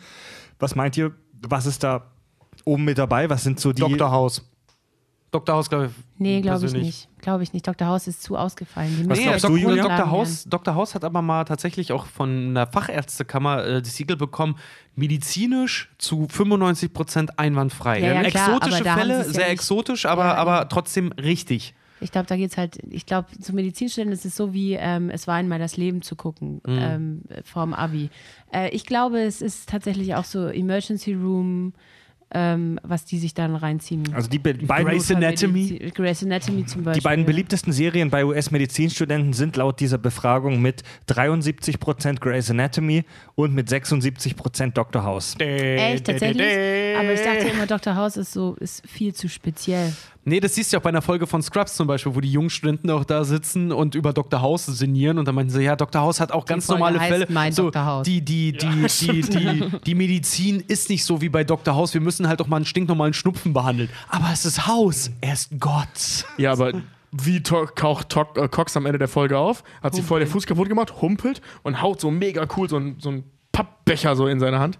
Was 0.58 0.74
meint 0.74 0.98
ihr, 0.98 1.12
was 1.48 1.64
ist 1.64 1.82
da 1.82 2.12
oben 2.66 2.84
mit 2.84 2.98
dabei? 2.98 3.30
Was 3.30 3.42
sind 3.42 3.58
so 3.58 3.72
die. 3.72 3.80
Dr. 3.80 4.10
House. 4.10 4.51
Dr. 5.32 5.54
House, 5.56 5.68
glaube 5.68 5.86
ich. 5.86 5.92
nee, 6.18 6.40
glaube 6.42 6.66
ich 6.66 6.72
nicht. 6.74 7.09
Glaube 7.20 7.42
ich 7.42 7.52
nicht. 7.52 7.66
Dr. 7.66 7.88
House 7.88 8.06
ist 8.06 8.22
zu 8.22 8.36
ausgefallen. 8.36 8.90
Die 8.96 9.09
Was 9.09 9.18
müssen 9.18 9.22
glaubst 9.30 9.44
du, 9.48 9.56
Julia? 9.56 9.82
Dr. 9.88 10.10
House. 10.10 10.44
Dr. 10.44 10.74
House 10.74 10.94
hat 10.94 11.04
aber 11.04 11.22
mal 11.22 11.44
tatsächlich 11.44 11.90
auch 11.92 12.06
von 12.06 12.48
einer 12.50 12.66
Fachärztekammer 12.66 13.64
äh, 13.64 13.82
das 13.82 13.96
Siegel 13.96 14.16
bekommen, 14.16 14.56
medizinisch 14.94 15.90
zu 15.98 16.26
95 16.28 16.92
Prozent 16.92 17.38
einwandfrei. 17.38 18.00
Ja, 18.00 18.22
ja, 18.22 18.30
klar, 18.30 18.56
Exotische 18.56 18.84
Fälle, 18.84 19.18
ja 19.18 19.24
sehr 19.24 19.44
nicht- 19.44 19.52
exotisch, 19.52 20.06
aber, 20.06 20.24
Ja, 20.24 20.34
aber 20.34 20.68
trotzdem 20.68 21.12
richtig. 21.12 21.74
Ich 22.00 22.10
glaube, 22.10 22.26
da 22.26 22.36
geht 22.36 22.50
es 22.50 22.56
halt, 22.56 22.78
ich 22.90 23.06
glaube, 23.06 23.28
zu 23.40 23.54
Medizinstudenten 23.54 24.12
ist 24.12 24.24
es 24.24 24.34
so 24.36 24.52
wie, 24.52 24.74
ähm, 24.74 25.09
es 25.10 25.26
war 25.28 25.36
einmal 25.36 25.60
das 25.60 25.76
Leben 25.76 26.02
zu 26.02 26.16
gucken, 26.16 26.60
Mhm. 26.66 26.78
ähm, 26.80 27.22
vorm 27.44 27.74
Abi. 27.74 28.10
Äh, 28.52 28.70
ich 28.70 28.84
glaube, 28.86 29.20
es 29.22 29.40
ist 29.40 29.68
tatsächlich 29.68 30.14
auch 30.16 30.24
so 30.24 30.46
Emergency 30.48 31.14
Room, 31.14 31.74
ähm, 32.34 32.78
was 32.82 33.04
die 33.04 33.18
sich 33.18 33.34
dann 33.34 33.54
reinziehen. 33.56 34.12
Also 34.14 34.28
die 34.28 34.38
be 34.38 34.54
beiden, 34.54 34.88
Grey's 34.88 35.10
Anatomy? 35.10 35.90
Grey's 35.94 36.22
Anatomy 36.22 36.64
zum 36.66 36.84
Beispiel. 36.84 37.00
die 37.00 37.04
beiden 37.04 37.24
beliebtesten 37.26 37.72
Serien 37.72 38.10
bei 38.10 38.24
US-Medizinstudenten 38.24 39.32
sind 39.32 39.56
laut 39.56 39.80
dieser 39.80 39.98
Befragung 39.98 40.62
mit 40.62 40.82
73% 41.09 42.20
Grey's 42.20 42.50
Anatomy 42.50 43.04
und 43.34 43.54
mit 43.54 43.68
76% 43.68 44.72
Dr. 44.72 45.04
House. 45.04 45.34
Echt, 45.38 46.06
tatsächlich? 46.06 46.46
Aber 46.98 47.12
ich 47.12 47.20
dachte 47.20 47.48
immer, 47.48 47.66
Dr. 47.66 47.96
House 47.96 48.16
ist 48.16 48.32
so, 48.32 48.54
ist 48.60 48.86
viel 48.88 49.14
zu 49.14 49.28
speziell. 49.28 49.92
Nee, 50.24 50.38
das 50.38 50.54
siehst 50.54 50.72
du 50.72 50.76
ja 50.76 50.78
auch 50.80 50.84
bei 50.84 50.90
einer 50.90 51.02
Folge 51.02 51.26
von 51.26 51.42
Scrubs 51.42 51.74
zum 51.74 51.88
Beispiel, 51.88 52.14
wo 52.14 52.20
die 52.20 52.30
jungen 52.30 52.50
Studenten 52.50 52.90
auch 52.90 53.04
da 53.04 53.24
sitzen 53.24 53.72
und 53.72 53.96
über 53.96 54.12
Dr. 54.12 54.40
House 54.40 54.66
sinnieren 54.66 55.18
und 55.18 55.26
dann 55.26 55.34
meinten 55.34 55.50
sie, 55.52 55.62
ja, 55.62 55.74
Dr. 55.74 56.00
House 56.00 56.20
hat 56.20 56.30
auch 56.30 56.44
ganz 56.44 56.66
Folge 56.66 56.80
normale 56.80 57.00
heißt 57.00 57.12
Fälle. 57.12 57.26
Mein 57.28 57.52
so, 57.52 57.70
Dr. 57.70 57.84
House. 57.84 58.04
Die, 58.04 58.20
die, 58.20 58.52
die, 58.52 58.86
die, 59.00 59.20
die, 59.22 59.70
die 59.84 59.94
Medizin 59.94 60.60
ist 60.60 60.90
nicht 60.90 61.04
so 61.04 61.20
wie 61.20 61.28
bei 61.28 61.42
Dr. 61.42 61.74
House. 61.74 61.92
Wir 61.92 62.00
müssen 62.00 62.28
halt 62.28 62.40
auch 62.40 62.46
mal 62.46 62.56
einen 62.56 62.64
stinknormalen 62.64 63.14
Schnupfen 63.14 63.52
behandeln. 63.52 63.90
Aber 64.08 64.28
es 64.32 64.44
ist 64.44 64.66
House. 64.68 65.10
Er 65.20 65.32
ist 65.32 65.50
Gott. 65.58 66.24
Ja, 66.38 66.52
aber 66.52 66.72
wie 67.10 67.42
taucht 67.42 68.08
to 68.08 68.26
äh, 68.36 68.48
Cox 68.48 68.76
am 68.76 68.86
Ende 68.86 68.98
der 68.98 69.08
Folge 69.08 69.38
auf? 69.38 69.64
Hat 69.82 69.94
sie 69.94 70.02
voll 70.02 70.20
den 70.20 70.28
Fuß 70.28 70.46
kaputt 70.46 70.68
gemacht, 70.68 71.02
humpelt 71.02 71.42
und 71.62 71.82
haut 71.82 72.00
so 72.00 72.10
mega 72.10 72.46
cool 72.56 72.68
so 72.68 72.76
einen 72.76 72.98
so 73.00 73.10
einen 73.10 73.24
Pappbecher 73.52 74.16
so 74.16 74.26
in 74.26 74.40
seine 74.40 74.60
Hand. 74.60 74.78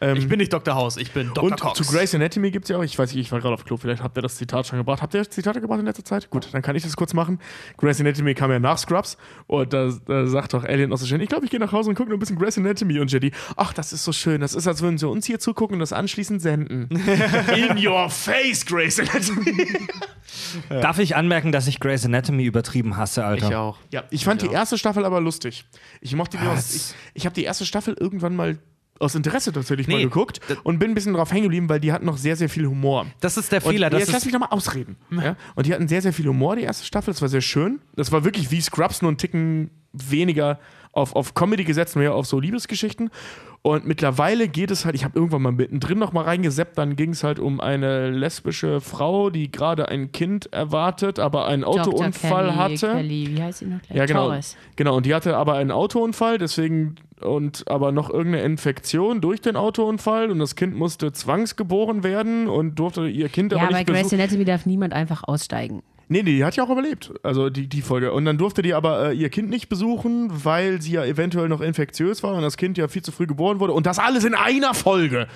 Ähm, 0.00 0.16
Ich 0.16 0.28
bin 0.28 0.38
nicht 0.38 0.52
Dr. 0.52 0.74
House, 0.74 0.96
ich 0.98 1.12
bin 1.12 1.28
Dr. 1.28 1.44
und 1.44 1.60
Cox. 1.60 1.78
zu 1.78 1.84
Grey's 1.92 2.14
Anatomy 2.14 2.50
gibt 2.50 2.66
es 2.66 2.70
ja 2.70 2.76
auch, 2.76 2.82
ich 2.82 2.98
weiß 2.98 3.14
nicht, 3.14 3.20
ich 3.26 3.32
war 3.32 3.40
gerade 3.40 3.54
auf 3.54 3.64
Klo, 3.64 3.76
vielleicht 3.76 4.02
habt 4.02 4.16
ihr 4.18 4.22
das 4.22 4.36
Zitat 4.36 4.66
schon 4.66 4.78
gebracht. 4.78 5.00
Habt 5.00 5.14
ihr 5.14 5.28
Zitate 5.28 5.60
gebracht 5.60 5.80
in 5.80 5.86
letzter 5.86 6.04
Zeit? 6.04 6.28
Gut, 6.30 6.48
dann 6.52 6.60
kann 6.62 6.76
ich 6.76 6.82
das 6.82 6.96
kurz 6.96 7.14
machen. 7.14 7.38
Grey's 7.78 8.00
Anatomy 8.00 8.34
kam 8.34 8.50
ja 8.50 8.58
nach 8.58 8.76
Scrubs 8.78 9.16
und 9.46 9.72
da, 9.72 9.90
da 10.06 10.26
sagt 10.26 10.52
doch 10.54 10.64
Alien 10.64 10.92
aus 10.92 11.00
der 11.00 11.06
Stelle, 11.06 11.22
ich 11.22 11.28
glaube, 11.28 11.44
ich 11.46 11.50
gehe 11.50 11.60
nach 11.60 11.72
Hause 11.72 11.88
und 11.90 11.96
gucke 11.96 12.10
noch 12.10 12.16
ein 12.16 12.20
bisschen 12.20 12.38
Grey's 12.38 12.58
Anatomy 12.58 13.00
und 13.00 13.10
Jetty, 13.10 13.32
ach, 13.56 13.72
das 13.72 13.92
ist 13.92 14.04
so 14.04 14.12
schön, 14.12 14.40
das 14.40 14.54
ist, 14.54 14.66
als 14.66 14.82
würden 14.82 14.98
sie 14.98 15.08
uns 15.08 15.24
hier 15.26 15.38
zugucken 15.38 15.74
und 15.76 15.80
das 15.80 15.92
anschließend 15.92 16.42
senden. 16.42 16.88
In 17.56 17.86
your 17.86 18.10
face, 18.10 18.66
Grey's 18.66 19.00
Anatomy. 19.00 19.66
Darf 20.68 20.98
ich 20.98 21.16
anmerken, 21.16 21.52
dass 21.52 21.66
ich 21.66 21.80
Grey's 21.80 22.04
Anatomy 22.04 22.44
übertrieben 22.44 22.96
hasse, 22.96 23.24
Alter? 23.24 23.48
ich 23.48 23.54
auch. 23.54 23.78
Ja, 23.92 24.04
ich 24.10 24.24
fand 24.24 24.42
die 24.42 24.48
erste 24.48 24.76
Staffel 24.78 25.04
aber 25.04 25.20
lustig. 25.20 25.64
Ich 26.00 26.14
mochte 26.14 26.36
die 26.38 26.44
ich, 26.76 26.94
ich 27.14 27.24
habe 27.26 27.34
die 27.34 27.44
erste 27.44 27.64
Staffel 27.64 27.96
irgendwann 27.98 28.36
mal 28.36 28.58
aus 29.00 29.14
Interesse 29.14 29.52
tatsächlich 29.52 29.88
mal 29.88 29.96
Nee, 29.96 30.04
geguckt 30.04 30.40
das- 30.48 30.58
und 30.62 30.78
bin 30.78 30.90
ein 30.90 30.94
bisschen 30.94 31.14
drauf 31.14 31.32
hängen 31.32 31.44
geblieben, 31.44 31.68
weil 31.68 31.80
die 31.80 31.92
hatten 31.92 32.06
noch 32.06 32.16
sehr, 32.16 32.36
sehr 32.36 32.48
viel 32.48 32.66
Humor. 32.66 33.06
Das 33.20 33.36
ist 33.36 33.52
der 33.52 33.64
Und 33.64 33.72
Fehler. 33.72 33.90
Das 33.90 34.00
jetzt 34.00 34.12
lass 34.12 34.18
ist, 34.18 34.26
mich 34.26 34.32
doch 34.32 34.40
mal 34.40 34.54
ausreden. 34.54 34.96
Ja? 35.10 35.36
Und 35.54 35.66
die 35.66 35.74
hatten 35.74 35.88
sehr, 35.88 36.02
sehr 36.02 36.12
viel 36.12 36.26
Humor, 36.26 36.56
die 36.56 36.62
erste 36.62 36.84
Staffel. 36.84 37.12
Das 37.12 37.22
war 37.22 37.28
sehr 37.28 37.40
schön. 37.40 37.80
Das 37.94 38.12
war 38.12 38.24
wirklich 38.24 38.50
wie 38.50 38.60
Scrubs, 38.60 39.02
nur 39.02 39.10
einen 39.10 39.18
Ticken 39.18 39.70
weniger 39.92 40.58
auf, 40.92 41.14
auf 41.14 41.34
Comedy 41.34 41.64
gesetzt, 41.64 41.96
mehr 41.96 42.14
auf 42.14 42.26
so 42.26 42.40
Liebesgeschichten. 42.40 43.10
Und 43.66 43.84
mittlerweile 43.84 44.46
geht 44.46 44.70
es 44.70 44.84
halt, 44.84 44.94
ich 44.94 45.02
habe 45.02 45.18
irgendwann 45.18 45.42
mal 45.42 45.50
mittendrin 45.50 45.98
noch 45.98 46.12
mal 46.12 46.22
reingeseppt, 46.22 46.78
dann 46.78 46.94
ging 46.94 47.10
es 47.10 47.24
halt 47.24 47.40
um 47.40 47.60
eine 47.60 48.10
lesbische 48.10 48.80
Frau, 48.80 49.28
die 49.28 49.50
gerade 49.50 49.88
ein 49.88 50.12
Kind 50.12 50.52
erwartet, 50.52 51.18
aber 51.18 51.48
einen 51.48 51.64
Autounfall 51.64 52.46
Dr. 52.46 52.54
Kelly, 52.54 52.76
hatte. 52.76 52.92
Kelly, 52.92 53.36
wie 53.36 53.42
heißt 53.42 53.58
sie 53.58 53.66
noch? 53.66 53.80
Ja, 53.92 54.06
genau. 54.06 54.26
Torres. 54.28 54.56
Genau, 54.76 54.96
und 54.96 55.04
die 55.04 55.12
hatte 55.16 55.36
aber 55.36 55.54
einen 55.54 55.72
Autounfall, 55.72 56.38
deswegen 56.38 56.94
und 57.20 57.64
aber 57.66 57.90
noch 57.90 58.08
irgendeine 58.08 58.44
Infektion 58.44 59.20
durch 59.20 59.40
den 59.40 59.56
Autounfall 59.56 60.30
und 60.30 60.38
das 60.38 60.54
Kind 60.54 60.76
musste 60.76 61.10
zwangsgeboren 61.10 62.04
werden 62.04 62.46
und 62.46 62.76
durfte 62.76 63.08
ihr 63.08 63.28
Kind 63.28 63.50
Ja, 63.50 63.58
aber 63.58 63.72
bei 63.72 63.78
nicht 63.78 63.88
Grey's 63.88 64.02
besuchen. 64.04 64.20
Anatomy 64.20 64.44
darf 64.44 64.66
niemand 64.66 64.92
einfach 64.92 65.24
aussteigen. 65.24 65.82
Nee, 66.08 66.22
nee, 66.22 66.36
die 66.36 66.44
hat 66.44 66.54
ja 66.56 66.62
auch 66.64 66.70
überlebt. 66.70 67.12
Also 67.22 67.50
die, 67.50 67.66
die 67.68 67.82
Folge. 67.82 68.12
Und 68.12 68.24
dann 68.26 68.38
durfte 68.38 68.62
die 68.62 68.74
aber 68.74 69.10
äh, 69.10 69.16
ihr 69.16 69.28
Kind 69.28 69.50
nicht 69.50 69.68
besuchen, 69.68 70.30
weil 70.44 70.80
sie 70.80 70.92
ja 70.92 71.04
eventuell 71.04 71.48
noch 71.48 71.60
infektiös 71.60 72.22
war 72.22 72.34
und 72.34 72.42
das 72.42 72.56
Kind 72.56 72.78
ja 72.78 72.86
viel 72.88 73.02
zu 73.02 73.10
früh 73.12 73.26
geboren 73.26 73.58
wurde. 73.60 73.72
Und 73.72 73.86
das 73.86 73.98
alles 73.98 74.24
in 74.24 74.34
einer 74.34 74.72
Folge. 74.74 75.26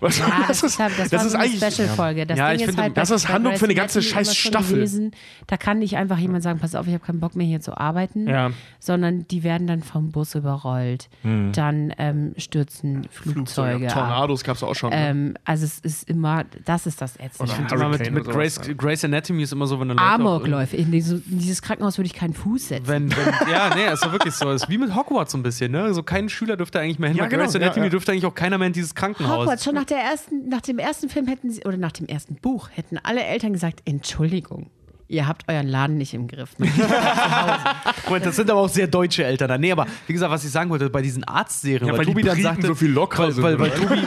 Was, 0.00 0.18
Ja, 0.18 0.44
das, 0.48 0.62
ist, 0.62 0.78
halt- 0.80 0.92
das, 0.98 1.12
war 1.12 1.20
so 1.28 1.38
eine 1.38 1.48
Special-Folge. 1.70 2.26
Das 2.26 2.36
Ja, 2.36 2.48
Ding 2.48 2.56
ich 2.56 2.62
ist 2.62 2.66
finde, 2.70 2.82
halt, 2.82 2.96
das 2.96 3.10
ist 3.10 3.28
Handlung 3.28 3.56
für 3.56 3.64
eine 3.66 3.74
ganze 3.76 4.02
scheiß 4.02 4.34
Staffel. 4.36 4.76
Gewesen, 4.76 5.12
da 5.46 5.56
kann 5.56 5.78
nicht 5.78 5.96
einfach 5.96 6.18
jemand 6.18 6.42
sagen, 6.42 6.58
pass 6.58 6.74
auf, 6.74 6.86
ich 6.88 6.94
habe 6.94 7.04
keinen 7.04 7.20
Bock 7.20 7.36
mehr 7.36 7.46
hier 7.46 7.60
zu 7.60 7.78
arbeiten, 7.78 8.26
Ja. 8.28 8.50
sondern 8.80 9.26
die 9.28 9.44
werden 9.44 9.66
dann 9.68 9.82
vom 9.82 10.10
Bus 10.10 10.34
überrollt. 10.34 11.08
Dann 11.22 11.94
ähm, 11.96 12.34
stürzen 12.36 13.06
Flugzeuge 13.10 13.86
ab. 13.86 13.92
Tornados 13.94 14.42
gab 14.42 14.56
es 14.56 14.62
auch 14.64 14.74
schon. 14.74 14.90
ne? 14.90 14.96
Ähm, 15.08 15.34
also 15.44 15.64
es 15.64 15.78
ist 15.78 16.08
immer, 16.10 16.44
das 16.64 16.86
ist 16.86 17.00
das 17.00 17.16
Ätzende. 17.16 17.52
Oder 17.52 17.74
immer 17.74 17.88
mit, 17.90 18.10
mit 18.12 18.24
Grace. 18.24 18.60
Grace 18.76 19.04
Anatomy 19.04 19.44
ist 19.44 19.52
immer 19.52 19.66
so, 19.68 19.78
wenn 19.80 19.88
dann 19.88 19.96
Leute 19.96 20.10
auch 20.10 20.13
Amokläufe. 20.14 20.76
In, 20.76 20.90
diese, 20.90 21.16
in 21.16 21.38
dieses 21.38 21.62
Krankenhaus 21.62 21.98
würde 21.98 22.06
ich 22.06 22.14
keinen 22.14 22.34
Fuß 22.34 22.68
setzen. 22.68 22.88
Wenn, 22.88 23.10
wenn, 23.10 23.50
ja, 23.50 23.74
nee, 23.74 23.92
ist 23.92 24.04
doch 24.04 24.12
wirklich 24.12 24.34
so. 24.34 24.50
Ist 24.50 24.68
wie 24.68 24.78
mit 24.78 24.94
Hogwarts 24.94 25.32
so 25.32 25.38
ein 25.38 25.42
bisschen, 25.42 25.72
ne? 25.72 25.92
So 25.94 26.02
kein 26.02 26.28
Schüler 26.28 26.56
dürfte 26.56 26.80
eigentlich 26.80 26.98
mehr 26.98 27.10
hin. 27.10 27.18
Ja, 27.18 27.26
genau, 27.26 27.44
Grey's 27.44 27.56
Anatomy 27.56 27.78
ja, 27.78 27.84
ja. 27.84 27.90
dürfte 27.90 28.12
eigentlich 28.12 28.26
auch 28.26 28.34
keiner 28.34 28.58
mehr 28.58 28.68
in 28.68 28.72
dieses 28.72 28.94
Krankenhaus. 28.94 29.40
Hogwarts, 29.40 29.64
schon 29.64 29.74
nach, 29.74 29.84
der 29.84 29.98
ersten, 29.98 30.48
nach 30.48 30.60
dem 30.60 30.78
ersten 30.78 31.08
Film 31.08 31.26
hätten 31.26 31.50
sie, 31.50 31.64
oder 31.64 31.76
nach 31.76 31.92
dem 31.92 32.06
ersten 32.06 32.36
Buch, 32.36 32.70
hätten 32.72 32.98
alle 32.98 33.22
Eltern 33.22 33.52
gesagt, 33.52 33.82
Entschuldigung, 33.84 34.70
ihr 35.08 35.26
habt 35.28 35.44
euren 35.48 35.66
Laden 35.68 35.98
nicht 35.98 36.14
im 36.14 36.26
Griff. 36.28 36.50
Moment, 38.06 38.26
das 38.26 38.36
sind 38.36 38.50
aber 38.50 38.60
auch 38.60 38.68
sehr 38.68 38.86
deutsche 38.86 39.24
Eltern 39.24 39.48
da. 39.48 39.58
Nee, 39.58 39.72
aber 39.72 39.86
wie 40.06 40.12
gesagt, 40.12 40.30
was 40.32 40.44
ich 40.44 40.50
sagen 40.50 40.70
wollte, 40.70 40.90
bei 40.90 41.02
diesen 41.02 41.24
Arztserien, 41.24 41.86
Ja, 41.86 41.92
weil, 41.92 41.98
weil 41.98 42.06
die 42.06 42.12
Tobi 42.12 42.22
dann 42.24 42.40
sagte, 42.42 42.66
so 42.66 42.74
viel 42.74 42.90
lockerer 42.90 43.24
weil, 43.26 43.32
sind, 43.32 43.42
weil, 43.44 43.58
weil 43.58 43.70
oder? 43.70 43.80
Tobi, 43.80 44.02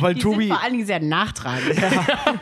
weil 0.00 0.14
Die 0.14 0.20
Tobi, 0.20 0.44
sind 0.46 0.48
vor 0.54 0.62
allen 0.62 0.72
Dingen 0.72 0.86
sehr 0.86 1.00
nachtragend. 1.00 1.74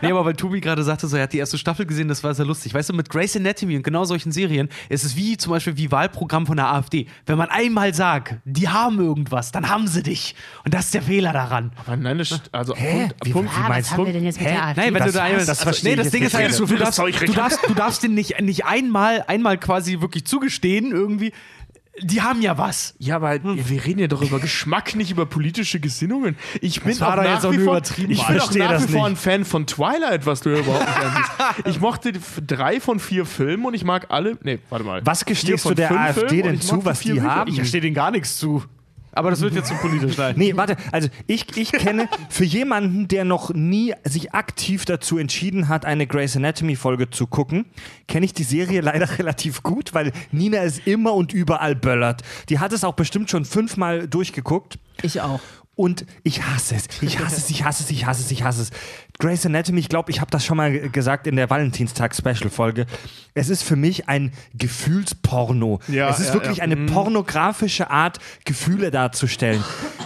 nee, 0.02 0.10
aber 0.10 0.24
weil 0.24 0.34
Tobi 0.34 0.60
gerade 0.60 0.82
sagte, 0.84 1.06
so, 1.08 1.16
er 1.16 1.24
hat 1.24 1.32
die 1.32 1.38
erste 1.38 1.58
Staffel 1.58 1.84
gesehen, 1.86 2.08
das 2.08 2.22
war 2.22 2.34
sehr 2.34 2.44
lustig. 2.46 2.72
Weißt 2.74 2.90
du, 2.90 2.92
mit 2.94 3.08
Grace 3.10 3.36
Anatomy 3.36 3.76
und 3.76 3.82
genau 3.82 4.04
solchen 4.04 4.30
Serien 4.32 4.68
ist 4.88 5.04
es 5.04 5.16
wie 5.16 5.36
zum 5.36 5.50
Beispiel 5.50 5.76
wie 5.76 5.90
Wahlprogramm 5.90 6.46
von 6.46 6.56
der 6.56 6.68
AfD. 6.68 7.06
Wenn 7.26 7.38
man 7.38 7.48
einmal 7.50 7.92
sagt, 7.94 8.36
die 8.44 8.68
haben 8.68 8.98
irgendwas, 9.00 9.52
dann 9.52 9.68
haben 9.68 9.86
sie 9.88 10.02
dich. 10.02 10.34
Und 10.64 10.74
das 10.74 10.86
ist 10.86 10.94
der 10.94 11.02
Fehler 11.02 11.32
daran. 11.32 11.72
aber 11.86 11.96
nein, 11.96 12.18
das, 12.18 12.40
also 12.52 12.74
Hä? 12.76 12.98
Punkt, 13.00 13.14
Wie- 13.26 13.30
Punkt, 13.32 13.50
wie 13.56 13.60
Ah, 13.64 13.68
meinst 13.68 13.90
was 13.90 13.98
haben 13.98 14.06
wir 14.06 14.12
denn 14.12 14.24
jetzt 14.24 14.38
mit 14.40 14.48
Hä? 14.48 14.52
der 14.52 14.64
AfD? 14.66 14.80
Nein, 14.80 14.94
wenn 14.94 15.02
Das- 15.02 15.12
du 15.12 15.18
da 15.18 15.24
einmal, 15.24 15.46
das 15.46 15.62
verstehe 15.62 15.90
nee, 15.90 15.96
das 16.02 16.10
Ding 16.10 16.22
ist 16.22 16.34
halt, 16.34 16.58
du 16.58 16.66
darfst, 16.76 16.98
du? 16.98 17.04
Darfst, 17.54 17.68
du 17.70 17.74
darfst 17.74 18.02
den 18.02 18.14
nicht, 18.14 18.40
nicht 18.40 18.64
einmal, 18.64 19.24
einmal 19.26 19.58
quasi 19.58 20.00
wirklich 20.00 20.24
zugestehen, 20.24 20.92
irgendwie, 20.92 21.32
die 22.02 22.22
haben 22.22 22.42
ja 22.42 22.58
was. 22.58 22.94
Ja, 22.98 23.16
aber 23.16 23.38
wir 23.42 23.84
reden 23.84 24.00
ja 24.00 24.08
doch 24.08 24.22
über 24.22 24.40
Geschmack, 24.40 24.96
nicht 24.96 25.12
über 25.12 25.26
politische 25.26 25.78
Gesinnungen. 25.78 26.36
Ich 26.60 26.82
bin 26.82 26.98
war 26.98 27.10
auch 27.10 27.16
doch 27.16 27.22
nach 27.22 27.34
jetzt 27.34 27.46
auch 27.46 27.52
wie 27.52 27.58
vor, 27.58 27.74
übertrieben. 27.74 28.10
ich 28.10 28.20
Ich 28.20 28.26
bin 28.26 28.40
auch 28.40 28.54
nach 28.54 28.70
das 28.70 28.88
wie 28.88 28.92
vor 28.92 29.06
ein 29.06 29.16
Fan 29.16 29.44
von 29.44 29.66
Twilight, 29.66 30.26
was 30.26 30.40
du 30.40 30.50
ja 30.50 30.58
überhaupt 30.58 30.86
nicht 30.86 30.98
ansiehst. 30.98 31.30
Ich 31.66 31.80
mochte 31.80 32.12
drei 32.46 32.80
von 32.80 32.98
vier 32.98 33.26
Filmen 33.26 33.64
und 33.66 33.74
ich 33.74 33.84
mag 33.84 34.06
alle. 34.08 34.36
Nee, 34.42 34.58
warte 34.70 34.84
mal. 34.84 35.02
Was 35.04 35.24
gestehst 35.24 35.64
du 35.66 35.74
der 35.74 35.88
fünf 35.88 36.00
AfD 36.00 36.28
Filmen 36.28 36.42
denn 36.42 36.60
zu, 36.60 36.84
was 36.84 37.00
die 37.00 37.12
Bücher. 37.12 37.30
haben? 37.30 37.50
Ich 37.50 37.56
verstehe 37.56 37.80
denen 37.80 37.94
gar 37.94 38.10
nichts 38.10 38.38
zu. 38.38 38.64
Aber 39.14 39.30
das 39.30 39.40
wird 39.40 39.54
jetzt 39.54 39.68
zu 39.68 39.74
politisch 39.74 40.16
sein. 40.16 40.34
Nee, 40.44 40.56
warte, 40.56 40.76
also 40.90 41.08
ich, 41.26 41.56
ich 41.56 41.72
kenne 41.72 42.08
für 42.28 42.44
jemanden, 42.44 43.08
der 43.08 43.24
noch 43.24 43.54
nie 43.54 43.94
sich 44.04 44.34
aktiv 44.34 44.84
dazu 44.84 45.16
entschieden 45.16 45.68
hat, 45.68 45.84
eine 45.84 46.06
Grey's 46.06 46.36
Anatomy 46.36 46.76
Folge 46.76 47.08
zu 47.08 47.26
gucken, 47.26 47.66
kenne 48.08 48.26
ich 48.26 48.34
die 48.34 48.42
Serie 48.42 48.80
leider 48.80 49.08
relativ 49.18 49.62
gut, 49.62 49.94
weil 49.94 50.12
Nina 50.32 50.58
es 50.58 50.78
immer 50.78 51.14
und 51.14 51.32
überall 51.32 51.74
böllert. 51.74 52.22
Die 52.48 52.58
hat 52.58 52.72
es 52.72 52.84
auch 52.84 52.94
bestimmt 52.94 53.30
schon 53.30 53.44
fünfmal 53.44 54.08
durchgeguckt. 54.08 54.78
Ich 55.02 55.20
auch. 55.20 55.40
Und 55.76 56.06
ich 56.22 56.42
hasse 56.42 56.76
es. 56.76 56.84
Ich 57.02 57.18
hasse 57.18 57.36
es, 57.36 57.50
ich 57.50 57.64
hasse 57.64 57.82
es, 57.82 57.90
ich 57.90 58.06
hasse 58.06 58.22
es, 58.22 58.30
ich 58.30 58.42
hasse 58.44 58.62
es. 58.62 58.70
Grey's 59.18 59.44
Anatomy, 59.44 59.80
ich 59.80 59.88
glaube, 59.88 60.10
ich 60.10 60.20
habe 60.20 60.30
das 60.30 60.44
schon 60.44 60.56
mal 60.56 60.88
gesagt 60.90 61.26
in 61.26 61.36
der 61.36 61.50
Valentinstag-Special-Folge. 61.50 62.86
Es 63.34 63.48
ist 63.48 63.62
für 63.62 63.76
mich 63.76 64.08
ein 64.08 64.32
Gefühlsporno. 64.54 65.80
Ja, 65.88 66.10
es 66.10 66.20
ist 66.20 66.28
ja, 66.28 66.34
wirklich 66.34 66.58
ja. 66.58 66.64
eine 66.64 66.76
pornografische 66.76 67.90
Art, 67.90 68.18
Gefühle 68.44 68.90
darzustellen. 68.90 69.62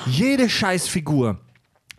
Jede 0.07 0.49
Scheißfigur 0.49 1.39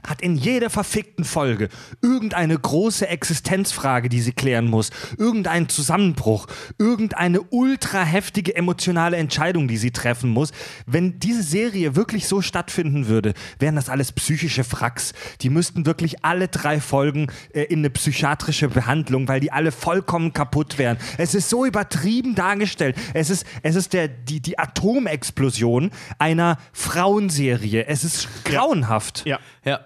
hat 0.07 0.21
in 0.21 0.35
jeder 0.35 0.69
verfickten 0.69 1.25
Folge 1.25 1.69
irgendeine 2.01 2.57
große 2.57 3.07
Existenzfrage, 3.07 4.09
die 4.09 4.21
sie 4.21 4.31
klären 4.31 4.67
muss, 4.67 4.89
irgendeinen 5.17 5.69
Zusammenbruch, 5.69 6.47
irgendeine 6.77 7.41
ultra 7.41 8.03
heftige 8.03 8.55
emotionale 8.55 9.17
Entscheidung, 9.17 9.67
die 9.67 9.77
sie 9.77 9.91
treffen 9.91 10.29
muss. 10.29 10.51
Wenn 10.85 11.19
diese 11.19 11.43
Serie 11.43 11.95
wirklich 11.95 12.27
so 12.27 12.41
stattfinden 12.41 13.07
würde, 13.07 13.33
wären 13.59 13.75
das 13.75 13.89
alles 13.89 14.11
psychische 14.11 14.63
Fracks. 14.63 15.13
Die 15.41 15.49
müssten 15.49 15.85
wirklich 15.85 16.23
alle 16.23 16.47
drei 16.47 16.79
Folgen 16.79 17.27
äh, 17.53 17.63
in 17.63 17.79
eine 17.79 17.89
psychiatrische 17.89 18.69
Behandlung, 18.69 19.27
weil 19.27 19.39
die 19.39 19.51
alle 19.51 19.71
vollkommen 19.71 20.33
kaputt 20.33 20.77
wären. 20.77 20.97
Es 21.17 21.35
ist 21.35 21.49
so 21.49 21.65
übertrieben 21.65 22.35
dargestellt. 22.35 22.95
Es 23.13 23.29
ist, 23.29 23.45
es 23.61 23.75
ist 23.75 23.93
der, 23.93 24.07
die, 24.07 24.39
die 24.39 24.57
Atomexplosion 24.57 25.91
einer 26.17 26.57
Frauenserie. 26.73 27.85
Es 27.87 28.03
ist 28.03 28.27
grauenhaft. 28.45 29.25
Ja. 29.25 29.39
Ja. 29.65 29.81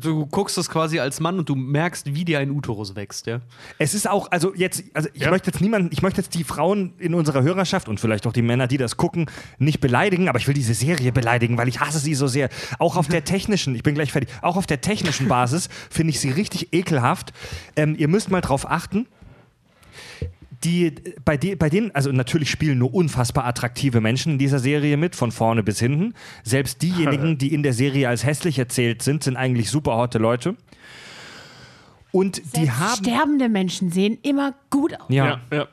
Du 0.00 0.26
guckst 0.26 0.58
das 0.58 0.68
quasi 0.68 0.98
als 0.98 1.18
Mann 1.18 1.38
und 1.38 1.48
du 1.48 1.54
merkst, 1.54 2.14
wie 2.14 2.24
dir 2.26 2.40
ein 2.40 2.50
Uterus 2.50 2.94
wächst, 2.94 3.26
ja. 3.26 3.40
Es 3.78 3.94
ist 3.94 4.06
auch, 4.08 4.30
also 4.30 4.54
jetzt, 4.54 4.84
also 4.92 5.08
ich 5.14 5.22
Ja. 5.22 5.30
möchte 5.30 5.50
jetzt 5.50 5.62
niemanden, 5.62 5.88
ich 5.92 6.02
möchte 6.02 6.20
jetzt 6.20 6.34
die 6.34 6.44
Frauen 6.44 6.92
in 6.98 7.14
unserer 7.14 7.42
Hörerschaft 7.42 7.88
und 7.88 7.98
vielleicht 7.98 8.26
auch 8.26 8.34
die 8.34 8.42
Männer, 8.42 8.66
die 8.66 8.76
das 8.76 8.98
gucken, 8.98 9.30
nicht 9.58 9.80
beleidigen, 9.80 10.28
aber 10.28 10.38
ich 10.38 10.46
will 10.46 10.52
diese 10.52 10.74
Serie 10.74 11.10
beleidigen, 11.10 11.56
weil 11.56 11.68
ich 11.68 11.80
hasse 11.80 12.00
sie 12.00 12.14
so 12.14 12.26
sehr. 12.26 12.50
Auch 12.78 12.96
auf 12.96 13.08
der 13.08 13.24
technischen, 13.24 13.74
ich 13.74 13.82
bin 13.82 13.94
gleich 13.94 14.12
fertig, 14.12 14.28
auch 14.42 14.56
auf 14.56 14.66
der 14.66 14.82
technischen 14.82 15.26
Basis 15.26 15.70
finde 15.90 16.10
ich 16.10 16.20
sie 16.20 16.30
richtig 16.30 16.74
ekelhaft. 16.74 17.32
Ähm, 17.74 17.94
ihr 17.98 18.08
müsst 18.08 18.30
mal 18.30 18.42
drauf 18.42 18.70
achten. 18.70 19.06
Die, 20.64 20.94
bei, 21.24 21.36
de, 21.36 21.54
bei 21.54 21.68
denen, 21.68 21.94
also 21.94 22.10
natürlich 22.10 22.50
spielen 22.50 22.78
nur 22.78 22.92
unfassbar 22.92 23.44
attraktive 23.44 24.00
Menschen 24.00 24.32
in 24.32 24.38
dieser 24.38 24.58
Serie 24.58 24.96
mit, 24.96 25.14
von 25.14 25.30
vorne 25.30 25.62
bis 25.62 25.78
hinten. 25.78 26.14
Selbst 26.42 26.82
diejenigen, 26.82 27.38
die 27.38 27.54
in 27.54 27.62
der 27.62 27.72
Serie 27.72 28.08
als 28.08 28.24
hässlich 28.24 28.58
erzählt 28.58 29.02
sind, 29.02 29.22
sind 29.22 29.36
eigentlich 29.36 29.70
super 29.70 29.96
hotte 29.96 30.18
Leute. 30.18 30.56
Und 32.10 32.38
die 32.56 32.64
Selbst 32.64 32.78
haben. 32.78 33.04
Sterbende 33.04 33.48
Menschen 33.48 33.92
sehen 33.92 34.18
immer 34.22 34.54
gut 34.70 34.98
aus. 34.98 35.06
Ja, 35.08 35.40
ja. 35.52 35.68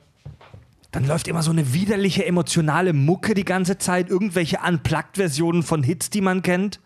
dann 0.92 1.08
läuft 1.08 1.28
immer 1.28 1.42
so 1.42 1.52
eine 1.52 1.74
widerliche 1.74 2.26
emotionale 2.26 2.94
Mucke 2.94 3.34
die 3.34 3.46
ganze 3.46 3.78
Zeit, 3.78 4.10
irgendwelche 4.10 4.60
Unplugged-Versionen 4.60 5.64
von 5.64 5.82
Hits, 5.82 6.10
die 6.10 6.22
man 6.22 6.42
kennt. 6.42 6.80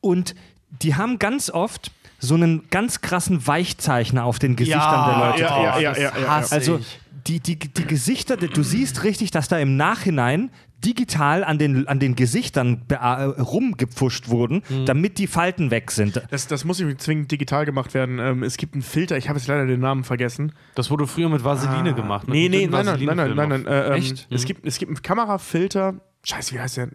Und 0.00 0.34
die 0.82 0.94
haben 0.94 1.18
ganz 1.18 1.50
oft 1.50 1.92
so 2.18 2.34
einen 2.34 2.68
ganz 2.70 3.00
krassen 3.00 3.46
Weichzeichner 3.46 4.24
auf 4.24 4.38
den 4.38 4.56
Gesichtern 4.56 5.08
der 5.10 5.18
Leute. 5.28 5.40
ja, 5.42 5.62
ja, 5.62 5.78
ja, 5.80 5.92
ja, 5.96 6.12
ja. 6.20 6.28
hasse 6.28 6.54
Also 6.54 6.80
die, 7.26 7.40
die, 7.40 7.58
die 7.58 7.84
Gesichter, 7.84 8.36
du 8.36 8.62
siehst 8.62 9.04
richtig, 9.04 9.30
dass 9.30 9.48
da 9.48 9.58
im 9.58 9.76
Nachhinein 9.76 10.50
digital 10.84 11.42
an 11.44 11.58
den, 11.58 11.88
an 11.88 11.98
den 11.98 12.14
Gesichtern 12.16 12.82
rumgepfuscht 13.38 14.28
wurden, 14.28 14.62
Mhm. 14.68 14.86
damit 14.86 15.18
die 15.18 15.26
Falten 15.26 15.70
weg 15.70 15.90
sind. 15.90 16.22
Das, 16.30 16.46
das 16.46 16.64
muss 16.64 16.78
nicht 16.80 17.00
zwingend 17.00 17.30
digital 17.32 17.64
gemacht 17.64 17.94
werden. 17.94 18.18
Ähm, 18.18 18.42
es 18.42 18.56
gibt 18.56 18.74
einen 18.74 18.82
Filter, 18.82 19.16
ich 19.16 19.28
habe 19.28 19.38
jetzt 19.38 19.48
leider 19.48 19.66
den 19.66 19.80
Namen 19.80 20.04
vergessen. 20.04 20.52
Das 20.74 20.90
wurde 20.90 21.06
früher 21.06 21.28
mit 21.28 21.44
Vaseline 21.44 21.94
gemacht. 21.94 22.28
mit 22.28 22.34
Nee, 22.34 22.48
nee, 22.48 22.66
nein, 22.66 22.86
nein, 22.86 23.04
nein, 23.04 23.16
nein, 23.16 23.34
nein, 23.34 23.48
nein. 23.48 23.66
Äh, 23.66 23.86
ähm, 23.88 23.92
Echt? 23.94 24.26
Es, 24.30 24.44
gibt, 24.44 24.66
es 24.66 24.78
gibt 24.78 24.90
einen 24.90 25.02
Kamerafilter. 25.02 25.94
Scheiße, 26.24 26.54
wie 26.54 26.60
heißt 26.60 26.76
der? 26.78 26.88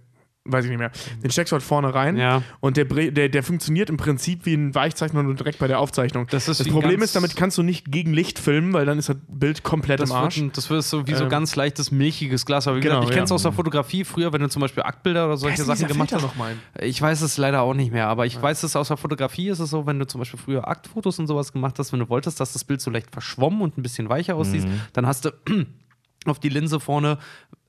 Weiß 0.46 0.66
ich 0.66 0.72
nicht 0.72 0.80
mehr. 0.80 0.92
Den 1.24 1.32
steckst 1.32 1.54
du 1.54 1.54
halt 1.54 1.64
vorne 1.64 1.96
rein 1.96 2.18
Ja. 2.18 2.44
und 2.60 2.76
der, 2.76 2.84
der, 2.84 3.30
der 3.30 3.44
funktioniert 3.44 3.90
im 3.90 3.96
Prinzip 3.96 4.46
wie 4.46 4.54
ein 4.56 4.76
Weichzeichner 4.76 5.24
nur 5.24 5.36
direkt 5.36 5.58
bei 5.58 5.68
der 5.70 5.80
Aufzeichnung. 5.80 6.28
Das 6.30 6.50
ist 6.50 6.60
das 6.60 6.68
Problem 6.68 7.02
ist, 7.02 7.16
damit 7.16 7.38
kannst 7.38 7.58
du 7.58 7.64
nicht 7.64 7.90
gegen 7.90 8.12
Licht 8.14 8.40
filmen, 8.40 8.74
weil 8.74 8.86
dann 8.86 9.00
ist 9.00 9.08
das 9.08 9.16
Bild 9.30 9.64
komplett 9.64 10.02
Das 10.02 10.10
im 10.10 10.16
wird, 10.18 10.24
Arsch. 10.26 10.38
ein- 10.40 10.52
das 10.52 10.70
wird 10.70 10.84
so 10.84 11.08
wie 11.08 11.14
so 11.14 11.24
Ähm, 11.24 11.30
ganz 11.30 11.56
leichtes, 11.56 11.92
milchiges 11.92 12.46
Glas. 12.46 12.68
Aber 12.68 12.76
wie 12.76 12.82
genau, 12.82 12.96
gesagt, 12.96 13.10
ich 13.12 13.14
kenne 13.16 13.24
es 13.24 13.30
ja. 13.30 13.36
aus 13.36 13.44
der 13.44 13.54
Fotografie 13.54 14.04
früher, 14.04 14.34
wenn 14.34 14.42
du 14.42 14.50
zum 14.50 14.62
Beispiel 14.62 14.84
Aktbilder 14.84 15.28
oder 15.28 15.38
solche 15.38 15.64
Sachen 15.64 15.88
gemacht 15.88 16.10
Filter 16.10 16.26
hast. 16.26 16.32
noch 16.32 16.36
mal? 16.36 16.54
Ich 16.82 17.02
weiß 17.02 17.22
es 17.22 17.38
leider 17.38 17.62
auch 17.62 17.74
nicht 17.74 17.94
mehr, 17.94 18.10
aber 18.10 18.26
ich 18.26 18.42
weiß 18.42 18.64
es 18.64 18.76
aus 18.76 18.90
der 18.90 18.98
Fotografie 18.98 19.48
ist 19.48 19.60
es 19.60 19.70
so, 19.70 19.86
wenn 19.86 19.98
du 19.98 20.06
zum 20.08 20.20
Beispiel 20.20 20.40
früher 20.44 20.68
Aktfotos 20.68 21.20
und 21.20 21.28
sowas 21.28 21.54
gemacht 21.54 21.80
hast, 21.80 21.94
wenn 21.94 22.00
du 22.02 22.10
wolltest, 22.10 22.42
dass 22.42 22.52
das 22.52 22.66
Bild 22.66 22.82
so 22.82 22.92
leicht 22.92 23.12
verschwommen 23.12 23.62
und 23.62 23.78
ein 23.78 23.82
bisschen 23.82 24.10
weicher 24.10 24.36
aussieht, 24.36 24.68
dann 24.92 25.08
hast 25.08 25.24
du 25.24 25.30
auf 26.26 26.40
die 26.40 26.48
Linse 26.50 26.80
vorne 26.80 27.18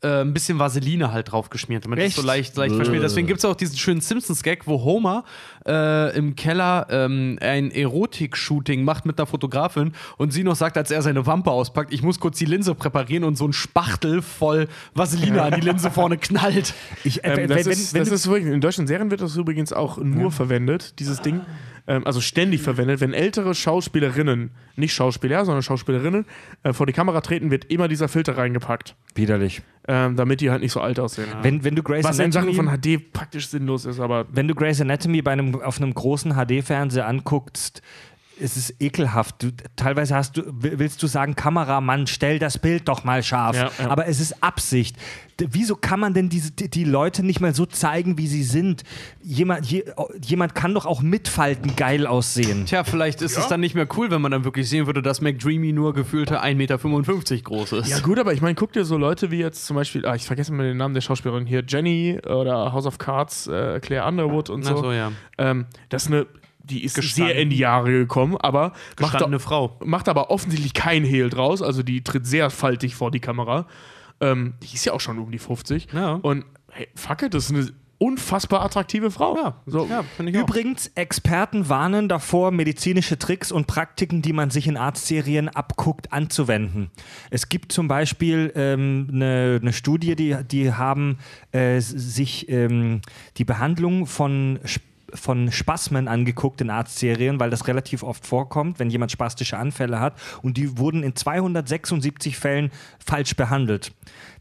äh, 0.05 0.21
ein 0.21 0.33
bisschen 0.35 0.59
Vaseline 0.59 1.11
halt 1.13 1.33
drauf 1.33 1.51
geschmiert, 1.51 1.85
damit 1.85 1.99
es 1.99 2.15
so 2.15 2.23
leicht, 2.23 2.57
leicht 2.57 2.75
verschmiert. 2.77 3.03
Deswegen 3.03 3.27
gibt 3.27 3.39
es 3.39 3.45
auch 3.45 3.57
diesen 3.57 3.77
schönen 3.77 4.01
Simpsons-Gag, 4.01 4.67
wo 4.67 4.85
Homer 4.85 5.25
äh, 5.67 6.17
im 6.17 6.37
Keller 6.37 6.87
ähm, 6.91 7.39
ein 7.41 7.71
Erotik-Shooting 7.71 8.85
macht 8.85 9.07
mit 9.07 9.19
einer 9.19 9.27
Fotografin 9.27 9.93
und 10.19 10.33
sie 10.33 10.45
noch 10.45 10.57
sagt, 10.57 10.77
als 10.77 10.91
er 10.91 11.03
seine 11.03 11.27
Wampe 11.27 11.51
auspackt, 11.51 11.93
ich 11.93 12.03
muss 12.03 12.21
kurz 12.21 12.39
die 12.39 12.45
Linse 12.45 12.75
präparieren 12.75 13.25
und 13.25 13.37
so 13.37 13.47
ein 13.49 13.53
Spachtel 13.53 14.23
voll 14.23 14.69
Vaseline 14.95 15.43
an 15.43 15.55
die 15.59 15.61
Linse 15.67 15.91
vorne 15.91 16.19
knallt. 16.19 16.75
Ich, 17.05 17.25
äh, 17.25 17.43
Ähm, 17.43 17.49
das 17.49 17.65
wenn, 17.65 17.73
ist, 17.73 17.95
wenn, 17.95 18.01
das 18.01 18.09
du- 18.11 18.15
ist 18.15 18.29
wirklich, 18.29 18.53
in 18.53 18.61
deutschen 18.61 18.87
Serien 18.87 19.11
wird 19.11 19.21
das 19.23 19.37
übrigens 19.37 19.73
auch 19.73 19.99
nur 19.99 20.31
verwendet, 20.31 20.99
dieses 20.99 21.21
Ding. 21.23 21.41
Ähm, 21.87 22.07
also 22.07 22.21
ständig 22.21 22.63
verwendet. 22.63 23.01
Wenn 23.01 23.13
ältere 23.13 23.55
Schauspielerinnen, 23.55 24.51
nicht 24.77 24.95
Schauspieler, 24.95 25.45
sondern 25.45 25.63
Schauspielerinnen, 25.63 26.25
äh, 26.63 26.73
vor 26.73 26.87
die 26.87 26.93
Kamera 26.93 27.21
treten, 27.21 27.51
wird 27.51 27.67
immer 27.67 27.89
dieser 27.89 28.09
Filter 28.09 28.37
reingepackt. 28.37 28.97
widerlich. 29.15 29.63
Ähm, 29.87 30.17
damit 30.17 30.41
die 30.41 30.51
halt 30.51 30.63
nicht 30.63 30.73
so 30.73 30.81
alt 30.81 30.99
aussehen. 30.99 31.29
Wenn, 31.43 31.63
wenn 31.63 31.77
du 31.77 31.83
Grey's 31.83 32.05
Was 32.05 32.19
in 32.19 32.33
Sachen 32.33 32.49
Anatomy, 32.49 32.71
von 32.71 32.99
HD 32.99 33.13
praktisch 33.13 33.49
sinnlos 33.49 33.85
ist, 33.85 34.01
aber 34.01 34.27
wenn 34.33 34.49
du 34.49 34.55
Grey's 34.55 34.81
Anatomy 34.81 35.21
bei 35.21 35.33
einem, 35.33 35.61
auf 35.61 35.77
einem 35.79 35.93
großen 35.93 36.33
HD-Fernseher 36.33 37.07
anguckst, 37.07 37.83
ist 38.39 38.57
es 38.57 38.75
ekelhaft. 38.81 39.43
Du, 39.43 39.51
teilweise 39.77 40.15
hast 40.15 40.37
du, 40.37 40.43
willst 40.47 41.03
du 41.03 41.07
sagen, 41.07 41.35
Kameramann, 41.37 42.07
stell 42.07 42.39
das 42.39 42.59
Bild 42.59 42.89
doch 42.89 43.05
mal 43.05 43.23
scharf. 43.23 43.57
Ja, 43.57 43.71
ja. 43.79 43.91
Aber 43.91 44.07
es 44.09 44.21
ist 44.21 44.43
Absicht. 44.43 44.97
D- 45.41 45.49
Wieso 45.51 45.77
kann 45.77 46.01
man 46.01 46.15
denn 46.15 46.29
diese, 46.29 46.51
die, 46.53 46.69
die 46.69 46.85
Leute 46.85 47.25
nicht 47.25 47.41
mal 47.41 47.55
so 47.55 47.67
zeigen, 47.67 48.19
wie 48.19 48.27
sie 48.27 48.43
sind? 48.43 48.83
Jemand, 49.23 49.67
je, 49.67 49.85
jemand 50.25 50.55
kann 50.55 50.75
doch 50.75 50.87
auch 50.87 51.01
mit 51.03 51.29
Falten 51.29 51.75
geil 51.77 52.07
aussehen. 52.07 52.67
Tja, 52.67 52.85
vielleicht 52.85 53.23
ist 53.23 53.37
es 53.39 53.47
dann 53.49 53.61
nicht 53.61 53.75
mehr 53.75 53.87
cool, 53.97 54.11
wenn 54.11 54.21
man 54.21 54.31
dann 54.33 54.45
wirklich 54.45 54.69
sehen 54.69 54.87
würde, 54.87 55.03
dass 55.03 55.21
McDreamy 55.21 55.73
nur 55.73 55.93
gefühlte 55.95 56.43
1,55 56.43 56.55
Meter 56.57 56.79
groß 57.43 57.73
ist. 57.73 57.89
Ja, 57.89 58.01
gut, 58.01 58.19
aber 58.19 58.33
ich 58.33 58.41
meine, 58.41 58.55
guck 58.55 58.73
dir 58.73 58.85
so 58.85 58.97
Leute 58.97 59.31
wie 59.31 59.39
jetzt 59.39 59.67
zum 59.67 59.77
Beispiel, 59.77 60.07
ah, 60.07 60.15
ich 60.15 60.25
vergesse 60.27 60.53
mal 60.53 60.65
den 60.65 60.77
Namen 60.77 60.95
der 60.95 61.01
Schauspielerin 61.01 61.47
hier, 61.47 61.63
Jenny 61.67 62.19
oder 62.27 62.73
House 62.73 62.87
of 62.87 62.99
Cards, 62.99 63.47
äh, 63.47 63.81
Claire 63.81 64.07
Underwood 64.07 64.51
und 64.51 64.63
so. 64.65 64.75
Ach 64.75 64.79
so, 64.83 64.93
ja. 64.93 65.13
ähm, 65.39 65.67
das 65.89 66.05
ist 66.05 66.09
eine, 66.13 66.27
die 66.65 66.83
ist 66.85 66.97
Gestanden- 66.97 67.15
sehr 67.29 67.35
in 67.37 67.51
die 67.51 67.59
Jahre 67.59 67.91
gekommen, 67.93 68.37
aber 68.37 68.71
macht, 68.71 68.97
Gestandene 68.97 69.37
da, 69.37 69.43
Frau. 69.43 69.77
macht 69.85 70.09
aber 70.09 70.31
offensichtlich 70.31 70.75
kein 70.75 71.05
Hehl 71.05 71.31
draus, 71.31 71.63
also 71.63 71.83
die 71.83 72.03
tritt 72.03 72.27
sehr 72.27 72.51
faltig 72.51 72.95
vor 72.95 73.11
die 73.11 73.21
Kamera. 73.21 73.67
Ähm, 74.21 74.55
die 74.63 74.75
ist 74.75 74.85
ja 74.85 74.93
auch 74.93 75.01
schon 75.01 75.19
um 75.19 75.31
die 75.31 75.39
50. 75.39 75.89
Ja. 75.93 76.15
Und 76.15 76.45
hey, 76.71 76.89
fuck 76.95 77.23
it, 77.23 77.35
das 77.35 77.47
ist 77.47 77.51
eine 77.53 77.69
unfassbar 77.99 78.63
attraktive 78.63 79.11
Frau. 79.11 79.37
Ja, 79.37 79.57
so. 79.67 79.87
ja. 79.89 80.05
Übrigens, 80.19 80.89
Experten 80.95 81.69
warnen 81.69 82.09
davor, 82.09 82.51
medizinische 82.51 83.19
Tricks 83.19 83.51
und 83.53 83.67
Praktiken, 83.67 84.21
die 84.21 84.33
man 84.33 84.51
sich 84.51 84.67
in 84.67 84.77
Arztserien 84.77 85.49
abguckt, 85.49 86.13
anzuwenden. 86.13 86.91
Es 87.31 87.49
gibt 87.49 87.73
zum 87.73 87.89
Beispiel 87.89 88.53
ähm, 88.57 89.09
eine, 89.13 89.59
eine 89.63 89.73
Studie, 89.73 90.17
die, 90.17 90.37
die 90.45 90.73
haben 90.73 91.19
äh, 91.53 91.81
sich 91.81 92.49
ähm, 92.49 93.01
die 93.37 93.45
Behandlung 93.45 94.07
von 94.07 94.59
Sp- 94.67 94.85
von 95.15 95.53
Spasmen 95.53 96.09
angeguckt 96.09 96.61
in 96.61 96.71
Arztserien, 96.71 97.41
weil 97.41 97.51
das 97.51 97.67
relativ 97.69 98.03
oft 98.03 98.27
vorkommt, 98.27 98.79
wenn 98.79 98.91
jemand 98.91 99.13
spastische 99.13 99.57
Anfälle 99.57 100.01
hat. 100.01 100.15
Und 100.43 100.57
die 100.57 100.79
wurden 100.79 101.03
in 101.03 101.15
276 101.15 102.37
Fällen 102.37 102.71
falsch 103.05 103.37
behandelt. 103.37 103.93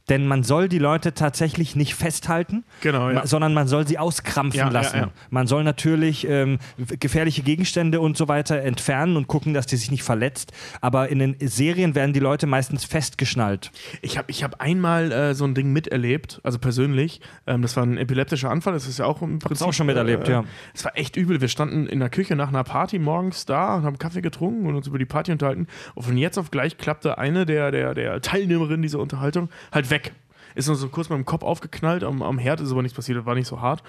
Denn 0.10 0.28
man 0.28 0.44
soll 0.44 0.68
die 0.68 0.80
Leute 0.80 1.14
tatsächlich 1.14 1.78
nicht 1.78 1.96
festhalten, 1.96 2.66
Genau, 2.82 3.10
ja. 3.10 3.26
sondern 3.26 3.54
man 3.54 3.68
soll 3.70 3.88
sie 3.88 3.98
auskrampfen 3.98 4.60
Ja, 4.60 4.68
lassen. 4.68 4.98
ja. 4.98 5.10
Man 5.30 5.48
soll 5.48 5.64
natürlich 5.64 6.28
ähm, 6.28 6.60
gefährliche 7.00 7.42
Gegenstände 7.42 8.02
und 8.02 8.18
so 8.18 8.28
weiter 8.28 8.62
entfernen 8.64 9.16
und 9.16 9.28
gucken, 9.28 9.54
dass 9.54 9.66
die 9.66 9.78
sich 9.78 9.92
nicht 9.92 10.04
verletzt. 10.04 10.52
Aber 10.82 11.08
in 11.08 11.20
den 11.20 11.36
Serien 11.40 11.96
werden 11.96 12.12
die 12.12 12.20
Leute 12.20 12.48
meistens 12.48 12.84
festgeschnallt. 12.84 13.72
Ich 14.02 14.18
habe 14.18 14.30
ich 14.30 14.44
hab 14.44 14.60
einmal 14.60 15.12
äh, 15.14 15.34
so 15.36 15.46
ein 15.46 15.56
Ding 15.56 15.72
miterlebt, 15.72 16.42
also 16.44 16.60
persönlich. 16.60 17.22
Ähm, 17.48 17.62
das 17.62 17.78
war 17.78 17.84
ein 17.86 17.98
epileptischer 17.98 18.50
Anfall, 18.52 18.74
das 18.74 18.88
ist 18.88 19.00
ja 19.00 19.06
auch 19.06 19.22
im 19.22 19.40
Prinzip. 19.40 19.66
auch 19.66 19.72
schon 19.74 19.88
miterlebt, 19.88 20.28
ja. 20.28 20.44
Es 20.74 20.84
war 20.84 20.98
echt 20.98 21.16
übel. 21.16 21.40
Wir 21.40 21.48
standen 21.48 21.88
in 21.88 22.00
der 22.00 22.10
Küche 22.10 22.36
nach 22.36 22.50
einer 22.50 22.66
Party 22.66 23.00
morgens 23.00 23.46
da 23.46 23.76
und 23.76 23.84
haben 23.84 23.98
Kaffee 23.98 24.22
getrunken 24.22 24.66
und 24.66 24.76
uns 24.76 24.88
über 24.88 24.98
die 25.00 25.06
Party 25.06 25.32
unterhalten. 25.32 25.68
Und 25.96 26.04
von 26.04 26.18
jetzt 26.18 26.38
auf 26.38 26.52
gleich 26.52 26.78
klappte 26.78 27.18
eine 27.18 27.46
der, 27.46 27.72
der, 27.72 27.94
der 27.94 28.20
Teilnehmerinnen 28.20 28.82
dieser 28.82 29.00
Unterhaltung 29.00 29.48
halt 29.72 29.93
weg. 29.94 30.14
Ist 30.56 30.68
nur 30.68 30.76
so 30.76 30.90
kurz 30.90 31.10
mit 31.10 31.18
dem 31.18 31.26
Kopf 31.26 31.44
aufgeknallt, 31.44 32.04
am, 32.04 32.22
am 32.22 32.38
Herd 32.38 32.60
ist 32.60 32.72
aber 32.72 32.82
nichts 32.82 32.96
passiert, 32.96 33.26
war 33.26 33.36
nicht 33.36 33.48
so 33.48 33.62
hart. 33.62 33.84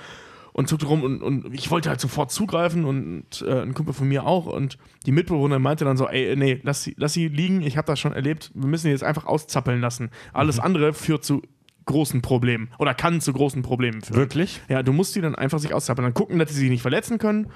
Und 0.52 0.68
zuckte 0.68 0.86
rum 0.86 1.02
und, 1.02 1.20
und 1.20 1.52
ich 1.52 1.72
wollte 1.72 1.88
halt 1.88 2.00
sofort 2.00 2.30
zugreifen 2.30 2.84
und 2.84 3.44
äh, 3.44 3.62
ein 3.62 3.74
Kumpel 3.74 3.92
von 3.92 4.06
mir 4.06 4.24
auch. 4.24 4.46
Und 4.46 4.78
die 5.04 5.10
Mitbewohnerin 5.10 5.60
meinte 5.60 5.84
dann 5.84 5.96
so: 5.96 6.06
Ey, 6.06 6.36
nee, 6.36 6.60
lass 6.62 6.84
sie, 6.84 6.94
lass 6.96 7.12
sie 7.12 7.26
liegen, 7.26 7.60
ich 7.62 7.76
habe 7.76 7.88
das 7.88 7.98
schon 7.98 8.12
erlebt, 8.12 8.52
wir 8.54 8.68
müssen 8.68 8.84
sie 8.84 8.90
jetzt 8.90 9.02
einfach 9.02 9.26
auszappeln 9.26 9.80
lassen. 9.80 10.10
Alles 10.32 10.60
andere 10.60 10.92
führt 10.92 11.24
zu 11.24 11.42
großen 11.86 12.22
Problemen 12.22 12.70
oder 12.78 12.94
kann 12.94 13.20
zu 13.20 13.32
großen 13.32 13.62
Problemen 13.62 14.02
führen. 14.02 14.16
Wirklich? 14.16 14.60
Ja, 14.68 14.84
du 14.84 14.92
musst 14.92 15.16
die 15.16 15.20
dann 15.20 15.34
einfach 15.34 15.58
sich 15.58 15.74
auszappeln. 15.74 16.04
Dann 16.04 16.14
gucken, 16.14 16.38
dass 16.38 16.50
sie 16.50 16.60
sich 16.60 16.70
nicht 16.70 16.82
verletzen 16.82 17.18
können 17.18 17.50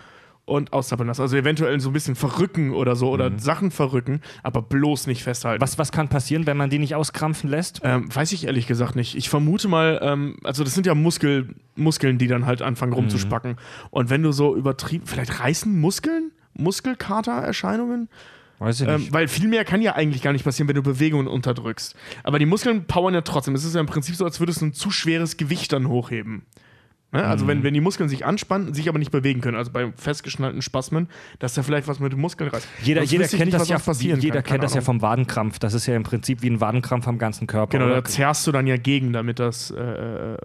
und 0.48 0.72
auszappeln 0.72 1.06
lassen. 1.06 1.22
Also 1.22 1.36
eventuell 1.36 1.78
so 1.80 1.90
ein 1.90 1.92
bisschen 1.92 2.14
verrücken 2.14 2.72
oder 2.72 2.96
so 2.96 3.10
oder 3.10 3.38
Sachen 3.38 3.70
verrücken, 3.70 4.20
aber 4.42 4.62
bloß 4.62 5.06
nicht 5.06 5.22
festhalten. 5.22 5.60
Was, 5.60 5.78
was 5.78 5.92
kann 5.92 6.08
passieren, 6.08 6.46
wenn 6.46 6.56
man 6.56 6.70
die 6.70 6.78
nicht 6.78 6.94
auskrampfen 6.94 7.50
lässt? 7.50 7.80
Ähm, 7.84 8.14
weiß 8.14 8.32
ich 8.32 8.46
ehrlich 8.46 8.66
gesagt 8.66 8.96
nicht. 8.96 9.14
Ich 9.14 9.28
vermute 9.28 9.68
mal, 9.68 10.00
ähm, 10.02 10.36
also 10.44 10.64
das 10.64 10.74
sind 10.74 10.86
ja 10.86 10.94
Muskel, 10.94 11.54
Muskeln, 11.76 12.18
die 12.18 12.26
dann 12.26 12.46
halt 12.46 12.62
anfangen 12.62 12.92
rumzuspacken. 12.92 13.56
Und 13.90 14.10
wenn 14.10 14.22
du 14.22 14.32
so 14.32 14.56
übertrieben, 14.56 15.06
vielleicht 15.06 15.40
reißen 15.40 15.78
Muskeln? 15.80 16.32
Muskelkatererscheinungen? 16.54 18.08
Weiß 18.58 18.80
ich 18.80 18.88
Ähm, 18.88 19.06
weil 19.10 19.28
viel 19.28 19.48
mehr 19.48 19.64
kann 19.64 19.82
ja 19.82 19.94
eigentlich 19.94 20.22
gar 20.22 20.32
nicht 20.32 20.44
passieren, 20.44 20.68
wenn 20.68 20.74
du 20.74 20.82
Bewegungen 20.82 21.28
unterdrückst. 21.28 21.94
Aber 22.24 22.38
die 22.38 22.46
Muskeln 22.46 22.86
powern 22.86 23.14
ja 23.14 23.20
trotzdem. 23.20 23.54
Es 23.54 23.64
ist 23.64 23.74
ja 23.74 23.80
im 23.80 23.86
Prinzip 23.86 24.16
so, 24.16 24.24
als 24.24 24.40
würdest 24.40 24.60
du 24.60 24.66
ein 24.66 24.72
zu 24.72 24.90
schweres 24.90 25.36
Gewicht 25.36 25.72
dann 25.72 25.88
hochheben. 25.88 26.42
Ne? 27.10 27.24
Also 27.24 27.44
Mhm. 27.44 27.48
wenn, 27.48 27.62
wenn 27.62 27.74
die 27.74 27.80
Muskeln 27.80 28.08
sich 28.08 28.26
anspannen, 28.26 28.74
sich 28.74 28.88
aber 28.88 28.98
nicht 28.98 29.10
bewegen 29.10 29.40
können, 29.40 29.56
also 29.56 29.70
bei 29.70 29.90
festgeschnallten 29.96 30.60
Spasmen, 30.60 31.08
dass 31.38 31.54
da 31.54 31.62
vielleicht 31.62 31.88
was 31.88 32.00
mit 32.00 32.12
den 32.12 32.20
Muskeln 32.20 32.50
reißt. 32.50 32.68
Jeder, 32.82 33.02
jeder 33.02 33.24
ich 33.24 33.30
kennt 33.30 33.46
nicht, 33.46 33.54
das 33.58 33.68
ja, 33.68 33.78
passieren 33.78 34.20
jeder 34.20 34.36
kann. 34.36 34.42
kennt 34.42 34.46
Keine 34.48 34.60
das 34.62 34.72
ja 34.74 34.78
Ahnung. 34.78 34.84
vom 34.84 35.02
Wadenkrampf. 35.02 35.58
Das 35.58 35.72
ist 35.72 35.86
ja 35.86 35.96
im 35.96 36.02
Prinzip 36.02 36.42
wie 36.42 36.50
ein 36.50 36.60
Wadenkrampf 36.60 37.08
am 37.08 37.16
ganzen 37.18 37.46
Körper. 37.46 37.70
Genau, 37.78 37.86
oder? 37.86 38.02
da 38.02 38.04
zerrst 38.04 38.46
du 38.46 38.52
dann 38.52 38.66
ja 38.66 38.76
gegen, 38.76 39.14
damit 39.14 39.38
das 39.38 39.70
äh, 39.70 39.80
äh, 39.82 40.36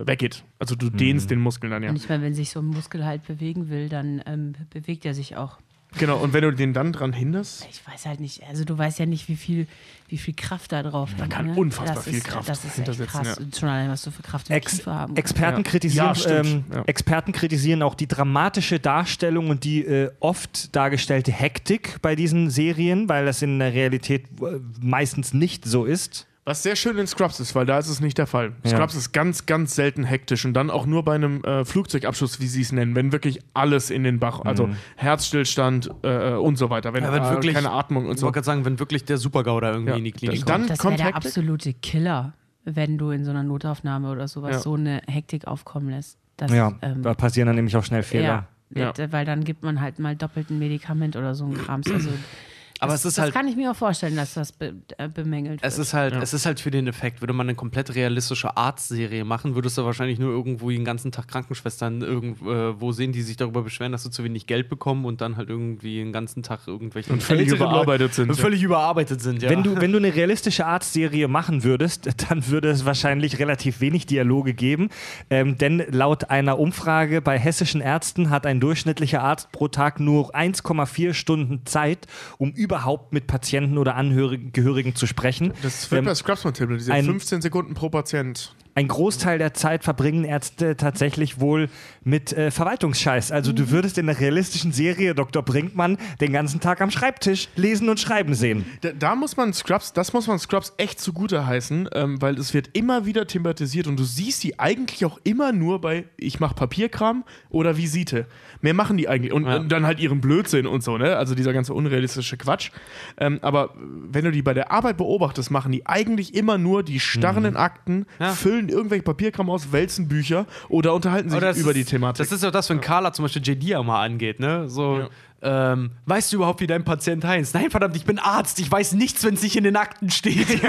weggeht. 0.00 0.42
Also 0.58 0.74
du 0.74 0.90
dehnst 0.90 1.30
den 1.30 1.38
Muskel 1.38 1.70
dann 1.70 1.82
ja. 1.84 1.90
Manchmal, 1.92 2.20
wenn 2.20 2.34
sich 2.34 2.50
so 2.50 2.60
ein 2.60 2.66
Muskel 2.66 3.04
halt 3.04 3.24
bewegen 3.24 3.68
will, 3.68 3.88
dann 3.88 4.22
ähm, 4.26 4.54
bewegt 4.70 5.04
er 5.04 5.14
sich 5.14 5.36
auch. 5.36 5.58
Genau, 5.98 6.18
und 6.18 6.32
wenn 6.32 6.42
du 6.42 6.52
den 6.52 6.72
dann 6.72 6.92
dran 6.92 7.12
hinderst, 7.12 7.66
Ich 7.70 7.80
weiß 7.86 8.06
halt 8.06 8.20
nicht, 8.20 8.42
also 8.48 8.64
du 8.64 8.76
weißt 8.78 8.98
ja 8.98 9.06
nicht, 9.06 9.28
wie 9.28 9.36
viel, 9.36 9.66
wie 10.08 10.16
viel 10.18 10.34
Kraft 10.34 10.72
da 10.72 10.82
drauf 10.82 11.10
hängt. 11.16 11.30
kann 11.30 11.46
ne? 11.48 11.54
unfassbar 11.54 11.94
das 11.96 12.04
viel 12.04 12.14
ist, 12.18 12.24
Kraft 12.24 12.48
Das 12.48 12.58
ist 12.60 12.64
echt 12.66 12.74
hintersetzen, 12.76 13.06
krass. 13.22 13.38
ja. 13.38 13.58
Schon 13.58 13.68
allein, 13.68 13.90
was 13.90 14.02
du 14.02 14.10
für 14.10 14.22
Kraft 14.22 14.48
im 14.50 14.56
Ex 14.56 14.76
Kiefer 14.78 14.94
haben. 14.94 15.16
Experten, 15.16 15.58
Ja. 15.58 15.70
kritisieren, 15.70 16.06
Ja, 16.06 16.14
stimmt. 16.14 16.46
ähm, 16.46 16.64
Ja. 16.72 16.82
Experten 16.86 17.32
kritisieren 17.32 17.82
auch 17.82 17.94
die 17.94 18.06
dramatische 18.08 18.80
Darstellung 18.80 19.50
und 19.50 19.64
die 19.64 19.84
äh, 19.84 20.10
oft 20.20 20.74
dargestellte 20.74 21.30
Hektik 21.32 21.98
bei 22.02 22.14
diesen 22.16 22.50
Serien, 22.50 23.08
weil 23.08 23.26
das 23.26 23.42
in 23.42 23.58
der 23.58 23.72
Realität 23.74 24.24
äh, 24.40 24.60
meistens 24.80 25.34
nicht 25.34 25.64
so 25.64 25.84
ist. 25.84 26.26
Was 26.44 26.62
sehr 26.64 26.74
schön 26.74 26.98
in 26.98 27.06
Scrubs 27.06 27.38
ist, 27.38 27.54
weil 27.54 27.66
da 27.66 27.78
ist 27.78 27.88
es 27.88 28.00
nicht 28.00 28.18
der 28.18 28.26
Fall. 28.26 28.52
Ja. 28.64 28.70
Scrubs 28.70 28.94
ist 28.96 29.12
ganz, 29.12 29.46
ganz 29.46 29.76
selten 29.76 30.02
hektisch 30.02 30.44
und 30.44 30.54
dann 30.54 30.70
auch 30.70 30.86
nur 30.86 31.04
bei 31.04 31.14
einem 31.14 31.42
äh, 31.44 31.64
Flugzeugabschuss, 31.64 32.40
wie 32.40 32.46
sie 32.48 32.62
es 32.62 32.72
nennen, 32.72 32.96
wenn 32.96 33.12
wirklich 33.12 33.38
alles 33.54 33.90
in 33.90 34.02
den 34.02 34.18
Bach, 34.18 34.40
also 34.44 34.68
Herzstillstand 34.96 35.90
äh, 36.02 36.32
und 36.32 36.56
so 36.56 36.70
weiter, 36.70 36.92
wenn, 36.94 37.04
Ja, 37.04 37.12
wenn 37.12 37.22
äh, 37.22 37.30
wirklich- 37.30 37.54
keine 37.54 37.70
Atmung 37.70 38.06
und 38.06 38.14
Ich 38.14 38.20
so. 38.20 38.26
wollte 38.26 38.36
gerade 38.36 38.46
sagen, 38.46 38.64
wenn 38.64 38.78
wirklich 38.78 39.04
der 39.04 39.18
Supergau 39.18 39.60
da 39.60 39.70
irgendwie 39.72 39.90
Ja. 39.92 39.96
in 39.98 40.04
die 40.04 40.12
Klinik 40.12 40.44
Dann 40.46 40.60
kommt. 40.62 40.70
Das 40.70 40.78
wäre 40.78 40.88
kommt 40.88 40.98
der 40.98 41.06
Hektik. 41.06 41.26
absolute 41.26 41.74
Killer, 41.74 42.32
wenn 42.64 42.98
du 42.98 43.10
in 43.10 43.24
so 43.24 43.30
einer 43.30 43.42
Notaufnahme 43.44 44.10
oder 44.10 44.26
sowas 44.26 44.50
Ja. 44.52 44.58
so 44.60 44.74
eine 44.74 45.02
Hektik 45.06 45.46
aufkommen 45.46 45.90
lässt. 45.90 46.18
Das, 46.38 46.50
Ja, 46.50 46.72
ähm, 46.82 47.02
da 47.02 47.14
passieren 47.14 47.46
dann 47.46 47.56
nämlich 47.56 47.76
auch 47.76 47.84
schnell 47.84 48.02
Fehler. 48.02 48.48
ja, 48.74 48.92
Ja. 48.96 49.12
weil 49.12 49.24
dann 49.24 49.44
gibt 49.44 49.62
man 49.62 49.80
halt 49.80 49.98
mal 49.98 50.16
doppelt 50.16 50.50
ein 50.50 50.58
Medikament 50.58 51.14
oder 51.14 51.34
so 51.34 51.44
ein 51.44 51.54
Krams. 51.56 51.90
Also, 51.90 52.08
Aber 52.82 52.92
das, 52.92 53.00
es 53.00 53.06
ist 53.06 53.18
das 53.18 53.22
halt- 53.24 53.34
kann 53.34 53.48
ich 53.48 53.56
mir 53.56 53.70
auch 53.70 53.76
vorstellen, 53.76 54.16
dass 54.16 54.34
das 54.34 54.52
be 54.52 54.74
äh, 54.98 55.08
bemängelt 55.08 55.62
wird. 55.62 55.72
Es 55.72 55.78
ist 55.78 55.94
halt, 55.94 56.14
es 56.14 56.34
ist 56.34 56.46
halt 56.46 56.60
für 56.60 56.70
den 56.70 56.86
Effekt. 56.86 57.20
Würde 57.22 57.32
man 57.32 57.46
eine 57.48 57.54
komplett 57.54 57.94
realistische 57.94 58.56
Arztserie 58.56 59.24
machen, 59.24 59.54
würdest 59.54 59.78
du 59.78 59.84
wahrscheinlich 59.84 60.18
nur 60.18 60.30
irgendwo 60.30 60.70
den 60.70 60.84
ganzen 60.84 61.12
Tag 61.12 61.28
Krankenschwestern 61.28 62.02
irgendwo 62.02 62.92
sehen, 62.92 63.12
die 63.12 63.22
sich 63.22 63.36
darüber 63.36 63.62
beschweren, 63.62 63.92
dass 63.92 64.02
sie 64.02 64.10
zu 64.10 64.24
wenig 64.24 64.46
Geld 64.46 64.68
bekommen 64.68 65.04
und 65.04 65.20
dann 65.20 65.36
halt 65.36 65.48
irgendwie 65.48 65.96
den 65.98 66.12
ganzen 66.12 66.42
Tag 66.42 66.66
irgendwelche 66.66 67.12
Und 67.12 67.22
völlig 67.22 67.48
überarbeitet 67.48 68.14
sind, 68.14 68.30
Und 68.30 68.36
ja. 68.36 68.42
völlig 68.42 68.62
überarbeitet 68.62 69.20
sind, 69.20 69.42
ja. 69.42 69.50
Wenn, 69.50 69.62
du, 69.62 69.80
wenn 69.80 69.92
du 69.92 69.98
eine 69.98 70.14
realistische 70.14 70.66
Arztserie 70.66 71.28
machen 71.28 71.64
würdest, 71.64 72.08
dann 72.30 72.46
würde 72.48 72.70
es 72.70 72.84
wahrscheinlich 72.84 73.38
relativ 73.38 73.80
wenig 73.80 74.06
Dialoge 74.06 74.54
geben. 74.54 74.88
Ähm, 75.30 75.56
denn 75.58 75.82
laut 75.90 76.30
einer 76.30 76.58
Umfrage 76.58 77.22
bei 77.22 77.38
hessischen 77.38 77.80
Ärzten 77.80 78.30
hat 78.30 78.46
ein 78.46 78.60
durchschnittlicher 78.60 79.22
Arzt 79.22 79.52
pro 79.52 79.68
Tag 79.68 80.00
nur 80.00 80.34
1,4 80.34 81.14
Stunden 81.14 81.64
Zeit, 81.64 82.06
um 82.38 82.52
überhaupt 82.72 83.12
mit 83.12 83.26
Patienten 83.26 83.76
oder 83.76 83.96
Angehörigen 83.96 84.94
zu 84.94 85.06
sprechen. 85.06 85.52
Das 85.62 85.90
wird 85.90 85.98
Ähm, 86.00 86.04
bei 86.06 86.14
Scrubs 86.14 86.44
mal 86.44 86.52
Tipp, 86.52 86.70
diese 86.70 86.92
ein- 86.92 87.04
15 87.04 87.42
Sekunden 87.42 87.74
pro 87.74 87.90
Patient. 87.90 88.54
Ein 88.74 88.88
Großteil 88.88 89.38
der 89.38 89.52
Zeit 89.54 89.84
verbringen 89.84 90.24
Ärzte 90.24 90.76
tatsächlich 90.76 91.40
wohl 91.40 91.68
mit 92.04 92.32
äh, 92.32 92.50
Verwaltungsscheiß. 92.50 93.30
Also 93.30 93.52
du 93.52 93.70
würdest 93.70 93.98
in 93.98 94.06
der 94.06 94.18
realistischen 94.18 94.72
Serie 94.72 95.14
Dr. 95.14 95.42
Brinkmann 95.42 95.98
den 96.20 96.32
ganzen 96.32 96.58
Tag 96.60 96.80
am 96.80 96.90
Schreibtisch 96.90 97.48
lesen 97.54 97.88
und 97.88 98.00
schreiben 98.00 98.34
sehen. 98.34 98.64
Da, 98.80 98.90
da 98.92 99.14
muss 99.14 99.36
man 99.36 99.52
Scrubs, 99.52 99.92
das 99.92 100.12
muss 100.14 100.26
man 100.26 100.38
Scrubs 100.38 100.72
echt 100.78 101.00
zugute 101.00 101.46
heißen, 101.46 101.90
ähm, 101.92 102.22
weil 102.22 102.38
es 102.38 102.54
wird 102.54 102.70
immer 102.72 103.04
wieder 103.04 103.26
thematisiert 103.26 103.86
und 103.86 103.98
du 103.98 104.04
siehst 104.04 104.40
sie 104.40 104.58
eigentlich 104.58 105.04
auch 105.04 105.18
immer 105.24 105.52
nur 105.52 105.80
bei 105.80 106.04
ich 106.16 106.40
mache 106.40 106.54
Papierkram 106.54 107.24
oder 107.50 107.76
Visite. 107.76 108.26
Mehr 108.62 108.74
machen 108.74 108.96
die 108.96 109.08
eigentlich 109.08 109.32
und, 109.32 109.44
Ja. 109.46 109.56
und 109.56 109.70
dann 109.70 109.84
halt 109.86 110.00
ihren 110.00 110.20
Blödsinn 110.20 110.66
und 110.66 110.82
so, 110.82 110.96
ne? 110.96 111.16
Also 111.16 111.34
dieser 111.34 111.52
ganze 111.52 111.74
unrealistische 111.74 112.36
Quatsch. 112.38 112.70
Ähm, 113.18 113.38
aber 113.42 113.74
wenn 113.76 114.24
du 114.24 114.30
die 114.32 114.42
bei 114.42 114.54
der 114.54 114.70
Arbeit 114.72 114.96
beobachtest, 114.96 115.50
machen 115.50 115.72
die 115.72 115.86
eigentlich 115.86 116.34
immer 116.34 116.56
nur 116.58 116.82
die 116.82 117.00
starren 117.00 117.56
Akten, 117.56 118.06
Ja. 118.18 118.32
füllen 118.32 118.61
irgendwelche 118.68 119.02
Papierkram 119.02 119.50
aus, 119.50 119.72
wälzen 119.72 120.08
Bücher 120.08 120.46
oder 120.68 120.94
unterhalten 120.94 121.30
sich 121.30 121.40
das 121.40 121.58
über 121.58 121.70
ist, 121.70 121.76
die 121.76 121.84
Thematik. 121.84 122.24
Das 122.26 122.32
ist 122.32 122.42
ja 122.42 122.50
das, 122.50 122.68
wenn 122.70 122.80
Carla 122.80 123.12
zum 123.12 123.24
Beispiel 123.24 123.42
JD 123.42 123.64
ja 123.64 123.82
mal 123.82 124.02
angeht, 124.04 124.40
ne? 124.40 124.68
So, 124.68 125.08
ähm, 125.42 125.90
weißt 126.06 126.32
du 126.32 126.36
überhaupt, 126.36 126.60
wie 126.60 126.66
dein 126.66 126.84
Patient 126.84 127.24
heißt? 127.24 127.54
Nein, 127.54 127.70
verdammt, 127.70 127.96
ich 127.96 128.04
bin 128.04 128.18
Arzt, 128.18 128.60
ich 128.60 128.70
weiß 128.70 128.92
nichts, 128.94 129.24
wenn 129.24 129.34
es 129.34 129.42
nicht 129.42 129.56
in 129.56 129.64
den 129.64 129.76
Akten 129.76 130.10
steht. 130.10 130.46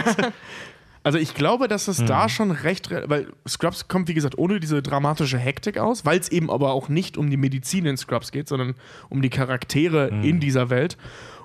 Also 1.06 1.18
ich 1.18 1.34
glaube, 1.34 1.68
dass 1.68 1.90
es 1.90 1.98
da 2.06 2.30
schon 2.30 2.52
recht, 2.52 2.90
re- 2.90 3.04
weil 3.08 3.28
Scrubs 3.46 3.90
kommt, 3.90 4.08
wie 4.08 4.14
gesagt, 4.14 4.38
ohne 4.38 4.62
diese 4.62 4.82
dramatische 4.82 5.38
Hektik 5.38 5.78
aus, 5.78 6.06
weil 6.06 6.18
es 6.18 6.30
eben 6.30 6.50
aber 6.50 6.72
auch 6.72 6.88
nicht 6.88 7.18
um 7.18 7.30
die 7.30 7.36
Medizin 7.36 7.86
in 7.86 7.98
Scrubs 7.98 8.32
geht, 8.32 8.48
sondern 8.48 8.74
um 9.10 9.22
die 9.22 9.30
Charaktere 9.30 10.08
in 10.08 10.40
dieser 10.40 10.70
Welt. 10.70 10.98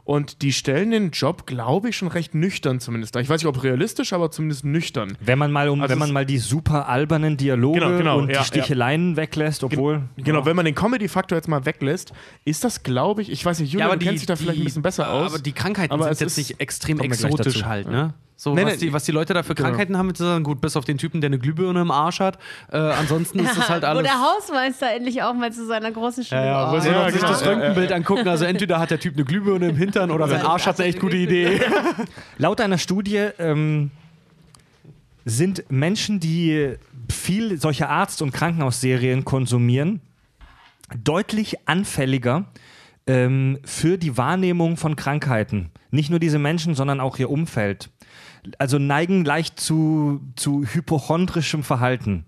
Und 0.08 0.40
die 0.40 0.54
stellen 0.54 0.90
den 0.90 1.10
Job, 1.10 1.46
glaube 1.46 1.90
ich, 1.90 1.96
schon 1.98 2.08
recht 2.08 2.34
nüchtern 2.34 2.80
zumindest 2.80 3.14
da. 3.14 3.20
Ich 3.20 3.28
weiß 3.28 3.42
nicht, 3.42 3.46
ob 3.46 3.62
realistisch, 3.62 4.14
aber 4.14 4.30
zumindest 4.30 4.64
nüchtern. 4.64 5.18
Wenn 5.20 5.38
man 5.38 5.52
mal 5.52 5.68
um, 5.68 5.82
Also 5.82 5.92
wenn 5.92 5.98
man 5.98 6.12
mal 6.12 6.24
die 6.24 6.38
super 6.38 6.88
albernen 6.88 7.36
Dialoge 7.36 7.78
Genau, 7.78 7.98
genau, 7.98 8.18
und 8.20 8.30
ja, 8.30 8.38
die 8.38 8.46
Sticheleien 8.46 9.18
weglässt, 9.18 9.64
obwohl 9.64 10.08
Genau, 10.16 10.46
wenn 10.46 10.56
man 10.56 10.64
den 10.64 10.74
Comedy-Faktor 10.74 11.36
jetzt 11.36 11.46
mal 11.46 11.66
weglässt, 11.66 12.14
ist 12.46 12.64
das, 12.64 12.82
glaube 12.82 13.20
ich, 13.20 13.30
ich 13.30 13.44
weiß 13.44 13.60
nicht, 13.60 13.70
Julia, 13.70 13.94
du 13.94 13.98
kennst 13.98 14.22
dich 14.22 14.26
da 14.26 14.36
vielleicht 14.36 14.58
ein 14.58 14.64
bisschen 14.64 14.80
besser 14.80 15.12
aus. 15.12 15.34
Aber 15.34 15.42
die 15.42 15.52
Krankheiten 15.52 15.92
Aber 15.92 16.04
sind 16.04 16.20
jetzt 16.20 16.38
nicht 16.38 16.58
extrem 16.58 17.00
exotisch 17.00 17.64
halt, 17.64 17.86
ne? 17.90 18.14
So, 18.40 18.54
Nee, 18.54 18.64
was, 18.64 18.74
nee, 18.74 18.78
die, 18.78 18.92
was 18.92 19.02
die 19.02 19.10
Leute 19.10 19.34
da 19.34 19.42
für 19.42 19.56
genau. 19.56 19.70
Krankheiten 19.70 19.98
haben, 19.98 20.06
mit 20.06 20.16
sagen, 20.16 20.44
gut, 20.44 20.60
bis 20.60 20.76
auf 20.76 20.84
den 20.84 20.96
Typen, 20.96 21.20
der 21.20 21.26
eine 21.26 21.40
Glühbirne 21.40 21.80
im 21.80 21.90
Arsch 21.90 22.20
hat. 22.20 22.38
Äh, 22.70 22.76
ansonsten 22.76 23.40
ist 23.40 23.56
das 23.58 23.68
halt 23.68 23.82
Wo 23.82 23.86
alles. 23.88 24.04
der 24.04 24.20
Hausmeister 24.20 24.92
endlich 24.92 25.24
auch 25.24 25.34
mal 25.34 25.52
zu 25.52 25.66
seiner 25.66 25.90
großen 25.90 26.22
Stimme 26.22 26.42
Ja, 26.42 26.46
ja, 26.46 26.70
oh, 26.70 26.76
wo 26.76 26.78
sie 26.78 26.88
Ja, 26.88 27.02
noch 27.02 27.10
sich 27.10 27.20
genau. 27.20 27.32
das 27.32 27.44
Röntgenbild 27.44 27.90
angucken. 27.90 28.28
Also 28.28 28.44
entweder 28.44 28.78
hat 28.78 28.92
der 28.92 29.00
Typ 29.00 29.16
eine 29.16 29.24
Glühbirne 29.24 29.70
im 29.70 29.76
Hintern 29.76 30.12
oder 30.12 30.28
sein 30.28 30.42
Arsch 30.46 30.66
hat 30.66 30.78
eine 30.78 30.88
echt 30.88 31.00
gute 31.00 31.16
Idee. 31.16 31.60
laut 32.38 32.60
einer 32.60 32.78
Studie 32.78 33.26
ähm, 33.40 33.90
sind 35.24 35.64
Menschen, 35.68 36.20
die 36.20 36.76
viel 37.10 37.60
solche 37.60 37.88
Arzt- 37.88 38.22
und 38.22 38.30
Krankenhausserien 38.30 39.24
konsumieren, 39.24 40.00
deutlich 41.02 41.66
anfälliger 41.68 42.44
ähm, 43.08 43.58
für 43.64 43.98
die 43.98 44.16
Wahrnehmung 44.16 44.76
von 44.76 44.94
Krankheiten. 44.94 45.70
Nicht 45.90 46.10
nur 46.10 46.20
diese 46.20 46.38
Menschen, 46.38 46.76
sondern 46.76 47.00
auch 47.00 47.18
ihr 47.18 47.30
Umfeld. 47.30 47.90
Also 48.58 48.78
neigen 48.78 49.24
leicht 49.24 49.60
zu, 49.60 50.20
zu 50.36 50.64
hypochondrischem 50.64 51.62
Verhalten. 51.62 52.24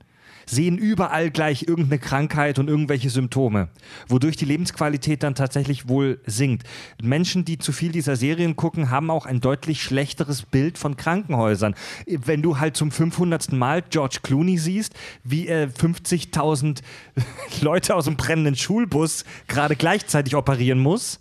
Sehen 0.47 0.79
überall 0.79 1.31
gleich 1.31 1.69
irgendeine 1.69 2.01
Krankheit 2.01 2.59
und 2.59 2.67
irgendwelche 2.67 3.09
Symptome, 3.09 3.69
wodurch 4.09 4.37
die 4.37 4.47
Lebensqualität 4.47 5.23
dann 5.23 5.37
tatsächlich 5.37 5.89
wohl 5.89 6.21
sinkt. 6.27 6.67
Menschen, 7.01 7.45
die 7.45 7.59
zu 7.59 7.71
viel 7.71 7.93
dieser 7.93 8.17
Serien 8.17 8.57
gucken, 8.57 8.91
haben 8.91 9.11
auch 9.11 9.27
ein 9.27 9.41
deutlich 9.41 9.81
schlechteres 9.81 10.43
Bild 10.43 10.77
von 10.77 10.97
Krankenhäusern. 10.97 11.77
Wenn 12.07 12.43
du 12.43 12.59
halt 12.59 12.77
zum 12.77 12.91
500. 12.91 13.53
Mal 13.53 13.83
George 13.91 14.19
Clooney 14.25 14.59
siehst, 14.59 14.95
wie 15.23 15.47
er 15.47 15.69
50.000 15.71 16.81
Leute 17.61 17.95
aus 17.95 18.07
dem 18.07 18.17
brennenden 18.17 18.57
Schulbus 18.57 19.25
gerade 19.47 19.77
gleichzeitig 19.77 20.35
operieren 20.35 20.81
muss, 20.81 21.21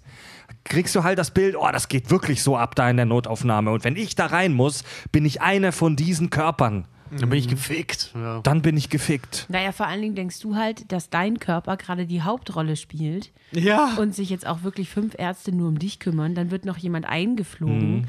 kriegst 0.69 0.95
du 0.95 1.03
halt 1.03 1.19
das 1.19 1.31
Bild, 1.31 1.55
oh, 1.57 1.67
das 1.71 1.89
geht 1.89 2.09
wirklich 2.09 2.41
so 2.41 2.55
ab 2.55 2.75
da 2.75 2.89
in 2.89 2.95
der 2.95 3.05
Notaufnahme. 3.05 3.71
Und 3.71 3.83
wenn 3.83 3.95
ich 3.95 4.15
da 4.15 4.27
rein 4.27 4.53
muss, 4.53 4.83
bin 5.11 5.25
ich 5.25 5.41
einer 5.41 5.71
von 5.71 5.95
diesen 5.95 6.29
Körpern. 6.29 6.85
Dann 7.11 7.29
bin 7.29 7.39
ich 7.39 7.47
gefickt. 7.47 8.11
Ja. 8.13 8.39
Dann 8.41 8.61
bin 8.61 8.77
ich 8.77 8.89
gefickt. 8.89 9.47
Naja, 9.49 9.71
vor 9.71 9.87
allen 9.87 10.01
Dingen 10.01 10.15
denkst 10.15 10.39
du 10.41 10.55
halt, 10.55 10.91
dass 10.91 11.09
dein 11.09 11.39
Körper 11.39 11.75
gerade 11.77 12.05
die 12.05 12.21
Hauptrolle 12.21 12.75
spielt 12.75 13.31
ja. 13.51 13.95
und 13.97 14.13
sich 14.13 14.29
jetzt 14.29 14.45
auch 14.45 14.63
wirklich 14.63 14.89
fünf 14.89 15.15
Ärzte 15.17 15.51
nur 15.51 15.69
um 15.69 15.79
dich 15.79 15.99
kümmern. 15.99 16.35
Dann 16.35 16.51
wird 16.51 16.65
noch 16.65 16.77
jemand 16.77 17.07
eingeflogen, 17.07 18.07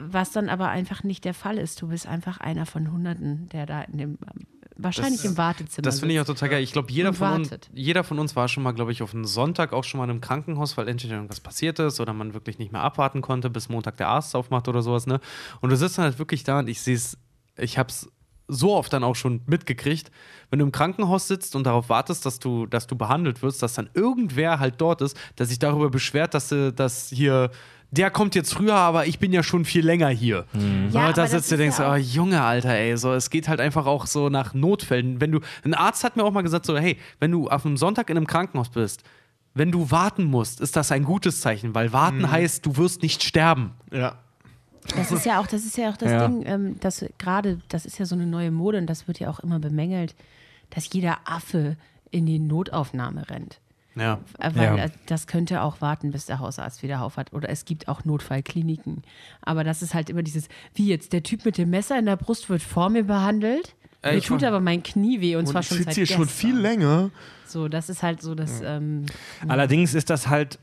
was 0.00 0.32
dann 0.32 0.48
aber 0.48 0.68
einfach 0.68 1.04
nicht 1.04 1.24
der 1.24 1.34
Fall 1.34 1.58
ist. 1.58 1.80
Du 1.80 1.88
bist 1.88 2.06
einfach 2.06 2.38
einer 2.38 2.66
von 2.66 2.90
Hunderten, 2.90 3.48
der 3.50 3.66
da 3.66 3.82
in 3.82 3.98
dem, 3.98 4.18
wahrscheinlich 4.76 5.24
im 5.24 5.36
Wartezimmer 5.36 5.82
Das 5.84 6.00
finde 6.00 6.14
ich 6.14 6.20
auch 6.20 6.24
total 6.26 6.48
geil. 6.48 6.62
Ich 6.62 6.72
glaube, 6.72 6.90
jeder, 6.92 7.12
von 7.12 7.32
uns- 7.34 7.50
jeder 7.74 8.04
von 8.04 8.18
uns 8.18 8.36
war 8.36 8.48
schon 8.48 8.62
mal, 8.62 8.72
glaube 8.72 8.92
ich, 8.92 9.02
auf 9.02 9.14
einen 9.14 9.24
Sonntag 9.26 9.72
auch 9.72 9.84
schon 9.84 9.98
mal 9.98 10.04
in 10.04 10.10
einem 10.10 10.20
Krankenhaus, 10.20 10.76
weil 10.76 10.88
entweder 10.88 11.14
irgendwas 11.16 11.40
passiert 11.40 11.78
ist 11.78 12.00
oder 12.00 12.12
man 12.12 12.34
wirklich 12.34 12.58
nicht 12.58 12.72
mehr 12.72 12.82
abwarten 12.82 13.20
konnte, 13.20 13.50
bis 13.50 13.68
Montag 13.68 13.96
der 13.98 14.08
Arzt 14.08 14.34
aufmacht 14.36 14.68
oder 14.68 14.82
sowas. 14.82 15.06
Ne? 15.06 15.20
Und 15.60 15.70
du 15.70 15.76
sitzt 15.76 15.98
dann 15.98 16.04
halt 16.04 16.18
wirklich 16.18 16.44
da 16.44 16.58
und 16.60 16.68
ich 16.68 16.80
sehe 16.80 16.94
es, 16.96 17.18
ich 17.58 17.78
habe 17.78 17.88
es 17.90 18.08
so 18.52 18.74
oft 18.74 18.92
dann 18.92 19.04
auch 19.04 19.14
schon 19.14 19.42
mitgekriegt, 19.46 20.10
wenn 20.50 20.58
du 20.58 20.64
im 20.64 20.72
Krankenhaus 20.72 21.28
sitzt 21.28 21.54
und 21.54 21.64
darauf 21.64 21.88
wartest, 21.88 22.26
dass 22.26 22.40
du, 22.40 22.66
dass 22.66 22.88
du 22.88 22.96
behandelt 22.96 23.42
wirst, 23.42 23.62
dass 23.62 23.74
dann 23.74 23.88
irgendwer 23.94 24.58
halt 24.58 24.80
dort 24.80 25.02
ist, 25.02 25.16
der 25.38 25.46
sich 25.46 25.60
darüber 25.60 25.88
beschwert, 25.88 26.34
dass, 26.34 26.48
du- 26.48 26.72
dass 26.72 27.10
hier 27.10 27.50
der 27.90 28.10
kommt 28.10 28.34
jetzt 28.34 28.54
früher, 28.54 28.74
aber 28.74 29.06
ich 29.06 29.18
bin 29.18 29.32
ja 29.32 29.42
schon 29.42 29.64
viel 29.64 29.84
länger 29.84 30.08
hier. 30.08 30.46
Ja, 30.54 30.60
und 30.60 30.94
da 30.94 31.00
aber 31.02 31.12
das 31.14 31.30
sitzt 31.32 31.50
du 31.52 31.56
denkst, 31.56 31.78
ja 31.78 31.92
oh, 31.92 31.96
Junge, 31.96 32.42
Alter, 32.42 32.70
ey, 32.70 32.96
so, 32.96 33.12
es 33.12 33.30
geht 33.30 33.48
halt 33.48 33.60
einfach 33.60 33.86
auch 33.86 34.06
so 34.06 34.28
nach 34.28 34.54
Notfällen. 34.54 35.20
Wenn 35.20 35.32
du, 35.32 35.40
ein 35.64 35.74
Arzt 35.74 36.04
hat 36.04 36.16
mir 36.16 36.24
auch 36.24 36.32
mal 36.32 36.42
gesagt, 36.42 36.66
so, 36.66 36.76
hey, 36.76 36.96
wenn 37.18 37.30
du 37.32 37.48
auf 37.48 37.66
einem 37.66 37.76
Sonntag 37.76 38.10
in 38.10 38.16
einem 38.16 38.26
Krankenhaus 38.26 38.68
bist, 38.68 39.02
wenn 39.54 39.72
du 39.72 39.90
warten 39.90 40.24
musst, 40.24 40.60
ist 40.60 40.76
das 40.76 40.92
ein 40.92 41.02
gutes 41.04 41.40
Zeichen, 41.40 41.74
weil 41.74 41.92
warten 41.92 42.30
heißt, 42.30 42.64
du 42.64 42.76
wirst 42.76 43.02
nicht 43.02 43.22
sterben. 43.22 43.72
ja. 43.92 44.14
Das 44.96 45.12
ist 45.12 45.26
ja 45.26 45.40
auch, 45.40 45.46
das 45.46 45.66
ist 45.66 45.76
ja 45.76 45.90
auch 45.90 45.96
das 45.98 46.10
Ja. 46.10 46.26
Ding, 46.26 46.42
ähm, 46.46 46.80
dass 46.80 47.04
gerade, 47.18 47.60
das 47.68 47.84
ist 47.84 47.98
ja 47.98 48.06
so 48.06 48.14
eine 48.14 48.26
neue 48.26 48.50
Mode 48.50 48.78
und 48.78 48.86
das 48.86 49.06
wird 49.06 49.20
ja 49.20 49.28
auch 49.28 49.38
immer 49.40 49.58
bemängelt, 49.58 50.14
dass 50.70 50.90
jeder 50.92 51.18
Affe 51.26 51.76
in 52.10 52.24
die 52.24 52.38
Notaufnahme 52.38 53.28
rennt. 53.28 53.60
Ja. 53.96 54.20
Äh, 54.38 54.50
Weil 54.54 54.76
Ja. 54.78 54.84
äh, 54.84 54.90
das 55.06 55.26
könnte 55.26 55.62
auch 55.62 55.80
warten, 55.80 56.10
bis 56.12 56.26
der 56.26 56.38
Hausarzt 56.38 56.82
wieder 56.82 57.02
auf 57.02 57.16
hat. 57.16 57.32
Oder 57.32 57.48
es 57.48 57.64
gibt 57.64 57.88
auch 57.88 58.04
Notfallkliniken. 58.04 59.02
Aber 59.42 59.64
das 59.64 59.82
ist 59.82 59.94
halt 59.94 60.10
immer 60.10 60.22
dieses, 60.22 60.48
wie 60.74 60.86
jetzt, 60.86 61.12
der 61.12 61.22
Typ 61.22 61.44
mit 61.44 61.58
dem 61.58 61.70
Messer 61.70 61.98
in 61.98 62.06
der 62.06 62.16
Brust 62.16 62.48
wird 62.48 62.62
vor 62.62 62.88
mir 62.90 63.04
behandelt. 63.04 63.74
Äh, 64.02 64.14
Mir 64.14 64.22
tut 64.22 64.44
aber 64.44 64.60
mein 64.60 64.82
Knie 64.82 65.20
weh 65.20 65.36
und, 65.36 65.46
zwar 65.46 65.56
Und 65.60 65.64
schon 65.64 65.76
sitzt 65.76 65.88
seit 65.88 65.94
hier 65.96 66.04
gestern. 66.04 66.20
schon 66.20 66.28
viel 66.28 66.56
länger. 66.56 67.10
So, 67.46 67.68
das 67.68 67.90
ist 67.90 68.02
halt 68.02 68.22
so 68.22 68.34
das. 68.34 68.62
Ähm, 68.64 69.04
Allerdings 69.46 69.92
ist 69.92 70.08
das 70.08 70.28
halt 70.28 70.58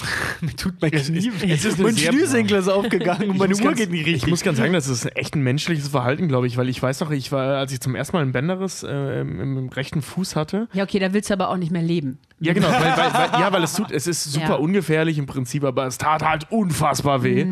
Mir 0.40 0.54
tut 0.56 0.74
mein 0.80 0.90
Knie 0.90 1.30
weh. 1.40 1.52
es 1.52 1.64
ist 1.64 1.74
eine 1.74 1.84
mein 1.88 1.96
Schnürsenkel 1.96 2.58
ist 2.58 2.68
aufgegangen 2.68 3.30
und 3.30 3.38
meine 3.38 3.54
Uhr 3.54 3.60
ganz- 3.60 3.78
geht 3.78 3.90
nicht 3.90 4.06
richtig. 4.06 4.22
Ich 4.24 4.26
muss 4.28 4.42
ganz 4.42 4.58
sagen, 4.58 4.72
das 4.72 4.88
ist 4.88 5.16
echt 5.16 5.34
ein 5.34 5.42
menschliches 5.42 5.88
Verhalten, 5.88 6.28
glaube 6.28 6.46
ich, 6.46 6.56
weil 6.56 6.68
ich 6.68 6.82
weiß 6.82 7.00
noch, 7.00 7.10
ich 7.10 7.32
war, 7.32 7.56
als 7.58 7.72
ich 7.72 7.80
zum 7.80 7.94
ersten 7.94 8.16
Mal 8.16 8.22
ein 8.22 8.32
Bänderriss 8.32 8.82
äh, 8.82 9.20
im, 9.20 9.40
im 9.58 9.68
rechten 9.68 10.02
Fuß 10.02 10.36
hatte. 10.36 10.68
Ja, 10.72 10.84
okay, 10.84 10.98
da 10.98 11.12
willst 11.12 11.30
du 11.30 11.34
aber 11.34 11.48
auch 11.50 11.56
nicht 11.56 11.72
mehr 11.72 11.82
leben. 11.82 12.18
Ja, 12.40 12.52
genau, 12.52 12.68
weil, 12.68 12.80
weil, 12.80 13.12
weil, 13.32 13.40
ja, 13.40 13.52
weil 13.52 13.62
es 13.64 13.74
tut, 13.74 13.90
es 13.90 14.06
ist 14.06 14.24
super 14.24 14.50
Ja. 14.50 14.54
ungefährlich 14.54 15.18
im 15.18 15.26
Prinzip, 15.26 15.64
aber 15.64 15.86
es 15.86 15.98
tat 15.98 16.22
halt 16.22 16.46
unfassbar 16.52 17.24
weh. 17.24 17.44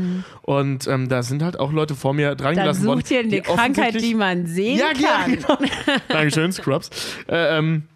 Und 0.43 0.87
ähm, 0.87 1.09
da 1.09 1.25
sind 1.25 1.43
halt 1.43 1.59
auch 1.59 1.73
Leute 1.73 1.97
vor 1.97 2.15
mir 2.15 2.37
dran 2.37 2.55
Dann 2.55 2.65
gelassen 2.65 2.87
worden. 2.87 3.03
eine 3.11 3.29
die 3.29 3.41
Krankheit, 3.41 4.01
die 4.01 4.15
man 4.15 4.47
sehen 4.47 4.79
Ja, 4.79 4.93
kann. 4.93 5.33
genau. 5.33 5.59
Dankeschön, 6.09 6.53
Scrubs. 6.53 6.91
Äh, 7.29 7.59
ähm, 7.59 7.83
äh, 7.85 7.96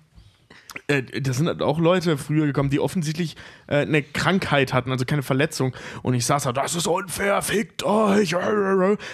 das 1.22 1.36
sind 1.36 1.48
halt 1.48 1.62
auch 1.62 1.78
Leute 1.78 2.16
früher 2.18 2.46
gekommen, 2.46 2.70
die 2.70 2.80
offensichtlich 2.80 3.36
äh, 3.66 3.78
eine 3.78 4.02
Krankheit 4.02 4.72
hatten, 4.72 4.90
also 4.92 5.04
keine 5.04 5.22
Verletzung. 5.22 5.74
Und 6.02 6.14
ich 6.14 6.26
saß 6.26 6.44
da, 6.44 6.52
das 6.52 6.74
ist 6.74 6.86
unfair, 6.86 7.42
fickt 7.42 7.82
euch. 7.82 8.30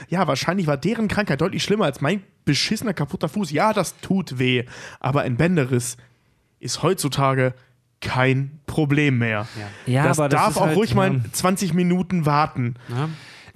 Ja, 0.08 0.26
wahrscheinlich 0.26 0.66
war 0.66 0.76
deren 0.76 1.08
Krankheit 1.08 1.40
deutlich 1.40 1.62
schlimmer 1.62 1.86
als 1.86 2.00
mein 2.00 2.22
beschissener, 2.44 2.94
kaputter 2.94 3.28
Fuß. 3.28 3.50
Ja, 3.50 3.72
das 3.72 3.98
tut 4.00 4.38
weh. 4.38 4.64
Aber 5.00 5.22
ein 5.22 5.36
Bänderriss 5.36 5.96
ist 6.60 6.82
heutzutage 6.82 7.54
kein 8.00 8.60
Problem 8.66 9.18
mehr. 9.18 9.48
Ja, 9.86 10.04
das 10.04 10.18
aber 10.18 10.28
das 10.28 10.40
darf 10.40 10.56
auch 10.56 10.66
halt, 10.66 10.76
ruhig 10.76 10.94
mal 10.94 11.14
ja. 11.14 11.20
20 11.32 11.74
Minuten 11.74 12.26
warten. 12.26 12.74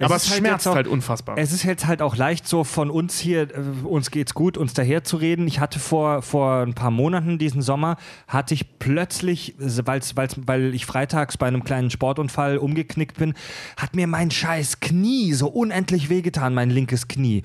Aber 0.05 0.15
es 0.15 0.23
ist 0.23 0.29
halt 0.31 0.39
schmerzt 0.39 0.65
jetzt 0.65 0.71
auch- 0.71 0.75
halt 0.75 0.87
unfassbar. 0.87 1.37
Es 1.37 1.51
ist 1.51 1.63
jetzt 1.63 1.85
halt 1.87 2.01
auch 2.01 2.15
leicht 2.15 2.47
so 2.47 2.63
von 2.63 2.89
uns 2.89 3.19
hier, 3.19 3.43
äh, 3.43 3.85
uns 3.85 4.11
geht's 4.11 4.33
gut, 4.33 4.57
uns 4.57 4.73
daher 4.73 5.03
zu 5.03 5.17
reden. 5.17 5.47
Ich 5.47 5.59
hatte 5.59 5.79
vor, 5.79 6.21
vor 6.21 6.61
ein 6.61 6.73
paar 6.73 6.91
Monaten 6.91 7.37
diesen 7.37 7.61
Sommer, 7.61 7.97
hatte 8.27 8.53
ich 8.53 8.79
plötzlich, 8.79 9.55
weil's, 9.57 10.15
weil's, 10.15 10.35
weil 10.45 10.73
ich 10.73 10.85
freitags 10.85 11.37
bei 11.37 11.47
einem 11.47 11.63
kleinen 11.63 11.89
Sportunfall 11.89 12.57
umgeknickt 12.57 13.17
bin, 13.17 13.33
hat 13.77 13.95
mir 13.95 14.07
mein 14.07 14.31
scheiß 14.31 14.79
Knie 14.79 15.33
so 15.33 15.47
unendlich 15.47 16.09
wehgetan, 16.09 16.53
mein 16.53 16.69
linkes 16.69 17.07
Knie. 17.07 17.43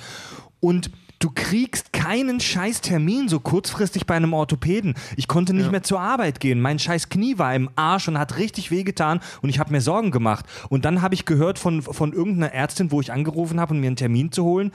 Und 0.60 0.90
du 1.18 1.30
kriegst 1.34 1.92
keinen 1.92 2.40
scheiß 2.40 2.80
Termin 2.80 3.28
so 3.28 3.40
kurzfristig 3.40 4.06
bei 4.06 4.14
einem 4.14 4.32
Orthopäden. 4.32 4.94
Ich 5.16 5.28
konnte 5.28 5.54
nicht 5.54 5.70
mehr 5.70 5.82
zur 5.82 6.00
Arbeit 6.00 6.40
gehen. 6.40 6.60
Mein 6.60 6.78
scheiß 6.78 7.08
Knie 7.08 7.38
war 7.38 7.54
im 7.54 7.70
Arsch 7.76 8.08
und 8.08 8.18
hat 8.18 8.36
richtig 8.36 8.70
wehgetan 8.70 9.20
und 9.42 9.48
ich 9.48 9.58
habe 9.58 9.72
mir 9.72 9.80
Sorgen 9.80 10.10
gemacht. 10.10 10.44
Und 10.68 10.84
dann 10.84 11.02
habe 11.02 11.14
ich 11.14 11.24
gehört 11.24 11.58
von, 11.58 11.82
von 11.82 12.12
irgendeiner 12.12 12.52
Ärztin, 12.52 12.90
wo 12.90 13.00
ich 13.00 13.12
angerufen 13.12 13.60
habe, 13.60 13.74
um 13.74 13.80
mir 13.80 13.88
einen 13.88 13.96
Termin 13.96 14.32
zu 14.32 14.44
holen, 14.44 14.72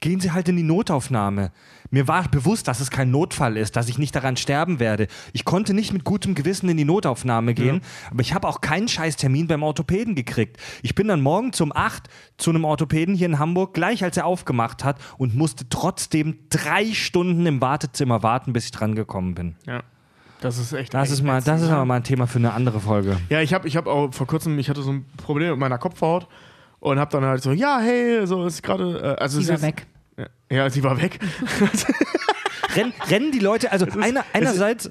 gehen 0.00 0.20
Sie 0.20 0.32
halt 0.32 0.48
in 0.48 0.56
die 0.56 0.62
Notaufnahme. 0.62 1.52
Mir 1.90 2.08
war 2.08 2.28
bewusst, 2.28 2.68
dass 2.68 2.80
es 2.80 2.90
kein 2.90 3.10
Notfall 3.10 3.56
ist, 3.56 3.76
dass 3.76 3.88
ich 3.88 3.98
nicht 3.98 4.14
daran 4.14 4.36
sterben 4.36 4.80
werde. 4.80 5.06
Ich 5.32 5.44
konnte 5.44 5.74
nicht 5.74 5.92
mit 5.92 6.04
gutem 6.04 6.34
Gewissen 6.34 6.68
in 6.68 6.76
die 6.76 6.84
Notaufnahme 6.84 7.54
gehen, 7.54 7.80
aber 8.10 8.20
ich 8.20 8.34
habe 8.34 8.48
auch 8.48 8.60
keinen 8.60 8.88
Scheißtermin 8.88 9.46
beim 9.46 9.62
Orthopäden 9.62 10.14
gekriegt. 10.14 10.58
Ich 10.82 10.94
bin 10.94 11.08
dann 11.08 11.20
morgen 11.20 11.52
zum 11.52 11.72
8 11.74 12.08
zu 12.36 12.50
einem 12.50 12.64
Orthopäden 12.64 13.14
hier 13.14 13.26
in 13.26 13.38
Hamburg, 13.38 13.74
gleich 13.74 14.02
als 14.04 14.16
er 14.16 14.26
aufgemacht 14.26 14.84
hat 14.84 14.98
und 15.18 15.34
musste 15.34 15.68
trotzdem 15.68 16.38
drei 16.50 16.92
Stunden 16.92 17.46
im 17.46 17.60
Wartezimmer 17.60 18.22
warten, 18.22 18.52
bis 18.52 18.66
ich 18.66 18.70
dran 18.70 18.94
gekommen 18.94 19.34
bin. 19.34 19.56
ja. 19.66 19.82
Das 20.40 20.58
ist 20.58 20.72
echt. 20.74 20.92
Das 20.92 21.04
echt 21.04 21.12
ist, 21.12 21.22
mal, 21.22 21.40
das 21.40 21.62
ist 21.62 21.70
aber 21.70 21.84
mal 21.84 21.96
ein 21.96 22.04
Thema 22.04 22.26
für 22.26 22.38
eine 22.38 22.52
andere 22.52 22.78
Folge. 22.78 23.16
Ja, 23.30 23.40
ich 23.40 23.54
habe 23.54 23.66
ich 23.66 23.76
hab 23.76 23.86
auch 23.86 24.12
vor 24.12 24.26
kurzem, 24.26 24.58
ich 24.58 24.68
hatte 24.68 24.82
so 24.82 24.92
ein 24.92 25.06
Problem 25.16 25.50
mit 25.50 25.58
meiner 25.58 25.78
Kopfhaut 25.78 26.28
und 26.78 26.98
habe 26.98 27.10
dann 27.10 27.24
halt 27.24 27.42
so, 27.42 27.52
ja, 27.52 27.78
hey, 27.80 28.26
so 28.26 28.44
ist 28.44 28.62
gerade, 28.62 29.16
äh, 29.16 29.22
also 29.22 29.40
ist 29.40 29.62
weg. 29.62 29.86
Ja, 30.50 30.70
sie 30.70 30.82
war 30.84 31.00
weg. 31.00 31.18
Renn, 32.74 32.92
rennen 33.08 33.32
die 33.32 33.38
Leute, 33.38 33.72
also 33.72 33.86
einer, 34.00 34.24
einerseits, 34.32 34.90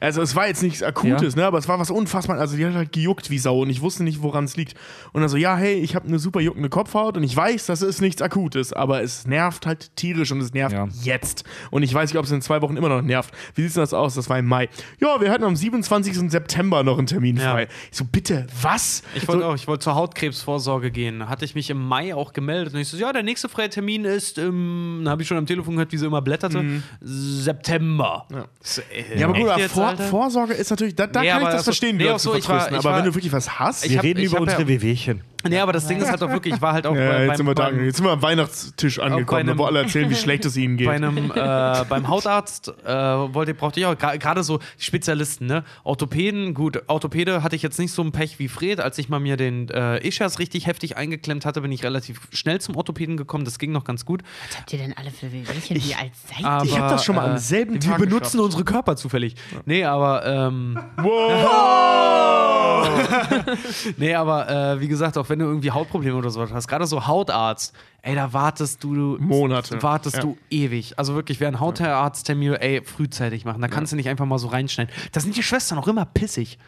Also 0.00 0.20
es 0.20 0.36
war 0.36 0.48
jetzt 0.48 0.62
nichts 0.62 0.82
Akutes, 0.82 1.34
ne, 1.34 1.46
aber 1.46 1.56
es 1.56 1.66
war 1.66 1.78
was 1.78 1.90
unfassbar. 1.90 2.38
Also 2.38 2.56
die 2.56 2.66
hat 2.66 2.74
halt 2.74 2.92
gejuckt 2.92 3.30
wie 3.30 3.38
Sau 3.38 3.60
und 3.62 3.70
ich 3.70 3.80
wusste 3.80 4.04
nicht, 4.04 4.22
woran 4.22 4.44
es 4.44 4.54
liegt. 4.56 4.74
Und 5.14 5.22
dann 5.22 5.30
so, 5.30 5.38
ja, 5.38 5.56
hey, 5.56 5.74
ich 5.76 5.94
habe 5.94 6.06
eine 6.06 6.18
super 6.18 6.40
juckende 6.40 6.68
Kopfhaut 6.68 7.16
und 7.16 7.22
ich 7.22 7.34
weiß, 7.34 7.66
das 7.66 7.80
ist 7.80 8.02
nichts 8.02 8.20
Akutes, 8.20 8.74
aber 8.74 9.02
es 9.02 9.26
nervt 9.26 9.64
halt 9.66 9.96
tierisch 9.96 10.30
und 10.30 10.40
es 10.42 10.52
nervt 10.52 10.74
Ja. 10.74 10.88
jetzt. 11.02 11.44
Und 11.70 11.82
ich 11.84 11.94
weiß 11.94 12.10
nicht, 12.10 12.18
ob 12.18 12.26
es 12.26 12.30
in 12.32 12.42
zwei 12.42 12.60
Wochen 12.60 12.76
immer 12.76 12.90
noch 12.90 13.00
nervt. 13.00 13.32
Wie 13.54 13.62
sieht 13.62 13.74
denn 13.76 13.82
das 13.82 13.94
aus? 13.94 14.14
Das 14.14 14.28
war 14.28 14.38
im 14.38 14.46
Mai. 14.46 14.68
Ja, 15.00 15.20
wir 15.22 15.30
hatten 15.30 15.44
am 15.44 15.56
27. 15.56 16.30
September 16.30 16.82
noch 16.82 16.98
einen 16.98 17.06
Termin 17.06 17.38
Ja. 17.38 17.52
frei. 17.52 17.68
Ich 17.90 17.96
so, 17.96 18.04
bitte, 18.04 18.46
was? 18.60 19.02
Ich 19.14 19.26
wollte 19.26 19.42
so, 19.42 19.48
auch, 19.48 19.54
ich 19.54 19.66
wollte 19.68 19.84
zur 19.84 19.94
Hautkrebsvorsorge 19.94 20.90
gehen. 20.90 21.28
Hatte 21.30 21.46
ich 21.46 21.54
mich 21.54 21.70
im 21.70 21.82
Mai 21.82 22.14
auch 22.14 22.34
gemeldet. 22.34 22.74
Und 22.74 22.80
ich 22.80 22.88
so, 22.88 22.98
ja, 22.98 23.10
der 23.12 23.22
nächste 23.22 23.48
freie 23.48 23.70
Termin 23.70 24.04
ist, 24.04 24.36
ähm, 24.36 25.04
habe 25.06 25.22
ich 25.22 25.28
schon 25.28 25.38
am 25.38 25.46
Telefon 25.46 25.76
gehört, 25.76 25.92
wie 25.92 25.96
sie 25.96 26.04
immer 26.06 26.20
blätterte, 26.20 26.82
September. 27.00 28.26
Ja. 28.30 28.44
So, 28.60 28.82
äh, 28.82 29.14
Mhm. 29.14 29.18
ja, 29.20 29.28
aber 29.28 29.38
gut, 29.38 29.48
jetzt, 29.62 29.72
Vor 29.72 29.86
Alter? 29.86 30.04
Vorsorge 30.04 30.54
ist 30.54 30.70
natürlich, 30.70 30.94
da, 30.94 31.06
da 31.06 31.20
Nee, 31.20 31.28
kann 31.28 31.36
ich 31.38 31.42
aber 31.42 31.44
das 31.46 31.54
also- 31.54 31.64
verstehen, 31.64 31.96
nee, 31.96 32.08
so, 32.18 32.32
zu 32.32 32.34
ich 32.38 32.48
war- 32.48 32.68
ich 32.70 32.74
aber 32.74 32.84
war- 32.84 32.98
wenn 32.98 33.04
du 33.04 33.14
wirklich 33.14 33.32
was 33.32 33.58
hast, 33.58 33.88
wir 33.88 33.96
hab- 33.96 34.04
reden 34.04 34.22
über 34.22 34.34
hab 34.36 34.40
unsere 34.42 34.62
ja- 34.62 34.68
Wehwehchen. 34.68 35.22
Nee, 35.48 35.58
aber 35.58 35.72
das 35.72 35.86
Ding 35.86 35.98
ist 36.00 36.10
halt 36.10 36.22
auch 36.22 36.30
wirklich, 36.30 36.54
ich 36.54 36.60
war 36.62 36.72
halt 36.72 36.86
auch 36.86 36.94
ja, 36.96 37.08
bei, 37.08 37.26
jetzt, 37.26 37.36
sind 37.38 37.46
wir 37.46 37.54
beim, 37.54 37.84
jetzt 37.84 37.96
sind 37.96 38.06
wir 38.06 38.12
am 38.12 38.22
Weihnachtstisch 38.22 38.98
angekommen, 38.98 39.40
einem- 39.48 39.58
wo 39.58 39.64
alle 39.64 39.80
erzählen, 39.80 40.08
wie 40.10 40.14
schlecht 40.14 40.44
es 40.44 40.56
ihnen 40.56 40.76
geht. 40.78 40.86
bei 40.86 40.94
einem 40.94 41.30
äh, 41.34 41.84
beim 41.88 42.08
Hautarzt 42.08 42.68
äh, 42.84 42.88
wollte 42.92 43.54
brauchte 43.54 43.80
ich 43.80 43.86
auch 43.86 43.96
gerade 43.98 44.42
so 44.42 44.58
Spezialisten, 44.78 45.46
ne? 45.46 45.64
Orthopäden, 45.84 46.54
gut, 46.54 46.82
Orthopäde 46.86 47.42
hatte 47.42 47.56
ich 47.56 47.62
jetzt 47.62 47.78
nicht 47.78 47.92
so 47.92 48.02
ein 48.02 48.12
Pech 48.12 48.38
wie 48.38 48.48
Fred, 48.48 48.80
als 48.80 48.98
ich 48.98 49.08
mal 49.08 49.20
mir 49.20 49.36
den 49.36 49.68
äh, 49.70 49.98
Ischas 50.06 50.38
richtig 50.38 50.66
heftig 50.66 50.96
eingeklemmt 50.96 51.44
hatte, 51.46 51.60
bin 51.60 51.72
ich 51.72 51.82
relativ 51.84 52.20
schnell 52.32 52.60
zum 52.60 52.76
Orthopäden 52.76 53.16
gekommen, 53.16 53.44
das 53.44 53.58
ging 53.58 53.72
noch 53.72 53.84
ganz 53.84 54.04
gut. 54.04 54.22
Was 54.48 54.58
habt 54.58 54.72
ihr 54.72 54.78
denn 54.78 54.94
alle 54.96 55.10
für 55.10 55.32
Wehwehchen? 55.32 55.76
Wie 55.82 55.94
alt 55.94 56.12
seid 56.28 56.44
Aber, 56.44 56.64
Ich 56.64 56.78
hab 56.78 56.90
das 56.90 57.04
schon 57.04 57.16
mal 57.16 57.28
am 57.28 57.36
äh, 57.36 57.38
selben 57.38 57.74
Wir 57.74 57.80
Tag 57.80 57.98
benutzen 57.98 58.18
geschafft. 58.38 58.44
unsere 58.44 58.64
Körper 58.64 58.96
zufällig. 58.96 59.34
Nee, 59.64 59.84
aber 59.84 60.24
ähm, 60.26 60.78
wow! 60.96 62.88
nee, 63.96 64.14
aber 64.14 64.48
äh, 64.48 64.80
wie 64.80 64.88
gesagt, 64.88 65.16
auch 65.18 65.28
wenn 65.32 65.38
du 65.38 65.46
irgendwie 65.46 65.70
Hautprobleme 65.70 66.14
oder 66.16 66.28
so 66.28 66.46
hast, 66.48 66.68
gerade 66.68 66.86
so 66.86 67.06
Hautarzt, 67.06 67.74
ey, 68.02 68.14
da 68.14 68.34
wartest 68.34 68.84
du 68.84 69.16
Monate. 69.18 69.82
Wartest 69.82 70.16
Ja. 70.16 70.22
du 70.22 70.36
ewig. 70.50 70.98
Also 70.98 71.14
wirklich, 71.14 71.40
wer 71.40 71.48
einen 71.48 71.58
Hautarzttermin, 71.58 72.52
ey, 72.54 72.82
frühzeitig 72.84 73.46
machen. 73.46 73.62
Da 73.62 73.68
kannst 73.68 73.92
du 73.92 73.96
nicht 73.96 74.10
einfach 74.10 74.26
mal 74.26 74.36
so 74.38 74.48
reinschneiden. 74.48 74.92
Da 75.12 75.20
sind 75.20 75.34
die 75.34 75.42
Schwestern 75.42 75.78
auch 75.78 75.88
immer 75.88 76.04
pissig. 76.04 76.58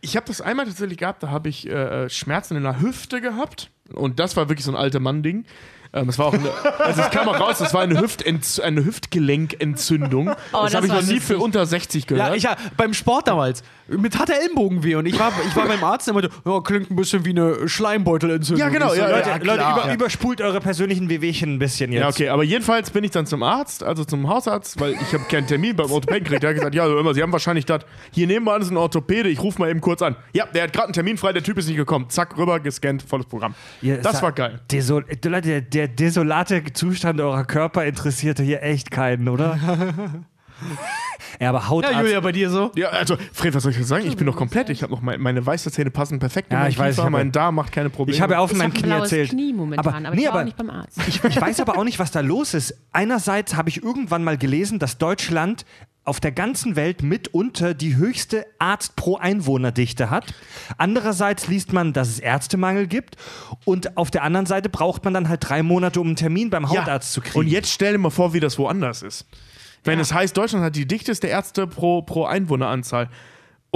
Ich 0.00 0.16
habe 0.16 0.24
das 0.26 0.40
einmal 0.40 0.64
tatsächlich 0.64 0.96
gehabt, 0.96 1.22
da 1.22 1.28
habe 1.28 1.50
ich 1.50 1.68
äh, 1.68 2.08
Schmerzen 2.08 2.56
in 2.56 2.62
der 2.62 2.80
Hüfte 2.80 3.20
gehabt. 3.20 3.70
Und 3.92 4.18
das 4.18 4.34
war 4.36 4.48
wirklich 4.48 4.64
so 4.64 4.72
ein 4.72 4.76
alter 4.76 4.98
Mann-Ding. 4.98 5.44
Ähm, 5.96 6.08
es 6.10 6.18
war 6.18 6.26
auch 6.26 6.34
eine, 6.34 6.50
also 6.78 7.00
es 7.00 7.10
kam 7.10 7.26
auch 7.28 7.40
raus, 7.40 7.60
es 7.60 7.72
war 7.72 7.80
eine, 7.80 7.98
Hüftentz 8.00 8.60
eine 8.60 8.84
Hüftgelenkentzündung. 8.84 10.26
das 10.26 10.36
das 10.52 10.74
habe 10.74 10.86
ich 10.86 10.92
noch 10.92 11.02
nie 11.02 11.20
für 11.20 11.38
unter 11.38 11.64
60 11.64 12.04
Ja, 12.04 12.16
gehört. 12.16 12.36
ich 12.36 12.42
ja, 12.42 12.56
beim 12.76 12.92
Sport 12.92 13.28
damals. 13.28 13.62
Mit 13.88 14.18
hat 14.18 14.28
der 14.28 14.40
Ellenbogen 14.40 14.82
weh. 14.82 14.96
Und 14.96 15.06
ich 15.06 15.18
war, 15.18 15.32
ich 15.46 15.54
war 15.54 15.66
beim 15.66 15.82
Arzt, 15.84 16.08
der 16.08 16.14
meinte, 16.14 16.30
ja, 16.44 16.60
klingt 16.60 16.90
ein 16.90 16.96
bisschen 16.96 17.24
wie 17.24 17.30
eine 17.30 17.68
Schleimbeutelentzündung. 17.68 18.60
Ja, 18.60 18.68
genau, 18.68 18.86
Ich 18.88 18.94
so, 18.94 19.00
ja, 19.00 19.08
Leute, 19.10 19.28
ja, 19.30 19.36
Leute 19.36 19.62
über, 19.62 19.94
überspult 19.94 20.40
eure 20.40 20.60
persönlichen 20.60 21.08
Wehwehchen 21.08 21.54
ein 21.54 21.58
bisschen 21.58 21.92
jetzt. 21.92 22.00
Ja, 22.02 22.08
okay, 22.08 22.28
aber 22.28 22.42
jedenfalls 22.42 22.90
bin 22.90 23.04
ich 23.04 23.12
dann 23.12 23.26
zum 23.26 23.42
Arzt, 23.42 23.84
also 23.84 24.04
zum 24.04 24.28
Hausarzt, 24.28 24.80
weil 24.80 24.92
ich 24.92 25.12
habe 25.14 25.24
keinen 25.30 25.46
Termin 25.46 25.76
beim 25.76 25.90
Orthopäden 25.90 26.24
gekriegt. 26.24 26.42
Der 26.42 26.50
hat 26.50 26.56
gesagt, 26.56 26.74
ja, 26.74 26.82
also 26.82 26.98
immer, 26.98 27.14
Sie 27.14 27.22
haben 27.22 27.32
wahrscheinlich 27.32 27.64
das, 27.64 27.82
hier 28.10 28.26
nebenan 28.26 28.60
ist 28.60 28.70
ein 28.70 28.76
Orthopäde, 28.76 29.28
ich 29.28 29.40
rufe 29.40 29.60
mal 29.60 29.70
eben 29.70 29.80
kurz 29.80 30.02
an. 30.02 30.16
Ja, 30.32 30.46
der 30.46 30.64
hat 30.64 30.72
gerade 30.72 30.86
einen 30.86 30.92
Termin 30.92 31.16
frei, 31.16 31.32
der 31.32 31.42
Typ 31.44 31.56
ist 31.56 31.68
nicht 31.68 31.76
gekommen. 31.76 32.10
Zack, 32.10 32.36
rüber, 32.36 32.58
gescannt, 32.60 33.02
volles 33.02 33.26
Programm. 33.26 33.54
Das 34.02 34.20
war 34.20 34.32
geil. 34.32 34.60
Desol 34.70 35.04
Leute, 35.24 35.48
der, 35.48 35.60
der 35.60 35.85
desolate 35.88 36.72
Zustand 36.72 37.20
eurer 37.20 37.44
Körper 37.44 37.84
interessierte 37.84 38.42
hier 38.42 38.62
echt 38.62 38.90
keinen, 38.90 39.28
oder? 39.28 39.58
ja, 41.40 41.48
aber 41.48 41.68
Hautarzt. 41.68 41.96
Ja, 41.96 42.02
Julia, 42.02 42.20
bei 42.20 42.32
dir 42.32 42.50
so? 42.50 42.72
Ja, 42.76 42.88
also, 42.88 43.16
Fred, 43.32 43.54
was 43.54 43.62
soll 43.62 43.72
ich 43.72 43.78
jetzt 43.78 43.88
sagen? 43.88 44.06
Ich 44.06 44.16
bin 44.16 44.26
noch 44.26 44.36
komplett, 44.36 44.70
ich 44.70 44.82
habe 44.82 44.92
noch 44.92 45.02
mein, 45.02 45.20
meine 45.20 45.44
Weißerzähne 45.44 45.90
passen 45.90 46.18
perfekt. 46.18 46.52
Ja, 46.52 46.60
meinen 46.60 46.70
ich 46.70 46.78
weiß, 46.78 46.98
ich 46.98 47.08
mein 47.08 47.32
Darm 47.32 47.56
macht 47.56 47.72
keine 47.72 47.90
Probleme. 47.90 48.14
ich 48.14 48.22
habe 48.22 48.34
ja 48.34 48.38
auch 48.40 48.48
von 48.48 48.56
Ich 48.56 48.62
meinem 48.62 48.74
Knie 48.74 48.90
erzählt. 48.90 49.30
Knie 49.30 49.52
momentan, 49.52 50.06
aber, 50.06 50.14
nee, 50.14 50.22
ich 50.22 50.26
war 50.26 50.32
aber 50.32 50.40
auch 50.40 50.44
nicht 50.44 50.56
beim 50.56 50.70
Arzt. 50.70 50.98
ich, 51.06 51.22
ich 51.22 51.40
weiß 51.40 51.60
aber 51.60 51.78
auch 51.78 51.84
nicht, 51.84 51.98
was 51.98 52.10
da 52.10 52.20
los 52.20 52.54
ist. 52.54 52.74
Einerseits 52.92 53.56
habe 53.56 53.68
ich 53.68 53.82
irgendwann 53.82 54.24
mal 54.24 54.38
gelesen, 54.38 54.78
dass 54.78 54.98
Deutschland 54.98 55.64
auf 56.06 56.20
der 56.20 56.32
ganzen 56.32 56.76
Welt 56.76 57.02
mitunter 57.02 57.74
die 57.74 57.96
höchste 57.96 58.46
Arzt 58.58 58.96
pro 58.96 59.16
Einwohnerdichte 59.16 60.08
hat. 60.08 60.34
Andererseits 60.78 61.48
liest 61.48 61.72
man, 61.72 61.92
dass 61.92 62.08
es 62.08 62.20
Ärztemangel 62.20 62.86
gibt. 62.86 63.16
Und 63.64 63.96
auf 63.96 64.10
der 64.10 64.22
anderen 64.22 64.46
Seite 64.46 64.68
braucht 64.68 65.04
man 65.04 65.12
dann 65.12 65.28
halt 65.28 65.48
drei 65.48 65.62
Monate, 65.62 66.00
um 66.00 66.06
einen 66.06 66.16
Termin 66.16 66.48
beim 66.48 66.70
Hautarzt 66.70 67.12
zu 67.12 67.20
kriegen. 67.20 67.38
Und 67.38 67.48
jetzt 67.48 67.70
stell 67.70 67.92
dir 67.92 67.98
mal 67.98 68.10
vor, 68.10 68.32
wie 68.32 68.40
das 68.40 68.58
woanders 68.58 69.02
ist. 69.02 69.26
Wenn 69.84 70.00
es 70.00 70.12
heißt, 70.12 70.36
Deutschland 70.36 70.64
hat 70.64 70.76
die 70.76 70.86
dichteste 70.86 71.26
Ärzte 71.28 71.66
pro, 71.66 72.02
pro 72.02 72.24
Einwohneranzahl 72.24 73.08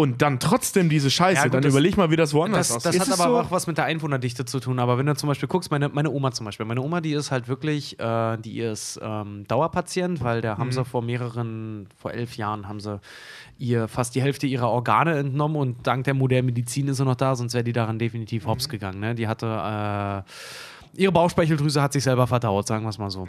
und 0.00 0.22
dann 0.22 0.40
trotzdem 0.40 0.88
diese 0.88 1.10
Scheiße, 1.10 1.36
Ja, 1.36 1.44
gut, 1.44 1.54
dann 1.54 1.62
das- 1.62 1.72
überleg 1.72 1.96
mal, 1.96 2.10
wie 2.10 2.16
das 2.16 2.32
woanders 2.34 2.68
Das, 2.68 2.76
aussieht. 2.78 3.00
das 3.00 3.06
Ist 3.08 3.12
hat 3.12 3.20
aber 3.20 3.30
so? 3.30 3.40
auch 3.46 3.50
was 3.50 3.66
mit 3.66 3.78
der 3.78 3.84
Einwohnerdichte 3.84 4.44
zu 4.44 4.58
tun. 4.60 4.78
Aber 4.78 4.98
wenn 4.98 5.06
du 5.06 5.14
zum 5.14 5.28
Beispiel 5.28 5.48
guckst, 5.48 5.70
meine, 5.70 5.88
meine 5.88 6.10
Oma 6.10 6.32
zum 6.32 6.46
Beispiel, 6.46 6.66
meine 6.66 6.80
Oma, 6.82 7.00
die 7.00 7.12
ist 7.12 7.30
halt 7.30 7.48
wirklich, 7.48 7.98
äh, 8.00 8.36
die 8.38 8.60
ist 8.60 8.98
ähm, 9.02 9.44
Dauerpatient, 9.48 10.22
weil 10.24 10.40
der 10.40 10.54
Mhm. 10.54 10.58
haben 10.58 10.72
sie 10.72 10.84
vor 10.84 11.02
mehreren, 11.02 11.86
vor 11.96 12.12
elf 12.12 12.36
Jahren 12.36 12.66
haben 12.68 12.80
sie 12.80 13.00
ihr 13.58 13.88
fast 13.88 14.14
die 14.14 14.22
Hälfte 14.22 14.46
ihrer 14.46 14.70
Organe 14.70 15.18
entnommen 15.18 15.56
und 15.56 15.86
dank 15.86 16.04
der 16.04 16.14
modernen 16.14 16.46
Medizin 16.46 16.88
ist 16.88 16.96
sie 16.96 17.04
noch 17.04 17.14
da, 17.16 17.36
sonst 17.36 17.52
wäre 17.54 17.62
die 17.64 17.72
daran 17.74 17.98
definitiv 17.98 18.46
hops 18.46 18.66
Mhm. 18.66 18.70
gegangen. 18.70 19.00
Ne? 19.00 19.14
Die 19.14 19.28
hatte, 19.28 19.46
äh, 19.46 21.00
ihre 21.00 21.12
Bauchspeicheldrüse 21.12 21.82
hat 21.82 21.92
sich 21.92 22.02
selber 22.04 22.26
verdaut, 22.26 22.66
sagen 22.66 22.84
wir 22.84 22.88
es 22.90 22.98
mal 22.98 23.10
so. 23.10 23.26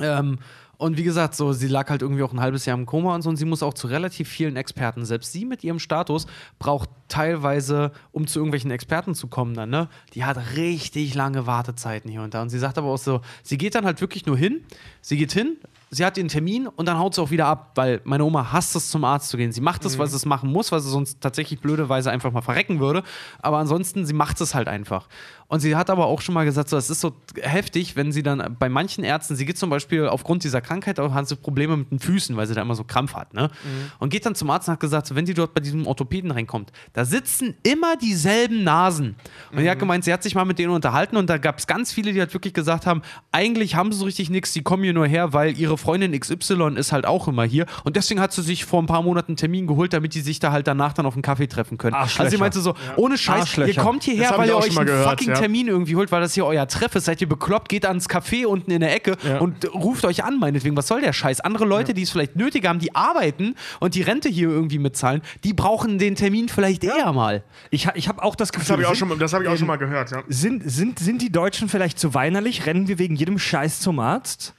Ähm, 0.00 0.38
und 0.78 0.96
wie 0.98 1.02
gesagt, 1.02 1.34
so, 1.34 1.52
sie 1.52 1.68
lag 1.68 1.88
halt 1.88 2.02
irgendwie 2.02 2.22
auch 2.22 2.32
ein 2.32 2.40
halbes 2.40 2.66
Jahr 2.66 2.76
im 2.76 2.86
Koma 2.86 3.14
und 3.14 3.22
so 3.22 3.30
und 3.30 3.36
sie 3.36 3.44
muss 3.44 3.62
auch 3.62 3.74
zu 3.74 3.86
relativ 3.86 4.28
vielen 4.28 4.56
Experten. 4.56 5.04
Selbst 5.04 5.32
sie 5.32 5.44
mit 5.44 5.64
ihrem 5.64 5.78
Status 5.78 6.26
braucht 6.58 6.90
teilweise, 7.08 7.92
um 8.12 8.26
zu 8.26 8.38
irgendwelchen 8.38 8.70
Experten 8.70 9.14
zu 9.14 9.28
kommen, 9.28 9.54
dann, 9.54 9.70
ne? 9.70 9.88
Die 10.14 10.24
hat 10.24 10.38
richtig 10.56 11.14
lange 11.14 11.46
Wartezeiten 11.46 12.10
hier 12.10 12.22
und 12.22 12.34
da. 12.34 12.42
Und 12.42 12.50
sie 12.50 12.58
sagt 12.58 12.78
aber 12.78 12.88
auch 12.88 12.98
so, 12.98 13.20
sie 13.42 13.58
geht 13.58 13.74
dann 13.74 13.84
halt 13.84 14.00
wirklich 14.00 14.26
nur 14.26 14.36
hin, 14.36 14.64
sie 15.00 15.16
geht 15.16 15.32
hin, 15.32 15.56
sie 15.90 16.04
hat 16.04 16.18
ihren 16.18 16.28
Termin 16.28 16.66
und 16.66 16.86
dann 16.86 16.98
haut 16.98 17.14
sie 17.14 17.22
auch 17.22 17.30
wieder 17.30 17.46
ab, 17.46 17.72
weil 17.76 18.00
meine 18.04 18.24
Oma 18.24 18.52
hasst 18.52 18.74
es, 18.76 18.90
zum 18.90 19.04
Arzt 19.04 19.28
zu 19.28 19.36
gehen. 19.36 19.52
Sie 19.52 19.60
macht 19.60 19.84
es, 19.84 19.98
weil 19.98 20.08
sie 20.08 20.16
es 20.16 20.26
machen 20.26 20.50
muss, 20.50 20.72
weil 20.72 20.80
sie 20.80 20.90
sonst 20.90 21.20
tatsächlich 21.20 21.60
blöderweise 21.60 22.10
einfach 22.10 22.32
mal 22.32 22.42
verrecken 22.42 22.80
würde. 22.80 23.02
Aber 23.40 23.58
ansonsten, 23.58 24.04
sie 24.04 24.14
macht 24.14 24.40
es 24.40 24.54
halt 24.54 24.68
einfach. 24.68 25.08
Und 25.48 25.60
sie 25.60 25.76
hat 25.76 25.90
aber 25.90 26.06
auch 26.06 26.20
schon 26.20 26.34
mal 26.34 26.44
gesagt, 26.44 26.68
so, 26.68 26.76
es 26.76 26.90
ist 26.90 27.00
so 27.00 27.12
heftig, 27.40 27.96
wenn 27.96 28.12
sie 28.12 28.22
dann 28.22 28.56
bei 28.58 28.68
manchen 28.68 29.04
Ärzten, 29.04 29.36
sie 29.36 29.46
geht 29.46 29.58
zum 29.58 29.70
Beispiel 29.70 30.06
aufgrund 30.06 30.44
dieser 30.44 30.60
Krankheit 30.60 30.98
auch, 30.98 31.14
hat 31.14 31.28
sie 31.28 31.36
Probleme 31.36 31.76
mit 31.76 31.90
den 31.90 31.98
Füßen, 31.98 32.36
weil 32.36 32.46
sie 32.46 32.54
da 32.54 32.62
immer 32.62 32.74
so 32.74 32.84
Krampf 32.84 33.14
hat, 33.14 33.34
ne? 33.34 33.50
Und 33.98 34.10
geht 34.10 34.26
dann 34.26 34.34
zum 34.34 34.50
Arzt 34.50 34.68
und 34.68 34.72
hat 34.72 34.80
gesagt, 34.80 35.06
so, 35.06 35.14
wenn 35.14 35.26
sie 35.26 35.34
dort 35.34 35.54
bei 35.54 35.60
diesem 35.60 35.86
Orthopäden 35.86 36.30
reinkommt, 36.30 36.72
da 36.92 37.04
sitzen 37.04 37.54
immer 37.62 37.96
dieselben 37.96 38.64
Nasen. 38.64 39.16
Und 39.52 39.60
sie 39.60 39.70
hat 39.70 39.78
gemeint, 39.78 40.04
sie 40.04 40.12
hat 40.12 40.22
sich 40.22 40.34
mal 40.34 40.44
mit 40.44 40.58
denen 40.58 40.72
unterhalten 40.72 41.16
und 41.16 41.30
da 41.30 41.38
gab 41.38 41.58
es 41.58 41.66
ganz 41.66 41.92
viele, 41.92 42.12
die 42.12 42.20
halt 42.20 42.34
wirklich 42.34 42.54
gesagt 42.54 42.86
haben, 42.86 43.02
eigentlich 43.32 43.76
haben 43.76 43.92
sie 43.92 43.98
so 43.98 44.04
richtig 44.04 44.30
nichts, 44.30 44.52
die 44.52 44.62
kommen 44.62 44.82
hier 44.82 44.92
nur 44.92 45.06
her, 45.06 45.32
weil 45.32 45.58
ihre 45.58 45.78
Freundin 45.78 46.18
XY 46.18 46.74
ist 46.76 46.92
halt 46.92 47.06
auch 47.06 47.28
immer 47.28 47.44
hier. 47.44 47.66
Und 47.84 47.96
deswegen 47.96 48.20
hat 48.20 48.32
sie 48.32 48.42
sich 48.42 48.64
vor 48.64 48.82
ein 48.82 48.86
paar 48.86 49.02
Monaten 49.02 49.32
einen 49.32 49.36
Termin 49.36 49.66
geholt, 49.66 49.92
damit 49.92 50.14
die 50.14 50.20
sich 50.20 50.40
da 50.40 50.52
halt 50.52 50.66
danach 50.66 50.92
dann 50.92 51.06
auf 51.06 51.14
einen 51.14 51.22
Kaffee 51.22 51.46
treffen 51.46 51.78
können. 51.78 51.94
Also 51.94 52.28
sie 52.28 52.36
meinte 52.36 52.60
so, 52.60 52.74
ohne 52.96 53.16
Scheiß, 53.16 53.58
ihr 53.58 53.74
kommt 53.76 54.02
hierher, 54.04 54.36
weil 54.36 54.48
ich 54.48 54.54
ihr 54.54 54.56
euch 54.56 54.76
einen 54.76 54.86
gehört, 54.86 55.10
fucking 55.10 55.30
ja. 55.30 55.35
Termin 55.38 55.68
irgendwie 55.68 55.96
holt, 55.96 56.12
weil 56.12 56.20
das 56.20 56.34
hier 56.34 56.46
euer 56.46 56.66
Treff 56.68 56.94
ist. 56.94 57.04
Seid 57.06 57.20
ihr 57.20 57.28
bekloppt, 57.28 57.68
geht 57.68 57.84
ans 57.86 58.08
Café 58.08 58.46
unten 58.46 58.70
in 58.70 58.80
der 58.80 58.94
Ecke 58.94 59.16
Ja. 59.26 59.38
und 59.38 59.72
ruft 59.74 60.04
euch 60.04 60.24
an, 60.24 60.38
meinetwegen. 60.38 60.76
Was 60.76 60.86
soll 60.88 61.00
der 61.00 61.12
Scheiß? 61.12 61.40
Andere 61.40 61.64
Leute, 61.64 61.94
die 61.94 62.02
es 62.02 62.10
vielleicht 62.10 62.36
nötig 62.36 62.66
haben, 62.66 62.78
die 62.78 62.94
arbeiten 62.94 63.54
und 63.80 63.94
die 63.94 64.02
Rente 64.02 64.28
hier 64.28 64.48
irgendwie 64.48 64.78
mitzahlen, 64.78 65.22
die 65.44 65.52
brauchen 65.52 65.98
den 65.98 66.14
Termin 66.14 66.48
vielleicht 66.48 66.84
eher 66.84 67.12
mal. 67.12 67.42
Ich, 67.70 67.88
ich 67.94 68.08
habe 68.08 68.22
auch 68.22 68.34
das 68.34 68.52
Gefühl, 68.52 68.64
Das 68.66 68.70
habe 68.72 68.82
ich, 68.82 68.88
auch 68.88 68.94
sind- 68.94 69.08
schon, 69.10 69.18
das 69.18 69.32
hab 69.32 69.42
ich 69.42 69.48
auch 69.48 69.56
schon 69.56 69.66
mal 69.66 69.76
gehört, 69.76 70.10
ja. 70.10 70.22
Sind, 70.28 70.62
sind, 70.70 70.98
sind 70.98 71.22
die 71.22 71.30
Deutschen 71.32 71.68
vielleicht 71.68 71.98
zu 71.98 72.14
weinerlich? 72.14 72.66
Rennen 72.66 72.88
wir 72.88 72.98
wegen 72.98 73.16
jedem 73.16 73.38
Scheiß 73.38 73.80
zum 73.80 73.98
Arzt? 73.98 74.54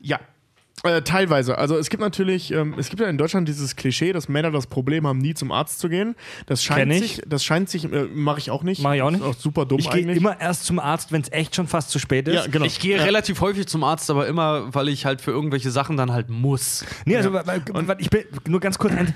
Ja. 0.00 0.20
Äh, 0.82 1.02
teilweise. 1.02 1.56
Also 1.56 1.76
es 1.78 1.88
gibt 1.88 2.02
natürlich, 2.02 2.52
ähm, 2.52 2.74
es 2.78 2.90
gibt 2.90 3.00
ja 3.00 3.08
in 3.08 3.16
Deutschland 3.16 3.48
dieses 3.48 3.76
Klischee, 3.76 4.12
dass 4.12 4.28
Männer 4.28 4.50
das 4.50 4.66
Problem 4.66 5.06
haben, 5.06 5.18
nie 5.18 5.32
zum 5.32 5.50
Arzt 5.50 5.78
zu 5.80 5.88
gehen. 5.88 6.14
Das 6.44 6.62
scheint 6.62 6.80
Kenn 6.80 6.90
ich. 6.90 7.16
sich, 7.16 7.22
das 7.26 7.44
scheint 7.44 7.70
sich, 7.70 7.90
äh, 7.90 8.04
mache 8.12 8.38
ich 8.38 8.50
auch 8.50 8.62
nicht. 8.62 8.82
Mach 8.82 8.92
ich 8.92 9.00
auch 9.02 9.10
nicht. 9.10 9.20
Ist 9.20 9.26
auch 9.26 9.34
super 9.34 9.64
dumm 9.64 9.78
Ich 9.78 9.88
gehe 9.90 10.02
eigentlich. 10.02 10.18
immer 10.18 10.38
erst 10.38 10.66
zum 10.66 10.78
Arzt, 10.78 11.12
wenn 11.12 11.22
es 11.22 11.32
echt 11.32 11.56
schon 11.56 11.66
fast 11.66 11.90
zu 11.90 11.98
spät 11.98 12.28
ist. 12.28 12.34
ja, 12.34 12.46
genau. 12.46 12.66
Ich 12.66 12.78
gehe 12.78 13.02
relativ 13.02 13.40
häufig 13.40 13.66
zum 13.66 13.84
Arzt, 13.84 14.10
aber 14.10 14.26
immer, 14.26 14.74
weil 14.74 14.88
ich 14.88 15.06
halt 15.06 15.22
für 15.22 15.30
irgendwelche 15.30 15.70
Sachen 15.70 15.96
dann 15.96 16.12
halt 16.12 16.28
muss. 16.28 16.84
Nee, 17.06 17.16
also 17.16 17.32
weil, 17.32 17.46
weil, 17.46 17.96
ich 17.98 18.10
bin 18.10 18.24
nur 18.46 18.60
ganz 18.60 18.78
kurz 18.78 18.92
ein, 18.94 19.14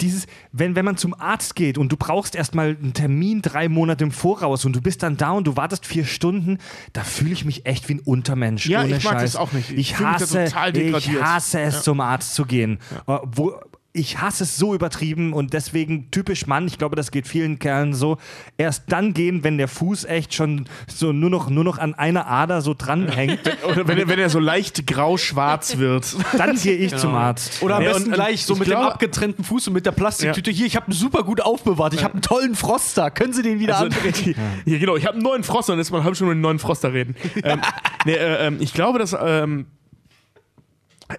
dieses, 0.00 0.26
wenn, 0.52 0.76
wenn 0.76 0.84
man 0.84 0.96
zum 0.96 1.14
Arzt 1.18 1.54
geht 1.54 1.78
und 1.78 1.90
du 1.90 1.96
brauchst 1.96 2.34
erstmal 2.34 2.76
einen 2.80 2.92
Termin 2.92 3.42
drei 3.42 3.68
Monate 3.68 4.04
im 4.04 4.10
Voraus 4.10 4.64
und 4.64 4.74
du 4.76 4.80
bist 4.80 5.02
dann 5.02 5.16
da 5.16 5.30
und 5.30 5.46
du 5.46 5.56
wartest 5.56 5.86
vier 5.86 6.04
Stunden, 6.04 6.58
da 6.92 7.02
fühle 7.04 7.32
ich 7.32 7.44
mich 7.44 7.66
echt 7.66 7.88
wie 7.88 7.94
ein 7.94 8.00
Untermensch. 8.00 8.66
Ja, 8.66 8.82
ohne 8.82 8.96
ich 8.96 9.04
mag 9.04 9.14
Scheiß. 9.14 9.32
das 9.32 9.36
auch 9.36 9.52
nicht. 9.52 9.70
Ich 9.70 9.92
Ich, 9.92 9.98
hasse, 9.98 10.44
ich 10.44 11.22
hasse 11.22 11.60
es, 11.60 11.82
zum 11.82 12.00
Arzt 12.00 12.34
zu 12.34 12.44
gehen. 12.44 12.78
Äh, 13.06 13.18
Wo, 13.24 13.54
ich 13.96 14.20
hasse 14.20 14.44
es 14.44 14.56
so 14.56 14.74
übertrieben 14.74 15.32
und 15.32 15.52
deswegen 15.52 16.10
typisch 16.10 16.46
Mann, 16.46 16.66
ich 16.66 16.78
glaube, 16.78 16.96
das 16.96 17.10
geht 17.10 17.26
vielen 17.26 17.58
Kerlen 17.58 17.94
so, 17.94 18.18
erst 18.58 18.84
dann 18.88 19.14
gehen, 19.14 19.42
wenn 19.44 19.58
der 19.58 19.68
Fuß 19.68 20.04
echt 20.04 20.34
schon 20.34 20.66
so 20.86 21.12
nur 21.12 21.30
noch, 21.30 21.50
nur 21.50 21.64
noch 21.64 21.78
an 21.78 21.94
einer 21.94 22.26
Ader 22.26 22.60
so 22.62 22.74
dranhängt, 22.74 23.40
Oder 23.68 23.88
wenn 23.88 23.98
er, 23.98 24.08
wenn 24.08 24.18
er 24.18 24.28
so 24.30 24.38
leicht 24.38 24.86
grau-schwarz 24.86 25.78
wird. 25.78 26.14
dann 26.36 26.56
gehe 26.56 26.76
ich 26.76 26.94
zum 26.96 27.14
Arzt. 27.14 27.62
Oder 27.62 27.76
am 27.76 27.82
Ja, 27.82 27.92
besten 27.92 28.08
und- 28.08 28.14
gleich 28.14 28.44
so 28.44 28.54
mit 28.54 28.66
dem 28.68 28.72
glaube- 28.72 28.92
abgetrennten 28.92 29.44
Fuß 29.44 29.68
und 29.68 29.74
mit 29.74 29.86
der 29.86 29.92
Plastiktüte. 29.92 30.50
Hier, 30.50 30.66
ich 30.66 30.76
habe 30.76 30.90
ihn 30.90 30.94
super 30.94 31.22
gut 31.22 31.40
aufbewahrt. 31.40 31.94
Ich 31.94 32.04
habe 32.04 32.14
einen 32.14 32.22
tollen 32.22 32.54
Froster. 32.54 33.10
Können 33.10 33.32
Sie 33.32 33.42
den 33.42 33.58
wieder 33.60 33.78
Also, 33.78 33.86
andrehen? 33.96 34.34
ja, 34.66 34.78
genau, 34.78 34.96
ich 34.96 35.04
habe 35.06 35.14
einen 35.14 35.22
neuen 35.24 35.42
Froster 35.44 35.72
und 35.72 35.78
jetzt 35.78 35.90
mal 35.90 35.98
eine 35.98 36.04
halbe 36.04 36.16
Stunde 36.16 36.30
mit 36.30 36.36
einem 36.36 36.42
neuen 36.42 36.58
Froster 36.58 36.92
reden. 36.92 37.14
ähm, 37.42 37.60
nee, 38.04 38.12
äh, 38.12 38.46
ähm, 38.46 38.56
ich 38.60 38.72
glaube, 38.72 38.98
das 38.98 39.16
ähm, 39.18 39.66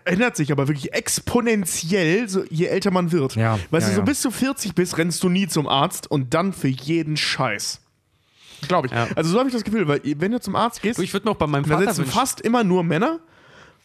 ändert 0.05 0.35
sich 0.35 0.51
aber 0.51 0.67
wirklich 0.67 0.93
exponentiell, 0.93 2.27
so, 2.27 2.43
je 2.49 2.65
älter 2.65 2.91
man 2.91 3.11
wird. 3.11 3.35
Ja, 3.35 3.57
Weißt 3.71 3.87
ja, 3.87 3.89
du, 3.89 3.95
so 3.95 4.01
ja. 4.01 4.05
bis 4.05 4.21
du 4.21 4.31
40 4.31 4.75
bist, 4.75 4.97
rennst 4.97 5.23
du 5.23 5.29
nie 5.29 5.47
zum 5.47 5.67
Arzt 5.67 6.09
und 6.09 6.33
dann 6.33 6.53
für 6.53 6.67
jeden 6.67 7.17
Scheiß. 7.17 7.79
Glaube 8.67 8.87
ich. 8.87 8.93
Also 9.15 9.29
so 9.31 9.37
habe 9.39 9.49
ich 9.49 9.53
das 9.53 9.63
Gefühl, 9.63 9.87
weil 9.87 10.01
wenn 10.03 10.31
du 10.31 10.39
zum 10.41 10.55
Arzt 10.55 10.81
gehst, 10.81 10.97
Du, 10.97 11.03
Ich 11.03 11.13
würde 11.13 11.29
auch 11.29 11.35
bei 11.35 11.45
meinem 11.47 11.63
da 11.63 11.75
Vater 11.75 11.85
sitzen 11.91 12.05
wünschen. 12.05 12.11
fast 12.19 12.41
immer 12.41 12.63
nur 12.63 12.83
Männer 12.83 13.19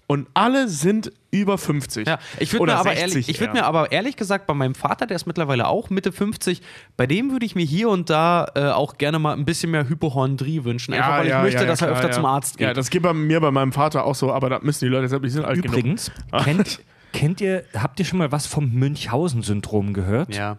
und 0.07 0.29
alle 0.35 0.69
sind 0.69 1.13
über 1.31 1.57
50. 1.57 2.07
Ja, 2.07 2.19
ich 2.39 2.53
würde 2.53 2.67
mir, 2.67 2.75
aber 2.75 2.91
60 2.91 3.01
ehrlich, 3.01 3.29
ich 3.29 3.41
würd 3.41 3.55
mir 3.55 3.65
aber 3.65 3.93
ehrlich 3.93 4.17
gesagt 4.17 4.47
bei 4.47 4.55
meinem 4.55 4.75
Vater, 4.75 5.07
der 5.07 5.17
ist 5.17 5.27
mittlerweile 5.27 5.67
auch 5.67 5.89
Mitte 5.89 6.13
50, 6.13 6.61
bei 6.97 7.07
dem 7.07 7.31
würde 7.31 7.47
ich 7.47 7.55
mir 7.55 7.65
hier 7.65 7.89
und 7.89 8.11
da 8.11 8.51
äh, 8.55 8.65
auch 8.67 8.99
gerne 8.99 9.19
mal 9.19 9.33
ein 9.33 9.45
bisschen 9.45 9.71
mehr 9.71 9.89
Hypochondrie 9.89 10.65
wünschen. 10.65 10.93
Einfach 10.93 11.19
weil 11.19 11.29
ich 11.29 11.35
möchte, 11.35 11.67
dass 11.67 11.81
er 11.81 11.89
öfter 11.89 12.09
ja. 12.09 12.13
zum 12.13 12.27
Arzt 12.27 12.59
geht. 12.59 12.67
Ja, 12.67 12.75
das 12.75 12.91
geht 12.91 13.03
bei 13.03 13.15
mir 13.15 13.41
bei 13.41 13.51
meinem 13.51 13.73
Vater 13.73 14.05
auch 14.05 14.15
so, 14.15 14.33
aber 14.33 14.51
da 14.51 14.59
müssen 14.61 14.85
die 14.85 14.91
Leute 14.91 15.09
selbst, 15.09 15.25
die 15.25 15.31
sind 15.31 15.45
alt 15.45 15.57
Übrigens, 15.57 16.11
genug. 16.31 16.45
kennt, 16.45 16.81
kennt 17.13 17.41
ihr, 17.41 17.65
habt 17.75 17.99
ihr 17.99 18.05
schon 18.05 18.19
mal 18.19 18.31
was 18.31 18.47
vom 18.47 18.71
Münchhausen-Syndrom 18.71 19.95
gehört? 19.95 20.35
ja. 20.35 20.59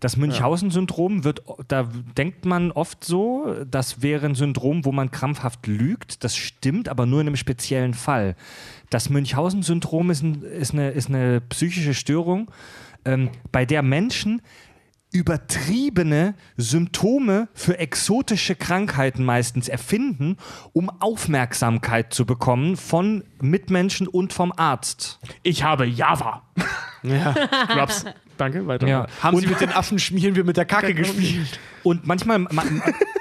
Das 0.00 0.16
Münchhausen-Syndrom 0.16 1.24
wird, 1.24 1.42
da 1.66 1.88
denkt 2.16 2.44
man 2.44 2.70
oft 2.70 3.04
so, 3.04 3.56
das 3.68 4.00
wäre 4.00 4.26
ein 4.26 4.36
Syndrom, 4.36 4.84
wo 4.84 4.92
man 4.92 5.10
krampfhaft 5.10 5.66
lügt. 5.66 6.22
Das 6.22 6.36
stimmt, 6.36 6.88
aber 6.88 7.04
nur 7.04 7.20
in 7.20 7.26
einem 7.26 7.36
speziellen 7.36 7.94
Fall. 7.94 8.36
Das 8.90 9.10
Münchhausen-Syndrom 9.10 10.10
ist, 10.10 10.22
ein, 10.22 10.42
ist, 10.42 10.72
eine, 10.72 10.90
ist 10.90 11.08
eine 11.08 11.40
psychische 11.40 11.94
Störung, 11.94 12.50
ähm, 13.04 13.30
bei 13.52 13.64
der 13.64 13.82
Menschen 13.82 14.42
übertriebene 15.10 16.34
Symptome 16.56 17.48
für 17.54 17.78
exotische 17.78 18.54
Krankheiten 18.54 19.24
meistens 19.24 19.68
erfinden, 19.68 20.36
um 20.72 20.90
Aufmerksamkeit 20.90 22.12
zu 22.12 22.26
bekommen 22.26 22.76
von 22.76 23.24
Mitmenschen 23.40 24.06
und 24.06 24.32
vom 24.32 24.52
Arzt. 24.54 25.18
Ich 25.42 25.62
habe 25.62 25.86
Java. 25.86 26.42
Ja. 27.02 27.30
Raps. 27.68 28.04
Danke, 28.38 28.66
weiter. 28.66 28.86
Ja. 28.86 29.06
Haben 29.22 29.38
Sie 29.38 29.46
mit 29.46 29.60
den 29.60 29.70
Affen 29.70 29.98
schmieren 29.98 30.34
wir 30.36 30.44
mit 30.44 30.56
der 30.56 30.64
Kacke 30.64 30.94
gespielt? 30.94 31.58
Und 31.82 32.06
manchmal, 32.06 32.38
ma, 32.38 32.64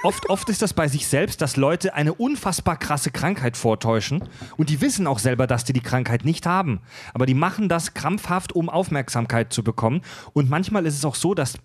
oft, 0.03 0.29
oft 0.29 0.49
ist 0.49 0.61
das 0.61 0.73
bei 0.73 0.87
sich 0.87 1.07
selbst, 1.07 1.41
dass 1.41 1.57
Leute 1.57 1.93
eine 1.93 2.13
unfassbar 2.13 2.77
krasse 2.77 3.11
Krankheit 3.11 3.57
vortäuschen 3.57 4.23
und 4.57 4.69
die 4.69 4.81
wissen 4.81 5.07
auch 5.07 5.19
selber, 5.19 5.47
dass 5.47 5.63
die 5.63 5.73
die 5.73 5.81
Krankheit 5.81 6.25
nicht 6.25 6.45
haben. 6.45 6.81
Aber 7.13 7.25
die 7.25 7.33
machen 7.33 7.69
das 7.69 7.93
krampfhaft, 7.93 8.53
um 8.53 8.69
Aufmerksamkeit 8.69 9.51
zu 9.51 9.63
bekommen. 9.63 10.01
Und 10.33 10.49
manchmal 10.49 10.85
ist 10.85 10.95
es 10.95 11.05
auch 11.05 11.15
so, 11.15 11.33
dass 11.33 11.57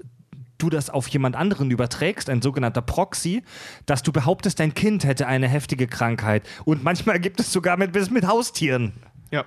du 0.59 0.71
das 0.71 0.91
auf 0.91 1.09
jemand 1.09 1.37
anderen 1.37 1.71
überträgst, 1.71 2.31
ein 2.31 2.41
sogenannter 2.41 2.83
Proxy, 2.83 3.43
dass 3.87 4.03
du 4.03 4.13
behauptest, 4.13 4.61
dein 4.61 4.75
Kind 4.75 5.05
hätte 5.05 5.27
eine 5.27 5.49
heftige 5.49 5.89
Krankheit. 5.89 6.49
Und 6.65 6.85
manchmal 6.85 7.19
gibt 7.21 7.41
es 7.41 7.53
sogar 7.53 7.77
mit, 7.77 7.93
bis 7.93 8.11
mit 8.11 8.27
Haustieren. 8.27 8.93
Ja. 9.31 9.45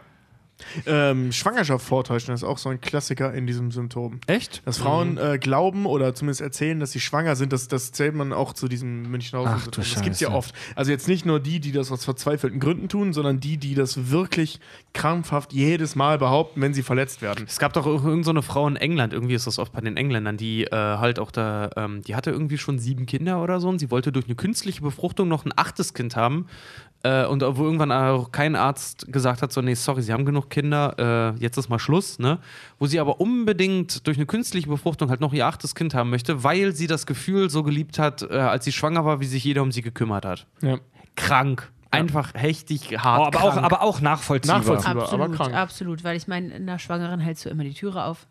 Ähm, 0.85 1.31
Schwangerschaft 1.31 1.85
vortäuschen 1.85 2.33
ist 2.33 2.43
auch 2.43 2.57
so 2.57 2.69
ein 2.69 2.79
Klassiker 2.79 3.33
in 3.33 3.45
diesem 3.45 3.71
Symptom. 3.71 4.19
Echt? 4.27 4.61
Dass 4.65 4.77
Frauen 4.77 5.17
äh, 5.17 5.37
glauben 5.37 5.85
oder 5.85 6.15
zumindest 6.15 6.41
erzählen, 6.41 6.79
dass 6.79 6.91
sie 6.91 6.99
schwanger 6.99 7.35
sind, 7.35 7.51
das, 7.53 7.67
das 7.67 7.91
zählt 7.91 8.15
man 8.15 8.33
auch 8.33 8.53
zu 8.53 8.67
diesem 8.67 9.09
Münchhausen. 9.11 9.53
Ach 9.55 9.67
du 9.67 9.81
Das 9.81 10.01
gibt 10.01 10.15
es 10.15 10.19
ja 10.21 10.31
oft. 10.31 10.53
Also 10.75 10.91
jetzt 10.91 11.07
nicht 11.07 11.25
nur 11.25 11.39
die, 11.39 11.59
die 11.59 11.71
das 11.71 11.91
aus 11.91 12.05
verzweifelten 12.05 12.59
Gründen 12.59 12.89
tun, 12.89 13.13
sondern 13.13 13.39
die, 13.39 13.57
die 13.57 13.75
das 13.75 14.11
wirklich 14.11 14.59
krampfhaft 14.93 15.53
jedes 15.53 15.95
Mal 15.95 16.17
behaupten, 16.17 16.61
wenn 16.61 16.73
sie 16.73 16.83
verletzt 16.83 17.21
werden. 17.21 17.45
Es 17.47 17.59
gab 17.59 17.73
doch 17.73 17.85
irgendeine 17.85 18.23
so 18.23 18.29
eine 18.31 18.41
Frau 18.41 18.67
in 18.67 18.75
England, 18.75 19.13
irgendwie 19.13 19.35
ist 19.35 19.47
das 19.47 19.59
oft 19.59 19.73
bei 19.73 19.81
den 19.81 19.97
Engländern, 19.97 20.37
die 20.37 20.63
äh, 20.63 20.71
halt 20.71 21.19
auch 21.19 21.31
da, 21.31 21.69
ähm, 21.75 22.01
die 22.01 22.15
hatte 22.15 22.31
irgendwie 22.31 22.57
schon 22.57 22.79
sieben 22.79 23.05
Kinder 23.05 23.41
oder 23.41 23.59
so 23.59 23.69
und 23.69 23.79
sie 23.79 23.91
wollte 23.91 24.11
durch 24.11 24.25
eine 24.25 24.35
künstliche 24.35 24.81
Befruchtung 24.81 25.27
noch 25.27 25.45
ein 25.45 25.53
achtes 25.55 25.93
Kind 25.93 26.15
haben. 26.15 26.47
Äh, 27.05 27.27
und 27.27 27.41
wo 27.41 27.63
irgendwann 27.63 27.91
auch 27.91 28.31
kein 28.31 28.55
Arzt 28.55 29.11
gesagt 29.11 29.43
hat, 29.43 29.53
so, 29.53 29.61
nee, 29.61 29.75
sorry, 29.75 30.01
sie 30.01 30.11
haben 30.11 30.25
genug 30.25 30.44
Kinder, 30.49 31.33
äh, 31.37 31.41
jetzt 31.41 31.57
ist 31.57 31.69
mal 31.69 31.79
Schluss, 31.79 32.19
ne? 32.19 32.39
Wo 32.79 32.87
sie 32.87 32.99
aber 32.99 33.19
unbedingt 33.19 34.05
durch 34.07 34.17
eine 34.17 34.25
künstliche 34.25 34.67
Befruchtung 34.67 35.09
halt 35.09 35.21
noch 35.21 35.33
ihr 35.33 35.45
achtes 35.47 35.75
Kind 35.75 35.93
haben 35.93 36.09
möchte, 36.09 36.43
weil 36.43 36.73
sie 36.73 36.87
das 36.87 37.05
Gefühl 37.05 37.49
so 37.49 37.63
geliebt 37.63 37.99
hat, 37.99 38.21
äh, 38.23 38.35
als 38.37 38.65
sie 38.65 38.71
schwanger 38.71 39.05
war, 39.05 39.19
wie 39.19 39.25
sich 39.25 39.43
jeder 39.43 39.61
um 39.61 39.71
sie 39.71 39.81
gekümmert 39.81 40.25
hat. 40.25 40.47
Ja. 40.61 40.77
Krank. 41.15 41.71
Einfach 41.91 42.33
hechtig 42.33 42.89
Oh, 42.93 42.97
hart. 42.99 43.35
aber, 43.35 43.43
auch, 43.45 43.53
krank. 43.53 43.65
aber 43.65 43.81
auch 43.81 44.01
nachvollziehbar. 44.01 44.57
Nachvollziehbar. 44.59 44.91
aber 44.91 45.03
Absolut, 45.03 45.35
krank. 45.35 45.53
absolut. 45.55 46.03
Weil 46.03 46.17
ich 46.17 46.27
meine, 46.27 46.53
in 46.53 46.65
der 46.67 46.77
Schwangeren 46.79 47.19
hältst 47.21 47.45
du 47.45 47.49
immer 47.49 47.63
die 47.63 47.73
Türe 47.73 48.03
auf. 48.03 48.27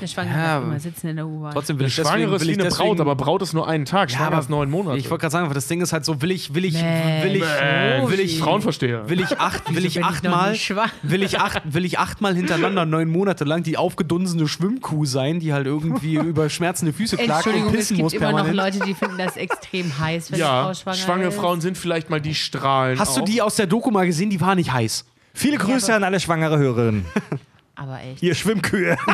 Der 0.00 0.06
Schwangere 0.06 0.38
Ja, 0.38 0.58
immer 0.58 0.78
sitzen 0.80 1.08
in 1.08 1.16
der 1.16 1.26
U-Bahn. 1.26 1.52
Trotzdem 1.52 1.76
will 1.76 1.80
Der 1.80 1.88
ich 1.88 1.96
deswegen, 1.96 2.08
Schwangere 2.16 2.34
ist 2.36 2.40
will 2.42 2.48
wie 2.48 2.52
ich 2.52 2.58
eine 2.60 2.68
deswegen, 2.68 2.88
Braut, 2.90 3.00
aber 3.00 3.16
Braut 3.16 3.42
ist 3.42 3.52
nur 3.52 3.68
einen 3.68 3.84
Tag, 3.84 4.10
Schwanger 4.10 4.26
aber 4.28 4.38
ist 4.38 4.48
neun 4.50 4.70
Monate. 4.70 4.98
Ich 4.98 5.10
wollte 5.10 5.22
gerade 5.22 5.32
sagen, 5.32 5.52
das 5.52 5.66
Ding 5.66 5.80
ist 5.80 5.92
halt 5.92 6.04
so, 6.04 6.22
will 6.22 6.30
ich, 6.30 6.54
will 6.54 6.64
ich, 6.64 6.74
Nee. 6.74 7.22
will 7.24 7.36
ich, 7.36 7.42
äh, 7.42 8.08
will 8.08 8.20
ich, 8.20 8.38
Frauenversteher. 8.38 9.08
will 9.08 9.20
ich 9.20 9.38
acht, 9.40 9.74
will 9.74 9.84
ich 9.84 10.02
achtmal, 10.04 10.54
will 11.02 11.22
ich 11.22 11.40
acht, 11.40 11.62
will 11.64 11.84
ich 11.84 11.98
achtmal 11.98 12.34
hintereinander 12.34 12.86
neun 12.86 13.10
Monate 13.10 13.44
lang 13.44 13.62
die 13.62 13.76
aufgedunsene 13.76 14.46
Schwimmkuh 14.48 15.04
sein, 15.06 15.40
die 15.40 15.52
halt 15.52 15.66
irgendwie 15.66 16.14
über 16.14 16.48
schmerzende 16.48 16.92
Füße 16.92 17.16
klagt 17.16 17.46
und 17.46 17.52
Entschuldigung, 17.54 17.68
es 17.70 17.76
pissen 17.76 17.96
gibt 17.96 18.04
muss 18.04 18.12
immer 18.12 18.30
noch 18.30 18.44
permanent. 18.44 18.74
Leute, 18.74 18.86
die 18.86 18.94
finden 18.94 19.18
das 19.18 19.36
extrem 19.36 19.98
heiß, 19.98 20.30
wenn 20.32 20.38
ja, 20.38 20.64
Frau 20.64 20.74
schwanger 20.74 20.96
schwangere 20.96 21.28
ist. 21.28 21.36
Frauen 21.36 21.60
sind 21.60 21.76
vielleicht 21.76 22.10
mal 22.10 22.20
die 22.20 22.34
Strahlen. 22.34 22.98
Hast 22.98 23.16
du 23.16 23.22
auch. 23.22 23.24
die 23.24 23.42
aus 23.42 23.56
der 23.56 23.66
Doku 23.66 23.90
mal 23.90 24.06
gesehen? 24.06 24.30
Die 24.30 24.40
war 24.40 24.54
nicht 24.54 24.72
heiß. 24.72 25.04
Viele 25.34 25.58
Grüße 25.58 25.92
an 25.92 26.04
alle 26.04 26.20
schwangere 26.20 26.58
Hörerinnen. 26.58 27.04
Aber 27.76 28.00
echt. 28.00 28.22
Ihr 28.22 28.34
Schwimmkühe. 28.34 28.96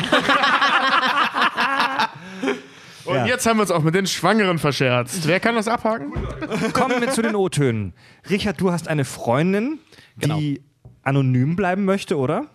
Und 3.05 3.15
Ja. 3.15 3.25
jetzt 3.25 3.45
haben 3.47 3.57
wir 3.57 3.61
uns 3.61 3.71
auch 3.71 3.81
mit 3.81 3.95
den 3.95 4.05
Schwangeren 4.05 4.59
verscherzt. 4.59 5.27
Wer 5.27 5.39
kann 5.39 5.55
das 5.55 5.67
abhaken? 5.67 6.13
Kommen 6.73 7.01
wir 7.01 7.09
zu 7.09 7.23
den 7.23 7.35
O-Tönen. 7.35 7.93
Richard, 8.29 8.61
du 8.61 8.71
hast 8.71 8.87
eine 8.87 9.05
Freundin, 9.05 9.79
die 10.17 10.61
anonym 11.01 11.55
bleiben 11.55 11.83
möchte, 11.85 12.15
oder? 12.17 12.45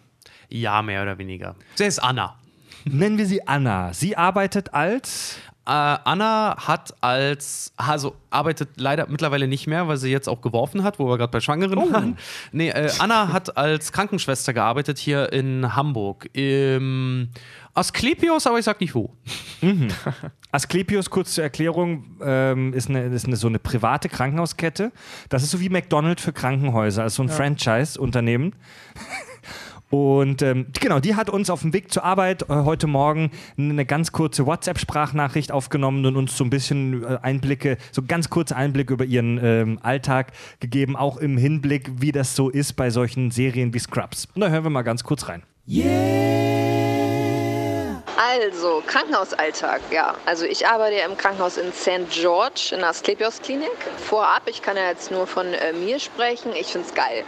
Ja, 0.48 0.82
mehr 0.82 1.02
oder 1.02 1.18
weniger. 1.18 1.56
Sie 1.74 1.84
ist 1.84 1.98
Anna. 1.98 2.38
Nennen 2.84 3.18
wir 3.18 3.26
sie 3.26 3.48
Anna. 3.48 3.92
Sie 3.92 4.16
arbeitet 4.16 4.72
als. 4.72 5.38
Äh, 5.66 5.70
Anna 5.70 6.56
hat 6.58 6.94
als, 7.00 7.72
also 7.76 8.14
arbeitet 8.30 8.68
leider 8.76 9.06
mittlerweile 9.08 9.48
nicht 9.48 9.66
mehr, 9.66 9.88
weil 9.88 9.96
sie 9.96 10.10
jetzt 10.10 10.28
auch 10.28 10.40
geworfen 10.40 10.84
hat, 10.84 11.00
wo 11.00 11.08
wir 11.08 11.18
gerade 11.18 11.32
bei 11.32 11.40
Schwangeren 11.40 11.92
waren. 11.92 12.18
Nee, 12.52 12.68
äh, 12.68 12.90
Anna 13.00 13.32
hat 13.32 13.56
als 13.56 13.90
Krankenschwester 13.90 14.52
gearbeitet 14.52 14.98
hier 14.98 15.32
in 15.32 15.74
Hamburg. 15.74 16.28
Im 16.34 17.30
Asklepios, 17.74 18.46
aber 18.46 18.58
ich 18.58 18.64
sag 18.64 18.80
nicht 18.80 18.94
wo. 18.94 19.12
Asklepios, 20.52 21.10
kurz 21.10 21.34
zur 21.34 21.44
Erklärung, 21.44 22.16
ähm, 22.22 22.72
ist, 22.72 22.88
eine, 22.88 23.04
ist 23.06 23.26
eine, 23.26 23.36
so 23.36 23.48
eine 23.48 23.58
private 23.58 24.08
Krankenhauskette. 24.08 24.92
Das 25.28 25.42
ist 25.42 25.50
so 25.50 25.60
wie 25.60 25.68
McDonald's 25.68 26.22
für 26.22 26.32
Krankenhäuser, 26.32 27.02
also 27.02 27.16
so 27.16 27.22
ein 27.24 27.28
Franchise-Unternehmen. 27.28 28.54
Und 29.96 30.42
ähm, 30.42 30.66
genau, 30.78 31.00
die 31.00 31.14
hat 31.14 31.30
uns 31.30 31.48
auf 31.48 31.62
dem 31.62 31.72
Weg 31.72 31.90
zur 31.90 32.04
Arbeit 32.04 32.42
äh, 32.42 32.46
heute 32.48 32.86
Morgen 32.86 33.30
eine 33.56 33.86
ganz 33.86 34.12
kurze 34.12 34.44
WhatsApp-Sprachnachricht 34.46 35.52
aufgenommen 35.52 36.04
und 36.04 36.16
uns 36.16 36.36
so 36.36 36.44
ein 36.44 36.50
bisschen 36.50 37.02
äh, 37.02 37.18
Einblicke, 37.22 37.78
so 37.92 38.02
ganz 38.02 38.28
kurze 38.28 38.56
Einblicke 38.56 38.92
über 38.92 39.04
ihren 39.04 39.40
ähm, 39.42 39.78
Alltag 39.82 40.32
gegeben, 40.60 40.96
auch 40.96 41.16
im 41.16 41.38
Hinblick, 41.38 41.90
wie 42.00 42.12
das 42.12 42.36
so 42.36 42.50
ist 42.50 42.74
bei 42.74 42.90
solchen 42.90 43.30
Serien 43.30 43.72
wie 43.72 43.78
Scrubs. 43.78 44.28
Und 44.34 44.42
da 44.42 44.48
hören 44.48 44.64
wir 44.64 44.70
mal 44.70 44.82
ganz 44.82 45.02
kurz 45.02 45.28
rein. 45.28 45.42
Also, 48.18 48.82
Krankenhausalltag, 48.86 49.80
ja. 49.90 50.14
Also 50.26 50.44
ich 50.44 50.66
arbeite 50.66 50.96
ja 50.96 51.06
im 51.06 51.16
Krankenhaus 51.16 51.56
in 51.56 51.72
St. 51.72 52.10
George 52.10 52.70
in 52.72 52.80
der 52.80 52.90
Asklepios 52.90 53.40
Klinik. 53.40 53.76
Vorab, 53.98 54.42
ich 54.46 54.62
kann 54.62 54.76
ja 54.76 54.88
jetzt 54.88 55.10
nur 55.10 55.26
von 55.26 55.46
äh, 55.46 55.72
mir 55.72 55.98
sprechen, 55.98 56.52
ich 56.54 56.66
find's 56.68 56.94
geil. 56.94 57.24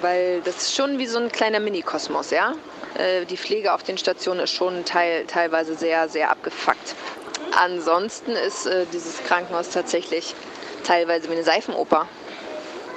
Weil 0.00 0.40
das 0.42 0.56
ist 0.56 0.74
schon 0.74 0.98
wie 0.98 1.06
so 1.06 1.18
ein 1.18 1.30
kleiner 1.32 1.60
Mini-Kosmos, 1.60 2.30
ja. 2.30 2.54
Äh, 2.96 3.24
die 3.24 3.36
Pflege 3.36 3.72
auf 3.72 3.82
den 3.82 3.98
Stationen 3.98 4.40
ist 4.40 4.52
schon 4.52 4.84
teil, 4.84 5.24
teilweise 5.26 5.74
sehr, 5.74 6.08
sehr 6.08 6.30
abgefuckt. 6.30 6.94
Ansonsten 7.56 8.32
ist 8.32 8.66
äh, 8.66 8.86
dieses 8.92 9.22
Krankenhaus 9.24 9.70
tatsächlich 9.70 10.34
teilweise 10.84 11.28
wie 11.28 11.32
eine 11.32 11.44
Seifenoper. 11.44 12.06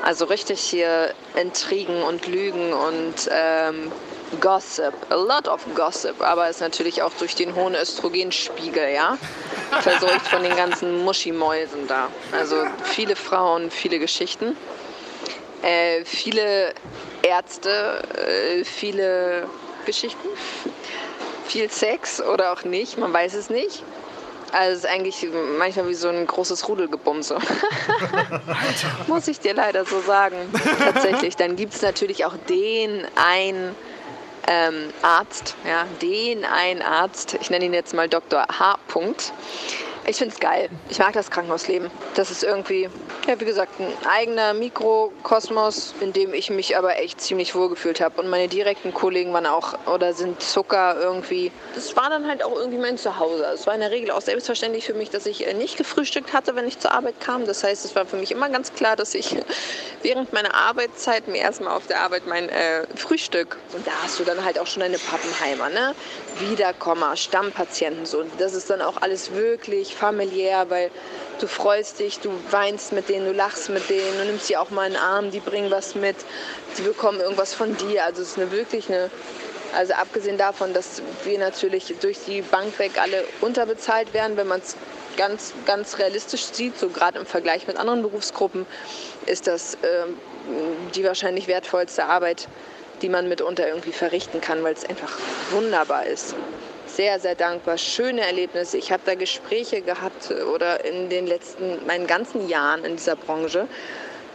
Also 0.03 0.25
richtig 0.25 0.59
hier 0.59 1.13
Intrigen 1.35 2.01
und 2.01 2.27
Lügen 2.27 2.73
und 2.73 3.29
ähm, 3.29 3.91
Gossip. 4.39 4.93
A 5.09 5.15
lot 5.15 5.47
of 5.47 5.61
Gossip. 5.75 6.21
Aber 6.21 6.49
ist 6.49 6.61
natürlich 6.61 7.01
auch 7.01 7.11
durch 7.19 7.35
den 7.35 7.55
hohen 7.55 7.75
Östrogenspiegel, 7.75 8.89
ja. 8.93 9.17
Verseucht 9.81 10.27
von 10.27 10.43
den 10.43 10.55
ganzen 10.55 11.03
Muschimäusen 11.03 11.87
da. 11.87 12.09
Also 12.31 12.55
viele 12.83 13.15
Frauen, 13.15 13.71
viele 13.71 13.99
Geschichten. 13.99 14.57
Äh, 15.61 16.03
viele 16.05 16.73
Ärzte, 17.21 18.01
äh, 18.17 18.63
viele 18.63 19.47
Geschichten. 19.85 20.27
Viel 21.45 21.69
Sex 21.69 22.21
oder 22.21 22.53
auch 22.53 22.63
nicht, 22.63 22.97
man 22.97 23.11
weiß 23.11 23.33
es 23.33 23.49
nicht. 23.49 23.83
Also 24.53 24.73
es 24.73 24.77
ist 24.79 24.85
eigentlich 24.85 25.27
manchmal 25.57 25.87
wie 25.87 25.93
so 25.93 26.09
ein 26.09 26.27
großes 26.27 26.67
Rudelgebumse. 26.67 27.37
Muss 29.07 29.27
ich 29.27 29.39
dir 29.39 29.53
leider 29.53 29.85
so 29.85 30.01
sagen. 30.01 30.35
Tatsächlich. 30.79 31.37
Dann 31.37 31.55
gibt 31.55 31.73
es 31.73 31.81
natürlich 31.81 32.25
auch 32.25 32.35
den 32.49 33.05
einen 33.15 33.75
ähm, 34.47 34.93
Arzt, 35.01 35.55
ja, 35.65 35.85
den 36.01 36.43
einen 36.43 36.81
Arzt, 36.81 37.37
ich 37.39 37.49
nenne 37.49 37.65
ihn 37.65 37.73
jetzt 37.73 37.93
mal 37.93 38.09
Dr. 38.09 38.45
H. 38.47 38.77
Punkt. 38.87 39.31
Ich 40.07 40.17
finde 40.17 40.33
es 40.33 40.39
geil. 40.39 40.69
Ich 40.89 40.97
mag 40.97 41.13
das 41.13 41.29
Krankenhausleben. 41.29 41.91
Das 42.15 42.31
ist 42.31 42.43
irgendwie, 42.43 42.89
ja, 43.27 43.39
wie 43.39 43.45
gesagt, 43.45 43.79
ein 43.79 43.93
eigener 44.09 44.53
Mikrokosmos, 44.53 45.93
in 45.99 46.11
dem 46.11 46.33
ich 46.33 46.49
mich 46.49 46.75
aber 46.75 46.97
echt 46.97 47.21
ziemlich 47.21 47.53
wohl 47.53 47.69
gefühlt 47.69 48.01
habe. 48.01 48.19
Und 48.19 48.27
meine 48.29 48.47
direkten 48.47 48.95
Kollegen 48.95 49.31
waren 49.31 49.45
auch 49.45 49.75
oder 49.85 50.13
sind 50.13 50.41
Zucker 50.41 50.99
irgendwie. 50.99 51.51
Das 51.75 51.95
war 51.95 52.09
dann 52.09 52.27
halt 52.27 52.43
auch 52.43 52.55
irgendwie 52.55 52.79
mein 52.79 52.97
Zuhause. 52.97 53.45
Es 53.53 53.67
war 53.67 53.75
in 53.75 53.81
der 53.81 53.91
Regel 53.91 54.09
auch 54.09 54.21
selbstverständlich 54.21 54.85
für 54.85 54.95
mich, 54.95 55.11
dass 55.11 55.27
ich 55.27 55.47
äh, 55.47 55.53
nicht 55.53 55.77
gefrühstückt 55.77 56.33
hatte, 56.33 56.55
wenn 56.55 56.67
ich 56.67 56.79
zur 56.79 56.91
Arbeit 56.91 57.19
kam. 57.19 57.45
Das 57.45 57.63
heißt, 57.63 57.85
es 57.85 57.95
war 57.95 58.07
für 58.07 58.17
mich 58.17 58.31
immer 58.31 58.49
ganz 58.49 58.73
klar, 58.73 58.95
dass 58.95 59.13
ich 59.13 59.37
während 60.01 60.33
meiner 60.33 60.55
Arbeitszeit 60.55 61.27
mir 61.27 61.37
erstmal 61.37 61.77
auf 61.77 61.85
der 61.85 62.01
Arbeit 62.01 62.25
mein 62.25 62.49
äh, 62.49 62.87
Frühstück. 62.95 63.57
Und 63.73 63.85
da 63.85 63.91
hast 64.03 64.19
du 64.19 64.23
dann 64.23 64.43
halt 64.43 64.57
auch 64.57 64.67
schon 64.67 64.81
deine 64.81 64.97
Pappenheimer, 64.97 65.69
ne? 65.69 65.93
Wiederkommer, 66.39 67.15
Stammpatienten 67.15 68.05
so. 68.05 68.23
Das 68.37 68.53
ist 68.53 68.69
dann 68.69 68.81
auch 68.81 69.01
alles 69.01 69.33
wirklich 69.33 69.95
familiär, 69.95 70.69
weil 70.69 70.89
du 71.39 71.47
freust 71.47 71.99
dich, 71.99 72.19
du 72.19 72.31
weinst 72.49 72.93
mit 72.93 73.09
denen, 73.09 73.25
du 73.25 73.33
lachst 73.33 73.69
mit 73.69 73.89
denen, 73.89 74.17
du 74.17 74.25
nimmst 74.25 74.47
sie 74.47 74.57
auch 74.57 74.69
mal 74.69 74.87
in 74.87 74.93
den 74.93 75.01
Arm, 75.01 75.31
die 75.31 75.39
bringen 75.39 75.71
was 75.71 75.95
mit, 75.95 76.15
die 76.77 76.83
bekommen 76.83 77.19
irgendwas 77.19 77.53
von 77.53 77.75
dir. 77.77 78.05
Also 78.05 78.21
es 78.21 78.29
ist 78.29 78.37
eine 78.37 78.51
wirklich 78.51 78.89
eine, 78.89 79.09
also 79.75 79.93
abgesehen 79.93 80.37
davon, 80.37 80.73
dass 80.73 81.01
wir 81.23 81.37
natürlich 81.39 81.93
durch 81.99 82.19
die 82.25 82.41
Bank 82.41 82.77
weg 82.79 82.93
alle 82.99 83.23
unterbezahlt 83.41 84.13
werden, 84.13 84.37
wenn 84.37 84.47
man 84.47 84.59
es 84.59 84.75
ganz, 85.17 85.53
ganz 85.65 85.99
realistisch 85.99 86.45
sieht, 86.45 86.77
so 86.79 86.89
gerade 86.89 87.19
im 87.19 87.25
Vergleich 87.25 87.67
mit 87.67 87.77
anderen 87.77 88.01
Berufsgruppen, 88.01 88.65
ist 89.25 89.47
das 89.47 89.77
ähm, 89.83 90.17
die 90.95 91.03
wahrscheinlich 91.03 91.47
wertvollste 91.47 92.05
Arbeit, 92.05 92.47
die 93.01 93.09
man 93.09 93.27
mitunter 93.27 93.67
irgendwie 93.67 93.91
verrichten 93.91 94.41
kann, 94.41 94.63
weil 94.63 94.73
es 94.73 94.85
einfach 94.85 95.17
wunderbar 95.51 96.05
ist. 96.05 96.35
Sehr, 96.87 97.19
sehr 97.19 97.35
dankbar, 97.35 97.77
schöne 97.77 98.21
Erlebnisse. 98.21 98.77
Ich 98.77 98.91
habe 98.91 99.01
da 99.05 99.15
Gespräche 99.15 99.81
gehabt 99.81 100.29
oder 100.53 100.83
in 100.83 101.09
den 101.09 101.25
letzten, 101.25 101.85
meinen 101.85 102.05
ganzen 102.05 102.49
Jahren 102.49 102.83
in 102.83 102.97
dieser 102.97 103.15
Branche. 103.15 103.67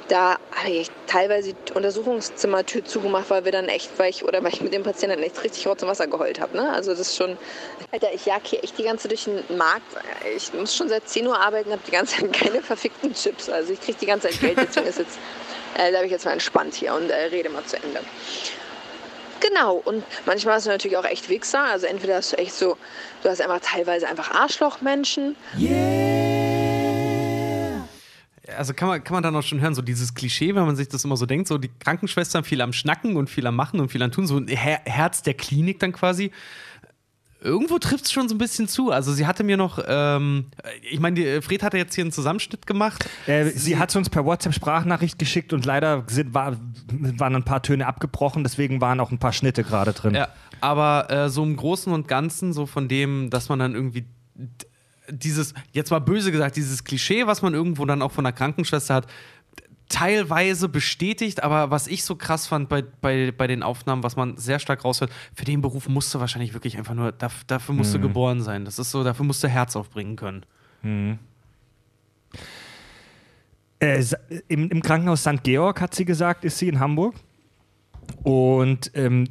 Da 0.08 0.38
habe 0.52 0.70
ich 0.70 0.90
teilweise 1.06 1.52
die 1.52 1.72
Untersuchungszimmertür 1.72 2.84
zugemacht, 2.84 3.28
weil 3.28 3.44
wir 3.44 3.52
dann 3.52 3.68
echt, 3.68 3.90
weil 3.98 4.10
ich, 4.10 4.24
oder 4.24 4.42
weil 4.42 4.52
ich 4.52 4.60
mit 4.60 4.72
dem 4.72 4.84
Patienten 4.84 5.20
echt 5.22 5.42
richtig 5.42 5.66
Rotz 5.66 5.82
und 5.82 5.88
Wasser 5.88 6.06
geheult 6.06 6.40
habe. 6.40 6.56
Ne? 6.56 6.72
Also 6.72 6.92
das 6.92 7.00
ist 7.00 7.16
schon, 7.16 7.36
Alter, 7.90 8.14
ich 8.14 8.24
jag 8.24 8.40
hier 8.44 8.62
echt 8.62 8.78
die 8.78 8.84
ganze 8.84 9.08
durch 9.08 9.24
den 9.24 9.42
Markt. 9.56 9.82
Ich 10.36 10.54
muss 10.54 10.76
schon 10.76 10.88
seit 10.88 11.08
10 11.08 11.26
Uhr 11.26 11.38
arbeiten, 11.38 11.72
habe 11.72 11.82
die 11.86 11.90
ganze 11.90 12.20
Zeit 12.20 12.32
keine 12.32 12.62
verfickten 12.62 13.14
Chips. 13.14 13.50
Also 13.50 13.72
ich 13.72 13.80
kriege 13.80 13.98
die 14.00 14.06
ganze 14.06 14.28
Zeit 14.28 14.40
Geld, 14.40 14.58
deswegen 14.58 14.86
ist 14.86 14.98
jetzt, 14.98 15.18
äh, 15.78 15.90
da 15.90 15.98
habe 15.98 16.06
ich 16.06 16.12
jetzt 16.12 16.24
mal 16.24 16.32
entspannt 16.32 16.74
hier 16.74 16.94
und 16.94 17.10
äh, 17.10 17.26
rede 17.26 17.48
mal 17.50 17.64
zu 17.64 17.76
Ende. 17.76 18.00
Genau, 19.40 19.74
und 19.84 20.02
manchmal 20.24 20.54
hast 20.54 20.66
du 20.66 20.70
natürlich 20.70 20.96
auch 20.96 21.04
echt 21.04 21.28
Wichser. 21.28 21.62
Also 21.64 21.86
entweder 21.86 22.16
hast 22.16 22.32
du 22.32 22.38
echt 22.38 22.54
so, 22.54 22.76
du 23.22 23.28
hast 23.28 23.40
einfach 23.40 23.60
teilweise 23.60 24.08
einfach 24.08 24.30
Arschlochmenschen. 24.30 25.36
Also 28.56 28.72
kann 28.72 28.88
man, 28.88 29.04
kann 29.04 29.14
man 29.14 29.22
dann 29.22 29.36
auch 29.36 29.42
schon 29.42 29.60
hören, 29.60 29.74
so 29.74 29.82
dieses 29.82 30.14
Klischee, 30.14 30.54
wenn 30.54 30.64
man 30.64 30.76
sich 30.76 30.88
das 30.88 31.04
immer 31.04 31.16
so 31.16 31.26
denkt, 31.26 31.48
so 31.48 31.58
die 31.58 31.70
Krankenschwestern 31.80 32.44
viel 32.44 32.62
am 32.62 32.72
Schnacken 32.72 33.16
und 33.16 33.28
viel 33.28 33.46
am 33.46 33.56
Machen 33.56 33.80
und 33.80 33.90
viel 33.90 34.02
am 34.02 34.10
Tun, 34.10 34.26
so 34.26 34.38
ein 34.38 34.48
Her 34.48 34.80
Herz 34.84 35.22
der 35.22 35.34
Klinik 35.34 35.80
dann 35.80 35.92
quasi. 35.92 36.30
Irgendwo 37.46 37.78
trifft 37.78 38.06
es 38.06 38.12
schon 38.12 38.28
so 38.28 38.34
ein 38.34 38.38
bisschen 38.38 38.66
zu. 38.68 38.90
Also 38.90 39.12
sie 39.12 39.26
hatte 39.26 39.44
mir 39.44 39.56
noch, 39.56 39.78
ähm, 39.86 40.46
ich 40.82 40.98
meine, 41.00 41.14
die- 41.16 41.40
Fred 41.42 41.62
hatte 41.62 41.78
jetzt 41.78 41.94
hier 41.94 42.02
einen 42.04 42.12
Zusammenschnitt 42.12 42.66
gemacht. 42.66 43.08
Äh, 43.26 43.44
sie 43.50 43.78
hat 43.78 43.94
uns 43.94 44.10
per 44.10 44.24
WhatsApp 44.24 44.52
Sprachnachricht 44.54 45.18
geschickt 45.18 45.52
und 45.52 45.64
leider 45.64 46.04
sind, 46.08 46.34
war, 46.34 46.56
waren 47.18 47.36
ein 47.36 47.44
paar 47.44 47.62
Töne 47.62 47.86
abgebrochen, 47.86 48.42
deswegen 48.42 48.80
waren 48.80 48.98
auch 49.00 49.12
ein 49.12 49.18
paar 49.18 49.32
Schnitte 49.32 49.62
gerade 49.64 49.92
drin. 49.92 50.14
Ja, 50.14 50.28
aber 50.60 51.10
äh, 51.10 51.28
so 51.30 51.42
im 51.44 51.56
Großen 51.56 51.92
und 51.92 52.08
Ganzen, 52.08 52.52
so 52.52 52.66
von 52.66 52.88
dem, 52.88 53.30
dass 53.30 53.48
man 53.48 53.58
dann 53.60 53.74
irgendwie 53.74 54.04
dieses, 55.08 55.54
jetzt 55.72 55.90
mal 55.92 56.00
böse 56.00 56.32
gesagt, 56.32 56.56
dieses 56.56 56.82
Klischee, 56.82 57.26
was 57.28 57.40
man 57.42 57.54
irgendwo 57.54 57.84
dann 57.84 58.02
auch 58.02 58.10
von 58.10 58.24
der 58.24 58.32
Krankenschwester 58.32 58.94
hat, 58.94 59.06
teilweise 59.88 60.68
bestätigt, 60.68 61.42
aber 61.42 61.70
was 61.70 61.86
ich 61.86 62.04
so 62.04 62.16
krass 62.16 62.46
fand 62.46 62.68
bei, 62.68 62.82
bei, 62.82 63.32
bei 63.36 63.46
den 63.46 63.62
Aufnahmen, 63.62 64.02
was 64.02 64.16
man 64.16 64.36
sehr 64.36 64.58
stark 64.58 64.84
raushört, 64.84 65.12
für 65.34 65.44
den 65.44 65.60
Beruf 65.60 65.88
musst 65.88 66.12
du 66.14 66.20
wahrscheinlich 66.20 66.54
wirklich 66.54 66.76
einfach 66.76 66.94
nur, 66.94 67.12
dafür, 67.12 67.44
dafür 67.46 67.74
musst 67.74 67.94
du 67.94 67.98
geboren 68.00 68.42
sein. 68.42 68.64
Das 68.64 68.78
ist 68.78 68.90
so, 68.90 69.04
dafür 69.04 69.24
musst 69.24 69.44
du 69.44 69.48
Herz 69.48 69.76
aufbringen 69.76 70.16
können. 70.16 70.44
Äh, 73.78 74.02
sa- 74.02 74.18
im, 74.48 74.70
Im 74.70 74.82
Krankenhaus 74.82 75.20
St. 75.22 75.42
Georg, 75.42 75.80
hat 75.80 75.94
sie 75.94 76.04
gesagt, 76.04 76.44
ist 76.44 76.58
sie 76.58 76.68
in 76.68 76.80
Hamburg. 76.80 77.14
Und 78.22 78.90
ähm, 78.94 79.28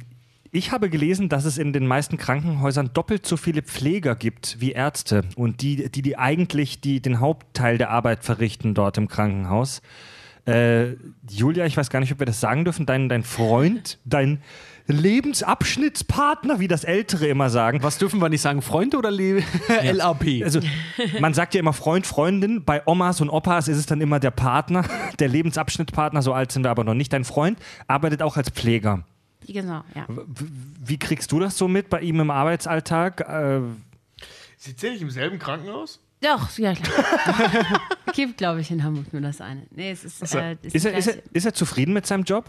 ich 0.52 0.70
habe 0.72 0.88
gelesen, 0.88 1.28
dass 1.28 1.44
es 1.44 1.58
in 1.58 1.72
den 1.72 1.86
meisten 1.86 2.16
Krankenhäusern 2.16 2.90
doppelt 2.94 3.26
so 3.26 3.36
viele 3.36 3.62
Pfleger 3.62 4.14
gibt 4.14 4.60
wie 4.60 4.72
Ärzte 4.72 5.24
und 5.34 5.60
die, 5.62 5.90
die, 5.90 6.02
die 6.02 6.16
eigentlich 6.16 6.80
die, 6.80 7.00
den 7.00 7.20
Hauptteil 7.20 7.76
der 7.78 7.90
Arbeit 7.90 8.24
verrichten 8.24 8.72
dort 8.74 8.96
im 8.96 9.08
Krankenhaus. 9.08 9.82
Äh, 10.46 10.96
Julia, 11.28 11.66
ich 11.66 11.76
weiß 11.76 11.90
gar 11.90 12.00
nicht, 12.00 12.12
ob 12.12 12.20
wir 12.20 12.26
das 12.26 12.40
sagen 12.40 12.64
dürfen, 12.64 12.86
dein, 12.86 13.08
dein 13.08 13.24
Freund, 13.24 13.98
dein 14.04 14.40
Lebensabschnittspartner, 14.86 16.60
wie 16.60 16.68
das 16.68 16.84
Ältere 16.84 17.26
immer 17.26 17.50
sagen. 17.50 17.82
Was 17.82 17.98
dürfen 17.98 18.20
wir 18.20 18.28
nicht 18.28 18.40
sagen? 18.40 18.62
Freund 18.62 18.94
oder 18.94 19.10
Le 19.10 19.42
LAP? 19.92 20.44
Also, 20.44 20.60
man 21.20 21.34
sagt 21.34 21.54
ja 21.54 21.60
immer 21.60 21.72
Freund, 21.72 22.06
Freundin. 22.06 22.64
Bei 22.64 22.82
Omas 22.86 23.20
und 23.20 23.28
Opas 23.28 23.66
ist 23.68 23.78
es 23.78 23.86
dann 23.86 24.00
immer 24.00 24.20
der 24.20 24.30
Partner, 24.30 24.84
der 25.18 25.28
Lebensabschnittspartner. 25.28 26.22
So 26.22 26.32
alt 26.32 26.52
sind 26.52 26.62
wir 26.64 26.70
aber 26.70 26.84
noch 26.84 26.94
nicht. 26.94 27.12
Dein 27.12 27.24
Freund 27.24 27.58
arbeitet 27.88 28.22
auch 28.22 28.36
als 28.36 28.50
Pfleger. 28.50 29.04
Genau, 29.48 29.82
ja. 29.94 30.06
Wie 30.84 30.98
kriegst 30.98 31.30
du 31.32 31.38
das 31.40 31.56
so 31.56 31.68
mit 31.68 31.88
bei 31.88 32.00
ihm 32.00 32.20
im 32.20 32.30
Arbeitsalltag? 32.30 33.20
Äh, 33.20 33.60
Sitzt 34.56 34.82
ihr 34.82 34.90
nicht 34.90 35.02
im 35.02 35.10
selben 35.10 35.38
Krankenhaus? 35.38 36.00
Doch, 36.20 36.56
ja 36.58 36.74
klar. 36.74 37.80
Gibt, 38.14 38.38
glaube 38.38 38.60
ich, 38.60 38.70
in 38.70 38.82
Hamburg 38.82 39.12
nur 39.12 39.22
das 39.22 39.40
eine. 39.40 39.62
Nee, 39.70 39.90
es 39.90 40.04
ist, 40.04 40.34
äh, 40.34 40.56
ist, 40.62 40.84
er, 40.84 40.96
ist, 40.96 41.06
er, 41.06 41.22
ist 41.32 41.44
er 41.44 41.54
zufrieden 41.54 41.92
mit 41.92 42.06
seinem 42.06 42.24
Job? 42.24 42.46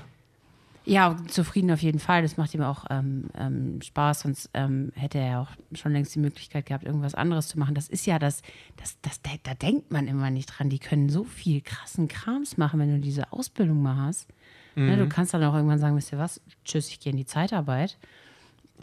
Ja, 0.86 1.18
zufrieden 1.28 1.70
auf 1.72 1.82
jeden 1.82 2.00
Fall. 2.00 2.22
Das 2.22 2.38
macht 2.38 2.54
ihm 2.54 2.62
auch 2.62 2.86
ähm, 2.90 3.26
ähm, 3.38 3.82
Spaß, 3.82 4.22
sonst 4.22 4.50
ähm, 4.54 4.94
hätte 4.96 5.18
er 5.18 5.28
ja 5.28 5.42
auch 5.42 5.50
schon 5.78 5.92
längst 5.92 6.16
die 6.16 6.20
Möglichkeit 6.20 6.66
gehabt, 6.66 6.86
irgendwas 6.86 7.14
anderes 7.14 7.50
zu 7.50 7.60
machen. 7.60 7.76
Das 7.76 7.90
ist 7.90 8.06
ja 8.06 8.20
das, 8.20 8.42
das, 8.78 8.98
das, 9.02 9.22
da, 9.22 9.32
da 9.44 9.54
denkt 9.54 9.92
man 9.92 10.08
immer 10.08 10.30
nicht 10.30 10.46
dran. 10.46 10.70
Die 10.70 10.80
können 10.80 11.10
so 11.10 11.26
viel 11.26 11.60
krassen 11.60 12.08
Krams 12.08 12.56
machen, 12.56 12.80
wenn 12.80 12.90
du 12.90 13.00
diese 13.00 13.34
Ausbildung 13.34 13.82
mal 13.82 13.98
hast. 13.98 14.30
Ne, 14.76 14.96
du 14.96 15.10
kannst 15.10 15.34
dann 15.34 15.44
auch 15.44 15.56
irgendwann 15.56 15.80
sagen, 15.80 15.96
wisst 15.98 16.12
ihr 16.12 16.20
was, 16.20 16.40
tschüss, 16.64 16.90
ich 16.90 17.00
gehe 17.00 17.10
in 17.12 17.18
die 17.18 17.26
Zeitarbeit. 17.26 17.98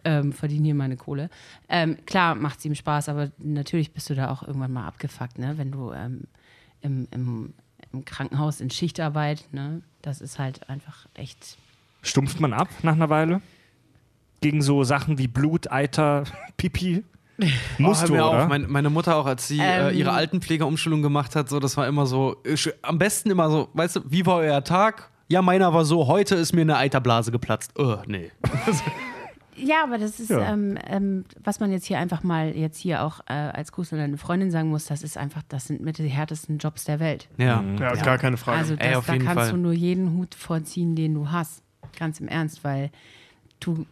Ähm, 0.05 0.33
verdiene 0.33 0.67
hier 0.67 0.75
meine 0.75 0.97
Kohle. 0.97 1.31
Ähm, 1.69 1.97
klar 2.07 2.35
macht 2.35 2.59
es 2.59 2.65
ihm 2.67 2.75
Spaß, 2.75 3.09
aber 3.09 3.31
natürlich 3.39 3.93
bist 3.93 4.11
du 4.11 4.15
da 4.15 4.31
auch 4.31 4.43
irgendwann 4.43 4.73
mal 4.73 4.87
abgefuckt, 4.87 5.39
ne? 5.39 5.55
wenn 5.57 5.73
du 5.73 5.93
ähm, 5.93 6.25
im, 6.83 7.09
im, 7.11 7.55
im 7.93 8.05
Krankenhaus 8.05 8.61
in 8.61 8.69
Schichtarbeit, 8.71 9.45
ne? 9.53 9.81
das 10.03 10.21
ist 10.21 10.39
halt 10.39 10.69
einfach 10.69 11.07
echt 11.15 11.57
Stumpft 12.03 12.39
man 12.39 12.53
ab 12.53 12.69
nach 12.83 12.93
einer 12.93 13.09
Weile? 13.09 13.41
Gegen 14.43 14.61
so 14.61 14.85
Sachen 14.85 15.17
wie 15.17 15.27
Blut, 15.27 15.73
Eiter, 15.73 16.25
Pipi? 16.59 17.03
Musst 17.79 18.03
hör 18.03 18.09
du, 18.09 18.15
oder? 18.15 18.47
Meine, 18.47 18.69
meine 18.69 18.91
Mutter 18.91 19.17
auch, 19.17 19.25
als 19.27 19.49
sie 19.49 19.59
äh, 19.59 19.89
Ähm. 19.91 19.97
ihre 19.97 20.13
Altenpflegeumschulung 20.13 21.01
gemacht 21.03 21.35
hat, 21.35 21.49
so, 21.49 21.59
das 21.61 21.77
war 21.79 21.89
immer 21.89 22.05
so, 22.07 22.37
äh, 22.45 22.51
sch- 22.53 22.75
am 22.83 22.99
besten 22.99 23.31
immer 23.31 23.51
so, 23.51 23.71
weißt 23.73 23.97
du, 23.97 24.01
wie 24.11 24.25
war 24.27 24.37
euer 24.37 24.63
Tag? 24.63 25.11
Ja, 25.29 25.41
meiner 25.41 25.73
war 25.73 25.87
so, 25.87 26.07
heute 26.07 26.35
ist 26.35 26.53
mir 26.53 26.61
eine 26.61 26.77
Eiterblase 26.77 27.33
geplatzt. 27.33 27.73
Oh, 27.79 27.97
nee. 28.07 28.31
Ja, 29.57 29.83
aber 29.85 29.99
das 29.99 30.21
ist, 30.21 30.31
Ja. 30.31 30.53
ähm, 30.53 30.77
ähm, 30.87 31.25
was 31.43 31.61
man 31.61 31.71
jetzt 31.73 31.87
hier 31.87 31.99
einfach 31.99 32.23
mal 32.23 32.55
jetzt 32.57 32.79
hier 32.79 33.03
auch 33.03 33.21
äh, 33.27 33.33
als 33.33 33.73
Gruß 33.73 33.93
an 33.93 33.99
deine 34.01 34.17
Freundin 34.19 34.51
sagen 34.51 34.69
muss, 34.69 34.87
das 34.87 35.03
ist 35.03 35.17
einfach, 35.17 35.43
das 35.49 35.67
sind 35.67 35.81
mit 35.81 35.99
die 35.99 36.09
härtesten 36.09 36.59
Jobs 36.59 36.85
der 36.85 37.01
Welt. 37.01 37.29
Ja. 37.39 37.63
Ja, 37.79 37.95
gar 37.95 38.19
keine 38.19 38.37
Frage. 38.37 38.59
Also 38.59 38.75
Ey, 38.75 38.91
das, 38.91 38.97
auf 38.99 39.07
da 39.07 39.13
jeden 39.13 39.25
kannst 39.25 39.43
Fall. 39.45 39.51
du 39.53 39.57
nur 39.59 39.73
jeden 39.73 40.13
Hut 40.15 40.35
vorziehen, 40.35 40.97
den 40.97 41.15
du 41.15 41.31
hast. 41.31 41.63
Ganz 41.99 42.19
im 42.21 42.29
Ernst, 42.29 42.65
weil 42.65 42.91
du 43.61 43.87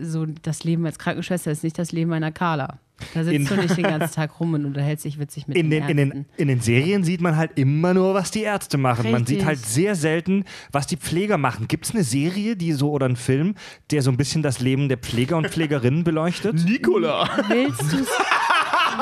so 0.00 0.26
das 0.26 0.64
Leben 0.64 0.86
als 0.86 0.98
Krankenschwester 0.98 1.50
ist 1.50 1.64
nicht 1.64 1.78
das 1.78 1.92
Leben 1.92 2.12
einer 2.12 2.32
Carla. 2.32 2.78
Da 3.14 3.24
sitzt 3.24 3.34
In- 3.34 3.44
du 3.46 3.56
nicht 3.56 3.76
den 3.76 3.82
ganzen 3.84 4.14
Tag 4.14 4.38
rum 4.38 4.54
und 4.54 4.64
unterhältst 4.64 5.04
dich 5.04 5.18
witzig 5.18 5.48
mit 5.48 5.56
in 5.56 5.70
den 5.70 5.86
den, 5.88 5.98
in, 5.98 6.10
den, 6.10 6.26
in 6.36 6.48
den 6.48 6.60
Serien 6.60 7.02
sieht 7.02 7.20
man 7.20 7.36
halt 7.36 7.50
immer 7.56 7.94
nur, 7.94 8.14
was 8.14 8.30
die 8.30 8.42
Ärzte 8.42 8.78
machen. 8.78 9.10
Man 9.10 9.22
Richtig. 9.22 9.38
sieht 9.38 9.46
halt 9.46 9.58
sehr 9.58 9.96
selten, 9.96 10.44
was 10.70 10.86
die 10.86 10.96
Pfleger 10.96 11.36
machen. 11.36 11.66
Gibt 11.66 11.86
es 11.86 11.94
eine 11.94 12.04
Serie, 12.04 12.54
die 12.54 12.72
so 12.72 12.92
oder 12.92 13.06
einen 13.06 13.16
Film, 13.16 13.56
der 13.90 14.02
so 14.02 14.10
ein 14.12 14.16
bisschen 14.16 14.42
das 14.42 14.60
Leben 14.60 14.88
der 14.88 14.98
Pfleger 14.98 15.36
und 15.36 15.48
Pflegerinnen 15.48 16.04
beleuchtet? 16.04 16.64
Nikola. 16.64 17.28
Willst 17.48 17.92
du 17.92 17.96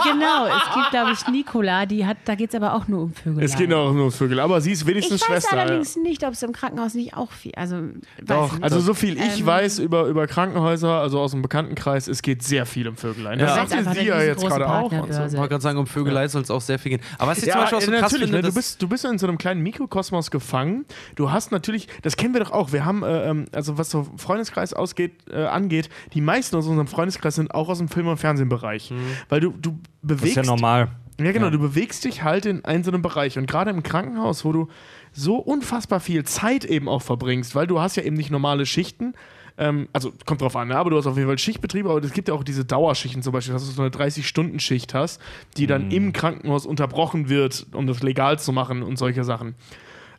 Genau, 0.05 0.47
es 0.47 0.75
gibt, 0.75 0.91
glaube 0.91 1.13
ich, 1.13 1.27
Nicola, 1.29 1.87
die 1.87 2.07
hat, 2.07 2.17
da 2.25 2.35
geht 2.35 2.51
es 2.51 2.55
aber 2.55 2.75
auch 2.75 2.89
nur 2.89 3.03
um 3.05 3.13
Vögel. 3.13 3.43
Es 3.43 3.57
geht 3.57 3.73
auch 3.73 3.93
nur 3.93 4.01
ums 4.03 4.17
Vögel, 4.17 4.41
aber 4.41 4.61
sie 4.61 4.73
ist 4.73 4.83
Ich 4.83 4.87
wenigstens 4.87 5.21
weiß 5.23 5.27
Schwester. 5.29 5.57
ja. 5.57 5.63
allerdings 5.63 5.97
nicht, 5.97 6.25
ob 6.25 6.33
es 6.33 6.43
im 6.43 6.53
Krankenhaus 6.53 6.95
nicht 6.95 7.15
auch 7.17 7.31
viel. 7.33 7.53
Also, 7.57 7.77
Doch, 8.23 8.45
weiß 8.45 8.53
nicht. 8.53 8.63
Also 8.65 8.81
so 8.81 8.95
viel 8.95 9.19
ich 9.19 9.41
Ähm, 9.41 9.47
weiß 9.47 9.79
über, 9.81 10.05
über 10.07 10.27
Krankenhäuser, 10.27 11.01
also 11.01 11.21
aus 11.21 11.33
dem 11.33 11.43
Bekanntenkreis, 11.43 12.09
es 12.09 12.23
geht 12.23 12.43
sehr 12.43 12.67
viel 12.67 12.89
um 12.89 12.97
Vögelein. 12.97 13.39
Das 13.39 13.51
Ja. 13.51 13.57
sagt 13.57 13.69
es 13.73 13.77
einfach 13.79 13.95
sie 13.95 14.07
ja 14.07 14.23
jetzt 14.23 14.47
gerade 14.47 14.69
auch. 14.69 14.85
Und 14.85 14.91
so. 14.91 14.97
Partnerbörse 14.99 15.35
Ich 15.35 15.39
wollte 15.39 15.49
gerade 15.51 15.63
sagen, 15.63 15.79
um 15.79 15.87
Vögelei 15.87 16.29
soll 16.29 16.43
es 16.43 16.51
auch 16.51 16.61
sehr 16.61 16.79
viel 16.79 16.91
gehen. 16.91 17.01
Aber 17.19 17.31
was 17.33 17.39
ich 17.39 17.45
zum 17.45 17.51
Ja, 17.51 17.61
Beispiel 17.61 17.79
auch 17.79 17.83
so 17.83 17.91
krass 17.91 18.01
natürlich, 18.03 18.25
finde, 18.31 18.37
ne? 18.39 18.43
du, 18.43 18.49
das- 18.49 18.55
bist, 18.55 18.83
du 18.83 18.89
bist 18.89 19.05
in 19.05 19.19
so 19.19 19.27
einem 19.27 19.39
kleinen 19.39 19.61
Mikrokosmos 19.63 20.31
gefangen. 20.31 20.85
Du 21.17 21.31
hast 21.31 21.53
natürlich, 21.53 21.89
das 22.03 22.17
kennen 22.17 22.35
wir 22.35 22.41
doch 22.41 22.51
auch, 22.53 22.73
wir 22.73 22.85
haben, 22.85 23.03
äh, 23.03 23.29
ähm, 23.31 23.47
also 23.53 23.79
was 23.79 23.91
so 23.91 24.07
Freundeskreis 24.17 24.73
ausgeht, 24.75 25.13
äh, 25.31 25.45
angeht, 25.45 25.89
die 26.15 26.21
meisten 26.21 26.57
aus 26.57 26.67
unserem 26.67 26.87
Freundeskreis 26.87 27.35
sind 27.35 27.55
auch 27.55 27.69
aus 27.69 27.79
dem 27.79 27.89
Film- 27.89 28.09
und 28.09 28.17
Fernsehbereich. 28.19 28.93
Weil 29.29 29.41
du, 29.41 29.51
du 29.51 29.79
Mhm. 29.81 30.09
Das 30.09 30.19
bewegst 30.19 30.37
ist 30.39 30.47
ja 30.47 30.51
normal. 30.55 30.89
Ja, 31.21 31.33
genau, 31.33 31.51
du 31.51 31.59
bewegst 31.59 32.05
dich 32.05 32.23
halt 32.23 32.47
in 32.47 32.65
einzelnen 32.65 33.03
Bereich. 33.03 33.37
Und 33.37 33.47
gerade 33.47 33.71
im 33.71 33.83
Krankenhaus, 33.83 34.45
wo 34.45 34.53
du 34.53 34.69
so 35.13 35.37
unfassbar 35.37 36.01
viel 36.01 36.25
Zeit 36.25 36.65
eben 36.65 36.89
auch 36.89 37.03
verbringst, 37.03 37.55
weil 37.55 37.67
du 37.67 37.81
hast 37.81 37.97
ja 37.97 38.03
eben 38.03 38.17
nicht 38.17 38.31
normale 38.31 38.65
Schichten. 38.65 39.13
Ähm, 39.59 39.89
also 39.93 40.13
kommt 40.25 40.41
drauf 40.41 40.57
an, 40.57 40.69
ne? 40.69 40.77
aber 40.77 40.89
du 40.89 40.97
hast 40.97 41.07
auf 41.07 41.17
jeden 41.17 41.29
Fall 41.29 41.39
Schichtbetriebe, 41.39 41.91
aber 41.91 42.03
es 42.03 42.13
gibt 42.13 42.29
ja 42.29 42.35
auch 42.35 42.45
diese 42.45 42.65
Dauerschichten 42.65 43.23
zum 43.23 43.35
Beispiel, 43.35 43.53
dass 43.53 43.67
du 43.67 43.73
so 43.73 43.83
eine 43.83 43.91
30-Stunden-Schicht 43.91 44.95
hast, 44.95 45.21
die 45.59 45.67
dann 45.67 45.91
im 45.91 46.15
Krankenhaus 46.15 46.65
unterbrochen 46.65 47.29
wird, 47.29 47.67
um 47.73 47.87
das 47.87 48.03
legal 48.03 48.39
zu 48.39 48.53
machen 48.53 48.83
und 48.83 48.97
solche 48.97 49.25
Sachen. 49.25 49.55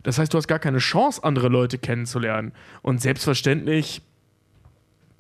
Das 0.04 0.20
heißt, 0.20 0.34
du 0.34 0.38
hast 0.38 0.48
gar 0.48 0.60
keine 0.60 0.80
Chance, 0.80 1.24
andere 1.24 1.48
Leute 1.48 1.78
kennenzulernen. 1.78 2.52
Und 2.82 3.02
selbstverständlich, 3.02 4.02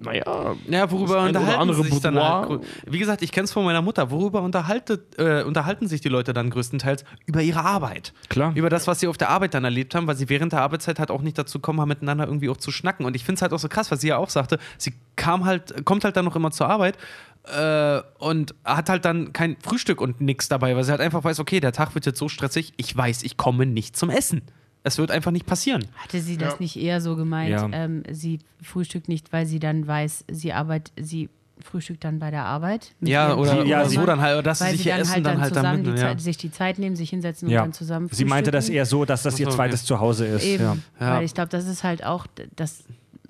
naja, 0.03 0.55
Ja, 0.67 0.91
worüber 0.91 1.21
unterhalten 1.23 1.59
andere 1.61 1.83
sich 1.83 1.99
dann 2.01 2.15
Boudoir. 2.15 2.49
halt, 2.49 2.61
Wie 2.87 2.99
gesagt, 2.99 3.21
ich 3.21 3.31
kenne 3.31 3.45
es 3.45 3.51
von 3.51 3.63
meiner 3.63 3.81
Mutter. 3.81 4.11
Worüber 4.11 4.41
unterhaltet, 4.41 5.17
äh, 5.19 5.43
unterhalten 5.43 5.87
sich 5.87 6.01
die 6.01 6.09
Leute 6.09 6.33
dann 6.33 6.49
größtenteils? 6.49 7.03
Über 7.25 7.41
ihre 7.41 7.63
Arbeit. 7.63 8.13
Klar. 8.29 8.51
Über 8.55 8.69
das, 8.69 8.87
was 8.87 8.99
sie 8.99 9.07
auf 9.07 9.17
der 9.17 9.29
Arbeit 9.29 9.53
dann 9.53 9.63
erlebt 9.63 9.95
haben, 9.95 10.07
weil 10.07 10.15
sie 10.15 10.29
während 10.29 10.53
der 10.53 10.61
Arbeitszeit 10.61 10.99
halt 10.99 11.11
auch 11.11 11.21
nicht 11.21 11.37
dazu 11.37 11.59
kommen, 11.59 11.79
haben, 11.79 11.89
miteinander 11.89 12.25
irgendwie 12.25 12.49
auch 12.49 12.57
zu 12.57 12.71
schnacken. 12.71 13.05
Und 13.05 13.15
ich 13.15 13.23
finde 13.23 13.37
es 13.37 13.41
halt 13.41 13.53
auch 13.53 13.59
so 13.59 13.69
krass, 13.69 13.91
was 13.91 14.01
sie 14.01 14.07
ja 14.09 14.17
auch 14.17 14.29
sagte. 14.29 14.59
Sie 14.77 14.93
kam 15.15 15.45
halt, 15.45 15.85
kommt 15.85 16.03
halt 16.03 16.17
dann 16.17 16.25
noch 16.25 16.35
immer 16.35 16.51
zur 16.51 16.67
Arbeit 16.69 16.97
äh, 17.43 18.01
und 18.19 18.55
hat 18.63 18.89
halt 18.89 19.05
dann 19.05 19.33
kein 19.33 19.57
Frühstück 19.61 20.01
und 20.01 20.21
nichts 20.21 20.47
dabei, 20.49 20.75
weil 20.75 20.83
sie 20.83 20.91
halt 20.91 21.01
einfach 21.01 21.23
weiß, 21.23 21.39
okay, 21.39 21.59
der 21.59 21.71
Tag 21.71 21.95
wird 21.95 22.05
jetzt 22.05 22.19
so 22.19 22.29
stressig, 22.29 22.73
ich 22.77 22.95
weiß, 22.95 23.23
ich 23.23 23.37
komme 23.37 23.65
nicht 23.65 23.95
zum 23.97 24.09
Essen. 24.09 24.41
Es 24.83 24.97
wird 24.97 25.11
einfach 25.11 25.31
nicht 25.31 25.45
passieren. 25.45 25.85
Hatte 25.95 26.19
sie 26.21 26.37
das 26.37 26.53
Ja. 26.53 26.59
nicht 26.59 26.75
eher 26.75 27.01
so 27.01 27.15
gemeint, 27.15 27.51
Ja. 27.51 27.69
ähm, 27.71 28.03
sie 28.11 28.39
frühstückt 28.63 29.07
nicht, 29.09 29.31
weil 29.31 29.45
sie 29.45 29.59
dann 29.59 29.85
weiß, 29.85 30.25
sie 30.31 30.53
arbeitet, 30.53 30.91
sie 30.99 31.29
frühstückt 31.63 32.03
dann 32.03 32.17
bei 32.17 32.31
der 32.31 32.45
Arbeit? 32.45 32.91
mit 32.99 33.09
Ja, 33.11 33.35
oder, 33.35 33.61
Sie- 33.63 33.69
ja, 33.69 33.81
oder 33.81 33.89
so 33.89 34.05
dann 34.07 34.19
halt, 34.21 34.33
oder 34.33 34.41
dass 34.43 34.59
sie 34.59 34.71
sich 34.71 34.87
ihr 34.87 34.93
dann 34.93 35.01
Essen 35.01 35.11
halt 35.13 35.25
dann 35.27 35.33
dann 35.33 35.41
halt 35.43 35.53
zusammen 35.53 35.83
die 35.83 35.89
Ja. 35.91 35.95
Zeit, 35.97 36.21
sich 36.21 36.37
die 36.37 36.51
Zeit 36.51 36.79
nehmen, 36.79 36.95
sich 36.95 37.11
hinsetzen 37.11 37.47
und 37.47 37.53
dann 37.53 37.73
zusammen 37.73 38.09
Sie 38.11 38.25
meinte 38.25 38.49
das 38.49 38.63
frühstücken. 38.65 38.77
eher 38.77 38.85
so, 38.87 39.05
dass 39.05 39.21
das 39.21 39.39
ihr 39.39 39.47
zweites 39.51 39.81
okay. 39.81 39.87
Zuhause 39.89 40.25
ist. 40.25 40.43
Eben, 40.45 40.81
weil 40.97 41.23
ich 41.23 41.35
glaube, 41.35 41.49
das 41.49 41.67
ist 41.67 41.83
halt 41.83 42.03
auch, 42.03 42.25
das, 42.55 42.83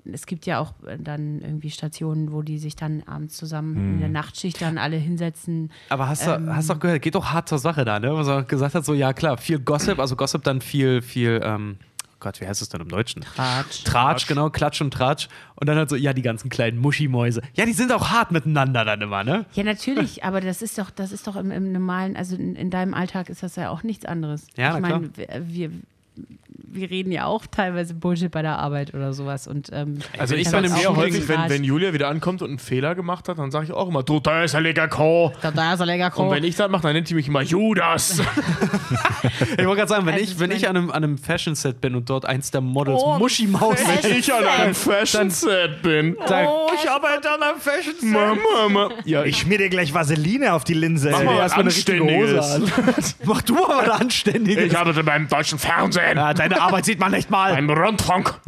es 0.04 0.26
gibt 0.26 0.46
ja 0.46 0.58
auch 0.58 0.72
dann 0.98 1.40
irgendwie 1.40 1.70
Stationen, 1.70 2.32
wo 2.32 2.42
die 2.42 2.58
sich 2.58 2.74
dann 2.76 3.02
abends 3.06 3.36
zusammen 3.36 3.76
in 3.76 3.92
Hm. 3.94 4.00
der 4.00 4.08
Nachtschicht 4.08 4.60
dann 4.60 4.78
alle 4.78 4.96
hinsetzen. 4.96 5.70
Aber 5.88 6.08
hast 6.08 6.26
du 6.26 6.30
Ähm, 6.32 6.54
hast 6.54 6.70
doch 6.70 6.80
gehört, 6.80 7.02
geht 7.02 7.14
doch 7.14 7.26
hart 7.32 7.48
zur 7.48 7.58
Sache 7.58 7.84
da, 7.84 8.00
ne? 8.00 8.14
Was 8.14 8.26
er 8.28 8.42
gesagt 8.44 8.74
hat, 8.74 8.84
so, 8.84 8.94
ja 8.94 9.12
klar, 9.12 9.36
viel 9.38 9.58
Gossip, 9.60 9.98
also 9.98 10.16
Gossip 10.16 10.42
dann 10.44 10.60
viel, 10.60 11.02
viel, 11.02 11.40
ähm, 11.44 11.76
Gott, 12.20 12.40
wie 12.40 12.46
heißt 12.46 12.62
es 12.62 12.68
denn 12.68 12.80
im 12.80 12.88
Deutschen? 12.88 13.22
Tratsch. 13.22 13.82
Tratsch, 13.82 14.28
genau, 14.28 14.48
Klatsch 14.48 14.80
und 14.80 14.92
Tratsch. 14.94 15.28
Und 15.56 15.68
dann 15.68 15.76
halt 15.76 15.90
so, 15.90 15.96
ja, 15.96 16.12
die 16.12 16.22
ganzen 16.22 16.50
kleinen 16.50 16.78
Muschimäuse. 16.78 17.42
Ja, 17.54 17.66
die 17.66 17.72
sind 17.72 17.90
auch 17.90 18.10
hart 18.10 18.30
miteinander 18.30 18.84
dann 18.84 19.00
immer, 19.00 19.24
ne? 19.24 19.44
Ja, 19.54 19.64
natürlich, 19.64 20.22
aber 20.22 20.40
das 20.40 20.62
ist 20.62 20.78
doch, 20.78 20.90
das 20.90 21.10
ist 21.10 21.26
doch 21.26 21.34
im, 21.34 21.50
im 21.50 21.72
normalen, 21.72 22.16
also 22.16 22.36
in, 22.36 22.54
in 22.54 22.70
deinem 22.70 22.94
Alltag 22.94 23.28
ist 23.28 23.42
das 23.42 23.56
ja 23.56 23.70
auch 23.70 23.82
nichts 23.82 24.04
anderes. 24.04 24.46
Ja, 24.56 24.74
ich 24.76 24.80
meine, 24.80 25.10
wir, 25.16 25.28
wir, 25.48 25.70
wir 26.64 26.90
reden 26.90 27.12
ja 27.12 27.26
auch 27.26 27.46
teilweise 27.46 27.94
Bullshit 27.94 28.30
bei 28.30 28.42
der 28.42 28.58
Arbeit 28.58 28.94
oder 28.94 29.12
sowas. 29.12 29.46
Und, 29.46 29.70
ähm, 29.72 29.98
Also 30.18 30.34
ich 30.34 30.42
ist 30.46 30.50
sehr 30.50 30.90
auch 30.90 30.96
häufig, 30.96 31.28
wenn, 31.28 31.48
wenn 31.48 31.64
Julia 31.64 31.92
wieder 31.92 32.08
ankommt 32.08 32.42
und 32.42 32.48
einen 32.48 32.58
Fehler 32.58 32.94
gemacht 32.94 33.28
hat, 33.28 33.38
dann 33.38 33.50
sage 33.50 33.66
ich 33.66 33.72
auch 33.72 33.88
immer, 33.88 34.02
du, 34.02 34.20
da 34.20 34.44
ist 34.44 34.54
ein 34.54 34.62
lecker 34.62 34.88
Ko. 34.88 35.32
Da, 35.42 35.50
da 35.50 35.74
ist 35.74 35.80
er 35.80 35.86
lecker 35.86 36.16
Und 36.18 36.30
wenn 36.30 36.44
ich 36.44 36.56
das 36.56 36.70
mache, 36.70 36.82
dann 36.82 36.92
nennt 36.94 37.08
sie 37.08 37.14
mich 37.14 37.28
immer 37.28 37.42
Judas. 37.42 38.20
Ich 39.22 39.66
wollte 39.66 39.80
gerade 39.80 39.88
sagen, 39.88 40.06
wenn 40.06 40.14
Also 40.14 40.24
ich, 40.24 40.38
wenn 40.40 40.50
ich 40.50 40.68
an 40.68 40.76
einem, 40.76 40.90
an 40.90 41.04
einem 41.04 41.18
Fashion-Set 41.18 41.80
bin 41.80 41.94
und 41.94 42.08
dort 42.10 42.24
eins 42.24 42.50
der 42.50 42.60
Models 42.60 43.00
Oh, 43.04 43.18
Muschimaus 43.18 43.76
Wenn 44.02 44.16
ich 44.18 44.32
an 44.32 44.44
einem 44.44 44.74
Fashion-Set 44.74 45.82
bin. 45.82 46.16
Oh, 46.18 46.68
ich 46.74 46.90
arbeite 46.90 47.30
an 47.30 47.42
einem 47.42 47.60
Fashion 47.60 47.94
Mama, 48.02 48.36
Mama. 48.68 48.90
Ja, 49.04 49.24
Ich 49.24 49.38
schmier 49.38 49.58
dir 49.58 49.68
gleich 49.68 49.92
Vaseline 49.94 50.52
auf 50.54 50.64
die 50.64 50.74
Linse. 50.74 51.10
Mach 51.10 51.22
mal 51.22 51.38
was 51.38 51.52
Anständiges. 51.52 52.60
Mach 53.24 53.42
du 53.42 53.64
aber 53.64 53.86
was 53.88 54.00
Anständiges. 54.00 54.64
ich 54.64 54.76
arbeite 54.76 55.04
beim 55.04 55.28
deutschen 55.28 55.58
Fernsehen. 55.58 56.16
Ja, 56.16 56.34
deine 56.34 56.51
Arbeit 56.60 56.84
sieht 56.84 56.98
man 56.98 57.12
nicht 57.12 57.30
mal. 57.30 57.54
Beim 57.54 57.70
Rundfunk. 57.70 58.40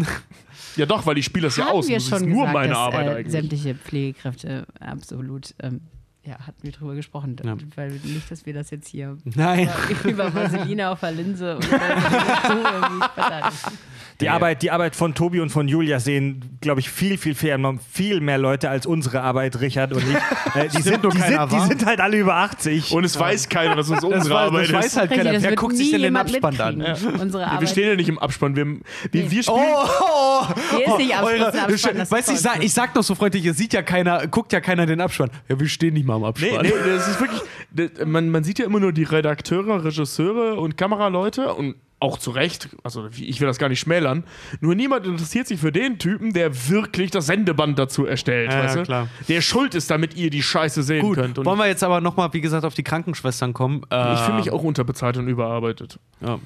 Ja 0.76 0.86
doch, 0.86 1.06
weil 1.06 1.16
ich 1.18 1.24
spiele 1.24 1.46
das 1.46 1.56
ja 1.56 1.68
aus. 1.68 1.86
wir 1.88 1.96
Das 1.96 2.08
schon 2.08 2.22
ist 2.22 2.26
nur 2.26 2.46
gesagt, 2.46 2.52
meine 2.54 2.68
dass, 2.70 2.78
Arbeit 2.78 3.06
äh, 3.06 3.10
eigentlich. 3.10 3.32
sämtliche 3.32 3.74
Pflegekräfte 3.76 4.66
absolut, 4.80 5.54
ähm, 5.62 5.80
ja, 6.24 6.38
hatten 6.38 6.62
wir 6.62 6.72
drüber 6.72 6.94
gesprochen. 6.94 7.36
Ja. 7.44 7.56
Weil 7.76 7.90
nicht, 8.02 8.30
dass 8.30 8.44
wir 8.44 8.54
das 8.54 8.70
jetzt 8.70 8.88
hier 8.88 9.16
Nein. 9.24 9.68
über 10.04 10.34
Vaseline 10.34 10.90
auf 10.90 11.00
der 11.00 11.12
Linse 11.12 11.56
und 11.56 11.64
so 11.64 11.70
irgendwie. 11.70 13.06
Die, 14.20 14.28
Arbeit, 14.28 14.62
die 14.62 14.70
Arbeit 14.70 14.94
von 14.94 15.14
Tobi 15.14 15.40
und 15.40 15.50
von 15.50 15.66
Julia 15.66 15.98
sehen, 15.98 16.58
glaube 16.60 16.80
ich, 16.80 16.88
viel, 16.88 17.18
viel 17.18 17.34
fair, 17.34 17.58
viel 17.90 18.20
mehr 18.20 18.38
Leute 18.38 18.70
als 18.70 18.86
unsere 18.86 19.20
Arbeit, 19.22 19.60
Richard 19.60 19.92
und 19.92 20.02
ich. 20.02 20.16
Äh, 20.54 20.68
die, 20.68 20.82
sind, 20.82 21.02
nur 21.02 21.10
die, 21.10 21.18
sind, 21.18 21.50
die 21.50 21.58
sind 21.60 21.84
halt 21.84 21.98
alle 22.00 22.16
über 22.16 22.36
80. 22.36 22.92
Und 22.92 23.02
es 23.02 23.18
weiß 23.18 23.48
keiner, 23.48 23.74
dass 23.74 23.88
es 23.90 24.04
unsere 24.04 24.34
weiß- 24.34 24.38
Arbeit 24.38 24.64
das 24.68 24.72
weiß 24.72 24.86
ist. 24.86 24.96
halt 24.96 25.10
keiner. 25.10 25.32
das 25.32 25.42
Wer 25.42 25.56
guckt 25.56 25.76
sich 25.76 25.90
denn 25.90 26.02
den 26.02 26.14
Abspann 26.16 26.60
an? 26.60 26.78
mitkriegen, 26.78 27.20
Unsere 27.20 27.50
Wir 27.60 27.66
stehen 27.66 27.88
ja 27.88 27.96
nicht 27.96 28.08
im 28.08 28.18
Abspann. 28.20 28.54
Wir, 28.54 28.64
wir, 29.10 29.30
wir 29.32 29.42
spielen. 29.42 29.58
Oh, 29.58 29.84
oh, 30.00 30.46
Hier 30.76 30.86
ist 30.86 30.98
nicht 30.98 31.16
Abspann, 31.16 31.38
das 31.40 31.54
ist 31.74 31.84
das 31.86 31.92
ist 32.04 32.12
weißt 32.12 32.28
du, 32.28 32.32
ich 32.34 32.38
sag, 32.38 32.62
ich 32.62 32.72
sag 32.72 32.94
doch 32.94 33.02
so 33.02 33.16
freundlich, 33.16 33.44
es 33.46 33.56
sieht 33.56 33.72
ja 33.72 33.82
keiner, 33.82 34.28
guckt 34.28 34.52
ja 34.52 34.60
keiner 34.60 34.86
den 34.86 35.00
Abspann. 35.00 35.30
Ja, 35.48 35.58
wir 35.58 35.66
stehen 35.68 35.94
nicht 35.94 36.06
mal 36.06 36.14
am 36.14 36.20
Nee, 36.22 36.28
Abspann. 36.28 36.62
nee, 36.62 36.72
das 36.86 37.08
ist 37.08 37.20
wirklich. 37.20 37.40
das- 37.72 38.06
Man, 38.06 38.30
man 38.30 38.44
sieht 38.44 38.60
ja 38.60 38.66
immer 38.66 38.78
nur 38.78 38.92
die 38.92 39.02
Redakteure, 39.04 39.84
Regisseure 39.84 40.54
und 40.60 40.76
Kameraleute 40.76 41.52
und 41.54 41.74
auch 42.04 42.18
zu 42.18 42.30
Recht, 42.30 42.68
also 42.82 43.08
ich 43.16 43.40
will 43.40 43.46
das 43.48 43.58
gar 43.58 43.68
nicht 43.68 43.80
schmälern, 43.80 44.24
nur 44.60 44.74
niemand 44.74 45.06
interessiert 45.06 45.46
sich 45.48 45.58
für 45.58 45.72
den 45.72 45.98
Typen, 45.98 46.32
der 46.32 46.68
wirklich 46.68 47.10
das 47.10 47.26
Sendeband 47.26 47.78
dazu 47.78 48.04
erstellt, 48.06 48.52
Ja, 48.52 48.62
weißt 48.64 48.76
ja, 48.76 48.82
klar. 48.84 49.08
Der 49.28 49.40
schuld 49.40 49.74
ist, 49.74 49.90
damit 49.90 50.14
ihr 50.16 50.30
die 50.30 50.42
Scheiße 50.42 50.82
sehen 50.82 51.00
Gut, 51.02 51.16
könnt. 51.16 51.38
Und 51.38 51.44
wollen 51.46 51.58
wir 51.58 51.66
jetzt 51.66 51.82
aber 51.82 52.00
nochmal, 52.00 52.32
wie 52.32 52.40
gesagt, 52.40 52.64
auf 52.64 52.74
die 52.74 52.82
Krankenschwestern 52.84 53.52
kommen. 53.52 53.82
ich 53.90 54.20
fühle 54.20 54.36
mich 54.36 54.46
Ähm, 54.48 54.52
auch 54.52 54.62
unterbezahlt 54.62 55.16
und 55.16 55.26
überarbeitet. 55.28 55.98
Ja. 56.20 56.38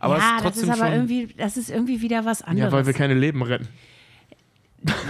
Aber 0.00 0.16
es 0.16 0.22
ja, 0.22 0.28
ist 0.28 0.34
das 0.36 0.42
trotzdem 0.42 0.64
ist 0.64 0.70
aber 0.80 0.84
schon. 0.86 0.94
irgendwie, 0.94 1.28
das 1.36 1.56
ist 1.56 1.70
irgendwie 1.70 2.00
wieder 2.02 2.24
was 2.24 2.42
anderes. 2.42 2.70
Ja, 2.72 2.76
weil 2.76 2.86
wir 2.86 2.92
keine 2.92 3.14
Leben 3.14 3.42
retten. 3.42 3.68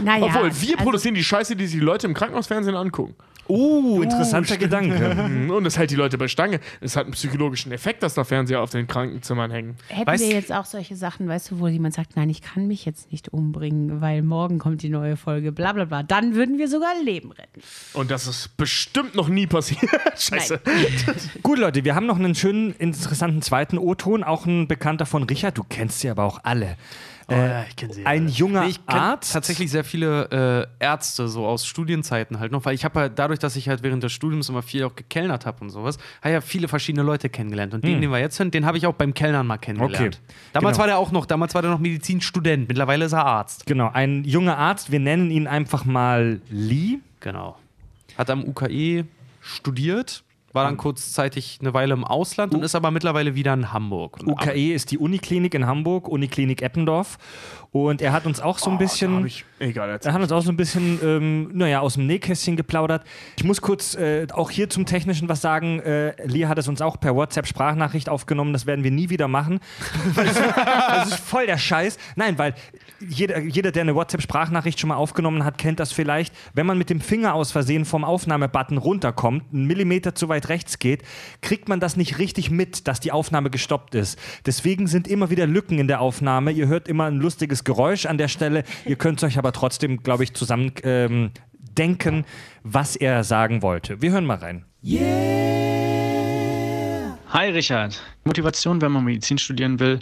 naja, 0.05 0.25
Obwohl, 0.25 0.43
wir 0.61 0.75
also- 0.75 0.85
produzieren 0.85 1.15
die 1.15 1.25
Scheiße, 1.25 1.57
die 1.57 1.67
sich 1.67 1.79
die 1.79 1.85
Leute 1.85 2.07
im 2.07 2.15
Krankenhausfernsehen 2.15 2.77
angucken. 2.77 3.15
Uh, 3.49 4.03
interessanter 4.03 4.57
Gedanke. 4.57 5.15
Mhm, 5.27 5.51
Und 5.51 5.65
das 5.65 5.79
hält 5.79 5.91
die 5.91 5.95
Leute 5.97 6.19
bei 6.19 6.29
Stange. 6.29 6.61
Es 6.81 6.97
hat 6.97 7.05
einen 7.05 7.13
psychologischen 7.13 7.73
Effekt, 7.73 8.03
dass 8.03 8.15
da 8.15 8.25
Fernseher 8.25 8.61
auf 8.61 8.71
den 8.71 8.87
Krankenzimmern 8.87 9.51
hängen. 9.51 9.77
Hätten 9.89 10.09
Weißt- 10.11 10.21
wir 10.21 10.29
jetzt 10.31 10.53
auch 10.53 10.65
solche 10.65 10.97
Sachen, 10.97 11.29
weißt 11.29 11.51
du, 11.51 11.61
wo 11.61 11.69
jemand 11.69 11.95
sagt, 11.95 12.17
nein, 12.17 12.29
ich 12.31 12.43
kann 12.43 12.67
mich 12.67 12.85
jetzt 12.85 13.11
nicht 13.13 13.29
umbringen, 13.31 14.01
weil 14.01 14.23
morgen 14.23 14.59
kommt 14.59 14.83
die 14.83 14.89
neue 14.89 15.17
Folge, 15.17 15.53
bla 15.53 15.73
bla 15.73 15.85
bla, 15.85 16.03
dann 16.03 16.35
würden 16.35 16.59
wir 16.59 16.69
sogar 16.69 16.93
Leben 17.05 17.33
retten. 17.33 17.61
Und 17.95 18.11
das 18.11 18.27
ist 18.27 18.57
bestimmt 18.57 19.15
noch 19.15 19.29
nie 19.29 19.47
passiert. 19.47 19.81
Scheiße. 20.17 20.61
Gut, 21.43 21.59
Leute, 21.59 21.85
wir 21.85 21.95
haben 21.95 22.07
noch 22.07 22.19
einen 22.19 22.35
schönen, 22.35 22.75
interessanten 22.75 23.43
zweiten 23.43 23.79
O-Ton, 23.79 24.23
auch 24.25 24.47
ein 24.47 24.69
Bekannter 24.69 25.07
von 25.07 25.23
Richard. 25.25 25.57
Du 25.59 25.65
kennst 25.69 26.01
sie 26.01 26.11
aber 26.11 26.25
auch 26.25 26.41
alle. 26.45 26.77
Ja, 27.29 27.65
ich 27.69 27.75
kenn 27.77 27.91
sie 27.93 28.07
Ein 28.07 28.29
junger 28.29 28.63
Nee, 28.63 28.69
ich 28.71 28.81
Arzt. 28.87 29.33
tatsächlich 29.33 29.71
sehr 29.71 29.83
viele 29.83 30.69
äh, 30.81 30.85
Ärzte 30.85 31.27
so 31.29 31.47
aus 31.47 31.67
Studienzeiten 31.67 32.39
halt 32.39 32.53
noch, 32.53 32.65
weil 32.65 32.75
ich 32.75 32.85
habe 32.85 33.01
halt 33.01 33.19
dadurch, 33.19 33.39
dass 33.41 33.57
ich 33.57 33.69
halt 33.69 33.83
während 33.83 34.03
des 34.03 34.13
Studiums 34.13 34.49
immer 34.49 34.63
viel 34.63 34.85
auch 34.85 34.95
gekellnert 34.95 35.45
habe 35.47 35.61
und 35.63 35.71
sowas, 35.71 35.99
habe 36.23 36.35
ja 36.35 36.41
viele 36.41 36.69
verschiedene 36.69 37.03
Leute 37.03 37.29
kennengelernt. 37.29 37.75
Und 37.75 37.83
den, 37.85 38.01
den 38.01 38.11
wir 38.11 38.19
jetzt 38.21 38.37
sind, 38.37 38.55
den 38.55 38.65
habe 38.65 38.79
ich 38.79 38.87
auch 38.87 38.95
beim 38.95 39.13
Kellnern 39.15 39.47
mal 39.47 39.57
kennengelernt. 39.59 40.21
Okay, 40.25 40.35
Damals 40.53 40.77
genau. 40.77 40.81
war 40.83 40.87
der 40.87 40.99
auch 40.99 41.11
noch, 41.13 41.27
damals 41.27 41.55
war 41.55 41.63
der 41.63 41.71
noch 41.73 41.81
Medizinstudent, 41.81 42.69
mittlerweile 42.69 43.07
ist 43.07 43.13
er 43.13 43.27
Arzt. 43.27 43.67
Genau, 43.67 43.91
ein 43.93 44.23
junger 44.25 44.57
Arzt. 44.59 44.93
Wir 44.93 45.01
nennen 45.01 45.31
ihn 45.31 45.47
einfach 45.49 45.85
mal 45.85 46.41
Lee. 46.49 46.99
Genau. 47.21 47.57
Hat 48.17 48.31
am 48.31 48.45
UKE 48.45 49.05
studiert, 49.41 50.23
war 50.57 50.65
dann 50.65 50.77
kurzzeitig 50.77 51.59
eine 51.61 51.73
Weile 51.75 51.95
im 51.95 52.03
Ausland 52.03 52.53
und 52.55 52.65
ist 52.65 52.75
aber 52.75 52.91
mittlerweile 52.91 53.37
wieder 53.37 53.55
in 53.55 53.73
Hamburg. 53.73 54.19
Und 54.21 54.29
UKE 54.29 54.73
ist 54.75 54.91
die 54.91 54.99
Uniklinik 54.99 55.55
in 55.55 55.67
Hamburg, 55.67 56.09
Uniklinik 56.09 56.63
Eppendorf. 56.63 57.19
Und 57.71 58.01
er 58.01 58.13
hat 58.13 58.25
uns 58.27 58.41
auch 58.41 58.59
so 58.59 58.71
ein 58.71 58.79
bisschen. 58.79 59.17
Hab 59.19 59.25
ich, 59.27 59.45
egal. 59.59 60.01
Er 60.03 60.13
hat 60.13 60.23
uns 60.23 60.33
auch 60.33 60.41
so 60.41 60.51
ein 60.51 60.57
bisschen, 60.57 60.99
ähm, 61.03 61.51
naja, 61.53 61.81
aus 61.81 61.95
dem 61.95 62.07
Nähkästchen 62.07 62.57
geplaudert. 62.57 63.05
Ich 63.37 63.45
muss 63.45 63.61
kurz 63.61 63.95
äh, 63.95 64.27
auch 64.33 64.51
hier 64.51 64.71
zum 64.71 64.87
Technischen 64.87 65.29
was 65.29 65.43
sagen. 65.43 65.81
Äh, 65.81 66.15
Lia 66.27 66.49
hat 66.49 66.57
es 66.59 66.69
uns 66.69 66.81
auch 66.81 66.99
per 66.99 67.15
WhatsApp-Sprachnachricht 67.15 68.09
aufgenommen. 68.09 68.55
Das 68.55 68.65
werden 68.67 68.83
wir 68.83 68.91
nie 68.91 69.11
wieder 69.11 69.29
machen. 69.29 69.61
Es- 70.17 70.41
das 70.41 71.09
ist 71.09 71.21
voll 71.21 71.47
der 71.47 71.59
Scheiß. 71.59 71.99
Nein, 72.17 72.39
weil 72.39 72.55
jeder, 73.07 73.41
jeder, 73.41 73.73
der 73.73 73.83
eine 73.83 73.95
WhatsApp-Sprachnachricht 73.95 74.81
schon 74.81 74.89
mal 74.89 74.97
aufgenommen 74.97 75.45
hat, 75.45 75.59
kennt 75.59 75.79
das 75.79 75.93
vielleicht. 75.93 76.35
Wenn 76.55 76.65
man 76.65 76.79
mit 76.79 76.89
dem 76.89 77.01
Finger 77.03 77.35
aus 77.35 77.53
Versehen 77.53 77.85
vom 77.85 78.05
Aufnahmebutton 78.05 78.79
runterkommt, 78.79 79.45
einen 79.53 79.67
Millimeter 79.67 80.15
zu 80.15 80.31
weit 80.31 80.46
rechts 80.49 80.79
geht, 80.79 81.03
kriegt 81.41 81.69
man 81.69 81.81
das 81.81 81.97
nicht 81.97 82.19
richtig 82.19 82.51
mit, 82.51 82.87
dass 82.89 83.01
die 83.01 83.13
Aufnahme 83.13 83.51
gestoppt 83.51 83.95
ist. 83.95 84.19
Deswegen 84.45 84.87
sind 84.87 85.09
immer 85.09 85.31
wieder 85.31 85.47
Lücken 85.47 85.79
in 85.79 85.89
der 85.89 86.01
Aufnahme. 86.01 86.53
Ihr 86.53 86.69
hört 86.69 86.89
immer 86.89 87.05
ein 87.05 87.17
lustiges 87.17 87.65
Geräusch 87.65 88.07
an 88.07 88.19
der 88.19 88.29
Stelle. 88.29 88.65
Ihr 88.85 88.97
könnt 88.97 89.23
euch 89.23 89.39
aber 89.39 89.53
trotzdem, 89.53 90.03
glaube 90.03 90.25
ich, 90.25 90.35
zusammen 90.35 90.73
ähm, 90.83 91.31
denken, 91.59 92.25
was 92.63 92.97
er 92.97 93.25
sagen 93.25 93.63
wollte. 93.63 94.01
Wir 94.03 94.13
hören 94.13 94.27
mal 94.27 94.39
rein. 94.39 94.65
Hi 97.33 97.51
Richard. 97.51 98.03
Motivation, 98.25 98.81
wenn 98.81 98.93
man 98.93 99.05
Medizin 99.05 99.39
studieren 99.39 99.79
will, 99.81 99.99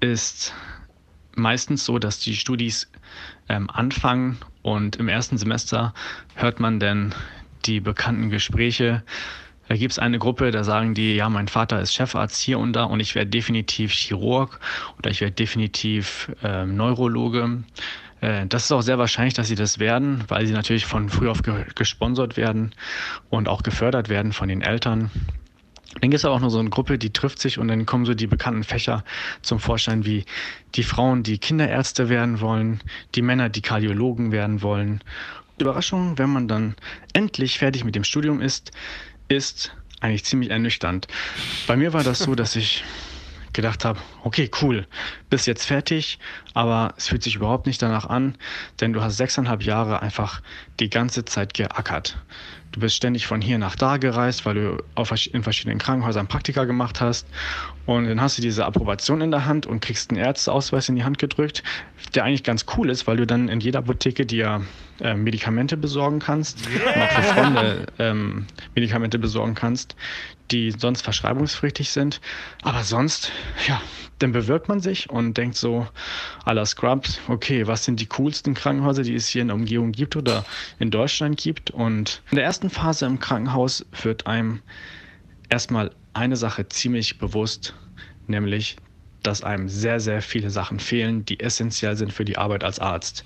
ist 0.00 0.54
meistens 1.36 1.84
so, 1.84 1.98
dass 1.98 2.20
die 2.20 2.34
Studis 2.34 2.90
ähm, 3.48 3.68
anfangen 3.70 4.38
und 4.62 4.96
im 4.96 5.08
ersten 5.08 5.38
Semester 5.38 5.92
hört 6.34 6.60
man 6.60 6.80
dann 6.80 7.14
die 7.66 7.80
bekannten 7.80 8.30
Gespräche. 8.30 9.02
Da 9.68 9.76
gibt 9.76 9.92
es 9.92 9.98
eine 10.00 10.18
Gruppe, 10.18 10.50
da 10.50 10.64
sagen 10.64 10.94
die, 10.94 11.14
ja, 11.14 11.28
mein 11.28 11.46
Vater 11.46 11.80
ist 11.80 11.94
Chefarzt 11.94 12.40
hier 12.40 12.58
und 12.58 12.72
da 12.72 12.84
und 12.84 12.98
ich 12.98 13.14
werde 13.14 13.30
definitiv 13.30 13.92
Chirurg 13.92 14.58
oder 14.98 15.10
ich 15.10 15.20
werde 15.20 15.34
definitiv 15.34 16.30
ähm, 16.42 16.74
Neurologe. 16.74 17.62
Äh, 18.20 18.46
Das 18.46 18.64
ist 18.64 18.72
auch 18.72 18.82
sehr 18.82 18.98
wahrscheinlich, 18.98 19.34
dass 19.34 19.46
sie 19.46 19.54
das 19.54 19.78
werden, 19.78 20.24
weil 20.26 20.46
sie 20.46 20.52
natürlich 20.54 20.86
von 20.86 21.08
früh 21.08 21.28
auf 21.28 21.42
ge 21.42 21.66
gesponsert 21.76 22.36
werden 22.36 22.74
und 23.28 23.48
auch 23.48 23.62
gefördert 23.62 24.08
werden 24.08 24.32
von 24.32 24.48
den 24.48 24.62
Eltern. 24.62 25.10
Dann 26.00 26.10
gibt 26.10 26.14
es 26.14 26.24
auch 26.24 26.38
noch 26.38 26.50
so 26.50 26.60
eine 26.60 26.70
Gruppe, 26.70 26.98
die 26.98 27.12
trifft 27.12 27.40
sich 27.40 27.58
und 27.58 27.66
dann 27.66 27.84
kommen 27.84 28.06
so 28.06 28.14
die 28.14 28.28
bekannten 28.28 28.62
Fächer 28.62 29.02
zum 29.42 29.58
Vorschein, 29.58 30.04
wie 30.04 30.24
die 30.76 30.84
Frauen, 30.84 31.24
die 31.24 31.38
Kinderärzte 31.38 32.08
werden 32.08 32.40
wollen, 32.40 32.80
die 33.16 33.22
Männer, 33.22 33.48
die 33.48 33.60
Kardiologen 33.60 34.30
werden 34.30 34.62
wollen. 34.62 35.00
Überraschung, 35.60 36.18
wenn 36.18 36.30
man 36.30 36.48
dann 36.48 36.74
endlich 37.12 37.58
fertig 37.58 37.84
mit 37.84 37.94
dem 37.94 38.04
Studium 38.04 38.40
ist, 38.40 38.72
ist 39.28 39.74
eigentlich 40.00 40.24
ziemlich 40.24 40.50
ernüchternd. 40.50 41.06
Bei 41.66 41.76
mir 41.76 41.92
war 41.92 42.02
das 42.02 42.20
so, 42.20 42.34
dass 42.34 42.56
ich 42.56 42.84
gedacht 43.52 43.84
habe, 43.84 43.98
okay, 44.22 44.50
cool, 44.62 44.86
bist 45.28 45.46
jetzt 45.46 45.64
fertig, 45.64 46.18
aber 46.54 46.94
es 46.96 47.08
fühlt 47.08 47.22
sich 47.22 47.36
überhaupt 47.36 47.66
nicht 47.66 47.82
danach 47.82 48.06
an, 48.06 48.36
denn 48.80 48.92
du 48.92 49.02
hast 49.02 49.16
sechseinhalb 49.16 49.62
Jahre 49.62 50.02
einfach 50.02 50.40
die 50.78 50.90
ganze 50.90 51.24
Zeit 51.24 51.54
geackert. 51.54 52.16
Du 52.72 52.80
bist 52.80 52.94
ständig 52.94 53.26
von 53.26 53.40
hier 53.40 53.58
nach 53.58 53.74
da 53.74 53.96
gereist, 53.96 54.46
weil 54.46 54.54
du 54.54 54.82
auf, 54.94 55.12
in 55.26 55.42
verschiedenen 55.42 55.78
Krankenhäusern 55.78 56.28
Praktika 56.28 56.64
gemacht 56.64 57.00
hast. 57.00 57.26
Und 57.84 58.06
dann 58.06 58.20
hast 58.20 58.38
du 58.38 58.42
diese 58.42 58.64
Approbation 58.64 59.20
in 59.20 59.32
der 59.32 59.46
Hand 59.46 59.66
und 59.66 59.80
kriegst 59.80 60.10
einen 60.10 60.20
Ärzteausweis 60.20 60.88
in 60.88 60.94
die 60.94 61.02
Hand 61.02 61.18
gedrückt, 61.18 61.64
der 62.14 62.24
eigentlich 62.24 62.44
ganz 62.44 62.66
cool 62.76 62.90
ist, 62.90 63.08
weil 63.08 63.16
du 63.16 63.26
dann 63.26 63.48
in 63.48 63.58
jeder 63.60 63.80
Apotheke 63.80 64.24
dir 64.24 64.64
äh, 65.00 65.14
Medikamente 65.14 65.76
besorgen 65.76 66.20
kannst 66.20 66.64
und 66.66 67.02
auch 67.02 67.10
für 67.10 67.22
Freunde 67.22 67.86
ähm, 67.98 68.46
Medikamente 68.76 69.18
besorgen 69.18 69.54
kannst, 69.54 69.96
die 70.52 70.70
sonst 70.70 71.02
verschreibungspflichtig 71.02 71.90
sind. 71.90 72.20
Aber 72.62 72.84
sonst, 72.84 73.32
ja, 73.66 73.80
dann 74.20 74.32
bewirbt 74.32 74.68
man 74.68 74.80
sich 74.80 75.10
und 75.10 75.36
denkt 75.36 75.56
so, 75.56 75.86
la 76.46 76.64
Scrubs, 76.64 77.18
okay, 77.28 77.66
was 77.66 77.84
sind 77.84 78.00
die 78.00 78.06
coolsten 78.06 78.54
Krankenhäuser, 78.54 79.02
die 79.02 79.14
es 79.14 79.28
hier 79.28 79.42
in 79.42 79.48
der 79.48 79.56
Umgebung 79.56 79.92
gibt 79.92 80.14
oder 80.14 80.44
in 80.78 80.90
Deutschland 80.90 81.40
gibt? 81.40 81.70
Und 81.70 82.22
in 82.30 82.36
der 82.36 82.44
ersten 82.44 82.70
Phase 82.70 83.06
im 83.06 83.18
Krankenhaus 83.18 83.84
wird 84.02 84.26
einem 84.26 84.60
erstmal 85.48 85.90
eine 86.12 86.36
Sache 86.36 86.68
ziemlich 86.68 87.18
bewusst, 87.18 87.74
nämlich, 88.26 88.76
dass 89.22 89.42
einem 89.42 89.68
sehr, 89.68 90.00
sehr 90.00 90.22
viele 90.22 90.50
Sachen 90.50 90.80
fehlen, 90.80 91.24
die 91.24 91.40
essentiell 91.40 91.96
sind 91.96 92.12
für 92.12 92.24
die 92.24 92.36
Arbeit 92.36 92.62
als 92.62 92.78
Arzt. 92.78 93.24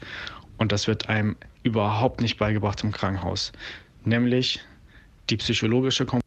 Und 0.59 0.71
das 0.71 0.87
wird 0.87 1.09
einem 1.09 1.37
überhaupt 1.65 2.21
nicht 2.21 2.39
beigebracht 2.39 2.85
im 2.85 2.93
Krankenhaus. 2.93 3.51
Nämlich 4.05 4.61
die 5.31 5.37
psychologische 5.37 6.05
Komponente. 6.05 6.24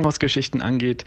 Krankenhausgeschichten 0.00 0.62
angeht, 0.62 1.04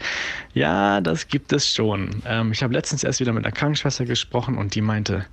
ja, 0.52 1.00
das 1.00 1.28
gibt 1.28 1.52
es 1.52 1.74
schon. 1.74 2.22
Ähm, 2.26 2.52
ich 2.52 2.62
habe 2.62 2.72
letztens 2.72 3.02
erst 3.02 3.20
wieder 3.20 3.32
mit 3.32 3.44
einer 3.44 3.52
Krankenschwester 3.52 4.04
gesprochen 4.04 4.56
und 4.56 4.74
die 4.74 4.80
meinte, 4.80 5.26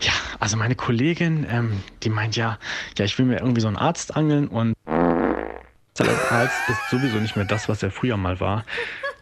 ja, 0.00 0.12
also 0.40 0.56
meine 0.56 0.74
Kollegin, 0.74 1.46
ähm, 1.50 1.82
die 2.02 2.10
meint 2.10 2.36
ja, 2.36 2.58
ja, 2.98 3.04
ich 3.04 3.18
will 3.18 3.26
mir 3.26 3.38
irgendwie 3.38 3.60
so 3.60 3.68
einen 3.68 3.76
Arzt 3.76 4.16
angeln 4.16 4.48
und 4.48 4.74
als 4.86 6.30
Arzt 6.30 6.68
ist 6.68 6.90
sowieso 6.90 7.18
nicht 7.18 7.36
mehr 7.36 7.44
das, 7.44 7.68
was 7.68 7.82
er 7.82 7.90
früher 7.90 8.16
mal 8.16 8.40
war. 8.40 8.64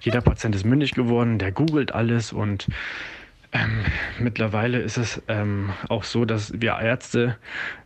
Jeder 0.01 0.21
Patient 0.21 0.55
ist 0.55 0.65
mündig 0.65 0.93
geworden, 0.93 1.39
der 1.39 1.53
googelt 1.53 1.93
alles 1.93 2.33
und 2.33 2.69
ähm, 3.53 3.85
mittlerweile 4.19 4.79
ist 4.79 4.97
es 4.97 5.23
ähm, 5.29 5.71
auch 5.89 6.05
so, 6.05 6.25
dass 6.25 6.61
wir 6.61 6.79
Ärzte 6.79 7.37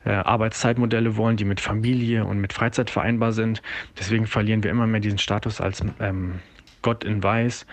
äh, 0.05 0.11
Arbeitszeitmodelle 0.11 1.17
wollen, 1.17 1.37
die 1.37 1.45
mit 1.45 1.61
Familie 1.61 2.25
und 2.25 2.41
mit 2.41 2.53
Freizeit 2.53 2.89
vereinbar 2.91 3.33
sind. 3.33 3.63
Deswegen 3.99 4.27
verlieren 4.27 4.63
wir 4.63 4.71
immer 4.71 4.87
mehr 4.87 5.01
diesen 5.01 5.19
Status 5.19 5.61
als 5.61 5.83
ähm, 6.01 6.41
Gott 6.83 7.05
in 7.05 7.23
Weiß. 7.23 7.67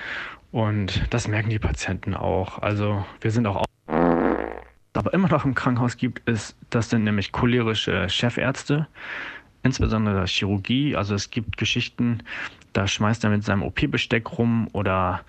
Und 0.52 1.04
das 1.12 1.28
merken 1.28 1.50
die 1.50 1.60
Patienten 1.60 2.16
auch. 2.16 2.60
Also 2.60 3.06
wir 3.22 3.32
sind 3.32 3.46
auch 3.48 3.66
aber 4.96 5.14
immer 5.14 5.28
noch 5.28 5.44
im 5.44 5.56
Krankenhaus 5.56 5.98
gibt, 5.98 6.28
ist, 6.30 6.56
das 6.70 6.90
sind 6.90 7.04
nämlich 7.04 7.32
cholerische 7.32 8.08
Chefärzte. 8.10 8.88
insbesondere 9.64 10.26
Chirurgie. 10.26 10.96
Also 10.96 11.16
es 11.16 11.32
gibt 11.32 11.58
Geschichten, 11.58 12.20
da 12.74 12.88
schmeißt 12.88 13.24
er 13.24 13.30
mit 13.30 13.44
seinem 13.44 13.64
OP-Besteck 13.64 14.38
rum 14.38 14.68
oder 14.74 15.22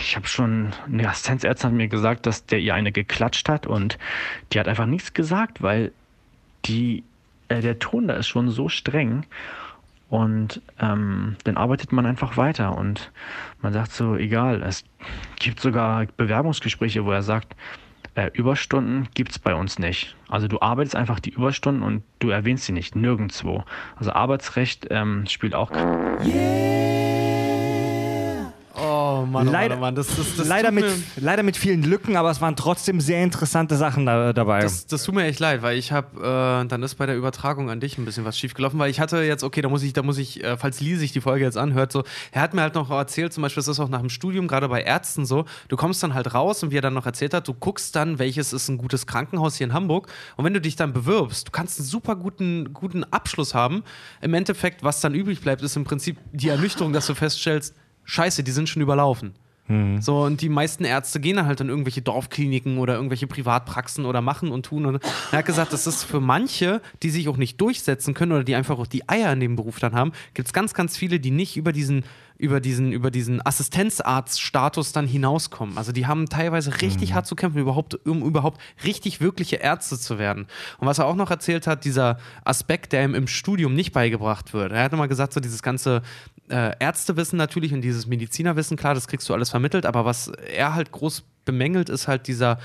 ich 0.00 0.16
habe 0.16 0.26
schon, 0.26 0.72
eine 0.86 1.08
Assistenzärztin 1.08 1.70
hat 1.70 1.76
mir 1.76 1.88
gesagt, 1.88 2.26
dass 2.26 2.46
der 2.46 2.60
ihr 2.60 2.74
eine 2.74 2.92
geklatscht 2.92 3.48
hat 3.48 3.66
und 3.66 3.98
die 4.52 4.60
hat 4.60 4.68
einfach 4.68 4.86
nichts 4.86 5.12
gesagt, 5.12 5.62
weil 5.62 5.92
die, 6.64 7.04
äh, 7.48 7.60
der 7.60 7.78
Ton 7.78 8.08
da 8.08 8.14
ist 8.14 8.28
schon 8.28 8.48
so 8.50 8.68
streng 8.68 9.26
und 10.08 10.62
ähm, 10.78 11.36
dann 11.44 11.56
arbeitet 11.56 11.92
man 11.92 12.06
einfach 12.06 12.36
weiter 12.36 12.76
und 12.76 13.10
man 13.60 13.72
sagt 13.72 13.92
so, 13.92 14.16
egal, 14.16 14.62
es 14.62 14.84
gibt 15.36 15.60
sogar 15.60 16.06
Bewerbungsgespräche, 16.16 17.04
wo 17.04 17.10
er 17.10 17.22
sagt, 17.22 17.56
äh, 18.14 18.30
Überstunden 18.32 19.08
gibt 19.14 19.32
es 19.32 19.38
bei 19.38 19.54
uns 19.54 19.78
nicht. 19.78 20.16
Also 20.28 20.48
du 20.48 20.60
arbeitest 20.60 20.96
einfach 20.96 21.20
die 21.20 21.30
Überstunden 21.30 21.82
und 21.82 22.02
du 22.18 22.30
erwähnst 22.30 22.64
sie 22.64 22.72
nicht, 22.72 22.96
nirgendwo. 22.96 23.64
Also 23.96 24.12
Arbeitsrecht 24.12 24.86
ähm, 24.90 25.26
spielt 25.26 25.54
auch. 25.54 25.70
Oh 28.76 29.24
Mann, 29.30 29.46
oh 29.48 29.52
leider, 29.52 29.76
Mann, 29.76 29.78
oh 29.78 29.80
Mann. 29.80 29.94
Das, 29.94 30.08
das, 30.08 30.36
das 30.36 30.48
leider, 30.48 30.72
mit, 30.72 30.84
leider 31.16 31.42
mit 31.44 31.56
vielen 31.56 31.82
Lücken, 31.84 32.16
aber 32.16 32.30
es 32.30 32.40
waren 32.40 32.56
trotzdem 32.56 33.00
sehr 33.00 33.22
interessante 33.22 33.76
Sachen 33.76 34.04
da, 34.06 34.32
dabei. 34.32 34.60
Das, 34.60 34.86
das 34.86 35.04
tut 35.04 35.14
mir 35.14 35.24
echt 35.24 35.38
leid, 35.38 35.62
weil 35.62 35.78
ich 35.78 35.92
habe, 35.92 36.64
äh, 36.64 36.66
dann 36.66 36.82
ist 36.82 36.96
bei 36.96 37.06
der 37.06 37.16
Übertragung 37.16 37.70
an 37.70 37.78
dich 37.78 37.98
ein 37.98 38.04
bisschen 38.04 38.24
was 38.24 38.36
schiefgelaufen, 38.36 38.78
weil 38.78 38.90
ich 38.90 38.98
hatte 38.98 39.18
jetzt, 39.18 39.44
okay, 39.44 39.62
da 39.62 39.68
muss 39.68 39.82
ich, 39.84 39.92
da 39.92 40.02
muss 40.02 40.18
ich, 40.18 40.42
äh, 40.42 40.56
falls 40.56 40.80
Lee 40.80 40.96
sich 40.96 41.12
die 41.12 41.20
Folge 41.20 41.44
jetzt 41.44 41.56
anhört, 41.56 41.92
so, 41.92 42.02
er 42.32 42.42
hat 42.42 42.52
mir 42.52 42.62
halt 42.62 42.74
noch 42.74 42.90
erzählt, 42.90 43.32
zum 43.32 43.42
Beispiel, 43.42 43.60
das 43.60 43.68
ist 43.68 43.78
auch 43.78 43.88
nach 43.88 44.00
dem 44.00 44.10
Studium, 44.10 44.48
gerade 44.48 44.68
bei 44.68 44.82
Ärzten 44.82 45.24
so, 45.24 45.44
du 45.68 45.76
kommst 45.76 46.02
dann 46.02 46.14
halt 46.14 46.34
raus 46.34 46.62
und 46.64 46.72
wie 46.72 46.78
er 46.78 46.82
dann 46.82 46.94
noch 46.94 47.06
erzählt 47.06 47.32
hat, 47.32 47.46
du 47.46 47.54
guckst 47.54 47.94
dann, 47.94 48.18
welches 48.18 48.52
ist 48.52 48.68
ein 48.68 48.78
gutes 48.78 49.06
Krankenhaus 49.06 49.56
hier 49.56 49.68
in 49.68 49.72
Hamburg 49.72 50.08
und 50.36 50.44
wenn 50.44 50.54
du 50.54 50.60
dich 50.60 50.74
dann 50.74 50.92
bewirbst, 50.92 51.46
du 51.46 51.52
kannst 51.52 51.78
einen 51.78 51.86
super 51.86 52.16
guten, 52.16 52.72
guten 52.72 53.04
Abschluss 53.04 53.54
haben. 53.54 53.84
Im 54.20 54.34
Endeffekt, 54.34 54.82
was 54.82 55.00
dann 55.00 55.14
übrig 55.14 55.40
bleibt, 55.40 55.62
ist 55.62 55.76
im 55.76 55.84
Prinzip 55.84 56.18
die 56.32 56.48
Ernüchterung, 56.48 56.92
dass 56.92 57.06
du 57.06 57.14
feststellst, 57.14 57.74
scheiße, 58.04 58.42
die 58.42 58.52
sind 58.52 58.68
schon 58.68 58.82
überlaufen. 58.82 59.34
So, 60.00 60.24
und 60.24 60.42
die 60.42 60.50
meisten 60.50 60.84
Ärzte 60.84 61.20
gehen 61.20 61.36
dann 61.36 61.46
halt 61.46 61.58
in 61.62 61.70
irgendwelche 61.70 62.02
Dorfkliniken 62.02 62.76
oder 62.76 62.96
irgendwelche 62.96 63.26
Privatpraxen 63.26 64.04
oder 64.04 64.20
machen 64.20 64.50
und 64.50 64.66
tun. 64.66 64.84
Und 64.84 65.02
er 65.32 65.38
hat 65.38 65.46
gesagt, 65.46 65.72
das 65.72 65.86
ist 65.86 66.04
für 66.04 66.20
manche, 66.20 66.82
die 67.02 67.08
sich 67.08 67.30
auch 67.30 67.38
nicht 67.38 67.58
durchsetzen 67.62 68.12
können 68.12 68.32
oder 68.32 68.44
die 68.44 68.56
einfach 68.56 68.78
auch 68.78 68.86
die 68.86 69.08
Eier 69.08 69.32
in 69.32 69.40
dem 69.40 69.56
Beruf 69.56 69.78
dann 69.80 69.94
haben, 69.94 70.12
gibt 70.34 70.48
es 70.48 70.52
ganz, 70.52 70.74
ganz 70.74 70.98
viele, 70.98 71.18
die 71.18 71.30
nicht 71.30 71.56
über 71.56 71.72
diesen, 71.72 72.04
über 72.36 72.60
diesen, 72.60 72.92
über 72.92 73.10
diesen 73.10 73.44
Assistenzarzt-Status 73.44 74.92
dann 74.92 75.06
hinauskommen. 75.06 75.78
Also 75.78 75.92
die 75.92 76.06
haben 76.06 76.28
teilweise 76.28 76.82
richtig 76.82 77.14
hart 77.14 77.26
zu 77.26 77.34
kämpfen, 77.34 77.58
überhaupt, 77.58 77.94
um 78.06 78.22
überhaupt 78.22 78.60
richtig 78.84 79.22
wirkliche 79.22 79.56
Ärzte 79.56 79.98
zu 79.98 80.18
werden. 80.18 80.46
Und 80.76 80.86
was 80.86 80.98
er 80.98 81.06
auch 81.06 81.16
noch 81.16 81.30
erzählt 81.30 81.66
hat, 81.66 81.86
dieser 81.86 82.18
Aspekt, 82.44 82.92
der 82.92 83.02
ihm 83.02 83.14
im 83.14 83.26
Studium 83.26 83.72
nicht 83.72 83.92
beigebracht 83.92 84.52
wird. 84.52 84.72
Er 84.72 84.84
hat 84.84 84.92
immer 84.92 85.08
gesagt, 85.08 85.32
so 85.32 85.40
dieses 85.40 85.62
ganze 85.62 86.02
äh, 86.48 86.72
Ärztewissen 86.78 87.36
natürlich 87.36 87.72
und 87.72 87.82
dieses 87.82 88.06
Medizinerwissen, 88.06 88.76
klar, 88.76 88.94
das 88.94 89.08
kriegst 89.08 89.28
du 89.28 89.34
alles 89.34 89.50
vermittelt, 89.50 89.86
aber 89.86 90.04
was 90.04 90.28
er 90.28 90.74
halt 90.74 90.92
groß 90.92 91.24
bemängelt, 91.44 91.88
ist 91.88 92.08
halt 92.08 92.26
dieser 92.26 92.58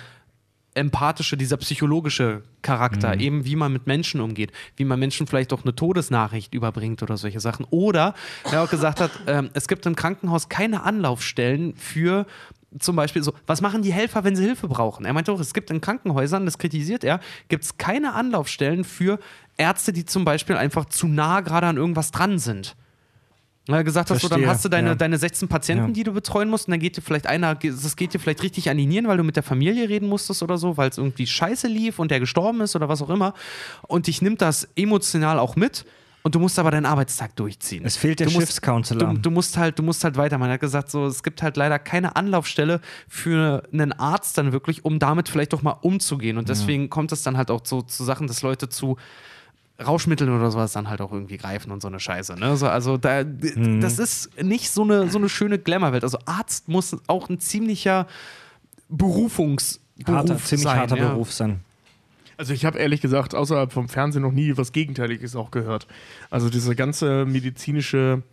empathische, 0.75 1.35
dieser 1.35 1.57
psychologische 1.57 2.43
Charakter, 2.61 3.19
eben 3.19 3.43
wie 3.45 3.55
man 3.55 3.73
mit 3.73 3.87
Menschen 3.87 4.21
umgeht, 4.21 4.51
wie 4.75 4.85
man 4.85 4.99
Menschen 4.99 5.27
vielleicht 5.27 5.51
auch 5.51 5.63
eine 5.63 5.75
Todesnachricht 5.75 6.53
überbringt 6.53 7.01
oder 7.01 7.17
solche 7.17 7.39
Sachen. 7.39 7.65
Oder 7.69 8.13
er 8.51 8.63
auch 8.63 8.69
gesagt 8.69 9.01
hat, 9.01 9.11
ähm, 9.27 9.49
es 9.53 9.67
gibt 9.67 9.85
im 9.85 9.95
Krankenhaus 9.95 10.47
keine 10.47 10.83
Anlaufstellen 10.83 11.75
für 11.75 12.25
zum 12.77 12.95
Beispiel 12.95 13.23
so, 13.23 13.33
was 13.47 13.61
machen 13.61 13.81
die 13.81 13.91
Helfer, 13.91 14.23
wenn 14.23 14.35
sie 14.35 14.43
Hilfe 14.43 14.67
brauchen? 14.67 15.05
Er 15.05 15.13
meinte 15.13 15.31
auch, 15.31 15.39
es 15.39 15.55
gibt 15.55 15.71
in 15.71 15.81
Krankenhäusern, 15.81 16.45
das 16.45 16.59
kritisiert 16.59 17.03
er, 17.03 17.19
gibt 17.47 17.63
es 17.63 17.77
keine 17.77 18.13
Anlaufstellen 18.13 18.83
für 18.83 19.19
Ärzte, 19.57 19.91
die 19.91 20.05
zum 20.05 20.23
Beispiel 20.23 20.55
einfach 20.55 20.85
zu 20.85 21.07
nah 21.07 21.41
gerade 21.41 21.65
an 21.65 21.77
irgendwas 21.77 22.11
dran 22.11 22.37
sind. 22.37 22.75
Weil 23.69 23.83
gesagt 23.83 24.09
hast, 24.09 24.21
so, 24.21 24.27
dann 24.27 24.45
hast 24.47 24.65
du 24.65 24.69
deine, 24.69 24.89
ja. 24.89 24.95
deine 24.95 25.17
16 25.17 25.47
Patienten, 25.47 25.87
Ja. 25.87 25.93
die 25.93 26.03
du 26.03 26.13
betreuen 26.13 26.49
musst, 26.49 26.67
und 26.67 26.71
dann 26.71 26.79
geht 26.79 26.97
dir 26.97 27.01
vielleicht 27.01 27.27
einer, 27.27 27.55
das 27.55 27.95
geht 27.95 28.13
dir 28.13 28.19
vielleicht 28.19 28.43
richtig 28.43 28.69
an 28.69 28.77
die 28.77 28.85
Nieren, 28.85 29.07
weil 29.07 29.17
du 29.17 29.23
mit 29.23 29.35
der 29.35 29.43
Familie 29.43 29.87
reden 29.89 30.07
musstest 30.07 30.41
oder 30.43 30.57
so, 30.57 30.77
weil 30.77 30.89
es 30.89 30.97
irgendwie 30.97 31.27
scheiße 31.27 31.67
lief 31.67 31.99
und 31.99 32.11
der 32.11 32.19
gestorben 32.19 32.61
ist 32.61 32.75
oder 32.75 32.89
was 32.89 33.01
auch 33.01 33.09
immer. 33.09 33.33
Und 33.87 34.07
dich 34.07 34.21
nimmt 34.21 34.41
das 34.41 34.67
emotional 34.75 35.39
auch 35.39 35.55
mit. 35.55 35.85
Und 36.21 36.35
du 36.35 36.39
musst 36.39 36.59
aber 36.59 36.69
deinen 36.69 36.85
Arbeitstag 36.85 37.33
durchziehen. 37.37 37.85
Es 37.85 37.95
fehlt 37.95 38.19
der 38.19 38.27
du 38.27 38.33
Schiffscounselor. 38.33 39.13
Du, 39.13 39.19
du 39.19 39.31
musst 39.31 39.57
halt, 39.57 39.79
du 39.79 39.83
musst 39.83 40.03
halt 40.03 40.17
weitermachen. 40.17 40.49
Er 40.49 40.55
hat 40.55 40.59
gesagt, 40.59 40.91
so, 40.91 41.05
es 41.05 41.23
gibt 41.23 41.41
halt 41.41 41.55
leider 41.55 41.79
keine 41.79 42.17
Anlaufstelle 42.17 42.81
für 43.07 43.63
einen 43.71 43.93
Arzt 43.93 44.37
dann 44.37 44.51
wirklich, 44.51 44.83
um 44.83 44.99
damit 44.99 45.29
vielleicht 45.29 45.53
doch 45.53 45.61
mal 45.61 45.77
umzugehen. 45.81 46.37
Und 46.37 46.49
deswegen 46.49 46.89
kommt 46.89 47.13
es 47.13 47.23
dann 47.23 47.37
halt 47.37 47.49
auch 47.49 47.61
so 47.63 47.81
zu 47.83 48.03
Sachen, 48.03 48.27
dass 48.27 48.41
Leute 48.41 48.67
zu 48.67 48.97
Rauschmitteln 49.85 50.29
oder 50.35 50.51
sowas 50.51 50.73
dann 50.73 50.89
halt 50.89 50.99
auch 51.01 51.11
irgendwie 51.13 51.37
greifen 51.37 51.71
und 51.71 51.81
so 51.81 51.87
eine 51.87 51.99
Scheiße. 51.99 52.35
Ne? 52.35 52.57
So, 52.57 52.67
also 52.67 52.97
da, 52.97 53.23
Mhm. 53.23 53.79
das 53.81 53.97
ist 53.99 54.41
nicht 54.43 54.69
so 54.71 54.83
eine, 54.83 55.09
so 55.09 55.17
eine 55.17 55.29
schöne 55.29 55.57
Glamour-Welt. 55.57 56.03
Also 56.03 56.17
Arzt 56.25 56.67
muss 56.67 56.97
auch 57.07 57.29
ein 57.29 57.39
ziemlicher 57.39 58.05
Berufungsberuf 58.89 60.07
harter, 60.15 60.37
ziemlich 60.37 60.63
sein. 60.67 60.77
harter 60.79 60.97
ja. 60.97 61.09
Beruf 61.09 61.31
sein. 61.31 61.61
Also 62.37 62.53
ich 62.53 62.65
habe 62.65 62.77
ehrlich 62.79 63.01
gesagt 63.01 63.35
außerhalb 63.35 63.71
vom 63.71 63.89
Fernsehen 63.89 64.21
noch 64.21 64.31
nie 64.31 64.55
was 64.57 64.71
Gegenteiliges 64.71 65.35
auch 65.35 65.51
gehört. 65.51 65.87
Also 66.29 66.49
diese 66.49 66.75
ganze 66.75 67.25
medizinische, 67.25 68.23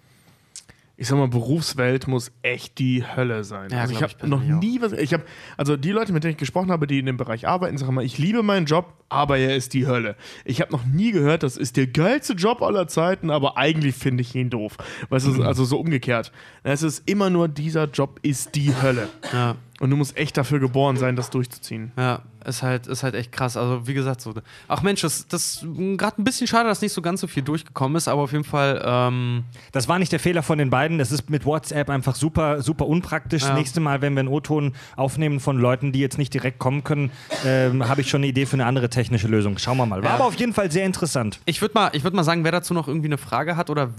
ich 0.98 1.08
sag 1.08 1.18
mal, 1.18 1.28
Berufswelt 1.28 2.08
muss 2.08 2.32
echt 2.40 2.78
die 2.78 3.04
Hölle 3.04 3.44
sein. 3.44 3.70
Ja, 3.70 3.80
also 3.80 3.92
ich 3.92 4.02
habe 4.02 4.26
noch 4.26 4.42
nie 4.42 4.80
was, 4.80 4.92
ich 4.92 5.12
habe, 5.12 5.24
also 5.58 5.76
die 5.76 5.90
Leute, 5.90 6.12
mit 6.12 6.24
denen 6.24 6.32
ich 6.32 6.38
gesprochen 6.38 6.70
habe, 6.70 6.86
die 6.86 6.98
in 6.98 7.06
dem 7.06 7.18
Bereich 7.18 7.46
arbeiten, 7.46 7.76
sagen 7.76 7.94
mal, 7.94 8.04
ich 8.04 8.16
liebe 8.16 8.42
meinen 8.42 8.64
Job, 8.64 8.94
aber 9.10 9.36
er 9.36 9.54
ist 9.56 9.74
die 9.74 9.86
Hölle. 9.86 10.16
Ich 10.46 10.60
habe 10.62 10.72
noch 10.72 10.84
nie 10.86 11.12
gehört, 11.12 11.42
das 11.42 11.58
ist 11.58 11.76
der 11.76 11.86
geilste 11.86 12.32
Job 12.32 12.62
aller 12.62 12.88
Zeiten, 12.88 13.30
aber 13.30 13.58
eigentlich 13.58 13.94
finde 13.94 14.22
ich 14.22 14.34
ihn 14.34 14.48
doof. 14.48 14.78
Weißt 15.10 15.26
du, 15.26 15.42
also 15.42 15.64
so 15.64 15.78
umgekehrt. 15.78 16.32
Es 16.62 16.82
ist 16.82 17.08
immer 17.08 17.28
nur, 17.28 17.48
dieser 17.48 17.84
Job 17.84 18.18
ist 18.22 18.54
die 18.54 18.74
Hölle. 18.80 19.08
Ja. 19.32 19.56
Und 19.78 19.90
du 19.90 19.96
musst 19.96 20.16
echt 20.16 20.36
dafür 20.38 20.58
geboren 20.58 20.96
sein, 20.96 21.16
das 21.16 21.28
durchzuziehen. 21.28 21.92
Ja, 21.98 22.22
ist 22.46 22.62
halt, 22.62 22.86
ist 22.86 23.02
halt 23.02 23.14
echt 23.14 23.30
krass. 23.30 23.58
Also, 23.58 23.86
wie 23.86 23.92
gesagt, 23.92 24.22
so. 24.22 24.32
Ach 24.68 24.80
Mensch, 24.80 25.02
das, 25.02 25.28
das 25.28 25.66
gerade 25.98 26.22
ein 26.22 26.24
bisschen 26.24 26.46
schade, 26.46 26.66
dass 26.68 26.80
nicht 26.80 26.94
so 26.94 27.02
ganz 27.02 27.20
so 27.20 27.26
viel 27.26 27.42
durchgekommen 27.42 27.94
ist, 27.96 28.08
aber 28.08 28.22
auf 28.22 28.32
jeden 28.32 28.44
Fall, 28.44 28.80
ähm, 28.82 29.44
Das 29.72 29.86
war 29.86 29.98
nicht 29.98 30.12
der 30.12 30.20
Fehler 30.20 30.42
von 30.42 30.56
den 30.56 30.70
beiden. 30.70 30.96
Das 30.96 31.12
ist 31.12 31.28
mit 31.28 31.44
WhatsApp 31.44 31.90
einfach 31.90 32.14
super, 32.14 32.62
super 32.62 32.86
unpraktisch. 32.86 33.42
Ja. 33.42 33.48
Das 33.48 33.58
nächste 33.58 33.80
Mal, 33.80 34.00
wenn 34.00 34.14
wir 34.14 34.20
einen 34.20 34.28
O-Ton 34.28 34.72
aufnehmen 34.96 35.40
von 35.40 35.58
Leuten, 35.58 35.92
die 35.92 36.00
jetzt 36.00 36.16
nicht 36.16 36.32
direkt 36.32 36.58
kommen 36.58 36.82
können, 36.82 37.10
ähm, 37.44 37.86
habe 37.86 38.00
ich 38.00 38.08
schon 38.08 38.20
eine 38.20 38.28
Idee 38.28 38.46
für 38.46 38.54
eine 38.54 38.64
andere 38.64 38.88
technische 38.88 39.28
Lösung. 39.28 39.58
Schauen 39.58 39.76
wir 39.76 39.84
mal. 39.84 40.02
War 40.02 40.08
Ja. 40.10 40.14
aber 40.14 40.24
auf 40.24 40.36
jeden 40.36 40.54
Fall 40.54 40.70
sehr 40.72 40.86
interessant. 40.86 41.40
ich 41.44 41.60
würde 41.60 41.74
mal, 41.74 41.90
ich 41.92 42.02
würd 42.02 42.14
mal 42.14 42.24
sagen, 42.24 42.44
wer 42.44 42.52
dazu 42.52 42.72
noch 42.72 42.88
irgendwie 42.88 43.08
eine 43.08 43.18
Frage 43.18 43.56
hat 43.56 43.68
oder 43.68 43.90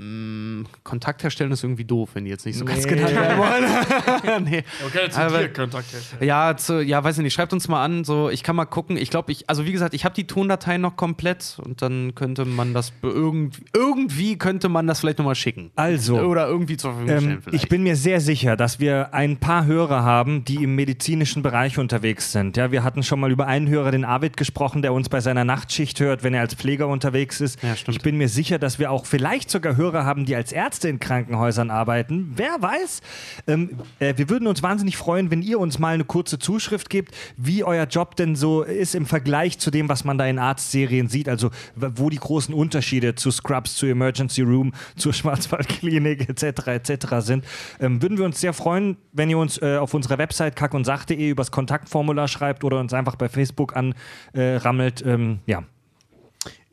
mh, 0.00 0.64
Kontakt 0.82 1.22
herstellen 1.22 1.52
ist 1.52 1.62
irgendwie 1.62 1.84
doof, 1.84 2.10
wenn 2.14 2.24
die 2.24 2.30
jetzt 2.30 2.46
nicht 2.46 2.58
so 2.58 2.64
ganz 2.64 2.86
genannt 2.86 3.14
werden 3.14 3.38
wollen. 4.24 4.44
nee. 4.50 4.64
Okay, 4.86 5.10
zu 5.10 5.20
dir 5.28 5.48
Kontakt 5.52 5.92
herstellen. 5.92 6.24
Ja, 6.24 6.56
zu, 6.56 6.82
ja, 6.82 7.02
weiß 7.02 7.18
ich 7.18 7.24
nicht. 7.24 7.34
Schreibt 7.34 7.52
uns 7.52 7.68
mal 7.68 7.84
an. 7.84 8.04
So, 8.04 8.30
ich 8.30 8.42
kann 8.42 8.56
mal 8.56 8.64
gucken. 8.64 8.96
Ich 8.96 9.10
glaube, 9.10 9.32
ich, 9.32 9.48
also 9.48 9.66
wie 9.66 9.72
gesagt, 9.72 9.94
ich 9.94 10.04
habe 10.04 10.14
die 10.14 10.26
Tondateien 10.26 10.80
noch 10.80 10.96
komplett 10.96 11.58
und 11.62 11.82
dann 11.82 12.14
könnte 12.14 12.44
man 12.44 12.72
das 12.74 12.92
irgendwie, 13.02 13.62
irgendwie 13.74 14.38
könnte 14.38 14.68
man 14.68 14.86
das 14.86 15.00
vielleicht 15.00 15.18
nochmal 15.18 15.34
schicken. 15.34 15.70
Also, 15.76 16.18
Oder 16.20 16.48
irgendwie 16.48 16.76
zur 16.76 16.92
Verfügung 16.92 17.18
stellen. 17.18 17.32
Ähm, 17.32 17.42
vielleicht. 17.42 17.64
ich 17.64 17.68
bin 17.68 17.82
mir 17.82 17.96
sehr 17.96 18.20
sicher, 18.20 18.56
dass 18.56 18.80
wir 18.80 19.12
ein 19.14 19.36
paar 19.38 19.66
Hörer 19.66 20.02
haben, 20.02 20.44
die 20.44 20.64
im 20.64 20.74
medizinischen 20.74 21.42
Bereich 21.42 21.78
unterwegs 21.78 22.32
sind. 22.32 22.56
Ja, 22.56 22.72
wir 22.72 22.82
hatten 22.84 23.02
schon 23.02 23.20
mal 23.20 23.30
über 23.30 23.46
einen 23.46 23.68
Hörer, 23.68 23.90
den 23.90 24.04
Arvid, 24.04 24.36
gesprochen, 24.36 24.82
der 24.82 24.92
uns 24.92 25.08
bei 25.08 25.20
seiner 25.20 25.44
Nachtschicht 25.44 26.00
hört, 26.00 26.22
wenn 26.22 26.34
er 26.34 26.40
als 26.40 26.54
Pfleger 26.54 26.88
unterwegs 26.88 27.40
ist. 27.40 27.62
Ja, 27.62 27.76
stimmt. 27.76 27.96
ich 27.96 28.02
bin 28.02 28.16
mir 28.16 28.28
sicher, 28.28 28.58
dass 28.58 28.78
wir 28.78 28.90
auch 28.90 29.06
vielleicht 29.06 29.50
sogar 29.50 29.76
Hörer 29.76 29.89
haben, 29.92 30.24
die 30.24 30.34
als 30.34 30.52
Ärzte 30.52 30.88
in 30.88 31.00
Krankenhäusern 31.00 31.70
arbeiten. 31.70 32.32
Wer 32.36 32.60
weiß? 32.60 33.00
Ähm, 33.46 33.78
äh, 33.98 34.14
wir 34.16 34.30
würden 34.30 34.46
uns 34.46 34.62
wahnsinnig 34.62 34.96
freuen, 34.96 35.30
wenn 35.30 35.42
ihr 35.42 35.58
uns 35.58 35.78
mal 35.78 35.94
eine 35.94 36.04
kurze 36.04 36.38
Zuschrift 36.38 36.90
gebt, 36.90 37.14
wie 37.36 37.64
euer 37.64 37.84
Job 37.84 38.16
denn 38.16 38.36
so 38.36 38.62
ist 38.62 38.94
im 38.94 39.06
Vergleich 39.06 39.58
zu 39.58 39.70
dem, 39.70 39.88
was 39.88 40.04
man 40.04 40.18
da 40.18 40.26
in 40.26 40.38
Arztserien 40.38 41.08
sieht. 41.08 41.28
Also 41.28 41.50
wo 41.74 42.10
die 42.10 42.18
großen 42.18 42.54
Unterschiede 42.54 43.14
zu 43.14 43.30
Scrubs, 43.30 43.76
zu 43.76 43.86
Emergency 43.86 44.42
Room, 44.42 44.72
zur 44.96 45.12
Schwarzwaldklinik 45.12 46.28
etc. 46.28 46.66
etc. 46.68 47.06
sind. 47.18 47.44
Ähm, 47.80 48.00
würden 48.02 48.18
wir 48.18 48.24
uns 48.24 48.40
sehr 48.40 48.52
freuen, 48.52 48.96
wenn 49.12 49.30
ihr 49.30 49.38
uns 49.38 49.60
äh, 49.60 49.76
auf 49.76 49.94
unserer 49.94 50.18
Website 50.18 50.56
kackundsach.de 50.56 51.28
übers 51.28 51.50
Kontaktformular 51.50 52.28
schreibt 52.28 52.64
oder 52.64 52.78
uns 52.80 52.92
einfach 52.92 53.16
bei 53.16 53.28
Facebook 53.28 53.76
anrammelt. 53.76 55.02
Äh, 55.02 55.12
ähm, 55.12 55.40
ja. 55.46 55.64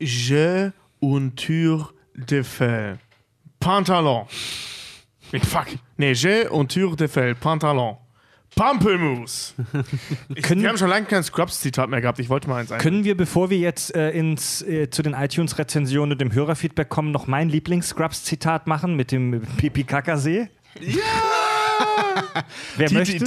J'ai 0.00 0.72
une 1.00 1.34
tour 1.34 1.92
de 2.14 2.42
fell. 2.42 2.98
Pantalon. 3.60 4.26
Nee, 5.32 5.40
fuck. 5.40 5.66
J'ai 5.98 6.46
une 6.50 6.66
tour 6.68 6.96
de 6.96 7.06
fell. 7.08 7.34
Pantalon. 7.34 7.96
Pampelmus. 8.56 9.54
Ich, 10.34 10.42
Können- 10.42 10.62
wir 10.62 10.68
haben 10.70 10.78
schon 10.78 10.88
lange 10.88 11.06
kein 11.06 11.22
Scrubs-Zitat 11.22 11.88
mehr 11.90 12.00
gehabt. 12.00 12.18
Ich 12.18 12.28
wollte 12.28 12.48
mal 12.48 12.56
eins 12.60 12.72
ein. 12.72 12.80
Können 12.80 13.04
wir, 13.04 13.16
bevor 13.16 13.50
wir 13.50 13.58
jetzt 13.58 13.94
äh, 13.94 14.10
ins, 14.10 14.62
äh, 14.62 14.88
zu 14.90 15.02
den 15.02 15.12
iTunes-Rezensionen 15.14 16.12
und 16.12 16.20
dem 16.20 16.32
Hörerfeedback 16.32 16.88
kommen, 16.88 17.10
noch 17.10 17.26
mein 17.26 17.50
Lieblings-Scrubs-Zitat 17.50 18.66
machen 18.66 18.96
mit 18.96 19.12
dem? 19.12 19.42
Wer 22.76 22.88
möchte? 22.92 23.24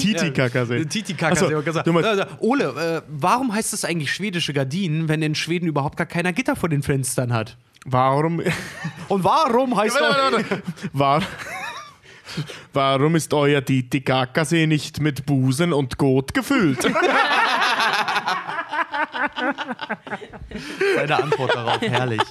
Achso, 1.33 1.45
hat 1.45 1.51
ja 1.51 1.61
gesagt. 1.61 1.87
du 1.87 1.93
meinst- 1.93 2.09
Also, 2.09 2.23
Ole, 2.39 2.63
äh, 2.65 3.01
warum 3.07 3.53
heißt 3.53 3.73
es 3.73 3.85
eigentlich 3.85 4.11
schwedische 4.11 4.53
Gardinen, 4.53 5.07
wenn 5.07 5.21
in 5.21 5.35
Schweden 5.35 5.67
überhaupt 5.67 5.97
gar 5.97 6.07
keiner 6.07 6.33
Gitter 6.33 6.55
vor 6.55 6.69
den 6.69 6.81
Fenstern 6.83 7.31
hat? 7.33 7.57
Warum, 7.85 8.41
Und 9.07 9.23
warum 9.23 9.75
heißt 9.75 9.99
warte, 9.99 10.35
warte, 10.35 10.49
warte. 10.49 10.63
War, 10.93 11.21
warum 12.73 13.15
ist 13.15 13.33
euer 13.33 13.65
Titicaca-See 13.65 14.67
nicht 14.67 14.99
mit 14.99 15.25
Busen 15.25 15.73
und 15.73 15.97
Kot 15.97 16.33
gefüllt? 16.33 16.83
Seine 20.95 21.15
Antwort 21.23 21.55
darauf? 21.55 21.81
Herrlich. 21.81 22.21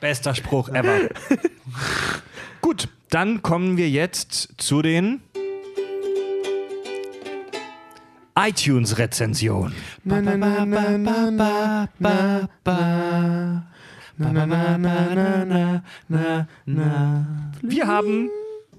Bester 0.00 0.34
Spruch 0.34 0.68
ever. 0.68 1.08
Gut, 2.60 2.88
dann 3.08 3.40
kommen 3.42 3.76
wir 3.76 3.88
jetzt 3.88 4.60
zu 4.60 4.82
den 4.82 5.22
iTunes-Rezensionen. 8.34 9.74
Wir 17.62 17.86
haben 17.86 18.30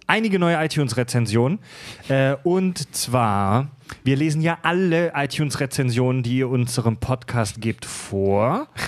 einige 0.07 0.39
neue 0.39 0.63
iTunes-Rezensionen. 0.63 1.59
Äh, 2.09 2.35
und 2.43 2.93
zwar, 2.93 3.69
wir 4.03 4.15
lesen 4.15 4.41
ja 4.41 4.57
alle 4.63 5.13
iTunes-Rezensionen, 5.15 6.23
die 6.23 6.39
ihr 6.39 6.49
unserem 6.49 6.97
Podcast 6.97 7.61
gebt, 7.61 7.85
vor. 7.85 8.67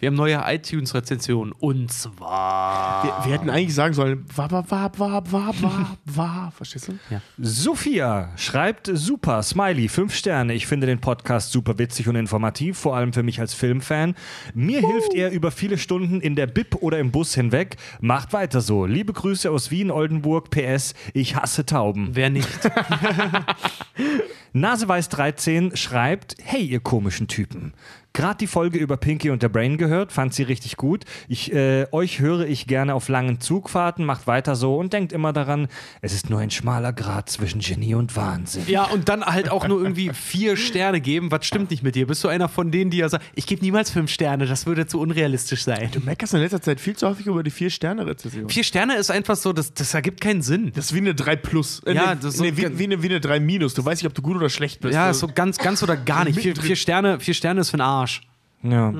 Wir 0.00 0.08
haben 0.08 0.16
neue 0.16 0.42
iTunes-Rezensionen. 0.44 1.52
Und 1.52 1.92
zwar. 1.92 3.04
Wir, 3.04 3.26
wir 3.26 3.32
hätten 3.38 3.50
eigentlich 3.50 3.74
sagen 3.74 3.94
sollen, 3.94 4.24
wa, 4.34 4.50
wa, 4.50 4.64
wa, 4.68 4.90
wa, 4.96 5.22
wa, 5.30 5.52
wa, 5.60 5.96
wa. 6.04 6.52
Verstehst 6.56 6.88
du? 6.88 6.98
Sophia 7.38 8.30
schreibt 8.36 8.90
super, 8.92 9.42
Smiley, 9.42 9.88
fünf 9.88 10.14
Sterne. 10.14 10.54
Ich 10.54 10.66
finde 10.66 10.86
den 10.86 11.00
Podcast 11.00 11.52
super 11.52 11.78
witzig 11.78 12.08
und 12.08 12.16
informativ, 12.16 12.78
vor 12.78 12.96
allem 12.96 13.12
für 13.12 13.22
mich 13.22 13.40
als 13.40 13.54
Filmfan. 13.54 14.14
Mir 14.54 14.80
hilft 14.80 15.14
er 15.14 15.30
über 15.30 15.50
viele 15.50 15.78
Stunden 15.78 16.20
in 16.20 16.34
der 16.34 16.46
Bib 16.46 16.76
oder 16.80 16.98
im 16.98 17.10
Bus 17.10 17.34
hinweg. 17.34 17.76
Macht 18.00 18.32
weiter 18.32 18.60
so. 18.60 18.86
Liebe 18.86 19.12
Grüße 19.12 19.50
aus 19.50 19.70
Wien, 19.70 19.90
Oldenburg, 19.90 20.50
PS. 20.50 20.94
Ich 21.14 21.36
hasse 21.36 21.66
Tauben. 21.66 22.10
Wer 22.12 22.30
nicht? 22.30 22.47
Naseweiß13 24.54 25.76
schreibt: 25.76 26.36
Hey, 26.42 26.64
ihr 26.64 26.80
komischen 26.80 27.28
Typen. 27.28 27.74
Gerade 28.12 28.38
die 28.38 28.46
Folge 28.46 28.78
über 28.78 28.96
Pinky 28.96 29.30
und 29.30 29.42
der 29.42 29.48
Brain 29.48 29.76
gehört, 29.78 30.12
fand 30.12 30.34
sie 30.34 30.42
richtig 30.42 30.76
gut. 30.76 31.04
Ich, 31.28 31.52
äh, 31.52 31.86
euch 31.92 32.18
höre 32.20 32.46
ich 32.46 32.66
gerne 32.66 32.94
auf 32.94 33.08
langen 33.08 33.40
Zugfahrten, 33.40 34.04
macht 34.04 34.26
weiter 34.26 34.56
so 34.56 34.76
und 34.76 34.92
denkt 34.92 35.12
immer 35.12 35.32
daran, 35.32 35.68
es 36.00 36.12
ist 36.12 36.28
nur 36.30 36.40
ein 36.40 36.50
schmaler 36.50 36.92
Grad 36.92 37.30
zwischen 37.30 37.60
Genie 37.60 37.94
und 37.94 38.16
Wahnsinn. 38.16 38.64
Ja, 38.66 38.84
und 38.84 39.08
dann 39.08 39.24
halt 39.24 39.50
auch 39.50 39.68
nur 39.68 39.80
irgendwie 39.80 40.10
vier 40.12 40.56
Sterne 40.56 41.00
geben. 41.00 41.30
Was 41.30 41.46
stimmt 41.46 41.70
nicht 41.70 41.82
mit 41.82 41.94
dir? 41.94 42.06
Bist 42.06 42.24
du 42.24 42.28
einer 42.28 42.48
von 42.48 42.70
denen, 42.72 42.90
die 42.90 42.96
ja 42.98 43.08
sagen, 43.08 43.22
ich 43.34 43.46
gebe 43.46 43.62
niemals 43.62 43.90
fünf 43.90 44.10
Sterne, 44.10 44.46
das 44.46 44.66
würde 44.66 44.86
zu 44.86 44.98
unrealistisch 45.00 45.62
sein. 45.62 45.90
Du 45.92 46.00
meckerst 46.00 46.34
in 46.34 46.40
letzter 46.40 46.60
Zeit 46.60 46.80
viel 46.80 46.96
zu 46.96 47.06
häufig 47.08 47.26
über 47.26 47.42
die 47.42 47.50
Vier-Sterne-Rezession. 47.50 48.48
Vier 48.48 48.64
Sterne 48.64 48.96
ist 48.96 49.10
einfach 49.10 49.36
so, 49.36 49.52
das, 49.52 49.74
das 49.74 49.94
ergibt 49.94 50.20
keinen 50.20 50.42
Sinn. 50.42 50.72
Das 50.74 50.86
ist 50.86 50.94
wie 50.94 50.98
eine 50.98 51.14
3 51.14 51.36
plus. 51.36 51.82
Äh, 51.84 51.94
Ja, 51.94 52.14
nee, 52.14 52.20
das 52.20 52.32
ist 52.32 52.38
so 52.38 52.44
nee, 52.44 52.56
wie, 52.56 52.78
wie, 52.78 52.84
eine, 52.84 53.02
wie 53.02 53.06
eine 53.06 53.20
3 53.20 53.38
minus. 53.40 53.74
Du 53.74 53.84
weißt 53.84 54.02
nicht, 54.02 54.08
ob 54.08 54.14
du 54.14 54.22
gut 54.22 54.36
oder 54.36 54.48
schlecht 54.48 54.80
bist. 54.80 54.94
Ja, 54.94 55.12
so 55.14 55.28
ganz, 55.28 55.58
ganz 55.58 55.82
oder 55.82 55.96
gar 55.96 56.24
nicht. 56.24 56.38
Vier, 56.38 56.56
vier, 56.56 56.76
Sterne, 56.76 57.20
vier 57.20 57.34
Sterne 57.34 57.60
ist 57.60 57.70
für 57.70 57.76
den 57.76 57.82
Arsch. 58.00 58.20
Ja. 58.62 58.94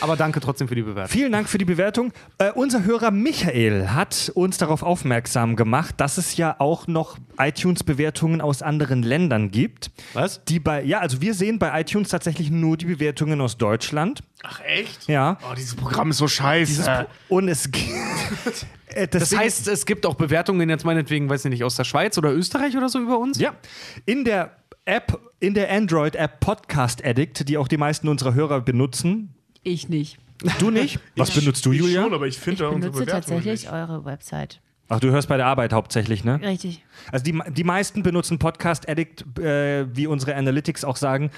Aber 0.00 0.16
danke 0.16 0.40
trotzdem 0.40 0.68
für 0.68 0.74
die 0.76 0.82
Bewertung. 0.82 1.10
Vielen 1.10 1.32
Dank 1.32 1.48
für 1.48 1.58
die 1.58 1.64
Bewertung. 1.64 2.12
Äh, 2.38 2.52
unser 2.52 2.84
Hörer 2.84 3.10
Michael 3.10 3.88
hat 3.88 4.30
uns 4.34 4.56
darauf 4.56 4.82
aufmerksam 4.82 5.56
gemacht, 5.56 5.96
dass 5.98 6.18
es 6.18 6.36
ja 6.36 6.54
auch 6.60 6.86
noch 6.86 7.18
iTunes-Bewertungen 7.38 8.40
aus 8.40 8.62
anderen 8.62 9.02
Ländern 9.02 9.50
gibt. 9.50 9.90
Was? 10.14 10.44
Die 10.44 10.60
bei, 10.60 10.82
ja, 10.84 11.00
also 11.00 11.20
wir 11.20 11.34
sehen 11.34 11.58
bei 11.58 11.80
iTunes 11.80 12.08
tatsächlich 12.10 12.50
nur 12.50 12.76
die 12.76 12.86
Bewertungen 12.86 13.40
aus 13.40 13.58
Deutschland. 13.58 14.22
Ach, 14.44 14.60
echt? 14.60 15.08
Ja. 15.08 15.38
Oh, 15.50 15.54
dieses 15.56 15.74
Programm 15.74 16.10
ist 16.10 16.18
so 16.18 16.28
scheiße. 16.28 17.06
Und 17.28 17.48
es 17.48 17.70
gibt. 17.70 17.88
Äh, 18.94 19.08
Das 19.08 19.34
heißt, 19.34 19.68
es 19.68 19.86
gibt 19.86 20.04
auch 20.04 20.16
Bewertungen 20.16 20.68
jetzt 20.68 20.84
meinetwegen, 20.84 21.30
weiß 21.30 21.46
ich 21.46 21.50
nicht, 21.50 21.64
aus 21.64 21.76
der 21.76 21.84
Schweiz 21.84 22.18
oder 22.18 22.30
Österreich 22.30 22.76
oder 22.76 22.90
so 22.90 22.98
über 23.00 23.18
uns? 23.18 23.38
Ja, 23.38 23.54
in 24.04 24.26
der 24.26 24.54
App, 24.84 25.20
in 25.38 25.54
der 25.54 25.70
Android-App 25.70 26.40
Podcast 26.40 27.04
Addict, 27.04 27.48
die 27.48 27.56
auch 27.56 27.68
die 27.68 27.76
meisten 27.76 28.08
unserer 28.08 28.34
Hörer 28.34 28.60
benutzen. 28.60 29.34
Ich 29.62 29.88
nicht. 29.88 30.18
Du 30.58 30.70
nicht? 30.70 30.98
Was 31.16 31.30
benutzt 31.30 31.64
du, 31.64 31.72
ich 31.72 31.78
Julia? 31.78 32.02
schon, 32.02 32.14
aber 32.14 32.26
ich 32.26 32.36
Ich 32.36 32.40
finde 32.42 32.64
da 32.64 32.68
unsere 32.70 32.92
benutze 32.92 33.10
tatsächlich 33.12 33.62
nicht. 33.62 33.72
eure 33.72 34.04
Website. 34.04 34.60
Ach, 34.88 34.98
du 34.98 35.10
hörst 35.10 35.28
bei 35.28 35.36
der 35.36 35.46
Arbeit 35.46 35.72
hauptsächlich, 35.72 36.24
ne? 36.24 36.40
Richtig. 36.42 36.84
Also 37.12 37.24
die, 37.24 37.38
die 37.52 37.64
meisten 37.64 38.02
benutzen 38.02 38.38
Podcast 38.40 38.88
Addict, 38.88 39.38
äh, 39.38 39.86
wie 39.96 40.06
unsere 40.08 40.34
Analytics 40.34 40.84
auch 40.84 40.96
sagen. 40.96 41.30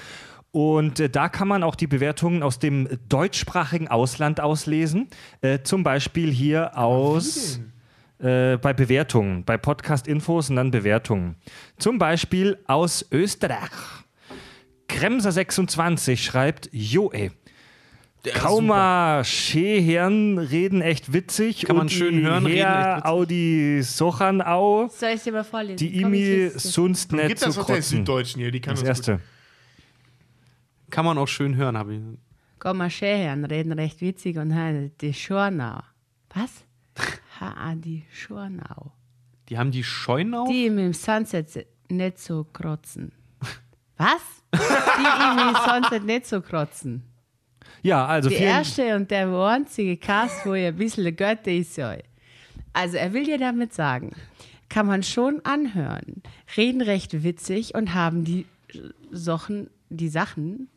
Und 0.51 0.99
äh, 0.99 1.09
da 1.09 1.29
kann 1.29 1.47
man 1.47 1.61
auch 1.63 1.75
die 1.75 1.87
Bewertungen 1.87 2.41
aus 2.41 2.57
dem 2.59 2.89
deutschsprachigen 3.09 3.87
Ausland 3.89 4.39
auslesen. 4.39 5.07
Äh, 5.41 5.59
zum 5.63 5.83
Beispiel 5.83 6.31
hier 6.31 6.77
aus 6.77 7.59
äh, 8.19 8.57
bei 8.57 8.73
Bewertungen, 8.73 9.43
bei 9.43 9.57
Podcast-Infos 9.57 10.49
und 10.49 10.55
dann 10.57 10.71
Bewertungen. 10.71 11.35
Zum 11.77 11.97
Beispiel 11.97 12.57
aus 12.67 13.05
Österreich. 13.11 13.69
Kremser26 14.89 16.17
schreibt, 16.17 16.69
jo 16.71 17.11
ey. 17.11 17.31
Kauma 18.33 19.23
Schehern 19.23 20.39
reden 20.39 20.81
echt 20.81 21.13
witzig. 21.13 21.61
Kann 21.65 21.75
man 21.75 21.83
und 21.83 21.91
schön 21.91 22.17
die 22.17 22.23
hören, 22.23 22.45
reden 22.45 22.57
echt 22.65 22.95
witzig. 22.95 23.05
Audi 23.05 23.79
Sochanau. 23.83 24.87
Soll 24.87 25.09
ich 25.09 25.21
dir 25.23 25.31
mal 25.33 25.43
vorlesen? 25.43 25.77
Die 25.77 26.01
Imi 26.01 26.49
sonst 26.55 27.11
nicht 27.11 27.27
Gibt 27.27 27.39
zu 27.39 27.45
das 27.47 27.57
kotzen. 27.57 27.99
Süddeutschen 27.99 28.41
hier? 28.41 28.51
Die 28.51 28.61
kann 28.61 28.73
Das 28.73 28.79
gut. 28.81 28.87
erste. 28.87 29.19
Kann 30.89 31.05
man 31.05 31.17
auch 31.17 31.27
schön 31.27 31.55
hören, 31.55 31.77
habe 31.77 31.93
ich. 31.95 32.01
Komm 32.57 32.77
mal 32.77 32.89
Schähern, 32.89 33.45
reden 33.45 33.73
recht 33.73 34.01
witzig 34.01 34.37
und 34.37 34.91
die 35.01 35.13
Schornau. 35.13 35.81
Was? 36.33 36.64
Ha, 37.39 37.75
die 37.75 38.03
Schornau. 38.11 38.91
Die 39.49 39.57
haben 39.57 39.71
die 39.71 39.83
Scheunau? 39.83 40.47
Die 40.47 40.65
im 40.65 40.93
Sunset 40.93 41.67
nicht 41.89 42.19
so 42.19 42.45
krotzen. 42.45 43.11
Was? 43.97 44.43
Die 44.53 45.41
im 45.41 45.55
Sunset 45.55 46.03
nicht 46.03 46.25
so 46.25 46.41
krotzen. 46.41 47.03
Ja, 47.81 48.05
also 48.05 48.29
Die 48.29 48.35
vielen, 48.35 48.49
erste 48.49 48.95
und 48.95 49.11
der 49.11 49.27
einzige 49.27 49.97
Cast, 49.97 50.45
wo 50.45 50.55
ihr 50.55 50.69
ein 50.69 50.75
bisschen 50.75 51.15
Götter 51.15 51.51
ist. 51.51 51.77
Ja. 51.77 51.95
Also 52.73 52.97
er 52.97 53.13
will 53.13 53.25
dir 53.25 53.37
damit 53.37 53.73
sagen, 53.73 54.15
kann 54.69 54.87
man 54.87 55.03
schon 55.03 55.41
anhören, 55.45 56.23
reden 56.57 56.81
recht 56.81 57.23
witzig 57.23 57.75
und 57.75 57.93
haben 57.93 58.23
die 58.23 58.45
Sachen, 59.11 59.69
die 59.89 60.09
Sachen 60.09 60.69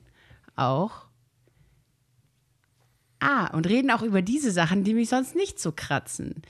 auch. 0.55 1.08
Ah, 3.21 3.49
und 3.49 3.67
reden 3.69 3.91
auch 3.91 4.03
über 4.03 4.23
diese 4.23 4.51
Sachen, 4.53 4.85
die 4.85 4.95
mich 4.95 5.09
sonst 5.09 5.35
nicht 5.35 5.59
so 5.59 5.73
kratzen. 5.75 6.43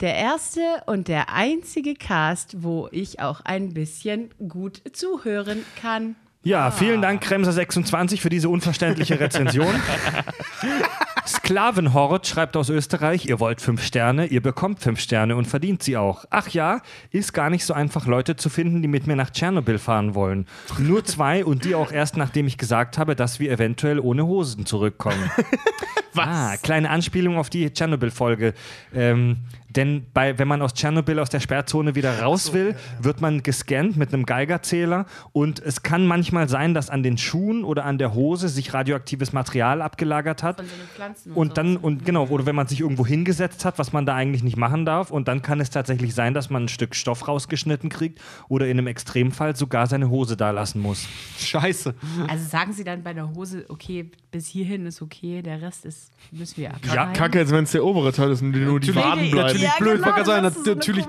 Der 0.00 0.14
erste 0.14 0.60
und 0.86 1.08
der 1.08 1.32
einzige 1.32 1.94
Cast, 1.94 2.62
wo 2.62 2.88
ich 2.90 3.20
auch 3.20 3.40
ein 3.42 3.72
bisschen 3.72 4.30
gut 4.48 4.82
zuhören 4.92 5.64
kann. 5.80 6.16
ja, 6.42 6.70
vielen 6.70 7.00
Dank, 7.00 7.22
Kremser26, 7.22 8.18
für 8.18 8.28
diese 8.28 8.48
unverständliche 8.48 9.18
Rezension. 9.18 9.74
Sklavenhort 11.26 12.26
schreibt 12.26 12.56
aus 12.56 12.68
Österreich, 12.68 13.26
ihr 13.26 13.40
wollt 13.40 13.60
fünf 13.60 13.82
Sterne, 13.82 14.26
ihr 14.26 14.40
bekommt 14.40 14.80
fünf 14.80 15.00
Sterne 15.00 15.36
und 15.36 15.46
verdient 15.46 15.82
sie 15.82 15.96
auch. 15.96 16.24
Ach 16.30 16.48
ja, 16.48 16.80
ist 17.10 17.32
gar 17.32 17.50
nicht 17.50 17.64
so 17.64 17.74
einfach, 17.74 18.06
Leute 18.06 18.36
zu 18.36 18.48
finden, 18.48 18.80
die 18.82 18.88
mit 18.88 19.06
mir 19.06 19.16
nach 19.16 19.30
Tschernobyl 19.30 19.78
fahren 19.78 20.14
wollen. 20.14 20.46
Nur 20.78 21.04
zwei 21.04 21.44
und 21.44 21.64
die 21.64 21.74
auch 21.74 21.90
erst, 21.90 22.16
nachdem 22.16 22.46
ich 22.46 22.58
gesagt 22.58 22.96
habe, 22.98 23.16
dass 23.16 23.40
wir 23.40 23.50
eventuell 23.50 23.98
ohne 23.98 24.26
Hosen 24.26 24.66
zurückkommen. 24.66 25.30
Was? 26.12 26.26
Ah, 26.26 26.56
kleine 26.62 26.90
Anspielung 26.90 27.36
auf 27.36 27.50
die 27.50 27.70
Tschernobyl-Folge. 27.70 28.54
Ähm, 28.94 29.38
denn 29.76 30.06
bei, 30.12 30.38
wenn 30.38 30.48
man 30.48 30.62
aus 30.62 30.74
Tschernobyl, 30.74 31.18
aus 31.18 31.30
der 31.30 31.40
Sperrzone 31.40 31.94
wieder 31.94 32.20
raus 32.20 32.52
will, 32.52 32.74
wird 33.00 33.20
man 33.20 33.42
gescannt 33.42 33.96
mit 33.96 34.12
einem 34.12 34.26
Geigerzähler 34.26 35.06
und 35.32 35.60
es 35.60 35.82
kann 35.82 36.06
manchmal 36.06 36.48
sein, 36.48 36.74
dass 36.74 36.90
an 36.90 37.02
den 37.02 37.18
Schuhen 37.18 37.64
oder 37.64 37.84
an 37.84 37.98
der 37.98 38.14
Hose 38.14 38.48
sich 38.48 38.72
radioaktives 38.74 39.32
Material 39.32 39.82
abgelagert 39.82 40.42
hat. 40.42 40.56
Von 40.56 40.66
so 40.66 40.74
den 40.76 40.86
Pflanzen 40.88 41.32
Und 41.32 41.58
dann, 41.58 41.76
und 41.76 42.04
genau, 42.04 42.26
oder 42.26 42.46
wenn 42.46 42.56
man 42.56 42.66
sich 42.66 42.80
irgendwo 42.80 43.06
hingesetzt 43.06 43.64
hat, 43.64 43.78
was 43.78 43.92
man 43.92 44.06
da 44.06 44.14
eigentlich 44.14 44.42
nicht 44.42 44.56
machen 44.56 44.84
darf, 44.84 45.10
und 45.10 45.28
dann 45.28 45.42
kann 45.42 45.60
es 45.60 45.70
tatsächlich 45.70 46.14
sein, 46.14 46.34
dass 46.34 46.50
man 46.50 46.64
ein 46.64 46.68
Stück 46.68 46.94
Stoff 46.94 47.28
rausgeschnitten 47.28 47.90
kriegt 47.90 48.20
oder 48.48 48.66
in 48.66 48.78
einem 48.78 48.86
Extremfall 48.86 49.56
sogar 49.56 49.86
seine 49.86 50.08
Hose 50.10 50.36
da 50.36 50.50
lassen 50.50 50.80
muss. 50.80 51.06
Scheiße. 51.38 51.94
Also 52.28 52.48
sagen 52.48 52.72
Sie 52.72 52.84
dann 52.84 53.02
bei 53.02 53.12
der 53.12 53.34
Hose, 53.34 53.64
okay, 53.68 54.10
bis 54.30 54.46
hierhin 54.46 54.86
ist 54.86 55.02
okay, 55.02 55.42
der 55.42 55.62
Rest 55.62 55.84
ist, 55.84 56.12
müssen 56.30 56.58
wir 56.58 56.64
Ja, 56.64 56.70
abschneiden. 56.74 57.12
kacke, 57.14 57.38
als 57.40 57.50
wenn 57.50 57.64
es 57.64 57.72
der 57.72 57.84
obere 57.84 58.12
Teil 58.12 58.30
ist 58.32 58.42
und 58.42 58.50
nur 58.50 58.80
die 58.80 58.94
Waden 58.94 59.30
bleiben. 59.30 59.58
Natürlich 59.66 60.00
Ja, 60.00 60.12
blöd, 60.12 60.14
genau, 60.14 60.24
sagen, 60.24 60.64
so 60.64 60.74
natürlich-. 60.74 61.06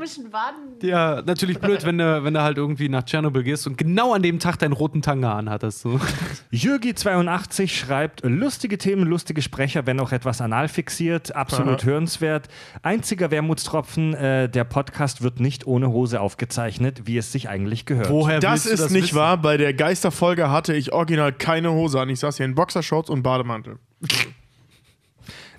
Ja, 0.81 1.21
natürlich 1.21 1.59
blöd, 1.59 1.85
wenn 1.85 1.97
du, 1.97 2.23
wenn 2.23 2.33
du 2.33 2.41
halt 2.41 2.57
irgendwie 2.57 2.89
nach 2.89 3.03
Tschernobyl 3.03 3.43
gehst 3.43 3.67
und 3.67 3.77
genau 3.77 4.13
an 4.13 4.21
dem 4.21 4.39
Tag 4.39 4.59
deinen 4.59 4.73
roten 4.73 5.01
Tanga 5.01 5.35
anhattest. 5.35 5.81
So. 5.81 5.99
Jürgi82 6.53 7.67
schreibt, 7.69 8.23
lustige 8.23 8.77
Themen, 8.77 9.03
lustige 9.03 9.41
Sprecher, 9.41 9.85
wenn 9.85 9.99
auch 9.99 10.11
etwas 10.11 10.41
anal 10.41 10.67
fixiert, 10.67 11.35
absolut 11.35 11.83
hörenswert. 11.83 12.47
Einziger 12.83 13.31
Wermutstropfen, 13.31 14.13
äh, 14.13 14.49
der 14.49 14.63
Podcast 14.63 15.21
wird 15.21 15.39
nicht 15.39 15.65
ohne 15.67 15.89
Hose 15.89 16.21
aufgezeichnet, 16.21 17.01
wie 17.05 17.17
es 17.17 17.31
sich 17.31 17.49
eigentlich 17.49 17.85
gehört. 17.85 18.09
Woher 18.09 18.39
Das 18.39 18.65
ist 18.65 18.91
nicht 18.91 19.03
wissen? 19.03 19.15
wahr. 19.15 19.37
Bei 19.37 19.57
der 19.57 19.73
Geisterfolge 19.73 20.49
hatte 20.49 20.73
ich 20.73 20.93
original 20.93 21.31
keine 21.33 21.71
Hose 21.71 21.99
an. 21.99 22.09
Ich 22.09 22.19
saß 22.19 22.37
hier 22.37 22.45
in 22.45 22.55
Boxershorts 22.55 23.09
und 23.09 23.23
Bademantel. 23.23 23.77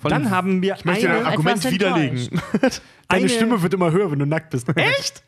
Dann 0.02 0.30
haben 0.30 0.62
wir 0.62 0.74
Ich 0.76 0.84
möchte 0.84 1.08
dein 1.08 1.26
Argument 1.26 1.70
widerlegen. 1.70 2.40
Deine 2.60 2.72
eine- 3.08 3.28
Stimme 3.28 3.62
wird 3.62 3.74
immer 3.74 3.90
höher, 3.90 4.10
wenn 4.10 4.18
du 4.18 4.26
nackt 4.26 4.50
bist. 4.50 4.68
Echt? 4.76 5.22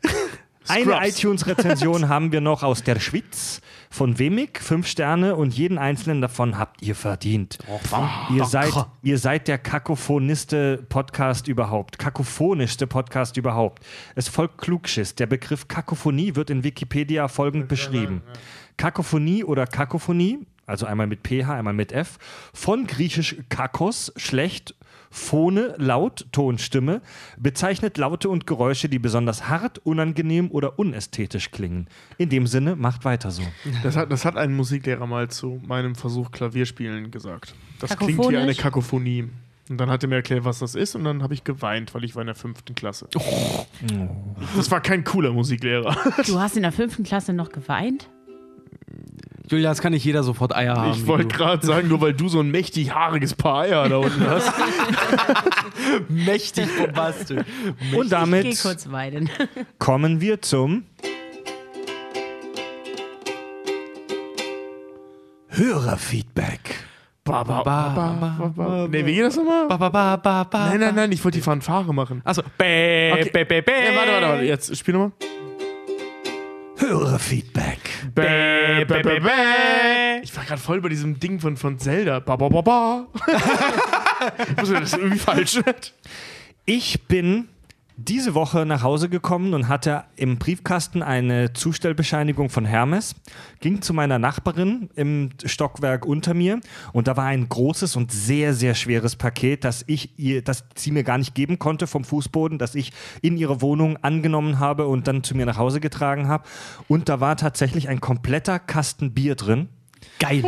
Eine 0.67 1.05
iTunes-Rezension 1.07 2.07
haben 2.09 2.31
wir 2.31 2.39
noch 2.39 2.61
aus 2.63 2.83
der 2.83 2.99
Schweiz 2.99 3.61
von 3.89 4.19
Wemig, 4.19 4.59
fünf 4.61 4.87
Sterne 4.87 5.35
und 5.35 5.53
jeden 5.53 5.77
einzelnen 5.77 6.21
davon 6.21 6.57
habt 6.57 6.81
ihr 6.81 6.95
verdient. 6.95 7.57
ihr, 8.33 8.45
seid, 8.45 8.71
ihr 9.01 9.17
seid 9.17 9.47
der 9.47 9.57
kakophoniste 9.57 10.85
Podcast 10.87 11.47
überhaupt, 11.47 11.97
kakophonischste 11.99 12.87
Podcast 12.87 13.37
überhaupt. 13.37 13.83
Es 14.15 14.29
folgt 14.29 14.59
Klugschiss. 14.59 15.15
Der 15.15 15.25
Begriff 15.25 15.67
Kakophonie 15.67 16.35
wird 16.35 16.49
in 16.49 16.63
Wikipedia 16.63 17.27
folgend 17.27 17.67
beschrieben. 17.67 18.21
Kakophonie 18.77 19.43
oder 19.43 19.65
Kakophonie, 19.67 20.39
also 20.71 20.85
einmal 20.87 21.07
mit 21.07 21.27
PH, 21.27 21.53
einmal 21.53 21.73
mit 21.73 21.91
F, 21.91 22.17
von 22.53 22.87
griechisch 22.87 23.35
kakos, 23.49 24.11
schlecht, 24.15 24.73
Phone, 25.13 25.73
laut, 25.75 26.25
Tonstimme, 26.31 27.01
bezeichnet 27.37 27.97
Laute 27.97 28.29
und 28.29 28.47
Geräusche, 28.47 28.87
die 28.87 28.97
besonders 28.97 29.49
hart, 29.49 29.79
unangenehm 29.79 30.49
oder 30.49 30.79
unästhetisch 30.79 31.51
klingen. 31.51 31.87
In 32.17 32.29
dem 32.29 32.47
Sinne, 32.47 32.77
macht 32.77 33.03
weiter 33.03 33.29
so. 33.29 33.43
Das 33.83 33.97
hat, 33.97 34.09
das 34.09 34.23
hat 34.23 34.37
ein 34.37 34.55
Musiklehrer 34.55 35.05
mal 35.05 35.29
zu 35.29 35.61
meinem 35.67 35.95
Versuch 35.95 36.31
Klavierspielen 36.31 37.11
gesagt. 37.11 37.53
Das 37.79 37.97
klingt 37.97 38.29
wie 38.29 38.37
eine 38.37 38.55
Kakophonie. 38.55 39.29
Und 39.69 39.77
dann 39.77 39.89
hat 39.89 40.03
er 40.03 40.09
mir 40.09 40.15
erklärt, 40.15 40.45
was 40.45 40.59
das 40.59 40.75
ist, 40.75 40.95
und 40.95 41.03
dann 41.03 41.23
habe 41.23 41.33
ich 41.33 41.43
geweint, 41.43 41.93
weil 41.93 42.03
ich 42.03 42.15
war 42.15 42.21
in 42.21 42.27
der 42.27 42.35
fünften 42.35 42.73
Klasse. 42.75 43.07
Das 44.55 44.71
war 44.71 44.81
kein 44.81 45.03
cooler 45.03 45.31
Musiklehrer. 45.31 45.95
Du 46.25 46.39
hast 46.39 46.55
in 46.55 46.63
der 46.63 46.71
fünften 46.71 47.03
Klasse 47.03 47.33
noch 47.33 47.49
geweint? 47.49 48.09
Julia, 49.51 49.67
das 49.69 49.81
kann 49.81 49.91
nicht 49.91 50.05
jeder 50.05 50.23
sofort 50.23 50.55
Eier 50.55 50.75
haben. 50.75 50.91
Ich 50.91 51.05
wollte 51.05 51.27
gerade 51.27 51.65
sagen, 51.65 51.89
nur 51.89 51.99
weil 51.99 52.13
du 52.13 52.29
so 52.29 52.39
ein 52.39 52.49
mächtig 52.51 52.95
haariges 52.95 53.33
Paar 53.33 53.63
Eier 53.63 53.89
da 53.89 53.97
unten 53.97 54.25
hast. 54.25 54.49
mächtig 56.07 56.67
bombastisch. 56.77 57.43
Und 57.93 58.11
damit 58.13 58.57
kommen 59.79 60.21
wir 60.21 60.41
zum 60.41 60.83
Hörerfeedback. 65.49 66.85
Ba, 67.25 67.43
ba, 67.43 67.61
ba. 67.61 68.87
Nee, 68.89 69.05
wie 69.05 69.15
geht 69.15 69.25
das 69.25 69.35
nochmal? 69.35 69.67
Ba, 69.67 69.75
ba, 69.75 69.89
ba, 69.89 70.15
ba, 70.15 70.43
ba, 70.45 70.69
Nein, 70.69 70.79
nein, 70.79 70.95
nein, 70.95 71.11
ich 71.11 71.23
wollte 71.23 71.39
die 71.39 71.43
Fanfare 71.43 71.93
machen. 71.93 72.21
Achso. 72.23 72.41
Okay. 72.41 73.09
Ja, 73.09 73.15
warte, 73.15 74.11
warte, 74.11 74.27
warte. 74.29 74.43
Jetzt 74.43 74.77
spiel 74.77 74.93
nochmal. 74.93 75.11
Hörerfeedback. 76.81 77.79
Bäh, 78.15 78.85
bäh, 78.85 79.03
bäh, 79.03 79.19
bäh. 79.19 80.21
Ich 80.23 80.35
war 80.35 80.43
gerade 80.43 80.59
voll 80.59 80.81
bei 80.81 80.89
diesem 80.89 81.19
Ding 81.19 81.39
von, 81.39 81.55
von 81.55 81.77
Zelda. 81.77 82.19
Ba, 82.19 82.35
ba, 82.35 82.49
ba, 82.49 82.61
ba. 82.61 83.07
Muss 84.59 84.71
das 84.71 84.81
ist 84.81 84.97
irgendwie 84.97 85.19
falsch? 85.19 85.59
Ich 86.65 87.03
bin 87.07 87.49
diese 88.05 88.33
Woche 88.33 88.65
nach 88.65 88.83
Hause 88.83 89.09
gekommen 89.09 89.53
und 89.53 89.67
hatte 89.67 90.03
im 90.15 90.37
Briefkasten 90.37 91.03
eine 91.03 91.53
Zustellbescheinigung 91.53 92.49
von 92.49 92.65
Hermes, 92.65 93.15
ging 93.59 93.81
zu 93.81 93.93
meiner 93.93 94.19
Nachbarin 94.19 94.89
im 94.95 95.29
Stockwerk 95.43 96.05
unter 96.05 96.33
mir 96.33 96.59
und 96.93 97.07
da 97.07 97.17
war 97.17 97.25
ein 97.25 97.47
großes 97.47 97.95
und 97.95 98.11
sehr, 98.11 98.53
sehr 98.53 98.75
schweres 98.75 99.15
Paket, 99.15 99.63
das 99.63 99.83
ich 99.87 100.17
ihr, 100.17 100.41
das 100.41 100.65
sie 100.75 100.91
mir 100.91 101.03
gar 101.03 101.17
nicht 101.17 101.35
geben 101.35 101.59
konnte 101.59 101.87
vom 101.87 102.03
Fußboden, 102.03 102.57
das 102.57 102.75
ich 102.75 102.91
in 103.21 103.37
ihre 103.37 103.61
Wohnung 103.61 103.97
angenommen 103.97 104.59
habe 104.59 104.87
und 104.87 105.07
dann 105.07 105.23
zu 105.23 105.35
mir 105.35 105.45
nach 105.45 105.57
Hause 105.57 105.79
getragen 105.79 106.27
habe. 106.27 106.47
Und 106.87 107.09
da 107.09 107.19
war 107.19 107.37
tatsächlich 107.37 107.89
ein 107.89 108.01
kompletter 108.01 108.59
Kasten 108.59 109.13
Bier 109.13 109.35
drin. 109.35 109.69
Geil. 110.19 110.43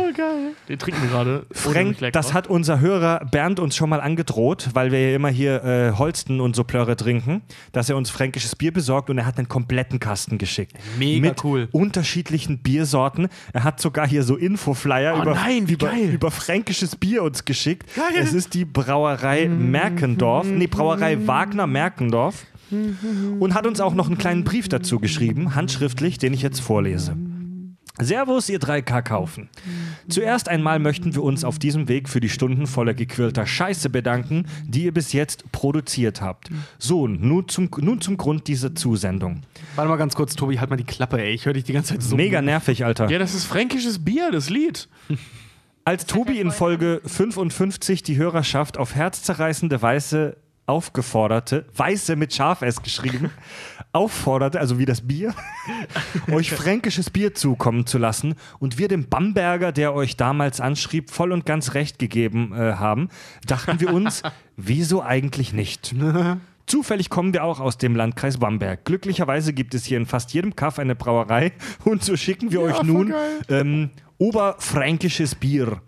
Den 0.68 0.78
trinken 0.78 1.02
wir 1.02 1.10
gerade. 1.10 1.46
Frank, 1.52 1.98
das 2.12 2.32
hat 2.32 2.46
unser 2.46 2.80
Hörer 2.80 3.24
Bernd 3.30 3.60
uns 3.60 3.76
schon 3.76 3.90
mal 3.90 4.00
angedroht, 4.00 4.70
weil 4.72 4.92
wir 4.92 5.10
ja 5.10 5.16
immer 5.16 5.28
hier 5.28 5.64
äh, 5.64 5.92
Holsten 5.92 6.40
und 6.40 6.54
so 6.54 6.64
Plörre 6.64 6.96
trinken, 6.96 7.42
dass 7.72 7.88
er 7.90 7.96
uns 7.96 8.10
fränkisches 8.10 8.56
Bier 8.56 8.72
besorgt 8.72 9.10
und 9.10 9.18
er 9.18 9.26
hat 9.26 9.38
einen 9.38 9.48
kompletten 9.48 9.98
Kasten 10.00 10.38
geschickt. 10.38 10.76
Mega 10.98 11.28
mit 11.28 11.44
cool. 11.44 11.68
unterschiedlichen 11.72 12.58
Biersorten. 12.58 13.28
Er 13.52 13.64
hat 13.64 13.80
sogar 13.80 14.06
hier 14.06 14.22
so 14.22 14.36
Infoflyer 14.36 15.16
Oh 15.18 15.22
über, 15.22 15.34
nein, 15.34 15.68
wie 15.68 15.74
über, 15.74 15.88
geil. 15.88 16.10
über 16.10 16.30
fränkisches 16.30 16.96
Bier 16.96 17.22
uns 17.22 17.44
geschickt. 17.44 17.90
Es 18.18 18.32
ist 18.32 18.54
die 18.54 18.64
Brauerei 18.64 19.48
Merkendorf, 19.48 20.46
nee, 20.46 20.66
Brauerei 20.66 21.26
Wagner 21.26 21.66
Merkendorf 21.66 22.46
und 22.70 23.54
hat 23.54 23.66
uns 23.66 23.80
auch 23.80 23.94
noch 23.94 24.06
einen 24.06 24.18
kleinen 24.18 24.44
Brief 24.44 24.68
dazu 24.68 24.98
geschrieben, 24.98 25.54
handschriftlich, 25.54 26.18
den 26.18 26.32
ich 26.32 26.42
jetzt 26.42 26.60
vorlese. 26.60 27.16
Servus, 28.00 28.48
ihr 28.48 28.58
drei 28.58 28.82
Kakaufen. 28.82 29.48
Zuerst 30.08 30.48
einmal 30.48 30.80
möchten 30.80 31.14
wir 31.14 31.22
uns 31.22 31.44
auf 31.44 31.60
diesem 31.60 31.86
Weg 31.86 32.08
für 32.08 32.18
die 32.18 32.28
Stunden 32.28 32.66
voller 32.66 32.92
gequirlter 32.92 33.46
Scheiße 33.46 33.88
bedanken, 33.88 34.46
die 34.64 34.84
ihr 34.84 34.92
bis 34.92 35.12
jetzt 35.12 35.50
produziert 35.52 36.20
habt. 36.20 36.50
So, 36.78 37.06
nun 37.06 37.48
zum, 37.48 37.70
nun 37.78 38.00
zum 38.00 38.16
Grund 38.16 38.48
dieser 38.48 38.74
Zusendung. 38.74 39.42
Warte 39.76 39.88
mal 39.88 39.96
ganz 39.96 40.16
kurz, 40.16 40.34
Tobi, 40.34 40.58
halt 40.58 40.70
mal 40.70 40.76
die 40.76 40.82
Klappe, 40.82 41.22
ey. 41.22 41.34
Ich 41.34 41.46
höre 41.46 41.52
dich 41.52 41.62
die 41.62 41.72
ganze 41.72 41.94
Zeit 41.94 42.02
so. 42.02 42.16
Mega 42.16 42.42
nervig, 42.42 42.84
Alter. 42.84 43.08
Ja, 43.08 43.20
das 43.20 43.32
ist 43.32 43.44
fränkisches 43.44 44.04
Bier, 44.04 44.32
das 44.32 44.50
Lied. 44.50 44.88
Als 45.84 46.06
Tobi 46.06 46.40
in 46.40 46.50
Folge 46.50 47.00
55 47.04 48.02
die 48.02 48.16
Hörerschaft 48.16 48.76
auf 48.76 48.96
herzzerreißende 48.96 49.82
Weise 49.82 50.38
aufgeforderte, 50.66 51.66
Weiße 51.76 52.16
mit 52.16 52.34
Scharf 52.34 52.62
S 52.62 52.82
geschrieben, 52.82 53.30
aufforderte, 53.94 54.60
also 54.60 54.78
wie 54.78 54.84
das 54.84 55.06
Bier, 55.06 55.34
euch 56.30 56.50
fränkisches 56.50 57.10
Bier 57.10 57.34
zukommen 57.34 57.86
zu 57.86 57.98
lassen 57.98 58.34
und 58.58 58.76
wir 58.78 58.88
dem 58.88 59.08
Bamberger, 59.08 59.72
der 59.72 59.94
euch 59.94 60.16
damals 60.16 60.60
anschrieb, 60.60 61.10
voll 61.10 61.32
und 61.32 61.46
ganz 61.46 61.74
recht 61.74 61.98
gegeben 61.98 62.52
äh, 62.52 62.74
haben, 62.74 63.08
dachten 63.46 63.80
wir 63.80 63.92
uns, 63.92 64.22
wieso 64.56 65.02
eigentlich 65.02 65.52
nicht? 65.52 65.94
Zufällig 66.66 67.10
kommen 67.10 67.34
wir 67.34 67.44
auch 67.44 67.60
aus 67.60 67.76
dem 67.76 67.94
Landkreis 67.94 68.38
Bamberg. 68.38 68.84
Glücklicherweise 68.84 69.52
gibt 69.52 69.74
es 69.74 69.84
hier 69.84 69.98
in 69.98 70.06
fast 70.06 70.32
jedem 70.32 70.56
Kaff 70.56 70.78
eine 70.78 70.94
Brauerei 70.94 71.52
und 71.84 72.02
so 72.02 72.16
schicken 72.16 72.50
wir 72.52 72.62
euch 72.62 72.76
voll 72.76 72.86
nun 72.86 73.14
ähm, 73.48 73.90
oberfränkisches 74.18 75.34
Bier. 75.34 75.82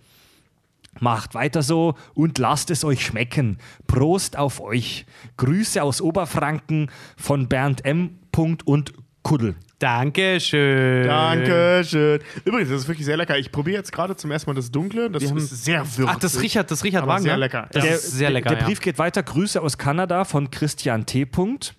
Macht 1.00 1.34
weiter 1.34 1.62
so 1.62 1.94
und 2.14 2.38
lasst 2.38 2.70
es 2.70 2.84
euch 2.84 3.04
schmecken. 3.04 3.58
Prost 3.86 4.36
auf 4.38 4.60
euch. 4.60 5.06
Grüße 5.36 5.82
aus 5.82 6.00
Oberfranken 6.00 6.90
von 7.16 7.48
Bernd 7.48 7.84
M. 7.84 8.18
Punkt 8.32 8.66
und 8.66 8.92
Kuddel. 9.22 9.56
Dankeschön. 9.78 11.06
Dankeschön. 11.06 12.20
Übrigens, 12.44 12.70
das 12.70 12.82
ist 12.82 12.88
wirklich 12.88 13.04
sehr 13.04 13.16
lecker. 13.16 13.36
Ich 13.38 13.52
probiere 13.52 13.76
jetzt 13.78 13.92
gerade 13.92 14.16
zum 14.16 14.30
ersten 14.30 14.48
Mal 14.50 14.54
das 14.54 14.70
Dunkle. 14.70 15.10
Das 15.10 15.28
haben- 15.28 15.36
ist 15.36 15.64
sehr 15.64 15.80
würzig. 15.84 16.04
Ach, 16.08 16.18
das 16.18 16.40
Richard, 16.40 16.70
das 16.70 16.82
Richard 16.84 17.06
Wagner. 17.06 17.22
sehr 17.22 17.36
lecker. 17.36 17.68
Das 17.72 17.84
Ja. 17.84 17.90
ist 17.92 18.12
sehr 18.12 18.30
lecker. 18.30 18.48
Der 18.50 18.58
ja. 18.60 18.64
Brief 18.64 18.80
geht 18.80 18.98
weiter. 18.98 19.22
Grüße 19.22 19.60
aus 19.60 19.76
Kanada 19.76 20.24
von 20.24 20.50
Christian 20.50 21.04
T. 21.06 21.26
Punkt. 21.26 21.74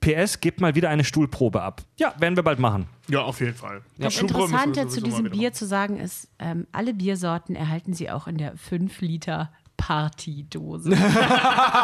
PS, 0.00 0.40
gebt 0.40 0.60
mal 0.60 0.74
wieder 0.74 0.88
eine 0.88 1.04
Stuhlprobe 1.04 1.62
ab. 1.62 1.82
Ja, 1.98 2.14
werden 2.18 2.36
wir 2.36 2.42
bald 2.42 2.58
machen. 2.58 2.88
Ja, 3.08 3.22
auf 3.22 3.40
jeden 3.40 3.54
Fall. 3.54 3.82
Das 3.98 4.20
Interessante 4.20 4.88
zu 4.88 5.02
diesem 5.02 5.30
Bier 5.30 5.52
zu 5.52 5.66
sagen 5.66 5.98
ist, 5.98 6.28
ähm, 6.38 6.66
alle 6.72 6.94
Biersorten 6.94 7.54
erhalten 7.54 7.92
Sie 7.92 8.10
auch 8.10 8.26
in 8.26 8.38
der 8.38 8.56
5 8.56 9.00
Liter 9.00 9.52
Partydose. 9.80 10.90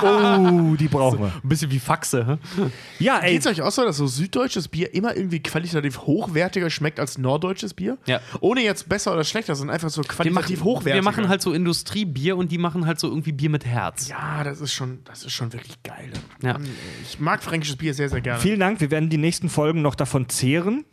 Oh, 0.02 0.74
die 0.78 0.88
brauchen 0.88 1.20
wir. 1.20 1.32
Ein 1.42 1.48
bisschen 1.48 1.70
wie 1.70 1.78
Faxe. 1.78 2.26
hä? 2.26 2.62
Ja, 2.98 3.18
ey. 3.20 3.32
Geht's 3.32 3.46
euch 3.46 3.62
auch 3.62 3.70
so, 3.72 3.84
dass 3.84 3.96
so 3.96 4.06
süddeutsches 4.06 4.68
Bier 4.68 4.92
immer 4.94 5.16
irgendwie 5.16 5.42
qualitativ 5.42 6.00
hochwertiger 6.00 6.68
schmeckt 6.68 7.00
als 7.00 7.16
norddeutsches 7.18 7.72
Bier? 7.74 7.96
Ja. 8.06 8.20
Ohne 8.40 8.62
jetzt 8.62 8.88
besser 8.88 9.12
oder 9.12 9.24
schlechter, 9.24 9.54
sondern 9.54 9.74
einfach 9.74 9.88
so 9.88 10.02
Wir 10.02 10.08
qualitativ 10.08 10.58
machen, 10.58 10.64
hochwertiger. 10.68 10.94
wir 10.96 11.02
machen 11.02 11.28
halt 11.28 11.40
so 11.40 11.52
Industriebier 11.52 12.36
und 12.36 12.52
die 12.52 12.58
machen 12.58 12.86
halt 12.86 13.00
so 13.00 13.08
irgendwie 13.08 13.32
Bier 13.32 13.50
mit 13.50 13.64
Herz. 13.64 14.08
Ja, 14.08 14.44
das 14.44 14.60
ist 14.60 14.72
schon, 14.72 14.98
das 15.04 15.24
ist 15.24 15.32
schon 15.32 15.52
wirklich 15.52 15.82
geil. 15.82 16.12
Ja. 16.42 16.58
Ich 17.02 17.18
mag 17.18 17.42
fränkisches 17.42 17.76
Bier 17.76 17.94
sehr, 17.94 18.10
sehr 18.10 18.20
gerne. 18.20 18.40
Vielen 18.40 18.60
Dank. 18.60 18.80
Wir 18.80 18.90
werden 18.90 19.08
die 19.08 19.18
nächsten 19.18 19.48
Folgen 19.48 19.80
noch 19.82 19.94
davon 19.94 20.28
zehren. 20.28 20.84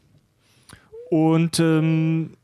Und 1.10 1.60
ähm, 1.60 2.38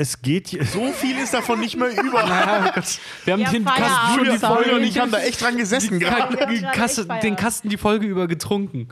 es 0.00 0.22
geht. 0.22 0.48
hier- 0.48 0.64
so 0.64 0.90
viel 0.92 1.16
ist 1.18 1.34
davon 1.34 1.60
nicht 1.60 1.76
mehr 1.76 1.90
über. 1.90 2.24
Wir 3.24 3.32
haben 3.34 3.40
Ja, 3.40 3.50
den 3.50 3.64
Feierabend. 3.64 3.66
Kasten, 3.68 4.18
Julia, 4.18 4.38
sorry. 4.38 4.54
Folge 4.64 4.76
und 4.76 4.82
ich 4.84 4.98
haben 4.98 5.10
da 5.10 5.18
echt 5.20 5.40
dran 5.42 5.56
gesessen 5.56 5.98
gerade. 6.00 6.36
den, 6.46 6.62
Kasten, 6.72 7.08
den 7.22 7.36
Kasten 7.36 7.68
die 7.68 7.76
Folge 7.76 8.06
über 8.06 8.26
getrunken. 8.26 8.88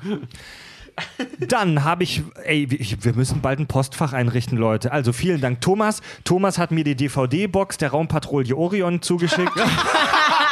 Dann 1.39 1.85
habe 1.85 2.03
ich, 2.03 2.23
ey, 2.45 2.67
wir 2.69 3.13
müssen 3.15 3.41
bald 3.41 3.61
ein 3.61 3.69
Postfach 3.69 4.13
einrichten, 4.13 4.59
Leute. 4.59 4.91
Also 4.91 5.13
vielen 5.13 5.41
Dank, 5.41 5.61
Thomas. 5.61 6.01
Thomas 6.25 6.59
hat 6.59 6.73
mir 6.73 6.83
die 6.83 6.97
DVD-Box 6.97 7.79
der 7.79 7.91
Raumpatrouille 7.91 8.57
Orion 8.57 9.01
zugeschickt. 9.01 9.53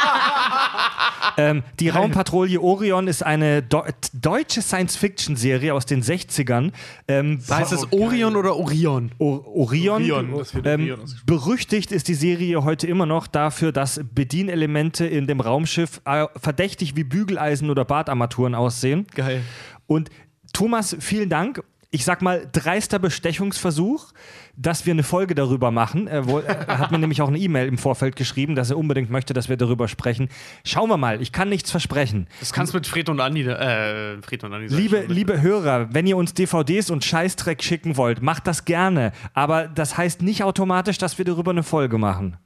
ähm, 1.37 1.63
die 1.79 1.89
Raumpatrouille 1.89 2.59
Orion 2.59 3.07
ist 3.07 3.23
eine 3.23 3.61
Deu 3.61 3.83
deutsche 4.13 4.61
Science-Fiction-Serie 4.61 5.73
aus 5.73 5.85
den 5.85 6.01
60ern. 6.01 6.71
Ähm, 7.07 7.39
Heißt 7.49 7.71
es 7.71 7.91
Orion 7.93 8.35
oder 8.35 8.55
Orion? 8.55 9.11
O 9.19 9.43
Orion. 9.55 10.11
Orion, 10.11 10.45
ähm, 10.63 10.97
berüchtigt 11.25 11.91
ist 11.91 12.07
die 12.07 12.15
Serie 12.15 12.63
heute 12.63 12.87
immer 12.87 13.05
noch 13.05 13.27
dafür, 13.27 13.71
dass 13.71 14.01
Bedienelemente 14.13 15.05
in 15.05 15.27
dem 15.27 15.39
Raumschiff 15.39 16.01
äh, 16.05 16.25
verdächtig 16.35 16.95
wie 16.95 17.03
Bügeleisen 17.03 17.69
oder 17.69 17.85
Badarmaturen 17.85 18.55
aussehen. 18.55 19.05
Geil. 19.13 19.41
Und 19.85 20.09
Thomas, 20.53 20.97
vielen 20.99 21.29
Dank. 21.29 21.63
Ich 21.89 22.03
sag 22.03 22.21
mal, 22.21 22.49
dreister 22.51 22.99
Bestechungsversuch, 22.99 24.11
dass 24.57 24.85
wir 24.85 24.91
eine 24.91 25.03
Folge 25.03 25.35
darüber 25.35 25.71
machen. 25.71 26.07
Er, 26.07 26.25
hat 26.67 26.91
mir 26.91 26.99
nämlich 26.99 27.21
auch 27.21 27.29
eine 27.29 27.37
E-Mail 27.37 27.67
im 27.67 27.77
Vorfeld 27.77 28.15
geschrieben, 28.17 28.55
dass 28.55 28.69
er 28.69 28.77
unbedingt 28.77 29.09
möchte, 29.09 29.33
dass 29.33 29.47
wir 29.47 29.55
darüber 29.55 29.87
sprechen. 29.87 30.27
Schauen 30.65 30.89
wir 30.89 30.97
mal, 30.97 31.21
ich 31.21 31.31
kann 31.31 31.47
nichts 31.47 31.71
versprechen. 31.71 32.27
Das 32.41 32.51
kannst 32.51 32.73
du 32.73 32.77
mit 32.77 32.87
Fred 32.87 33.07
und 33.07 33.21
Andi, 33.21 33.43
äh, 33.43 34.21
Fred 34.21 34.43
und 34.43 34.53
Andi 34.53 34.67
Liebe, 34.67 35.05
liebe 35.07 35.41
Hörer, 35.41 35.93
wenn 35.93 36.07
ihr 36.07 36.17
uns 36.17 36.33
DVDs 36.33 36.89
und 36.89 37.05
Scheißdreck 37.05 37.63
schicken 37.63 37.95
wollt, 37.95 38.21
macht 38.21 38.47
das 38.47 38.65
gerne. 38.65 39.13
Aber 39.33 39.67
das 39.67 39.97
heißt 39.97 40.21
nicht 40.21 40.43
automatisch, 40.43 40.97
dass 40.97 41.17
wir 41.17 41.25
darüber 41.25 41.51
eine 41.51 41.63
Folge 41.63 41.97
machen. 41.97 42.37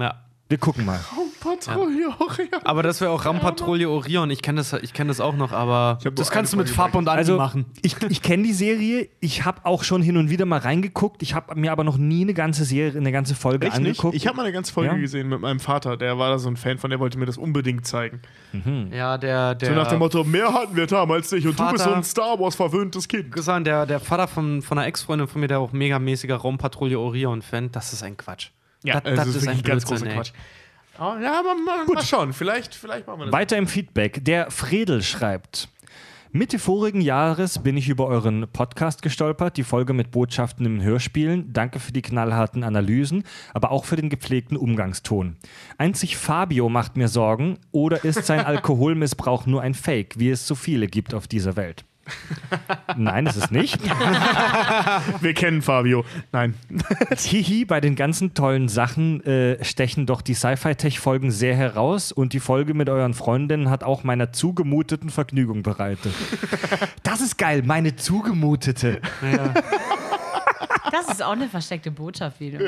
Ja. 0.00 0.24
Wir 0.50 0.58
gucken 0.58 0.84
mal. 0.84 0.98
Patrouille 1.40 2.08
Orion. 2.18 2.48
Aber 2.64 2.82
das 2.82 3.00
wäre 3.00 3.12
auch 3.12 3.24
Raumpatrouille 3.24 3.88
Orion. 3.88 4.30
Ich 4.30 4.42
kenne 4.42 4.58
das, 4.60 4.72
ich 4.74 4.92
kenn 4.92 5.06
das 5.08 5.20
auch 5.20 5.34
noch, 5.34 5.52
aber 5.52 5.98
das 6.14 6.30
kannst 6.30 6.52
du 6.52 6.56
mit 6.58 6.68
Farb 6.68 6.94
und 6.96 7.08
Andi 7.08 7.18
Also, 7.18 7.36
machen. 7.36 7.66
ich, 7.82 7.96
ich 8.08 8.20
kenne 8.20 8.42
die 8.42 8.52
Serie. 8.52 9.08
Ich 9.20 9.44
habe 9.46 9.60
auch 9.64 9.84
schon 9.84 10.02
hin 10.02 10.16
und 10.18 10.28
wieder 10.28 10.44
mal 10.46 10.58
reingeguckt. 10.58 11.22
Ich 11.22 11.34
habe 11.34 11.54
mir 11.54 11.70
aber 11.72 11.84
noch 11.84 11.96
nie 11.96 12.22
eine 12.22 12.34
ganze 12.34 12.64
Serie, 12.64 12.98
eine 12.98 13.12
ganze 13.12 13.34
Folge 13.36 13.68
Echt 13.68 13.78
nicht? 13.78 13.90
angeguckt. 14.00 14.14
Ich 14.16 14.26
habe 14.26 14.36
mal 14.36 14.42
eine 14.42 14.52
ganze 14.52 14.72
Folge 14.72 14.90
Ja? 14.92 14.98
gesehen 14.98 15.28
mit 15.28 15.40
meinem 15.40 15.60
Vater. 15.60 15.96
Der 15.96 16.18
war 16.18 16.30
da 16.30 16.38
so 16.38 16.48
ein 16.50 16.56
Fan 16.56 16.76
von, 16.78 16.90
der 16.90 16.98
wollte 17.00 17.16
mir 17.16 17.26
das 17.26 17.38
unbedingt 17.38 17.86
zeigen. 17.86 18.20
Ja, 18.92 19.16
der, 19.16 19.54
der. 19.54 19.68
So 19.70 19.74
nach 19.76 19.86
dem 19.88 20.00
Motto, 20.00 20.24
mehr 20.24 20.52
hatten 20.52 20.74
wir 20.76 20.86
damals 20.88 21.30
nicht 21.32 21.46
und 21.46 21.58
du 21.58 21.70
bist 21.70 21.78
so 21.84 21.90
Vater- 21.90 21.96
ein 21.96 22.04
Star 22.04 22.38
Wars 22.40 22.56
verwöhntes 22.56 23.06
Kind. 23.06 23.30
gesagt, 23.32 23.66
der, 23.68 23.86
der 23.86 24.00
Vater 24.00 24.26
von, 24.26 24.60
von 24.62 24.76
einer 24.78 24.88
Ex-Freundin 24.88 25.28
von 25.28 25.40
mir, 25.40 25.46
der 25.46 25.60
auch 25.60 25.72
megamäßiger 25.72 26.34
Raumpatrouille 26.36 26.98
Orion-Fan, 26.98 27.70
das 27.70 27.92
ist 27.92 28.02
ein 28.02 28.16
Quatsch. 28.16 28.48
Ja, 28.82 29.00
das, 29.00 29.26
das 29.26 29.36
ist 29.36 29.48
ein 29.48 29.62
ganz 29.62 29.84
großer. 29.84 30.06
Quatsch. 30.06 30.32
Oh, 30.98 31.16
ja, 31.22 31.38
aber 31.38 31.54
mal, 31.54 31.86
mal 31.86 32.02
schauen. 32.02 32.32
Vielleicht, 32.32 32.74
vielleicht 32.74 33.06
machen 33.06 33.20
wir 33.20 33.24
das. 33.26 33.32
Weiter 33.32 33.56
im 33.56 33.66
Feedback. 33.66 34.24
Der 34.24 34.50
Fredel 34.50 35.02
schreibt. 35.02 35.68
Mitte 36.32 36.60
vorigen 36.60 37.00
Jahres 37.00 37.58
bin 37.58 37.76
ich 37.76 37.88
über 37.88 38.06
euren 38.06 38.46
Podcast 38.52 39.02
gestolpert, 39.02 39.56
die 39.56 39.64
Folge 39.64 39.94
mit 39.94 40.12
Botschaften 40.12 40.64
in 40.64 40.80
Hörspielen. 40.80 41.52
Danke 41.52 41.80
für 41.80 41.90
die 41.90 42.02
knallharten 42.02 42.62
Analysen, 42.62 43.24
aber 43.52 43.72
auch 43.72 43.84
für 43.84 43.96
den 43.96 44.10
gepflegten 44.10 44.56
Umgangston. 44.56 45.36
Einzig 45.76 46.16
Fabio 46.16 46.68
macht 46.68 46.96
mir 46.96 47.08
Sorgen, 47.08 47.58
oder 47.72 48.04
ist 48.04 48.26
sein 48.26 48.40
Alkoholmissbrauch 48.46 49.46
nur 49.46 49.62
ein 49.62 49.74
Fake, 49.74 50.20
wie 50.20 50.30
es 50.30 50.46
so 50.46 50.54
viele 50.54 50.86
gibt 50.86 51.14
auf 51.14 51.26
dieser 51.26 51.56
Welt? 51.56 51.84
Nein, 52.96 53.26
ist 53.26 53.36
es 53.36 53.50
nicht. 53.50 53.78
Wir 55.20 55.34
kennen 55.34 55.62
Fabio. 55.62 56.04
Nein. 56.32 56.54
Hihi, 57.16 57.64
bei 57.64 57.80
den 57.80 57.96
ganzen 57.96 58.34
tollen 58.34 58.68
Sachen 58.68 59.24
äh, 59.24 59.62
stechen 59.64 60.06
doch 60.06 60.22
die 60.22 60.34
Sci-Fi-Tech-Folgen 60.34 61.30
sehr 61.30 61.56
heraus 61.56 62.12
und 62.12 62.32
die 62.32 62.40
Folge 62.40 62.74
mit 62.74 62.88
euren 62.88 63.14
Freundinnen 63.14 63.70
hat 63.70 63.84
auch 63.84 64.04
meiner 64.04 64.32
zugemuteten 64.32 65.10
Vergnügung 65.10 65.62
bereitet. 65.62 66.12
Das 67.02 67.20
ist 67.20 67.38
geil, 67.38 67.62
meine 67.64 67.96
zugemutete. 67.96 69.00
Das 70.90 71.08
ist 71.08 71.22
auch 71.22 71.32
eine 71.32 71.48
versteckte 71.48 71.90
Botschaft 71.90 72.40
wieder. 72.40 72.58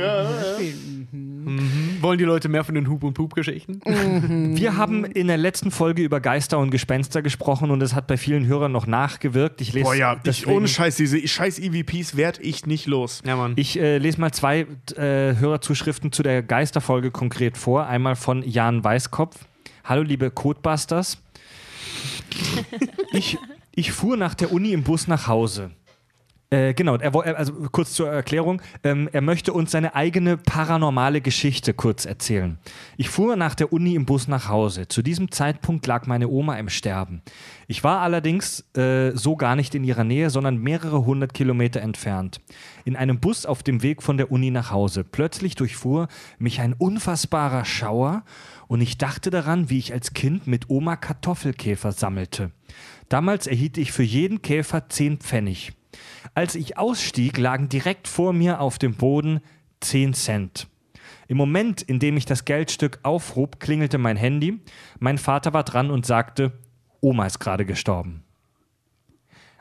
Wollen 2.00 2.18
die 2.18 2.24
Leute 2.24 2.48
mehr 2.48 2.64
von 2.64 2.74
den 2.74 2.88
Hub- 2.88 3.04
und 3.04 3.14
Pup-Geschichten? 3.14 3.80
Wir 4.56 4.76
haben 4.76 5.04
in 5.04 5.26
der 5.26 5.36
letzten 5.36 5.70
Folge 5.70 6.02
über 6.02 6.20
Geister 6.20 6.58
und 6.58 6.70
Gespenster 6.70 7.22
gesprochen 7.22 7.70
und 7.70 7.82
es 7.82 7.94
hat 7.94 8.06
bei 8.06 8.16
vielen 8.16 8.46
Hörern 8.46 8.72
noch 8.72 8.86
nachgewirkt. 8.86 9.60
Ich 9.60 9.72
lese 9.72 9.84
Boah, 9.84 9.94
ja, 9.94 10.16
ich, 10.24 10.46
ohne 10.46 10.68
Scheiß, 10.68 10.96
diese 10.96 11.26
scheiß 11.26 11.58
EVPs 11.58 12.16
werd 12.16 12.38
ich 12.40 12.66
nicht 12.66 12.86
los. 12.86 13.22
Ja, 13.26 13.36
Mann. 13.36 13.54
Ich 13.56 13.78
äh, 13.78 13.98
lese 13.98 14.20
mal 14.20 14.32
zwei 14.32 14.66
äh, 14.96 15.36
Hörerzuschriften 15.36 16.12
zu 16.12 16.22
der 16.22 16.42
Geisterfolge 16.42 17.10
konkret 17.10 17.56
vor. 17.56 17.86
Einmal 17.86 18.16
von 18.16 18.42
Jan 18.42 18.84
Weißkopf. 18.84 19.36
Hallo, 19.84 20.02
liebe 20.02 20.30
Codebusters. 20.30 21.18
ich, 23.12 23.38
ich 23.74 23.92
fuhr 23.92 24.16
nach 24.16 24.34
der 24.34 24.52
Uni 24.52 24.72
im 24.72 24.82
Bus 24.84 25.08
nach 25.08 25.26
Hause. 25.26 25.70
Äh, 26.52 26.74
genau, 26.74 26.96
er, 26.96 27.14
äh, 27.14 27.30
also 27.30 27.54
kurz 27.72 27.94
zur 27.94 28.10
Erklärung. 28.10 28.60
Ähm, 28.84 29.08
er 29.10 29.22
möchte 29.22 29.54
uns 29.54 29.70
seine 29.70 29.94
eigene 29.94 30.36
paranormale 30.36 31.22
Geschichte 31.22 31.72
kurz 31.72 32.04
erzählen. 32.04 32.58
Ich 32.98 33.08
fuhr 33.08 33.36
nach 33.36 33.54
der 33.54 33.72
Uni 33.72 33.94
im 33.94 34.04
Bus 34.04 34.28
nach 34.28 34.50
Hause. 34.50 34.86
Zu 34.86 35.00
diesem 35.00 35.30
Zeitpunkt 35.32 35.86
lag 35.86 36.06
meine 36.06 36.28
Oma 36.28 36.58
im 36.58 36.68
Sterben. 36.68 37.22
Ich 37.68 37.82
war 37.84 38.00
allerdings 38.00 38.66
äh, 38.76 39.12
so 39.14 39.34
gar 39.36 39.56
nicht 39.56 39.74
in 39.74 39.82
ihrer 39.82 40.04
Nähe, 40.04 40.28
sondern 40.28 40.58
mehrere 40.58 41.06
hundert 41.06 41.32
Kilometer 41.32 41.80
entfernt. 41.80 42.42
In 42.84 42.96
einem 42.96 43.18
Bus 43.18 43.46
auf 43.46 43.62
dem 43.62 43.82
Weg 43.82 44.02
von 44.02 44.18
der 44.18 44.30
Uni 44.30 44.50
nach 44.50 44.70
Hause. 44.70 45.04
Plötzlich 45.04 45.54
durchfuhr 45.54 46.08
mich 46.38 46.60
ein 46.60 46.74
unfassbarer 46.74 47.64
Schauer 47.64 48.24
und 48.68 48.82
ich 48.82 48.98
dachte 48.98 49.30
daran, 49.30 49.70
wie 49.70 49.78
ich 49.78 49.94
als 49.94 50.12
Kind 50.12 50.46
mit 50.46 50.68
Oma 50.68 50.96
Kartoffelkäfer 50.96 51.92
sammelte. 51.92 52.50
Damals 53.08 53.46
erhielt 53.46 53.78
ich 53.78 53.90
für 53.90 54.02
jeden 54.02 54.42
Käfer 54.42 54.90
10 54.90 55.16
Pfennig. 55.16 55.72
Als 56.34 56.54
ich 56.54 56.78
ausstieg, 56.78 57.38
lagen 57.38 57.68
direkt 57.68 58.08
vor 58.08 58.32
mir 58.32 58.60
auf 58.60 58.78
dem 58.78 58.94
Boden 58.94 59.40
10 59.80 60.14
Cent. 60.14 60.68
Im 61.28 61.36
Moment, 61.36 61.82
in 61.82 61.98
dem 61.98 62.16
ich 62.16 62.26
das 62.26 62.44
Geldstück 62.44 63.00
aufhob, 63.02 63.60
klingelte 63.60 63.98
mein 63.98 64.16
Handy. 64.16 64.60
Mein 64.98 65.18
Vater 65.18 65.52
war 65.52 65.64
dran 65.64 65.90
und 65.90 66.06
sagte, 66.06 66.52
Oma 67.00 67.26
ist 67.26 67.38
gerade 67.38 67.64
gestorben. 67.64 68.21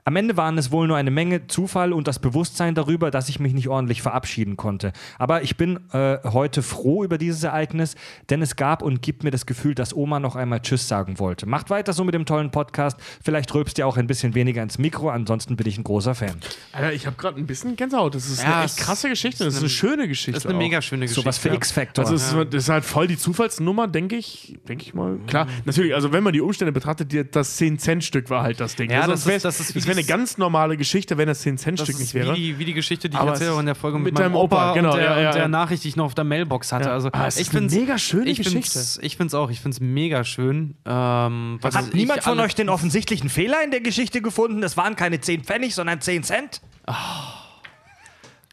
Am 0.04 0.16
Ende 0.16 0.36
waren 0.36 0.58
es 0.58 0.72
wohl 0.72 0.88
nur 0.88 0.98
eine 0.98 1.12
Menge 1.12 1.46
Zufall 1.46 1.94
und 1.94 2.08
das 2.08 2.18
Bewusstsein 2.18 2.74
darüber, 2.74 3.12
dass 3.12 3.30
ich 3.30 3.40
mich 3.40 3.54
nicht 3.54 3.68
ordentlich 3.68 4.02
verabschieden 4.02 4.58
konnte. 4.58 4.94
Aber 5.20 5.44
ich 5.44 5.58
bin 5.58 5.80
äh, 5.94 6.18
heute 6.24 6.64
froh 6.64 7.04
über 7.04 7.20
dieses 7.20 7.44
Ereignis, 7.44 7.96
denn 8.32 8.42
es 8.42 8.56
gab 8.56 8.82
und 8.82 9.04
gibt 9.04 9.24
mir 9.24 9.30
das 9.30 9.46
Gefühl, 9.46 9.76
dass 9.76 9.96
Oma 9.96 10.20
noch 10.20 10.36
einmal 10.36 10.60
Tschüss 10.62 10.88
sagen 10.88 11.20
wollte. 11.20 11.46
Macht 11.46 11.70
weiter 11.70 11.94
so 11.94 12.04
mit 12.04 12.16
dem 12.16 12.26
tollen 12.26 12.50
Podcast. 12.50 12.98
Vielleicht 13.24 13.54
rülpst 13.54 13.78
ihr 13.78 13.86
auch 13.86 13.96
ein 13.98 14.08
bisschen 14.08 14.34
weniger 14.34 14.64
ins 14.64 14.80
Mikro, 14.80 15.10
ansonsten 15.12 15.56
bin 15.56 15.68
ich 15.68 15.78
ein 15.78 15.84
großer 15.84 16.16
Fan. 16.16 16.36
Alter, 16.72 16.94
ich 16.94 17.06
habe 17.06 17.16
gerade 17.16 17.38
ein 17.38 17.46
bisschen 17.46 17.76
Gänsehaut. 17.76 18.16
Das 18.16 18.28
ist 18.28 18.42
Ja, 18.42 18.56
eine 18.56 18.66
echt 18.66 18.78
krasse 18.78 19.08
Geschichte. 19.08 19.44
Das 19.46 19.54
ist 19.54 19.60
eine- 19.60 19.66
eine 19.66 19.70
schöne 19.70 20.08
Geschichte. 20.08 20.32
Das 20.32 20.46
ist 20.46 20.50
eine 20.50 20.56
auch. 20.58 20.62
mega 20.62 20.82
schöne 20.82 21.02
Geschichte. 21.06 21.22
So 21.22 21.26
was 21.28 21.38
für 21.38 21.50
ja. 21.50 21.54
X-Factor. 21.54 22.04
Also 22.06 22.16
es 22.16 22.32
ist, 22.34 22.54
das 22.54 22.64
ist 22.64 22.70
halt 22.70 22.86
voll 22.86 23.06
die 23.06 23.18
Zufallsnummer, 23.20 23.88
denke 23.88 24.16
ich, 24.16 24.58
denke 24.68 24.84
ich 24.84 24.96
mal. 24.96 25.20
Klar, 25.28 25.46
natürlich, 25.66 25.94
also 25.94 26.12
wenn 26.12 26.24
man 26.24 26.34
die 26.34 26.42
Umstände 26.42 26.72
betrachtet, 26.72 27.36
das 27.36 27.60
10-Cent-Stück 27.60 28.32
war 28.32 28.42
halt 28.42 28.60
das 28.60 28.76
Ding. 28.76 28.90
Ja, 28.90 29.02
also 29.02 29.12
das 29.12 29.28
wär- 29.28 29.36
ist- 29.36 29.46
das 29.46 29.60
ist 29.60 29.76
wie 29.76 29.80
es 29.80 29.91
wäre 29.92 29.98
eine 30.00 30.08
das- 30.08 30.08
ganz 30.08 30.38
normale 30.38 30.78
Geschichte, 30.78 31.18
wenn 31.18 31.28
das 31.28 31.42
10-Cent-Stück 31.46 31.88
Das 31.96 32.00
nicht 32.00 32.14
wäre. 32.14 32.34
wie 32.34 32.40
die, 32.40 32.60
wie 32.60 32.66
die 32.66 32.74
Geschichte, 32.74 33.10
die 33.10 33.16
ich 33.16 33.20
Aber 33.22 33.32
erzähle 33.32 33.50
es- 33.52 33.56
auch 33.56 33.60
in 33.60 33.66
der 33.68 33.76
Folge 33.76 33.98
mit, 33.98 34.06
mit 34.06 34.14
meinem 34.16 34.24
deinem 34.34 34.36
Opa, 34.36 34.74
genau, 34.74 34.92
und, 34.92 34.98
der, 34.98 35.06
ja, 35.06 35.20
ja, 35.22 35.30
und 35.30 35.36
der. 35.36 35.48
Nachricht, 35.48 35.84
die 35.84 35.90
ich 35.90 35.96
noch 35.96 36.06
auf 36.06 36.16
der 36.16 36.24
Mailbox 36.24 36.72
hatte. 36.72 36.86
Ja. 36.90 36.94
Also, 36.94 37.10
Ah, 37.14 37.28
es 37.28 37.36
ich 37.36 37.42
ist 37.44 37.50
eine 37.52 37.60
find's- 37.60 37.76
mega 37.76 37.98
schöne 37.98 38.30
ich 38.30 38.38
find's- 38.42 38.54
Geschichte. 38.74 39.06
Ich 39.06 39.18
finde 39.18 39.28
es 39.28 39.34
auch. 39.34 39.50
Ich 39.50 39.60
finde 39.60 39.76
es 39.76 39.80
mega 39.82 40.24
schön. 40.24 40.76
Ähm, 40.86 41.60
was 41.62 41.76
Hat 41.76 41.88
ich 41.90 41.94
niemand 41.94 42.24
von 42.24 42.40
euch 42.40 42.56
den 42.56 42.70
offensichtlichen 42.70 43.30
Fehler 43.30 43.64
in 43.64 43.72
der 43.72 43.82
Geschichte 43.82 44.22
gefunden? 44.22 44.64
Es 44.64 44.78
waren 44.78 44.96
keine 44.96 45.20
10 45.22 45.44
Pfennig, 45.44 45.76
sondern 45.76 46.02
10 46.02 46.24
Cent? 46.24 46.62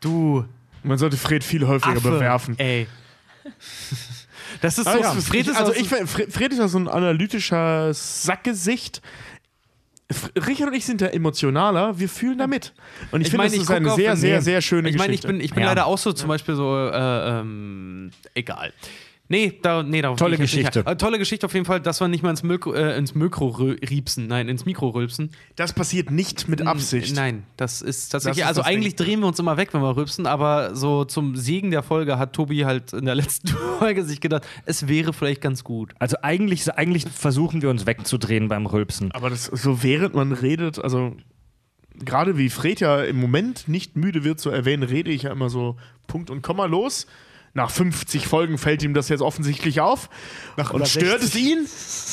Du. 0.01 0.45
Man 0.83 0.97
sollte 0.99 1.17
Fred 1.17 1.43
viel 1.45 1.67
häufiger 1.67 1.97
Affe, 1.97 2.11
bewerfen. 2.11 2.59
Ey. 2.59 2.87
Das 4.61 4.79
ist 4.79 4.87
Ah, 4.87 4.93
so. 4.93 4.99
ja. 5.01 5.13
Fred 5.15 5.47
ist 5.49 5.57
also 5.57 5.73
ich, 5.75 5.89
Fred 5.89 6.09
Fred 6.33 6.53
ist 6.53 6.59
ja 6.59 6.69
so 6.69 6.79
ein 6.79 6.89
analytischer 6.89 7.93
Sackgesicht. 7.93 9.03
Richard 10.47 10.69
und 10.71 10.75
ich 10.75 10.87
sind 10.87 11.03
da 11.03 11.07
emotionaler, 11.09 11.99
wir 11.99 12.09
fühlen 12.09 12.39
da 12.39 12.47
mit. 12.47 12.73
Und 13.11 13.21
ich, 13.21 13.27
Ich 13.27 13.31
finde, 13.31 13.45
meine, 13.45 13.49
das 13.51 13.57
ich 13.57 13.63
ist 13.63 13.71
eine 13.71 13.91
sehr, 13.91 14.17
sehr, 14.17 14.41
sehr 14.43 14.63
schöne 14.63 14.89
Ich 14.89 14.97
meine, 14.97 15.13
ich 15.13 15.21
Geschichte. 15.21 15.29
bin, 15.29 15.41
ich 15.45 15.53
bin 15.53 15.63
Ja. 15.65 15.69
leider 15.71 15.87
auch 15.87 15.99
so 15.99 16.13
zum 16.13 16.29
Beispiel 16.29 16.55
so, 16.55 16.75
äh, 16.77 17.41
ähm, 17.41 18.11
egal. 18.35 18.73
Nee, 19.31 19.59
da, 19.63 19.83
nee, 19.83 20.01
darauf 20.01 20.19
Tolle 20.19 20.39
Geschichte. 20.39 20.85
Äh, 20.87 20.97
tolle 20.97 21.19
Geschichte 21.19 21.45
auf 21.45 21.53
jeden 21.53 21.67
Fall, 21.67 21.81
dass 21.81 22.01
wir 22.01 22.09
nicht 22.09 22.23
mal 22.23 22.31
ins, 22.31 22.43
Mikro, 22.43 22.73
äh, 22.73 22.97
ins 22.97 23.15
Mikro 23.15 23.49
riepsen, 23.49 24.27
nein, 24.27 24.49
ins 24.49 24.65
Mikro 24.65 24.89
rülpsen. 24.89 25.31
das 25.57 25.75
passiert 25.75 26.11
nicht 26.11 26.49
mit 26.49 26.67
Absicht. 26.67 27.15
Nein, 27.15 27.45
das 27.57 27.83
ist 27.83 28.09
tatsächlich, 28.09 28.43
Das 28.43 28.45
ist 28.45 28.49
also 28.49 28.61
das 28.63 28.67
eigentlich 28.69 28.97
Ding. 28.97 29.07
drehen 29.07 29.21
wir 29.21 29.27
uns 29.27 29.39
immer 29.39 29.59
weg, 29.59 29.75
wenn 29.75 29.83
wir 29.83 29.97
rülpsen, 29.97 30.27
aber 30.27 30.75
so 30.75 31.05
zum 31.05 31.37
Segen 31.37 31.71
der 31.71 31.83
Folge 31.83 32.19
hat 32.19 32.33
Tobi 32.33 32.65
halt 32.65 32.95
in 32.95 33.05
der 33.05 33.15
letzten 33.17 33.49
Folge 33.49 34.05
sich 34.05 34.21
gedacht, 34.21 34.47
es 34.65 34.89
wäre 34.89 35.13
vielleicht 35.13 35.43
ganz 35.43 35.63
gut. 35.63 35.93
Also 35.99 36.17
eigentlich, 36.23 36.73
eigentlich 36.73 37.05
versuchen 37.09 37.61
wir 37.61 37.69
uns 37.69 37.85
wegzudrehen 37.85 38.49
beim 38.49 38.65
Rülpsen. 38.65 39.13
Aber 39.13 39.29
das 39.29 39.45
so 39.45 39.83
während 39.83 40.15
man 40.15 40.33
redet, 40.33 40.79
also 40.83 41.15
gerade 42.05 42.39
wie 42.39 42.49
Fred 42.49 42.81
ja 42.81 43.03
im 43.03 43.21
Moment 43.21 43.69
nicht 43.69 43.97
müde 43.97 44.25
wird 44.25 44.41
zu 44.41 44.51
erwähnen, 44.51 44.85
rede 44.85 45.11
ich 45.11 45.25
ja 45.25 45.33
immer 45.33 45.51
so 45.51 45.77
Punkt 46.07 46.31
und 46.31 46.43
Komma 46.43 46.65
los. 46.65 47.07
Nach 47.59 47.71
50 47.71 48.29
Folgen 48.29 48.57
fällt 48.57 48.85
ihm 48.85 48.95
das 48.95 49.09
jetzt 49.09 49.21
offensichtlich 49.21 49.81
auf. 49.81 50.09
und 50.73 50.87
stört 50.87 51.25
es 51.25 51.35
ihn. 51.35 51.67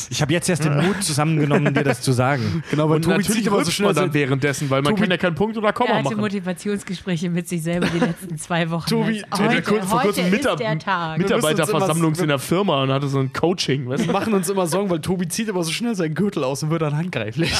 Ich 0.09 0.19
habe 0.23 0.33
jetzt 0.33 0.49
erst 0.49 0.65
den 0.65 0.75
Mut 0.75 1.03
zusammengenommen, 1.03 1.71
dir 1.71 1.83
das 1.83 2.01
zu 2.01 2.13
sagen. 2.13 2.63
Genau, 2.71 2.89
weil 2.89 2.95
Und 2.95 3.03
Tobi 3.03 3.17
natürlich 3.17 3.37
zieht 3.43 3.47
immer 3.47 3.63
so 3.63 3.69
schnell 3.69 3.93
dann 3.93 4.11
währenddessen, 4.11 4.71
weil 4.71 4.81
man 4.81 4.93
Tobi- 4.93 5.01
kann 5.03 5.11
ja 5.11 5.17
keinen 5.17 5.35
Punkt 5.35 5.55
oder 5.55 5.67
Er 5.67 5.73
Komma 5.73 5.93
hatte 5.93 6.03
machen. 6.05 6.17
Motivationsgespräche 6.17 7.29
mit 7.29 7.47
sich 7.47 7.61
selber 7.61 7.85
die 7.93 7.99
letzten 7.99 8.37
zwei 8.39 8.71
Wochen. 8.71 8.89
Tobi, 8.89 9.23
Also 9.29 9.43
Der 9.43 9.51
hat 9.51 9.57
heute, 9.57 9.61
kurz, 9.61 9.85
vor 9.85 9.97
heute 9.99 10.07
kurzem 10.07 10.25
ist 10.25 10.31
Mitab 10.31 10.57
der 10.57 10.79
Tag. 10.79 11.17
Mitarbeiterversammlung 11.19 12.15
in 12.15 12.27
der 12.27 12.39
Firma 12.39 12.81
und 12.81 12.91
hatte 12.91 13.07
so 13.07 13.19
ein 13.19 13.31
Coaching. 13.31 13.87
Weißt 13.87 14.07
Wir 14.07 14.13
machen 14.13 14.33
uns 14.33 14.49
immer 14.49 14.65
Sorgen, 14.65 14.89
weil 14.89 14.99
Tobi 14.99 15.27
zieht 15.27 15.47
immer 15.47 15.61
so 15.63 15.71
schnell 15.71 15.93
seinen 15.93 16.15
Gürtel 16.15 16.43
aus 16.43 16.63
und 16.63 16.71
wird 16.71 16.81
dann 16.81 16.97
handgreiflich. 16.97 17.53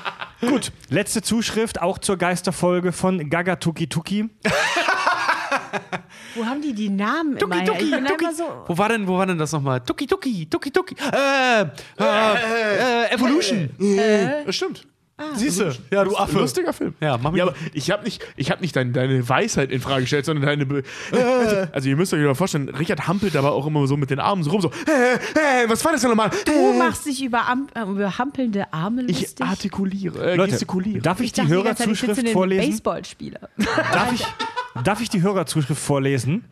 Gut, 0.40 0.70
letzte 0.90 1.22
Zuschrift 1.22 1.82
auch 1.82 1.98
zur 1.98 2.16
Geisterfolge 2.18 2.92
von 2.92 3.28
Gaga 3.30 3.56
Tuki 3.56 3.88
Tuki. 3.88 4.28
Wo 6.34 6.44
haben 6.44 6.62
die 6.62 6.72
die 6.72 6.88
Namen 6.88 7.36
immer 7.36 7.56
her? 7.56 7.74
Ich 7.80 7.90
bin 7.90 8.06
immer 8.06 8.34
so... 8.34 8.44
Wo 8.66 8.76
war 8.78 8.88
denn, 8.88 9.06
wo 9.06 9.18
war 9.18 9.26
denn 9.26 9.38
das 9.38 9.52
nochmal? 9.52 9.80
Tuki 9.80 10.06
Tuki, 10.06 10.46
Tuki 10.46 10.70
Tuki. 10.70 10.94
Äh, 11.12 11.62
äh, 11.62 11.66
äh, 11.98 13.14
Evolution. 13.14 13.70
Das 14.46 14.54
stimmt. 14.54 14.86
Siehst 15.34 15.60
du? 15.60 15.72
Ja, 15.90 16.04
du 16.04 16.16
Affe. 16.16 16.38
Lustiger 16.38 16.72
Film. 16.72 16.94
Ja, 17.00 17.18
mach 17.18 17.30
mich 17.30 17.38
ja, 17.38 17.46
aber 17.46 17.54
ich 17.72 17.90
habe 17.90 18.04
nicht, 18.04 18.24
ich 18.36 18.50
hab 18.50 18.60
nicht 18.60 18.74
dein, 18.74 18.92
deine 18.92 19.28
Weisheit 19.28 19.70
in 19.70 19.80
Frage 19.80 20.02
gestellt, 20.02 20.24
sondern 20.24 20.46
deine. 20.46 20.66
Be 20.66 20.82
also, 21.12 21.56
also, 21.72 21.88
ihr 21.88 21.96
müsst 21.96 22.12
euch 22.12 22.20
mal 22.22 22.34
vorstellen, 22.34 22.68
Richard 22.70 23.06
hampelt 23.06 23.36
aber 23.36 23.52
auch 23.52 23.66
immer 23.66 23.86
so 23.86 23.96
mit 23.96 24.10
den 24.10 24.18
Armen 24.20 24.42
so 24.42 24.50
rum, 24.50 24.60
so. 24.60 24.70
Äh, 24.86 25.64
äh, 25.64 25.68
was 25.68 25.84
war 25.84 25.92
das 25.92 26.00
denn 26.00 26.10
nochmal? 26.10 26.30
Du 26.44 26.72
machst 26.78 27.06
dich 27.06 27.22
über, 27.22 27.46
Am 27.46 27.68
äh, 27.74 27.82
über 27.82 28.18
hampelnde 28.18 28.72
Arme 28.72 29.04
Ich 29.06 29.20
lustig. 29.20 29.46
artikuliere, 29.46 30.32
äh, 30.32 30.34
Leute, 30.34 30.52
gestikuliere. 30.52 31.00
darf 31.02 31.20
ich, 31.20 31.32
die 31.32 31.40
die 31.40 31.46
ich 31.46 31.52
sitze 31.52 31.62
Hörerzuschrift 31.62 32.28
vorlesen? 32.30 32.70
Baseballspieler. 32.70 33.40
Darf 33.56 34.12
ich, 34.12 34.26
darf 34.84 35.00
ich 35.00 35.08
die 35.08 35.22
Hörerzuschrift 35.22 35.80
vorlesen? 35.80 36.44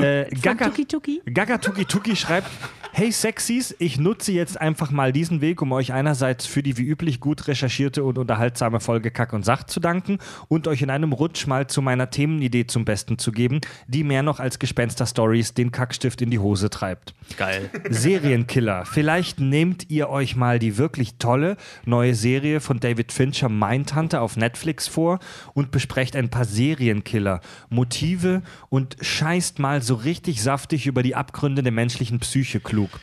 Äh, 0.00 0.26
Gaga, 0.42 0.66
Tuki 0.66 0.86
Tuki? 0.86 1.22
Gaga 1.32 1.58
Tuki 1.58 1.84
Tuki 1.84 2.16
schreibt: 2.16 2.50
Hey 2.92 3.12
Sexies, 3.12 3.76
ich 3.78 3.98
nutze 3.98 4.32
jetzt 4.32 4.60
einfach 4.60 4.90
mal 4.90 5.12
diesen 5.12 5.40
Weg, 5.40 5.62
um 5.62 5.70
euch 5.70 5.92
einerseits 5.92 6.46
für 6.46 6.64
die 6.64 6.76
wie 6.78 6.82
üblich 6.82 7.20
gut 7.20 7.46
recherchierte 7.46 8.02
und 8.02 8.18
unterhaltsame 8.18 8.80
Folge 8.80 9.12
Kack 9.12 9.32
und 9.32 9.44
Sach 9.44 9.62
zu 9.62 9.78
danken 9.78 10.18
und 10.48 10.66
euch 10.66 10.82
in 10.82 10.90
einem 10.90 11.12
Rutsch 11.12 11.46
mal 11.46 11.68
zu 11.68 11.80
meiner 11.80 12.10
Themenidee 12.10 12.66
zum 12.66 12.84
Besten 12.84 13.16
zu 13.18 13.30
geben, 13.30 13.60
die 13.86 14.02
mehr 14.02 14.24
noch 14.24 14.40
als 14.40 14.58
Gespenster-Stories 14.58 15.54
den 15.54 15.70
Kackstift 15.70 16.22
in 16.22 16.30
die 16.30 16.40
Hose 16.40 16.70
treibt. 16.70 17.14
Geil. 17.36 17.70
Serienkiller. 17.88 18.84
Vielleicht 18.84 19.38
nehmt 19.38 19.90
ihr 19.90 20.08
euch 20.08 20.34
mal 20.34 20.58
die 20.58 20.76
wirklich 20.76 21.18
tolle 21.18 21.56
neue 21.84 22.16
Serie 22.16 22.58
von 22.60 22.80
David 22.80 23.12
Fincher 23.12 23.48
Mindhunter 23.48 24.22
auf 24.22 24.36
Netflix 24.36 24.88
vor 24.88 25.20
und 25.54 25.70
besprecht 25.70 26.16
ein 26.16 26.30
paar 26.30 26.46
Serienkiller, 26.46 27.40
Motive 27.68 28.42
und 28.70 28.96
scheißt 29.00 29.60
mal 29.60 29.67
so 29.80 29.94
richtig 29.94 30.42
saftig 30.42 30.86
über 30.86 31.02
die 31.02 31.14
Abgründe 31.14 31.62
der 31.62 31.72
menschlichen 31.72 32.18
Psyche 32.20 32.60
klug. 32.60 33.00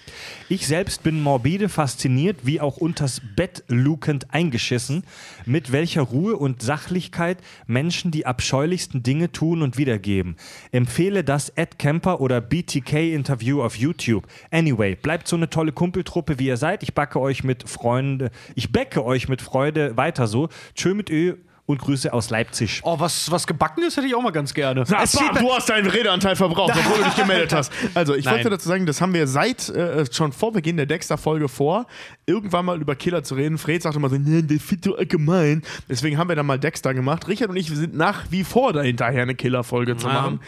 Ich 0.49 0.67
selbst 0.67 1.03
bin 1.03 1.21
morbide 1.21 1.69
fasziniert, 1.69 2.39
wie 2.43 2.59
auch 2.59 2.77
unters 2.77 3.21
Bett 3.35 3.63
lukend 3.67 4.33
eingeschissen, 4.33 5.03
mit 5.45 5.71
welcher 5.71 6.01
Ruhe 6.01 6.35
und 6.35 6.61
Sachlichkeit 6.61 7.37
Menschen 7.67 8.11
die 8.11 8.25
abscheulichsten 8.25 9.03
Dinge 9.03 9.31
tun 9.31 9.61
und 9.61 9.77
wiedergeben. 9.77 10.35
Empfehle 10.71 11.23
das 11.23 11.49
Ed 11.49 11.79
Kemper 11.79 12.19
oder 12.21 12.41
BTK 12.41 13.13
Interview 13.13 13.61
auf 13.61 13.75
YouTube. 13.75 14.27
Anyway, 14.51 14.95
bleibt 14.95 15.27
so 15.27 15.35
eine 15.35 15.49
tolle 15.49 15.71
Kumpeltruppe, 15.71 16.39
wie 16.39 16.47
ihr 16.47 16.57
seid. 16.57 16.83
Ich 16.83 16.93
backe 16.93 17.19
euch 17.19 17.43
mit 17.43 17.69
Freunde, 17.69 18.31
ich 18.55 18.71
bäcke 18.71 19.05
euch 19.05 19.29
mit 19.29 19.41
Freude 19.41 19.95
weiter 19.97 20.27
so. 20.27 20.49
Tschö 20.75 20.93
mit 20.93 21.09
Ö 21.09 21.35
und 21.67 21.79
Grüße 21.81 22.13
aus 22.13 22.29
Leipzig. 22.29 22.81
Oh, 22.83 22.99
was, 22.99 23.31
was 23.31 23.47
gebacken 23.47 23.83
ist, 23.83 23.97
hätte 23.97 24.05
ich 24.05 24.13
auch 24.13 24.21
mal 24.21 24.31
ganz 24.31 24.53
gerne. 24.53 24.85
Sieht- 24.85 25.19
bam, 25.19 25.35
du 25.43 25.51
hast 25.51 25.67
deinen 25.69 25.87
Redeanteil 25.87 26.35
verbraucht, 26.35 26.73
obwohl 26.77 26.99
du 26.99 27.03
dich 27.05 27.15
gemeldet 27.15 27.53
hast. 27.53 27.71
Also, 27.95 28.13
ich 28.13 28.25
wollte 28.25 28.43
Nein. 28.43 28.51
dazu 28.51 28.67
sagen, 28.67 28.85
das 28.85 29.01
haben 29.01 29.13
wir 29.13 29.25
seit 29.25 29.69
äh, 29.69 30.05
schon 30.11 30.31
vor 30.31 30.51
Beginn 30.53 30.77
der 30.77 30.85
Dexter-Folge 30.85 31.49
vor, 31.49 31.87
irgendwann 32.27 32.65
mal 32.65 32.79
über 32.79 32.95
Killer 32.95 33.23
zu 33.23 33.33
reden. 33.35 33.57
Fred 33.57 33.81
sagte 33.81 33.99
mal 33.99 34.09
so, 34.09 34.17
nee, 34.17 34.43
der 34.43 34.59
fit 34.59 34.83
so 34.83 34.95
allgemein. 34.95 35.63
Deswegen 35.89 36.17
haben 36.19 36.29
wir 36.29 36.35
dann 36.35 36.45
mal 36.45 36.59
Dexter 36.59 36.93
gemacht. 36.93 37.27
Richard 37.27 37.49
und 37.49 37.55
ich 37.55 37.67
sind 37.67 37.95
nach 37.95 38.25
wie 38.29 38.43
vor 38.43 38.71
dahinterher, 38.71 39.23
eine 39.23 39.33
Killer-Folge 39.35 39.97
zu 39.97 40.07
machen. 40.07 40.39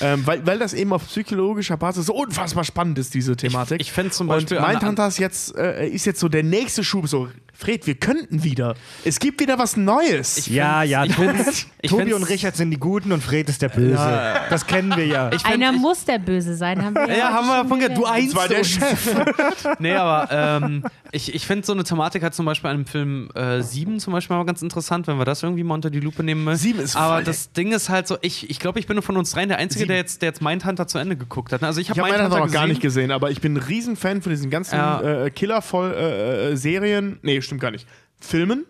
Ähm, 0.00 0.26
weil, 0.26 0.46
weil 0.46 0.58
das 0.58 0.72
eben 0.72 0.92
auf 0.92 1.06
psychologischer 1.06 1.76
Basis 1.76 2.06
so 2.06 2.14
unfassbar 2.14 2.64
spannend 2.64 2.98
ist, 2.98 3.12
diese 3.14 3.36
Thematik. 3.36 3.80
ich 3.80 3.92
fänd 3.92 4.14
zum 4.14 4.26
Beispiel 4.26 4.56
Und 4.56 4.66
Mindhunter 4.68 5.06
ist 5.06 5.18
jetzt, 5.18 5.54
äh, 5.56 5.86
ist 5.86 6.06
jetzt 6.06 6.20
so 6.20 6.28
der 6.28 6.42
nächste 6.42 6.82
Schub. 6.82 7.08
So, 7.08 7.28
Fred, 7.54 7.86
wir 7.86 7.94
könnten 7.94 8.42
wieder. 8.42 8.74
Es 9.04 9.20
gibt 9.20 9.40
wieder 9.40 9.58
was 9.58 9.76
Neues. 9.76 10.46
Ja, 10.46 10.82
ja, 10.82 11.04
ich 11.04 11.14
Tobi, 11.14 11.28
find's- 11.28 11.66
ich 11.80 11.90
Tobi 11.90 12.02
find's- 12.02 12.16
und 12.16 12.24
Richard 12.24 12.56
sind 12.56 12.70
die 12.70 12.78
Guten 12.78 13.12
und 13.12 13.22
Fred 13.22 13.48
ist 13.48 13.62
der 13.62 13.68
Böse. 13.68 14.34
Das 14.50 14.66
kennen 14.66 14.96
wir 14.96 15.06
ja. 15.06 15.30
Ich 15.32 15.42
find- 15.42 15.54
Einer 15.54 15.72
ich- 15.72 15.80
muss 15.80 16.04
der 16.04 16.18
Böse 16.18 16.56
sein, 16.56 16.84
haben 16.84 16.94
wir 16.94 17.02
Ja, 17.08 17.26
heute 17.26 17.34
haben 17.34 17.46
wir 17.46 17.62
davon 17.62 17.78
gehört. 17.78 17.96
Du 17.98 18.04
einst 18.06 18.34
war 18.34 18.48
der 18.48 18.64
Chef. 18.64 19.14
Nee, 19.78 19.94
aber 19.94 20.28
ähm, 20.62 20.84
ich, 21.12 21.34
ich 21.34 21.46
finde 21.46 21.64
so 21.66 21.72
eine 21.72 21.84
Thematik 21.84 22.22
halt 22.22 22.34
zum 22.34 22.46
Beispiel 22.46 22.70
an 22.70 22.78
dem 22.78 22.86
Film 22.86 23.28
äh, 23.34 23.60
7 23.62 24.00
zum 24.00 24.12
Beispiel 24.12 24.36
mal 24.36 24.44
ganz 24.44 24.62
interessant, 24.62 25.06
wenn 25.06 25.18
wir 25.18 25.24
das 25.24 25.42
irgendwie 25.42 25.62
mal 25.62 25.74
unter 25.74 25.90
die 25.90 26.00
Lupe 26.00 26.22
nehmen 26.24 26.42
müssen. 26.44 26.62
Sieben 26.62 26.80
ist 26.80 26.96
Aber 26.96 27.16
voll- 27.16 27.24
das 27.24 27.52
Ding 27.52 27.72
ist 27.72 27.88
halt 27.90 28.08
so, 28.08 28.16
ich, 28.22 28.50
ich 28.50 28.58
glaube, 28.58 28.80
ich 28.80 28.86
bin 28.86 29.00
von 29.02 29.16
uns 29.16 29.30
dreien 29.32 29.48
der 29.48 29.58
Einzige, 29.58 29.86
der 29.86 29.96
jetzt, 29.96 30.22
der 30.22 30.28
jetzt 30.30 30.42
Mindhunter 30.42 30.86
zu 30.88 30.98
Ende 30.98 31.16
geguckt 31.16 31.52
hat. 31.52 31.62
Also 31.62 31.80
ich 31.80 31.86
Ich 31.86 31.90
habe 31.90 32.00
meine 32.02 32.14
Mindhunter 32.22 32.44
noch 32.46 32.52
gar 32.52 32.66
nicht 32.66 32.80
gesehen, 32.80 33.10
aber 33.12 33.30
ich 33.30 33.40
bin 33.40 33.54
ein 33.54 33.56
Riesenfan 33.58 34.22
von 34.22 34.30
diesen 34.30 34.50
ganzen 34.50 34.74
Ja. 34.76 35.00
äh, 35.26 35.30
Killer-Serien. 35.30 37.18
nee, 37.22 37.41
stimmt 37.42 37.60
gar 37.60 37.70
nicht. 37.70 37.86
Filmen. 38.20 38.64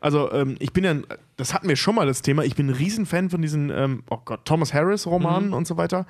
Also, 0.00 0.30
ähm, 0.32 0.56
ich 0.58 0.72
bin 0.72 0.84
ja, 0.84 0.94
das 1.36 1.54
hatten 1.54 1.68
wir 1.68 1.76
schon 1.76 1.94
mal 1.94 2.06
das 2.06 2.20
Thema, 2.20 2.44
ich 2.44 2.54
bin 2.56 2.66
ein 2.68 2.74
Riesenfan 2.74 3.30
von 3.30 3.40
diesen, 3.40 3.70
ähm, 3.70 4.02
oh 4.10 4.18
Gott, 4.24 4.44
Thomas 4.44 4.74
Harris-Romanen 4.74 5.52
und 5.54 5.66
so 5.66 5.76
weiter. 5.78 6.06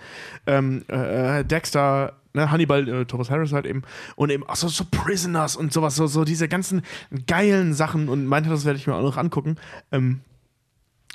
Ähm, 0.46 0.84
äh, 0.88 1.44
Dexter, 1.44 2.14
ne, 2.32 2.50
Hannibal, 2.50 2.88
äh, 2.88 3.04
Thomas 3.04 3.30
Harris 3.30 3.52
halt 3.52 3.66
eben. 3.66 3.82
Und 4.16 4.30
eben 4.30 4.44
auch 4.48 4.56
so, 4.56 4.66
so 4.68 4.84
Prisoners 4.90 5.54
und 5.54 5.72
sowas, 5.72 5.94
so, 5.94 6.06
so 6.08 6.24
diese 6.24 6.48
ganzen 6.48 6.82
geilen 7.28 7.72
Sachen. 7.72 8.08
Und 8.08 8.26
meinte, 8.26 8.50
das 8.50 8.64
werde 8.64 8.78
ich 8.78 8.86
mir 8.88 8.94
auch 8.96 9.02
noch 9.02 9.16
angucken. 9.16 9.56
Ähm, 9.92 10.20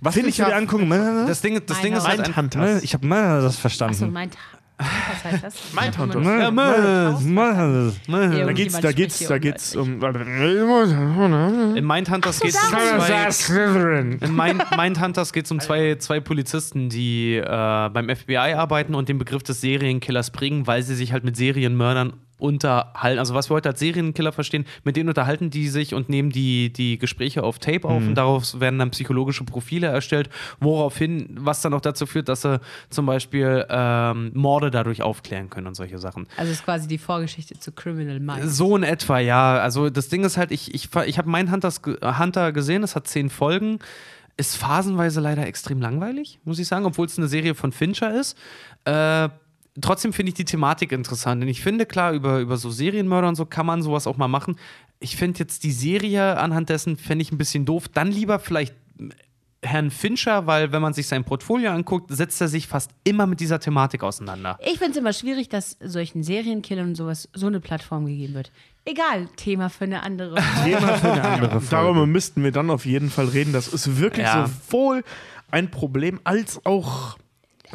Was 0.02 0.14
Find 0.14 0.28
willst 0.28 0.40
ich 0.40 0.46
ja- 0.48 0.56
angucken? 0.56 0.90
Das 1.28 1.42
Ding, 1.42 1.60
das 1.66 1.82
Ding 1.82 1.94
ist 1.94 2.08
halt 2.08 2.20
ein, 2.22 2.26
Mindhunters. 2.28 2.84
Ich 2.84 2.94
habe 2.94 3.08
das 3.10 3.46
Achso, 3.46 3.60
verstanden. 3.60 4.14
meint. 4.14 4.38
Was 4.80 5.24
heißt 5.34 5.44
das? 5.44 5.56
Mindhunter. 5.74 6.22
Ja, 6.40 6.52
mal- 6.52 7.14
mal- 7.28 7.94
Da 8.46 8.54
geht's, 8.54 8.80
da 8.80 8.92
geht's, 8.94 9.20
da 9.28 9.38
geht's 9.38 9.76
um. 9.76 10.00
in 11.78 11.86
Mindhunters 11.86 12.40
geht 12.40 12.52
es 12.56 12.64
um 12.64 12.70
zwei, 12.70 13.08
In 14.22 14.36
Mind, 14.36 14.64
Mindhunters 14.78 15.34
geht 15.34 15.46
es 15.46 15.52
um 15.52 15.60
zwei, 15.60 15.96
zwei 15.96 16.20
Polizisten, 16.22 16.90
die 16.90 17.36
äh, 17.36 17.44
beim 17.46 18.10
FBI 18.10 18.38
arbeiten 18.56 18.96
und 18.96 19.10
den 19.10 19.18
Begriff 19.18 19.44
des 19.44 19.60
Serienkillers 19.62 20.32
bringen, 20.32 20.66
weil 20.68 20.82
sie 20.84 20.96
sich 20.96 21.12
halt 21.12 21.24
mit 21.26 21.36
Serienmördern 21.36 22.14
unterhalten. 22.40 23.20
Also 23.20 23.34
was 23.34 23.50
wir 23.50 23.56
heute 23.56 23.70
als 23.70 23.80
Serienkiller 23.80 24.32
verstehen, 24.32 24.66
mit 24.84 24.96
denen 24.96 25.10
unterhalten 25.10 25.50
die 25.50 25.68
sich 25.68 25.94
und 25.94 26.10
nehmen 26.10 26.32
die, 26.32 26.72
die 26.74 26.98
Gespräche 26.98 27.44
auf 27.44 27.60
Tape 27.60 27.88
auf 27.88 28.02
und 28.02 28.16
daraus 28.16 28.60
werden 28.60 28.80
dann 28.80 28.92
psychologische 28.92 29.44
Profile 29.44 29.88
erstellt, 29.88 30.30
woraufhin, 30.60 31.38
was 31.40 31.62
dann 31.62 31.74
auch 31.74 31.82
dazu 31.82 32.06
führt, 32.06 32.30
dass 32.30 32.42
sie 32.42 32.60
zum 32.90 33.06
Beispiel 33.06 33.66
ähm, 33.70 34.32
Morde 34.34 34.72
dadurch 34.72 35.02
aufklären 35.02 35.50
können 35.50 35.68
und 35.68 35.76
solche 35.76 35.98
Sachen. 35.98 36.28
Also 36.38 36.52
es 36.52 36.60
ist 36.60 36.66
quasi 36.66 36.88
die 36.88 36.98
Vorgeschichte 36.98 37.60
zu 37.60 37.72
Criminal 37.72 38.20
Minds. 38.20 38.58
So 38.58 38.76
in 38.76 38.84
etwa, 38.84 39.20
ja. 39.20 39.60
Also 39.60 39.90
das 39.90 40.10
Ding 40.10 40.24
ist 40.24 40.38
halt, 40.38 40.52
ich, 40.52 40.74
ich, 40.74 40.90
ich 41.06 41.18
habe 41.18 41.30
meinen 41.30 41.52
Hunters, 41.52 41.82
Hunter 41.84 42.52
gesehen, 42.52 42.84
es 42.84 42.96
hat 42.96 43.08
zehn 43.08 43.30
Folgen. 43.30 43.80
Ist 44.38 44.56
phasenweise 44.56 45.20
leider 45.20 45.46
extrem 45.46 45.82
langweilig, 45.82 46.40
muss 46.46 46.60
ich 46.60 46.68
sagen, 46.68 46.86
obwohl 46.86 47.08
es 47.08 47.18
eine 47.18 47.28
Serie 47.28 47.56
von 47.56 47.74
Fincher 47.74 48.18
ist. 48.18 48.38
Äh, 48.86 49.28
trotzdem 49.82 50.14
finde 50.14 50.30
ich 50.30 50.36
die 50.36 50.46
Thematik 50.46 50.92
interessant. 50.92 51.42
Denn 51.42 51.50
ich 51.50 51.62
finde, 51.62 51.86
klar, 51.86 52.14
über, 52.14 52.40
über 52.40 52.58
so 52.58 52.70
Serienmörder 52.70 53.28
und 53.30 53.36
so 53.36 53.46
kann 53.46 53.66
man 53.66 53.82
sowas 53.82 54.08
auch 54.08 54.18
mal 54.18 54.28
machen. 54.28 54.56
Ich 55.00 55.16
finde 55.16 55.40
jetzt 55.40 55.64
die 55.64 55.72
Serie 55.72 56.38
anhand 56.38 56.70
dessen, 56.70 56.98
fände 56.98 57.22
ich 57.22 57.32
ein 57.32 57.38
bisschen 57.38 57.66
doof. 57.66 57.88
Dann 57.88 58.12
lieber 58.12 58.40
vielleicht 58.40 58.74
Herrn 59.62 59.92
Fincher, 59.92 60.48
weil 60.48 60.72
wenn 60.72 60.82
man 60.82 60.94
sich 60.94 61.08
sein 61.08 61.26
Portfolio 61.26 61.72
anguckt, 61.72 62.10
setzt 62.16 62.40
er 62.40 62.48
sich 62.48 62.68
fast 62.68 62.92
immer 63.04 63.28
mit 63.28 63.42
dieser 63.42 63.60
Thematik 63.60 64.04
auseinander. 64.04 64.58
Ich 64.64 64.78
finde 64.78 64.92
es 64.92 64.98
immer 64.98 65.12
schwierig, 65.12 65.50
dass 65.50 65.76
solchen 65.82 66.24
Serienkillern 66.24 66.88
und 66.90 66.96
sowowas 66.96 67.28
so 67.34 67.48
eine 67.48 67.60
Plattform 67.60 68.06
gegeben 68.06 68.36
wird. 68.36 68.52
Egal, 68.86 69.28
Thema 69.36 69.70
für 69.70 69.84
eine 69.84 70.02
andere. 70.04 70.36
Thema 70.64 70.96
für 70.98 71.12
eine 71.12 71.24
andere 71.24 71.52
Folge. 71.62 71.68
Darüber 71.72 72.06
müssten 72.06 72.42
wir 72.44 72.54
dann 72.54 72.70
auf 72.70 72.86
jeden 72.86 73.10
Fall 73.10 73.28
reden. 73.28 73.52
Das 73.52 73.68
ist 73.68 74.00
wirklich 74.00 74.26
Ja. 74.26 74.48
sowohl 74.48 75.04
ein 75.52 75.70
Problem 75.70 76.22
als 76.24 76.66
auch 76.66 77.18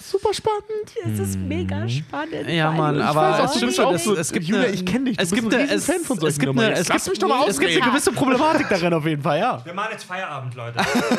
super 0.00 0.34
spannend. 0.34 0.64
Es 1.04 1.18
ist 1.18 1.38
mega 1.38 1.88
spannend. 1.88 2.48
Ja, 2.48 2.70
Mann, 2.70 3.00
aber 3.00 3.38
es 3.38 3.50
auch 3.50 3.56
stimmt 3.56 3.74
schon, 3.74 3.94
es, 3.94 4.06
es 4.06 4.32
gibt 4.32 4.46
Julia, 4.46 4.64
eine, 4.64 4.72
ich 4.72 4.84
kenn 4.84 5.04
dich, 5.04 5.16
du 5.16 5.22
es 5.22 5.30
bist 5.30 5.42
gibt 5.42 5.54
ein 5.54 5.60
eine, 5.60 5.70
es, 5.72 5.88
Riesenfan 5.88 6.04
von 6.04 6.16
es 6.16 6.20
solchen 6.22 6.38
gibt 6.38 6.46
Nummern. 6.46 6.64
eine, 6.64 6.74
es 6.74 6.88
gibt, 6.88 7.08
mich 7.08 7.18
doch 7.18 7.28
mal 7.28 7.48
es 7.48 7.58
gibt 7.58 7.72
eine 7.72 7.80
gewisse 7.80 8.12
Problematik 8.12 8.68
darin 8.68 8.92
auf 8.94 9.06
jeden 9.06 9.22
Fall, 9.22 9.38
ja. 9.38 9.64
Wir 9.64 9.74
machen 9.74 9.90
jetzt 9.92 10.04
Feierabend, 10.04 10.54
Leute. 10.54 10.78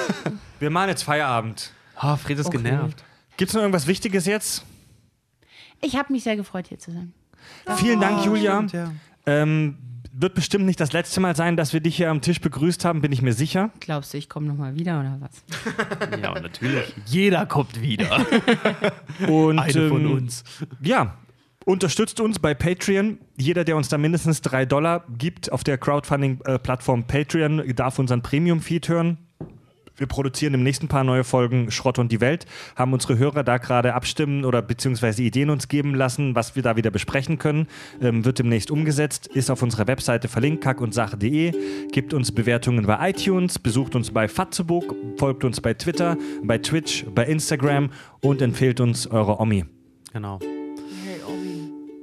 Wir 0.60 0.70
machen 0.70 0.90
jetzt 0.90 1.04
Feierabend. 1.04 1.72
Ah, 1.96 2.16
Fred 2.18 2.40
ist 2.40 2.52
genervt. 2.52 3.04
Gibt 3.38 3.50
es 3.50 3.56
noch 3.56 3.62
irgendwas 3.62 3.88
Wichtiges 3.88 4.26
jetzt? 4.26 4.66
Ich 5.82 5.96
habe 5.96 6.12
mich 6.12 6.24
sehr 6.24 6.36
gefreut, 6.36 6.68
hier 6.68 6.80
zu 6.80 6.92
sein. 6.92 7.14
Vielen 7.78 8.00
Dank, 8.00 8.26
Julia. 8.26 8.58
stimmt, 8.68 8.74
ja. 8.74 8.92
Ähm, 9.26 9.78
wird 10.18 10.34
bestimmt 10.34 10.66
nicht 10.66 10.80
das 10.80 10.94
letzte 10.94 11.20
Mal 11.20 11.36
sein, 11.36 11.58
dass 11.58 11.74
wir 11.74 11.82
dich 11.82 11.98
hier 11.98 12.10
am 12.10 12.22
Tisch 12.22 12.40
begrüßt 12.40 12.86
haben, 12.86 13.02
bin 13.02 13.12
ich 13.12 13.22
mir 13.22 13.34
sicher. 13.34 13.72
Glaubst 13.80 14.14
du, 14.14 14.18
ich 14.18 14.30
komme 14.30 14.48
nochmal 14.48 14.76
wieder 14.76 15.00
oder 15.00 15.20
was? 15.20 15.44
Ja, 16.22 16.40
natürlich. 16.40 16.94
Jeder 17.06 17.46
kommt 17.46 17.82
wieder. 17.82 18.26
Und 19.28 19.60
Eine 19.60 19.90
von 19.90 20.06
ähm, 20.06 20.12
uns. 20.12 20.44
Ja, 20.82 21.18
Unterstützt 21.66 22.20
uns 22.20 22.38
bei 22.38 22.54
Patreon. 22.54 23.18
Jeder, 23.38 23.64
der 23.64 23.76
uns 23.76 23.90
da 23.90 23.98
mindestens 23.98 24.42
drei 24.42 24.66
Dollar 24.66 25.04
gibt 25.18 25.52
auf 25.52 25.64
der 25.64 25.80
Crowdfunding-Plattform 25.80 27.08
Patreon, 27.08 27.64
darf 27.76 27.98
unseren 27.98 28.22
Premium-Feed 28.22 28.88
hören. 28.88 29.18
Wir 29.98 30.08
produzieren 30.08 30.54
im 30.54 30.64
nächsten 30.64 30.88
paar 30.88 31.04
neue 31.04 31.24
Folgen 31.24 31.72
Schrott 31.72 32.00
und 32.00 32.12
die 32.12 32.22
Welt, 32.22 32.46
haben 32.76 32.94
unsere 32.94 33.18
Hörer 33.18 33.44
da 33.44 33.58
gerade 33.58 33.94
abstimmen 33.94 34.44
oder 34.46 34.62
beziehungsweise 34.62 35.24
Ideen 35.24 35.50
uns 35.50 35.68
geben 35.68 35.96
lassen, 35.96 36.36
was 36.36 36.56
wir 36.56 36.64
da 36.64 36.76
wieder 36.76 36.92
besprechen 36.92 37.38
können. 37.38 37.68
Ähm, 38.02 38.26
wird 38.26 38.40
demnächst 38.40 38.72
umgesetzt, 38.72 39.28
ist 39.28 39.50
auf 39.50 39.62
unserer 39.62 39.88
Webseite 39.88 40.28
verlinkt, 40.28 40.64
kackundsach.de. 40.64 41.54
Gibt 41.92 42.14
uns 42.14 42.32
Bewertungen 42.32 42.86
bei 42.86 43.10
iTunes, 43.10 43.60
besucht 43.60 43.96
uns 43.96 44.12
bei 44.12 44.28
Fatzebook, 44.28 44.96
folgt 45.18 45.44
uns 45.44 45.62
bei 45.62 45.74
Twitter, 45.74 46.18
bei 46.44 46.58
Twitch, 46.58 47.06
bei 47.14 47.26
Instagram 47.26 47.90
und 48.22 48.42
empfehlt 48.42 48.80
uns 48.80 49.08
eure 49.08 49.40
Omi. 49.40 49.66
Genau. 50.12 50.40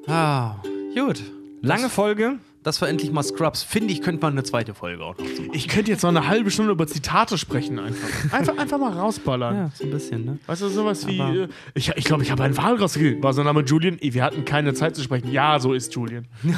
Ah, 0.07 0.57
gut. 0.95 1.23
Lange 1.61 1.89
Folge. 1.89 2.39
Das 2.63 2.81
war 2.81 2.89
endlich 2.89 3.11
mal 3.11 3.25
Scrubs. 3.25 3.65
Finde 3.65 3.93
ich, 3.93 4.03
könnte 4.03 4.23
man 4.23 4.35
eine 4.35 4.45
zweite 4.45 4.73
Folge 4.73 5.03
auch 5.05 5.19
noch 5.19 5.25
machen. 5.25 5.51
Ich 5.53 5.67
könnte 5.67 5.91
jetzt 5.91 6.03
noch 6.03 6.11
eine 6.11 6.29
halbe 6.29 6.51
Stunde 6.51 6.71
über 6.73 6.87
Zitate 6.87 7.37
sprechen 7.37 7.81
einfach. 7.81 8.33
Einfach, 8.33 8.57
einfach 8.57 8.79
mal 8.79 8.93
rausballern. 8.93 9.55
Ja, 9.57 9.71
so 9.75 9.85
ein 9.85 9.91
bisschen, 9.91 10.25
ne? 10.25 10.39
Weißt 10.47 10.63
du, 10.63 10.69
sowas 10.69 11.07
wie, 11.09 11.21
Aber- 11.21 11.35
äh, 11.35 11.49
ich 11.75 11.85
glaube, 11.87 11.99
ich, 11.99 12.05
glaub, 12.05 12.23
ich 12.23 12.31
habe 12.31 12.45
einen 12.45 12.57
Walross 12.57 12.95
gekriegt. 12.95 13.23
War 13.23 13.33
sein 13.33 13.47
Name 13.47 13.63
Julian? 13.63 13.99
Wir 14.01 14.23
hatten 14.23 14.45
keine 14.45 14.75
Zeit 14.75 14.95
zu 14.95 15.03
sprechen. 15.03 15.33
Ja, 15.33 15.59
so 15.59 15.73
ist 15.75 15.93
Julian. 15.95 16.27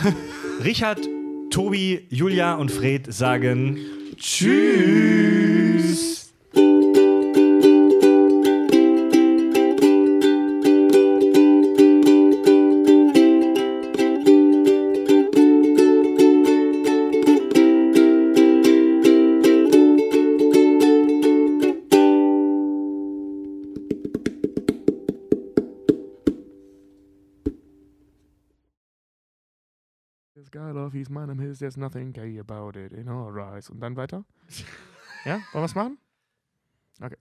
Richard, 0.65 1.01
Tobi, 1.51 2.07
Julia 2.11 2.55
und 2.55 2.71
Fred 2.71 3.13
sagen 3.13 3.79
Tschüss. 4.17 6.24
Guy 30.65 30.71
love, 30.71 30.95
mine, 31.11 31.29
I'm 31.29 31.39
his, 31.39 31.59
there's 31.59 31.77
nothing 31.77 32.11
gay 32.13 32.39
about 32.39 32.75
it 32.75 32.91
in 32.93 33.07
our 33.07 33.39
eyes. 33.39 33.69
Und 33.69 33.81
dann 33.81 33.97
weiter? 33.97 34.25
Ja? 35.27 35.41
Wollen 35.53 35.63
wir 35.63 35.65
es 35.65 35.75
machen? 35.75 35.99
Okay. 37.01 37.17